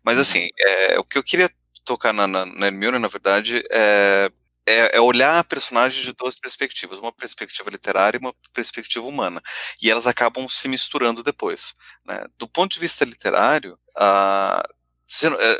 Mas 0.03 0.15
uhum. 0.15 0.21
assim, 0.21 0.49
é, 0.59 0.99
o 0.99 1.03
que 1.03 1.17
eu 1.17 1.23
queria 1.23 1.49
tocar 1.89 2.13
na, 2.13 2.27
na, 2.27 2.45
na 2.45 2.67
Hermione, 2.67 2.99
na 2.99 3.07
verdade, 3.07 3.63
é, 3.71 4.31
é, 4.67 4.97
é, 4.97 5.01
olhar 5.01 5.39
a 5.39 5.43
personagem 5.43 6.03
de 6.03 6.13
duas 6.13 6.39
perspectivas, 6.39 6.99
uma 6.99 7.11
perspectiva 7.11 7.67
literária 7.71 8.17
e 8.17 8.21
uma 8.21 8.33
perspectiva 8.53 9.07
humana, 9.07 9.41
e 9.81 9.89
elas 9.89 10.05
acabam 10.05 10.47
se 10.47 10.67
misturando 10.67 11.23
depois. 11.23 11.73
Né? 12.05 12.23
Do 12.37 12.47
ponto 12.47 12.73
de 12.73 12.79
vista 12.79 13.03
literário, 13.03 13.75
a, 13.97 14.63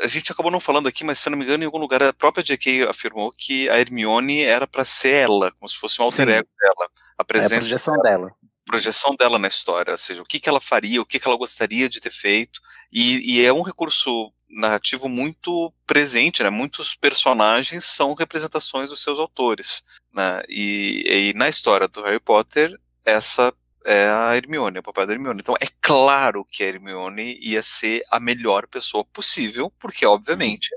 a 0.04 0.06
gente 0.06 0.30
acabou 0.30 0.52
não 0.52 0.60
falando 0.60 0.86
aqui, 0.86 1.02
mas 1.02 1.18
se 1.18 1.28
eu 1.28 1.32
não 1.32 1.38
me 1.38 1.44
engano, 1.44 1.64
em 1.64 1.66
algum 1.66 1.78
lugar 1.78 2.00
a 2.00 2.12
própria 2.12 2.44
J.K. 2.44 2.88
afirmou 2.88 3.32
que 3.32 3.68
a 3.68 3.80
Hermione 3.80 4.42
era 4.42 4.68
para 4.68 4.84
ser 4.84 5.24
ela, 5.24 5.50
como 5.58 5.68
se 5.68 5.76
fosse 5.76 6.00
um 6.00 6.04
alter 6.04 6.28
ego 6.28 6.48
dela, 6.56 6.88
a 7.18 7.24
presença 7.24 7.54
é 7.54 7.56
a 7.56 7.60
projeção 7.60 7.94
dela. 7.94 8.26
dela 8.26 8.39
projeção 8.70 9.16
dela 9.16 9.38
na 9.38 9.48
história, 9.48 9.92
ou 9.92 9.98
seja, 9.98 10.22
o 10.22 10.24
que, 10.24 10.38
que 10.38 10.48
ela 10.48 10.60
faria, 10.60 11.02
o 11.02 11.06
que, 11.06 11.18
que 11.18 11.26
ela 11.26 11.36
gostaria 11.36 11.88
de 11.88 12.00
ter 12.00 12.12
feito, 12.12 12.60
e, 12.92 13.34
e 13.34 13.44
é 13.44 13.52
um 13.52 13.62
recurso 13.62 14.32
narrativo 14.48 15.08
muito 15.08 15.72
presente, 15.86 16.42
né? 16.42 16.50
Muitos 16.50 16.94
personagens 16.94 17.84
são 17.84 18.14
representações 18.14 18.90
dos 18.90 19.02
seus 19.02 19.18
autores, 19.18 19.82
né? 20.12 20.42
E, 20.48 21.30
e 21.30 21.34
na 21.34 21.48
história 21.48 21.88
do 21.88 22.02
Harry 22.02 22.20
Potter, 22.20 22.78
essa 23.04 23.52
é 23.84 24.08
a 24.08 24.36
Hermione, 24.36 24.78
o 24.78 24.82
papel 24.82 25.06
da 25.06 25.12
Hermione. 25.12 25.40
Então 25.40 25.56
é 25.60 25.66
claro 25.80 26.44
que 26.44 26.62
a 26.62 26.66
Hermione 26.66 27.38
ia 27.40 27.62
ser 27.62 28.02
a 28.10 28.20
melhor 28.20 28.66
pessoa 28.66 29.04
possível, 29.04 29.72
porque 29.78 30.06
obviamente 30.06 30.68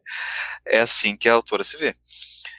é 0.65 0.80
assim 0.80 1.15
que 1.15 1.30
a 1.30 1.33
autora 1.33 1.63
se 1.63 1.77
vê. 1.77 1.93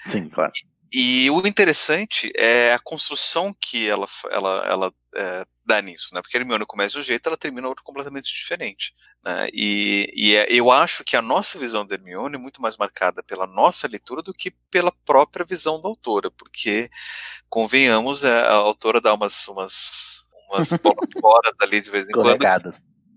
Sim, 0.07 0.29
claro. 0.29 0.53
E, 0.95 1.29
o 1.29 1.45
interessante 1.45 2.33
é 2.37 2.73
a 2.73 2.79
construção 2.79 3.53
que 3.53 3.89
ela, 3.89 4.07
ela, 4.31 4.65
ela 4.67 4.93
é, 5.17 5.45
dá 5.67 5.83
nisso, 5.83 6.15
né? 6.15 6.23
Porque 6.23 6.37
a 6.37 6.41
Hermione 6.41 6.65
começa 6.65 6.93
de 6.95 7.01
um 7.01 7.03
jeito, 7.03 7.27
ela 7.27 7.37
termina 7.37 7.67
outro 7.67 7.83
completamente 7.83 8.33
diferente, 8.33 8.95
né? 9.25 9.49
E, 9.53 10.09
e 10.15 10.37
é, 10.37 10.47
eu 10.49 10.71
acho 10.71 11.03
que 11.03 11.17
a 11.17 11.23
nossa 11.23 11.59
visão 11.59 11.85
da 11.85 11.97
Hermione 11.97 12.37
é 12.37 12.39
muito 12.39 12.63
mais 12.63 12.77
marcada 12.77 13.25
pela 13.25 13.45
nossa 13.45 13.89
leitura 13.89 14.23
do 14.23 14.33
que 14.33 14.53
pela 14.71 14.93
própria 15.05 15.45
visão 15.45 15.81
da 15.81 15.89
autora, 15.89 16.31
porque 16.31 16.89
convenhamos, 17.49 18.25
a, 18.25 18.43
a 18.43 18.55
autora 18.55 19.01
dá 19.01 19.13
umas 19.15 19.49
umas 19.49 20.25
umas 20.49 20.73
horas 21.23 21.55
ali 21.61 21.81
de 21.81 21.91
vez 21.91 22.09
em 22.09 22.13
quando 22.13 22.29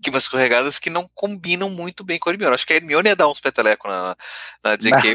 que 0.02 0.10
umas 0.10 0.24
escorregadas 0.24 0.78
que 0.78 0.90
não 0.90 1.08
combinam 1.14 1.68
muito 1.68 2.04
bem 2.04 2.18
com 2.18 2.28
a 2.28 2.32
Hermione. 2.32 2.54
Acho 2.54 2.66
que 2.66 2.72
a 2.72 2.76
Hermione 2.76 3.08
ia 3.08 3.16
dar 3.16 3.28
uns 3.28 3.40
petelecos 3.40 3.90
na, 3.90 4.16
na 4.64 4.76
JK. 4.76 5.14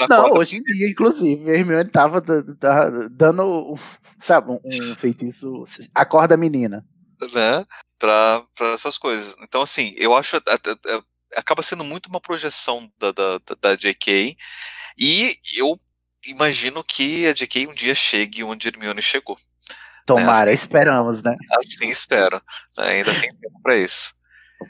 Não, 0.00 0.08
não 0.08 0.32
hoje 0.34 0.56
em 0.56 0.62
dia, 0.62 0.88
inclusive, 0.88 1.50
a 1.50 1.54
Hermione 1.54 1.90
tava 1.90 2.20
dando, 3.10 3.74
sabe, 4.18 4.52
um 4.52 4.60
feitiço. 4.96 5.64
Acorda 5.94 6.36
menina. 6.36 6.84
Né? 7.32 7.66
Pra, 7.98 8.44
pra 8.54 8.68
essas 8.68 8.98
coisas. 8.98 9.34
Então, 9.42 9.62
assim, 9.62 9.94
eu 9.96 10.14
acho. 10.14 10.36
Acaba 11.36 11.62
sendo 11.62 11.84
muito 11.84 12.06
uma 12.06 12.20
projeção 12.20 12.90
da, 12.98 13.12
da, 13.12 13.40
da 13.60 13.74
JK. 13.74 14.36
E 14.98 15.36
eu 15.56 15.78
imagino 16.26 16.82
que 16.84 17.26
a 17.26 17.32
JK 17.32 17.66
um 17.66 17.74
dia 17.74 17.94
chegue 17.94 18.44
onde 18.44 18.68
a 18.68 18.70
Hermione 18.70 19.02
chegou. 19.02 19.36
Tomara, 20.08 20.46
né? 20.46 20.52
assim, 20.52 20.62
esperamos, 20.62 21.22
né? 21.22 21.36
Assim 21.58 21.90
espero. 21.90 22.40
Ainda 22.78 23.12
tem 23.20 23.30
tempo 23.30 23.60
para 23.62 23.76
isso. 23.76 24.17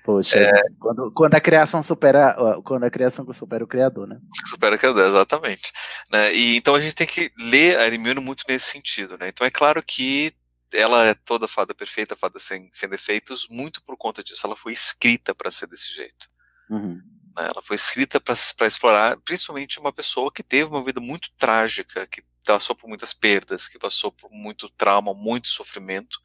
Poxa, 0.05 0.39
é... 0.39 0.51
quando, 0.79 1.11
quando 1.13 1.35
a 1.35 1.41
criação 1.41 1.83
supera 1.83 2.37
quando 2.65 2.85
a 2.85 2.91
criação 2.91 3.31
supera 3.33 3.65
o 3.65 3.67
criador, 3.67 4.07
né? 4.07 4.19
Supera 4.47 4.77
o 4.77 4.79
criador, 4.79 5.07
exatamente. 5.07 5.73
Né? 6.13 6.35
E 6.35 6.57
então 6.57 6.75
a 6.75 6.81
gente 6.81 6.95
tem 6.95 7.07
que 7.07 7.33
ler 7.39 7.79
a 7.79 7.87
Hermione 7.87 8.21
muito 8.21 8.45
nesse 8.47 8.67
sentido, 8.67 9.17
né? 9.19 9.29
Então 9.29 9.47
é 9.47 9.51
claro 9.51 9.83
que 9.83 10.33
ela 10.73 11.07
é 11.07 11.15
toda 11.15 11.49
fada 11.49 11.75
perfeita, 11.75 12.15
fada 12.15 12.39
sem, 12.39 12.69
sem 12.73 12.89
defeitos, 12.89 13.47
muito 13.51 13.83
por 13.83 13.97
conta 13.97 14.23
disso. 14.23 14.47
Ela 14.47 14.57
foi 14.57 14.73
escrita 14.73 15.35
para 15.35 15.51
ser 15.51 15.67
desse 15.67 15.95
jeito. 15.95 16.29
Uhum. 16.69 17.01
Né? 17.37 17.49
Ela 17.51 17.63
foi 17.63 17.77
escrita 17.77 18.21
para 18.21 18.67
explorar, 18.67 19.17
principalmente 19.25 19.81
uma 19.81 19.93
pessoa 19.93 20.31
que 20.31 20.43
teve 20.43 20.69
uma 20.71 20.85
vida 20.85 21.01
muito 21.01 21.31
trágica, 21.39 22.07
que 22.07 22.23
passou 22.53 22.75
por 22.75 22.89
muitas 22.89 23.13
perdas, 23.13 23.69
que 23.69 23.79
passou 23.79 24.11
por 24.11 24.31
muito 24.31 24.69
trauma, 24.71 25.15
muito 25.15 25.49
sofrimento. 25.49 26.19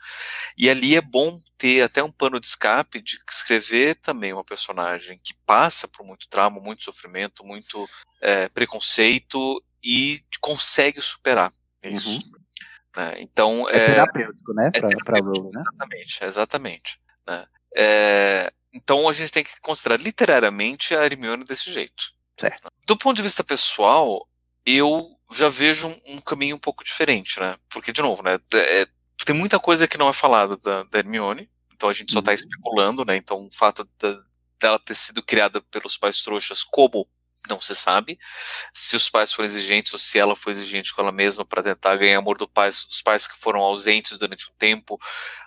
E 0.58 0.69
ali 0.69 0.95
é 0.95 1.02
bom 1.02 1.42
ter 1.58 1.82
até 1.82 2.03
um 2.03 2.11
pano 2.11 2.40
de 2.40 2.48
escape 2.48 3.02
de 3.02 3.19
escrever 3.30 3.95
também 3.95 4.34
uma 4.34 4.43
personagem 4.43 5.19
que 5.24 5.34
passa 5.45 5.88
por 5.88 6.06
muito 6.06 6.27
trauma, 6.27 6.60
muito 6.60 6.84
sofrimento, 6.84 7.45
muito 7.45 7.88
é, 8.22 8.48
preconceito 8.50 9.64
e 9.84 10.24
consegue 10.40 11.02
superar 11.02 11.52
isso. 11.84 12.22
Uhum. 12.22 12.32
Né? 12.95 13.16
Então 13.19 13.69
é, 13.69 13.76
é 13.76 13.85
terapêutico, 13.85 14.53
né? 14.53 14.72
Pra, 14.72 14.88
é 14.88 14.95
terapêutico, 14.95 15.52
pra 15.52 15.60
né? 15.60 15.66
Exatamente, 15.68 16.24
exatamente. 16.24 17.00
Né? 17.27 17.48
É, 17.76 18.53
então 18.74 19.10
a 19.10 19.14
gente 19.14 19.32
tem 19.32 19.43
que 19.43 19.60
considerar 19.61 20.00
literariamente 20.00 20.95
a 20.95 21.06
Hermione 21.06 21.43
desse 21.43 21.72
jeito. 21.72 22.14
Certo. 22.40 22.72
Do 22.85 22.98
ponto 22.98 23.16
de 23.16 23.22
vista 23.22 23.43
pessoal, 23.43 24.27
eu 24.66 25.12
já 25.32 25.50
vejo 25.50 25.88
um, 25.88 26.16
um, 26.16 26.22
caminho 26.22 26.56
um 26.56 26.60
pouco 26.60 26.84
diferente, 26.84 27.40
né? 27.40 27.58
Porque, 27.69 27.92
de 27.92 28.02
novo, 28.02 28.22
né? 28.22 28.40
É, 28.53 28.88
tem 29.26 29.35
muita 29.35 29.60
coisa 29.60 29.88
que 29.88 29.98
não 29.98 30.10
é 30.10 30.14
falada 30.14 30.58
da, 30.58 30.84
da 30.84 31.00
Hermione, 31.00 31.50
então 31.74 31.90
a 31.90 31.93
gente 31.93 32.11
só 32.11 32.19
está 32.19 32.32
uhum. 32.32 32.35
especulando, 32.35 33.06
né? 33.06 33.16
Então 33.16 33.45
o 33.45 33.52
fato 33.52 33.88
da, 34.00 34.19
dela 34.60 34.80
ter 34.80 34.95
sido 34.95 35.24
criada 35.24 35.61
pelos 35.61 35.98
pais 35.98 36.22
trouxas, 36.22 36.64
como 36.64 37.08
não 37.50 37.60
se 37.60 37.76
sabe, 37.76 38.18
se 38.74 38.95
os 38.95 39.10
pais 39.10 39.34
foram 39.34 39.45
exigentes 39.45 39.92
ou 39.92 40.00
se 40.00 40.18
ela 40.18 40.35
foi 40.35 40.52
exigente 40.52 40.93
com 40.93 41.02
ela 41.02 41.11
mesma 41.11 41.45
para 41.45 41.61
tentar 41.61 41.98
ganhar 41.98 42.18
amor 42.18 42.38
do 42.38 42.48
pai, 42.48 42.69
dos 42.69 43.02
pais 43.02 43.27
que 43.27 43.38
foram 43.38 43.60
ausentes 43.60 44.18
durante 44.18 44.50
um 44.50 44.53
tempo, 44.53 45.00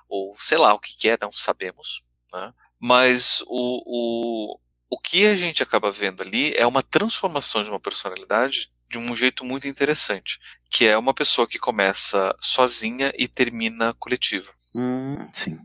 ou 0.09 0.37
sei 0.39 0.59
lá 0.59 0.75
o 0.75 0.79
que, 0.79 0.95
que 0.97 1.09
é, 1.09 1.19
não 1.21 1.31
sabemos, 1.31 2.03
né? 2.33 2.53
Mas 2.79 3.43
o, 3.47 3.83
o, 3.87 4.61
o 4.91 4.99
que 4.99 5.27
a 5.27 5.35
gente 5.35 5.63
acaba 5.63 5.91
vendo 5.91 6.23
ali 6.23 6.55
é 6.55 6.67
uma 6.67 6.83
transformação 6.83 7.65
de 7.65 7.71
uma 7.71 7.81
personalidade 7.81 8.71
de 8.89 8.99
um 8.99 9.15
jeito 9.15 9.45
muito 9.45 9.67
interessante, 9.69 10.39
que 10.71 10.87
é 10.87 10.97
uma 10.97 11.15
pessoa 11.15 11.47
que 11.47 11.59
começa 11.59 12.35
sozinha 12.41 13.13
e 13.17 13.27
termina 13.27 13.95
coletiva. 13.95 14.53
Hum, 14.75 15.29
sim. 15.33 15.59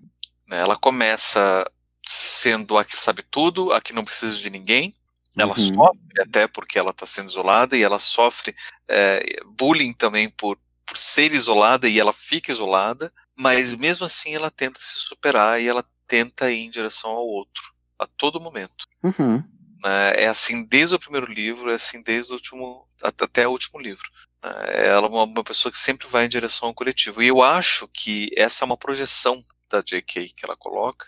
Né, 0.48 0.60
ela 0.60 0.76
começa 0.76 1.70
sendo 2.06 2.78
a 2.78 2.86
que 2.86 2.98
sabe 2.98 3.24
tudo, 3.24 3.72
a 3.72 3.82
que 3.82 3.94
não 3.94 4.04
precisa 4.04 4.38
de 4.38 4.50
ninguém. 4.50 4.96
Ela 5.38 5.58
uhum. 5.58 5.76
sofre 5.76 6.22
até 6.22 6.48
porque 6.48 6.78
ela 6.78 6.92
está 6.92 7.06
sendo 7.06 7.30
isolada 7.30 7.78
e 7.78 7.82
ela 7.82 8.00
sofre 8.00 8.54
é, 8.88 9.24
bullying 9.46 9.94
também 9.94 10.30
por, 10.30 10.58
por 10.86 10.98
ser 10.98 11.32
isolada 11.32 11.88
e 11.88 12.00
ela 12.00 12.12
fica 12.12 12.52
isolada, 12.52 13.14
mas 13.36 13.74
mesmo 13.74 14.06
assim 14.06 14.36
ela 14.36 14.52
tenta 14.52 14.80
se 14.82 15.00
superar 15.00 15.62
e 15.62 15.68
ela 15.68 15.86
tenta 16.06 16.52
ir 16.52 16.60
em 16.60 16.70
direção 16.70 17.12
ao 17.12 17.26
outro 17.26 17.72
a 17.98 18.06
todo 18.06 18.42
momento. 18.42 18.86
Uhum. 19.04 19.42
Né? 19.84 20.24
É 20.24 20.28
assim 20.28 20.64
desde 20.64 20.96
o 20.96 21.00
primeiro 21.00 21.32
livro, 21.32 21.72
é 21.72 21.76
assim 21.76 22.02
desde 22.02 22.32
o 22.32 22.36
último, 22.36 22.88
até 23.02 23.48
o 23.48 23.52
último 23.52 23.80
livro. 23.80 24.08
Né? 24.44 24.52
Ela 24.88 25.08
é 25.08 25.10
uma, 25.10 25.24
uma 25.24 25.44
pessoa 25.44 25.72
que 25.72 25.78
sempre 25.78 26.08
vai 26.08 26.26
em 26.26 26.30
direção 26.30 26.70
ao 26.70 26.74
coletivo. 26.74 27.22
E 27.22 27.28
eu 27.28 27.42
acho 27.42 27.88
que 27.88 28.30
essa 28.36 28.64
é 28.64 28.66
uma 28.66 28.78
projeção 28.78 29.44
da 29.70 29.82
J.K. 29.82 30.30
que 30.36 30.46
ela 30.46 30.56
coloca, 30.56 31.08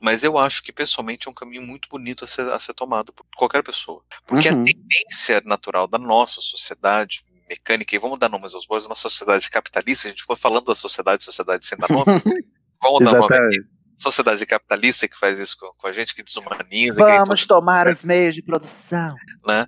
mas 0.00 0.24
eu 0.24 0.36
acho 0.36 0.62
que 0.62 0.72
pessoalmente 0.72 1.28
é 1.28 1.30
um 1.30 1.34
caminho 1.34 1.62
muito 1.62 1.88
bonito 1.88 2.24
a 2.24 2.26
ser, 2.26 2.50
a 2.50 2.58
ser 2.58 2.74
tomado 2.74 3.12
por 3.12 3.24
qualquer 3.36 3.62
pessoa. 3.62 4.02
Porque 4.26 4.48
uhum. 4.48 4.60
a 4.60 4.64
tendência 4.64 5.40
natural 5.44 5.86
da 5.86 5.98
nossa 5.98 6.40
sociedade 6.40 7.24
mecânica, 7.48 7.94
e 7.94 7.98
vamos 7.98 8.18
dar 8.18 8.28
nomes 8.28 8.54
aos 8.54 8.66
bois, 8.66 8.86
uma 8.86 8.94
sociedade 8.94 9.50
capitalista, 9.50 10.08
a 10.08 10.10
gente 10.10 10.22
ficou 10.22 10.34
falando 10.34 10.64
da 10.64 10.74
sociedade, 10.74 11.22
sociedade 11.22 11.66
sem 11.66 11.78
dar 11.78 11.88
nome, 11.90 12.04
vamos 12.82 13.04
dar 13.04 13.12
nome 13.12 13.36
aqui 13.36 13.81
sociedade 14.02 14.44
capitalista 14.46 15.08
que 15.08 15.18
faz 15.18 15.38
isso 15.38 15.56
com, 15.58 15.70
com 15.78 15.86
a 15.86 15.92
gente, 15.92 16.14
que 16.14 16.22
desumaniza. 16.22 16.94
Vamos 16.94 17.42
que 17.42 17.48
tomar 17.48 17.88
os 17.88 18.02
meios 18.02 18.34
de 18.34 18.42
produção. 18.42 19.14
Né? 19.46 19.66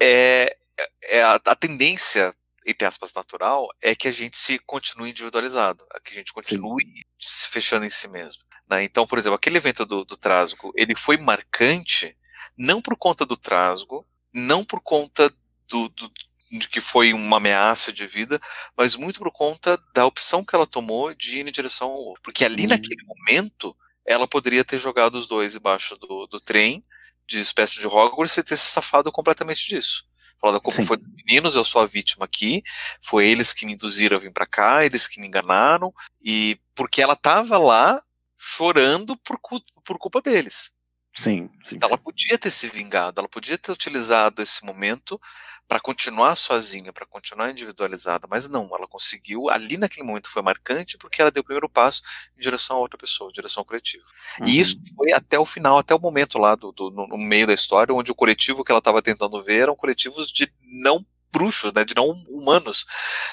É, 0.00 0.56
é 1.04 1.22
a, 1.22 1.34
a, 1.34 1.54
tendência, 1.54 2.34
entre 2.66 2.86
aspas, 2.86 3.12
natural, 3.14 3.68
é 3.80 3.94
que 3.94 4.08
a 4.08 4.12
gente 4.12 4.36
se 4.36 4.58
continue 4.60 5.10
individualizado, 5.10 5.84
que 6.04 6.12
a 6.12 6.14
gente 6.14 6.32
continue 6.32 6.84
Sim. 6.84 7.02
se 7.18 7.48
fechando 7.48 7.84
em 7.84 7.90
si 7.90 8.08
mesmo. 8.08 8.42
Né? 8.68 8.84
Então, 8.84 9.06
por 9.06 9.18
exemplo, 9.18 9.36
aquele 9.36 9.58
evento 9.58 9.84
do, 9.84 10.04
do 10.04 10.16
Trasgo, 10.16 10.72
ele 10.74 10.96
foi 10.96 11.16
marcante 11.16 12.16
não 12.56 12.80
por 12.80 12.96
conta 12.96 13.26
do 13.26 13.36
Trasgo, 13.36 14.06
não 14.32 14.64
por 14.64 14.80
conta 14.80 15.32
do, 15.68 15.88
do 15.88 16.10
de 16.50 16.68
que 16.68 16.80
foi 16.80 17.12
uma 17.12 17.38
ameaça 17.38 17.92
de 17.92 18.06
vida, 18.06 18.40
mas 18.76 18.96
muito 18.96 19.18
por 19.18 19.32
conta 19.32 19.78
da 19.94 20.06
opção 20.06 20.44
que 20.44 20.54
ela 20.54 20.66
tomou 20.66 21.14
de 21.14 21.38
ir 21.38 21.48
em 21.48 21.52
direção 21.52 21.88
ao 21.88 21.98
outro. 21.98 22.22
Porque 22.22 22.44
ali 22.44 22.62
uhum. 22.62 22.68
naquele 22.68 23.02
momento, 23.04 23.76
ela 24.04 24.28
poderia 24.28 24.64
ter 24.64 24.78
jogado 24.78 25.16
os 25.16 25.26
dois 25.26 25.56
embaixo 25.56 25.96
do, 25.96 26.26
do 26.26 26.40
trem, 26.40 26.84
de 27.26 27.40
espécie 27.40 27.80
de 27.80 27.86
Hogwarts, 27.86 28.36
e 28.36 28.42
ter 28.42 28.56
se 28.56 28.70
safado 28.70 29.10
completamente 29.10 29.66
disso. 29.66 30.04
Falando, 30.40 30.60
culpa 30.60 30.82
Sim. 30.82 30.86
foi 30.86 30.96
dos 30.98 31.08
meninos, 31.14 31.56
eu 31.56 31.64
sou 31.64 31.80
a 31.80 31.86
vítima 31.86 32.26
aqui, 32.26 32.62
foi 33.00 33.26
eles 33.26 33.52
que 33.52 33.64
me 33.64 33.72
induziram 33.72 34.16
a 34.16 34.20
vir 34.20 34.32
para 34.32 34.46
cá, 34.46 34.84
eles 34.84 35.08
que 35.08 35.20
me 35.20 35.26
enganaram, 35.26 35.92
e 36.22 36.60
porque 36.74 37.00
ela 37.00 37.14
estava 37.14 37.56
lá 37.56 38.02
chorando 38.36 39.16
por, 39.16 39.38
por 39.84 39.98
culpa 39.98 40.20
deles. 40.20 40.72
Sim, 41.16 41.48
sim, 41.64 41.78
Ela 41.80 41.96
podia 41.96 42.36
ter 42.36 42.50
se 42.50 42.66
vingado, 42.68 43.20
ela 43.20 43.28
podia 43.28 43.56
ter 43.56 43.70
utilizado 43.70 44.42
esse 44.42 44.64
momento 44.64 45.20
para 45.66 45.80
continuar 45.80 46.36
sozinha, 46.36 46.92
para 46.92 47.06
continuar 47.06 47.50
individualizada, 47.50 48.26
mas 48.28 48.48
não, 48.48 48.68
ela 48.74 48.86
conseguiu, 48.86 49.48
ali 49.48 49.76
naquele 49.78 50.06
momento 50.06 50.28
foi 50.28 50.42
marcante 50.42 50.98
porque 50.98 51.22
ela 51.22 51.30
deu 51.30 51.40
o 51.40 51.44
primeiro 51.44 51.68
passo 51.68 52.02
em 52.36 52.40
direção 52.40 52.76
a 52.76 52.80
outra 52.80 52.98
pessoa, 52.98 53.30
em 53.30 53.32
direção 53.32 53.60
ao 53.60 53.64
coletivo. 53.64 54.04
Uhum. 54.40 54.46
E 54.46 54.60
isso 54.60 54.76
foi 54.94 55.12
até 55.12 55.38
o 55.38 55.46
final, 55.46 55.78
até 55.78 55.94
o 55.94 56.00
momento 56.00 56.36
lá 56.36 56.54
do, 56.54 56.72
do 56.72 56.90
no, 56.90 57.06
no, 57.06 57.16
meio 57.16 57.46
da 57.46 57.54
história, 57.54 57.94
onde 57.94 58.10
o 58.10 58.14
coletivo 58.14 58.64
que 58.64 58.72
ela 58.72 58.78
estava 58.78 59.00
tentando 59.00 59.42
ver 59.42 59.62
eram 59.62 59.76
coletivos 59.76 60.26
de 60.26 60.52
não 60.62 61.04
bruxos, 61.34 61.72
né, 61.72 61.84
de 61.84 61.96
não 61.96 62.06
humanos, 62.28 62.86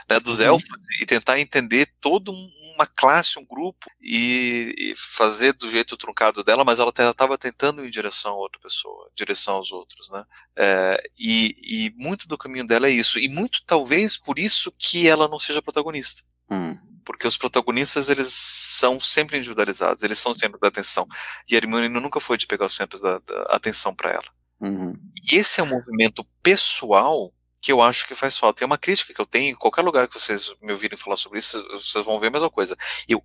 né, 0.10 0.20
dos 0.20 0.40
uhum. 0.40 0.46
elfos, 0.46 0.70
e 1.00 1.06
tentar 1.06 1.40
entender 1.40 1.88
toda 2.02 2.32
uma 2.32 2.88
classe, 2.88 3.38
um 3.38 3.46
grupo, 3.46 3.86
e, 4.02 4.74
e, 4.76 4.94
fazer 4.96 5.54
do 5.54 5.70
jeito 5.70 5.96
truncado 5.96 6.44
dela, 6.44 6.66
mas 6.66 6.80
ela 6.80 6.90
estava 6.90 7.38
tentando 7.38 7.86
ir 7.86 7.88
em 7.88 7.92
direção 7.92 8.32
a 8.32 8.38
outra 8.38 8.60
pessoa, 8.60 9.08
em 9.12 9.16
direção 9.16 9.56
aos 9.56 9.72
outros, 9.72 10.10
né, 10.10 10.26
é, 10.56 11.04
e, 11.20 11.56
e, 11.62 11.94
muito 11.96 12.28
do 12.28 12.40
caminho 12.40 12.66
dela 12.66 12.88
é 12.88 12.92
isso, 12.92 13.20
e 13.20 13.30
muito 13.30 13.64
talvez 13.68 14.18
por 14.18 14.40
isso 14.40 14.74
que 14.80 15.08
ela 15.08 15.28
não 15.28 15.38
seja 15.38 15.62
protagonista. 15.62 16.24
Hum. 16.50 16.76
Porque 17.06 17.28
os 17.28 17.38
protagonistas, 17.38 18.10
eles 18.10 18.28
são 18.32 19.00
sempre 19.00 19.38
individualizados, 19.38 20.04
eles 20.04 20.20
são 20.20 20.32
o 20.32 20.36
centro 20.36 20.60
da 20.60 20.68
atenção. 20.68 21.08
E 21.50 21.56
a 21.56 21.58
Hermione 21.58 21.90
nunca 21.90 22.20
foi 22.20 22.38
de 22.38 22.46
pegar 22.46 22.66
o 22.66 22.70
centro 22.70 23.00
da, 23.00 23.18
da 23.18 23.42
atenção 23.50 23.94
para 23.94 24.12
ela. 24.12 24.42
Uhum. 24.62 24.94
E 25.32 25.36
esse 25.38 25.60
é 25.60 25.64
um 25.64 25.70
movimento 25.70 26.24
pessoal 26.44 27.34
que 27.61 27.72
eu 27.72 27.81
acho 27.81 28.07
que 28.07 28.15
faz 28.15 28.38
falta. 28.38 28.64
É 28.64 28.65
uma 28.65 28.77
crítica 28.77 29.14
que 29.14 29.22
eu 29.22 29.25
tenho, 29.25 29.51
em 29.51 29.56
qualquer 29.56 29.83
lugar 29.83 30.07
que 30.07 30.19
vocês 30.19 30.53
me 30.61 30.72
ouvirem 30.72 30.98
falar 30.98 31.15
sobre 31.15 31.40
isso, 31.40 31.64
vocês 31.72 32.03
vão 32.03 32.19
ver 32.19 32.27
a 32.27 32.31
mesma 32.31 32.49
coisa. 32.49 32.75
Eu 33.07 33.23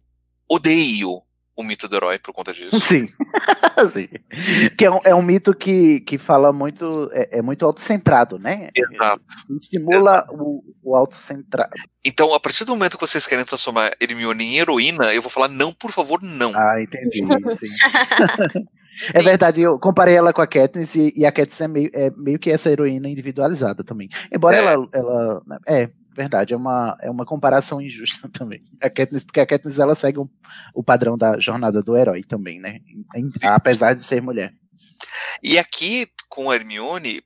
odeio, 0.48 1.23
o 1.56 1.62
mito 1.62 1.89
do 1.89 1.97
herói 1.97 2.18
por 2.18 2.34
conta 2.34 2.52
disso. 2.52 2.78
Sim. 2.78 3.08
Sim. 3.90 4.08
Que 4.76 4.84
é 4.84 4.90
um, 4.90 5.00
é 5.05 5.15
um 5.15 5.23
mito 5.23 5.55
que, 5.55 6.00
que 6.00 6.18
fala 6.18 6.52
muito. 6.52 7.10
É, 7.12 7.39
é 7.39 7.42
muito 7.42 7.65
autocentrado, 7.65 8.39
né? 8.39 8.68
Exato. 8.76 9.24
Estimula 9.58 10.26
o, 10.31 10.62
o 10.82 10.94
autocentrado. 10.94 11.73
Então, 12.05 12.34
a 12.34 12.40
partir 12.40 12.65
do 12.65 12.73
momento 12.73 12.98
que 12.98 13.06
vocês 13.06 13.26
querem 13.26 13.44
transformar 13.44 13.92
Hermione 14.00 14.44
em 14.44 14.58
heroína, 14.58 15.15
eu 15.15 15.23
vou 15.23 15.31
falar, 15.31 15.48
não, 15.48 15.73
por 15.73 15.90
favor, 15.90 16.23
não. 16.23 16.52
Ah, 16.55 16.81
entendi. 16.81 17.20
Sim. 17.56 17.68
É 19.12 19.23
verdade, 19.23 19.60
eu 19.60 19.78
comparei 19.78 20.15
ela 20.16 20.33
com 20.33 20.41
a 20.42 20.47
Katniss 20.47 20.94
e, 20.94 21.12
e 21.16 21.25
a 21.26 21.33
Katniss 21.33 21.60
é 21.60 21.68
meio, 21.68 21.91
é 21.94 22.10
meio 22.16 22.39
que 22.39 22.50
essa 22.50 22.70
heroína 22.70 23.08
individualizada 23.08 23.84
também. 23.84 24.08
Embora 24.33 24.57
É. 24.57 24.58
ela, 24.60 24.89
ela. 24.92 25.42
É, 25.66 25.91
verdade, 26.15 26.55
é 26.55 26.57
uma, 26.57 26.97
é 27.00 27.10
uma 27.10 27.26
comparação 27.26 27.81
injusta 27.81 28.28
também. 28.33 28.62
A 28.83 28.89
Katniss, 28.89 29.23
porque 29.25 29.41
a 29.41 29.47
Katniss 29.47 29.78
ela 29.78 29.94
segue 29.94 30.18
um- 30.18 30.28
o 30.75 30.83
padrão 30.83 31.16
da 31.18 31.39
jornada 31.39 31.83
do 31.83 31.97
herói 31.97 32.23
também, 32.23 32.58
né? 32.60 32.78
Em- 33.15 33.31
apesar 33.44 33.94
de 33.94 34.02
ser 34.02 34.23
mulher. 34.23 34.52
E 35.42 35.58
aqui, 35.58 36.08
com 36.28 36.50
a 36.50 36.55
Hermione, 36.55 37.23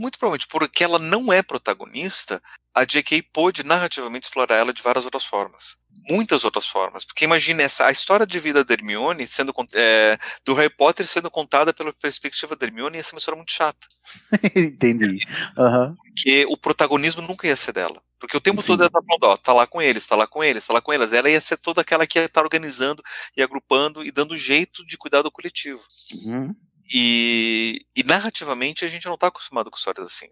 muito 0.00 0.18
provavelmente 0.18 0.46
porque 0.48 0.84
ela 0.84 0.98
não 0.98 1.32
é 1.32 1.42
protagonista, 1.42 2.40
a 2.74 2.84
J.K. 2.84 3.22
pôde 3.32 3.64
narrativamente 3.64 4.26
explorar 4.26 4.56
ela 4.56 4.72
de 4.72 4.82
várias 4.82 5.04
outras 5.04 5.24
formas. 5.24 5.76
Muitas 6.08 6.44
outras 6.44 6.66
formas. 6.66 7.04
Porque 7.04 7.24
imagine 7.24 7.62
essa, 7.62 7.86
a 7.86 7.90
história 7.90 8.26
de 8.26 8.38
vida 8.38 8.64
da 8.64 8.74
Hermione 8.74 9.26
sendo 9.26 9.54
é, 9.72 10.18
do 10.44 10.54
Harry 10.54 10.68
Potter 10.74 11.06
sendo 11.06 11.30
contada 11.30 11.72
pela 11.72 11.92
perspectiva 11.92 12.54
da 12.54 12.66
Hermione 12.66 12.96
ia 12.96 13.02
ser 13.02 13.14
uma 13.14 13.18
história 13.18 13.36
muito 13.36 13.52
chata. 13.52 13.86
Entendi. 14.54 15.18
Aham. 15.56 15.96
Porque 15.96 16.44
o 16.48 16.56
protagonismo 16.56 17.22
nunca 17.22 17.46
ia 17.46 17.56
ser 17.56 17.72
dela. 17.72 18.02
Porque 18.18 18.36
o 18.36 18.40
tempo 18.40 18.62
Sim. 18.62 18.68
todo 18.68 18.80
ela 18.82 18.90
tá 18.90 19.00
falando, 19.02 19.24
ó, 19.24 19.36
tá 19.36 19.52
lá 19.52 19.66
com 19.66 19.82
eles, 19.82 20.06
tá 20.06 20.16
lá 20.16 20.26
com 20.26 20.42
eles, 20.42 20.66
tá 20.66 20.72
lá 20.72 20.80
com 20.80 20.92
elas. 20.92 21.12
Ela 21.12 21.30
ia 21.30 21.40
ser 21.40 21.56
toda 21.56 21.80
aquela 21.80 22.06
que 22.06 22.18
ia 22.18 22.24
estar 22.24 22.42
organizando 22.42 23.02
e 23.36 23.42
agrupando 23.42 24.04
e 24.04 24.10
dando 24.10 24.36
jeito 24.36 24.84
de 24.86 24.96
cuidar 24.96 25.22
do 25.22 25.30
coletivo. 25.30 25.82
Uhum. 26.24 26.54
E, 26.92 27.86
e 27.96 28.02
narrativamente 28.04 28.84
a 28.84 28.88
gente 28.88 29.06
não 29.06 29.14
está 29.14 29.28
acostumado 29.28 29.70
com 29.70 29.76
histórias 29.76 30.06
assim. 30.06 30.28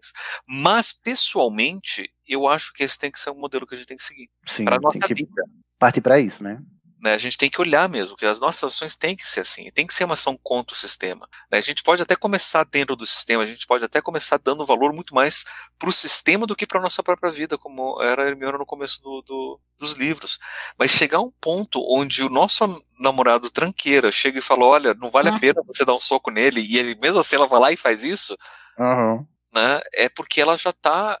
Mas 0.47 0.93
pessoalmente, 0.93 2.11
eu 2.27 2.47
acho 2.47 2.73
que 2.73 2.83
esse 2.83 2.97
tem 2.97 3.11
que 3.11 3.19
ser 3.19 3.31
um 3.31 3.39
modelo 3.39 3.65
que 3.65 3.73
a 3.73 3.77
gente 3.77 3.87
tem 3.87 3.97
que 3.97 4.03
seguir. 4.03 4.29
Sim, 4.47 4.65
Para 4.65 4.77
tem 4.77 4.83
nossa 4.83 4.99
que 4.99 5.13
vida. 5.13 5.43
partir 5.79 6.01
para 6.01 6.19
isso, 6.19 6.43
né? 6.43 6.61
Né? 7.03 7.13
A 7.13 7.17
gente 7.17 7.37
tem 7.37 7.49
que 7.49 7.59
olhar 7.59 7.89
mesmo, 7.89 8.15
que 8.15 8.25
as 8.25 8.39
nossas 8.39 8.63
ações 8.73 8.95
têm 8.95 9.13
que 9.13 9.27
ser 9.27 9.41
assim, 9.41 9.69
tem 9.71 9.85
que 9.85 9.93
ser 9.93 10.05
uma 10.05 10.13
ação 10.13 10.39
contra 10.41 10.73
o 10.73 10.77
sistema. 10.77 11.27
né? 11.51 11.57
A 11.57 11.61
gente 11.61 11.83
pode 11.83 12.01
até 12.01 12.15
começar 12.15 12.63
dentro 12.63 12.95
do 12.95 13.05
sistema, 13.05 13.43
a 13.43 13.45
gente 13.45 13.67
pode 13.67 13.83
até 13.83 14.01
começar 14.01 14.37
dando 14.37 14.65
valor 14.65 14.93
muito 14.93 15.13
mais 15.13 15.43
para 15.77 15.89
o 15.89 15.93
sistema 15.93 16.47
do 16.47 16.55
que 16.55 16.65
para 16.65 16.79
a 16.79 16.81
nossa 16.81 17.03
própria 17.03 17.29
vida, 17.29 17.57
como 17.57 18.01
era 18.01 18.25
Hermione 18.29 18.57
no 18.57 18.65
começo 18.65 19.01
do- 19.03 19.21
do- 19.21 19.59
dos 19.77 19.91
livros. 19.93 20.39
Mas 20.79 20.91
chegar 20.91 21.17
a 21.17 21.21
um 21.21 21.31
ponto 21.41 21.83
onde 21.89 22.23
o 22.23 22.29
nosso 22.29 22.81
namorado 22.97 23.51
tranqueira 23.51 24.09
chega 24.11 24.39
e 24.39 24.41
fala: 24.41 24.63
Olha, 24.63 24.93
não 24.93 25.09
vale 25.09 25.27
a 25.27 25.39
pena 25.39 25.61
você 25.67 25.83
dar 25.83 25.93
um 25.93 25.99
soco 25.99 26.31
nele, 26.31 26.61
e 26.61 26.77
ele 26.77 26.95
mesmo 27.01 27.19
assim 27.19 27.35
ela 27.35 27.47
vai 27.47 27.59
lá 27.59 27.71
e 27.73 27.75
faz 27.77 28.03
isso. 28.05 28.37
Aham. 28.79 29.25
Né, 29.55 29.79
é 29.93 30.09
porque 30.09 30.41
ela 30.41 30.57
já 30.57 30.71
está 30.71 31.19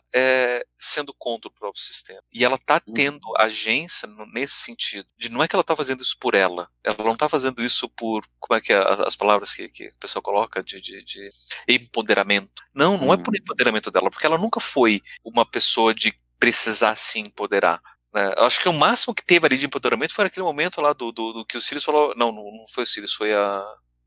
sendo 0.79 1.13
contra 1.13 1.47
o 1.47 1.53
próprio 1.53 1.79
sistema. 1.81 2.19
E 2.33 2.43
ela 2.43 2.55
está 2.55 2.79
tendo 2.79 3.21
agência 3.37 4.09
nesse 4.33 4.55
sentido. 4.55 5.07
De 5.15 5.29
não 5.29 5.43
é 5.43 5.47
que 5.47 5.55
ela 5.55 5.61
está 5.61 5.75
fazendo 5.75 6.01
isso 6.01 6.17
por 6.19 6.33
ela. 6.33 6.67
Ela 6.83 6.97
não 6.99 7.13
está 7.13 7.29
fazendo 7.29 7.63
isso 7.63 7.87
por. 7.89 8.25
Como 8.39 8.57
é 8.57 8.61
que 8.61 8.73
é 8.73 8.77
as, 8.77 8.99
as 9.01 9.15
palavras 9.15 9.53
que, 9.53 9.69
que 9.69 9.87
o 9.89 9.99
pessoal 9.99 10.23
coloca 10.23 10.63
de, 10.63 10.81
de, 10.81 11.03
de 11.03 11.29
empoderamento? 11.67 12.63
Não, 12.73 12.97
não 12.97 13.13
é 13.13 13.17
por 13.17 13.35
empoderamento 13.35 13.91
dela, 13.91 14.09
porque 14.09 14.25
ela 14.25 14.37
nunca 14.37 14.59
foi 14.59 15.01
uma 15.23 15.45
pessoa 15.45 15.93
de 15.93 16.11
precisar 16.39 16.95
se 16.95 17.19
empoderar. 17.19 17.81
né? 18.13 18.33
Acho 18.37 18.59
que 18.59 18.67
o 18.67 18.73
máximo 18.73 19.13
que 19.13 19.23
teve 19.23 19.45
ali 19.45 19.57
de 19.57 19.65
empoderamento 19.67 20.13
foi 20.13 20.25
naquele 20.25 20.43
momento 20.45 20.81
lá 20.81 20.91
do, 20.93 21.11
do, 21.11 21.33
do 21.33 21.45
que 21.45 21.55
o 21.57 21.61
Sirius 21.61 21.83
falou. 21.85 22.13
Não, 22.17 22.31
não 22.31 22.43
não 22.43 22.65
foi 22.67 22.83
o 22.83 22.87
Sirius, 22.87 23.13
foi 23.13 23.31
a. 23.33 23.63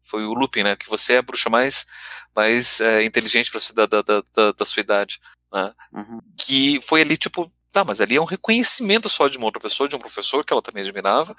Foi 0.07 0.25
o 0.25 0.35
Lupin, 0.35 0.63
né? 0.63 0.77
Que 0.77 0.89
você 0.89 1.15
é 1.15 1.19
a 1.19 1.23
bruxa 1.23 1.51
mais, 1.51 1.87
mais 2.35 2.81
é, 2.81 3.03
inteligente 3.05 3.51
pra, 3.51 3.61
da, 3.87 4.03
da, 4.03 4.23
da, 4.35 4.53
da- 4.53 4.65
sua 4.65 4.81
idade. 4.81 5.21
Né? 5.53 5.75
Que 6.37 6.81
foi 6.81 7.03
ali, 7.03 7.17
tipo, 7.17 7.53
tá, 7.73 7.85
mas 7.85 8.01
ali 8.01 8.17
é 8.17 8.21
um 8.21 8.25
reconhecimento 8.25 9.09
só 9.09 9.29
de 9.29 9.37
uma 9.39 9.47
outra 9.47 9.61
pessoa, 9.61 9.89
de 9.89 9.97
um 9.97 9.99
professor 9.99 10.45
que 10.45 10.53
ela 10.53 10.63
também 10.63 10.83
admirava. 10.83 11.37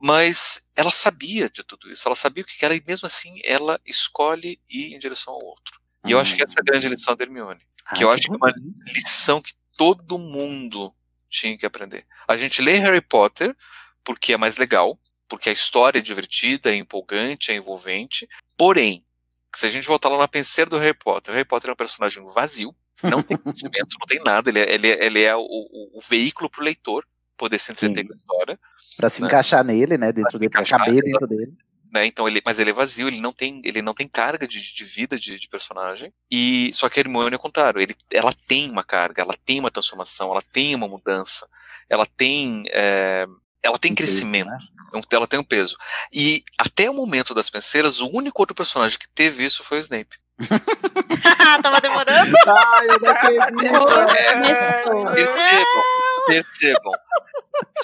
Mas 0.00 0.68
ela 0.76 0.90
sabia 0.90 1.48
de 1.48 1.62
tudo 1.62 1.90
isso, 1.90 2.06
ela 2.06 2.14
sabia 2.16 2.42
o 2.42 2.46
que 2.46 2.62
era, 2.64 2.74
e 2.74 2.82
mesmo 2.86 3.06
assim 3.06 3.40
ela 3.42 3.80
escolhe 3.86 4.60
ir 4.68 4.94
em 4.94 4.98
direção 4.98 5.32
ao 5.32 5.42
outro. 5.42 5.80
E 6.04 6.10
eu 6.12 6.18
acho 6.20 6.36
que 6.36 6.42
essa 6.42 6.58
é 6.58 6.60
a 6.60 6.64
grande 6.64 6.88
lição 6.88 7.16
da 7.16 7.24
Hermione. 7.24 7.60
Que 7.96 8.04
eu 8.04 8.10
acho 8.10 8.24
que 8.24 8.32
é 8.32 8.36
uma 8.36 8.52
lição 8.94 9.40
que 9.40 9.54
todo 9.76 10.18
mundo 10.18 10.94
tinha 11.30 11.56
que 11.56 11.64
aprender. 11.64 12.04
A 12.28 12.36
gente 12.36 12.60
lê 12.60 12.78
Harry 12.78 13.00
Potter 13.00 13.56
porque 14.02 14.34
é 14.34 14.36
mais 14.36 14.56
legal, 14.58 14.98
porque 15.34 15.48
a 15.48 15.52
história 15.52 15.98
é 15.98 16.02
divertida, 16.02 16.70
é 16.70 16.76
empolgante, 16.76 17.50
é 17.50 17.56
envolvente. 17.56 18.28
Porém, 18.56 19.04
se 19.52 19.66
a 19.66 19.68
gente 19.68 19.88
voltar 19.88 20.08
lá 20.08 20.16
na 20.16 20.28
penseira 20.28 20.70
do 20.70 20.78
Harry 20.78 20.96
Potter, 20.96 21.34
Harry 21.34 21.44
Potter 21.44 21.70
é 21.70 21.72
um 21.72 21.76
personagem 21.76 22.24
vazio, 22.32 22.72
não 23.02 23.20
tem 23.20 23.36
conhecimento, 23.36 23.96
não 23.98 24.06
tem 24.06 24.22
nada, 24.24 24.48
ele 24.48 24.60
é, 24.60 24.72
ele 24.72 24.88
é, 24.88 25.04
ele 25.04 25.22
é 25.22 25.34
o, 25.34 25.40
o, 25.40 25.98
o 25.98 26.00
veículo 26.00 26.48
para 26.48 26.60
o 26.60 26.64
leitor 26.64 27.04
poder 27.36 27.58
se 27.58 27.72
entreter 27.72 28.02
Sim. 28.02 28.06
com 28.06 28.12
a 28.12 28.16
história. 28.16 28.60
Pra 28.96 29.10
se 29.10 29.20
né? 29.20 29.26
encaixar 29.26 29.64
nele, 29.64 29.98
né? 29.98 30.12
Dentro 30.12 30.38
dele, 30.38 30.46
encaixar, 30.46 30.78
caber 30.78 31.02
dentro 31.02 31.26
dele. 31.26 31.52
né? 31.92 32.06
Então 32.06 32.28
ele, 32.28 32.40
mas 32.46 32.60
ele 32.60 32.70
é 32.70 32.72
vazio, 32.72 33.08
ele 33.08 33.20
não 33.20 33.32
tem, 33.32 33.60
ele 33.64 33.82
não 33.82 33.92
tem 33.92 34.06
carga 34.06 34.46
de, 34.46 34.72
de 34.72 34.84
vida 34.84 35.18
de, 35.18 35.36
de 35.36 35.48
personagem. 35.48 36.12
E 36.30 36.70
só 36.72 36.88
que 36.88 37.00
a 37.00 37.02
Hermione 37.02 37.34
é 37.34 37.36
o 37.36 37.40
contrário, 37.40 37.80
ele, 37.80 37.96
ela 38.12 38.32
tem 38.46 38.70
uma 38.70 38.84
carga, 38.84 39.20
ela 39.20 39.34
tem 39.44 39.58
uma 39.58 39.70
transformação, 39.72 40.30
ela 40.30 40.42
tem 40.52 40.76
uma 40.76 40.86
mudança, 40.86 41.48
ela 41.90 42.06
tem, 42.06 42.62
é, 42.68 43.26
ela 43.64 43.78
tem 43.78 43.94
crescimento, 43.94 44.50
é 44.92 44.96
um- 44.96 45.02
ela 45.10 45.26
tem 45.26 45.40
um 45.40 45.44
peso. 45.44 45.76
E 46.12 46.44
até 46.58 46.88
o 46.90 46.94
momento 46.94 47.34
das 47.34 47.48
penseiras, 47.50 48.00
o 48.00 48.08
único 48.14 48.40
outro 48.42 48.54
personagem 48.54 48.98
que 48.98 49.08
teve 49.08 49.44
isso 49.44 49.64
foi 49.64 49.78
o 49.78 49.80
Snape. 49.80 50.16
Tava 51.62 51.80
demorando? 51.80 52.34
Ai, 52.46 52.86
eu 52.88 53.00
não 53.00 53.10
acredito. 53.10 53.54
Percebam, 55.14 55.82
percebam. 56.26 56.92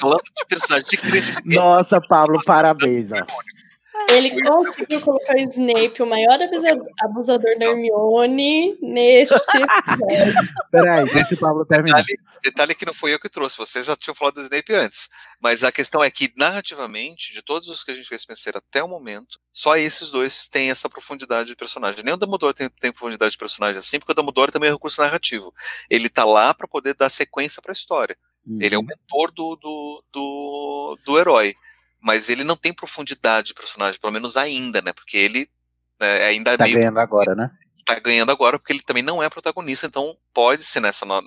Falando 0.01 0.23
de 0.23 0.47
personagem 0.49 0.87
de 0.89 0.97
crescimento. 0.97 1.59
Nossa, 1.61 2.01
Pablo, 2.01 2.39
parabéns. 2.45 3.13
Ó. 3.13 3.17
Ele 4.09 4.43
conseguiu 4.43 5.01
colocar 5.01 5.35
o 5.35 5.39
Snape, 5.39 6.03
o 6.03 6.07
maior 6.07 6.41
abusado- 6.43 6.87
abusador 7.01 7.59
da 7.59 7.67
Hermione, 7.67 8.77
neste 8.81 9.35
episódio. 9.35 10.35
Peraí, 10.71 11.05
deixa 11.13 11.35
o 11.35 11.39
Pablo 11.39 11.65
terminar. 11.65 11.99
Detalhe, 12.03 12.19
detalhe 12.43 12.75
que 12.75 12.87
não 12.87 12.95
foi 12.95 13.13
eu 13.15 13.21
que 13.21 13.29
trouxe, 13.29 13.57
vocês 13.59 13.87
já 13.87 13.95
tinham 13.97 14.15
falado 14.15 14.35
do 14.35 14.41
Snape 14.43 14.73
antes. 14.75 15.09
Mas 15.41 15.63
a 15.65 15.71
questão 15.73 16.03
é 16.03 16.11
que, 16.11 16.33
narrativamente, 16.37 17.33
de 17.33 17.43
todos 17.43 17.69
os 17.69 17.83
que 17.85 17.91
a 17.91 17.95
gente 17.95 18.09
fez 18.09 18.25
pensar 18.25 18.57
até 18.57 18.83
o 18.83 18.89
momento, 18.89 19.39
só 19.53 19.77
esses 19.77 20.11
dois 20.11 20.49
têm 20.49 20.71
essa 20.71 20.89
profundidade 20.89 21.49
de 21.49 21.57
personagem. 21.57 22.03
Nem 22.05 22.15
o 22.15 22.17
Dumbledore 22.17 22.55
tem, 22.55 22.69
tem 22.69 22.93
profundidade 22.93 23.33
de 23.33 23.39
personagem 23.39 23.79
assim, 23.79 23.99
porque 23.99 24.13
o 24.13 24.15
Dumbledore 24.15 24.53
também 24.53 24.69
é 24.69 24.73
um 24.73 24.77
recurso 24.77 25.01
narrativo. 25.01 25.53
Ele 25.89 26.09
tá 26.09 26.25
lá 26.25 26.53
para 26.55 26.67
poder 26.69 26.95
dar 26.95 27.11
sequência 27.11 27.61
para 27.63 27.73
a 27.73 27.75
história. 27.75 28.17
Ele 28.59 28.75
é 28.75 28.79
Uhum. 28.79 28.85
o 28.85 28.87
mentor 28.87 29.31
do, 29.33 29.55
do, 29.57 30.05
do, 30.13 30.99
do 31.05 31.19
herói. 31.19 31.55
Mas 32.01 32.29
ele 32.29 32.45
não 32.45 32.57
tem 32.57 32.73
profundidade 32.73 33.49
de 33.49 33.55
personagem, 33.55 34.01
pelo 34.01 34.13
menos 34.13 34.37
ainda, 34.37 34.81
né? 34.81 34.93
Porque 34.93 35.17
ele 35.17 35.49
é, 36.01 36.27
ainda 36.27 36.53
é 36.53 36.57
Tá 36.57 36.65
meio 36.65 36.79
ganhando 36.79 36.99
agora, 36.99 37.35
né? 37.35 37.51
tá 37.85 37.99
ganhando 37.99 38.31
agora 38.31 38.57
porque 38.59 38.73
ele 38.73 38.83
também 38.83 39.03
não 39.03 39.21
é 39.23 39.29
protagonista, 39.29 39.87
então 39.87 40.17
pode 40.33 40.63
ser 40.63 40.79
nessa 40.81 41.05
no- 41.05 41.21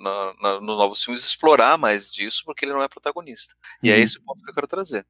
nos 0.62 0.78
novos 0.78 1.04
filmes 1.04 1.24
explorar 1.26 1.78
mais 1.78 2.10
disso 2.12 2.42
porque 2.46 2.64
ele 2.64 2.72
não 2.74 2.82
é 2.82 2.88
protagonista. 2.88 3.54
E 3.82 3.92
é 3.92 3.96
Uhum. 3.96 4.02
esse 4.02 4.18
o 4.18 4.22
ponto 4.24 4.42
que 4.44 4.50
eu 4.50 4.54
quero 4.54 4.68
trazer. 4.68 5.06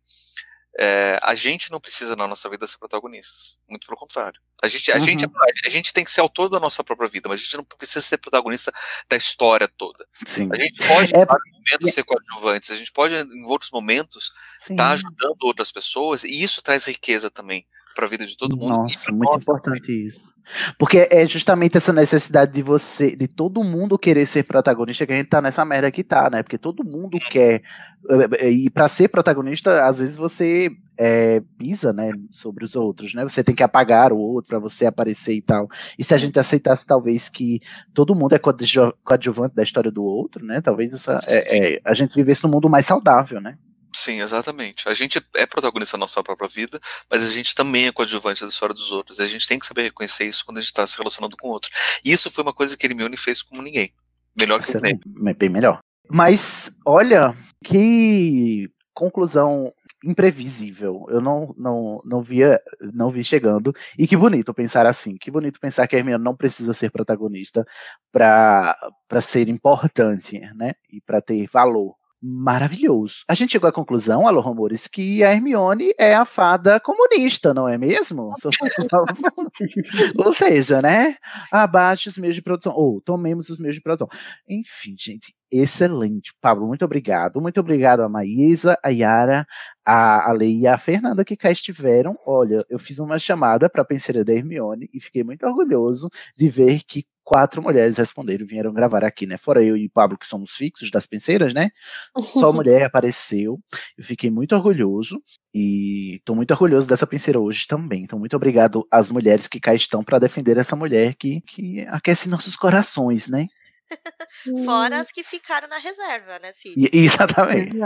É, 0.80 1.20
a 1.22 1.36
gente 1.36 1.72
não 1.72 1.80
precisa 1.80 2.16
na 2.16 2.28
nossa 2.28 2.50
vida 2.50 2.66
ser 2.66 2.78
protagonistas, 2.80 3.60
muito 3.70 3.86
pelo 3.86 3.98
contrário. 3.98 4.42
A 4.62 4.68
gente, 4.68 4.92
a, 4.92 4.96
Uhum. 4.96 5.04
gente, 5.04 5.26
a 5.66 5.70
gente 5.70 5.94
tem 5.94 6.04
que 6.04 6.12
ser 6.12 6.22
autor 6.22 6.50
da 6.50 6.60
nossa 6.60 6.84
própria 6.84 7.08
vida, 7.10 7.30
mas 7.30 7.42
a 7.42 7.44
gente 7.44 7.58
não 7.58 7.64
precisa 7.64 8.02
ser 8.02 8.18
protagonista 8.18 8.72
da 9.10 9.16
história 9.18 9.68
toda. 9.68 10.08
Sim. 10.26 10.50
A 10.52 10.56
gente 10.56 10.88
pode, 10.88 11.16
É, 11.16 11.22
em 11.22 11.26
vários 11.26 11.52
momentos, 11.54 11.94
ser 11.94 12.04
coadjuvantes, 12.04 12.72
a 12.72 12.76
gente 12.76 12.92
pode, 12.92 13.14
em 13.14 13.44
outros 13.46 13.70
momentos, 13.72 14.32
estar 14.60 14.92
ajudando 14.92 15.44
outras 15.44 15.72
pessoas, 15.72 16.24
e 16.24 16.42
isso 16.44 16.62
traz 16.62 16.88
riqueza 16.88 17.30
também 17.30 17.68
para 17.96 18.06
a 18.06 18.10
vida 18.10 18.26
de 18.26 18.38
todo 18.38 18.56
mundo. 18.58 18.70
Nossa, 18.70 19.12
muito 19.12 19.34
nós 19.34 19.44
importante 19.44 19.92
isso. 20.08 20.34
Porque 20.78 21.08
é 21.10 21.26
justamente 21.26 21.78
essa 21.78 21.94
necessidade 21.94 22.52
de 22.52 22.62
você, 22.62 23.16
de 23.16 23.28
todo 23.30 23.64
mundo 23.64 23.98
querer 23.98 24.26
ser 24.26 24.44
protagonista 24.44 25.06
que 25.06 25.14
a 25.14 25.16
gente 25.16 25.30
tá 25.30 25.42
nessa 25.42 25.64
merda 25.64 25.90
que 25.90 26.04
tá, 26.04 26.30
né? 26.30 26.44
Porque 26.44 26.58
todo 26.58 26.84
mundo 26.84 27.18
quer. 27.18 27.62
eh, 28.10 28.28
eh, 28.40 28.52
E 28.52 28.70
pra 28.70 28.90
ser 28.90 29.08
protagonista, 29.08 29.86
às 29.86 30.00
vezes 30.00 30.18
você 30.18 30.70
eh, 30.98 31.42
pisa, 31.58 31.94
né, 31.94 32.12
sobre 32.30 32.66
os 32.66 32.76
outros, 32.76 33.14
né? 33.14 33.24
Você 33.24 33.42
tem 33.44 33.56
que 33.56 33.64
apagar 33.64 34.12
o 34.12 34.18
outro 34.18 34.50
pra 34.50 34.60
você 34.60 34.86
aparecer 34.86 35.34
e 35.34 35.42
tal. 35.42 35.68
E 35.98 36.04
se 36.04 36.14
a 36.14 36.18
gente 36.18 36.38
aceitasse, 36.38 36.86
talvez, 36.86 37.30
que 37.30 37.62
todo 37.94 38.14
mundo 38.14 38.34
é 38.36 38.40
coadju- 38.40 38.94
coadjuvante 39.04 39.56
da 39.56 39.64
história 39.64 39.90
do 39.92 40.04
outro, 40.04 40.46
né? 40.46 40.60
Talvez 40.62 40.94
essa, 40.94 41.20
é- 41.28 41.76
é, 41.76 41.82
a 41.86 41.94
gente 41.94 42.14
vivesse 42.14 42.44
num 42.44 42.50
mundo 42.52 42.70
mais 42.70 42.86
saudável, 42.86 43.40
né? 43.40 43.58
Sim, 43.96 44.22
exatamente. 44.22 44.90
A 44.90 44.94
gente 44.94 45.24
é 45.36 45.46
protagonista 45.46 45.96
da 45.96 46.00
nossa 46.00 46.24
própria 46.24 46.48
vida, 46.48 46.80
mas 47.10 47.24
a 47.24 47.30
gente 47.30 47.54
também 47.54 47.88
é 47.88 47.92
coadjuvante 47.92 48.42
da 48.42 48.48
história 48.48 48.74
dos 48.74 48.92
outros. 48.92 49.20
E 49.20 49.24
a 49.24 49.28
gente 49.28 49.48
tem 49.48 49.60
que 49.60 49.66
saber 49.66 49.84
reconhecer 49.84 50.26
isso 50.26 50.44
quando 50.44 50.58
a 50.58 50.62
gente 50.62 50.70
está 50.70 50.86
se 50.88 50.98
relacionando 50.98 51.38
com 51.38 51.50
o 51.50 51.52
outro. 51.52 51.70
E 52.04 52.12
isso 52.12 52.30
foi 52.32 52.44
uma 52.44 52.54
coisa 52.54 52.76
que 52.76 52.86
Hermione 52.86 53.16
fez 53.16 53.42
como 53.42 53.62
ninguém. 53.62 53.94
Melhor 54.38 54.60
que 54.60 54.66
Snape. 54.66 55.00
Excelente, 55.06 55.38
bem 55.38 55.50
melhor. 55.50 55.80
Mas, 56.10 56.76
olha, 56.86 57.38
que 57.64 58.70
conclusão 58.94 59.72
imprevisível. 60.04 61.06
Eu 61.10 61.22
não, 61.22 61.54
não, 61.58 62.02
não 62.04 62.22
via, 62.22 62.60
não 62.94 63.10
vi 63.10 63.24
chegando. 63.24 63.74
E 63.98 64.08
que 64.08 64.18
bonito 64.18 64.54
pensar 64.54 64.86
assim. 64.86 65.16
Que 65.18 65.32
bonito 65.32 65.60
pensar 65.60 65.88
que 65.88 65.96
a 65.96 66.00
Hermione 66.00 66.24
não 66.24 66.36
precisa 66.36 66.74
ser 66.74 66.92
protagonista 66.92 67.66
para 68.12 68.76
ser 69.22 69.48
importante, 69.50 70.40
né? 70.56 70.74
E 70.92 71.00
para 71.00 71.22
ter 71.22 71.48
valor 71.48 71.96
maravilhoso. 72.24 73.26
A 73.28 73.34
gente 73.34 73.52
chegou 73.52 73.70
à 73.70 73.74
conclusão, 73.74 74.26
alô 74.26 74.40
rumores, 74.40 74.88
que 74.88 75.22
a 75.24 75.34
Hermione 75.34 75.94
é 76.00 76.16
a 76.16 76.24
fada 76.24 76.80
comunista, 76.80 77.54
não 77.54 77.68
é 77.68 77.78
mesmo? 77.78 78.32
Ou 80.18 80.32
seja, 80.32 80.82
né? 80.82 81.18
Abaixo 81.52 82.08
os 82.08 82.18
meios 82.18 82.36
de 82.36 82.42
produção, 82.42 82.74
ou 82.74 83.02
tomemos 83.02 83.50
os 83.50 83.58
meios 83.58 83.76
de 83.76 83.82
produção. 83.82 84.08
Enfim, 84.48 84.96
gente, 84.98 85.34
excelente. 85.52 86.34
Pablo, 86.42 86.66
muito 86.66 86.86
obrigado. 86.86 87.42
Muito 87.42 87.60
obrigado 87.60 88.02
a 88.02 88.10
Maísa, 88.10 88.78
a 88.82 88.90
Yara, 88.90 89.46
a 89.86 90.30
Ale 90.30 90.62
e 90.62 90.68
a 90.68 90.78
Fernanda 90.78 91.26
que 91.26 91.36
cá 91.36 91.52
estiveram. 91.52 92.18
Olha, 92.26 92.66
eu 92.70 92.80
fiz 92.80 93.00
uma 93.00 93.20
chamada 93.20 93.70
para 93.70 93.82
a 93.82 93.86
penseira 93.86 94.24
da 94.24 94.34
Hermione 94.34 94.90
e 94.94 95.00
fiquei 95.00 95.24
muito 95.24 95.46
orgulhoso 95.46 96.10
de 96.38 96.50
ver 96.50 96.82
que 96.88 97.06
quatro 97.24 97.62
mulheres 97.62 97.98
responderam, 97.98 98.46
vieram 98.46 98.74
gravar 98.74 99.04
aqui, 99.04 99.26
né? 99.26 99.38
Fora 99.38 99.64
eu 99.64 99.78
e 99.78 99.86
o 99.86 99.90
Pablo, 99.90 100.18
que 100.18 100.28
somos 100.28 100.52
fixos 100.52 100.92
das 100.92 101.06
penseiras, 101.06 101.54
né? 101.54 101.70
Só 102.18 102.52
mulher 102.54 102.84
apareceu. 102.84 103.60
Eu 103.98 104.04
fiquei 104.04 104.30
muito 104.30 104.56
orgulhoso 104.56 105.22
e 105.54 106.16
estou 106.16 106.36
muito 106.36 106.52
orgulhoso 106.52 106.88
dessa 106.88 107.08
penseira 107.08 107.40
hoje 107.40 107.66
também. 107.68 108.04
Então, 108.04 108.20
muito 108.20 108.36
obrigado 108.36 108.86
às 108.92 109.10
mulheres 109.10 109.48
que 109.48 109.60
cá 109.60 109.74
estão 109.74 110.04
para 110.04 110.20
defender 110.20 110.58
essa 110.58 110.76
mulher 110.76 111.16
que, 111.16 111.42
que 111.42 111.82
aquece 111.88 112.30
nossos 112.30 112.56
corações, 112.56 113.28
né? 113.28 113.48
Fora 114.66 115.00
as 115.00 115.12
que 115.12 115.24
ficaram 115.24 115.68
na 115.68 115.78
reserva, 115.78 116.40
né, 116.40 116.52
Cid? 116.54 116.76
E, 116.78 116.90
exatamente. 117.06 117.78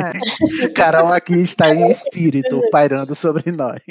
Carol 0.74 1.14
aqui 1.14 1.36
está 1.36 1.74
em 1.74 1.90
espírito, 1.90 2.62
pairando 2.72 3.14
sobre 3.16 3.52
nós. 3.52 3.82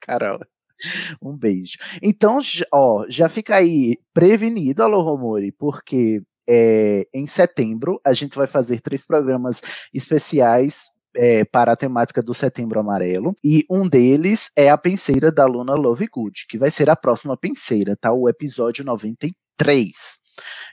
Carol. 0.00 0.40
Um 1.22 1.36
beijo. 1.36 1.78
Então, 2.02 2.38
ó, 2.72 3.06
já 3.08 3.28
fica 3.28 3.56
aí 3.56 3.98
prevenido, 4.12 4.82
Alô 4.82 5.00
Romori, 5.02 5.52
porque 5.52 6.22
é, 6.48 7.06
em 7.12 7.26
setembro 7.26 8.00
a 8.04 8.12
gente 8.12 8.36
vai 8.36 8.46
fazer 8.46 8.80
três 8.80 9.04
programas 9.04 9.60
especiais 9.92 10.90
é, 11.16 11.44
para 11.44 11.72
a 11.72 11.76
temática 11.76 12.20
do 12.20 12.34
Setembro 12.34 12.80
Amarelo. 12.80 13.36
E 13.42 13.64
um 13.70 13.88
deles 13.88 14.50
é 14.56 14.68
a 14.68 14.78
penseira 14.78 15.30
da 15.30 15.46
Luna 15.46 15.74
Lovegood, 15.74 16.46
que 16.48 16.58
vai 16.58 16.70
ser 16.70 16.90
a 16.90 16.96
próxima 16.96 17.36
penseira, 17.36 17.96
tá? 17.96 18.12
O 18.12 18.28
episódio 18.28 18.84
93. 18.84 20.23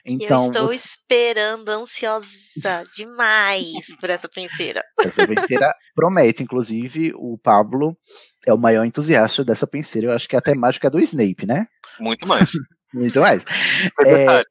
Então, 0.04 0.40
eu 0.40 0.46
estou 0.46 0.68
você... 0.68 0.74
esperando 0.76 1.68
ansiosa 1.68 2.84
demais 2.96 3.86
por 4.00 4.10
essa 4.10 4.28
penseira. 4.28 4.82
Essa 5.00 5.26
penseira 5.26 5.74
promete, 5.94 6.42
inclusive, 6.42 7.12
o 7.14 7.38
Pablo 7.38 7.96
é 8.46 8.52
o 8.52 8.58
maior 8.58 8.84
entusiasta 8.84 9.44
dessa 9.44 9.66
penseira. 9.66 10.08
Eu 10.08 10.12
acho 10.12 10.28
que 10.28 10.36
é 10.36 10.38
até 10.38 10.54
mais 10.54 10.78
que 10.78 10.86
a 10.86 10.90
do 10.90 11.00
Snape, 11.00 11.46
né? 11.46 11.66
Muito 12.00 12.26
mais. 12.26 12.52
Muito 12.92 13.20
mais. 13.20 13.42
É, 14.04 14.24
é, 14.36 14.42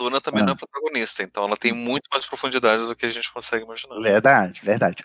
Luna 0.00 0.20
também 0.20 0.42
ah. 0.42 0.46
não 0.46 0.52
é 0.52 0.56
protagonista, 0.56 1.22
então 1.22 1.44
ela 1.44 1.56
tem 1.56 1.72
muito 1.72 2.08
mais 2.12 2.26
profundidade 2.26 2.86
do 2.86 2.94
que 2.94 3.06
a 3.06 3.10
gente 3.10 3.32
consegue 3.32 3.64
imaginar. 3.64 4.00
Verdade, 4.00 4.60
verdade. 4.62 5.04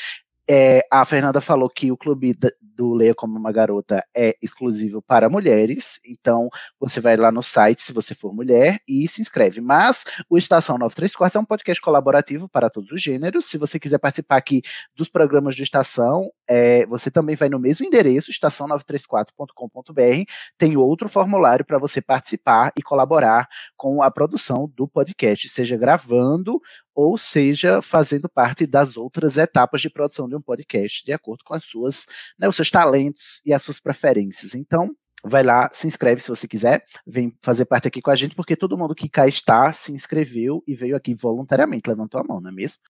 é, 0.48 0.86
a 0.90 1.04
Fernanda 1.04 1.40
falou 1.40 1.68
que 1.68 1.90
o 1.90 1.96
clube 1.96 2.36
do 2.76 2.94
Leia 2.94 3.14
Como 3.14 3.38
Uma 3.38 3.50
Garota 3.50 4.04
é 4.14 4.36
exclusivo 4.40 5.02
para 5.02 5.28
mulheres. 5.28 5.98
Então, 6.06 6.48
você 6.78 7.00
vai 7.00 7.16
lá 7.16 7.32
no 7.32 7.42
site, 7.42 7.82
se 7.82 7.92
você 7.92 8.14
for 8.14 8.32
mulher, 8.32 8.78
e 8.86 9.08
se 9.08 9.20
inscreve. 9.20 9.60
Mas 9.60 10.04
o 10.28 10.38
Estação 10.38 10.78
934 10.78 11.38
é 11.38 11.40
um 11.40 11.44
podcast 11.44 11.80
colaborativo 11.80 12.48
para 12.48 12.70
todos 12.70 12.92
os 12.92 13.02
gêneros. 13.02 13.46
Se 13.46 13.58
você 13.58 13.80
quiser 13.80 13.98
participar 13.98 14.36
aqui 14.36 14.62
dos 14.94 15.08
programas 15.08 15.56
de 15.56 15.62
estação, 15.62 16.30
é, 16.48 16.84
você 16.86 17.10
também 17.10 17.34
vai 17.34 17.48
no 17.48 17.58
mesmo 17.58 17.86
endereço, 17.86 18.30
estação934.com.br. 18.30 20.30
Tem 20.58 20.76
outro 20.76 21.08
formulário 21.08 21.64
para 21.64 21.78
você 21.78 22.00
participar 22.00 22.72
e 22.78 22.82
colaborar 22.82 23.48
com 23.76 24.02
a 24.02 24.10
produção 24.10 24.70
do 24.76 24.86
podcast, 24.86 25.48
seja 25.48 25.76
gravando 25.76 26.60
ou 26.96 27.18
seja 27.18 27.82
fazendo 27.82 28.26
parte 28.26 28.66
das 28.66 28.96
outras 28.96 29.36
etapas 29.36 29.82
de 29.82 29.90
produção 29.90 30.26
de 30.26 30.34
um 30.34 30.40
podcast, 30.40 31.04
de 31.04 31.12
acordo 31.12 31.44
com 31.44 31.52
as 31.52 31.62
suas, 31.62 32.06
né, 32.38 32.48
os 32.48 32.56
seus 32.56 32.70
talentos 32.70 33.42
e 33.44 33.52
as 33.52 33.62
suas 33.62 33.78
preferências. 33.78 34.54
Então, 34.54 34.90
vai 35.22 35.42
lá, 35.42 35.68
se 35.72 35.86
inscreve 35.86 36.22
se 36.22 36.30
você 36.30 36.48
quiser, 36.48 36.82
vem 37.06 37.36
fazer 37.42 37.66
parte 37.66 37.86
aqui 37.86 38.00
com 38.00 38.10
a 38.10 38.16
gente, 38.16 38.34
porque 38.34 38.56
todo 38.56 38.78
mundo 38.78 38.94
que 38.94 39.10
cá 39.10 39.28
está 39.28 39.70
se 39.74 39.92
inscreveu 39.92 40.64
e 40.66 40.74
veio 40.74 40.96
aqui 40.96 41.14
voluntariamente, 41.14 41.88
levantou 41.88 42.18
a 42.18 42.24
mão, 42.24 42.40
não 42.40 42.48
é 42.48 42.52
mesmo? 42.52 42.80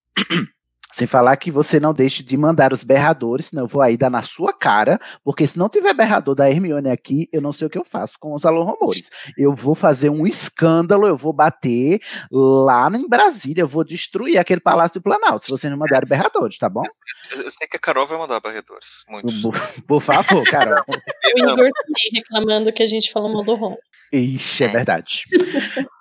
Sem 0.92 1.06
falar 1.06 1.36
que 1.36 1.50
você 1.50 1.78
não 1.78 1.92
deixe 1.92 2.22
de 2.22 2.36
mandar 2.36 2.72
os 2.72 2.82
berradores, 2.82 3.46
senão 3.46 3.64
eu 3.64 3.68
vou 3.68 3.82
aí 3.82 3.96
dar 3.96 4.10
na 4.10 4.22
sua 4.22 4.52
cara, 4.52 5.00
porque 5.24 5.46
se 5.46 5.58
não 5.58 5.68
tiver 5.68 5.92
berrador 5.94 6.34
da 6.34 6.50
Hermione 6.50 6.90
aqui, 6.90 7.28
eu 7.32 7.40
não 7.40 7.52
sei 7.52 7.66
o 7.66 7.70
que 7.70 7.78
eu 7.78 7.84
faço 7.84 8.14
com 8.18 8.34
os 8.34 8.44
alô 8.46 8.64
rumores. 8.64 9.10
Eu 9.36 9.54
vou 9.54 9.74
fazer 9.74 10.10
um 10.10 10.26
escândalo, 10.26 11.06
eu 11.06 11.16
vou 11.16 11.32
bater 11.32 12.00
lá 12.30 12.88
em 12.94 13.08
Brasília, 13.08 13.62
eu 13.62 13.66
vou 13.66 13.84
destruir 13.84 14.38
aquele 14.38 14.60
Palácio 14.60 15.00
do 15.00 15.02
Planalto, 15.02 15.44
se 15.44 15.50
vocês 15.50 15.70
não 15.70 15.78
mandarem 15.78 16.08
berradores, 16.08 16.58
tá 16.58 16.68
bom? 16.68 16.82
Eu, 17.32 17.42
eu 17.42 17.50
sei 17.50 17.66
que 17.68 17.76
a 17.76 17.80
Carol 17.80 18.06
vai 18.06 18.18
mandar 18.18 18.40
berradores, 18.40 19.04
muitos. 19.08 19.42
Por, 19.42 19.82
por 19.86 20.00
favor, 20.00 20.44
Carol. 20.44 20.84
o 20.88 21.38
Igor 21.38 21.56
também 21.56 22.10
reclamando 22.14 22.72
que 22.72 22.82
a 22.82 22.86
gente 22.86 23.12
falou 23.12 23.32
mal 23.32 23.44
do 23.44 23.54
Ron. 23.54 23.76
Ixi, 24.12 24.64
é 24.64 24.68
verdade. 24.68 25.24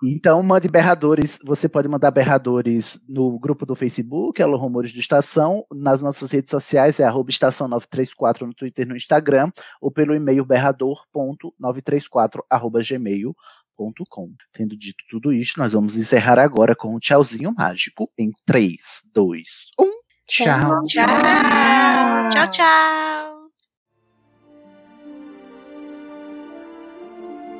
então, 0.04 0.42
mande 0.44 0.68
berradores. 0.68 1.40
Você 1.44 1.68
pode 1.68 1.88
mandar 1.88 2.12
berradores 2.12 3.00
no 3.08 3.38
grupo 3.40 3.66
do 3.66 3.76
Facebook, 3.76 4.42
Alô 4.42 4.58
Rumores 4.58 4.85
de 4.92 5.00
Estação, 5.00 5.66
nas 5.72 6.02
nossas 6.02 6.32
redes 6.32 6.50
sociais, 6.50 7.00
é 7.00 7.04
arroba 7.04 7.30
estação 7.30 7.68
934 7.68 8.48
no 8.48 8.54
Twitter 8.54 8.86
e 8.86 8.90
no 8.90 8.96
Instagram, 8.96 9.52
ou 9.82 9.92
pelo 9.92 10.16
e-mail 10.16 10.46
berrador.934 10.46 12.42
arroba 12.50 12.80
gmail.com. 12.82 14.34
Tendo 14.54 14.78
dito 14.78 15.04
tudo 15.10 15.34
isso, 15.34 15.60
nós 15.60 15.74
vamos 15.74 15.96
encerrar 15.98 16.40
agora 16.40 16.76
com 16.76 16.96
um 16.96 17.00
tchauzinho 17.00 17.54
mágico 17.58 18.12
em 18.18 18.32
3, 18.46 18.76
2, 19.14 19.44
1. 19.80 19.86
Tchau. 20.28 20.86
Tchau. 20.88 21.06
Tchau, 22.32 22.50
tchau. 22.52 23.25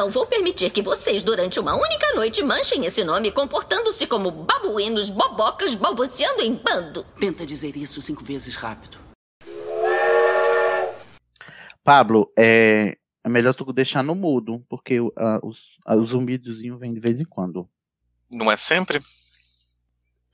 Não 0.00 0.10
vou 0.10 0.26
permitir 0.26 0.70
que 0.70 0.80
vocês, 0.80 1.22
durante 1.22 1.60
uma 1.60 1.74
única 1.74 2.14
noite, 2.14 2.42
manchem 2.42 2.86
esse 2.86 3.04
nome 3.04 3.30
comportando-se 3.30 4.06
como 4.06 4.30
babuínos, 4.30 5.10
bobocas, 5.10 5.74
balbuciando 5.74 6.40
em 6.40 6.54
bando. 6.54 7.04
Tenta 7.20 7.44
dizer 7.44 7.76
isso 7.76 8.00
cinco 8.00 8.24
vezes 8.24 8.56
rápido. 8.56 8.96
Pablo, 11.84 12.32
é, 12.34 12.96
é 13.22 13.28
melhor 13.28 13.52
tu 13.52 13.70
deixar 13.74 14.02
no 14.02 14.14
mudo, 14.14 14.64
porque 14.70 14.98
uh, 15.00 15.12
os, 15.42 15.58
uh, 15.86 16.00
os 16.00 16.08
zumbidozinhos 16.10 16.80
vêm 16.80 16.94
de 16.94 17.00
vez 17.00 17.20
em 17.20 17.24
quando. 17.26 17.68
Não 18.32 18.50
é 18.50 18.56
sempre? 18.56 19.00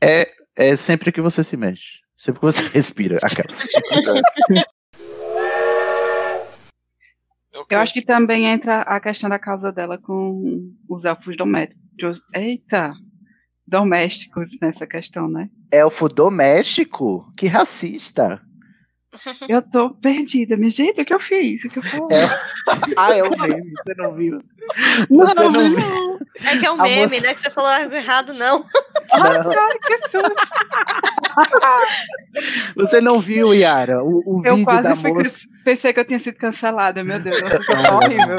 É, 0.01 0.31
é 0.55 0.77
sempre 0.77 1.11
que 1.11 1.21
você 1.21 1.43
se 1.43 1.57
mexe. 1.57 2.03
Sempre 2.17 2.39
que 2.39 2.47
você 2.47 2.63
respira. 2.71 3.19
Aquelas. 3.21 3.67
Eu 7.71 7.79
acho 7.79 7.93
que 7.93 8.03
também 8.03 8.47
entra 8.47 8.83
a 8.83 9.01
questão 9.01 9.31
da 9.31 9.39
causa 9.39 9.73
dela 9.73 9.99
com 9.99 10.73
os 10.89 11.05
elfos 11.05 11.37
domésticos. 11.37 12.23
Eita! 12.35 12.93
Domésticos 13.67 14.51
nessa 14.61 14.87
questão, 14.87 15.29
né? 15.29 15.49
Elfo 15.73 16.09
doméstico? 16.09 17.25
Que 17.37 17.47
racista. 17.47 18.41
Eu 19.49 19.63
tô 19.63 19.91
perdida. 19.91 20.57
Me 20.57 20.69
gente, 20.71 21.01
o 21.01 21.05
que 21.05 21.15
eu 21.15 21.21
fiz? 21.21 21.65
O 21.65 21.69
que 21.69 21.79
eu 21.79 21.83
falei? 21.83 22.19
É... 22.19 22.29
ah, 22.97 23.13
é 23.17 23.23
o 23.23 23.31
meme, 23.31 23.73
você 23.85 23.95
não 23.97 24.15
viu? 24.15 24.43
Não, 25.11 25.27
Você 25.27 25.35
não, 25.35 25.51
não 25.53 25.71
viu? 25.71 26.19
É 26.45 26.57
que 26.59 26.67
é 26.67 26.71
um 26.71 26.81
A 26.81 26.83
meme, 26.85 27.03
moça- 27.03 27.21
né? 27.21 27.35
Que 27.35 27.41
você 27.43 27.51
falou 27.51 27.71
algo 27.71 27.95
errado, 27.95 28.35
não. 28.35 28.65
Ai, 29.13 29.45
cara, 29.45 29.79
que 29.79 29.99
susto. 30.09 30.35
Você 32.77 33.01
não 33.01 33.21
viu, 33.21 33.55
Yara, 33.55 34.03
o, 34.03 34.23
o 34.27 34.43
Eu 34.45 34.55
vídeo 34.57 34.65
quase 34.65 34.83
da 34.89 34.97
fui, 34.97 35.13
moça. 35.13 35.47
pensei 35.65 35.93
que 35.93 36.01
eu 36.01 36.05
tinha 36.05 36.19
sido 36.19 36.37
cancelada, 36.37 37.03
meu 37.05 37.19
Deus. 37.21 37.39
Tá 37.41 37.49
horrível. 37.97 38.37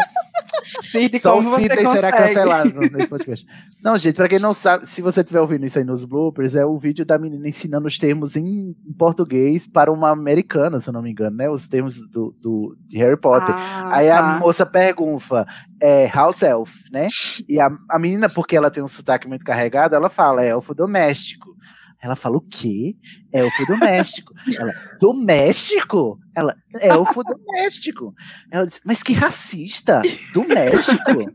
Cid, 0.92 1.20
Só 1.20 1.38
o 1.38 1.44
Sidney 1.44 1.86
será 1.88 2.12
cancelado 2.12 2.80
nesse 2.80 3.08
podcast. 3.08 3.46
Não, 3.84 3.98
gente, 3.98 4.16
pra 4.16 4.28
quem 4.30 4.40
não 4.40 4.54
sabe, 4.54 4.86
se 4.88 5.02
você 5.02 5.22
estiver 5.22 5.40
ouvindo 5.42 5.66
isso 5.66 5.78
aí 5.78 5.84
nos 5.86 6.04
bloopers, 6.04 6.56
é 6.56 6.66
o 6.66 6.78
vídeo 6.78 7.06
da 7.06 7.18
menina 7.18 7.48
ensinando 7.48 7.88
os 7.88 7.98
termos 7.98 8.36
em, 8.36 8.76
em 8.86 8.94
português 8.98 9.68
para 9.68 9.92
uma 9.92 10.10
americana, 10.12 10.80
se 10.80 10.90
eu 10.90 10.94
não 10.94 11.02
me 11.02 11.12
engano, 11.12 11.38
né? 11.38 11.50
Os 11.50 11.68
termos 11.68 12.08
do, 12.10 12.36
do- 12.42 12.78
de 12.86 12.98
Harry 12.98 13.18
Potter. 13.18 13.54
Ah, 13.56 13.90
aí 13.98 14.10
a 14.10 14.22
tá. 14.22 14.40
moça 14.40 14.66
pergunta, 14.66 15.46
é, 15.82 16.08
house 16.08 16.42
elf, 16.44 16.74
né? 16.92 17.08
E 17.48 17.60
a, 17.60 17.70
a 17.90 18.00
menina, 18.00 18.30
porque 18.30 18.56
ela 18.56 18.72
tem 18.72 18.84
um 18.84 18.88
sotaque 18.88 19.28
muito 19.28 19.44
carregado, 19.46 19.96
ela 19.96 20.10
fala, 20.10 20.44
é 20.44 20.50
elfo 20.50 20.74
doméstico. 20.74 21.57
Ela 22.02 22.16
fala, 22.16 22.38
o 22.38 22.42
quê? 22.42 22.96
Elfo 23.34 23.66
doméstico. 23.66 24.34
Ela, 24.56 24.72
doméstico? 25.00 26.20
Ela, 26.36 26.56
elfo 26.80 27.24
doméstico. 27.24 28.14
Ela 28.52 28.66
disse, 28.68 28.82
mas 28.86 29.02
que 29.02 29.14
racista. 29.14 30.02
Doméstico? 30.34 31.32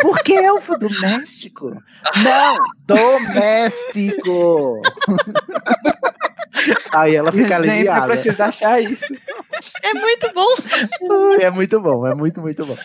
Por 0.00 0.22
que 0.22 0.32
elfo 0.32 0.78
doméstico? 0.78 1.70
Não, 2.24 2.56
doméstico. 2.86 4.80
Aí 6.92 7.14
ela 7.14 7.30
fica 7.30 7.60
Gente, 7.60 7.66
eu 7.66 7.72
aliviada. 7.74 8.06
preciso 8.06 8.42
achar 8.42 8.80
isso. 8.82 9.04
É 9.82 9.92
muito 9.92 10.32
bom. 10.32 10.54
É 11.40 11.50
muito 11.50 11.80
bom, 11.80 12.06
é 12.06 12.14
muito, 12.14 12.40
muito 12.40 12.64
bom. 12.64 12.76